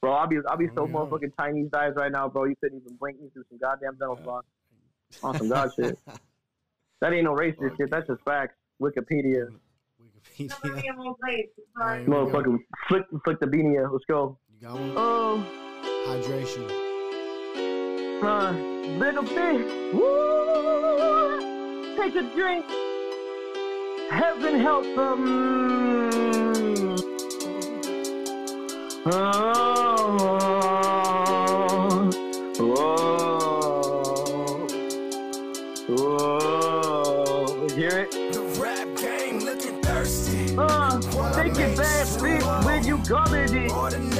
bro. 0.00 0.12
I'll 0.12 0.26
be, 0.26 0.38
I'll 0.48 0.56
be 0.56 0.66
so 0.74 0.82
Oh, 0.82 0.86
yeah. 0.86 0.92
motherfucking 0.92 1.32
Chinese 1.38 1.70
eyes 1.72 1.92
right 1.94 2.10
now, 2.10 2.28
bro. 2.28 2.44
You 2.44 2.56
couldn't 2.60 2.78
even 2.84 2.96
blink 2.96 3.20
me 3.20 3.28
through 3.32 3.44
some 3.48 3.58
goddamn 3.58 3.94
dental 3.96 4.16
floss 4.16 4.42
on 5.22 5.38
some 5.38 5.48
god 5.48 5.70
shit. 5.76 5.96
That 7.00 7.12
ain't 7.12 7.24
no 7.24 7.34
racist 7.34 7.76
shit. 7.76 7.90
That's 7.90 8.06
just 8.06 8.22
facts. 8.24 8.54
Wikipedia, 8.80 9.48
Wikipedia. 10.00 10.52
Alright, 10.60 10.82
here 10.82 10.94
we 10.98 11.04
go. 11.04 11.16
motherfucking 12.10 12.58
flick, 12.88 13.02
flick 13.24 13.38
the 13.40 13.46
beanie. 13.46 13.90
Let's 13.90 14.04
go. 14.06 14.38
You 14.60 14.68
got 14.68 14.78
one? 14.78 14.92
Oh, 14.96 15.42
Hydration. 16.08 16.66
uh, 18.22 18.52
little 18.98 19.22
bit. 19.22 19.94
Woo! 19.94 21.40
Take 21.96 22.16
a 22.16 22.22
drink. 22.34 22.64
Heaven 24.10 24.60
help 24.60 24.84
them. 24.94 25.24
Oh, 29.08 30.65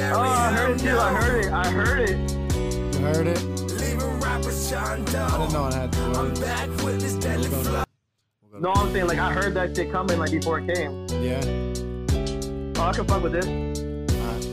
Oh, 0.09 0.19
I 0.19 0.51
heard 0.53 0.71
it 0.71 0.79
too. 0.79 0.97
I 0.97 1.13
heard 1.13 1.45
it. 1.45 1.51
I 1.51 1.67
heard 1.69 2.09
it. 2.09 2.17
You 2.95 2.99
heard 3.01 3.27
it? 3.27 3.41
Leaving 3.43 4.19
rappers 4.19 4.69
John 4.69 5.01
I 5.01 5.03
didn't 5.37 5.53
know 5.53 5.67
it 5.67 5.73
had 5.73 5.91
to 5.91 6.01
uh, 6.01 6.21
I'm 6.21 6.33
do 6.33 6.41
back 6.41 6.69
with 6.83 7.01
this 7.01 7.13
deadly 7.15 7.49
We'll 7.49 7.63
go 7.63 7.69
flow. 7.69 7.83
We'll 8.51 8.61
No, 8.61 8.71
I'm 8.73 8.91
saying 8.91 9.07
like 9.07 9.19
I 9.19 9.31
heard 9.33 9.53
that 9.55 9.75
shit 9.75 9.91
coming 9.91 10.17
like 10.19 10.31
before 10.31 10.59
it 10.59 10.67
came. 10.73 11.05
Yeah. 11.21 11.41
Oh, 12.79 12.83
I 12.87 12.91
can 12.93 13.05
fuck 13.05 13.23
with 13.23 13.33
this. 13.33 13.45
Alright. 13.47 14.45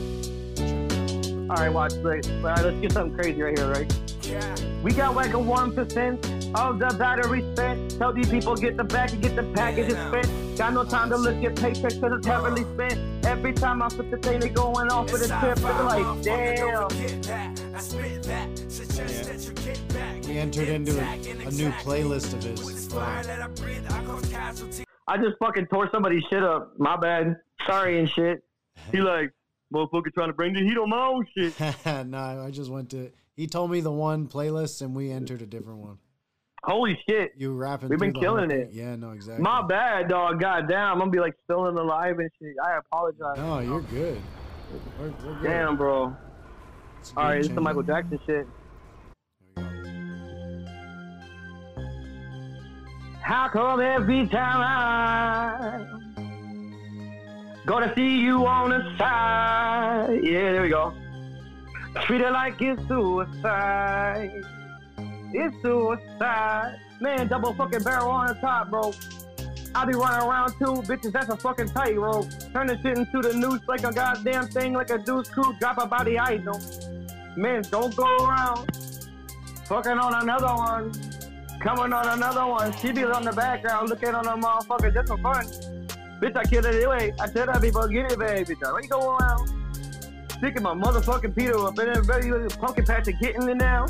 All 1.49 1.55
right, 1.57 1.69
watch. 1.69 1.93
Like, 1.95 2.25
all 2.25 2.41
right, 2.41 2.63
let's 2.65 2.79
get 2.81 2.91
something 2.91 3.17
crazy 3.17 3.41
right 3.41 3.57
here, 3.57 3.69
right? 3.71 3.91
Yeah. 4.23 4.55
We 4.83 4.91
got 4.91 5.15
like 5.15 5.33
a 5.33 5.39
one 5.39 5.73
percent 5.73 6.25
of 6.55 6.79
the 6.79 6.93
battery 6.97 7.43
spent. 7.53 7.97
Tell 7.97 8.11
these 8.13 8.29
people 8.29 8.55
get 8.55 8.77
the 8.77 8.83
back 8.83 9.11
and 9.13 9.21
get 9.21 9.35
the 9.35 9.43
package 9.53 9.91
Yeah. 9.91 10.07
spent. 10.09 10.27
Got 10.57 10.73
no 10.73 10.85
time 10.85 11.09
to 11.09 11.17
look 11.17 11.35
at 11.43 11.55
paychecks 11.55 11.99
cause 11.99 12.11
it's 12.17 12.25
heavily 12.27 12.63
spent. 12.75 13.25
Every 13.25 13.51
time 13.53 13.81
I 13.81 13.89
put 13.89 14.09
the 14.09 14.17
thing, 14.17 14.39
they 14.39 14.47
going 14.49 14.89
off 14.89 15.11
with 15.11 15.21
a 15.21 15.25
It's 15.25 15.27
tip. 15.27 15.59
high 15.65 15.73
They're 15.73 15.83
like, 15.83 16.23
damn. 16.23 16.55
don't 16.71 16.91
forget 16.93 17.23
that. 17.23 17.61
I 17.75 17.79
spit 17.79 18.23
that. 18.23 18.57
Suggest 18.71 18.99
Yeah. 18.99 19.33
that 19.33 19.45
you 19.45 19.53
get 19.73 19.87
back. 19.93 20.23
We 20.25 20.37
entered 20.37 20.69
into 20.69 20.97
a, 20.97 21.47
a 21.47 21.51
new 21.51 21.69
playlist 21.83 22.33
of 22.33 22.43
his. 22.43 22.65
this 22.65 22.93
I 22.93 23.47
breathe, 23.47 23.85
I 23.89 24.03
cause 24.05 24.25
casualties. 24.31 24.85
I 25.07 25.17
just 25.17 25.37
fucking 25.39 25.67
tore 25.67 25.89
somebody's 25.91 26.23
shit 26.29 26.41
up. 26.43 26.73
My 26.77 26.95
bad. 26.95 27.35
Sorry 27.67 27.99
and 27.99 28.09
shit. 28.09 28.41
He 28.93 29.01
like, 29.01 29.31
motherfucker 29.73 30.13
trying 30.13 30.29
to 30.29 30.33
bring 30.33 30.53
the 30.53 30.61
heat 30.61 30.77
on 30.77 30.89
my 30.89 31.05
own 31.07 31.25
shit. 31.37 31.53
no, 32.07 32.43
I 32.45 32.49
just 32.51 32.71
went 32.71 32.89
to. 32.91 33.11
He 33.35 33.47
told 33.47 33.71
me 33.71 33.81
the 33.81 33.91
one 33.91 34.27
playlist, 34.29 34.81
and 34.81 34.95
we 34.95 35.11
entered 35.11 35.41
a 35.41 35.45
different 35.45 35.79
one. 35.79 35.97
Holy 36.65 36.99
shit. 37.07 37.33
You 37.37 37.53
rapping? 37.53 37.89
We've 37.89 37.99
been 37.99 38.11
through 38.11 38.21
the 38.21 38.27
whole 38.27 38.37
killing 38.37 38.51
it. 38.51 38.69
Yeah, 38.73 38.95
no, 38.95 39.11
exactly. 39.11 39.43
My 39.43 39.61
bad, 39.61 40.07
dog. 40.07 40.39
Goddamn. 40.39 40.93
I'm 40.93 40.99
gonna 40.99 41.11
be 41.11 41.19
like 41.19 41.35
spilling 41.43 41.75
the 41.75 41.83
live 41.83 42.17
and 42.17 42.29
shit. 42.41 42.55
I 42.65 42.77
apologize. 42.79 43.37
No, 43.37 43.59
you're 43.59 43.81
good. 43.81 44.19
We're, 44.99 45.09
we're 45.09 45.33
good. 45.35 45.43
Damn, 45.43 45.77
bro. 45.77 46.15
It's 46.99 47.13
All 47.15 47.23
right, 47.25 47.33
game 47.33 47.45
it's 47.45 47.53
the 47.53 47.61
Michael. 47.61 47.83
Jackson 47.83 48.19
shit. 48.25 48.47
Go. 49.55 49.61
How 53.21 53.47
come 53.49 53.79
every 53.81 54.27
time 54.27 54.61
I 54.61 55.85
gotta 57.65 57.93
see 57.95 58.17
you 58.19 58.45
on 58.47 58.71
the 58.71 58.97
side? 58.97 60.19
Yeah, 60.23 60.51
there 60.51 60.61
we 60.63 60.69
go. 60.69 60.93
Treat 62.01 62.21
it 62.21 62.31
like 62.31 62.61
it's 62.61 62.87
suicide. 62.87 64.43
It's 65.37 65.61
suicide. 65.61 66.79
Man, 67.01 67.27
double 67.27 67.53
fucking 67.55 67.83
barrel 67.83 68.09
on 68.09 68.27
the 68.27 68.35
top, 68.35 68.69
bro. 68.69 68.93
I 69.75 69.83
be 69.83 69.93
running 69.93 70.25
around 70.25 70.53
too, 70.53 70.81
bitches. 70.87 71.11
That's 71.11 71.27
a 71.27 71.35
fucking 71.35 71.67
tightrope. 71.69 72.27
Turn 72.53 72.67
the 72.67 72.79
shit 72.81 72.97
into 72.97 73.21
the 73.21 73.33
noose 73.33 73.59
like 73.67 73.83
a 73.83 73.91
goddamn 73.91 74.47
thing, 74.47 74.71
like 74.71 74.91
a 74.91 74.97
deuce 74.97 75.27
crew. 75.27 75.53
Drop 75.59 75.77
a 75.77 75.87
body 75.87 76.17
idol. 76.17 76.57
Man, 77.35 77.63
don't 77.69 77.93
go 77.97 78.05
around 78.25 78.71
fucking 79.65 79.97
on 79.97 80.23
another 80.23 80.55
one. 80.55 80.93
Coming 81.59 81.91
on 81.91 82.07
another 82.07 82.45
one. 82.45 82.71
She 82.77 82.93
be 82.93 83.03
on 83.03 83.25
the 83.25 83.33
background 83.33 83.89
looking 83.89 84.15
on 84.15 84.23
the 84.23 84.47
motherfucker 84.47 84.93
just 84.93 85.09
for 85.09 85.17
fun. 85.17 85.45
Bitch, 86.21 86.37
I 86.37 86.45
kill 86.45 86.65
it 86.65 86.75
anyway. 86.75 87.13
I 87.19 87.27
tell 87.27 87.47
that 87.47 87.61
people, 87.61 87.85
get 87.89 88.09
it, 88.09 88.19
baby. 88.19 88.55
Bitch, 88.55 88.65
I 88.65 88.77
ain't 88.77 88.89
going 88.89 89.21
around. 89.21 89.49
Sticking 90.31 90.63
my 90.63 90.73
motherfucking 90.73 91.35
Peter 91.35 91.57
up 91.59 91.77
in 91.77 91.89
everybody 91.89 92.55
pumpkin 92.55 92.85
patch 92.85 93.09
and 93.09 93.19
getting 93.19 93.49
it 93.49 93.57
now. 93.57 93.85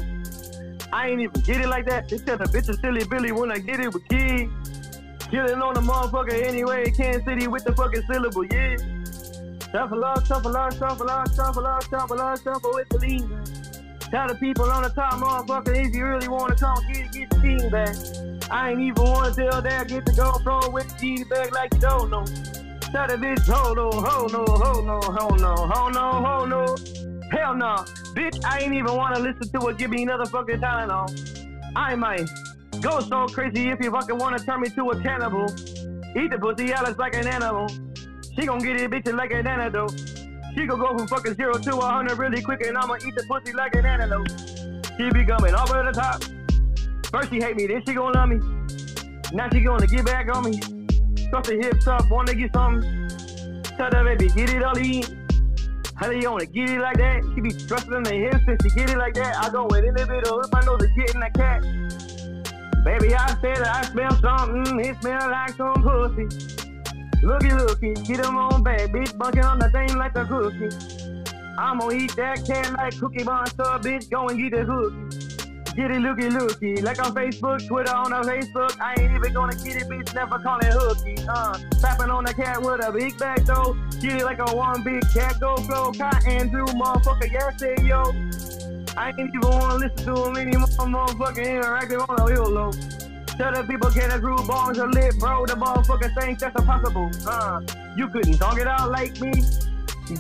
I 0.95 1.09
ain't 1.09 1.19
even 1.19 1.41
get 1.41 1.59
it 1.59 1.67
like 1.67 1.85
that. 1.87 2.07
They 2.07 2.17
tell 2.19 2.37
the 2.37 2.45
bitch 2.45 2.69
a 2.69 2.73
silly 2.75 3.03
Billy 3.03 3.33
when 3.33 3.51
I 3.51 3.57
get 3.57 3.81
it 3.81 3.93
with 3.93 4.07
kids. 4.07 4.49
Killing 5.29 5.61
on 5.61 5.73
the 5.73 5.81
motherfucker 5.81 6.41
anyway. 6.41 6.85
In 6.85 6.95
Kansas 6.95 7.25
City 7.25 7.49
with 7.49 7.65
the 7.65 7.73
fucking 7.75 8.03
syllable, 8.09 8.45
yeah. 8.45 8.77
Shuffle 9.73 10.05
up, 10.05 10.25
shuffle 10.25 10.55
up, 10.55 10.71
shuffle 10.71 11.09
up, 11.09 11.27
shuffle 11.35 11.67
up, 11.67 11.83
shuffle 11.83 12.21
up, 12.21 12.41
shuffle 12.41 12.71
with 12.73 12.87
the 12.87 12.99
lean. 12.99 13.27
Tell 14.09 14.29
the 14.29 14.35
people 14.35 14.71
on 14.71 14.83
the 14.83 14.89
top, 14.89 15.15
motherfucker, 15.15 15.85
if 15.85 15.93
you 15.93 16.05
really 16.05 16.29
want 16.29 16.57
to 16.57 16.63
come, 16.63 16.81
get 16.87 17.11
get 17.11 17.29
the 17.29 17.39
team 17.41 17.69
back. 17.69 18.49
I 18.49 18.71
ain't 18.71 18.79
even 18.79 19.03
want 19.03 19.35
to 19.35 19.49
tell 19.49 19.61
that, 19.61 19.89
get 19.89 20.05
the 20.05 20.13
GoPro 20.13 20.71
with 20.71 20.87
the 20.87 21.17
G 21.17 21.23
back 21.25 21.51
like 21.51 21.73
you 21.73 21.81
don't 21.81 22.09
know. 22.09 22.23
Tell 22.79 23.07
the 23.07 23.19
bitch, 23.19 23.43
ho 23.51 23.73
no, 23.73 23.91
ho 23.91 24.27
no, 24.31 24.45
ho 24.47 24.79
no, 24.79 25.01
ho 25.01 25.35
no, 25.35 25.55
ho 25.55 25.89
no, 25.89 26.11
ho 26.23 26.45
no. 26.45 27.14
Hell 27.31 27.55
no. 27.55 27.75
Bitch, 28.15 28.43
I 28.45 28.59
ain't 28.59 28.73
even 28.73 28.95
want 28.95 29.15
to 29.15 29.21
listen 29.21 29.49
to 29.59 29.67
it, 29.67 29.77
give 29.77 29.89
me 29.89 30.03
another 30.03 30.25
fucking 30.25 30.59
Tylenol. 30.59 31.09
I 31.75 31.95
might 31.95 32.29
go 32.81 32.99
so 32.99 33.27
crazy 33.27 33.69
if 33.69 33.79
you 33.81 33.91
fucking 33.91 34.17
want 34.17 34.37
to 34.37 34.45
turn 34.45 34.61
me 34.61 34.69
to 34.69 34.91
a 34.91 35.01
cannibal. 35.01 35.45
Eat 36.15 36.31
the 36.31 36.37
pussy, 36.39 36.71
Alice 36.71 36.97
like 36.97 37.15
an 37.15 37.27
animal. 37.27 37.67
She 38.35 38.45
gon' 38.45 38.59
get 38.59 38.79
it, 38.79 38.91
bitch, 38.91 39.11
like 39.13 39.31
an 39.31 39.47
antidote. 39.47 39.91
She 40.55 40.65
gon' 40.65 40.79
go 40.79 40.97
from 40.97 41.07
fucking 41.07 41.33
zero 41.35 41.53
to 41.53 41.77
a 41.77 41.85
hundred 41.85 42.17
really 42.17 42.41
quick, 42.41 42.65
and 42.65 42.77
I'ma 42.77 42.95
eat 42.95 43.15
the 43.15 43.25
pussy 43.27 43.53
like 43.53 43.75
an 43.75 43.85
antelope. 43.85 44.27
She 44.97 45.09
be 45.09 45.25
coming 45.25 45.53
over 45.53 45.83
the 45.83 45.91
top. 45.93 46.23
First 47.11 47.31
she 47.31 47.41
hate 47.41 47.57
me, 47.57 47.67
then 47.67 47.83
she 47.85 47.93
gon' 47.93 48.13
love 48.13 48.29
me. 48.29 48.37
Now 49.33 49.49
she 49.51 49.61
gonna 49.61 49.87
get 49.87 50.05
back 50.05 50.33
on 50.33 50.45
me. 50.45 50.59
Trust 51.29 51.49
the 51.49 51.59
hips 51.61 51.87
up, 51.87 52.09
wanna 52.09 52.33
get 52.33 52.53
something. 52.53 53.09
Tell 53.77 53.89
the 53.89 54.03
baby, 54.05 54.29
get 54.29 54.49
it 54.51 54.63
all 54.63 54.77
in. 54.77 55.24
How 55.95 56.09
they 56.09 56.19
gonna 56.19 56.45
get 56.45 56.69
it 56.69 56.79
like 56.79 56.97
that? 56.97 57.23
She 57.33 57.41
be 57.41 57.51
thrusting 57.51 58.03
the 58.03 58.13
hips 58.13 58.43
and 58.47 58.61
she 58.61 58.69
get 58.75 58.89
it 58.89 58.97
like 58.97 59.13
that. 59.13 59.37
I 59.39 59.49
go 59.49 59.65
in 59.67 59.93
the 59.93 60.05
middle 60.05 60.41
if 60.41 60.53
I 60.53 60.61
know 60.65 60.75
the 60.75 60.89
getting 60.89 61.21
that 61.21 61.33
cat. 61.33 61.61
Baby, 62.83 63.15
I 63.15 63.35
said 63.39 63.61
I 63.61 63.81
smell 63.83 64.11
something. 64.19 64.75
Mm, 64.75 64.85
it 64.85 65.01
smell 65.01 65.29
like 65.29 65.55
some 65.55 65.81
pussy. 65.81 66.27
Looky, 67.23 67.51
looky, 67.53 67.93
get 68.03 68.25
him 68.25 68.37
on 68.37 68.61
back, 68.61 68.81
bitch, 68.91 69.17
bunking 69.17 69.45
on 69.45 69.57
the 69.57 69.69
thing 69.69 69.97
like 69.97 70.15
a 70.17 70.25
cookie. 70.25 70.69
I'm 71.57 71.79
gonna 71.79 71.95
eat 71.95 72.15
that 72.17 72.45
cat 72.45 72.73
like 72.73 72.99
Cookie 72.99 73.23
Monster, 73.23 73.63
bitch, 73.79 74.09
go 74.09 74.27
and 74.27 74.37
get 74.37 74.51
the 74.51 74.65
cookie. 74.65 75.34
Get 75.75 75.91
it 75.91 75.99
looky, 75.99 76.29
looky, 76.29 76.81
like 76.81 77.03
on 77.05 77.13
Facebook, 77.13 77.67
Twitter 77.67 77.93
on 77.93 78.11
the 78.11 78.21
Facebook. 78.23 78.79
I 78.79 78.95
ain't 78.97 79.11
even 79.11 79.33
gonna 79.33 79.55
get 79.55 79.75
it, 79.75 79.89
bitch, 79.89 80.15
never 80.15 80.39
call 80.39 80.57
it 80.59 80.71
hooky. 80.71 81.17
Uh, 81.27 81.59
slapping 81.79 82.09
on 82.09 82.23
the 82.23 82.33
cat 82.33 82.61
with 82.61 82.85
a 82.85 82.93
big 82.93 83.19
back 83.19 83.43
though. 83.43 83.75
Get 83.99 84.21
it 84.21 84.23
like 84.23 84.39
a 84.39 84.55
one 84.55 84.83
big 84.83 85.03
cat, 85.13 85.35
go 85.41 85.57
flow, 85.57 85.91
cotton 85.91 86.49
do 86.49 86.63
motherfucker, 86.79 87.29
yeah, 87.29 87.49
say 87.57 87.75
yo. 87.83 88.03
I 88.95 89.09
ain't 89.09 89.35
even 89.35 89.41
wanna 89.41 89.75
listen 89.75 90.15
to 90.15 90.23
him 90.23 90.37
anymore, 90.37 90.67
motherfucker, 90.67 91.45
interactive 91.45 92.07
on 92.07 92.15
the 92.15 92.23
real 92.23 92.49
low. 92.49 92.71
Tell 93.37 93.51
the 93.51 93.67
people 93.69 93.89
can 93.89 94.11
a 94.11 94.19
groove 94.19 94.47
bones 94.47 94.79
are 94.79 94.87
lit, 94.87 95.19
bro. 95.19 95.45
The 95.45 95.55
motherfucker 95.55 96.17
thinks 96.17 96.41
that's 96.41 96.57
impossible. 96.57 97.11
Uh, 97.27 97.59
you 97.97 98.07
couldn't 98.07 98.37
talk 98.37 98.57
it 98.57 98.67
out 98.67 98.91
like 98.91 99.19
me. 99.19 99.33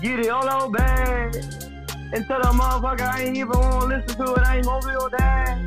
Get 0.01 0.19
it 0.19 0.27
all 0.27 0.49
out 0.49 0.73
bad. 0.73 1.74
And 2.13 2.25
tell 2.27 2.41
the 2.41 2.49
motherfucker 2.49 3.01
I 3.01 3.23
ain't 3.23 3.37
even 3.37 3.59
wanna 3.59 3.97
listen 3.97 4.25
to 4.25 4.33
it. 4.33 4.39
I 4.39 4.57
ain't 4.57 4.65
gonna 4.65 4.81
feel 4.81 5.09
that. 5.09 5.57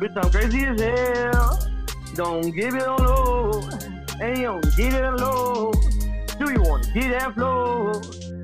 Bitch, 0.00 0.16
I'm 0.16 0.30
crazy 0.30 0.64
as 0.64 0.80
hell. 0.80 1.58
Don't 2.14 2.50
give 2.52 2.74
it 2.74 2.86
on 2.86 2.98
low. 2.98 3.60
And 4.20 4.38
you 4.38 4.44
don't 4.44 4.76
get 4.76 4.94
it 4.94 5.04
on 5.04 5.16
low. 5.16 5.72
Do 6.38 6.52
you 6.52 6.62
wanna 6.62 6.92
get 6.92 7.10
that 7.10 7.34
flow? 7.34 7.92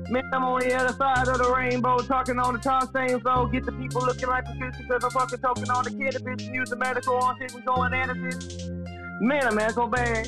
Man, 0.09 0.23
I'm 0.33 0.43
on 0.43 0.59
the 0.59 0.73
other 0.73 0.93
side 0.93 1.27
of 1.29 1.37
the 1.37 1.53
rainbow, 1.55 1.99
talking 1.99 2.37
on 2.37 2.53
the 2.53 2.59
top, 2.59 2.91
same 2.91 3.21
flow. 3.21 3.45
Get 3.47 3.65
the 3.65 3.71
people 3.71 4.01
looking 4.01 4.27
like 4.27 4.43
the 4.45 4.51
fish 4.51 4.75
because 4.77 5.03
I'm 5.03 5.11
fucking 5.11 5.39
talking 5.39 5.69
on 5.69 5.85
the 5.85 5.89
kid, 5.89 6.15
bitch, 6.15 6.53
use 6.53 6.69
the 6.69 6.75
medical 6.75 7.15
on 7.15 7.37
shit, 7.39 7.53
we 7.53 7.61
going 7.61 7.93
at 7.93 8.09
it. 8.09 8.71
Man, 9.21 9.59
I'm 9.59 9.69
so 9.71 9.87
bad. 9.87 10.27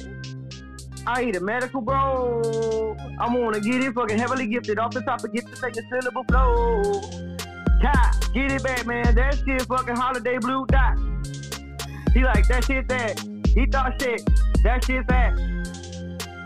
I 1.06 1.24
eat 1.24 1.36
a 1.36 1.42
medical, 1.42 1.82
bro. 1.82 2.96
I'm 3.20 3.34
gonna 3.34 3.60
get 3.60 3.84
it 3.84 3.94
fucking 3.94 4.18
heavily 4.18 4.48
gifted 4.48 4.80
off 4.80 4.94
the 4.94 5.02
top 5.02 5.24
of 5.24 5.34
get 5.34 5.50
the 5.50 5.56
second 5.56 5.86
syllable 5.90 6.24
flow. 6.30 7.02
Kai, 7.82 8.12
get 8.34 8.52
it 8.52 8.64
back, 8.64 8.86
man. 8.86 9.14
That 9.16 9.38
shit 9.46 9.64
fucking 9.64 9.96
holiday 9.96 10.38
blue 10.38 10.66
dot. 10.68 10.98
He 12.14 12.24
like 12.24 12.48
that 12.48 12.64
shit 12.66 12.88
that. 12.88 13.20
He 13.48 13.66
thought 13.66 14.02
shit. 14.02 14.22
That 14.64 14.86
shit 14.86 15.06
fat. 15.08 15.36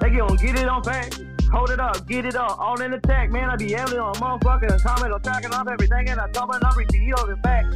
They 0.02 0.10
gonna 0.10 0.36
get 0.38 0.58
it 0.58 0.68
on 0.68 0.84
fact. 0.84 1.22
Hold 1.52 1.70
it 1.70 1.80
up, 1.80 2.08
get 2.08 2.26
it 2.26 2.36
up, 2.36 2.60
all 2.60 2.82
in 2.82 2.94
attack. 2.94 3.30
Man, 3.32 3.50
I 3.50 3.56
be 3.56 3.68
yelling 3.68 4.00
on 4.00 4.16
motherfucking 4.16 4.82
comment 4.82 5.14
on 5.14 5.22
tracking 5.22 5.54
off 5.54 5.68
everything 5.68 6.10
and 6.10 6.20
I 6.20 6.28
comment 6.30 6.64
on 6.64 6.72
everything 6.72 7.14
on 7.14 7.30
the 7.30 7.38
fact. 7.38 7.72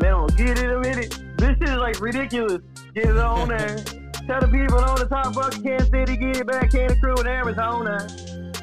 Man, 0.00 0.14
I'm 0.14 0.26
get 0.28 0.58
it 0.58 0.70
a 0.70 0.80
minute. 0.80 1.18
This 1.36 1.50
shit 1.58 1.68
is 1.68 1.76
like 1.76 2.00
ridiculous. 2.00 2.62
Get 2.94 3.06
it 3.06 3.16
on 3.18 3.48
there. 3.48 3.84
Tell 4.26 4.40
the 4.40 4.48
people 4.48 4.78
on 4.78 4.98
the 4.98 5.06
top 5.06 5.34
fucking 5.34 5.62
Kansas 5.62 5.88
City, 5.88 6.16
get 6.16 6.38
it 6.38 6.46
back, 6.48 6.72
Kanna 6.72 6.96
Krew 6.96 7.20
in 7.20 7.28
Arizona. 7.28 8.08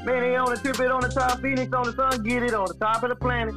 Man, 0.04 0.20
they 0.20 0.36
on 0.36 0.50
the 0.50 0.58
trip 0.58 0.78
it 0.82 0.92
on 0.92 1.00
the 1.00 1.08
top, 1.08 1.40
Phoenix 1.40 1.72
on 1.72 1.86
the 1.86 1.94
sun, 1.94 2.22
get 2.22 2.44
it 2.44 2.54
on 2.54 2.68
the 2.68 2.74
top 2.74 3.02
of 3.04 3.10
the 3.10 3.16
planet. 3.16 3.56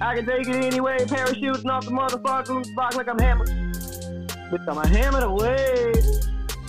I 0.00 0.16
can 0.16 0.24
take 0.24 0.48
it 0.48 0.64
anyway, 0.64 0.96
parachuting 1.00 1.66
off 1.66 1.84
the 1.84 1.90
motherfucking 1.90 2.74
box 2.74 2.96
like 2.96 3.08
I'm 3.08 3.18
hammered. 3.18 3.48
Bitch, 3.48 4.66
I'm 4.66 4.78
a 4.78 4.88
hammered 4.88 5.24
away. 5.24 5.92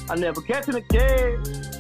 I 0.10 0.16
never 0.16 0.42
catch 0.42 0.68
in 0.68 0.76
a 0.76 0.82
cage. 0.82 1.72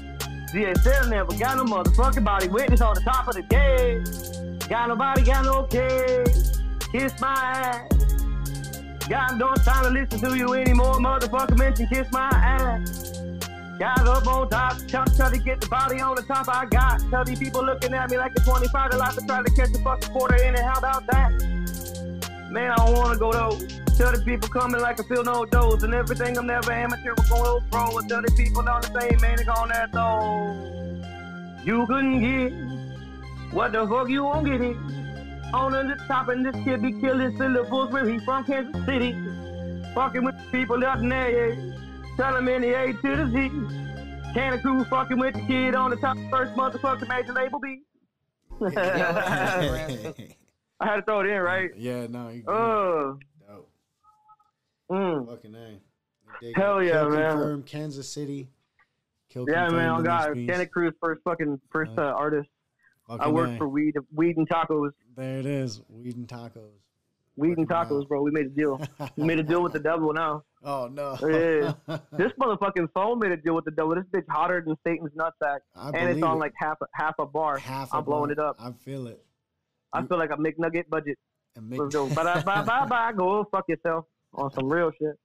DSL 0.54 1.10
never 1.10 1.38
got 1.38 1.58
no 1.58 1.66
motherfucking 1.66 2.24
body 2.24 2.48
witness 2.48 2.80
on 2.80 2.96
the 2.96 3.02
top 3.02 3.28
of 3.28 3.36
the 3.36 3.44
cage. 3.44 4.70
Got 4.70 4.88
nobody, 4.88 5.24
got 5.24 5.44
no 5.44 5.64
case. 5.64 6.62
Kiss 6.94 7.20
my 7.20 7.34
ass. 7.34 8.11
Got 9.10 9.38
no 9.38 9.54
time 9.56 9.84
to 9.84 9.90
listen 9.90 10.20
to 10.22 10.38
you 10.38 10.54
anymore, 10.54 10.96
motherfucker. 10.96 11.58
Mention 11.58 11.88
kiss 11.88 12.12
my 12.12 12.30
ass. 12.32 13.20
Got 13.80 14.08
up 14.08 14.28
on 14.28 14.48
top, 14.50 14.78
try, 14.88 15.04
try 15.16 15.32
to 15.32 15.40
get 15.40 15.60
the 15.60 15.68
body 15.68 16.00
on 16.00 16.16
the 16.16 16.22
top. 16.22 16.48
I 16.48 16.66
got 16.66 17.26
these 17.26 17.40
people 17.40 17.66
looking 17.66 17.94
at 17.94 18.12
me 18.12 18.18
like 18.18 18.32
a 18.38 18.40
25 18.42 18.94
lot 18.94 19.14
to 19.14 19.26
try 19.26 19.42
to 19.42 19.52
catch 19.52 19.70
a 19.70 19.80
fucking 19.80 20.14
quarter 20.14 20.36
in 20.36 20.54
it. 20.54 20.62
How 20.62 20.78
about 20.78 21.08
that? 21.08 21.32
Man, 22.52 22.72
I 22.72 22.76
don't 22.76 22.96
wanna 22.96 23.18
go 23.18 23.32
though. 23.32 23.58
Tell 23.98 24.12
the 24.12 24.22
people 24.24 24.50
coming 24.50 24.82
like 24.82 25.00
I 25.00 25.04
feel 25.04 25.24
no 25.24 25.46
dose 25.46 25.82
and 25.84 25.94
everything. 25.94 26.38
I'm 26.38 26.46
never 26.46 26.72
amateur, 26.72 27.16
we're 27.18 27.44
going 27.44 27.64
pro. 27.72 27.98
And 27.98 28.08
tell 28.08 28.22
the 28.22 28.32
people 28.38 28.68
on 28.70 28.82
the 28.82 29.00
same 29.00 29.20
man, 29.20 29.38
they 29.38 29.46
on 29.46 29.70
that 29.70 29.92
though. 29.92 31.64
You 31.64 31.86
couldn't 31.88 32.22
get 32.22 32.54
what 33.52 33.72
the 33.72 33.88
fuck 33.88 34.10
you 34.10 34.24
won't 34.24 34.46
get 34.46 34.62
it. 34.62 34.78
On 35.54 35.72
the 35.74 35.96
top, 36.08 36.30
and 36.30 36.46
this 36.46 36.56
kid 36.64 36.82
be 36.82 36.94
killing 36.94 37.36
syllables 37.38 37.92
where 37.92 38.08
he 38.08 38.20
from 38.20 38.44
Kansas 38.46 38.86
City. 38.86 39.14
Fucking 39.94 40.24
with 40.24 40.36
people 40.52 40.84
out 40.86 41.00
in 41.00 41.10
there. 41.10 41.56
Tell 42.18 42.36
him 42.38 42.48
in 42.48 42.62
the 42.62 42.74
A 42.74 42.94
to 42.94 43.16
the 43.16 43.28
Z. 43.32 43.50
Kanna 44.34 44.58
Krew 44.60 44.88
fucking 44.90 45.20
with 45.20 45.34
the 45.34 45.42
kid 45.42 45.76
on 45.76 45.90
the 45.92 45.98
top 45.98 46.18
first 46.30 46.54
motherfucking 46.54 47.08
major 47.10 47.34
label 47.34 47.60
B. 47.60 47.82
I 50.80 50.86
had 50.86 50.96
to 50.98 51.02
throw 51.04 51.20
it 51.22 51.28
in, 51.28 51.42
right? 51.42 51.70
Yeah, 51.76 52.08
no. 52.08 52.30
You 52.30 52.44
Uh, 52.48 53.14
Dope. 53.48 53.72
mm. 54.92 55.28
Fucking 55.28 55.52
name. 55.52 55.80
Hell 56.56 56.82
yeah, 56.82 57.04
man. 57.04 57.32
Confirmed, 57.32 57.66
Kansas 57.66 58.10
City. 58.10 58.50
Kill 59.30 59.46
Yeah, 59.50 59.70
man, 59.70 59.90
I 59.90 59.98
in 59.98 60.04
got. 60.04 60.34
Santa 60.34 60.66
Cruz 60.66 60.94
first 61.02 61.22
fucking 61.24 61.60
first 61.72 61.92
uh, 61.98 62.02
artist. 62.02 62.50
I 63.10 63.28
worked 63.28 63.54
A. 63.56 63.58
for 63.58 63.68
Weed 63.68 63.96
Weed 64.14 64.38
and 64.38 64.48
Tacos. 64.48 64.92
There 65.16 65.38
it 65.40 65.46
is. 65.46 65.82
Weed 65.90 66.16
and 66.18 66.28
tacos. 66.28 66.70
Weed 67.38 67.58
and 67.58 67.68
Tacos, 67.68 68.08
bro. 68.08 68.22
We 68.22 68.30
made 68.32 68.46
a 68.48 68.50
deal. 68.50 68.80
We 69.16 69.24
made 69.24 69.40
a 69.40 69.44
deal 69.44 69.64
with 69.64 69.74
the 69.74 69.80
devil 69.80 70.14
now. 70.14 70.44
Oh 70.64 70.88
no. 70.94 71.18
Yeah. 71.28 71.74
This 72.12 72.32
motherfucking 72.40 72.90
phone 72.94 73.18
made 73.18 73.32
a 73.32 73.38
deal 73.38 73.56
with 73.56 73.66
the 73.66 73.72
devil. 73.72 73.96
This 73.96 74.04
bitch 74.14 74.26
hotter 74.30 74.62
than 74.64 74.76
Satan's 74.86 75.10
nutsack. 75.18 75.62
I 75.76 75.90
And 75.90 76.08
it's 76.12 76.22
on 76.22 76.36
it. 76.38 76.40
like 76.40 76.54
half 76.56 76.78
a 76.82 76.86
half 76.94 77.16
a 77.18 77.26
bar. 77.26 77.58
Half 77.58 77.92
I'm 77.96 78.04
blowing 78.04 78.26
bar. 78.26 78.32
it 78.34 78.40
up. 78.40 78.58
I 78.60 78.72
feel 78.86 79.08
it. 79.08 79.26
I 79.92 80.04
feel 80.06 80.20
like 80.20 80.30
a 80.30 80.36
McNugget 80.38 80.88
budget. 80.88 81.18
And 81.56 81.68
make, 81.68 81.80
Let's 81.80 81.96
go. 81.96 82.08
Bye 82.14 82.44
bye 82.44 82.62
bye 82.64 82.86
bye. 82.86 83.12
Go 83.12 83.44
fuck 83.52 83.66
yourself 83.70 84.06
on 84.36 84.52
some 84.52 84.70
real 84.72 84.92
shit. 84.92 85.16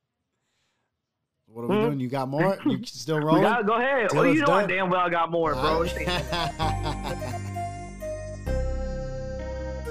what 1.49 1.65
are 1.65 1.67
we 1.69 1.75
Hmm? 1.77 1.83
doing? 1.85 2.01
You 2.01 2.09
got 2.09 2.29
more? 2.31 2.57
You 2.65 2.81
still 2.87 3.19
rolling? 3.21 3.43
gotta 3.43 3.63
go 3.65 3.75
ahead. 3.75 4.13
Well, 4.15 4.27
you 4.27 4.41
know 4.41 4.55
I 4.55 4.65
damn 4.65 4.89
well 4.89 5.01
I 5.01 5.11
got 5.11 5.31
more, 5.31 5.53
bro. 5.53 5.85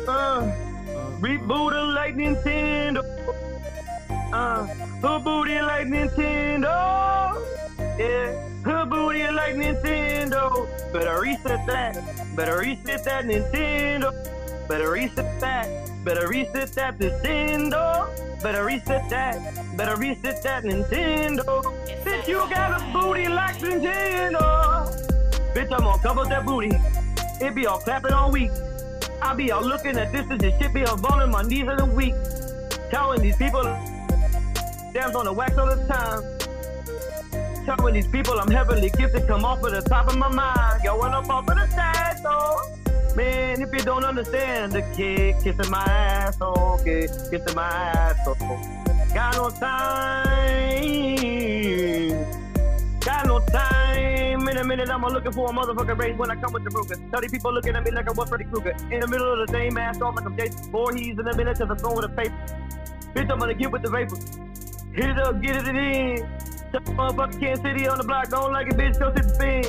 Uh, 0.08 0.52
reboot 1.20 1.74
it 1.74 1.94
like 1.94 2.16
Nintendo. 2.16 3.04
Uh, 4.34 4.66
her 4.66 5.20
booty 5.20 5.62
like 5.62 5.88
Nintendo. 5.88 7.42
Yeah, 7.98 8.34
her 8.64 8.86
booty 8.86 9.28
like 9.32 9.56
Nintendo. 9.56 10.68
Better 10.92 11.22
reset 11.22 11.66
that. 11.68 12.36
Better 12.36 12.60
reset 12.60 13.04
that 13.06 13.26
Nintendo. 13.26 14.12
Better 14.68 14.92
reset 14.92 15.40
that. 15.40 15.70
Better 16.04 16.28
reset 16.28 16.74
that 16.74 16.98
Nintendo. 17.00 18.42
Better 18.42 18.66
reset 18.66 19.10
that. 19.10 19.78
Better 19.78 19.96
reset 19.96 20.44
that 20.44 20.64
Nintendo. 20.64 21.64
Bitch, 22.04 22.28
you 22.28 22.38
got 22.50 22.82
a 22.82 22.94
booty 22.94 23.28
like 23.28 23.58
Nintendo. 23.58 24.86
Bitch, 25.54 25.72
I'm 25.72 25.80
gonna 25.80 26.02
cover 26.02 26.26
that 26.26 26.46
booty. 26.46 26.72
It 27.42 27.56
be 27.56 27.66
all 27.66 27.80
clapping 27.80 28.14
all 28.14 28.32
weak. 28.32 28.52
I 29.22 29.34
be 29.34 29.52
all 29.52 29.64
looking 29.64 29.98
at 29.98 30.12
this 30.12 30.26
and 30.30 30.40
this 30.40 30.58
shit 30.60 30.74
be 30.74 30.86
falling 30.86 31.32
my 31.32 31.42
knees 31.42 31.68
in 31.68 31.78
the 31.78 31.86
week. 31.86 32.14
Telling 32.92 33.22
these 33.22 33.36
people, 33.38 33.64
damn 34.94 35.16
on 35.16 35.26
the 35.26 35.34
wax 35.34 35.58
all 35.58 35.68
the 35.68 35.86
time. 35.88 36.24
Telling 37.66 37.94
these 37.94 38.08
people 38.08 38.40
I'm 38.40 38.52
heavenly 38.52 38.90
gifted, 38.92 39.28
come 39.28 39.44
off 39.46 39.64
of 39.64 39.72
the 39.72 39.82
top 39.82 40.08
of 40.08 40.18
my 40.18 40.30
mind. 40.30 40.84
Going 40.84 41.14
up 41.14 41.30
off 41.30 41.48
of 41.50 41.56
the 41.56 41.68
side, 41.72 42.18
though. 42.24 42.62
Man, 43.16 43.62
if 43.62 43.74
you 43.74 43.80
don't 43.80 44.04
understand 44.04 44.74
the 44.74 44.82
kid 44.96 45.36
kissing 45.42 45.72
my 45.72 45.84
asshole, 45.86 46.80
kid 46.84 47.10
kissing 47.32 47.56
my 47.56 47.64
asshole. 47.64 48.36
Got 49.14 49.36
no 49.38 49.50
time. 49.50 50.26
Got 53.06 53.28
no 53.28 53.40
time. 53.40 54.50
In 54.50 54.58
a 54.58 54.64
minute, 54.64 54.90
I'm 54.90 55.04
looking 55.04 55.32
for 55.32 55.48
a 55.48 55.54
motherfucking 55.54 56.00
race 56.00 56.18
when 56.18 56.32
I 56.32 56.36
come 56.38 56.54
with 56.54 56.64
the 56.64 56.72
Ruger. 56.72 56.98
30 57.12 57.30
people 57.30 57.54
looking 57.54 57.76
at 57.76 57.84
me 57.84 57.92
like 57.92 58.10
I 58.10 58.12
was 58.12 58.28
Freddy 58.28 58.46
Krueger. 58.46 58.76
In 58.92 59.00
the 59.00 59.08
middle 59.08 59.32
of 59.32 59.46
the 59.46 59.54
day, 59.54 59.70
mask 59.70 60.02
off 60.02 60.16
like 60.16 60.26
I'm 60.26 60.36
Jason 60.36 60.72
Voorhees. 60.72 61.20
In 61.20 61.24
the 61.24 61.36
minute, 61.38 61.60
cause 61.60 61.70
I'm 61.70 61.96
with 61.96 62.06
a 62.06 62.10
paper. 62.10 62.34
Bitch, 63.14 63.32
I'm 63.32 63.38
gonna 63.38 63.54
get 63.54 63.72
with 63.72 63.84
the 63.84 63.92
vapor. 63.92 64.18
Hit 64.92 65.10
it 65.12 65.20
up, 65.20 65.40
get 65.40 65.56
it 65.56 65.68
in. 65.68 66.18
Tell 66.72 66.82
the 66.82 66.92
motherfucking 66.94 67.40
Kansas 67.40 67.64
City 67.64 67.88
on 67.88 68.00
the 68.00 68.04
block, 68.06 68.30
don't 68.30 68.52
like 68.52 68.70
it, 68.70 68.74
bitch, 68.76 68.98
go 68.98 69.14
sit 69.16 69.28
the 69.28 69.36
fin. 69.36 69.64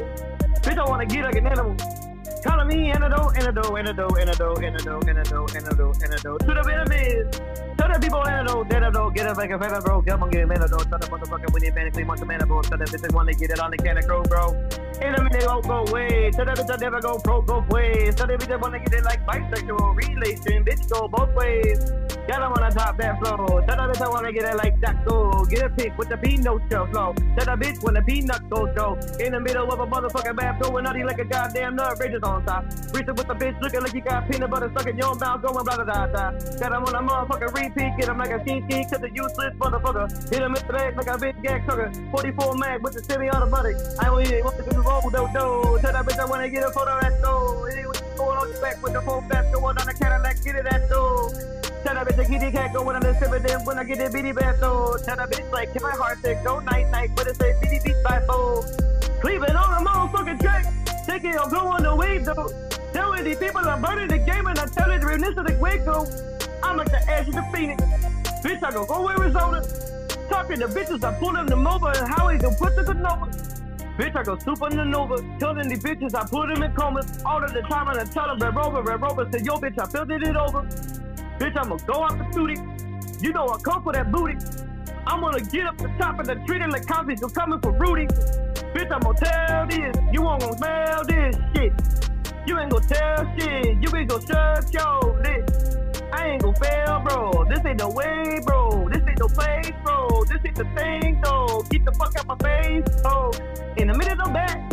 Bitch, 0.62 0.78
I 0.78 0.88
wanna 0.88 1.04
get 1.04 1.24
like 1.24 1.36
an 1.36 1.46
animal. 1.46 1.76
Calling 2.46 2.68
me 2.68 2.92
antidote, 2.92 3.36
antidote, 3.36 3.76
antidote, 3.76 4.18
antidote, 4.18 4.62
antidote, 4.62 5.08
antidote, 5.08 5.54
antidote, 5.56 6.02
antidote. 6.02 6.38
To 6.38 6.46
the 6.46 6.62
enemies. 6.70 7.26
Tell 7.76 7.92
the 7.92 7.98
people 8.00 8.24
antidote, 8.24 8.72
antidote, 8.72 9.14
get 9.14 9.26
it 9.26 9.36
like 9.36 9.50
a 9.50 9.58
feather, 9.58 9.80
bro. 9.80 10.00
Come 10.02 10.22
on, 10.22 10.30
get 10.30 10.42
him 10.42 10.52
antidote. 10.52 10.88
Tell 10.88 10.98
the 10.98 11.06
motherfucker 11.06 11.52
when 11.52 11.64
you 11.64 11.72
manically 11.72 12.06
want 12.06 12.20
the 12.20 12.46
bro. 12.46 12.62
Tell 12.62 12.78
them 12.78 12.86
bitches 12.86 13.12
want 13.12 13.28
to 13.28 13.34
get 13.34 13.50
it 13.50 13.58
on 13.58 13.72
the 13.72 13.76
can 13.76 13.98
of 13.98 14.06
grow, 14.06 14.22
bro. 14.22 14.54
In 15.02 15.14
a 15.14 15.22
minute, 15.24 15.44
won't 15.44 15.66
go 15.66 15.84
away. 15.86 16.30
Tell 16.30 16.46
them 16.46 16.54
bitch 16.54 16.72
I 16.72 16.76
never 16.76 17.00
go 17.00 17.18
pro 17.18 17.42
both 17.42 17.68
ways. 17.68 18.14
Tell 18.14 18.28
them 18.28 18.38
bitch 18.38 18.60
want 18.60 18.74
to 18.74 18.78
get 18.78 18.94
it 18.94 19.04
like 19.04 19.26
bisexual 19.26 19.96
relation. 19.96 20.64
Bitch, 20.64 20.88
go 20.88 21.08
both 21.08 21.34
ways. 21.34 22.05
Got 22.26 22.40
them 22.40 22.50
wanna 22.50 22.74
top 22.74 22.98
that 22.98 23.18
flow. 23.20 23.62
Tell 23.66 23.76
them 23.76 23.90
bitch 23.90 24.02
I 24.02 24.08
want 24.08 24.26
to 24.26 24.32
get 24.32 24.44
it 24.44 24.56
like 24.56 24.80
that 24.80 25.04
go. 25.06 25.44
Get 25.44 25.62
a 25.64 25.70
pick 25.70 25.96
with 25.96 26.08
the 26.08 26.16
peanut 26.16 26.60
shell 26.70 26.86
flow. 26.86 27.14
Tell 27.38 27.46
the 27.46 27.64
bitch 27.64 27.82
when 27.84 27.94
the 27.94 28.02
peanut 28.02 28.50
goes 28.50 28.70
go. 28.74 28.98
In 29.20 29.32
the 29.32 29.40
middle 29.40 29.70
of 29.70 29.78
a 29.78 29.86
motherfucking 29.86 30.36
bath, 30.36 30.60
going 30.60 30.84
nutty 30.84 31.04
like 31.04 31.18
a 31.18 31.24
goddamn 31.24 31.76
nut. 31.76 31.98
Rages 32.00 32.22
on 32.24 32.44
top. 32.44 32.64
Reaching 32.92 33.14
with 33.14 33.28
the 33.28 33.34
bitch 33.34 33.60
looking 33.60 33.80
like 33.80 33.94
you 33.94 34.00
got 34.00 34.28
peanut 34.28 34.50
butter 34.50 34.70
stuck 34.74 34.86
in 34.86 34.98
your 34.98 35.14
mouth, 35.14 35.42
going 35.42 35.64
blah 35.64 35.76
blah 35.76 35.84
blah 35.84 36.06
blah. 36.06 36.30
Got 36.58 36.72
him 36.74 36.84
on 36.84 36.94
a 36.94 37.02
motherfucking 37.06 37.54
repeat, 37.54 37.92
get 37.96 38.08
him 38.08 38.18
like 38.18 38.30
a 38.30 38.40
kinky, 38.42 38.82
cause 38.90 39.00
the 39.00 39.10
useless 39.14 39.54
motherfucker. 39.54 40.10
Hit 40.30 40.42
him 40.42 40.54
in 40.54 40.66
the 40.66 40.72
leg 40.72 40.96
like 40.96 41.06
a 41.06 41.18
bitch 41.18 41.40
gag 41.42 41.62
sucker. 41.66 41.92
44 42.10 42.56
mag 42.56 42.82
with 42.82 42.94
the 42.94 43.04
semi 43.04 43.30
automatic. 43.30 43.76
I 44.00 44.08
only 44.08 44.24
need 44.24 44.42
what 44.42 44.56
to 44.56 44.68
do, 44.68 44.82
roll, 44.82 45.00
do, 45.02 45.28
do. 45.30 45.78
Tell 45.78 45.92
that 45.92 46.04
bitch 46.04 46.18
I 46.18 46.24
wanna 46.24 46.48
get 46.48 46.64
a 46.64 46.70
photo 46.70 46.98
at 46.98 47.22
though. 47.22 47.66
Going 48.16 48.38
on 48.38 48.48
your 48.48 48.60
back 48.62 48.82
with 48.82 48.94
the 48.94 49.02
full 49.02 49.20
fast, 49.28 49.52
going 49.52 49.76
on 49.76 49.86
the 49.86 49.92
Cadillac, 49.92 50.42
get 50.42 50.56
it 50.56 50.66
at 50.66 50.88
though. 50.88 51.28
Tell 51.84 51.94
that 51.94 52.08
bitch 52.08 52.18
a 52.18 52.24
kitty 52.26 52.50
cat 52.50 52.72
go 52.72 52.82
when 52.82 52.96
I'm 52.96 53.02
the 53.02 53.42
then 53.46 53.64
when 53.64 53.78
I 53.78 53.84
get 53.84 53.98
the 53.98 54.10
bitty 54.10 54.32
bath 54.32 54.58
though. 54.58 54.96
Tell 55.04 55.16
that 55.16 55.30
bitch 55.30 55.52
like, 55.52 55.72
can 55.72 55.82
my 55.82 55.92
heart 55.92 56.18
say 56.22 56.34
go 56.42 56.58
night 56.60 56.90
night, 56.90 57.10
but 57.14 57.26
it 57.26 57.36
say 57.36 57.54
bitty 57.60 57.78
beat 57.84 57.96
by 58.02 58.20
four. 58.26 58.64
Cleveland 59.20 59.56
on 59.56 59.84
the 59.84 59.88
motherfucking 59.88 60.40
track. 60.40 60.66
Take 61.06 61.24
it 61.24 61.36
or 61.36 61.48
go 61.48 61.68
on 61.68 61.82
the 61.82 61.94
wave 61.94 62.24
though. 62.24 62.50
Telling 62.92 63.22
these 63.22 63.38
people 63.38 63.60
I'm 63.60 63.82
burning 63.82 64.08
the 64.08 64.18
game 64.18 64.46
and 64.46 64.58
I 64.58 64.66
tell 64.66 64.90
it 64.90 65.04
realness 65.04 65.36
of 65.36 65.46
the 65.46 65.54
Waco. 65.60 66.06
I'm 66.62 66.76
like 66.76 66.90
the 66.90 67.02
ash 67.08 67.28
of 67.28 67.34
the 67.34 67.44
phoenix. 67.52 67.82
Bitch, 68.42 68.62
I 68.64 68.72
go 68.72 68.84
go 68.84 69.08
Arizona. 69.10 69.62
Talking 70.28 70.58
to 70.60 70.68
bitches, 70.68 71.04
I 71.04 71.12
pull 71.20 71.34
them 71.34 71.46
the 71.46 71.56
mobile 71.56 71.88
and 71.88 72.08
how 72.08 72.28
he 72.28 72.38
gonna 72.38 72.56
put 72.56 72.74
the 72.74 72.94
Nova. 72.94 73.30
Bitch, 73.96 74.14
I 74.14 74.22
go 74.22 74.36
super 74.38 74.68
Nova. 74.68 75.16
Telling 75.38 75.68
these 75.68 75.82
bitches 75.82 76.14
I 76.14 76.26
put 76.26 76.52
them 76.52 76.62
in 76.62 76.72
comas. 76.74 77.22
All 77.24 77.42
of 77.42 77.52
the 77.52 77.62
time 77.62 77.88
and 77.88 77.98
I 77.98 78.04
tell 78.04 78.26
them 78.26 78.38
Red 78.38 78.54
Rover, 78.54 78.82
Red 78.82 79.00
Rover. 79.00 79.26
Say, 79.32 79.40
yo, 79.42 79.56
bitch, 79.56 79.78
I 79.78 79.86
filtered 79.86 80.22
it 80.22 80.36
over. 80.36 80.62
Bitch, 81.38 81.56
I'ma 81.56 81.76
go 81.86 82.04
out 82.04 82.18
the 82.18 82.30
studio. 82.32 82.76
You 83.20 83.32
know 83.32 83.48
I 83.48 83.58
come 83.58 83.82
for 83.82 83.94
that 83.94 84.12
booty. 84.12 84.36
I'm 85.06 85.20
gonna 85.20 85.40
get 85.40 85.66
up 85.66 85.78
the 85.78 85.88
top 85.98 86.18
of 86.18 86.26
the 86.26 86.34
tree 86.46 86.60
and 86.60 86.72
like 86.72 86.86
Cosby's 86.86 87.20
gonna 87.20 87.32
coming 87.32 87.60
for 87.60 87.72
Rudy. 87.72 88.06
Bitch, 88.74 88.92
I'm 88.92 89.00
gonna 89.00 89.18
tell 89.18 89.66
this. 89.66 89.96
You 90.12 90.28
ain't 90.28 90.40
gonna 90.40 90.56
smell 90.58 91.04
this 91.06 91.36
shit. 91.54 91.72
You 92.46 92.58
ain't 92.58 92.70
gonna 92.70 92.86
tell 92.86 93.38
shit. 93.38 93.64
You 93.80 93.96
ain't 93.96 94.10
gonna 94.10 94.26
shut 94.26 94.74
your 94.74 95.22
lips. 95.22 95.55
I 96.16 96.28
ain't 96.28 96.42
gonna 96.42 96.56
fail, 96.56 97.00
bro. 97.04 97.44
This 97.44 97.60
ain't 97.66 97.78
the 97.78 97.88
way, 97.88 98.40
bro. 98.46 98.88
This 98.88 99.02
ain't 99.06 99.18
the 99.18 99.28
place, 99.28 99.70
bro. 99.84 100.24
This 100.24 100.40
ain't 100.46 100.56
the 100.56 100.64
thing, 100.74 101.20
though. 101.22 101.62
Get 101.68 101.84
the 101.84 101.92
fuck 101.92 102.16
out 102.18 102.26
my 102.26 102.36
face, 102.38 102.84
oh. 103.04 103.30
In 103.76 103.90
a 103.90 103.96
minute, 103.96 104.18
I'm 104.18 104.32
back. 104.32 104.72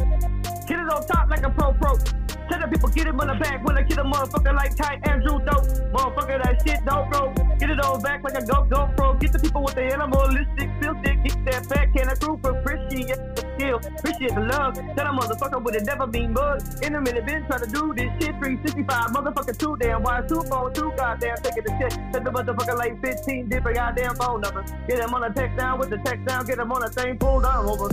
It 0.83 0.89
on 0.89 1.07
top 1.07 1.29
like 1.29 1.43
a 1.43 1.49
pro 1.49 1.71
pro. 1.71 1.95
Tell 1.95 2.59
the 2.59 2.67
people 2.67 2.89
get 2.89 3.07
him 3.07 3.17
on 3.21 3.27
the 3.27 3.35
back 3.35 3.63
when 3.63 3.77
I 3.77 3.83
get 3.83 3.99
a 3.99 4.03
motherfucker 4.03 4.53
like 4.53 4.75
Tight 4.75 4.99
Andrew 5.07 5.39
dope. 5.39 5.63
Motherfucker 5.95 6.43
that 6.43 6.59
shit 6.67 6.83
don't 6.83 7.09
bro. 7.09 7.31
Get 7.57 7.69
it 7.69 7.79
on 7.79 8.01
back 8.01 8.21
like 8.21 8.35
a 8.35 8.45
go 8.45 8.65
go 8.65 8.91
pro. 8.97 9.13
Get 9.13 9.31
the 9.31 9.39
people 9.39 9.63
with 9.63 9.75
the 9.75 9.83
animalistic 9.83 10.67
feel 10.81 10.99
stick. 10.99 11.23
Get 11.23 11.45
that 11.45 11.65
fat 11.67 11.87
Kanna 11.95 12.19
Krew 12.19 12.35
for 12.41 12.51
the 12.51 13.43
skill. 13.55 13.79
Appreciate 13.79 14.35
the 14.35 14.41
love. 14.41 14.75
Tell 14.75 15.07
a 15.07 15.15
motherfucker 15.15 15.63
would 15.63 15.75
a 15.75 15.83
never 15.85 16.05
been 16.05 16.33
mud. 16.33 16.83
In 16.83 16.95
a 16.95 16.99
minute, 16.99 17.25
been 17.25 17.45
trying 17.45 17.63
to 17.63 17.69
do 17.71 17.93
this 17.95 18.11
shit. 18.19 18.35
365 18.43 19.15
motherfucker 19.15 19.57
two 19.57 19.77
damn 19.79 20.03
wise. 20.03 20.27
Two 20.27 20.41
phone, 20.43 20.73
two 20.73 20.91
goddamn 20.97 21.37
taking 21.37 21.63
the 21.63 21.71
shit. 21.79 21.95
Tell 22.11 22.23
the 22.27 22.31
motherfucker 22.31 22.75
like 22.75 22.99
15 22.99 23.47
different 23.47 23.77
goddamn 23.77 24.15
phone 24.15 24.41
numbers. 24.41 24.69
Get 24.89 24.99
him 24.99 25.13
on 25.13 25.23
a 25.23 25.31
text 25.31 25.55
down 25.55 25.79
with 25.79 25.91
the 25.91 25.97
text 26.03 26.25
down. 26.25 26.45
Get 26.45 26.59
him 26.59 26.73
on 26.73 26.83
a 26.83 26.89
thing 26.89 27.17
pulled 27.17 27.43
down 27.43 27.71
over. 27.71 27.87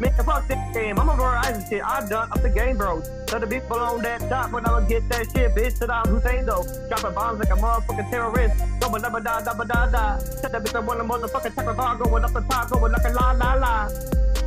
Man, 0.00 0.12
fuck 0.24 0.46
that 0.46 0.74
game. 0.74 0.98
I'm 0.98 1.08
a 1.08 1.14
Verizon 1.14 1.68
shit. 1.68 1.82
I 1.82 2.06
done 2.06 2.17
up 2.18 2.42
the 2.42 2.50
game, 2.50 2.76
bro. 2.76 3.02
Tell 3.26 3.40
the 3.40 3.46
people 3.46 3.78
on 3.78 4.02
that 4.02 4.20
top 4.28 4.52
when 4.52 4.66
I'ma 4.66 4.80
get 4.80 5.08
that 5.08 5.30
shit, 5.32 5.54
bitch. 5.54 5.78
Saddam 5.78 6.06
Hussein 6.06 6.46
though. 6.46 6.64
Dropping 6.88 7.14
bombs 7.14 7.38
like 7.38 7.50
a 7.50 7.60
motherfucking 7.60 8.10
terrorist. 8.10 8.80
Double 8.80 8.98
double 8.98 9.20
da 9.20 9.40
double 9.40 9.64
da 9.64 9.86
da. 9.86 10.18
Tell 10.18 10.50
that 10.50 10.62
bitch 10.64 10.74
I 10.74 10.80
want 10.80 11.00
a 11.00 11.04
motherfucking 11.04 11.54
type 11.54 11.68
of 11.68 11.76
bar 11.76 11.96
going 11.96 12.24
up 12.24 12.32
the 12.32 12.40
top, 12.40 12.70
going 12.70 12.92
like 12.92 13.04
a 13.04 13.10
la 13.10 13.32
la 13.32 13.54
la. 13.54 13.88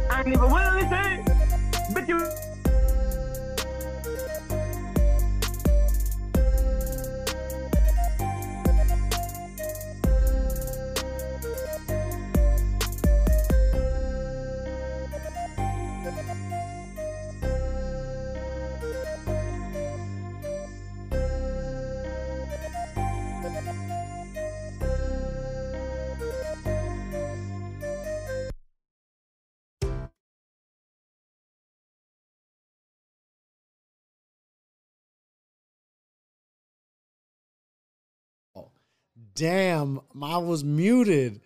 I 0.10 0.20
ain't 0.20 0.28
even 0.28 0.52
willing 0.52 0.84
to 0.84 0.90
say. 0.90 1.24
Bitch, 1.94 2.08
you. 2.08 2.61
Damn, 39.42 40.00
I 40.22 40.38
was 40.38 40.64
muted. 40.64 41.42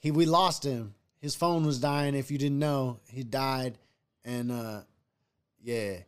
He 0.00 0.10
we 0.10 0.26
lost 0.26 0.64
him. 0.64 0.94
His 1.20 1.36
phone 1.36 1.64
was 1.64 1.78
dying. 1.78 2.16
If 2.16 2.32
you 2.32 2.36
didn't 2.36 2.58
know, 2.58 2.98
he 3.06 3.22
died, 3.22 3.78
and 4.24 4.50
uh, 4.50 4.80
yeah. 5.62 5.98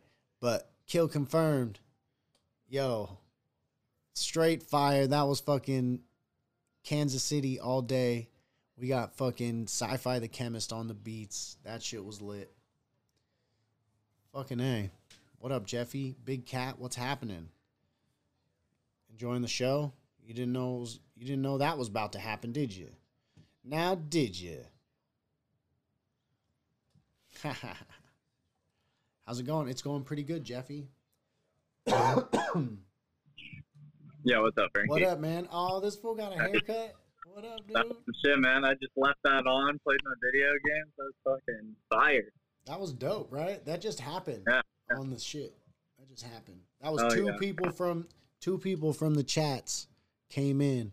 But 0.41 0.69
kill 0.89 1.07
confirmed. 1.07 1.79
Yo, 2.69 3.17
straight 4.13 4.65
fire. 4.65 5.07
That 5.07 5.29
was 5.29 5.39
fucking 5.39 6.01
Kansas 6.83 7.23
City 7.23 7.61
all 7.61 7.81
day. 7.81 8.29
We 8.77 8.89
got 8.89 9.17
fucking 9.17 9.67
Sci-Fi 9.69 10.19
the 10.19 10.27
Chemist 10.27 10.73
on 10.73 10.89
the 10.89 10.95
beats. 10.95 11.59
That 11.63 11.81
shit 11.81 12.05
was 12.05 12.21
lit. 12.21 12.51
Fucking 14.33 14.59
a. 14.59 14.91
What 15.39 15.53
up, 15.53 15.65
Jeffy? 15.65 16.17
Big 16.25 16.45
Cat. 16.45 16.81
What's 16.81 16.97
happening? 16.97 17.51
Enjoying 19.13 19.43
the 19.43 19.49
show? 19.49 19.93
You 20.27 20.35
didn't 20.35 20.53
know 20.53 20.77
it 20.77 20.81
was, 20.81 21.01
you 21.21 21.27
didn't 21.27 21.43
know 21.43 21.59
that 21.59 21.77
was 21.77 21.89
about 21.89 22.15
to 22.15 22.19
happen, 22.19 22.51
did 22.51 22.75
you? 22.75 22.89
Now 23.63 23.95
did 23.95 24.41
you? 24.41 24.61
How's 29.27 29.39
it 29.39 29.45
going? 29.47 29.69
It's 29.69 29.83
going 29.83 30.03
pretty 30.03 30.23
good, 30.23 30.43
Jeffy. 30.45 30.89
Yeah, 31.87 32.15
what's 34.41 34.57
up, 34.59 34.71
Frankie? 34.73 34.89
What 34.91 35.03
up, 35.03 35.21
man? 35.21 35.47
Oh, 35.53 35.79
this 35.81 35.95
fool 35.97 36.15
got 36.15 36.33
a 36.33 36.37
haircut. 36.37 36.95
What 37.27 37.45
up, 37.45 37.67
dude? 37.67 37.97
shit, 38.25 38.39
man. 38.39 38.65
I 38.65 38.73
just 38.75 38.93
left 38.97 39.19
that 39.25 39.47
on, 39.47 39.79
played 39.85 40.01
my 40.05 40.13
video 40.25 40.47
games. 40.49 40.91
That 40.97 41.05
was 41.05 41.13
fucking 41.47 41.77
fire. 41.91 42.33
That 42.67 42.81
was 42.81 42.93
dope, 42.95 43.29
right? 43.31 43.63
That 43.67 43.81
just 43.83 44.01
happened 44.01 44.45
Yeah. 44.49 44.63
on 44.97 45.11
the 45.11 45.19
shit. 45.19 45.55
That 45.99 46.09
just 46.09 46.23
happened. 46.25 46.61
That 46.81 46.91
was 46.93 47.03
Oh, 47.03 47.11
two 47.11 47.27
yeah. 47.27 47.37
people 47.39 47.71
from 47.73 48.09
two 48.41 48.57
people 48.59 48.93
from 48.95 49.15
the 49.15 49.23
chats 49.23 49.87
came 50.29 50.61
in 50.61 50.93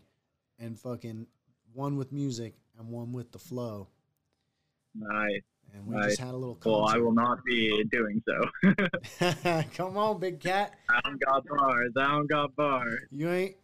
and 0.58 0.78
fucking 0.78 1.26
one 1.74 1.96
with 1.96 2.12
music 2.12 2.54
and 2.78 2.88
one 2.88 3.12
with 3.12 3.32
the 3.32 3.38
flow. 3.38 3.88
Nice. 4.94 5.42
And 5.74 5.86
we 5.86 5.96
nice. 5.96 6.06
just 6.06 6.20
had 6.20 6.30
a 6.30 6.36
little 6.36 6.58
Well, 6.64 6.86
I 6.86 6.96
will 6.96 7.12
not 7.12 7.44
be 7.44 7.84
doing 7.90 8.22
so. 8.26 8.84
Come 9.76 9.96
on, 9.96 10.18
big 10.18 10.40
cat. 10.40 10.74
I 10.88 11.00
don't 11.04 11.20
got 11.20 11.44
bars. 11.46 11.92
I 11.96 12.08
don't 12.08 12.26
got 12.26 12.56
bars. 12.56 13.00
You 13.10 13.30
ain't 13.30 13.56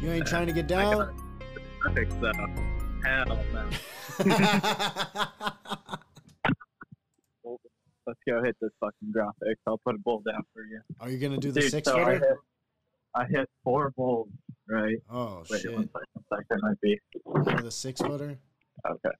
you 0.00 0.10
ain't 0.10 0.26
trying 0.26 0.46
to 0.46 0.52
get 0.52 0.66
down. 0.66 1.14
Perfect 1.80 2.20
though. 2.20 2.32
Hell 3.04 3.38
no. 3.52 3.68
Let's 8.06 8.20
go 8.26 8.42
hit 8.42 8.56
this 8.60 8.70
fucking 8.80 9.12
graphics. 9.14 9.56
I'll 9.66 9.78
put 9.78 9.94
a 9.94 9.98
bowl 9.98 10.22
down 10.26 10.42
for 10.52 10.64
you. 10.64 10.80
Are 11.00 11.10
you 11.10 11.18
gonna 11.18 11.38
do 11.38 11.52
the 11.52 11.60
Dude, 11.60 11.70
six 11.70 11.86
so 11.86 11.98
I 11.98 12.14
hit, 12.14 12.22
I 13.14 13.24
hit 13.26 13.48
four 13.62 13.92
bowls, 13.96 14.28
right? 14.70 14.96
Oh 15.10 15.42
Wait, 15.50 15.60
shit! 15.62 15.72
one 15.72 15.88
second, 15.88 16.06
one 16.14 16.24
second, 16.38 16.60
might 16.62 16.80
be. 16.80 16.98
For 17.54 17.62
the 17.62 17.70
six 17.70 18.00
footer. 18.00 18.38
Okay. 18.88 19.10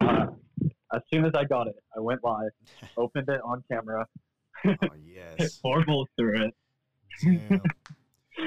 Uh, 0.00 0.26
as 0.94 1.02
soon 1.12 1.24
as 1.24 1.32
I 1.34 1.44
got 1.44 1.66
it, 1.66 1.74
I 1.96 2.00
went 2.00 2.22
live, 2.22 2.50
opened 2.96 3.28
it 3.28 3.40
on 3.44 3.62
camera, 3.70 4.06
Oh 4.64 4.70
hit 4.70 4.78
yes. 5.38 5.58
four 5.58 5.84
bowls 5.84 6.08
through 6.18 6.46
it, 6.46 6.54
Damn. 7.22 7.60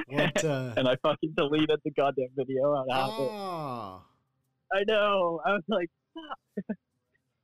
What? 0.08 0.46
Uh, 0.46 0.72
and 0.78 0.88
I 0.88 0.96
fucking 1.02 1.34
deleted 1.36 1.80
the 1.84 1.90
goddamn 1.92 2.28
video 2.36 2.76
out 2.76 2.86
of 2.92 3.20
oh, 3.20 4.04
I 4.72 4.84
know. 4.88 5.42
I 5.44 5.54
was 5.54 5.64
like, 5.68 5.90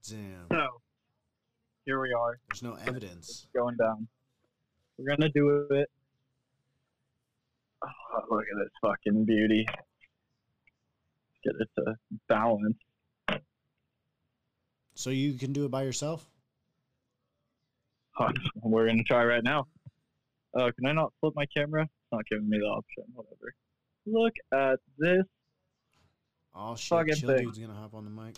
damn. 0.07 0.45
so. 0.51 0.67
Here 1.85 1.99
we 1.99 2.13
are, 2.13 2.39
There's 2.49 2.61
no 2.63 2.75
evidence. 2.87 3.47
going 3.55 3.75
down. 3.77 4.07
We're 4.97 5.15
gonna 5.15 5.29
do 5.29 5.67
it. 5.71 5.89
Oh, 7.85 8.19
look 8.35 8.43
at 8.43 8.57
this 8.57 8.69
fucking 8.81 9.25
beauty. 9.25 9.65
Get 11.43 11.53
it 11.59 11.67
to 11.77 11.95
balance. 12.27 12.77
So 14.95 15.09
you 15.09 15.33
can 15.33 15.53
do 15.53 15.65
it 15.65 15.71
by 15.71 15.83
yourself? 15.83 16.25
Oh, 18.19 18.29
We're 18.63 18.87
gonna 18.87 19.03
try 19.03 19.25
right 19.25 19.43
now. 19.43 19.67
Uh, 20.57 20.71
can 20.77 20.85
I 20.87 20.93
not 20.93 21.11
flip 21.19 21.33
my 21.35 21.45
camera? 21.55 21.83
It's 21.83 21.91
not 22.11 22.25
giving 22.31 22.47
me 22.49 22.57
the 22.59 22.65
option. 22.65 23.03
Whatever. 23.13 23.53
Look 24.05 24.33
at 24.53 24.79
this. 24.97 25.23
Oh 26.55 26.75
shit! 26.75 26.89
Fucking 26.89 27.15
Chill 27.15 27.29
thing. 27.29 27.43
dude's 27.45 27.57
gonna 27.59 27.73
hop 27.73 27.93
on 27.93 28.05
the 28.05 28.09
mic. 28.09 28.35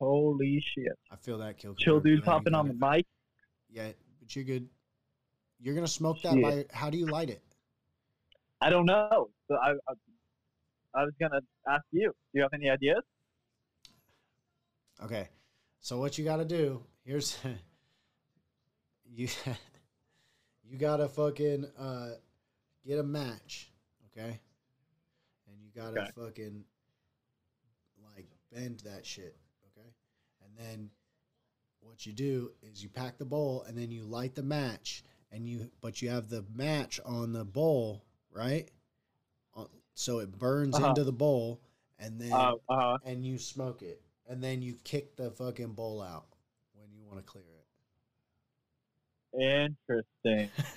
Holy 0.00 0.64
shit! 0.74 0.92
I 1.10 1.16
feel 1.16 1.36
that 1.38 1.58
kill. 1.58 1.74
Chill 1.74 2.00
dude's 2.00 2.24
hopping 2.24 2.54
on 2.54 2.68
the 2.68 2.74
mic. 2.74 3.04
Yeah, 3.68 3.88
but 4.20 4.34
you're 4.34 4.44
good. 4.46 4.68
You're 5.60 5.74
gonna 5.74 5.88
smoke 5.88 6.22
that 6.22 6.34
Shit. 6.34 6.42
by. 6.42 6.64
How 6.72 6.90
do 6.90 6.98
you 6.98 7.06
light 7.06 7.30
it? 7.30 7.42
I 8.60 8.70
don't 8.70 8.86
know. 8.86 9.28
So 9.48 9.56
I, 9.56 9.70
I, 9.88 9.94
I 10.94 11.04
was 11.04 11.14
gonna 11.20 11.40
ask 11.68 11.84
you. 11.92 12.08
Do 12.32 12.38
you 12.38 12.42
have 12.42 12.52
any 12.54 12.68
ideas? 12.70 13.02
Okay, 15.02 15.28
so 15.80 15.98
what 15.98 16.16
you 16.16 16.24
got 16.24 16.38
to 16.38 16.44
do? 16.44 16.82
Here's 17.04 17.38
you. 19.04 19.28
you 20.64 20.78
gotta 20.78 21.08
fucking 21.08 21.66
uh, 21.78 22.10
get 22.86 22.98
a 22.98 23.02
match, 23.02 23.70
okay? 24.10 24.40
And 25.48 25.60
you 25.62 25.70
gotta 25.74 25.98
Okay. 25.98 26.10
fucking 26.14 26.64
like 28.14 28.26
bend 28.52 28.80
that 28.80 29.04
shit, 29.04 29.36
okay? 29.66 29.88
And 30.44 30.56
then 30.56 30.90
what 31.80 32.06
you 32.06 32.12
do 32.12 32.50
is 32.62 32.82
you 32.82 32.88
pack 32.88 33.18
the 33.18 33.24
bowl 33.24 33.64
and 33.68 33.76
then 33.76 33.90
you 33.90 34.02
light 34.02 34.34
the 34.34 34.42
match 34.42 35.04
and 35.32 35.48
you 35.48 35.70
but 35.80 36.00
you 36.02 36.08
have 36.10 36.28
the 36.28 36.44
match 36.54 37.00
on 37.04 37.32
the 37.32 37.44
bowl, 37.44 38.04
right? 38.30 38.68
So 39.94 40.18
it 40.18 40.38
burns 40.38 40.76
Uh-huh. 40.76 40.88
into 40.88 41.04
the 41.04 41.12
bowl 41.12 41.60
and 41.98 42.20
then 42.20 42.32
Uh, 42.32 42.52
uh, 42.68 42.98
and 43.04 43.24
you 43.24 43.38
smoke 43.38 43.80
it, 43.82 44.02
and 44.28 44.44
then 44.44 44.60
you 44.60 44.74
kick 44.84 45.16
the 45.16 45.30
fucking 45.30 45.72
bowl 45.72 46.02
out 46.02 46.26
when 46.74 46.92
you 46.92 47.02
want 47.06 47.16
to 47.18 47.22
clear 47.24 47.44
it. 47.44 47.52
interesting. 49.38 50.50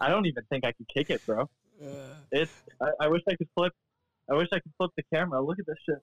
I 0.00 0.08
don't 0.08 0.26
even 0.26 0.44
think 0.50 0.64
I 0.64 0.72
could 0.72 0.88
kick 0.88 1.10
it, 1.10 1.24
bro. 1.26 1.48
It's. 2.32 2.52
I, 2.80 2.90
I 3.00 3.08
wish 3.08 3.22
I 3.28 3.34
could 3.36 3.48
flip. 3.56 3.72
I 4.30 4.34
wish 4.34 4.48
I 4.52 4.58
could 4.60 4.72
flip 4.76 4.90
the 4.96 5.02
camera. 5.14 5.40
Look 5.40 5.58
at 5.58 5.66
this 5.66 5.78
shit. 5.86 6.02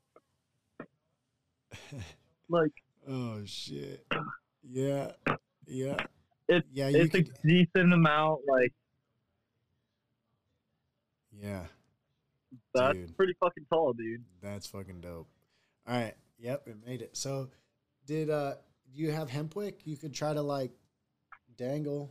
Like 2.47 2.71
oh 3.09 3.43
shit! 3.45 4.05
Yeah, 4.63 5.11
yeah, 5.65 5.97
it's. 6.47 6.67
yeah. 6.73 6.89
It's 6.89 7.11
could, 7.11 7.29
a 7.29 7.47
decent 7.47 7.93
amount. 7.93 8.41
Like 8.47 8.73
yeah. 11.41 11.63
that's 12.73 12.93
Dude. 12.93 13.17
pretty 13.17 13.33
fucking 13.39 13.65
tall, 13.71 13.93
dude. 13.93 14.23
That's 14.41 14.67
fucking 14.67 15.01
dope. 15.01 15.27
All 15.87 15.95
right. 15.95 16.13
Yep, 16.39 16.67
it 16.67 16.77
made 16.85 17.01
it. 17.01 17.15
So, 17.15 17.49
did 18.05 18.29
uh, 18.29 18.55
you 18.93 19.11
have 19.11 19.29
hempwick? 19.29 19.79
You 19.85 19.97
could 19.97 20.13
try 20.13 20.33
to 20.33 20.41
like 20.41 20.71
dangle. 21.57 22.09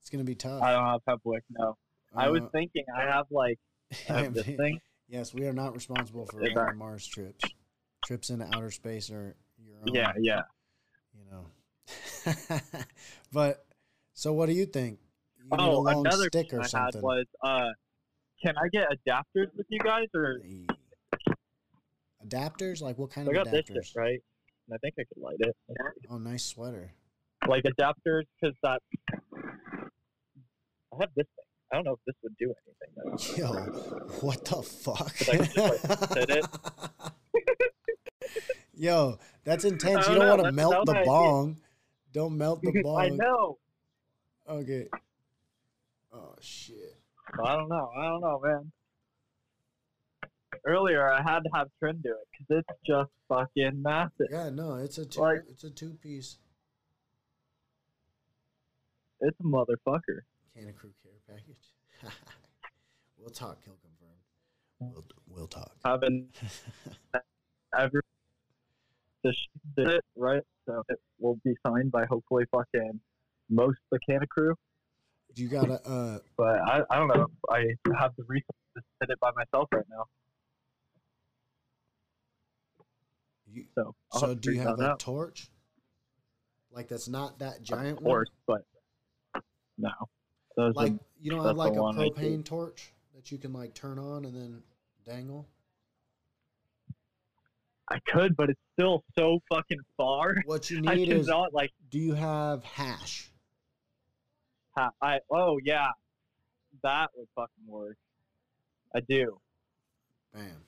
It's 0.00 0.10
gonna 0.10 0.24
be 0.24 0.34
tough. 0.34 0.62
I 0.62 0.72
don't 0.72 0.84
have 0.84 1.00
hempwick. 1.06 1.44
No. 1.50 1.76
I 2.14 2.28
was 2.28 2.42
Uh, 2.42 2.48
thinking 2.52 2.84
I 2.96 3.02
have 3.04 3.26
like 3.30 3.58
I 4.08 4.22
have 4.22 4.34
this 4.34 4.46
thing. 4.46 4.80
Yes, 5.08 5.34
we 5.34 5.46
are 5.46 5.52
not 5.52 5.74
responsible 5.74 6.26
for 6.26 6.42
Is 6.42 6.50
all 6.50 6.64
that- 6.64 6.70
the 6.72 6.76
Mars 6.76 7.06
trips. 7.06 7.44
Trips 8.04 8.30
into 8.30 8.46
outer 8.56 8.70
space 8.72 9.10
are 9.10 9.36
your 9.64 9.76
own. 9.76 9.94
Yeah, 9.94 10.12
yeah. 10.18 10.40
but 13.32 13.64
so, 14.14 14.32
what 14.32 14.46
do 14.46 14.52
you 14.52 14.66
think? 14.66 14.98
You 15.38 15.44
need 15.44 15.58
a 15.58 15.62
Oh, 15.62 15.86
another 15.86 16.26
stick 16.28 16.52
or 16.52 16.60
I 16.60 16.66
something. 16.66 17.00
had 17.00 17.02
was, 17.02 17.26
uh, 17.42 17.70
can 18.44 18.54
I 18.56 18.68
get 18.72 18.88
adapters 18.90 19.48
with 19.56 19.66
you 19.68 19.80
guys, 19.80 20.06
or 20.14 20.40
Adapters? 22.26 22.80
Like 22.80 22.98
what 22.98 23.10
kind 23.10 23.28
I 23.28 23.32
of 23.32 23.44
got 23.44 23.50
this 23.52 23.64
adapters? 23.68 23.84
shit 23.86 23.96
right? 23.96 24.20
And 24.68 24.74
I 24.74 24.78
think 24.78 24.94
I 24.98 25.02
could 25.12 25.20
light 25.22 25.36
it. 25.40 25.56
Oh, 26.10 26.18
nice 26.18 26.44
sweater. 26.44 26.92
Like 27.48 27.64
adapters, 27.64 28.22
because 28.40 28.56
that 28.62 28.80
I 29.34 30.96
have 31.00 31.10
this 31.16 31.26
thing. 31.26 31.44
I 31.72 31.76
don't 31.76 31.84
know 31.84 31.94
if 31.94 32.00
this 32.06 32.14
would 32.22 32.36
do 32.38 32.52
anything. 32.66 32.92
Though. 32.94 33.16
Yo, 33.36 33.52
what 34.20 34.44
the 34.44 34.62
fuck? 34.62 35.14
I 35.28 35.38
like. 36.28 36.44
Yo, 38.74 39.18
that's 39.44 39.64
intense. 39.64 40.06
I 40.06 40.12
You 40.12 40.18
don't 40.18 40.28
don't 40.28 40.38
want 40.38 40.44
to 40.48 40.52
melt 40.52 40.86
the 40.86 41.02
bong. 41.04 41.50
idea. 41.50 41.62
Don't 42.12 42.36
melt 42.36 42.60
the 42.62 42.82
bong. 42.82 42.98
I 43.00 43.08
know. 43.08 43.58
Okay. 44.48 44.86
Oh 46.12 46.34
shit. 46.40 46.96
I 47.42 47.56
don't 47.56 47.68
know. 47.68 47.90
I 47.96 48.04
don't 48.08 48.20
know, 48.20 48.40
man. 48.44 48.72
Earlier, 50.66 51.10
I 51.10 51.22
had 51.22 51.40
to 51.40 51.50
have 51.54 51.68
Trin 51.78 52.00
do 52.02 52.10
it 52.10 52.28
because 52.30 52.64
it's 52.68 52.80
just 52.86 53.10
fucking 53.28 53.80
massive. 53.82 54.28
Yeah, 54.30 54.50
no, 54.50 54.76
it's 54.76 54.98
a 54.98 55.06
two. 55.06 55.20
Like- 55.20 55.44
it's 55.48 55.64
a 55.64 55.70
two 55.70 55.94
piece 56.02 56.38
It's 59.20 59.38
a 59.40 59.44
motherfucker. 59.44 60.20
Kanna 60.54 60.72
Krew 60.72 60.92
care 61.02 61.12
package. 61.28 61.72
we'll 63.18 63.30
talk. 63.30 63.64
Kill 63.64 63.76
confirmed. 63.80 64.20
We'll 64.80 65.04
we'll 65.28 65.46
talk. 65.46 65.72
Haven't 65.84 66.34
ever 67.78 68.02
did 69.76 69.88
it 69.88 70.04
right, 70.16 70.42
so 70.66 70.82
it 70.88 70.98
will 71.18 71.38
be 71.44 71.54
signed 71.66 71.92
by 71.92 72.04
hopefully 72.06 72.44
fucking 72.50 73.00
most 73.50 73.78
of 73.92 73.98
the 73.98 73.98
Kanna 74.08 74.26
Krew. 74.26 74.54
You 75.34 75.48
gotta 75.48 75.80
uh 75.88 76.18
But 76.36 76.60
I, 76.60 76.82
I 76.90 76.98
don't 76.98 77.08
know. 77.08 77.22
If 77.24 77.30
I 77.50 77.58
have 77.98 78.12
the 78.16 78.24
resources 78.24 78.46
to 78.76 78.82
hit 79.00 79.10
it 79.10 79.20
by 79.20 79.30
myself 79.34 79.68
right 79.72 79.84
now. 79.90 80.04
you 83.50 83.64
So 83.74 83.94
I'll 84.12 84.20
so 84.20 84.34
do 84.34 84.52
you 84.52 84.60
have 84.60 84.78
that 84.78 84.84
a 84.84 84.88
out. 84.90 84.98
torch? 84.98 85.48
Like 86.70 86.88
that's 86.88 87.08
not 87.08 87.38
that 87.38 87.62
giant 87.62 87.98
Of 87.98 88.04
one? 88.04 88.24
but 88.46 88.62
no. 89.78 89.90
Those 90.56 90.74
Like 90.76 90.92
are, 90.92 90.98
you 91.20 91.30
don't 91.30 91.44
have 91.44 91.56
like 91.56 91.76
a 91.76 91.82
one 91.82 91.98
I 91.98 92.08
do. 92.08 92.14
propane 92.14 92.44
torch 92.44 92.92
that 93.14 93.32
you 93.32 93.38
can 93.38 93.52
like 93.52 93.74
turn 93.74 93.98
on 93.98 94.24
and 94.24 94.34
then 94.34 94.62
dangle? 95.04 95.46
I 97.92 97.98
could, 98.10 98.34
but 98.36 98.48
it's 98.48 98.60
still 98.72 99.04
so 99.18 99.38
fucking 99.52 99.80
far. 99.98 100.34
What 100.46 100.70
you 100.70 100.78
I 100.86 100.94
need 100.94 101.12
is 101.12 101.26
cannot 101.26 101.52
like 101.52 101.70
do 101.90 101.98
you 101.98 102.14
have 102.14 102.64
hash? 102.64 103.28
ha- 104.76 104.92
I 105.02 105.20
oh 105.30 105.58
yeah, 105.62 105.88
that 106.82 107.10
would 107.14 107.28
fucking 107.36 107.66
work. 107.66 107.96
I 108.94 109.00
do. 109.00 109.38
Bam. 110.32 110.64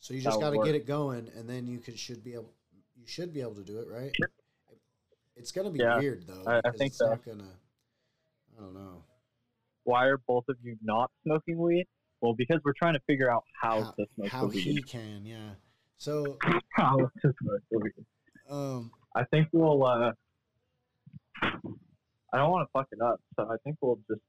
So 0.00 0.12
you 0.14 0.20
just 0.20 0.40
got 0.40 0.50
to 0.50 0.58
get 0.64 0.74
it 0.74 0.86
going, 0.86 1.30
and 1.36 1.48
then 1.48 1.66
you 1.66 1.78
could 1.78 1.98
should 1.98 2.24
be 2.24 2.34
able 2.34 2.52
you 2.96 3.06
should 3.06 3.32
be 3.32 3.40
able 3.40 3.54
to 3.54 3.62
do 3.62 3.78
it, 3.78 3.86
right? 3.88 4.12
It's 5.36 5.52
gonna 5.52 5.70
be 5.70 5.78
Yeah, 5.80 5.98
weird 5.98 6.26
though. 6.26 6.44
I- 6.46 6.60
I 6.64 6.70
think 6.72 6.88
it's 6.90 6.98
so. 6.98 7.10
not 7.10 7.24
gonna. 7.24 7.48
I 8.56 8.60
don't 8.60 8.74
know 8.74 9.02
Why 9.82 10.06
are 10.06 10.18
both 10.28 10.44
of 10.48 10.56
you 10.62 10.76
not 10.82 11.10
smoking 11.24 11.58
weed? 11.58 11.86
Well, 12.20 12.34
because 12.34 12.60
we're 12.64 12.72
trying 12.72 12.94
to 12.94 13.00
figure 13.06 13.30
out 13.30 13.44
how, 13.60 13.82
how, 13.82 13.90
to 13.90 14.06
smoke 14.14 14.28
how 14.28 14.46
weed. 14.46 14.60
he 14.60 14.82
can, 14.82 15.26
yeah. 15.26 15.50
So 15.98 16.38
how 16.72 16.96
to 16.96 17.08
smoke 17.42 17.60
the 17.70 17.78
weed. 17.78 17.92
um, 18.50 18.90
I 19.14 19.24
think 19.24 19.48
we'll. 19.52 19.84
uh 19.84 20.12
I 21.42 22.38
don't 22.38 22.50
want 22.50 22.66
to 22.68 22.72
fuck 22.72 22.88
it 22.90 23.00
up, 23.00 23.20
so 23.36 23.44
I 23.50 23.56
think 23.64 23.76
we'll 23.80 23.98
just. 24.08 24.20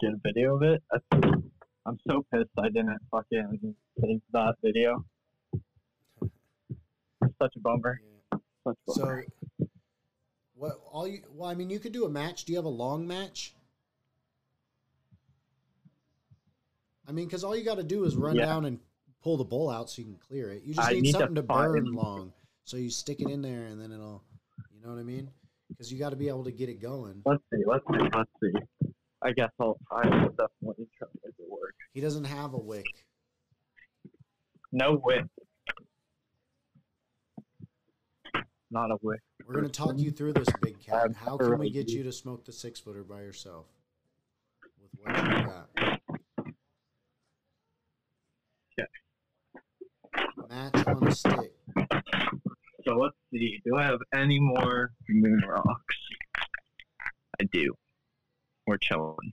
get 0.00 0.10
a 0.12 0.16
video 0.22 0.56
of 0.56 0.62
it. 0.62 0.82
I'm 1.86 1.98
so 2.08 2.24
pissed 2.32 2.50
I 2.58 2.68
didn't 2.68 2.98
fucking 3.10 3.74
save 4.00 4.20
that 4.32 4.54
video. 4.62 5.04
Such 7.40 7.54
a 7.56 7.60
bummer. 7.60 8.00
Such 8.32 8.76
a 8.88 8.92
So, 8.92 9.02
bummer. 9.04 9.26
what 10.54 10.80
all 10.92 11.06
you? 11.06 11.22
Well, 11.32 11.48
I 11.48 11.54
mean, 11.54 11.70
you 11.70 11.78
could 11.78 11.92
do 11.92 12.04
a 12.04 12.10
match. 12.10 12.44
Do 12.44 12.52
you 12.52 12.58
have 12.58 12.64
a 12.64 12.68
long 12.68 13.06
match? 13.06 13.54
I 17.06 17.12
mean, 17.12 17.26
because 17.26 17.42
all 17.42 17.56
you 17.56 17.64
got 17.64 17.76
to 17.76 17.82
do 17.84 18.04
is 18.04 18.16
run 18.16 18.36
Yeah. 18.36 18.44
down 18.46 18.64
and 18.66 18.80
pull 19.28 19.36
the 19.36 19.44
bowl 19.44 19.68
out 19.68 19.90
so 19.90 20.00
you 20.00 20.06
can 20.06 20.16
clear 20.16 20.50
it. 20.50 20.62
You 20.64 20.72
just 20.72 20.88
I 20.88 20.92
need, 20.94 21.02
need 21.02 21.12
something 21.12 21.34
to, 21.34 21.42
burn 21.42 21.84
find- 21.84 21.94
long, 21.94 22.32
so 22.64 22.78
you 22.78 22.88
stick 22.88 23.20
it 23.20 23.28
in 23.28 23.42
there 23.42 23.66
and 23.66 23.78
then 23.78 23.92
it'll. 23.92 24.22
You 24.74 24.86
know 24.86 24.94
what 24.94 25.00
I 25.00 25.02
mean? 25.02 25.28
Because 25.68 25.92
you 25.92 25.98
got 25.98 26.10
to 26.10 26.16
be 26.16 26.28
able 26.28 26.44
to 26.44 26.50
get 26.50 26.70
it 26.70 26.80
going. 26.80 27.20
let's 27.26 27.42
see, 27.52 27.62
let's 27.66 27.84
see, 27.90 28.08
let's 28.14 28.30
see. 28.42 28.88
I 29.22 29.32
guess 29.32 29.50
I'll 29.60 29.76
I 29.92 30.08
will 30.08 30.30
definitely 30.30 30.86
try 30.96 31.08
to 31.08 31.18
make 31.22 31.34
it 31.38 31.46
work. 31.46 31.74
He 31.92 32.00
doesn't 32.00 32.24
have 32.24 32.54
a 32.54 32.58
wick. 32.58 32.86
No 34.72 34.98
wick. 35.04 35.24
Not 38.70 38.90
a 38.90 38.96
wick. 39.02 39.20
We're 39.46 39.56
gonna 39.56 39.68
talk 39.68 39.98
you 39.98 40.10
through 40.10 40.32
this, 40.34 40.48
big 40.62 40.80
cat. 40.80 41.10
How 41.16 41.36
can 41.36 41.58
we 41.58 41.68
get 41.68 41.90
you 41.90 42.02
to 42.04 42.12
smoke 42.12 42.46
the 42.46 42.52
six 42.52 42.80
footer 42.80 43.04
by 43.04 43.20
yourself 43.20 43.66
with 44.80 44.90
what 45.02 45.16
you 45.16 45.44
got? 45.44 45.97
Match 50.48 50.86
on 50.86 51.06
a 51.06 51.14
stick. 51.14 51.52
So 52.84 52.94
let's 52.94 53.16
see. 53.30 53.60
Do 53.64 53.76
I 53.76 53.82
have 53.82 54.00
any 54.14 54.40
more 54.40 54.92
moon 55.08 55.42
rocks? 55.46 55.96
I 57.40 57.44
do. 57.52 57.74
We're 58.66 58.78
chilling. 58.78 59.32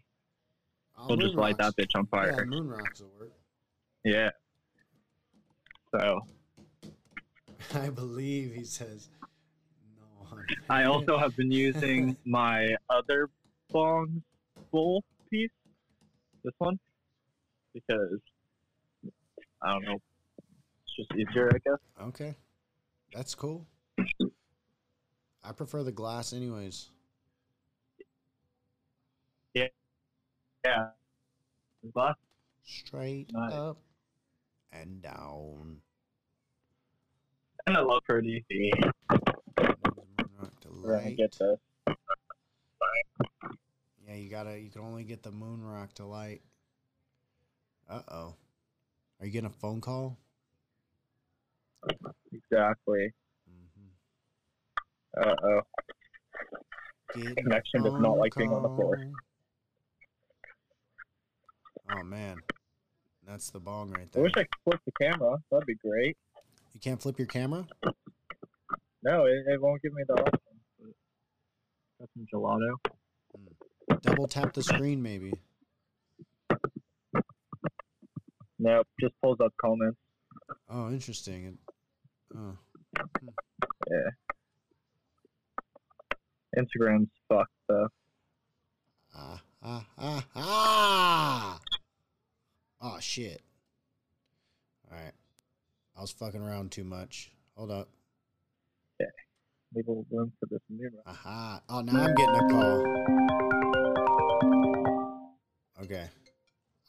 We'll 1.08 1.18
just 1.18 1.36
light 1.36 1.58
that 1.60 1.76
bitch 1.76 1.96
on 1.96 2.08
fire. 2.08 2.36
Yeah, 2.38 2.44
moon 2.46 2.68
rocks 2.68 3.02
will 3.02 3.12
work. 3.20 3.32
Yeah. 4.04 4.32
So 5.92 6.22
I 7.76 7.90
believe 7.90 8.54
he 8.54 8.64
says 8.64 9.10
no. 9.98 10.26
honey. 10.26 10.44
I 10.70 10.84
also 10.86 11.18
have 11.18 11.36
been 11.36 11.52
using 11.52 12.18
my 12.26 12.76
other 12.90 13.30
bong 13.72 14.22
bowl 14.72 15.04
piece, 15.30 15.50
this 16.44 16.54
one, 16.58 16.80
because 17.74 18.20
I 19.62 19.72
don't 19.72 19.84
know, 19.86 20.00
just 20.96 21.12
easier, 21.14 21.50
I 21.54 21.58
guess. 21.70 21.80
Okay, 22.08 22.36
that's 23.14 23.36
cool. 23.36 23.66
I 25.44 25.52
prefer 25.52 25.84
the 25.84 25.92
glass, 25.92 26.34
anyways. 26.34 26.90
Yeah. 29.54 29.68
yeah. 30.66 30.88
But 31.94 32.16
Straight 32.64 33.32
Nice. 33.32 33.54
up 33.54 33.78
and 34.72 35.02
down. 35.02 35.78
and 37.68 37.78
I 37.78 37.82
love 37.82 38.02
for 38.06 38.22
DC. 38.22 38.44
Needs 38.50 38.74
a 39.12 39.62
moon 39.62 40.30
rock 40.40 40.60
to 40.62 40.70
We're 40.82 40.94
gonna 40.98 41.06
light. 41.06 41.18
get 41.18 41.32
this. 41.40 41.60
Yeah, 44.08 44.16
you 44.16 44.30
gotta. 44.30 44.60
You 44.60 44.70
can 44.72 44.82
only 44.82 45.04
get 45.04 45.22
the 45.24 45.32
moon 45.32 45.64
rock 45.64 45.94
to 45.96 46.06
light. 46.06 46.42
Uh 47.90 48.02
oh. 48.10 48.34
Are 49.20 49.26
you 49.26 49.32
getting 49.32 49.48
a 49.50 49.54
phone 49.54 49.80
call? 49.82 50.18
Exactly. 52.32 53.14
Mm-hmm. 53.50 55.30
Uh 55.30 55.36
oh. 55.44 55.62
Connection 57.38 57.84
does 57.84 57.94
not 58.00 58.18
like 58.18 58.34
being 58.36 58.52
on 58.52 58.64
the 58.64 58.70
floor. 58.70 59.00
Oh 61.92 62.04
man, 62.04 62.38
that's 63.26 63.52
the 63.52 63.60
bong 63.60 63.92
right 63.92 64.12
there. 64.12 64.22
I 64.22 64.24
wish 64.24 64.34
I 64.36 64.44
could 64.44 64.50
flip 64.64 64.82
the 64.86 64.92
camera. 65.00 65.38
That'd 65.52 65.68
be 65.68 65.76
great. 65.76 66.18
You 66.74 66.80
can't 66.80 67.02
flip 67.02 67.18
your 67.18 67.28
camera. 67.28 67.66
No, 69.04 69.26
it, 69.26 69.46
it 69.48 69.62
won't 69.62 69.82
give 69.82 69.94
me 69.94 70.04
the 70.08 70.14
option. 70.14 70.40
Got 72.00 72.10
some 72.14 72.26
gelato. 72.34 72.76
Double 74.02 74.28
tap 74.28 74.54
the 74.54 74.64
screen, 74.64 75.02
maybe. 75.02 75.32
Nope, 78.60 78.88
just 79.00 79.14
pulls 79.22 79.40
up 79.40 79.54
comments. 79.62 79.98
Oh, 80.70 80.90
interesting. 80.90 81.58
Oh, 82.38 82.58
Yeah. 83.90 84.10
Instagram's 86.58 87.10
fucked 87.30 87.52
though. 87.68 87.88
ah, 89.16 89.42
ah, 89.62 89.86
ah, 89.98 90.26
ah! 90.36 91.60
Oh 92.82 92.98
shit! 93.00 93.42
All 94.90 94.98
right, 94.98 95.12
I 95.98 96.02
was 96.02 96.12
fucking 96.12 96.42
around 96.42 96.72
too 96.72 96.84
much. 96.84 97.32
Hold 97.56 97.72
up. 97.72 97.90
Okay, 99.02 99.10
leave 99.76 99.88
a 99.88 99.92
little 99.92 100.06
room 100.12 100.32
for 100.40 100.46
this 100.48 100.62
mirror. 100.70 100.92
Aha! 101.06 101.62
Oh, 101.70 101.82
now 101.82 102.04
I'm 102.04 102.16
getting 102.16 102.36
a 102.36 102.50
call. 102.50 102.84
Okay, 105.84 106.08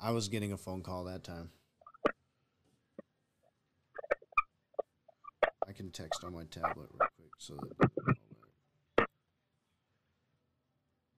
I 0.00 0.10
was 0.12 0.28
getting 0.28 0.52
a 0.52 0.56
phone 0.56 0.82
call 0.82 1.04
that 1.04 1.24
time. 1.24 1.50
Can 5.76 5.90
text 5.90 6.24
on 6.24 6.32
my 6.32 6.44
tablet 6.44 6.88
real 6.92 7.08
quick 7.16 7.30
so 7.38 7.54
that. 7.54 7.90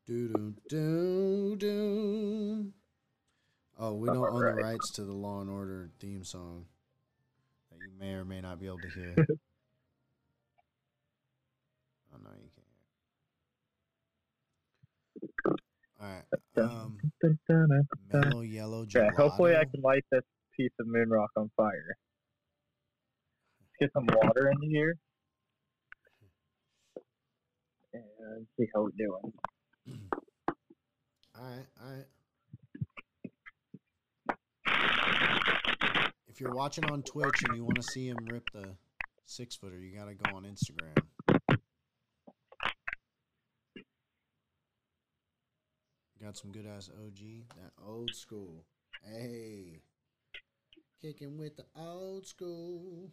Do 0.07 0.29
do 0.29 0.55
do 0.69 1.57
do. 1.57 2.73
Oh, 3.79 3.95
we 3.95 4.09
don't 4.09 4.17
own 4.29 4.41
the 4.41 4.55
rights 4.55 4.91
to 4.95 5.05
the 5.05 5.13
Law 5.13 5.41
and 5.41 5.51
Order 5.51 5.91
theme 6.01 6.25
song 6.25 6.65
that 7.71 7.79
you 7.79 7.93
may 7.99 8.15
or 8.15 8.25
may 8.25 8.41
not 8.41 8.59
be 8.59 8.67
able 8.67 8.79
to 8.79 8.89
hear. 8.89 9.15
oh 12.13 12.19
no, 12.25 12.31
you 12.43 12.51
can't. 15.21 15.31
All 16.01 16.09
right. 16.09 16.25
Um, 16.57 16.99
mellow 18.13 18.41
yellow 18.41 18.81
Okay, 18.83 19.01
gelato. 19.01 19.15
hopefully 19.15 19.57
I 19.57 19.65
can 19.65 19.81
light 19.83 20.05
this 20.11 20.25
piece 20.57 20.73
of 20.81 20.87
moon 20.89 21.09
rock 21.11 21.31
on 21.37 21.51
fire. 21.57 21.97
Get 23.81 23.93
some 23.93 24.07
water 24.07 24.51
in 24.51 24.61
here. 24.69 24.99
And 27.93 28.47
see 28.59 28.67
how 28.75 28.83
we're 28.83 28.91
doing. 28.99 29.33
All 31.39 31.45
right, 31.45 31.67
all 31.81 31.93
right. 31.93 32.07
If 36.27 36.41
you're 36.41 36.55
watching 36.55 36.85
on 36.91 37.03
Twitch 37.03 37.43
and 37.47 37.57
you 37.57 37.65
want 37.65 37.77
to 37.77 37.83
see 37.83 38.09
him 38.09 38.19
rip 38.31 38.51
the 38.53 38.77
six 39.27 39.55
footer, 39.57 39.79
you 39.79 39.97
gotta 39.97 40.15
go 40.15 40.37
on 40.37 40.45
Instagram. 40.45 40.97
Got 46.21 46.37
some 46.37 46.51
good 46.51 46.67
ass 46.67 46.91
OG, 46.93 47.47
that 47.57 47.73
old 47.87 48.13
school. 48.13 48.65
Hey, 49.05 49.83
kicking 51.01 51.39
with 51.39 51.57
the 51.57 51.65
old 51.77 52.27
school. 52.27 53.13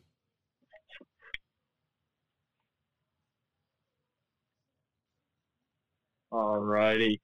Alrighty. 6.35 7.21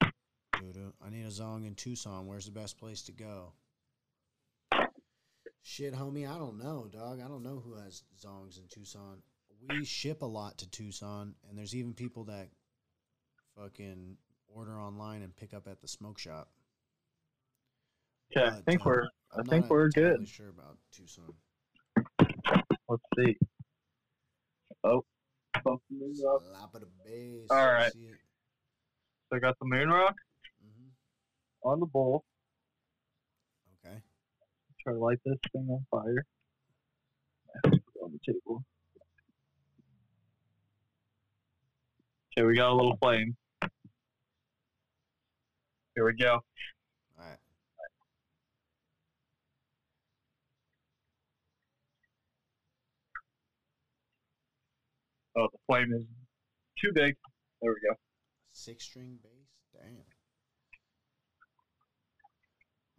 I 0.00 1.10
need 1.10 1.24
a 1.24 1.30
zong 1.30 1.66
in 1.66 1.74
Tucson. 1.74 2.28
Where's 2.28 2.44
the 2.44 2.52
best 2.52 2.78
place 2.78 3.02
to 3.02 3.12
go? 3.12 3.52
Shit, 5.62 5.92
homie, 5.92 6.30
I 6.30 6.38
don't 6.38 6.56
know, 6.56 6.86
dog. 6.88 7.20
I 7.20 7.26
don't 7.26 7.42
know 7.42 7.60
who 7.64 7.74
has 7.74 8.04
zongs 8.24 8.58
in 8.58 8.68
Tucson. 8.68 9.22
We 9.68 9.84
ship 9.84 10.22
a 10.22 10.26
lot 10.26 10.58
to 10.58 10.70
Tucson, 10.70 11.34
and 11.48 11.58
there's 11.58 11.74
even 11.74 11.94
people 11.94 12.24
that 12.24 12.48
fucking 13.56 14.16
order 14.46 14.78
online 14.78 15.22
and 15.22 15.34
pick 15.34 15.52
up 15.52 15.66
at 15.66 15.80
the 15.80 15.88
smoke 15.88 16.20
shop. 16.20 16.48
Okay, 18.30 18.46
I 18.46 18.60
think 18.60 18.84
we're 18.84 19.08
I 19.32 19.40
I'm 19.40 19.46
think 19.46 19.64
not 19.64 19.70
we're 19.70 19.88
good. 19.88 20.28
Sure 20.28 20.50
about 20.50 20.76
Tucson. 20.92 21.32
Let's 22.88 23.02
see. 23.18 23.36
Oh, 24.84 25.04
the 25.88 25.94
moon 25.94 26.14
rock. 26.24 26.42
Slap 26.42 26.74
of 26.74 26.80
the 26.80 26.88
bass. 27.04 27.46
All 27.50 27.72
right. 27.72 27.92
So 27.92 29.36
I 29.36 29.38
got 29.38 29.58
the 29.58 29.66
moon 29.66 29.88
rock 29.90 30.14
Mhm. 30.64 30.90
on 31.62 31.80
the 31.80 31.86
bowl. 31.86 32.24
Okay. 33.84 34.02
Try 34.80 34.92
to 34.94 34.98
light 34.98 35.18
this 35.24 35.38
thing 35.52 35.68
on 35.70 35.86
fire. 35.90 36.24
Put 37.64 37.74
it 37.74 37.82
on 38.02 38.12
the 38.12 38.18
table. 38.32 38.64
Okay, 42.32 42.46
we 42.46 42.54
got 42.54 42.70
a 42.70 42.74
little 42.74 42.96
flame. 42.98 43.36
Here 45.94 46.04
we 46.04 46.14
go. 46.14 46.40
Oh, 55.38 55.46
the 55.52 55.58
flame 55.68 55.92
is 55.92 56.04
too 56.82 56.90
big. 56.92 57.14
There 57.62 57.70
we 57.70 57.88
go. 57.88 57.94
Six 58.52 58.84
string 58.84 59.18
bass. 59.22 59.30
Damn. 59.72 60.02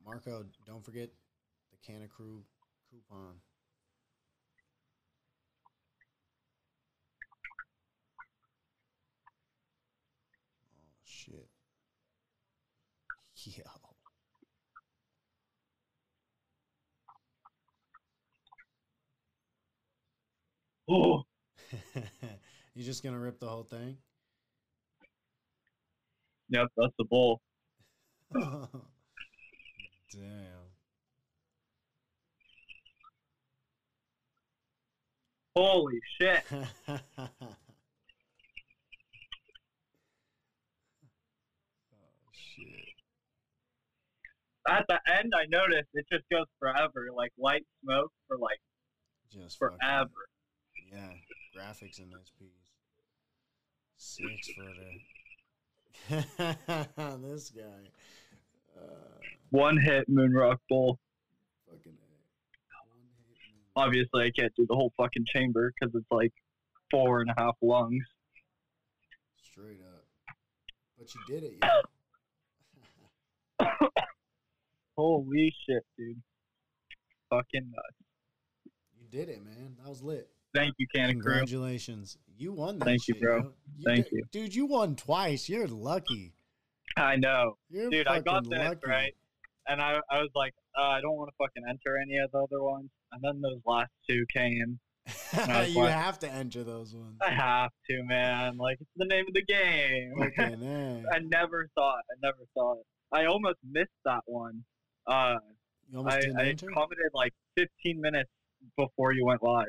Marco, 0.06 0.46
don't 0.66 0.86
forget 0.86 1.10
the 1.72 1.78
Kanna 1.86 2.06
Krew 2.06 2.44
coupon. 2.90 3.36
Oh 10.74 10.94
shit. 11.04 11.50
Yo. 13.46 13.64
Oh, 20.88 21.24
you 22.76 22.84
just 22.84 23.04
gonna 23.04 23.20
rip 23.20 23.40
the 23.40 23.48
whole 23.48 23.64
thing? 23.64 23.98
yep, 26.50 26.68
that's 26.76 26.94
the 26.98 27.06
bull. 27.06 27.42
Damn. 28.34 28.70
Holy 35.56 36.00
shit. 36.20 36.44
oh 36.52 37.00
shit. 42.34 42.66
At 44.68 44.86
the 44.88 45.00
end, 45.12 45.34
I 45.36 45.46
noticed 45.50 45.90
it 45.94 46.06
just 46.12 46.24
goes 46.32 46.46
forever, 46.60 47.08
like 47.16 47.32
light 47.38 47.66
smoke 47.84 48.12
for 48.28 48.38
like 48.38 48.60
Just 49.32 49.58
fucking- 49.60 49.78
forever. 49.82 50.10
Yeah, 50.92 51.10
graphics 51.56 52.00
in 52.00 52.10
this 52.10 52.32
piece. 52.38 52.50
Six 53.98 54.50
footer. 54.56 54.92
this 57.22 57.50
guy. 57.50 57.90
Uh, 58.78 59.20
One 59.50 59.78
hit 59.78 60.10
Moonrock 60.10 60.58
Bull. 60.70 61.00
fucking 61.70 61.94
Obviously, 63.76 64.26
I 64.26 64.32
can't 64.38 64.54
do 64.56 64.66
the 64.68 64.76
whole 64.76 64.92
fucking 64.98 65.26
chamber 65.34 65.72
because 65.80 65.94
it's 65.96 66.12
like 66.12 66.34
four 66.92 67.22
and 67.22 67.30
a 67.30 67.36
half 67.38 67.56
lungs. 67.62 68.04
straight 69.42 69.80
up. 69.82 70.06
But 70.98 71.08
you 71.16 71.22
did 71.28 71.44
it, 71.44 71.54
yo. 73.62 73.68
Holy 74.98 75.54
shit, 75.66 75.84
dude. 75.98 76.22
Fucking 77.30 77.72
nuts. 77.72 77.98
You 79.00 79.08
did 79.10 79.30
it, 79.30 79.44
man. 79.44 79.78
That 79.82 79.88
was 79.88 80.02
lit. 80.02 80.30
Thank 80.54 80.76
you, 80.78 80.88
Kanna 80.94 81.14
Krew. 81.14 81.22
Congratulations. 81.22 82.18
You 82.38 82.54
won 82.54 82.80
that 82.80 82.86
Thank 82.86 83.08
you, 83.08 83.14
shit, 83.16 83.22
bro. 83.22 83.38
yo. 83.38 83.54
Thank 83.86 84.08
you. 84.12 84.24
Dude, 84.32 84.56
you 84.56 84.66
won 84.66 84.96
twice. 84.96 85.48
You're 85.50 85.68
lucky. 85.68 86.34
I 86.98 87.16
know. 87.18 87.58
You're 87.70 87.90
Dude, 87.90 88.08
I 88.08 88.20
got 88.22 88.50
this, 88.50 88.58
lucky. 88.60 88.80
right? 88.88 89.14
And 89.68 89.82
I, 89.82 90.00
I 90.10 90.20
was 90.22 90.30
like, 90.36 90.54
uh, 90.78 90.82
I 90.84 91.02
don't 91.02 91.16
want 91.16 91.30
to 91.30 91.36
fucking 91.38 91.64
enter 91.70 91.98
any 92.02 92.18
of 92.18 92.32
the 92.32 92.40
other 92.40 92.64
ones. 92.64 92.90
And 93.12 93.22
then 93.24 93.42
those 93.42 93.62
last 93.66 93.92
two 94.10 94.26
came. 94.34 94.80
And 95.34 95.52
I 95.52 95.62
was 95.62 95.70
you 95.76 95.82
like, 95.84 95.94
have 95.94 96.18
to 96.20 96.32
enter 96.32 96.64
those 96.64 96.96
ones. 96.96 97.18
I 97.22 97.30
have 97.32 97.70
to, 97.90 98.04
man. 98.04 98.58
Like, 98.58 98.78
it's 98.82 98.90
the 98.96 99.06
name 99.06 99.26
of 99.28 99.34
the 99.36 99.44
game. 99.44 100.14
A. 100.40 101.04
I 101.16 101.20
never 101.20 101.68
saw 101.78 101.98
it. 102.00 102.06
I 102.12 102.16
never 102.24 102.40
saw 102.56 102.74
it. 102.74 102.86
I 103.12 103.26
almost 103.26 103.58
missed 103.70 103.90
that 104.06 104.22
one. 104.26 104.64
Uh, 105.08 105.36
You 105.92 106.00
almost 106.00 106.16
I, 106.16 106.22
didn't 106.22 106.40
I 106.40 106.46
enter? 106.50 106.68
commented 106.74 107.12
like 107.14 107.34
15 107.58 108.02
minutes 108.02 108.30
before 108.78 109.12
you 109.14 109.26
went 109.26 109.44
live. 109.44 109.66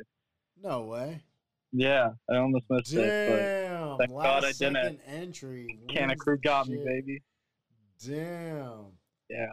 No 0.63 0.83
way. 0.83 1.21
Yeah, 1.73 2.11
I 2.29 2.37
almost 2.37 2.65
missed 2.69 2.93
it. 2.93 2.97
Damn. 3.69 3.97
But 3.97 3.99
thank 3.99 4.11
last 4.13 4.25
God 4.25 4.45
I 4.45 4.53
second 4.53 4.75
didn't. 4.75 5.01
entry. 5.07 5.79
Can 5.89 6.09
wins 6.09 6.21
Crew 6.21 6.39
got 6.39 6.69
me, 6.69 6.79
baby. 6.85 7.23
Damn. 8.05 8.87
Yeah. 9.29 9.47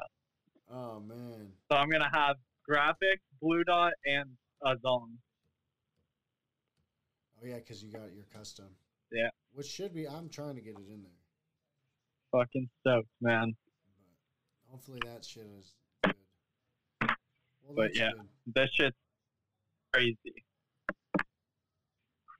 Oh 0.73 0.99
man. 0.99 1.51
So 1.71 1.77
I'm 1.77 1.89
gonna 1.89 2.09
have 2.11 2.37
graphic, 2.65 3.19
blue 3.41 3.63
dot, 3.63 3.93
and 4.05 4.31
a 4.63 4.75
zong. 4.77 5.09
Oh 7.39 7.45
yeah, 7.45 7.55
because 7.55 7.83
you 7.83 7.91
got 7.91 8.13
your 8.15 8.25
custom. 8.33 8.65
Yeah. 9.11 9.29
Which 9.53 9.67
should 9.67 9.93
be. 9.93 10.07
I'm 10.07 10.27
trying 10.29 10.55
to 10.55 10.61
get 10.61 10.73
it 10.73 10.87
in 10.91 11.03
there. 11.03 11.11
Fucking 12.41 12.67
stoked, 12.81 13.07
man. 13.21 13.55
But 14.65 14.71
Hopefully 14.71 14.99
that 15.05 15.23
shit 15.23 15.45
is 15.59 15.73
good. 16.03 16.15
Well, 17.01 17.75
But 17.75 17.95
yeah, 17.95 18.11
good. 18.11 18.55
this 18.55 18.69
shit's 18.73 18.97
crazy. 19.93 20.17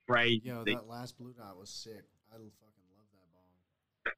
Crazy. 0.08 0.42
Yo, 0.46 0.64
that 0.64 0.88
last 0.88 1.18
blue 1.18 1.34
dot 1.34 1.58
was 1.58 1.70
sick. 1.70 2.04
I 2.32 2.36
fucking 2.36 2.88
love 2.96 3.08
that 3.12 3.28
bong. 3.34 4.14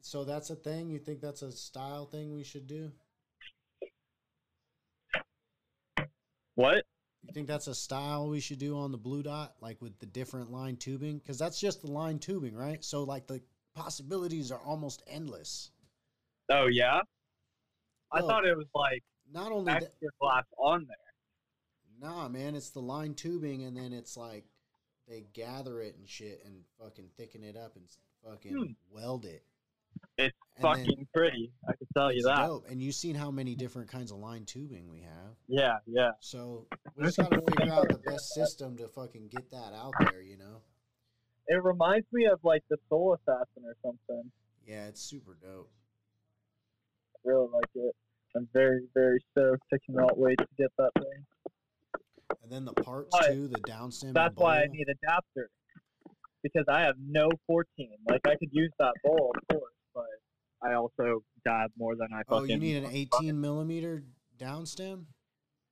So 0.00 0.24
that's 0.24 0.50
a 0.50 0.56
thing. 0.56 0.90
You 0.90 0.98
think 0.98 1.20
that's 1.20 1.42
a 1.42 1.52
style 1.52 2.06
thing 2.06 2.34
we 2.34 2.44
should 2.44 2.66
do? 2.66 2.92
What? 6.54 6.84
You 7.22 7.32
think 7.32 7.46
that's 7.46 7.66
a 7.66 7.74
style 7.74 8.28
we 8.28 8.40
should 8.40 8.58
do 8.58 8.76
on 8.78 8.90
the 8.90 8.98
blue 8.98 9.22
dot, 9.22 9.54
like 9.60 9.80
with 9.80 9.98
the 9.98 10.06
different 10.06 10.50
line 10.50 10.76
tubing? 10.76 11.18
Because 11.18 11.38
that's 11.38 11.60
just 11.60 11.82
the 11.82 11.90
line 11.90 12.18
tubing, 12.18 12.54
right? 12.54 12.84
So 12.84 13.04
like 13.04 13.26
the 13.26 13.40
possibilities 13.74 14.50
are 14.50 14.60
almost 14.64 15.02
endless. 15.06 15.70
Oh 16.50 16.66
yeah. 16.66 17.00
I 18.10 18.20
thought 18.20 18.46
it 18.46 18.56
was 18.56 18.66
like 18.74 19.02
Not 19.32 19.52
only 19.52 19.72
that, 19.72 19.92
glass 20.20 20.44
on 20.56 20.86
there. 20.88 20.96
Nah, 22.00 22.28
man, 22.28 22.54
it's 22.54 22.70
the 22.70 22.80
line 22.80 23.14
tubing, 23.14 23.64
and 23.64 23.76
then 23.76 23.92
it's 23.92 24.16
like 24.16 24.44
they 25.08 25.24
gather 25.32 25.80
it 25.80 25.96
and 25.96 26.08
shit 26.08 26.42
and 26.44 26.64
fucking 26.80 27.08
thicken 27.16 27.42
it 27.42 27.56
up 27.56 27.76
and 27.76 27.84
fucking 28.24 28.52
Hmm. 28.52 28.72
weld 28.94 29.24
it. 29.24 29.42
It's 30.16 30.36
And 30.56 30.64
then- 30.64 30.86
fucking 30.86 31.08
pretty. 31.14 31.52
I 31.66 31.72
can 31.74 31.86
tell 31.96 32.12
you 32.12 32.22
that. 32.24 32.46
dope. 32.46 32.68
And 32.68 32.82
you've 32.82 32.94
seen 32.94 33.14
how 33.14 33.30
many 33.30 33.54
different 33.54 33.88
kinds 33.88 34.12
of 34.12 34.18
line 34.18 34.44
tubing 34.44 34.88
we 34.90 35.00
have. 35.00 35.36
Yeah, 35.48 35.78
yeah. 35.86 36.12
So 36.20 36.66
we 36.94 37.04
just 37.04 37.16
got 37.18 37.30
to 37.30 37.40
figure 37.40 37.72
out 37.72 37.88
the 37.88 37.98
best 37.98 38.32
system 38.34 38.76
to 38.76 38.86
fucking 38.88 39.28
get 39.28 39.50
that 39.50 39.72
out 39.72 39.94
there, 40.00 40.20
you 40.20 40.36
know? 40.36 40.62
It 41.46 41.62
reminds 41.64 42.06
me 42.12 42.26
of 42.26 42.44
like 42.44 42.62
the 42.68 42.76
Soul 42.88 43.14
Assassin 43.14 43.64
or 43.64 43.74
something. 43.82 44.30
Yeah, 44.66 44.88
it's 44.88 45.00
super 45.00 45.34
dope. 45.40 45.70
I 47.16 47.18
really 47.24 47.48
like 47.48 47.70
it. 47.74 47.96
I'm 48.36 48.46
very, 48.52 48.86
very 48.92 49.18
stoked. 49.30 49.62
I 49.72 49.78
cannot 49.86 50.18
wait 50.18 50.36
to 50.38 50.46
get 50.58 50.70
that 50.76 50.92
thing. 50.94 51.26
And 52.48 52.56
then 52.56 52.64
the 52.64 52.82
parts 52.82 53.10
But 53.12 53.26
too, 53.26 53.46
the 53.46 53.60
downstem. 53.60 54.14
That's 54.14 54.34
why 54.36 54.62
I 54.62 54.66
need 54.70 54.86
adapter. 54.88 55.50
Because 56.42 56.64
I 56.66 56.80
have 56.80 56.94
no 56.98 57.28
14. 57.46 57.90
Like 58.08 58.22
I 58.26 58.36
could 58.36 58.48
use 58.52 58.70
that 58.78 58.94
bowl, 59.04 59.32
of 59.36 59.56
course, 59.56 59.72
but 59.94 60.06
I 60.62 60.72
also 60.74 61.22
dab 61.44 61.70
more 61.76 61.94
than 61.94 62.08
I 62.14 62.22
Oh, 62.28 62.44
you 62.44 62.56
need 62.56 62.76
an 62.82 62.90
18 62.90 63.38
millimeter 63.38 64.02
downstem? 64.40 65.04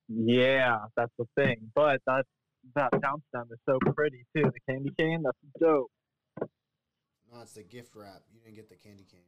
Yeah, 0.07 0.77
that's 0.95 1.11
the 1.17 1.25
thing. 1.35 1.71
But 1.73 2.01
that 2.05 2.25
that 2.75 2.91
down 3.01 3.23
stem 3.29 3.47
is 3.51 3.59
so 3.65 3.79
pretty 3.95 4.25
too. 4.35 4.43
The 4.43 4.71
candy 4.71 4.91
cane, 4.99 5.23
that's 5.23 5.37
dope. 5.59 5.89
No, 6.39 7.41
it's 7.41 7.53
the 7.53 7.63
gift 7.63 7.95
wrap. 7.95 8.21
You 8.31 8.39
didn't 8.41 8.55
get 8.55 8.69
the 8.69 8.75
candy 8.75 9.05
cane. 9.09 9.21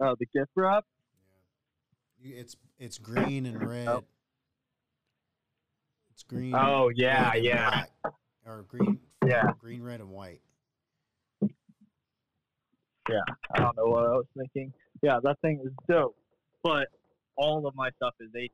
Oh, 0.00 0.16
the 0.18 0.26
gift 0.34 0.50
wrap. 0.56 0.84
You, 2.20 2.34
it's 2.36 2.56
it's 2.80 2.98
green 2.98 3.46
and 3.46 3.62
oh. 3.62 3.66
red. 3.66 3.88
Oh. 3.88 4.04
It's 6.20 6.28
green. 6.28 6.54
Oh, 6.54 6.90
yeah, 6.94 7.34
yeah. 7.34 7.70
black. 7.70 8.14
Or 8.44 8.66
green. 8.68 8.98
Yeah. 9.26 9.44
Green, 9.58 9.82
red, 9.82 10.00
and 10.00 10.10
white. 10.10 10.42
Yeah, 13.08 13.22
I 13.54 13.60
don't 13.60 13.74
know 13.74 13.86
what 13.86 14.04
I 14.04 14.10
was 14.10 14.26
thinking. 14.36 14.70
Yeah, 15.02 15.18
that 15.22 15.40
thing 15.40 15.62
is 15.64 15.72
dope. 15.88 16.14
But 16.62 16.88
all 17.36 17.66
of 17.66 17.74
my 17.74 17.88
stuff 17.96 18.12
is 18.20 18.28
18. 18.36 18.50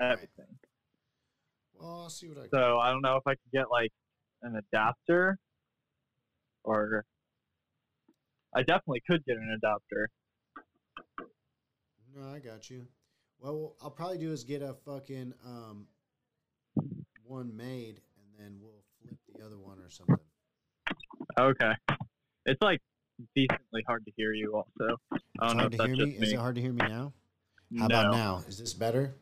Everything. 0.00 0.46
Well, 1.78 2.04
I'll 2.04 2.08
see 2.08 2.28
what 2.28 2.38
I. 2.38 2.48
So 2.48 2.78
I 2.78 2.92
don't 2.92 3.02
know 3.02 3.16
if 3.16 3.26
I 3.26 3.32
could 3.32 3.52
get 3.52 3.70
like 3.70 3.92
an 4.40 4.56
adapter 4.56 5.38
or 6.64 7.04
I 8.54 8.62
definitely 8.62 9.02
could 9.06 9.22
get 9.26 9.36
an 9.36 9.54
adapter. 9.62 10.08
No, 12.16 12.30
I 12.34 12.38
got 12.38 12.70
you. 12.70 12.86
Well, 13.38 13.76
I'll 13.82 13.90
probably 13.90 14.18
do 14.18 14.32
is 14.32 14.44
get 14.44 14.62
a 14.62 14.72
fucking 14.86 15.34
um 15.44 15.86
one 17.28 17.56
made, 17.56 18.00
and 18.16 18.26
then 18.38 18.58
we'll 18.60 18.82
flip 19.02 19.16
the 19.34 19.44
other 19.44 19.58
one 19.58 19.78
or 19.78 19.90
something. 19.90 20.16
Okay. 21.38 21.72
It's 22.46 22.60
like 22.62 22.80
decently 23.36 23.84
hard 23.86 24.04
to 24.06 24.12
hear 24.16 24.32
you 24.32 24.54
also. 24.54 24.96
I 25.12 25.16
It's 25.16 25.22
don't 25.40 25.56
know 25.56 25.60
hard 25.62 25.74
if 25.74 25.80
to 25.80 25.86
hear 25.86 25.96
me. 26.06 26.12
just 26.12 26.22
Is 26.24 26.32
it 26.32 26.36
hard 26.38 26.54
to 26.54 26.60
hear 26.60 26.72
me 26.72 26.86
now? 26.88 27.12
How 27.78 27.86
about 27.86 28.12
now? 28.12 28.42
Is 28.48 28.58
this 28.58 28.72
better? 28.72 29.14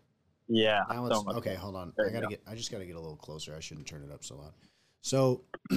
Yeah. 0.49 0.81
Now 0.89 1.09
so 1.09 1.17
it's 1.17 1.25
much 1.27 1.37
okay. 1.37 1.55
Hold 1.57 1.75
on. 1.77 1.93
There 1.97 2.07
I 2.09 2.13
gotta 2.13 2.23
go. 2.27 2.31
get. 2.31 2.43
I 2.47 2.55
just 2.55 2.71
gotta 2.71 2.87
get 2.87 2.95
a 2.97 3.01
little 3.01 3.17
closer. 3.17 3.55
I 3.57 3.61
shouldn't 3.61 3.87
turn 3.89 4.05
it 4.05 4.13
up 4.13 4.23
so 4.25 4.37
loud. 4.37 4.53
So, 5.01 5.43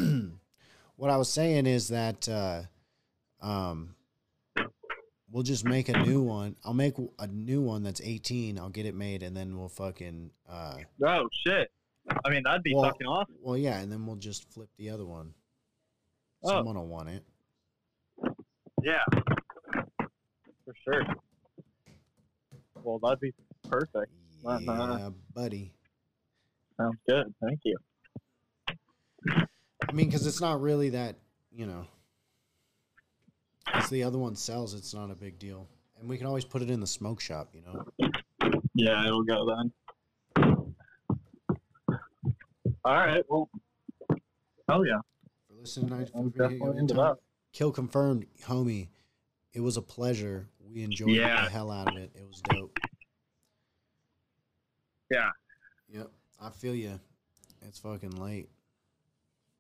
what 0.96 1.10
I 1.10 1.18
was 1.18 1.30
saying 1.30 1.66
is 1.66 1.88
that 1.90 2.30
uh, 2.30 2.62
um, 3.42 3.96
we'll 5.32 5.44
just 5.44 5.66
make 5.66 5.90
a 5.90 5.98
new 6.04 6.22
one. 6.22 6.56
I'll 6.64 6.74
make 6.74 6.96
a 7.18 7.28
new 7.28 7.62
one 7.62 7.82
that's 7.84 8.02
18. 8.02 8.60
I'll 8.60 8.70
get 8.70 8.86
it 8.86 8.94
made, 8.96 9.24
and 9.24 9.36
then 9.36 9.58
we'll 9.58 9.70
fucking. 9.70 10.30
Uh, 10.48 10.78
Oh 11.06 11.28
shit. 11.46 11.72
I 12.26 12.30
mean 12.30 12.44
that'd 12.44 12.64
be 12.64 12.74
well, 12.74 12.86
fucking 12.86 13.08
awesome. 13.08 13.36
Well, 13.42 13.58
yeah, 13.58 13.80
and 13.80 13.92
then 13.92 14.06
we'll 14.06 14.16
just 14.16 14.52
flip 14.52 14.70
the 14.78 14.90
other 14.90 15.06
one. 15.06 15.34
Oh. 16.44 16.50
Someone 16.50 16.76
will 16.76 16.88
want 16.88 17.10
it. 17.10 17.24
Yeah. 18.84 19.04
For 20.66 20.74
sure. 20.84 21.04
Well, 22.84 23.00
that'd 23.00 23.20
be 23.20 23.34
perfect. 23.70 24.12
Uh-huh. 24.46 24.98
Yeah, 25.00 25.10
buddy. 25.34 25.74
Sounds 26.78 26.98
good. 27.08 27.34
Thank 27.44 27.60
you. 27.64 27.78
I 29.28 29.92
mean, 29.92 30.06
because 30.08 30.26
it's 30.26 30.40
not 30.40 30.62
really 30.62 30.90
that, 30.90 31.16
you 31.52 31.66
know. 31.66 31.86
If 33.76 33.90
the 33.90 34.04
other 34.04 34.18
one 34.18 34.36
sells, 34.36 34.74
it's 34.74 34.94
not 34.94 35.12
a 35.12 35.16
big 35.16 35.38
deal, 35.40 35.68
and 36.00 36.10
we 36.10 36.18
can 36.18 36.26
always 36.26 36.46
put 36.46 36.62
it 36.62 36.70
in 36.70 36.80
the 36.80 36.88
smoke 36.88 37.20
shop, 37.20 37.54
you 37.54 37.62
know. 37.62 37.86
Yeah, 38.74 39.06
it'll 39.06 39.24
go 39.24 39.46
then. 39.46 39.72
All 42.90 42.96
right. 42.96 43.24
Well. 43.30 43.48
Oh 44.68 44.82
yeah. 44.84 44.98
For 45.48 45.54
listening 45.60 45.90
tonight, 45.90 46.10
I'm 46.16 46.32
for 46.32 46.40
definitely 46.40 46.80
into 46.80 46.96
time. 46.96 47.04
that. 47.14 47.18
Kill 47.54 47.72
confirmed, 47.72 48.26
homie. 48.44 48.88
It 49.54 49.60
was 49.60 49.78
a 49.78 49.82
pleasure. 49.84 50.48
We 50.74 50.82
enjoyed 50.82 51.12
Yeah. 51.12 51.44
the 51.46 51.52
hell 51.52 51.70
out 51.70 51.88
of 51.88 51.98
it. 52.02 52.10
It 52.16 52.28
was 52.28 52.42
dope. 52.50 52.80
Yeah. 55.12 55.30
Yep, 55.90 56.08
I 56.42 56.50
feel 56.50 56.74
you. 56.74 57.00
It's 57.62 57.78
fucking 57.78 58.16
late. 58.16 58.50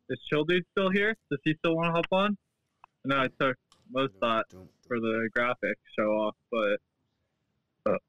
Is 0.09 0.19
Chill 0.27 0.43
Dude 0.45 0.65
still 0.71 0.89
here? 0.89 1.15
Does 1.29 1.39
he 1.43 1.53
still 1.59 1.75
want 1.75 1.87
to 1.87 1.91
hop 1.91 2.05
on? 2.11 2.37
No, 3.05 3.15
I 3.17 3.27
took 3.39 3.57
most 3.91 4.13
thought 4.19 4.45
for 4.87 4.99
the 4.99 5.29
graphic 5.35 5.77
show 5.95 6.05
off, 6.13 6.35
but, 6.51 6.77
but 7.83 8.01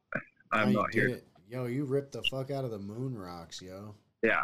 I'm 0.51 0.73
not 0.73 0.95
here. 0.95 1.09
it. 1.09 1.27
Yo, 1.51 1.67
you 1.67 1.85
ripped 1.85 2.13
the 2.13 2.23
fuck 2.31 2.51
out 2.51 2.65
of 2.65 2.71
the 2.71 2.79
moon 2.79 3.19
rocks, 3.19 3.61
yo. 3.61 3.95
Yeah. 4.23 4.43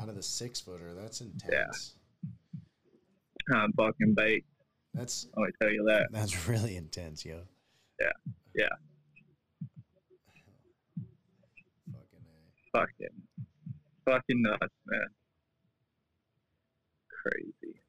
Out 0.00 0.08
of 0.08 0.16
the 0.16 0.22
six 0.22 0.60
footer. 0.60 0.94
That's 0.94 1.20
intense. 1.20 1.94
I'm 3.52 3.72
fucking 3.72 4.14
baked. 4.14 4.46
That's. 4.94 5.26
Me 5.36 5.44
tell 5.60 5.70
you 5.70 5.84
that. 5.88 6.08
That's 6.10 6.48
really 6.48 6.76
intense, 6.76 7.24
yo. 7.24 7.40
Yeah. 8.00 8.12
Yeah. 8.54 8.68
Fucking, 11.92 12.24
fucking 12.72 13.22
Fucking 14.04 14.42
nuts, 14.42 14.74
man. 14.86 15.06
Crazy. 17.22 17.80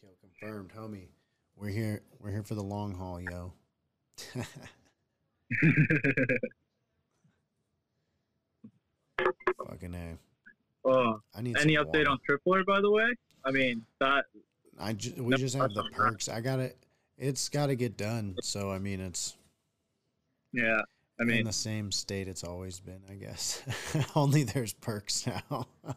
Kill 0.00 0.16
confirmed, 0.20 0.72
homie. 0.76 1.08
We're 1.56 1.68
here. 1.68 2.02
We're 2.20 2.32
here 2.32 2.42
for 2.42 2.54
the 2.54 2.62
long 2.62 2.94
haul, 2.94 3.20
yo. 3.20 3.52
fucking 9.68 9.94
a. 9.94 10.18
Oh, 10.88 11.20
I 11.34 11.42
need 11.42 11.56
any 11.58 11.74
update 11.74 12.06
water. 12.06 12.10
on 12.10 12.18
Tripler, 12.28 12.64
by 12.64 12.80
the 12.80 12.90
way? 12.90 13.08
I 13.44 13.50
mean, 13.50 13.84
that 14.00 14.24
I 14.78 14.92
ju- 14.92 15.14
we 15.18 15.36
just 15.36 15.56
have 15.56 15.72
the 15.74 15.84
perks. 15.92 16.28
I 16.28 16.40
got 16.40 16.60
it. 16.60 16.76
It's 17.18 17.48
got 17.48 17.66
to 17.66 17.74
get 17.76 17.96
done. 17.96 18.36
So 18.42 18.70
I 18.70 18.78
mean, 18.78 19.00
it's 19.00 19.36
yeah. 20.52 20.80
I 21.18 21.24
mean, 21.24 21.38
in 21.38 21.44
the 21.46 21.52
same 21.52 21.90
state 21.90 22.28
it's 22.28 22.44
always 22.44 22.78
been. 22.78 23.00
I 23.10 23.14
guess. 23.14 23.62
Only 24.14 24.44
there's 24.44 24.74
perks 24.74 25.26
now. 25.26 25.66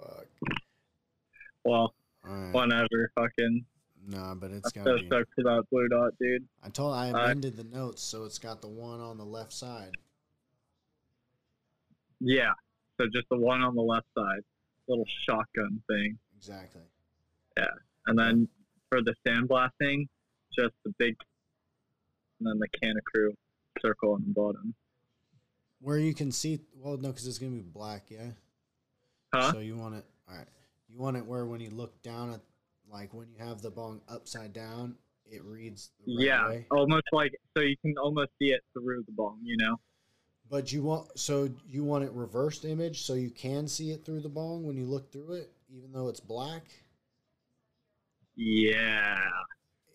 Fuck. 0.00 0.26
well, 1.64 1.94
Alright. 2.28 2.54
whenever, 2.54 3.10
fucking. 3.14 3.64
Nah, 4.08 4.34
but 4.34 4.50
it's 4.50 4.72
gotta 4.72 4.98
so 4.98 4.98
be. 4.98 5.08
for 5.08 5.24
that 5.44 5.64
blue 5.70 5.88
dot, 5.88 6.12
dude. 6.20 6.44
I 6.64 6.68
told 6.70 6.94
I 6.94 7.10
Uh, 7.12 7.24
amended 7.24 7.56
the 7.56 7.64
notes 7.64 8.02
so 8.02 8.24
it's 8.24 8.38
got 8.38 8.60
the 8.60 8.68
one 8.68 9.00
on 9.00 9.16
the 9.16 9.24
left 9.24 9.52
side. 9.52 9.90
Yeah. 12.22 12.52
So 13.00 13.06
just 13.12 13.28
the 13.30 13.38
one 13.38 13.62
on 13.62 13.74
the 13.74 13.82
left 13.82 14.06
side, 14.16 14.42
little 14.88 15.04
shotgun 15.28 15.82
thing. 15.88 16.18
Exactly. 16.36 16.82
Yeah. 17.56 17.66
And 18.06 18.18
then 18.18 18.48
for 18.90 19.02
the 19.02 19.14
sandblasting, 19.26 20.06
just 20.56 20.74
the 20.84 20.92
big, 20.98 21.16
and 22.38 22.48
then 22.48 22.58
the 22.58 22.68
Kanna 22.80 23.00
Krew 23.14 23.34
circle 23.80 24.12
on 24.12 24.22
the 24.26 24.32
bottom. 24.32 24.74
Where 25.80 25.98
you 25.98 26.14
can 26.14 26.30
see. 26.30 26.60
Well, 26.76 26.96
no, 26.96 27.08
because 27.08 27.26
it's 27.26 27.38
gonna 27.38 27.52
be 27.52 27.62
black. 27.62 28.04
Yeah. 28.08 28.30
Huh? 29.34 29.52
So 29.52 29.58
you 29.58 29.76
want 29.76 29.96
it. 29.96 30.04
All 30.28 30.36
right. 30.36 30.46
You 30.88 30.98
want 30.98 31.16
it 31.16 31.26
where 31.26 31.46
when 31.46 31.60
you 31.60 31.70
look 31.70 32.02
down 32.02 32.32
at, 32.32 32.40
like 32.92 33.12
when 33.14 33.28
you 33.30 33.44
have 33.44 33.62
the 33.62 33.70
bong 33.70 34.00
upside 34.08 34.52
down, 34.52 34.96
it 35.26 35.42
reads 35.44 35.90
the 36.04 36.14
right 36.14 36.26
yeah. 36.26 36.48
way. 36.48 36.66
Almost 36.70 37.04
like, 37.12 37.32
so 37.56 37.62
you 37.62 37.76
can 37.78 37.94
almost 37.96 38.30
see 38.38 38.50
it 38.50 38.60
through 38.74 39.02
the 39.06 39.12
bong, 39.12 39.38
you 39.42 39.56
know? 39.56 39.76
But 40.52 40.70
you 40.70 40.82
want 40.82 41.18
so 41.18 41.48
you 41.66 41.82
want 41.82 42.04
it 42.04 42.12
reversed 42.12 42.66
image 42.66 43.04
so 43.04 43.14
you 43.14 43.30
can 43.30 43.66
see 43.66 43.90
it 43.90 44.04
through 44.04 44.20
the 44.20 44.28
bong 44.28 44.66
when 44.66 44.76
you 44.76 44.84
look 44.84 45.10
through 45.10 45.32
it, 45.32 45.50
even 45.74 45.90
though 45.92 46.08
it's 46.08 46.20
black. 46.20 46.64
Yeah. 48.36 49.16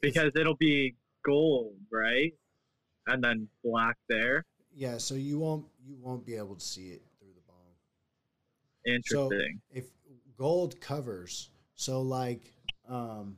Because 0.02 0.32
it'll 0.36 0.56
be 0.56 0.96
gold, 1.24 1.76
right? 1.92 2.34
And 3.06 3.24
then 3.24 3.48
black 3.64 3.98
there. 4.10 4.46
Yeah, 4.74 4.98
so 4.98 5.14
you 5.14 5.38
won't 5.38 5.68
you 5.86 5.96
won't 6.02 6.26
be 6.26 6.34
able 6.34 6.56
to 6.56 6.66
see 6.66 6.88
it 6.88 7.04
through 7.20 7.36
the 7.36 7.42
bong. 7.48 8.96
Interesting. 8.96 9.60
So 9.72 9.78
if 9.78 9.86
gold 10.40 10.82
covers, 10.82 11.52
so 11.76 12.02
like 12.02 12.52
um 12.90 13.38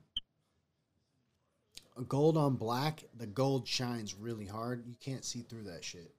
gold 2.08 2.38
on 2.38 2.56
black, 2.56 3.04
the 3.18 3.28
gold 3.28 3.68
shines 3.68 4.16
really 4.16 4.46
hard. 4.46 4.86
You 4.88 4.96
can't 5.02 5.26
see 5.26 5.42
through 5.42 5.64
that 5.64 5.84
shit. 5.84 6.14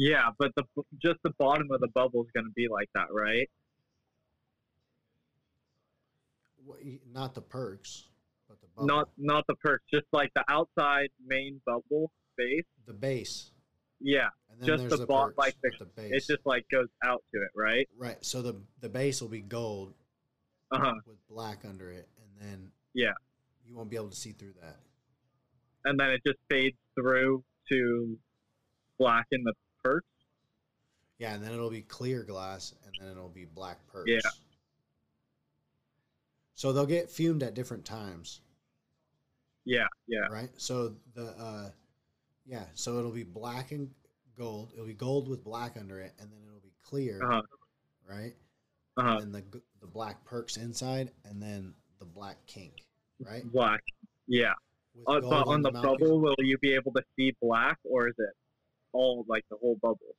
Yeah, 0.00 0.30
but 0.38 0.52
the 0.54 0.62
just 1.02 1.16
the 1.24 1.32
bottom 1.40 1.66
of 1.72 1.80
the 1.80 1.88
bubble 1.88 2.22
is 2.22 2.30
going 2.32 2.46
to 2.46 2.52
be 2.54 2.68
like 2.70 2.88
that, 2.94 3.08
right? 3.10 3.50
What- 6.64 6.78
Not 7.12 7.34
the 7.34 7.40
perks, 7.42 8.04
but 8.48 8.60
the 8.60 8.68
bubble. 8.68 8.86
Not 8.86 9.08
not 9.16 9.44
the 9.48 9.56
perks, 9.56 9.84
just 9.92 10.06
like 10.12 10.30
the 10.36 10.44
outside 10.48 11.08
main 11.26 11.60
bubble 11.66 12.12
base. 12.36 12.62
the 12.86 12.92
base. 12.92 13.50
Yeah, 14.00 14.28
And 14.52 14.60
then 14.60 14.68
just 14.68 14.88
the, 14.90 14.98
the 14.98 15.06
bot 15.06 15.34
perks 15.34 15.38
like 15.38 15.54
the, 15.62 15.86
the 15.96 16.14
it 16.14 16.24
just 16.24 16.46
like 16.46 16.64
goes 16.70 16.86
out 17.04 17.24
to 17.34 17.40
it, 17.42 17.50
right? 17.56 17.88
Right. 17.96 18.24
So 18.24 18.40
the 18.40 18.54
the 18.80 18.88
base 18.88 19.20
will 19.20 19.28
be 19.28 19.40
gold 19.40 19.94
Uh 20.70 20.78
huh. 20.78 20.92
with 21.06 21.16
black 21.28 21.64
under 21.68 21.90
it, 21.90 22.08
and 22.22 22.30
then 22.48 22.70
Yeah, 22.94 23.14
you 23.66 23.74
won't 23.74 23.90
be 23.90 23.96
able 23.96 24.10
to 24.10 24.16
see 24.16 24.30
through 24.30 24.54
that. 24.62 24.76
and 25.86 25.98
then 25.98 26.10
it 26.10 26.20
just 26.24 26.38
fades 26.48 26.76
through 26.94 27.42
to 27.70 28.16
black 29.00 29.26
in 29.32 29.42
the 29.42 29.52
perks. 29.82 30.06
Yeah, 31.18 31.34
and 31.34 31.42
then 31.42 31.52
it'll 31.52 31.70
be 31.70 31.82
clear 31.82 32.22
glass, 32.22 32.74
and 32.84 32.94
then 33.00 33.16
it'll 33.16 33.28
be 33.28 33.44
black 33.44 33.78
perks. 33.88 34.10
Yeah. 34.10 34.30
So 36.54 36.72
they'll 36.72 36.86
get 36.86 37.10
fumed 37.10 37.42
at 37.42 37.54
different 37.54 37.84
times, 37.84 38.40
Yeah, 39.64 39.86
yeah, 40.08 40.26
right? 40.30 40.50
So 40.56 40.94
the 41.14 41.26
uh, 41.38 41.70
yeah, 42.46 42.64
so 42.74 42.98
it'll 42.98 43.12
be 43.12 43.22
black 43.22 43.70
and 43.72 43.90
gold. 44.36 44.70
It'll 44.74 44.86
be 44.86 44.94
gold 44.94 45.28
with 45.28 45.44
black 45.44 45.76
under 45.78 46.00
it, 46.00 46.14
and 46.18 46.30
then 46.32 46.40
it'll 46.48 46.60
be 46.60 46.74
clear, 46.82 47.20
uh 47.22 47.34
huh, 47.34 47.42
right? 48.08 48.34
uh 48.96 49.02
huh. 49.02 49.18
And 49.22 49.34
then 49.34 49.44
the 49.52 49.60
the 49.80 49.86
black 49.86 50.24
perks 50.24 50.56
inside, 50.56 51.10
and 51.24 51.40
then 51.40 51.74
the 52.00 52.04
black 52.04 52.38
kink, 52.46 52.84
right? 53.24 53.44
Black. 53.52 53.82
Yeah. 54.26 54.54
Uh, 55.06 55.20
but 55.20 55.46
on 55.46 55.62
the 55.62 55.70
mouthpiece. 55.70 56.00
bubble, 56.00 56.20
will 56.20 56.34
you 56.38 56.58
be 56.58 56.74
able 56.74 56.92
to 56.92 57.02
see 57.16 57.32
black, 57.40 57.78
or 57.84 58.08
is 58.08 58.14
it 58.18 58.34
all 58.92 59.24
like 59.28 59.44
the 59.50 59.56
whole 59.56 59.76
bubble? 59.76 60.16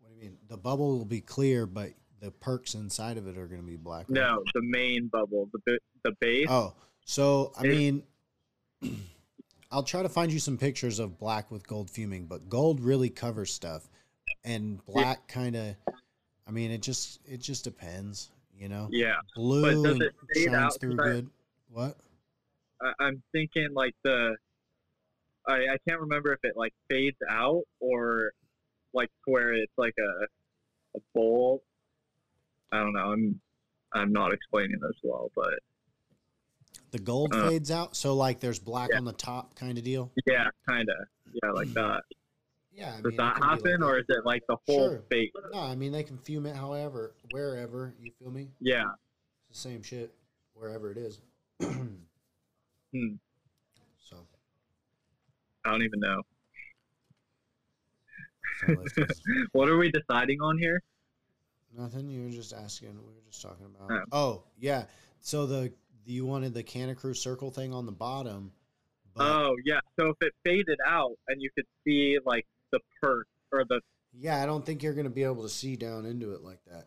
What 0.00 0.10
do 0.10 0.14
you 0.16 0.20
mean? 0.30 0.38
The 0.48 0.56
bubble 0.56 0.98
will 0.98 1.04
be 1.04 1.20
clear, 1.20 1.66
but 1.66 1.90
the 2.20 2.30
perks 2.30 2.74
inside 2.74 3.18
of 3.18 3.26
it 3.26 3.36
are 3.38 3.46
going 3.46 3.60
to 3.60 3.66
be 3.66 3.76
black. 3.76 4.06
right? 4.08 4.20
No, 4.20 4.42
the 4.54 4.62
main 4.62 5.08
bubble, 5.08 5.48
the 5.66 5.78
the 6.04 6.12
base. 6.20 6.46
Oh, 6.48 6.74
so 7.04 7.52
I 7.58 7.62
mean, 7.62 8.02
I'll 9.70 9.82
try 9.82 10.02
to 10.02 10.08
find 10.08 10.32
you 10.32 10.38
some 10.38 10.58
pictures 10.58 10.98
of 10.98 11.18
black 11.18 11.50
with 11.50 11.66
gold 11.66 11.90
fuming, 11.90 12.26
but 12.26 12.48
gold 12.48 12.80
really 12.80 13.08
covers 13.10 13.52
stuff, 13.52 13.88
and 14.44 14.84
black 14.86 15.26
kind 15.28 15.56
of. 15.56 15.76
I 16.46 16.50
mean, 16.50 16.70
it 16.70 16.82
just 16.82 17.20
it 17.24 17.40
just 17.40 17.64
depends, 17.64 18.30
you 18.56 18.68
know. 18.68 18.88
Yeah. 18.90 19.16
Blue 19.36 19.82
But 19.82 19.88
does 19.98 20.00
it 20.00 20.14
shines 20.44 20.54
out? 20.54 20.80
through 20.80 20.92
I- 21.00 21.04
good. 21.04 21.30
What? 21.70 21.96
I, 22.82 22.92
I'm 23.04 23.22
thinking 23.32 23.68
like 23.74 23.94
the. 24.04 24.36
I, 25.46 25.54
I 25.74 25.76
can't 25.88 26.00
remember 26.00 26.32
if 26.32 26.40
it 26.44 26.52
like 26.56 26.72
fades 26.88 27.16
out 27.28 27.62
or 27.80 28.32
like 28.94 29.08
to 29.26 29.32
where 29.32 29.52
it's 29.54 29.72
like 29.76 29.94
a 29.98 30.24
a 30.98 31.00
bowl. 31.14 31.62
I 32.72 32.78
don't 32.78 32.92
know. 32.92 33.12
I'm 33.12 33.40
I'm 33.94 34.12
not 34.12 34.32
explaining 34.32 34.78
this 34.80 34.96
well, 35.02 35.30
but 35.34 35.54
The 36.90 36.98
gold 36.98 37.34
Uh, 37.34 37.48
fades 37.48 37.70
out, 37.70 37.96
so 37.96 38.14
like 38.14 38.40
there's 38.40 38.58
black 38.58 38.90
yeah. 38.92 38.98
on 38.98 39.04
the 39.04 39.12
top 39.12 39.54
kind 39.54 39.76
of 39.78 39.84
deal. 39.84 40.10
yeah, 40.26 40.48
kind 40.68 40.88
of. 40.88 41.06
Yeah, 41.42 41.50
like 41.52 41.72
that. 41.74 42.02
Yeah, 42.74 42.88
I 42.94 43.00
Does 43.02 43.04
mean, 43.04 43.16
that 43.18 43.34
be 43.36 43.40
like 43.42 43.50
happen, 43.50 43.82
or 43.82 43.98
is 43.98 44.04
it 44.08 44.24
like 44.24 44.42
the 44.48 44.56
whole 44.66 44.88
Sure. 44.90 45.02
No, 45.52 45.60
I 45.60 45.74
mean 45.74 45.92
they 45.92 46.02
can 46.02 46.16
fume 46.18 46.46
it 46.46 46.56
however, 46.56 47.14
wherever. 47.30 47.94
You 48.00 48.12
feel 48.18 48.30
me? 48.30 48.48
Yeah. 48.60 48.84
It's 49.50 49.62
the 49.62 49.68
same 49.70 49.82
shit 49.82 50.14
wherever 50.54 50.90
it 50.90 50.96
is. 50.98 51.20
Hmm. 52.94 53.14
I 55.64 55.70
don't 55.70 55.82
even 55.82 56.00
know. 56.00 56.22
so 58.60 58.72
let's 58.78 58.94
just- 58.94 59.22
what 59.52 59.68
are 59.68 59.76
we 59.78 59.90
deciding 59.90 60.40
on 60.40 60.58
here? 60.58 60.82
Nothing. 61.76 62.08
You 62.10 62.24
were 62.24 62.30
just 62.30 62.52
asking. 62.52 62.90
We 62.98 63.14
were 63.14 63.22
just 63.26 63.40
talking 63.42 63.66
about. 63.66 63.90
Oh, 64.12 64.18
oh 64.18 64.44
yeah. 64.58 64.84
So 65.20 65.46
the 65.46 65.72
you 66.04 66.26
wanted 66.26 66.52
the 66.52 66.62
Kanna 66.62 66.94
Krew 66.94 67.16
circle 67.16 67.50
thing 67.50 67.72
on 67.72 67.86
the 67.86 67.92
bottom. 67.92 68.52
But 69.14 69.26
oh 69.26 69.56
yeah. 69.64 69.80
So 69.98 70.08
if 70.08 70.16
it 70.20 70.32
faded 70.44 70.78
out 70.86 71.12
and 71.28 71.40
you 71.40 71.50
could 71.54 71.66
see 71.84 72.18
like 72.26 72.46
the 72.72 72.80
perk 73.00 73.26
or 73.52 73.64
the 73.68 73.80
yeah, 74.14 74.42
I 74.42 74.46
don't 74.46 74.66
think 74.66 74.82
you're 74.82 74.92
gonna 74.94 75.08
be 75.10 75.24
able 75.24 75.42
to 75.42 75.48
see 75.48 75.76
down 75.76 76.04
into 76.04 76.32
it 76.32 76.42
like 76.42 76.60
that. 76.66 76.86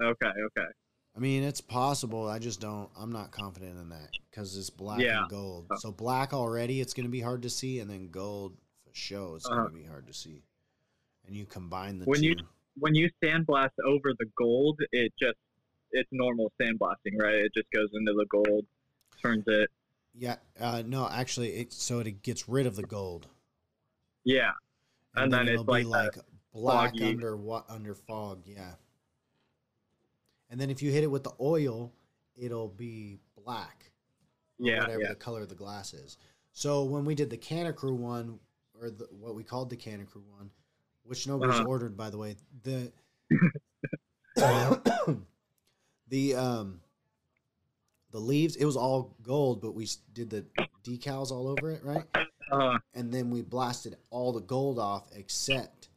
okay, 0.00 0.26
okay. 0.28 0.68
I 1.14 1.18
mean, 1.18 1.42
it's 1.42 1.60
possible. 1.60 2.26
I 2.26 2.38
just 2.38 2.60
don't. 2.60 2.88
I'm 2.98 3.12
not 3.12 3.30
confident 3.32 3.78
in 3.78 3.90
that 3.90 4.08
because 4.30 4.56
it's 4.56 4.70
black 4.70 5.00
Yeah. 5.00 5.20
and 5.22 5.30
gold. 5.30 5.66
So 5.78 5.92
black 5.92 6.32
already, 6.32 6.80
it's 6.80 6.94
gonna 6.94 7.08
be 7.10 7.20
hard 7.20 7.42
to 7.42 7.50
see, 7.50 7.80
and 7.80 7.90
then 7.90 8.08
gold 8.10 8.56
for 8.84 8.94
show, 8.94 9.34
it's 9.34 9.46
Uh-huh. 9.46 9.56
gonna 9.64 9.74
be 9.74 9.84
hard 9.84 10.06
to 10.06 10.14
see. 10.14 10.42
And 11.26 11.36
you 11.36 11.44
combine 11.46 11.98
the 11.98 12.06
When 12.06 12.20
two. 12.20 12.26
you 12.28 12.36
when 12.78 12.94
you 12.94 13.10
sandblast 13.22 13.72
over 13.86 14.14
the 14.18 14.24
gold, 14.36 14.80
it 14.92 15.12
just 15.20 15.36
it's 15.90 16.08
normal 16.10 16.50
sandblasting, 16.58 17.20
right? 17.20 17.34
It 17.34 17.52
just 17.54 17.70
goes 17.70 17.90
into 17.92 18.14
the 18.14 18.24
gold, 18.26 18.64
turns 19.20 19.44
it. 19.46 19.70
yeah. 20.14 20.36
Uh, 20.58 20.82
no, 20.86 21.06
actually, 21.06 21.50
it 21.56 21.72
so 21.74 21.98
it 22.00 22.22
gets 22.22 22.48
rid 22.48 22.64
of 22.66 22.76
the 22.76 22.82
gold. 22.84 23.28
Yeah. 24.24 24.52
And, 25.14 25.30
then, 25.30 25.46
it'll 25.48 25.60
it's 25.60 25.68
like, 25.68 25.84
be 25.84 25.90
that 25.90 26.04
like 26.16 26.18
black 26.54 26.90
foggy- 26.92 27.04
under 27.10 27.36
what 27.36 27.66
under 27.68 27.94
fog, 27.94 28.44
yeah. 28.46 28.76
And 30.52 30.60
then 30.60 30.70
if 30.70 30.82
you 30.82 30.92
hit 30.92 31.02
it 31.02 31.10
with 31.10 31.24
the 31.24 31.32
oil, 31.40 31.92
it'll 32.36 32.68
be 32.68 33.18
black. 33.42 33.90
Yeah, 34.58 34.80
whatever 34.80 35.00
yeah. 35.00 35.08
the 35.08 35.14
color 35.16 35.40
of 35.40 35.48
the 35.48 35.54
glass 35.54 35.94
is. 35.94 36.18
So 36.52 36.84
when 36.84 37.06
we 37.06 37.14
did 37.14 37.30
the 37.30 37.38
Kanna 37.38 37.72
Krew 37.72 37.96
one, 37.96 38.38
or 38.78 38.90
the, 38.90 39.08
what 39.18 39.34
we 39.34 39.42
called 39.44 39.70
the 39.70 39.76
Kanna 39.76 40.04
Krew 40.04 40.22
one, 40.36 40.50
which 41.04 41.26
nobody's 41.26 41.56
Uh-huh. 41.56 41.64
ordered 41.68 41.96
by 41.96 42.10
the 42.10 42.18
way, 42.18 42.36
the 42.62 42.92
the 46.08 46.34
um 46.34 46.80
the 48.10 48.18
leaves 48.20 48.56
it 48.56 48.66
was 48.66 48.76
all 48.76 49.16
gold, 49.22 49.62
but 49.62 49.72
we 49.74 49.88
did 50.12 50.28
the 50.28 50.44
decals 50.84 51.30
all 51.30 51.48
over 51.48 51.70
it, 51.70 51.82
right? 51.82 52.04
Uh, 52.50 52.78
and 52.94 53.12
then 53.12 53.30
we 53.30 53.40
blasted 53.40 53.96
all 54.10 54.32
the 54.32 54.40
gold 54.40 54.78
off 54.78 55.04
except 55.16 55.88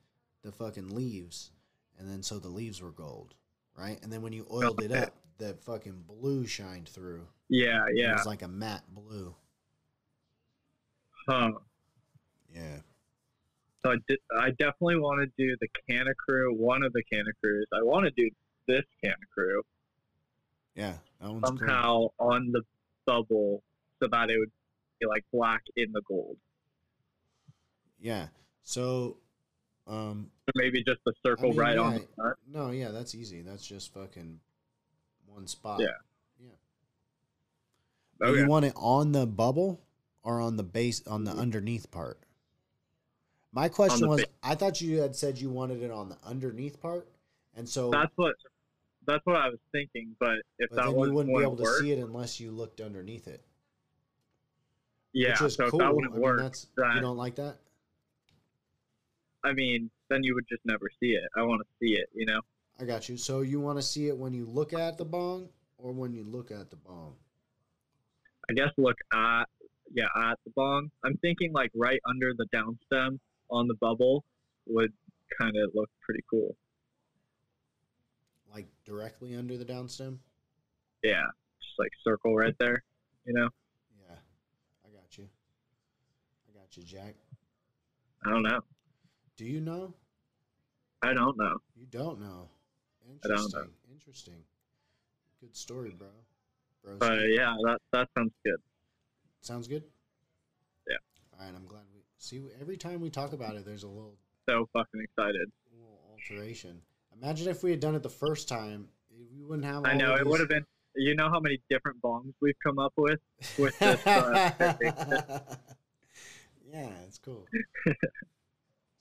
the 0.43 0.51
fucking 0.51 0.95
leaves, 0.95 1.51
and 1.99 2.09
then 2.09 2.23
so 2.23 2.39
the 2.39 2.47
leaves 2.47 2.81
were 2.81 2.91
gold, 2.91 3.35
right? 3.77 3.99
And 4.03 4.11
then 4.11 4.21
when 4.21 4.33
you 4.33 4.45
oiled 4.51 4.81
it 4.81 4.91
up, 4.91 5.13
the 5.37 5.53
fucking 5.65 6.03
blue 6.07 6.45
shined 6.45 6.87
through. 6.87 7.27
Yeah, 7.49 7.85
yeah. 7.93 8.11
It 8.11 8.13
was 8.13 8.25
like 8.25 8.41
a 8.41 8.47
matte 8.47 8.83
blue. 8.93 9.35
Huh. 11.27 11.51
Yeah. 12.53 12.77
So 13.83 13.91
I, 13.91 13.95
did, 14.07 14.19
I 14.39 14.49
definitely 14.51 14.97
want 14.97 15.21
to 15.21 15.43
do 15.43 15.55
the 15.61 15.67
Kanna 15.87 16.11
Krew, 16.27 16.55
one 16.57 16.83
of 16.83 16.91
the 16.93 17.03
Kanna 17.11 17.29
Krews. 17.43 17.65
I 17.73 17.83
want 17.83 18.05
to 18.05 18.11
do 18.11 18.29
this 18.67 18.83
Kanna 19.03 19.15
Krew 19.37 19.61
Yeah, 20.75 20.93
one's 21.21 21.43
cool. 21.43 21.57
somehow 21.57 22.07
on 22.19 22.51
the 22.51 22.61
bubble 23.05 23.61
so 24.01 24.07
that 24.07 24.31
it 24.31 24.39
would 24.39 24.51
be 24.99 25.05
like 25.05 25.23
black 25.31 25.61
in 25.75 25.91
the 25.91 26.01
gold. 26.07 26.37
Yeah. 27.99 28.27
So, 28.63 29.17
um, 29.85 30.31
maybe 30.53 30.83
just 30.83 30.99
a 31.07 31.11
circle 31.25 31.49
mean, 31.49 31.57
right 31.57 31.77
on 31.77 31.93
yeah, 31.93 31.97
the 31.99 32.07
front. 32.15 32.37
no, 32.51 32.71
yeah, 32.71 32.91
that's 32.91 33.15
easy. 33.15 33.41
That's 33.41 33.65
just 33.65 33.93
fucking 33.93 34.39
one 35.27 35.47
spot. 35.47 35.79
Yeah. 35.79 35.87
Yeah. 36.39 36.47
Oh, 38.21 38.29
okay. 38.29 38.39
You 38.41 38.47
want 38.47 38.65
it 38.65 38.73
on 38.75 39.11
the 39.11 39.25
bubble 39.25 39.81
or 40.23 40.39
on 40.39 40.57
the 40.57 40.63
base 40.63 41.05
on 41.07 41.23
the 41.23 41.31
underneath 41.31 41.89
part? 41.91 42.19
My 43.51 43.69
question 43.69 44.07
was, 44.07 44.21
ba- 44.21 44.27
I 44.43 44.55
thought 44.55 44.81
you 44.81 44.99
had 44.99 45.15
said 45.15 45.39
you 45.39 45.49
wanted 45.49 45.81
it 45.81 45.89
on 45.89 46.09
the 46.09 46.17
underneath 46.25 46.81
part, 46.81 47.07
and 47.55 47.67
so 47.67 47.89
That's 47.89 48.11
what 48.15 48.35
that's 49.07 49.25
what 49.25 49.37
I 49.37 49.47
was 49.47 49.59
thinking. 49.71 50.15
But 50.19 50.39
if 50.59 50.69
but 50.69 50.75
that 50.75 50.85
then 50.85 50.91
you 50.91 51.13
wouldn't 51.13 51.35
be 51.37 51.41
able 51.41 51.51
wouldn't 51.51 51.77
to 51.77 51.83
see 51.83 51.91
it 51.91 51.99
unless 51.99 52.39
you 52.39 52.51
looked 52.51 52.81
underneath 52.81 53.27
it. 53.27 53.41
yeah. 55.13 55.35
so 55.35 55.47
cool. 55.47 55.65
if 55.67 55.71
that 55.77 55.95
wouldn't 55.95 56.13
I 56.13 56.15
mean, 56.15 56.21
work, 56.21 56.39
that's 56.41 56.67
then, 56.75 56.95
you 56.95 57.01
don't 57.01 57.17
like 57.17 57.35
that? 57.35 57.57
I 59.45 59.53
mean, 59.53 59.91
then 60.09 60.23
you 60.23 60.33
would 60.33 60.47
just 60.49 60.65
never 60.65 60.89
see 60.99 61.11
it. 61.11 61.23
I 61.37 61.43
want 61.43 61.61
to 61.61 61.67
see 61.79 61.93
it. 61.93 62.09
You 62.13 62.25
know. 62.25 62.41
I 62.79 62.83
got 62.83 63.07
you. 63.07 63.15
So 63.15 63.41
you 63.41 63.61
want 63.61 63.77
to 63.77 63.83
see 63.83 64.07
it 64.07 64.17
when 64.17 64.33
you 64.33 64.45
look 64.45 64.73
at 64.73 64.97
the 64.97 65.05
bong, 65.05 65.49
or 65.77 65.91
when 65.91 66.13
you 66.13 66.23
look 66.23 66.51
at 66.51 66.69
the 66.69 66.75
bong? 66.75 67.13
I 68.49 68.53
guess 68.53 68.69
look 68.77 68.97
at 69.13 69.45
yeah 69.93 70.07
at 70.17 70.39
the 70.45 70.51
bong. 70.55 70.89
I'm 71.03 71.15
thinking 71.17 71.53
like 71.53 71.71
right 71.75 71.99
under 72.09 72.33
the 72.35 72.45
downstem 72.53 73.19
on 73.49 73.67
the 73.67 73.75
bubble 73.75 74.25
would 74.65 74.91
kind 75.39 75.55
of 75.55 75.71
look 75.73 75.89
pretty 76.01 76.23
cool. 76.29 76.55
Like 78.53 78.67
directly 78.85 79.35
under 79.35 79.57
the 79.57 79.65
downstem? 79.65 80.17
Yeah, 81.03 81.23
just 81.61 81.79
like 81.79 81.91
circle 82.03 82.35
right 82.35 82.55
there. 82.59 82.83
You 83.25 83.33
know. 83.33 83.49
Yeah, 84.07 84.15
I 84.85 84.89
got 84.89 85.17
you. 85.17 85.27
I 86.49 86.59
got 86.59 86.75
you, 86.75 86.83
Jack. 86.83 87.15
I 88.25 88.29
don't 88.31 88.43
know. 88.43 88.61
Do 89.37 89.45
you 89.45 89.59
know? 89.61 89.93
I 91.01 91.13
don't 91.13 91.37
know. 91.37 91.57
You 91.75 91.85
don't 91.91 92.19
know. 92.19 92.49
I 93.23 93.27
don't 93.27 93.35
know. 93.35 93.35
Interesting. 93.35 93.69
Interesting. 93.91 94.43
Good 95.41 95.55
story, 95.55 95.93
bro. 95.97 96.07
Bro. 96.83 96.97
But 96.99 97.29
yeah, 97.29 97.55
that 97.65 97.79
that 97.91 98.07
sounds 98.17 98.31
good. 98.45 98.57
Sounds 99.41 99.67
good. 99.67 99.83
Yeah. 100.87 100.95
All 101.39 101.45
right, 101.45 101.53
I'm 101.55 101.65
glad 101.65 101.83
we 101.93 102.01
see. 102.17 102.41
Every 102.61 102.77
time 102.77 103.01
we 103.01 103.09
talk 103.09 103.33
about 103.33 103.55
it, 103.55 103.65
there's 103.65 103.83
a 103.83 103.87
little, 103.87 104.15
So 104.47 104.67
fucking 104.73 105.01
excited. 105.01 105.51
little 105.71 105.99
alteration. 106.11 106.81
Imagine 107.21 107.49
if 107.49 107.61
we 107.63 107.71
had 107.71 107.79
done 107.79 107.95
it 107.95 108.03
the 108.03 108.09
first 108.09 108.47
time, 108.47 108.87
we 109.35 109.43
wouldn't 109.43 109.65
have. 109.65 109.85
I 109.85 109.93
know 109.95 110.15
it 110.15 110.25
would 110.25 110.39
have 110.39 110.49
been. 110.49 110.65
You 110.95 111.13
know 111.15 111.29
how 111.29 111.41
many 111.41 111.61
different 111.69 112.01
bongs 112.01 112.33
we've 112.41 112.57
come 112.63 112.79
up 112.79 112.93
with 112.95 113.19
with 113.57 113.77
this. 113.79 114.07
Uh, 114.07 114.49
yeah, 116.71 116.89
it's 117.05 117.17
cool. 117.17 117.45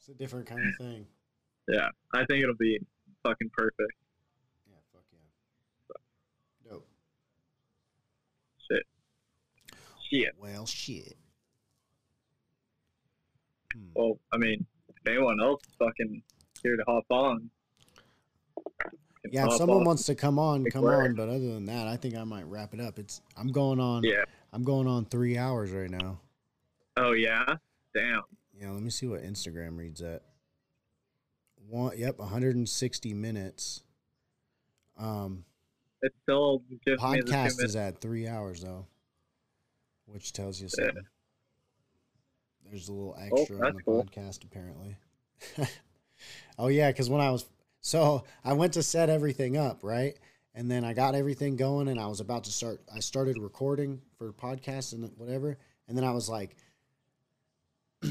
it's 0.05 0.15
a 0.15 0.18
different 0.18 0.47
kind 0.47 0.60
of 0.60 0.74
thing. 0.76 1.07
yeah, 1.66 1.89
I 2.12 2.26
think 2.26 2.42
it'll 2.42 2.55
be 2.57 2.78
fucking 3.23 3.50
perfect. 3.57 3.92
Yeah, 4.68 4.76
fuck 4.92 5.02
yeah. 5.12 6.70
Dope. 6.70 6.86
Shit. 8.70 8.83
Shit. 10.10 10.34
Well, 10.39 10.66
shit. 10.66 11.16
Hmm. 13.73 13.81
Well, 13.94 14.18
I 14.31 14.36
mean, 14.36 14.66
if 14.89 15.07
anyone 15.07 15.41
else 15.41 15.62
fucking 15.78 16.23
here 16.62 16.76
to 16.76 16.84
hop 16.86 17.05
on. 17.08 17.49
Yeah, 19.31 19.47
if 19.47 19.55
someone 19.55 19.78
on. 19.78 19.84
wants 19.84 20.05
to 20.05 20.15
come 20.15 20.39
on, 20.39 20.66
come 20.66 20.84
on. 20.84 21.15
But 21.15 21.31
other 21.31 21.39
than 21.39 21.65
that, 21.65 21.86
I 21.86 21.97
think 21.97 22.15
I 22.15 22.24
might 22.24 22.47
wrap 22.47 22.74
it 22.74 22.81
up. 22.81 22.99
It's 22.99 23.23
I'm 23.39 23.49
going 23.49 23.81
on. 23.81 24.02
Yeah. 24.05 24.24
I'm 24.52 24.65
going 24.65 24.86
on 24.86 25.07
three 25.07 25.39
hours 25.39 25.70
right 25.70 25.91
now. 25.91 26.20
Oh 26.99 27.12
yeah. 27.12 27.55
Damn. 27.94 28.20
Yeah, 28.60 28.70
let 28.70 28.83
me 28.83 28.91
see 28.91 29.07
what 29.07 29.23
Instagram 29.23 29.76
reads 29.76 30.00
at. 30.02 30.23
One, 31.68 31.97
yep, 31.97 32.18
160 32.18 33.15
minutes. 33.15 33.83
Um, 34.99 35.44
It 36.02 36.12
still 36.23 36.62
gives 36.68 36.70
me 36.70 37.20
the 37.20 37.26
two 37.26 37.33
podcast 37.33 37.62
is 37.62 37.74
at 37.74 38.00
three 38.00 38.28
hours 38.28 38.62
though, 38.62 38.86
which 40.07 40.33
tells 40.33 40.60
you 40.60 40.68
something. 40.68 41.05
There's 42.70 42.89
a 42.89 42.92
little 42.92 43.16
extra 43.18 43.66
on 43.66 43.74
the 43.74 43.83
cool. 43.83 44.05
podcast 44.05 44.44
apparently. 44.44 44.97
oh 46.58 46.68
yeah, 46.68 46.91
because 46.91 47.10
when 47.10 47.20
I 47.20 47.31
was 47.31 47.47
so 47.81 48.24
I 48.44 48.52
went 48.52 48.74
to 48.74 48.83
set 48.83 49.10
everything 49.10 49.57
up 49.57 49.81
right, 49.83 50.16
and 50.55 50.70
then 50.70 50.84
I 50.84 50.92
got 50.92 51.15
everything 51.15 51.57
going, 51.57 51.89
and 51.89 51.99
I 51.99 52.07
was 52.07 52.20
about 52.20 52.44
to 52.44 52.52
start. 52.52 52.81
I 52.94 53.00
started 53.00 53.39
recording 53.39 54.00
for 54.16 54.33
podcast 54.33 54.92
and 54.92 55.10
whatever, 55.16 55.58
and 55.89 55.97
then 55.97 56.05
I 56.05 56.12
was 56.12 56.28
like 56.28 56.57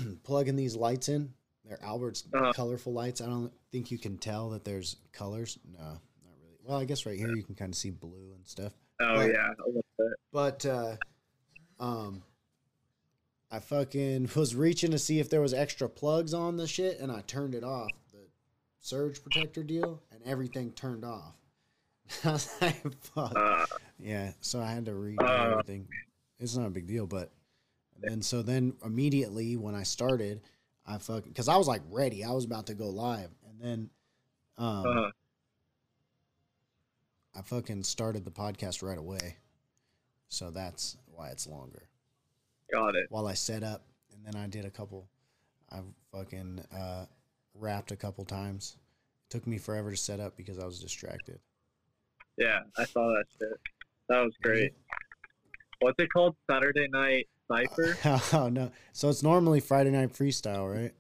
plugging 0.23 0.55
these 0.55 0.75
lights 0.75 1.09
in. 1.09 1.33
They're 1.65 1.81
Albert's 1.83 2.23
Uh-huh. 2.33 2.51
colorful 2.53 2.93
lights. 2.93 3.21
I 3.21 3.25
don't 3.27 3.51
think 3.71 3.89
you 3.91 3.97
can 3.97 4.17
tell 4.17 4.49
that 4.49 4.63
there's 4.65 4.97
colors. 5.13 5.57
No, 5.71 5.79
not 5.83 5.99
really. 6.41 6.57
Well, 6.63 6.77
I 6.79 6.85
guess 6.85 7.05
right 7.05 7.17
here 7.17 7.33
you 7.33 7.43
can 7.43 7.55
kind 7.55 7.71
of 7.71 7.77
see 7.77 7.89
blue 7.89 8.33
and 8.35 8.45
stuff. 8.45 8.73
Oh 8.99 9.15
But- 9.15 9.31
yeah, 9.31 9.49
a 9.51 9.65
little 9.67 9.85
bit. 9.97 10.07
But 10.31 10.65
uh 10.65 10.95
um 11.79 12.23
I 13.51 13.59
fucking 13.59 14.29
was 14.35 14.55
reaching 14.55 14.91
to 14.91 14.99
see 14.99 15.19
if 15.19 15.29
there 15.29 15.41
was 15.41 15.53
extra 15.53 15.87
plugs 15.87 16.33
on 16.33 16.57
the 16.57 16.67
shit 16.67 16.99
and 16.99 17.11
I 17.11 17.21
turned 17.21 17.55
it 17.55 17.63
off, 17.63 17.89
the 18.11 18.19
surge 18.79 19.21
protector 19.23 19.63
deal, 19.63 20.01
and 20.11 20.21
everything 20.25 20.71
turned 20.71 21.05
off. 21.05 21.35
I 22.25 22.31
was 22.33 22.49
like, 22.61 22.93
fuck. 23.01 23.33
Uh, 23.35 23.65
Yeah, 23.99 24.31
so 24.41 24.59
I 24.59 24.71
had 24.71 24.85
to 24.85 24.91
redo 24.91 25.21
Uh. 25.21 25.51
everything. 25.51 25.87
It's 26.39 26.57
not 26.57 26.67
a 26.67 26.71
big 26.71 26.87
deal, 26.87 27.05
but 27.07 27.31
and 28.03 28.23
so 28.23 28.41
then 28.41 28.73
immediately 28.83 29.57
when 29.57 29.75
I 29.75 29.83
started, 29.83 30.41
I 30.85 30.97
fucking 30.97 31.29
because 31.31 31.47
I 31.47 31.57
was 31.57 31.67
like 31.67 31.81
ready, 31.89 32.23
I 32.23 32.31
was 32.31 32.45
about 32.45 32.67
to 32.67 32.73
go 32.73 32.89
live, 32.89 33.29
and 33.49 33.59
then 33.59 33.89
um 34.57 34.85
uh, 34.85 35.09
I 37.35 37.41
fucking 37.41 37.83
started 37.83 38.25
the 38.25 38.31
podcast 38.31 38.83
right 38.83 38.97
away, 38.97 39.37
so 40.27 40.51
that's 40.51 40.97
why 41.07 41.29
it's 41.29 41.47
longer. 41.47 41.87
got 42.71 42.95
it. 42.95 43.07
While 43.09 43.27
I 43.27 43.33
set 43.33 43.63
up, 43.63 43.85
and 44.13 44.25
then 44.25 44.41
I 44.41 44.47
did 44.47 44.65
a 44.65 44.69
couple, 44.69 45.07
I 45.71 45.79
fucking 46.11 46.63
uh, 46.75 47.05
rapped 47.55 47.91
a 47.91 47.95
couple 47.95 48.23
times. 48.25 48.77
Took 49.29 49.47
me 49.47 49.57
forever 49.57 49.89
to 49.89 49.97
set 49.97 50.19
up 50.19 50.37
because 50.37 50.59
I 50.59 50.65
was 50.65 50.79
distracted. 50.79 51.39
Yeah, 52.37 52.59
I 52.77 52.85
saw 52.85 53.07
that 53.07 53.25
shit. 53.39 53.59
That 54.09 54.21
was 54.21 54.33
great. 54.43 54.73
What's 55.79 55.95
it 55.99 56.11
called? 56.13 56.35
Saturday 56.49 56.87
Night 56.87 57.27
Cipher? 57.51 57.97
oh 58.33 58.49
no! 58.49 58.71
So 58.91 59.09
it's 59.09 59.23
normally 59.23 59.59
Friday 59.59 59.91
night 59.91 60.13
freestyle, 60.13 60.73
right? 60.73 60.93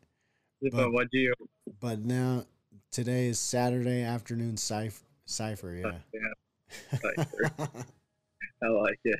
but 0.71 0.91
what 0.91 1.09
do 1.11 1.19
you? 1.19 1.33
But 1.79 1.99
now 1.99 2.45
today 2.91 3.27
is 3.27 3.39
Saturday 3.39 4.01
afternoon 4.03 4.57
cipher. 4.57 5.03
Cipher, 5.25 5.73
yeah. 5.73 5.99
Yeah. 6.13 6.99
Cipher. 7.17 7.85
I 8.63 8.67
like 8.67 8.99
it. 9.03 9.19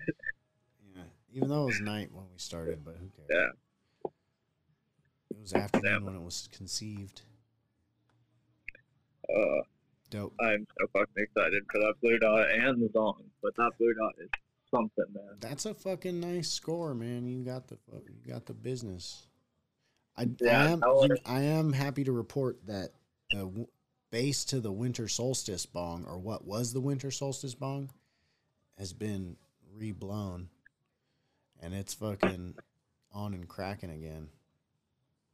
yeah. 0.96 1.04
Even 1.34 1.50
though 1.50 1.64
it 1.64 1.68
was 1.68 1.82
night 1.82 2.10
when 2.12 2.26
we 2.32 2.38
started, 2.38 2.84
but 2.84 2.96
who 3.00 3.10
cares? 3.10 3.30
Yeah. 3.30 4.10
It 5.32 5.42
was 5.42 5.54
afternoon 5.54 6.06
when 6.06 6.16
it 6.16 6.22
was 6.22 6.48
conceived. 6.52 7.22
Uh, 9.30 9.62
Dope. 10.10 10.34
I'm 10.40 10.68
so 10.80 10.88
fucking 10.94 11.24
excited 11.24 11.64
for 11.72 11.80
that 11.80 11.96
blue 12.02 12.20
dot 12.20 12.52
and 12.52 12.82
the 12.82 12.90
song. 12.94 13.24
But 13.42 13.56
that 13.56 13.72
blue 13.80 13.94
dot 13.94 14.14
is 14.20 14.30
something, 14.74 15.06
man. 15.14 15.38
That's 15.40 15.66
a 15.66 15.74
fucking 15.74 16.20
nice 16.20 16.50
score, 16.50 16.94
man. 16.94 17.28
You 17.28 17.44
got 17.44 17.68
the 17.68 17.78
you 17.92 18.32
got 18.32 18.46
the 18.46 18.54
business. 18.54 19.28
I, 20.18 20.28
Yeah, 20.40 20.62
I 20.62 20.66
am. 20.70 20.84
I 21.26 21.42
am 21.42 21.74
happy 21.74 22.04
to 22.04 22.12
report 22.12 22.66
that 22.68 22.90
the 23.32 23.40
w- 23.46 23.68
base 24.12 24.46
to 24.46 24.60
the 24.60 24.72
winter 24.72 25.08
solstice 25.08 25.66
bong, 25.66 26.06
or 26.08 26.18
what 26.18 26.46
was 26.46 26.74
the 26.74 26.82
winter 26.82 27.12
solstice 27.12 27.56
bong, 27.56 27.90
has 28.78 28.94
been 28.94 29.38
reblown, 29.78 30.48
and 31.62 31.74
it's 31.74 31.94
fucking 31.94 32.56
on 33.12 33.34
and 33.34 33.48
cracking 33.48 33.92
again. 33.92 34.28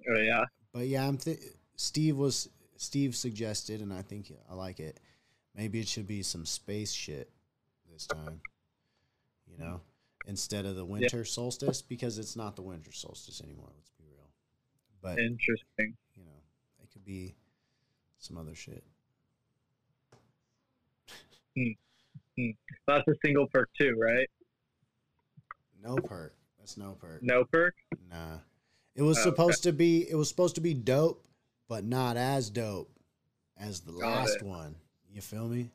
Oh 0.09 0.19
yeah. 0.19 0.45
But 0.71 0.87
yeah, 0.87 1.07
I'm 1.07 1.17
th- 1.17 1.39
Steve 1.75 2.17
was 2.17 2.49
Steve 2.77 3.15
suggested, 3.15 3.81
and 3.81 3.91
I 3.91 4.01
think 4.01 4.31
I 4.49 4.53
like 4.53 4.79
it. 4.79 4.99
Maybe 5.55 5.79
it 5.79 5.87
should 5.87 6.07
be 6.07 6.23
some 6.23 6.45
space 6.45 6.93
shit 6.93 7.29
this 7.91 8.07
time. 8.07 8.39
You 9.59 9.65
know, 9.65 9.71
mm-hmm. 9.71 10.29
instead 10.29 10.65
of 10.65 10.75
the 10.75 10.85
winter 10.85 11.25
solstice, 11.25 11.81
because 11.81 12.17
it's 12.17 12.35
not 12.35 12.55
the 12.55 12.61
winter 12.61 12.91
solstice 12.91 13.41
anymore. 13.43 13.69
Let's 13.75 13.91
be 13.91 14.05
real. 14.09 14.29
But 15.01 15.19
Interesting. 15.19 15.95
you 16.15 16.23
know, 16.23 16.39
it 16.81 16.89
could 16.91 17.03
be 17.05 17.35
some 18.19 18.37
other 18.37 18.55
shit. 18.55 18.83
Hmm. 21.57 21.71
Hmm. 22.37 22.49
That's 22.87 23.07
a 23.07 23.13
single 23.25 23.47
perk 23.47 23.69
too, 23.79 23.97
right? 23.99 24.29
No 25.83 25.95
perk. 25.95 26.33
That's 26.57 26.77
no 26.77 26.95
perk. 26.99 27.21
No 27.23 27.43
perk. 27.45 27.75
Nah. 28.09 28.37
It 28.95 29.01
was 29.01 29.17
Oh, 29.17 29.21
okay. 29.21 29.29
supposed 29.29 29.63
to 29.63 29.73
be. 29.73 30.09
It 30.09 30.15
was 30.15 30.29
supposed 30.29 30.55
to 30.55 30.61
be 30.61 30.73
dope, 30.73 31.25
but 31.67 31.83
not 31.83 32.17
as 32.17 32.49
dope 32.49 32.91
as 33.57 33.81
the 33.81 33.91
Got 33.93 34.01
last 34.01 34.37
it. 34.37 34.43
one. 34.43 34.75
You 35.13 35.21
feel 35.21 35.47
me? 35.47 35.69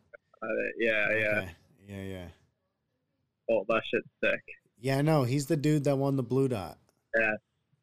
Yeah, 0.78 1.10
yeah. 1.10 1.48
Yeah, 1.88 2.02
yeah. 2.02 2.26
Oh, 3.50 3.64
that 3.68 3.82
shit's 3.92 4.08
sick. 4.22 4.42
Yeah, 4.78 5.00
no, 5.02 5.24
he's 5.24 5.46
the 5.46 5.56
dude 5.56 5.84
that 5.84 5.96
won 5.96 6.16
the 6.16 6.22
blue 6.22 6.48
dot. 6.48 6.78
Yeah, 7.18 7.32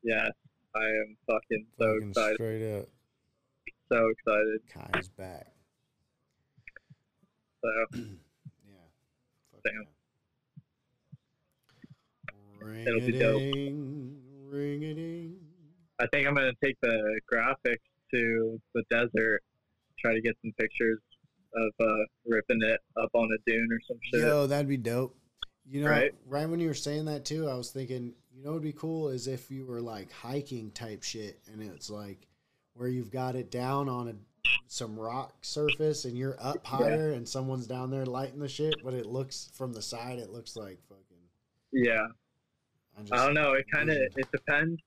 yeah. 0.03 0.27
I 0.75 0.83
am 0.83 1.17
fucking 1.29 1.65
so 1.79 1.85
Fucking 1.95 2.09
excited. 2.09 2.35
straight 2.35 2.77
up. 2.79 2.87
So 3.91 4.07
excited. 4.09 4.61
Kai's 4.73 5.09
back. 5.09 5.47
So 7.63 7.69
Yeah. 7.93 8.01
Damn. 9.65 9.85
yeah. 12.63 12.65
Ring 12.67 12.87
It'll 12.87 12.99
be 13.01 13.11
dope. 13.19 13.39
ding, 13.41 14.17
ring 14.49 14.83
a 14.83 14.93
ding. 14.93 15.35
I 15.99 16.07
think 16.07 16.27
I'm 16.27 16.33
gonna 16.35 16.51
take 16.63 16.77
the 16.81 17.19
graphics 17.31 17.77
to 18.13 18.59
the 18.73 18.83
desert, 18.89 19.41
try 19.99 20.13
to 20.13 20.21
get 20.21 20.33
some 20.41 20.51
pictures 20.59 20.99
of 21.55 21.71
uh, 21.85 21.93
ripping 22.25 22.61
it 22.61 22.79
up 23.01 23.09
on 23.13 23.27
a 23.31 23.49
dune 23.49 23.67
or 23.71 23.79
some 23.87 23.97
shit. 24.11 24.21
Yo, 24.21 24.47
that'd 24.47 24.67
be 24.67 24.77
dope. 24.77 25.15
You 25.71 25.85
know, 25.85 25.89
right? 25.89 26.13
When 26.49 26.59
you 26.59 26.67
were 26.67 26.73
saying 26.73 27.05
that 27.05 27.23
too, 27.23 27.47
I 27.47 27.53
was 27.53 27.71
thinking, 27.71 28.13
you 28.35 28.43
know, 28.43 28.49
what'd 28.49 28.61
be 28.61 28.73
cool 28.73 29.07
is 29.07 29.27
if 29.27 29.49
you 29.49 29.65
were 29.65 29.79
like 29.79 30.11
hiking 30.11 30.69
type 30.71 31.01
shit, 31.01 31.39
and 31.51 31.63
it's 31.63 31.89
like 31.89 32.27
where 32.73 32.89
you've 32.89 33.09
got 33.09 33.35
it 33.37 33.49
down 33.49 33.87
on 33.87 34.09
a 34.09 34.15
some 34.67 34.99
rock 34.99 35.33
surface, 35.41 36.03
and 36.03 36.17
you're 36.17 36.35
up 36.41 36.65
higher, 36.65 37.11
and 37.11 37.27
someone's 37.27 37.67
down 37.67 37.89
there 37.89 38.05
lighting 38.05 38.39
the 38.39 38.49
shit, 38.49 38.75
but 38.83 38.93
it 38.93 39.05
looks 39.05 39.49
from 39.53 39.71
the 39.71 39.81
side, 39.81 40.19
it 40.19 40.31
looks 40.31 40.57
like 40.57 40.77
fucking. 40.89 41.05
Yeah, 41.71 42.07
just 42.99 43.13
I 43.13 43.25
don't 43.25 43.33
know. 43.33 43.53
It 43.53 43.65
kind 43.71 43.89
of 43.89 43.95
it 43.95 44.31
depends 44.33 44.81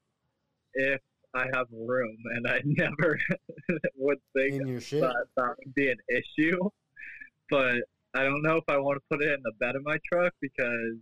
if 0.75 1.01
I 1.33 1.47
have 1.55 1.67
room, 1.73 2.17
and 2.35 2.47
I 2.47 2.61
never 2.65 3.19
would 3.97 4.19
think 4.37 4.61
in 4.61 4.69
your 4.69 4.83
shit. 4.83 5.01
that 5.01 5.25
that 5.39 5.55
would 5.65 5.75
be 5.75 5.89
an 5.89 5.99
issue. 6.11 6.59
But 7.49 7.85
I 8.15 8.23
don't 8.23 8.43
know 8.43 8.57
if 8.57 8.65
I 8.69 8.79
want 8.79 8.97
to 8.97 9.03
put 9.17 9.25
it 9.25 9.33
in 9.33 9.41
the 9.43 9.53
bed 9.59 9.77
of 9.77 9.83
my 9.85 9.99
truck 10.11 10.33
because 10.41 10.97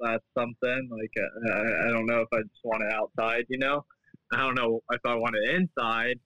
that's 0.00 0.24
something 0.36 0.88
like 0.90 1.12
uh, 1.18 1.52
I, 1.52 1.88
I 1.88 1.90
don't 1.90 2.06
know 2.06 2.20
if 2.20 2.28
I 2.32 2.42
just 2.42 2.64
want 2.64 2.82
it 2.82 2.92
outside. 2.92 3.44
You 3.48 3.58
know, 3.58 3.84
I 4.32 4.38
don't 4.38 4.54
know 4.54 4.82
if 4.90 5.00
I 5.06 5.14
want 5.14 5.36
it 5.36 5.54
inside 5.54 6.18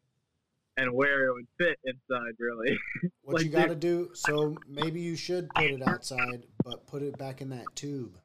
and 0.77 0.93
where 0.93 1.27
it 1.27 1.33
would 1.35 1.47
fit 1.59 1.79
inside. 1.85 2.33
Really, 2.39 2.79
What 3.23 3.37
like, 3.37 3.45
you 3.45 3.51
got 3.51 3.69
to 3.69 3.75
do? 3.75 4.11
So 4.15 4.57
maybe 4.67 5.01
you 5.01 5.17
should 5.17 5.51
put 5.55 5.65
it 5.65 5.87
outside, 5.87 6.47
but 6.65 6.87
put 6.87 7.03
it 7.03 7.19
back 7.19 7.41
in 7.43 7.51
that 7.51 7.67
tube. 7.75 8.17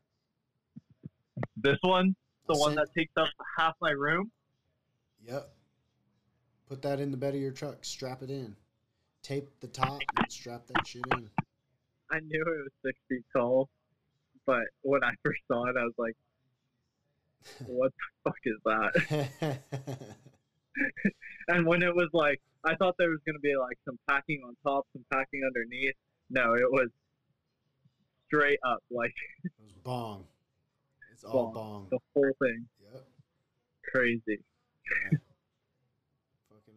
this 1.58 1.78
one, 1.82 2.16
the 2.48 2.54
I'll 2.54 2.60
one 2.62 2.70
send- 2.70 2.80
that 2.80 2.94
takes 2.98 3.14
up 3.18 3.28
half 3.58 3.74
my 3.82 3.92
room. 3.92 4.32
Yep. 5.28 5.50
Put 6.68 6.82
that 6.84 7.00
in 7.00 7.12
the 7.12 7.18
bed 7.18 7.36
of 7.36 7.42
your 7.42 7.52
truck. 7.52 7.84
Strap 7.84 8.24
it 8.24 8.30
in. 8.30 8.56
Tape 9.22 9.50
the 9.60 9.68
top 9.68 10.00
and 10.18 10.32
strap 10.32 10.68
that 10.68 10.88
shit 10.88 11.04
in. 11.14 11.30
I 12.12 12.20
knew 12.20 12.42
it 12.42 12.48
was 12.64 12.72
six 12.86 13.00
feet 13.10 13.24
tall, 13.36 13.70
but 14.46 14.64
when 14.82 15.04
I 15.04 15.12
first 15.24 15.42
saw 15.48 15.66
it, 15.66 15.76
I 15.78 15.84
was 15.84 15.94
like, 15.98 16.16
"What 17.68 17.92
the 18.24 18.30
fuck 18.30 18.40
is 18.46 18.60
that?" 18.66 19.60
And 21.48 21.66
when 21.66 21.84
it 21.84 21.96
was 21.96 22.10
like, 22.14 22.42
I 22.64 22.76
thought 22.76 22.96
there 22.98 23.10
was 23.10 23.20
gonna 23.26 23.40
be 23.40 23.56
like 23.56 23.78
some 23.86 24.00
packing 24.08 24.42
on 24.46 24.56
top, 24.64 24.88
some 24.94 25.06
packing 25.12 25.42
underneath. 25.46 25.94
No, 26.30 26.56
it 26.56 26.72
was 26.72 26.90
straight 28.28 28.60
up, 28.68 28.82
like 28.90 29.14
it 29.44 29.52
was 29.62 29.72
bong. 29.84 30.26
It's 31.14 31.24
all 31.24 31.52
Bong. 31.52 31.54
bong. 31.54 31.88
the 31.92 32.00
whole 32.14 32.32
thing. 32.42 32.66
Yep. 32.92 33.04
Crazy. 33.92 34.22
Yeah. 34.30 35.18
Fucking 36.50 36.74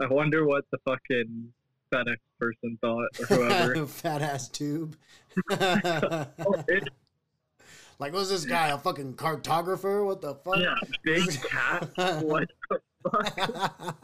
I 0.00 0.06
wonder 0.06 0.46
what 0.46 0.64
the 0.70 0.78
fucking 0.84 1.52
FedEx 1.92 2.16
person 2.38 2.78
thought 2.80 3.06
or 3.20 3.26
whoever. 3.26 3.86
Fat 3.88 4.22
ass 4.22 4.48
tube. 4.48 4.96
Like, 7.98 8.14
what's 8.14 8.30
this 8.30 8.44
guy? 8.46 8.68
A 8.68 8.78
fucking 8.78 9.14
cartographer? 9.14 10.04
What 10.04 10.20
the 10.22 10.34
fuck? 10.34 10.56
yeah, 10.58 10.74
big 11.04 11.40
cat. 11.44 11.88
What 12.24 12.48
the 12.68 12.80
fuck? 13.08 13.98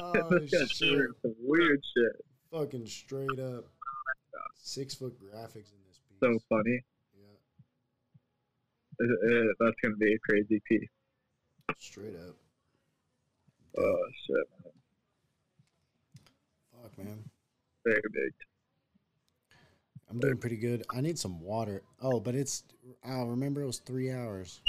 Oh, 0.00 0.46
shit. 0.46 1.00
weird 1.38 1.82
shit. 1.94 2.24
fucking 2.50 2.86
straight 2.86 3.38
up. 3.38 3.66
Six 4.62 4.94
foot 4.94 5.18
graphics 5.20 5.72
in 5.72 5.80
this 5.86 5.98
piece. 6.08 6.18
So 6.20 6.38
funny. 6.48 6.80
yeah, 7.18 9.06
Uh, 9.06 9.52
That's 9.60 9.76
gonna 9.82 9.96
be 9.96 10.14
a 10.14 10.18
crazy 10.20 10.62
piece. 10.66 10.88
straight 11.78 12.16
up. 12.16 12.34
Oh 13.78 14.02
shit, 14.26 14.48
man. 16.98 17.24
very 17.84 18.02
big. 18.12 18.32
I'm 20.10 20.18
doing 20.20 20.38
pretty 20.38 20.56
good. 20.56 20.84
I 20.90 21.00
need 21.00 21.18
some 21.18 21.40
water. 21.40 21.82
Oh, 22.00 22.18
but 22.20 22.34
it's. 22.34 22.64
I 23.04 23.20
remember 23.22 23.62
it 23.62 23.66
was 23.66 23.78
three 23.78 24.10
hours. 24.10 24.62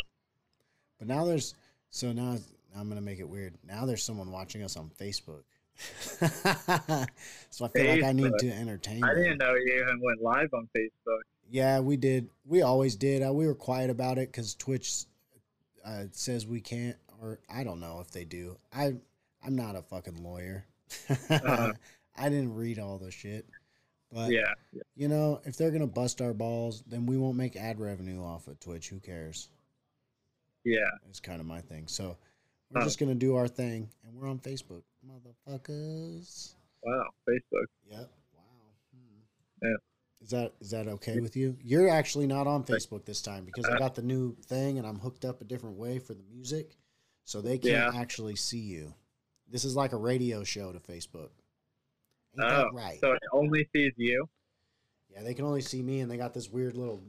But 0.98 1.08
now 1.08 1.26
there's. 1.26 1.56
So 1.92 2.12
now 2.12 2.38
I'm 2.78 2.90
gonna 2.90 3.02
make 3.02 3.20
it 3.20 3.28
weird. 3.28 3.54
Now 3.66 3.86
there's 3.86 4.04
someone 4.04 4.32
watching 4.32 4.64
us 4.64 4.76
on 4.76 4.92
Facebook. 5.00 5.44
so 7.50 7.66
I 7.66 7.70
feel 7.70 7.88
like 7.90 8.04
I 8.04 8.12
need 8.12 8.34
to 8.40 8.52
entertain. 8.52 9.04
I 9.04 9.14
them. 9.14 9.24
didn't 9.24 9.38
know 9.38 9.54
you 9.54 9.82
even 9.82 10.02
went 10.02 10.22
live 10.22 10.54
on 10.54 10.68
Facebook. 10.76 11.22
Yeah, 11.50 11.80
we 11.80 11.96
did. 11.96 12.30
We 12.46 12.62
always 12.62 12.96
did. 12.96 13.24
Uh, 13.26 13.34
we 13.34 13.48
were 13.48 13.56
quiet 13.56 13.90
about 13.90 14.18
it 14.18 14.30
because 14.32 14.56
Twitch 14.56 15.06
uh, 15.86 16.04
says 16.12 16.46
we 16.46 16.60
can't, 16.60 16.98
or 17.22 17.40
I 17.50 17.64
don't 17.64 17.80
know 17.80 18.02
if 18.02 18.12
they 18.12 18.26
do. 18.26 18.58
I 18.74 18.96
I'm 19.44 19.56
not 19.56 19.76
a 19.76 19.82
fucking 19.82 20.24
lawyer. 20.24 20.66
Uh-huh. 21.30 21.74
I 22.20 22.30
didn't 22.30 22.54
read 22.56 22.78
all 22.80 22.98
the 22.98 23.12
shit. 23.12 23.48
But 24.12 24.32
Yeah, 24.32 24.54
you 24.96 25.08
know, 25.08 25.40
if 25.46 25.56
they're 25.56 25.72
gonna 25.72 25.86
bust 25.88 26.22
our 26.22 26.34
balls, 26.34 26.84
then 26.88 27.06
we 27.06 27.18
won't 27.18 27.38
make 27.38 27.56
ad 27.56 27.80
revenue 27.80 28.24
off 28.24 28.48
of 28.48 28.60
Twitch. 28.60 28.90
Who 28.90 29.00
cares? 29.00 29.50
yeah. 30.66 30.90
It's 31.10 31.20
kind 31.20 31.40
of 31.40 31.46
my 31.48 31.62
thing. 31.62 31.88
So 31.88 32.18
we're 32.70 32.82
Oh. 32.82 32.84
just 32.84 33.00
gonna 33.00 33.16
do 33.16 33.36
our 33.36 33.48
thing, 33.48 33.90
and 34.04 34.16
we're 34.16 34.28
on 34.28 34.40
Facebook, 34.40 34.84
motherfuckers. 35.08 36.56
Wow, 36.84 37.10
Facebook. 37.28 37.66
Yep. 37.90 38.12
Wow. 38.36 38.44
Hmm. 38.94 39.20
Yeah. 39.64 39.76
Is 40.22 40.30
that 40.32 40.54
is 40.60 40.72
that 40.72 40.88
okay 40.88 41.20
with 41.20 41.36
you? 41.38 41.58
You're 41.62 41.90
actually 41.90 42.28
not 42.28 42.48
on 42.48 42.64
Facebook 42.64 43.06
this 43.06 43.22
time 43.22 43.46
because 43.46 43.66
I 43.66 43.78
got 43.78 43.96
the 43.96 44.02
new 44.02 44.36
thing 44.46 44.78
and 44.78 44.86
I'm 44.88 45.00
hooked 45.00 45.24
up 45.26 45.42
a 45.42 45.46
different 45.46 45.78
way 45.78 46.00
for 46.00 46.14
the 46.14 46.24
music, 46.24 46.76
so 47.26 47.42
they 47.42 47.58
can't 47.58 47.94
Yeah. 47.94 48.00
actually 48.00 48.36
see 48.36 48.60
you. 48.60 48.94
This 49.48 49.66
is 49.66 49.76
like 49.76 49.94
a 49.94 49.98
radio 49.98 50.44
show 50.44 50.72
to 50.74 50.80
Facebook. 50.80 51.30
Ain't 52.42 52.52
Oh, 52.52 52.70
right? 52.74 53.00
so 53.00 53.12
it 53.14 53.20
only 53.34 53.68
sees 53.76 53.94
you. 53.98 54.28
Yeah, 55.10 55.24
they 55.24 55.34
can 55.34 55.46
only 55.46 55.62
see 55.62 55.82
me, 55.82 56.02
and 56.02 56.10
they 56.12 56.18
got 56.18 56.34
this 56.34 56.50
weird 56.50 56.76
little 56.76 57.02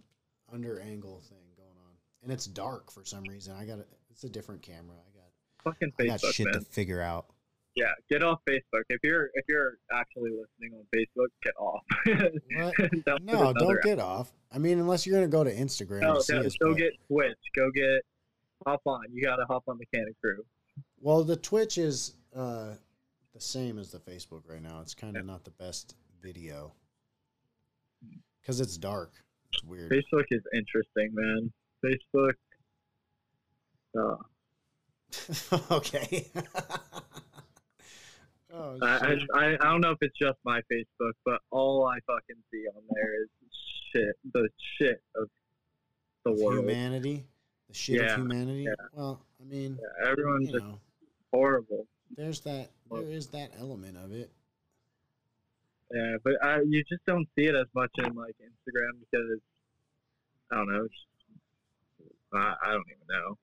under 0.52 0.80
angle 0.80 1.20
thing 1.28 1.38
going 1.56 1.68
on, 1.86 1.92
and 2.22 2.32
it's 2.32 2.46
dark 2.46 2.90
for 2.90 3.04
some 3.04 3.24
reason. 3.24 3.54
I 3.54 3.64
got 3.64 3.78
it. 3.78 3.88
It's 4.10 4.24
a 4.24 4.28
different 4.28 4.62
camera. 4.62 4.96
I 4.96 5.16
got. 5.18 5.72
Fucking 5.74 5.92
Facebook. 5.98 6.04
I 6.04 6.16
got 6.18 6.34
shit 6.34 6.52
to 6.54 6.60
figure 6.62 7.00
out. 7.02 7.26
Yeah, 7.76 7.92
get 8.08 8.22
off 8.24 8.40
Facebook. 8.48 8.82
If 8.88 9.00
you're 9.04 9.30
if 9.34 9.44
you're 9.48 9.74
actually 9.92 10.30
listening 10.30 10.72
on 10.78 10.84
Facebook, 10.94 11.28
get 11.42 11.54
off. 11.58 11.82
What? 12.56 13.22
No, 13.22 13.52
don't 13.52 13.76
app. 13.76 13.82
get 13.84 13.98
off. 14.00 14.32
I 14.52 14.58
mean, 14.58 14.78
unless 14.80 15.06
you're 15.06 15.14
gonna 15.16 15.28
go 15.28 15.44
to 15.44 15.54
Instagram 15.54 16.00
No, 16.00 16.14
to 16.16 16.22
see 16.22 16.32
no, 16.32 16.40
us. 16.40 16.56
go 16.56 16.70
but- 16.70 16.78
get 16.78 16.92
Twitch. 17.06 17.38
Go 17.54 17.70
get 17.70 18.02
hop 18.66 18.80
on. 18.86 19.02
You 19.12 19.22
gotta 19.22 19.44
hop 19.46 19.64
on 19.68 19.78
the 19.78 19.86
Kanna 19.94 20.10
Krew. 20.24 20.38
Well, 21.00 21.22
the 21.22 21.36
Twitch 21.36 21.78
is 21.78 22.14
uh, 22.34 22.74
the 23.34 23.40
same 23.40 23.78
as 23.78 23.90
the 23.90 23.98
Facebook 23.98 24.42
right 24.48 24.62
now. 24.62 24.80
It's 24.80 24.94
kind 24.94 25.16
of 25.16 25.24
not 25.26 25.44
the 25.44 25.50
best 25.52 25.94
video 26.22 26.72
because 28.40 28.60
it's 28.60 28.76
dark. 28.76 29.12
It's 29.52 29.62
weird. 29.64 29.90
Facebook 29.90 30.24
is 30.30 30.42
interesting, 30.54 31.10
man. 31.12 31.52
Facebook. 31.84 32.34
Uh, 33.98 34.16
okay. 35.74 36.28
oh, 38.52 38.78
I. 38.82 39.16
I 39.34 39.54
I 39.60 39.64
don't 39.64 39.80
know 39.80 39.90
if 39.92 39.98
it's 40.00 40.16
just 40.18 40.38
my 40.44 40.60
Facebook, 40.72 41.12
but 41.24 41.40
all 41.50 41.86
I 41.86 41.98
fucking 42.06 42.36
see 42.52 42.64
on 42.76 42.82
there 42.94 43.22
is 43.22 43.28
shit. 43.92 44.14
The 44.32 44.48
shit 44.78 45.02
of 45.16 45.28
the 46.24 46.32
world. 46.32 46.58
humanity, 46.58 47.24
the 47.68 47.74
shit 47.74 48.00
Yeah, 48.02 48.14
of 48.14 48.20
humanity. 48.20 48.64
yeah. 48.64 48.74
Well, 48.92 49.20
I 49.40 49.44
mean, 49.44 49.78
Yeah, 49.80 50.10
everyone's 50.10 50.48
you 50.48 50.52
just 50.54 50.64
know, 50.64 50.80
horrible. 51.32 51.86
there's 52.16 52.40
that. 52.42 52.70
There 52.90 53.10
is 53.10 53.28
that 53.28 53.52
element 53.58 53.96
of 53.96 54.12
it. 54.12 54.30
Yeah, 55.92 56.16
but 56.22 56.34
I, 56.42 56.60
you 56.68 56.82
just 56.88 57.04
don't 57.06 57.26
see 57.36 57.46
it 57.46 57.54
as 57.54 57.66
much 57.74 57.90
in 57.98 58.14
like 58.14 58.36
Instagram 58.40 59.00
because 59.00 59.38
I 60.52 60.56
don't 60.56 60.68
know. 60.72 60.84
it's- 60.84 61.06
I, 62.32 62.54
I 62.64 62.70
don't 62.72 62.84
even 62.88 63.06
know. 63.08 63.38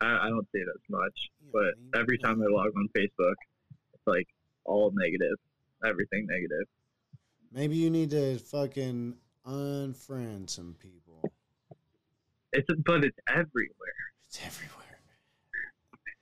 I, 0.00 0.26
I 0.26 0.28
don't 0.30 0.46
see 0.52 0.60
it 0.60 0.68
as 0.72 0.80
much. 0.88 1.18
But 1.52 1.98
every 2.00 2.16
time 2.18 2.40
I 2.40 2.46
log 2.46 2.68
on 2.76 2.88
Facebook, 2.96 3.34
it's 3.92 4.06
like 4.06 4.28
all 4.64 4.92
negative, 4.94 5.36
everything 5.84 6.26
negative. 6.28 6.68
Maybe 7.50 7.74
you 7.76 7.90
need 7.90 8.10
to 8.10 8.38
fucking 8.38 9.16
unfriend 9.44 10.50
some 10.50 10.76
people. 10.78 11.28
It's 12.52 12.68
but 12.86 13.04
it's 13.04 13.18
everywhere. 13.28 14.04
It's 14.28 14.38
everywhere. 14.46 14.77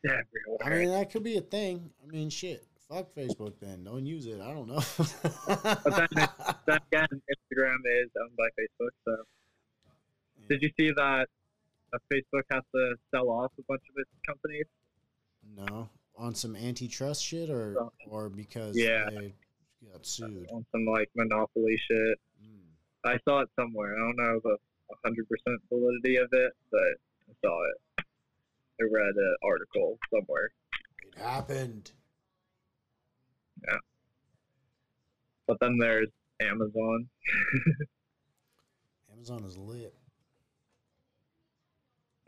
Everywhere. 0.06 0.58
I 0.64 0.70
mean, 0.70 0.88
that 0.90 1.10
could 1.10 1.22
be 1.24 1.36
a 1.36 1.40
thing. 1.40 1.90
I 2.02 2.06
mean, 2.10 2.30
shit. 2.30 2.64
Fuck 2.88 3.14
Facebook 3.16 3.54
then. 3.60 3.82
Don't 3.84 4.06
use 4.06 4.26
it. 4.26 4.40
I 4.40 4.52
don't 4.52 4.68
know. 4.68 4.80
but 4.96 6.08
then, 6.14 6.28
then 6.66 6.78
again, 6.92 7.08
Instagram 7.10 7.78
is 7.84 8.10
owned 8.22 8.36
by 8.36 8.46
Facebook. 8.58 8.90
So, 9.04 9.16
did 10.48 10.62
you 10.62 10.70
see 10.78 10.92
that 10.92 11.26
uh, 11.92 11.98
Facebook 12.12 12.42
has 12.52 12.62
to 12.74 12.94
sell 13.12 13.28
off 13.28 13.50
a 13.58 13.62
bunch 13.68 13.82
of 13.90 13.96
its 14.00 14.10
companies? 14.26 14.66
no, 15.56 15.88
on 16.16 16.34
some 16.34 16.54
antitrust 16.56 17.24
shit 17.24 17.50
or 17.50 17.76
or 18.08 18.28
because 18.28 18.76
Yeah. 18.76 19.08
they 19.10 19.34
got 19.92 20.04
sued. 20.06 20.48
on 20.52 20.64
some 20.72 20.84
like 20.86 21.08
monopoly 21.16 21.76
shit. 21.88 22.18
I 23.04 23.18
saw 23.28 23.40
it 23.40 23.48
somewhere. 23.58 23.94
I 23.94 23.98
don't 23.98 24.16
know 24.16 24.40
the 24.42 24.56
hundred 25.04 25.28
percent 25.28 25.60
validity 25.68 26.16
of 26.16 26.28
it, 26.32 26.52
but 26.72 26.80
I 26.80 27.32
saw 27.44 27.64
it. 27.70 27.76
I 28.80 28.84
read 28.92 29.14
an 29.16 29.36
article 29.44 29.98
somewhere. 30.12 30.50
It 31.06 31.18
happened. 31.18 31.90
Yeah. 33.66 33.78
But 35.46 35.58
then 35.60 35.78
there's 35.78 36.08
Amazon. 36.40 37.08
Amazon 39.12 39.44
is 39.44 39.56
lit. 39.56 39.94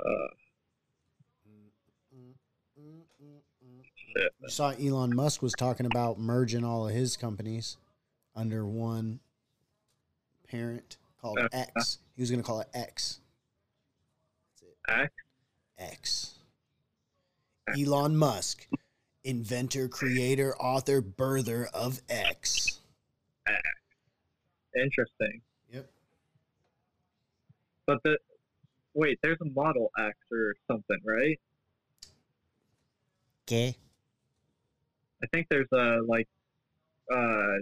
Uh. 0.00 0.28
You 2.80 4.48
saw 4.48 4.70
Elon 4.70 5.14
Musk 5.14 5.42
was 5.42 5.52
talking 5.52 5.84
about 5.86 6.18
merging 6.18 6.64
all 6.64 6.88
of 6.88 6.94
his 6.94 7.16
companies 7.16 7.76
under 8.34 8.64
one 8.64 9.20
parent 10.48 10.96
called 11.20 11.38
Uh, 11.38 11.48
X. 11.52 11.98
He 12.16 12.22
was 12.22 12.30
going 12.30 12.40
to 12.40 12.46
call 12.46 12.60
it 12.60 12.68
X. 12.72 13.20
X. 14.88 15.12
X. 15.78 16.34
Elon 17.76 18.16
Musk, 18.16 18.66
inventor, 19.24 19.88
creator, 19.88 20.54
author, 20.58 21.02
birther 21.02 21.66
of 21.74 22.00
X. 22.08 22.80
Interesting. 24.76 25.40
Yep. 25.72 25.90
But 27.86 27.98
the 28.04 28.18
wait, 28.94 29.18
there's 29.22 29.38
a 29.40 29.46
Model 29.46 29.90
X 29.98 30.14
or 30.30 30.54
something, 30.70 30.98
right? 31.04 31.38
Okay. 33.46 33.74
I 35.22 35.26
think 35.32 35.46
there's 35.50 35.66
a 35.72 35.98
like 36.06 36.28
uh 37.12 37.56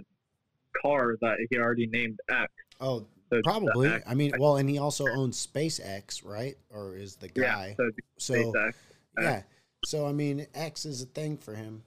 car 0.81 1.15
that 1.21 1.37
he 1.49 1.57
already 1.57 1.87
named 1.87 2.19
X. 2.29 2.51
Oh, 2.79 3.05
So 3.31 3.41
probably. 3.43 3.87
X. 3.87 4.03
I 4.07 4.13
mean, 4.13 4.33
well, 4.37 4.57
and 4.57 4.69
he 4.69 4.77
also 4.77 5.05
owns 5.07 5.47
SpaceX, 5.47 6.23
right? 6.23 6.55
Or 6.69 6.95
is 6.97 7.15
the 7.15 7.29
Yeah, 7.35 7.43
guy? 7.43 7.75
so 7.77 7.89
so 8.17 8.33
SpaceX. 8.53 8.73
yeah. 9.19 9.41
So 9.87 10.05
I 10.05 10.11
mean, 10.11 10.45
X 10.53 10.85
is 10.85 11.01
a 11.01 11.05
thing 11.05 11.37
for 11.37 11.55
him. 11.55 11.81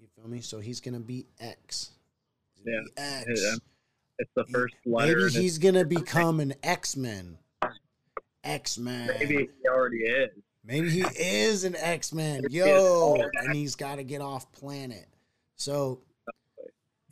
You 0.00 0.08
feel 0.16 0.26
me? 0.26 0.40
So 0.40 0.58
he's 0.58 0.80
gonna 0.80 0.98
be 0.98 1.28
X. 1.38 1.92
Gonna 2.64 2.78
Yeah. 2.78 2.82
be 2.82 3.30
X. 3.30 3.42
Yeah. 3.44 3.54
It's 4.18 4.30
the 4.34 4.44
first 4.46 4.74
letter. 4.84 5.28
Maybe 5.28 5.30
he's 5.34 5.58
gonna 5.58 5.84
become 5.84 6.40
an 6.40 6.54
X 6.64 6.96
Men. 6.96 7.38
X 8.42 8.76
Man. 8.76 9.06
Maybe 9.06 9.50
he 9.62 9.68
already 9.68 9.98
is. 9.98 10.30
Maybe 10.64 10.90
he 10.90 11.02
is 11.16 11.62
an 11.62 11.76
X 11.76 12.12
Man. 12.12 12.42
Yo, 12.50 12.66
oh, 12.66 13.30
and 13.34 13.54
he's 13.54 13.76
got 13.76 13.96
to 13.96 14.02
get 14.02 14.20
off 14.20 14.50
planet. 14.50 15.06
So, 15.54 16.00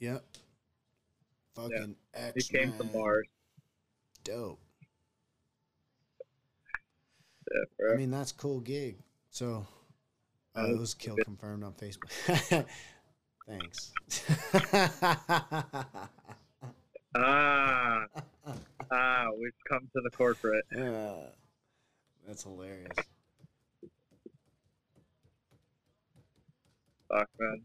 yep. 0.01 0.25
Fucking 1.55 1.95
He 2.17 2.21
X 2.21 2.49
came 2.49 2.73
from 2.73 2.91
Mars. 2.91 3.29
Dope. 4.25 4.59
Yeah, 7.55 7.61
bro. 7.79 7.93
I 7.93 7.97
mean, 7.97 8.11
that's 8.11 8.33
cool 8.33 8.59
gig. 8.59 8.97
So, 9.31 9.67
oh, 9.67 9.82
Uh, 10.57 10.67
it 10.71 10.79
was 10.79 10.95
kill 10.95 11.17
confirmed 11.25 11.65
on 11.65 11.73
Facebook. 11.73 12.11
Thanks. 13.49 13.93
ah, 17.17 18.05
ah, 18.91 19.27
we've 19.41 19.53
come 19.69 19.89
to 19.95 20.01
the 20.03 20.11
corporate. 20.11 20.65
Yeah, 20.77 21.15
that's 22.27 22.43
hilarious. 22.45 22.93
Fuck, 27.09 27.29
man. 27.39 27.61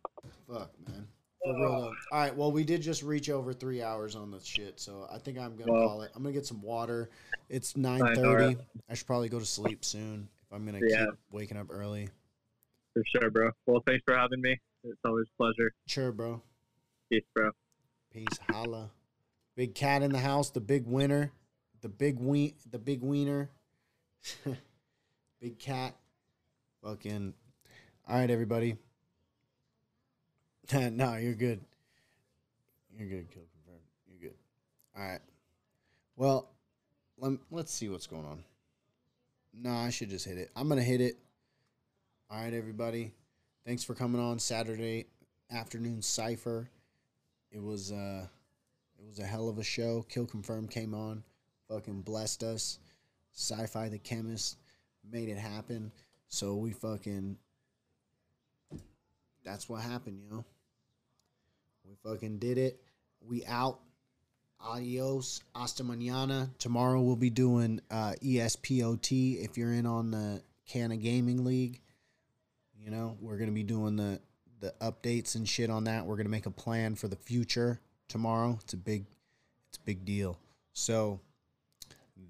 Fuck, 0.49 0.71
man. 0.87 1.07
For 1.43 1.53
real 1.55 1.69
though. 1.81 1.93
All 2.11 2.19
right. 2.19 2.35
Well, 2.35 2.51
we 2.51 2.63
did 2.63 2.81
just 2.81 3.03
reach 3.03 3.29
over 3.29 3.53
three 3.53 3.81
hours 3.83 4.15
on 4.15 4.31
this 4.31 4.43
shit, 4.45 4.79
so 4.79 5.07
I 5.11 5.19
think 5.19 5.37
I'm 5.37 5.55
gonna 5.55 5.71
Well- 5.71 5.87
call 5.87 6.01
it. 6.01 6.11
I'm 6.15 6.23
gonna 6.23 6.33
get 6.33 6.45
some 6.45 6.61
water. 6.61 7.09
It's 7.49 7.77
nine 7.77 7.99
thirty. 8.15 8.57
I 8.89 8.93
should 8.93 9.07
probably 9.07 9.29
go 9.29 9.39
to 9.39 9.45
sleep 9.45 9.85
soon 9.85 10.27
if 10.45 10.53
I'm 10.53 10.65
gonna 10.65 10.79
Yeah. 10.85 11.05
keep 11.05 11.15
waking 11.31 11.57
up 11.57 11.67
early. 11.69 12.09
For 12.97 13.03
sure, 13.05 13.29
bro. 13.29 13.51
Well, 13.67 13.83
thanks 13.85 14.01
for 14.07 14.17
having 14.17 14.41
me. 14.41 14.59
It's 14.83 14.99
always 15.05 15.27
a 15.27 15.37
pleasure. 15.37 15.71
Sure, 15.85 16.11
bro. 16.11 16.41
Peace, 17.11 17.21
bro. 17.35 17.51
Peace. 18.11 18.39
Holla. 18.49 18.89
Big 19.55 19.75
cat 19.75 20.01
in 20.01 20.11
the 20.11 20.17
house. 20.17 20.49
The 20.49 20.61
big 20.61 20.87
winner. 20.87 21.31
The 21.81 21.89
big 21.89 22.19
we. 22.19 22.55
The 22.71 22.79
big 22.79 23.03
wiener. 23.03 23.51
big 25.39 25.59
cat. 25.59 25.95
Fucking. 26.83 27.35
All 28.07 28.15
right, 28.17 28.31
everybody. 28.31 28.77
no, 30.73 31.17
you're 31.17 31.35
good. 31.35 31.61
You're 32.97 33.09
good. 33.09 33.29
Kill 33.29 33.43
confirmed. 33.53 33.85
You're 34.07 34.31
good. 34.31 34.37
All 34.97 35.07
right. 35.07 35.21
Well, 36.15 36.49
let, 37.19 37.33
let's 37.51 37.71
see 37.71 37.89
what's 37.89 38.07
going 38.07 38.25
on. 38.25 38.43
No, 39.53 39.69
I 39.69 39.91
should 39.91 40.09
just 40.09 40.25
hit 40.25 40.39
it. 40.39 40.49
I'm 40.55 40.67
gonna 40.67 40.81
hit 40.81 40.99
it. 40.99 41.19
All 42.29 42.43
right, 42.43 42.53
everybody. 42.53 43.13
Thanks 43.65 43.85
for 43.85 43.93
coming 43.93 44.19
on 44.19 44.37
Saturday 44.37 45.05
afternoon 45.49 46.01
cipher. 46.01 46.69
It 47.53 47.63
was 47.63 47.93
uh 47.93 48.27
it 48.99 49.07
was 49.07 49.19
a 49.19 49.25
hell 49.25 49.47
of 49.47 49.59
a 49.59 49.63
show. 49.63 50.05
Kill 50.09 50.25
Confirmed 50.25 50.69
came 50.69 50.93
on, 50.93 51.23
fucking 51.69 52.01
blessed 52.01 52.43
us. 52.43 52.79
Sci-fi 53.33 53.87
the 53.87 53.97
chemist 53.97 54.57
made 55.09 55.29
it 55.29 55.37
happen. 55.37 55.89
So 56.27 56.55
we 56.55 56.73
fucking 56.73 57.37
that's 59.45 59.69
what 59.69 59.81
happened, 59.81 60.19
you 60.19 60.29
know. 60.29 60.43
We 61.85 61.95
fucking 62.03 62.39
did 62.39 62.57
it. 62.57 62.81
We 63.21 63.45
out. 63.45 63.79
Adios. 64.59 65.43
Hasta 65.55 65.81
mañana. 65.81 66.49
Tomorrow 66.57 66.99
we'll 66.99 67.15
be 67.15 67.29
doing 67.29 67.79
uh, 67.89 68.15
ESPOT. 68.21 69.41
If 69.41 69.57
you're 69.57 69.71
in 69.71 69.85
on 69.85 70.11
the 70.11 70.41
Kanna 70.67 70.97
Gaming 70.97 71.45
League, 71.45 71.79
you 72.87 72.95
know, 72.95 73.17
we're 73.19 73.35
gonna 73.35 73.51
be 73.51 73.63
doing 73.63 73.97
the 73.97 74.17
the 74.61 74.73
updates 74.79 75.35
and 75.35 75.47
shit 75.47 75.69
on 75.69 75.83
that. 75.83 76.05
We're 76.05 76.15
gonna 76.15 76.29
make 76.29 76.45
a 76.45 76.51
plan 76.51 76.95
for 76.95 77.09
the 77.09 77.17
future 77.17 77.81
tomorrow. 78.07 78.57
It's 78.63 78.71
a 78.71 78.77
big, 78.77 79.03
it's 79.67 79.77
a 79.77 79.81
big 79.81 80.05
deal. 80.05 80.39
So 80.71 81.19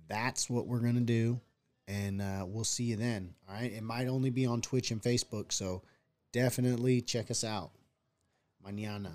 that's 0.08 0.50
what 0.50 0.66
we're 0.66 0.80
gonna 0.80 1.02
do, 1.02 1.40
and 1.88 2.24
uh, 2.24 2.44
we'll 2.48 2.64
see 2.64 2.86
you 2.86 2.96
then. 2.96 3.36
All 3.48 3.54
right. 3.54 3.72
It 3.72 3.84
might 3.84 4.08
only 4.08 4.32
be 4.32 4.48
on 4.48 4.62
Twitch 4.62 4.90
and 4.90 5.00
Facebook, 5.00 5.52
so 5.52 5.84
definitely 6.32 7.02
check 7.02 7.30
us 7.30 7.44
out. 7.44 7.70
Mañana. 8.68 9.12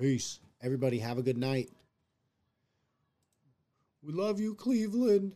Peace. 0.00 0.40
Everybody 0.62 0.98
have 1.00 1.18
a 1.18 1.22
good 1.22 1.36
night. 1.36 1.68
We 4.02 4.14
love 4.14 4.40
you, 4.40 4.54
Cleveland. 4.54 5.34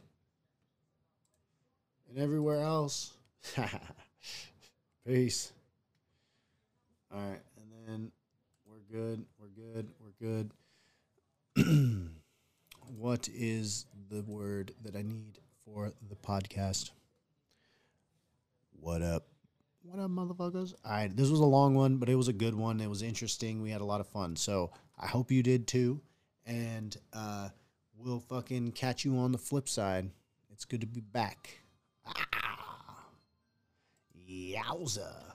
And 2.08 2.18
everywhere 2.18 2.62
else. 2.62 3.12
Peace. 5.06 5.52
All 7.12 7.20
right. 7.20 7.40
And 7.58 7.86
then 7.86 8.12
we're 8.66 8.78
good. 8.90 9.24
We're 9.38 9.48
good. 9.48 9.90
We're 10.00 10.16
good. 10.26 10.50
what 12.96 13.28
is 13.28 13.84
the 14.08 14.22
word 14.22 14.72
that 14.82 14.96
I 14.96 15.02
need 15.02 15.40
for 15.62 15.92
the 16.08 16.16
podcast? 16.16 16.90
What 18.80 19.02
up? 19.02 19.26
What 19.82 20.02
up, 20.02 20.10
motherfuckers? 20.10 20.72
All 20.82 20.92
right. 20.92 21.14
This 21.14 21.28
was 21.28 21.40
a 21.40 21.44
long 21.44 21.74
one, 21.74 21.98
but 21.98 22.08
it 22.08 22.14
was 22.14 22.28
a 22.28 22.32
good 22.32 22.54
one. 22.54 22.80
It 22.80 22.88
was 22.88 23.02
interesting. 23.02 23.60
We 23.60 23.70
had 23.70 23.82
a 23.82 23.86
lot 23.86 24.00
of 24.00 24.08
fun. 24.08 24.36
So 24.36 24.70
I 24.98 25.06
hope 25.06 25.30
you 25.30 25.42
did 25.42 25.66
too. 25.66 26.00
And 26.46 26.96
uh, 27.12 27.50
we'll 27.94 28.20
fucking 28.20 28.72
catch 28.72 29.04
you 29.04 29.18
on 29.18 29.32
the 29.32 29.38
flip 29.38 29.68
side. 29.68 30.08
It's 30.50 30.64
good 30.64 30.80
to 30.80 30.86
be 30.86 31.00
back. 31.00 31.58
Ah. 32.06 32.43
Yowza. 34.34 35.33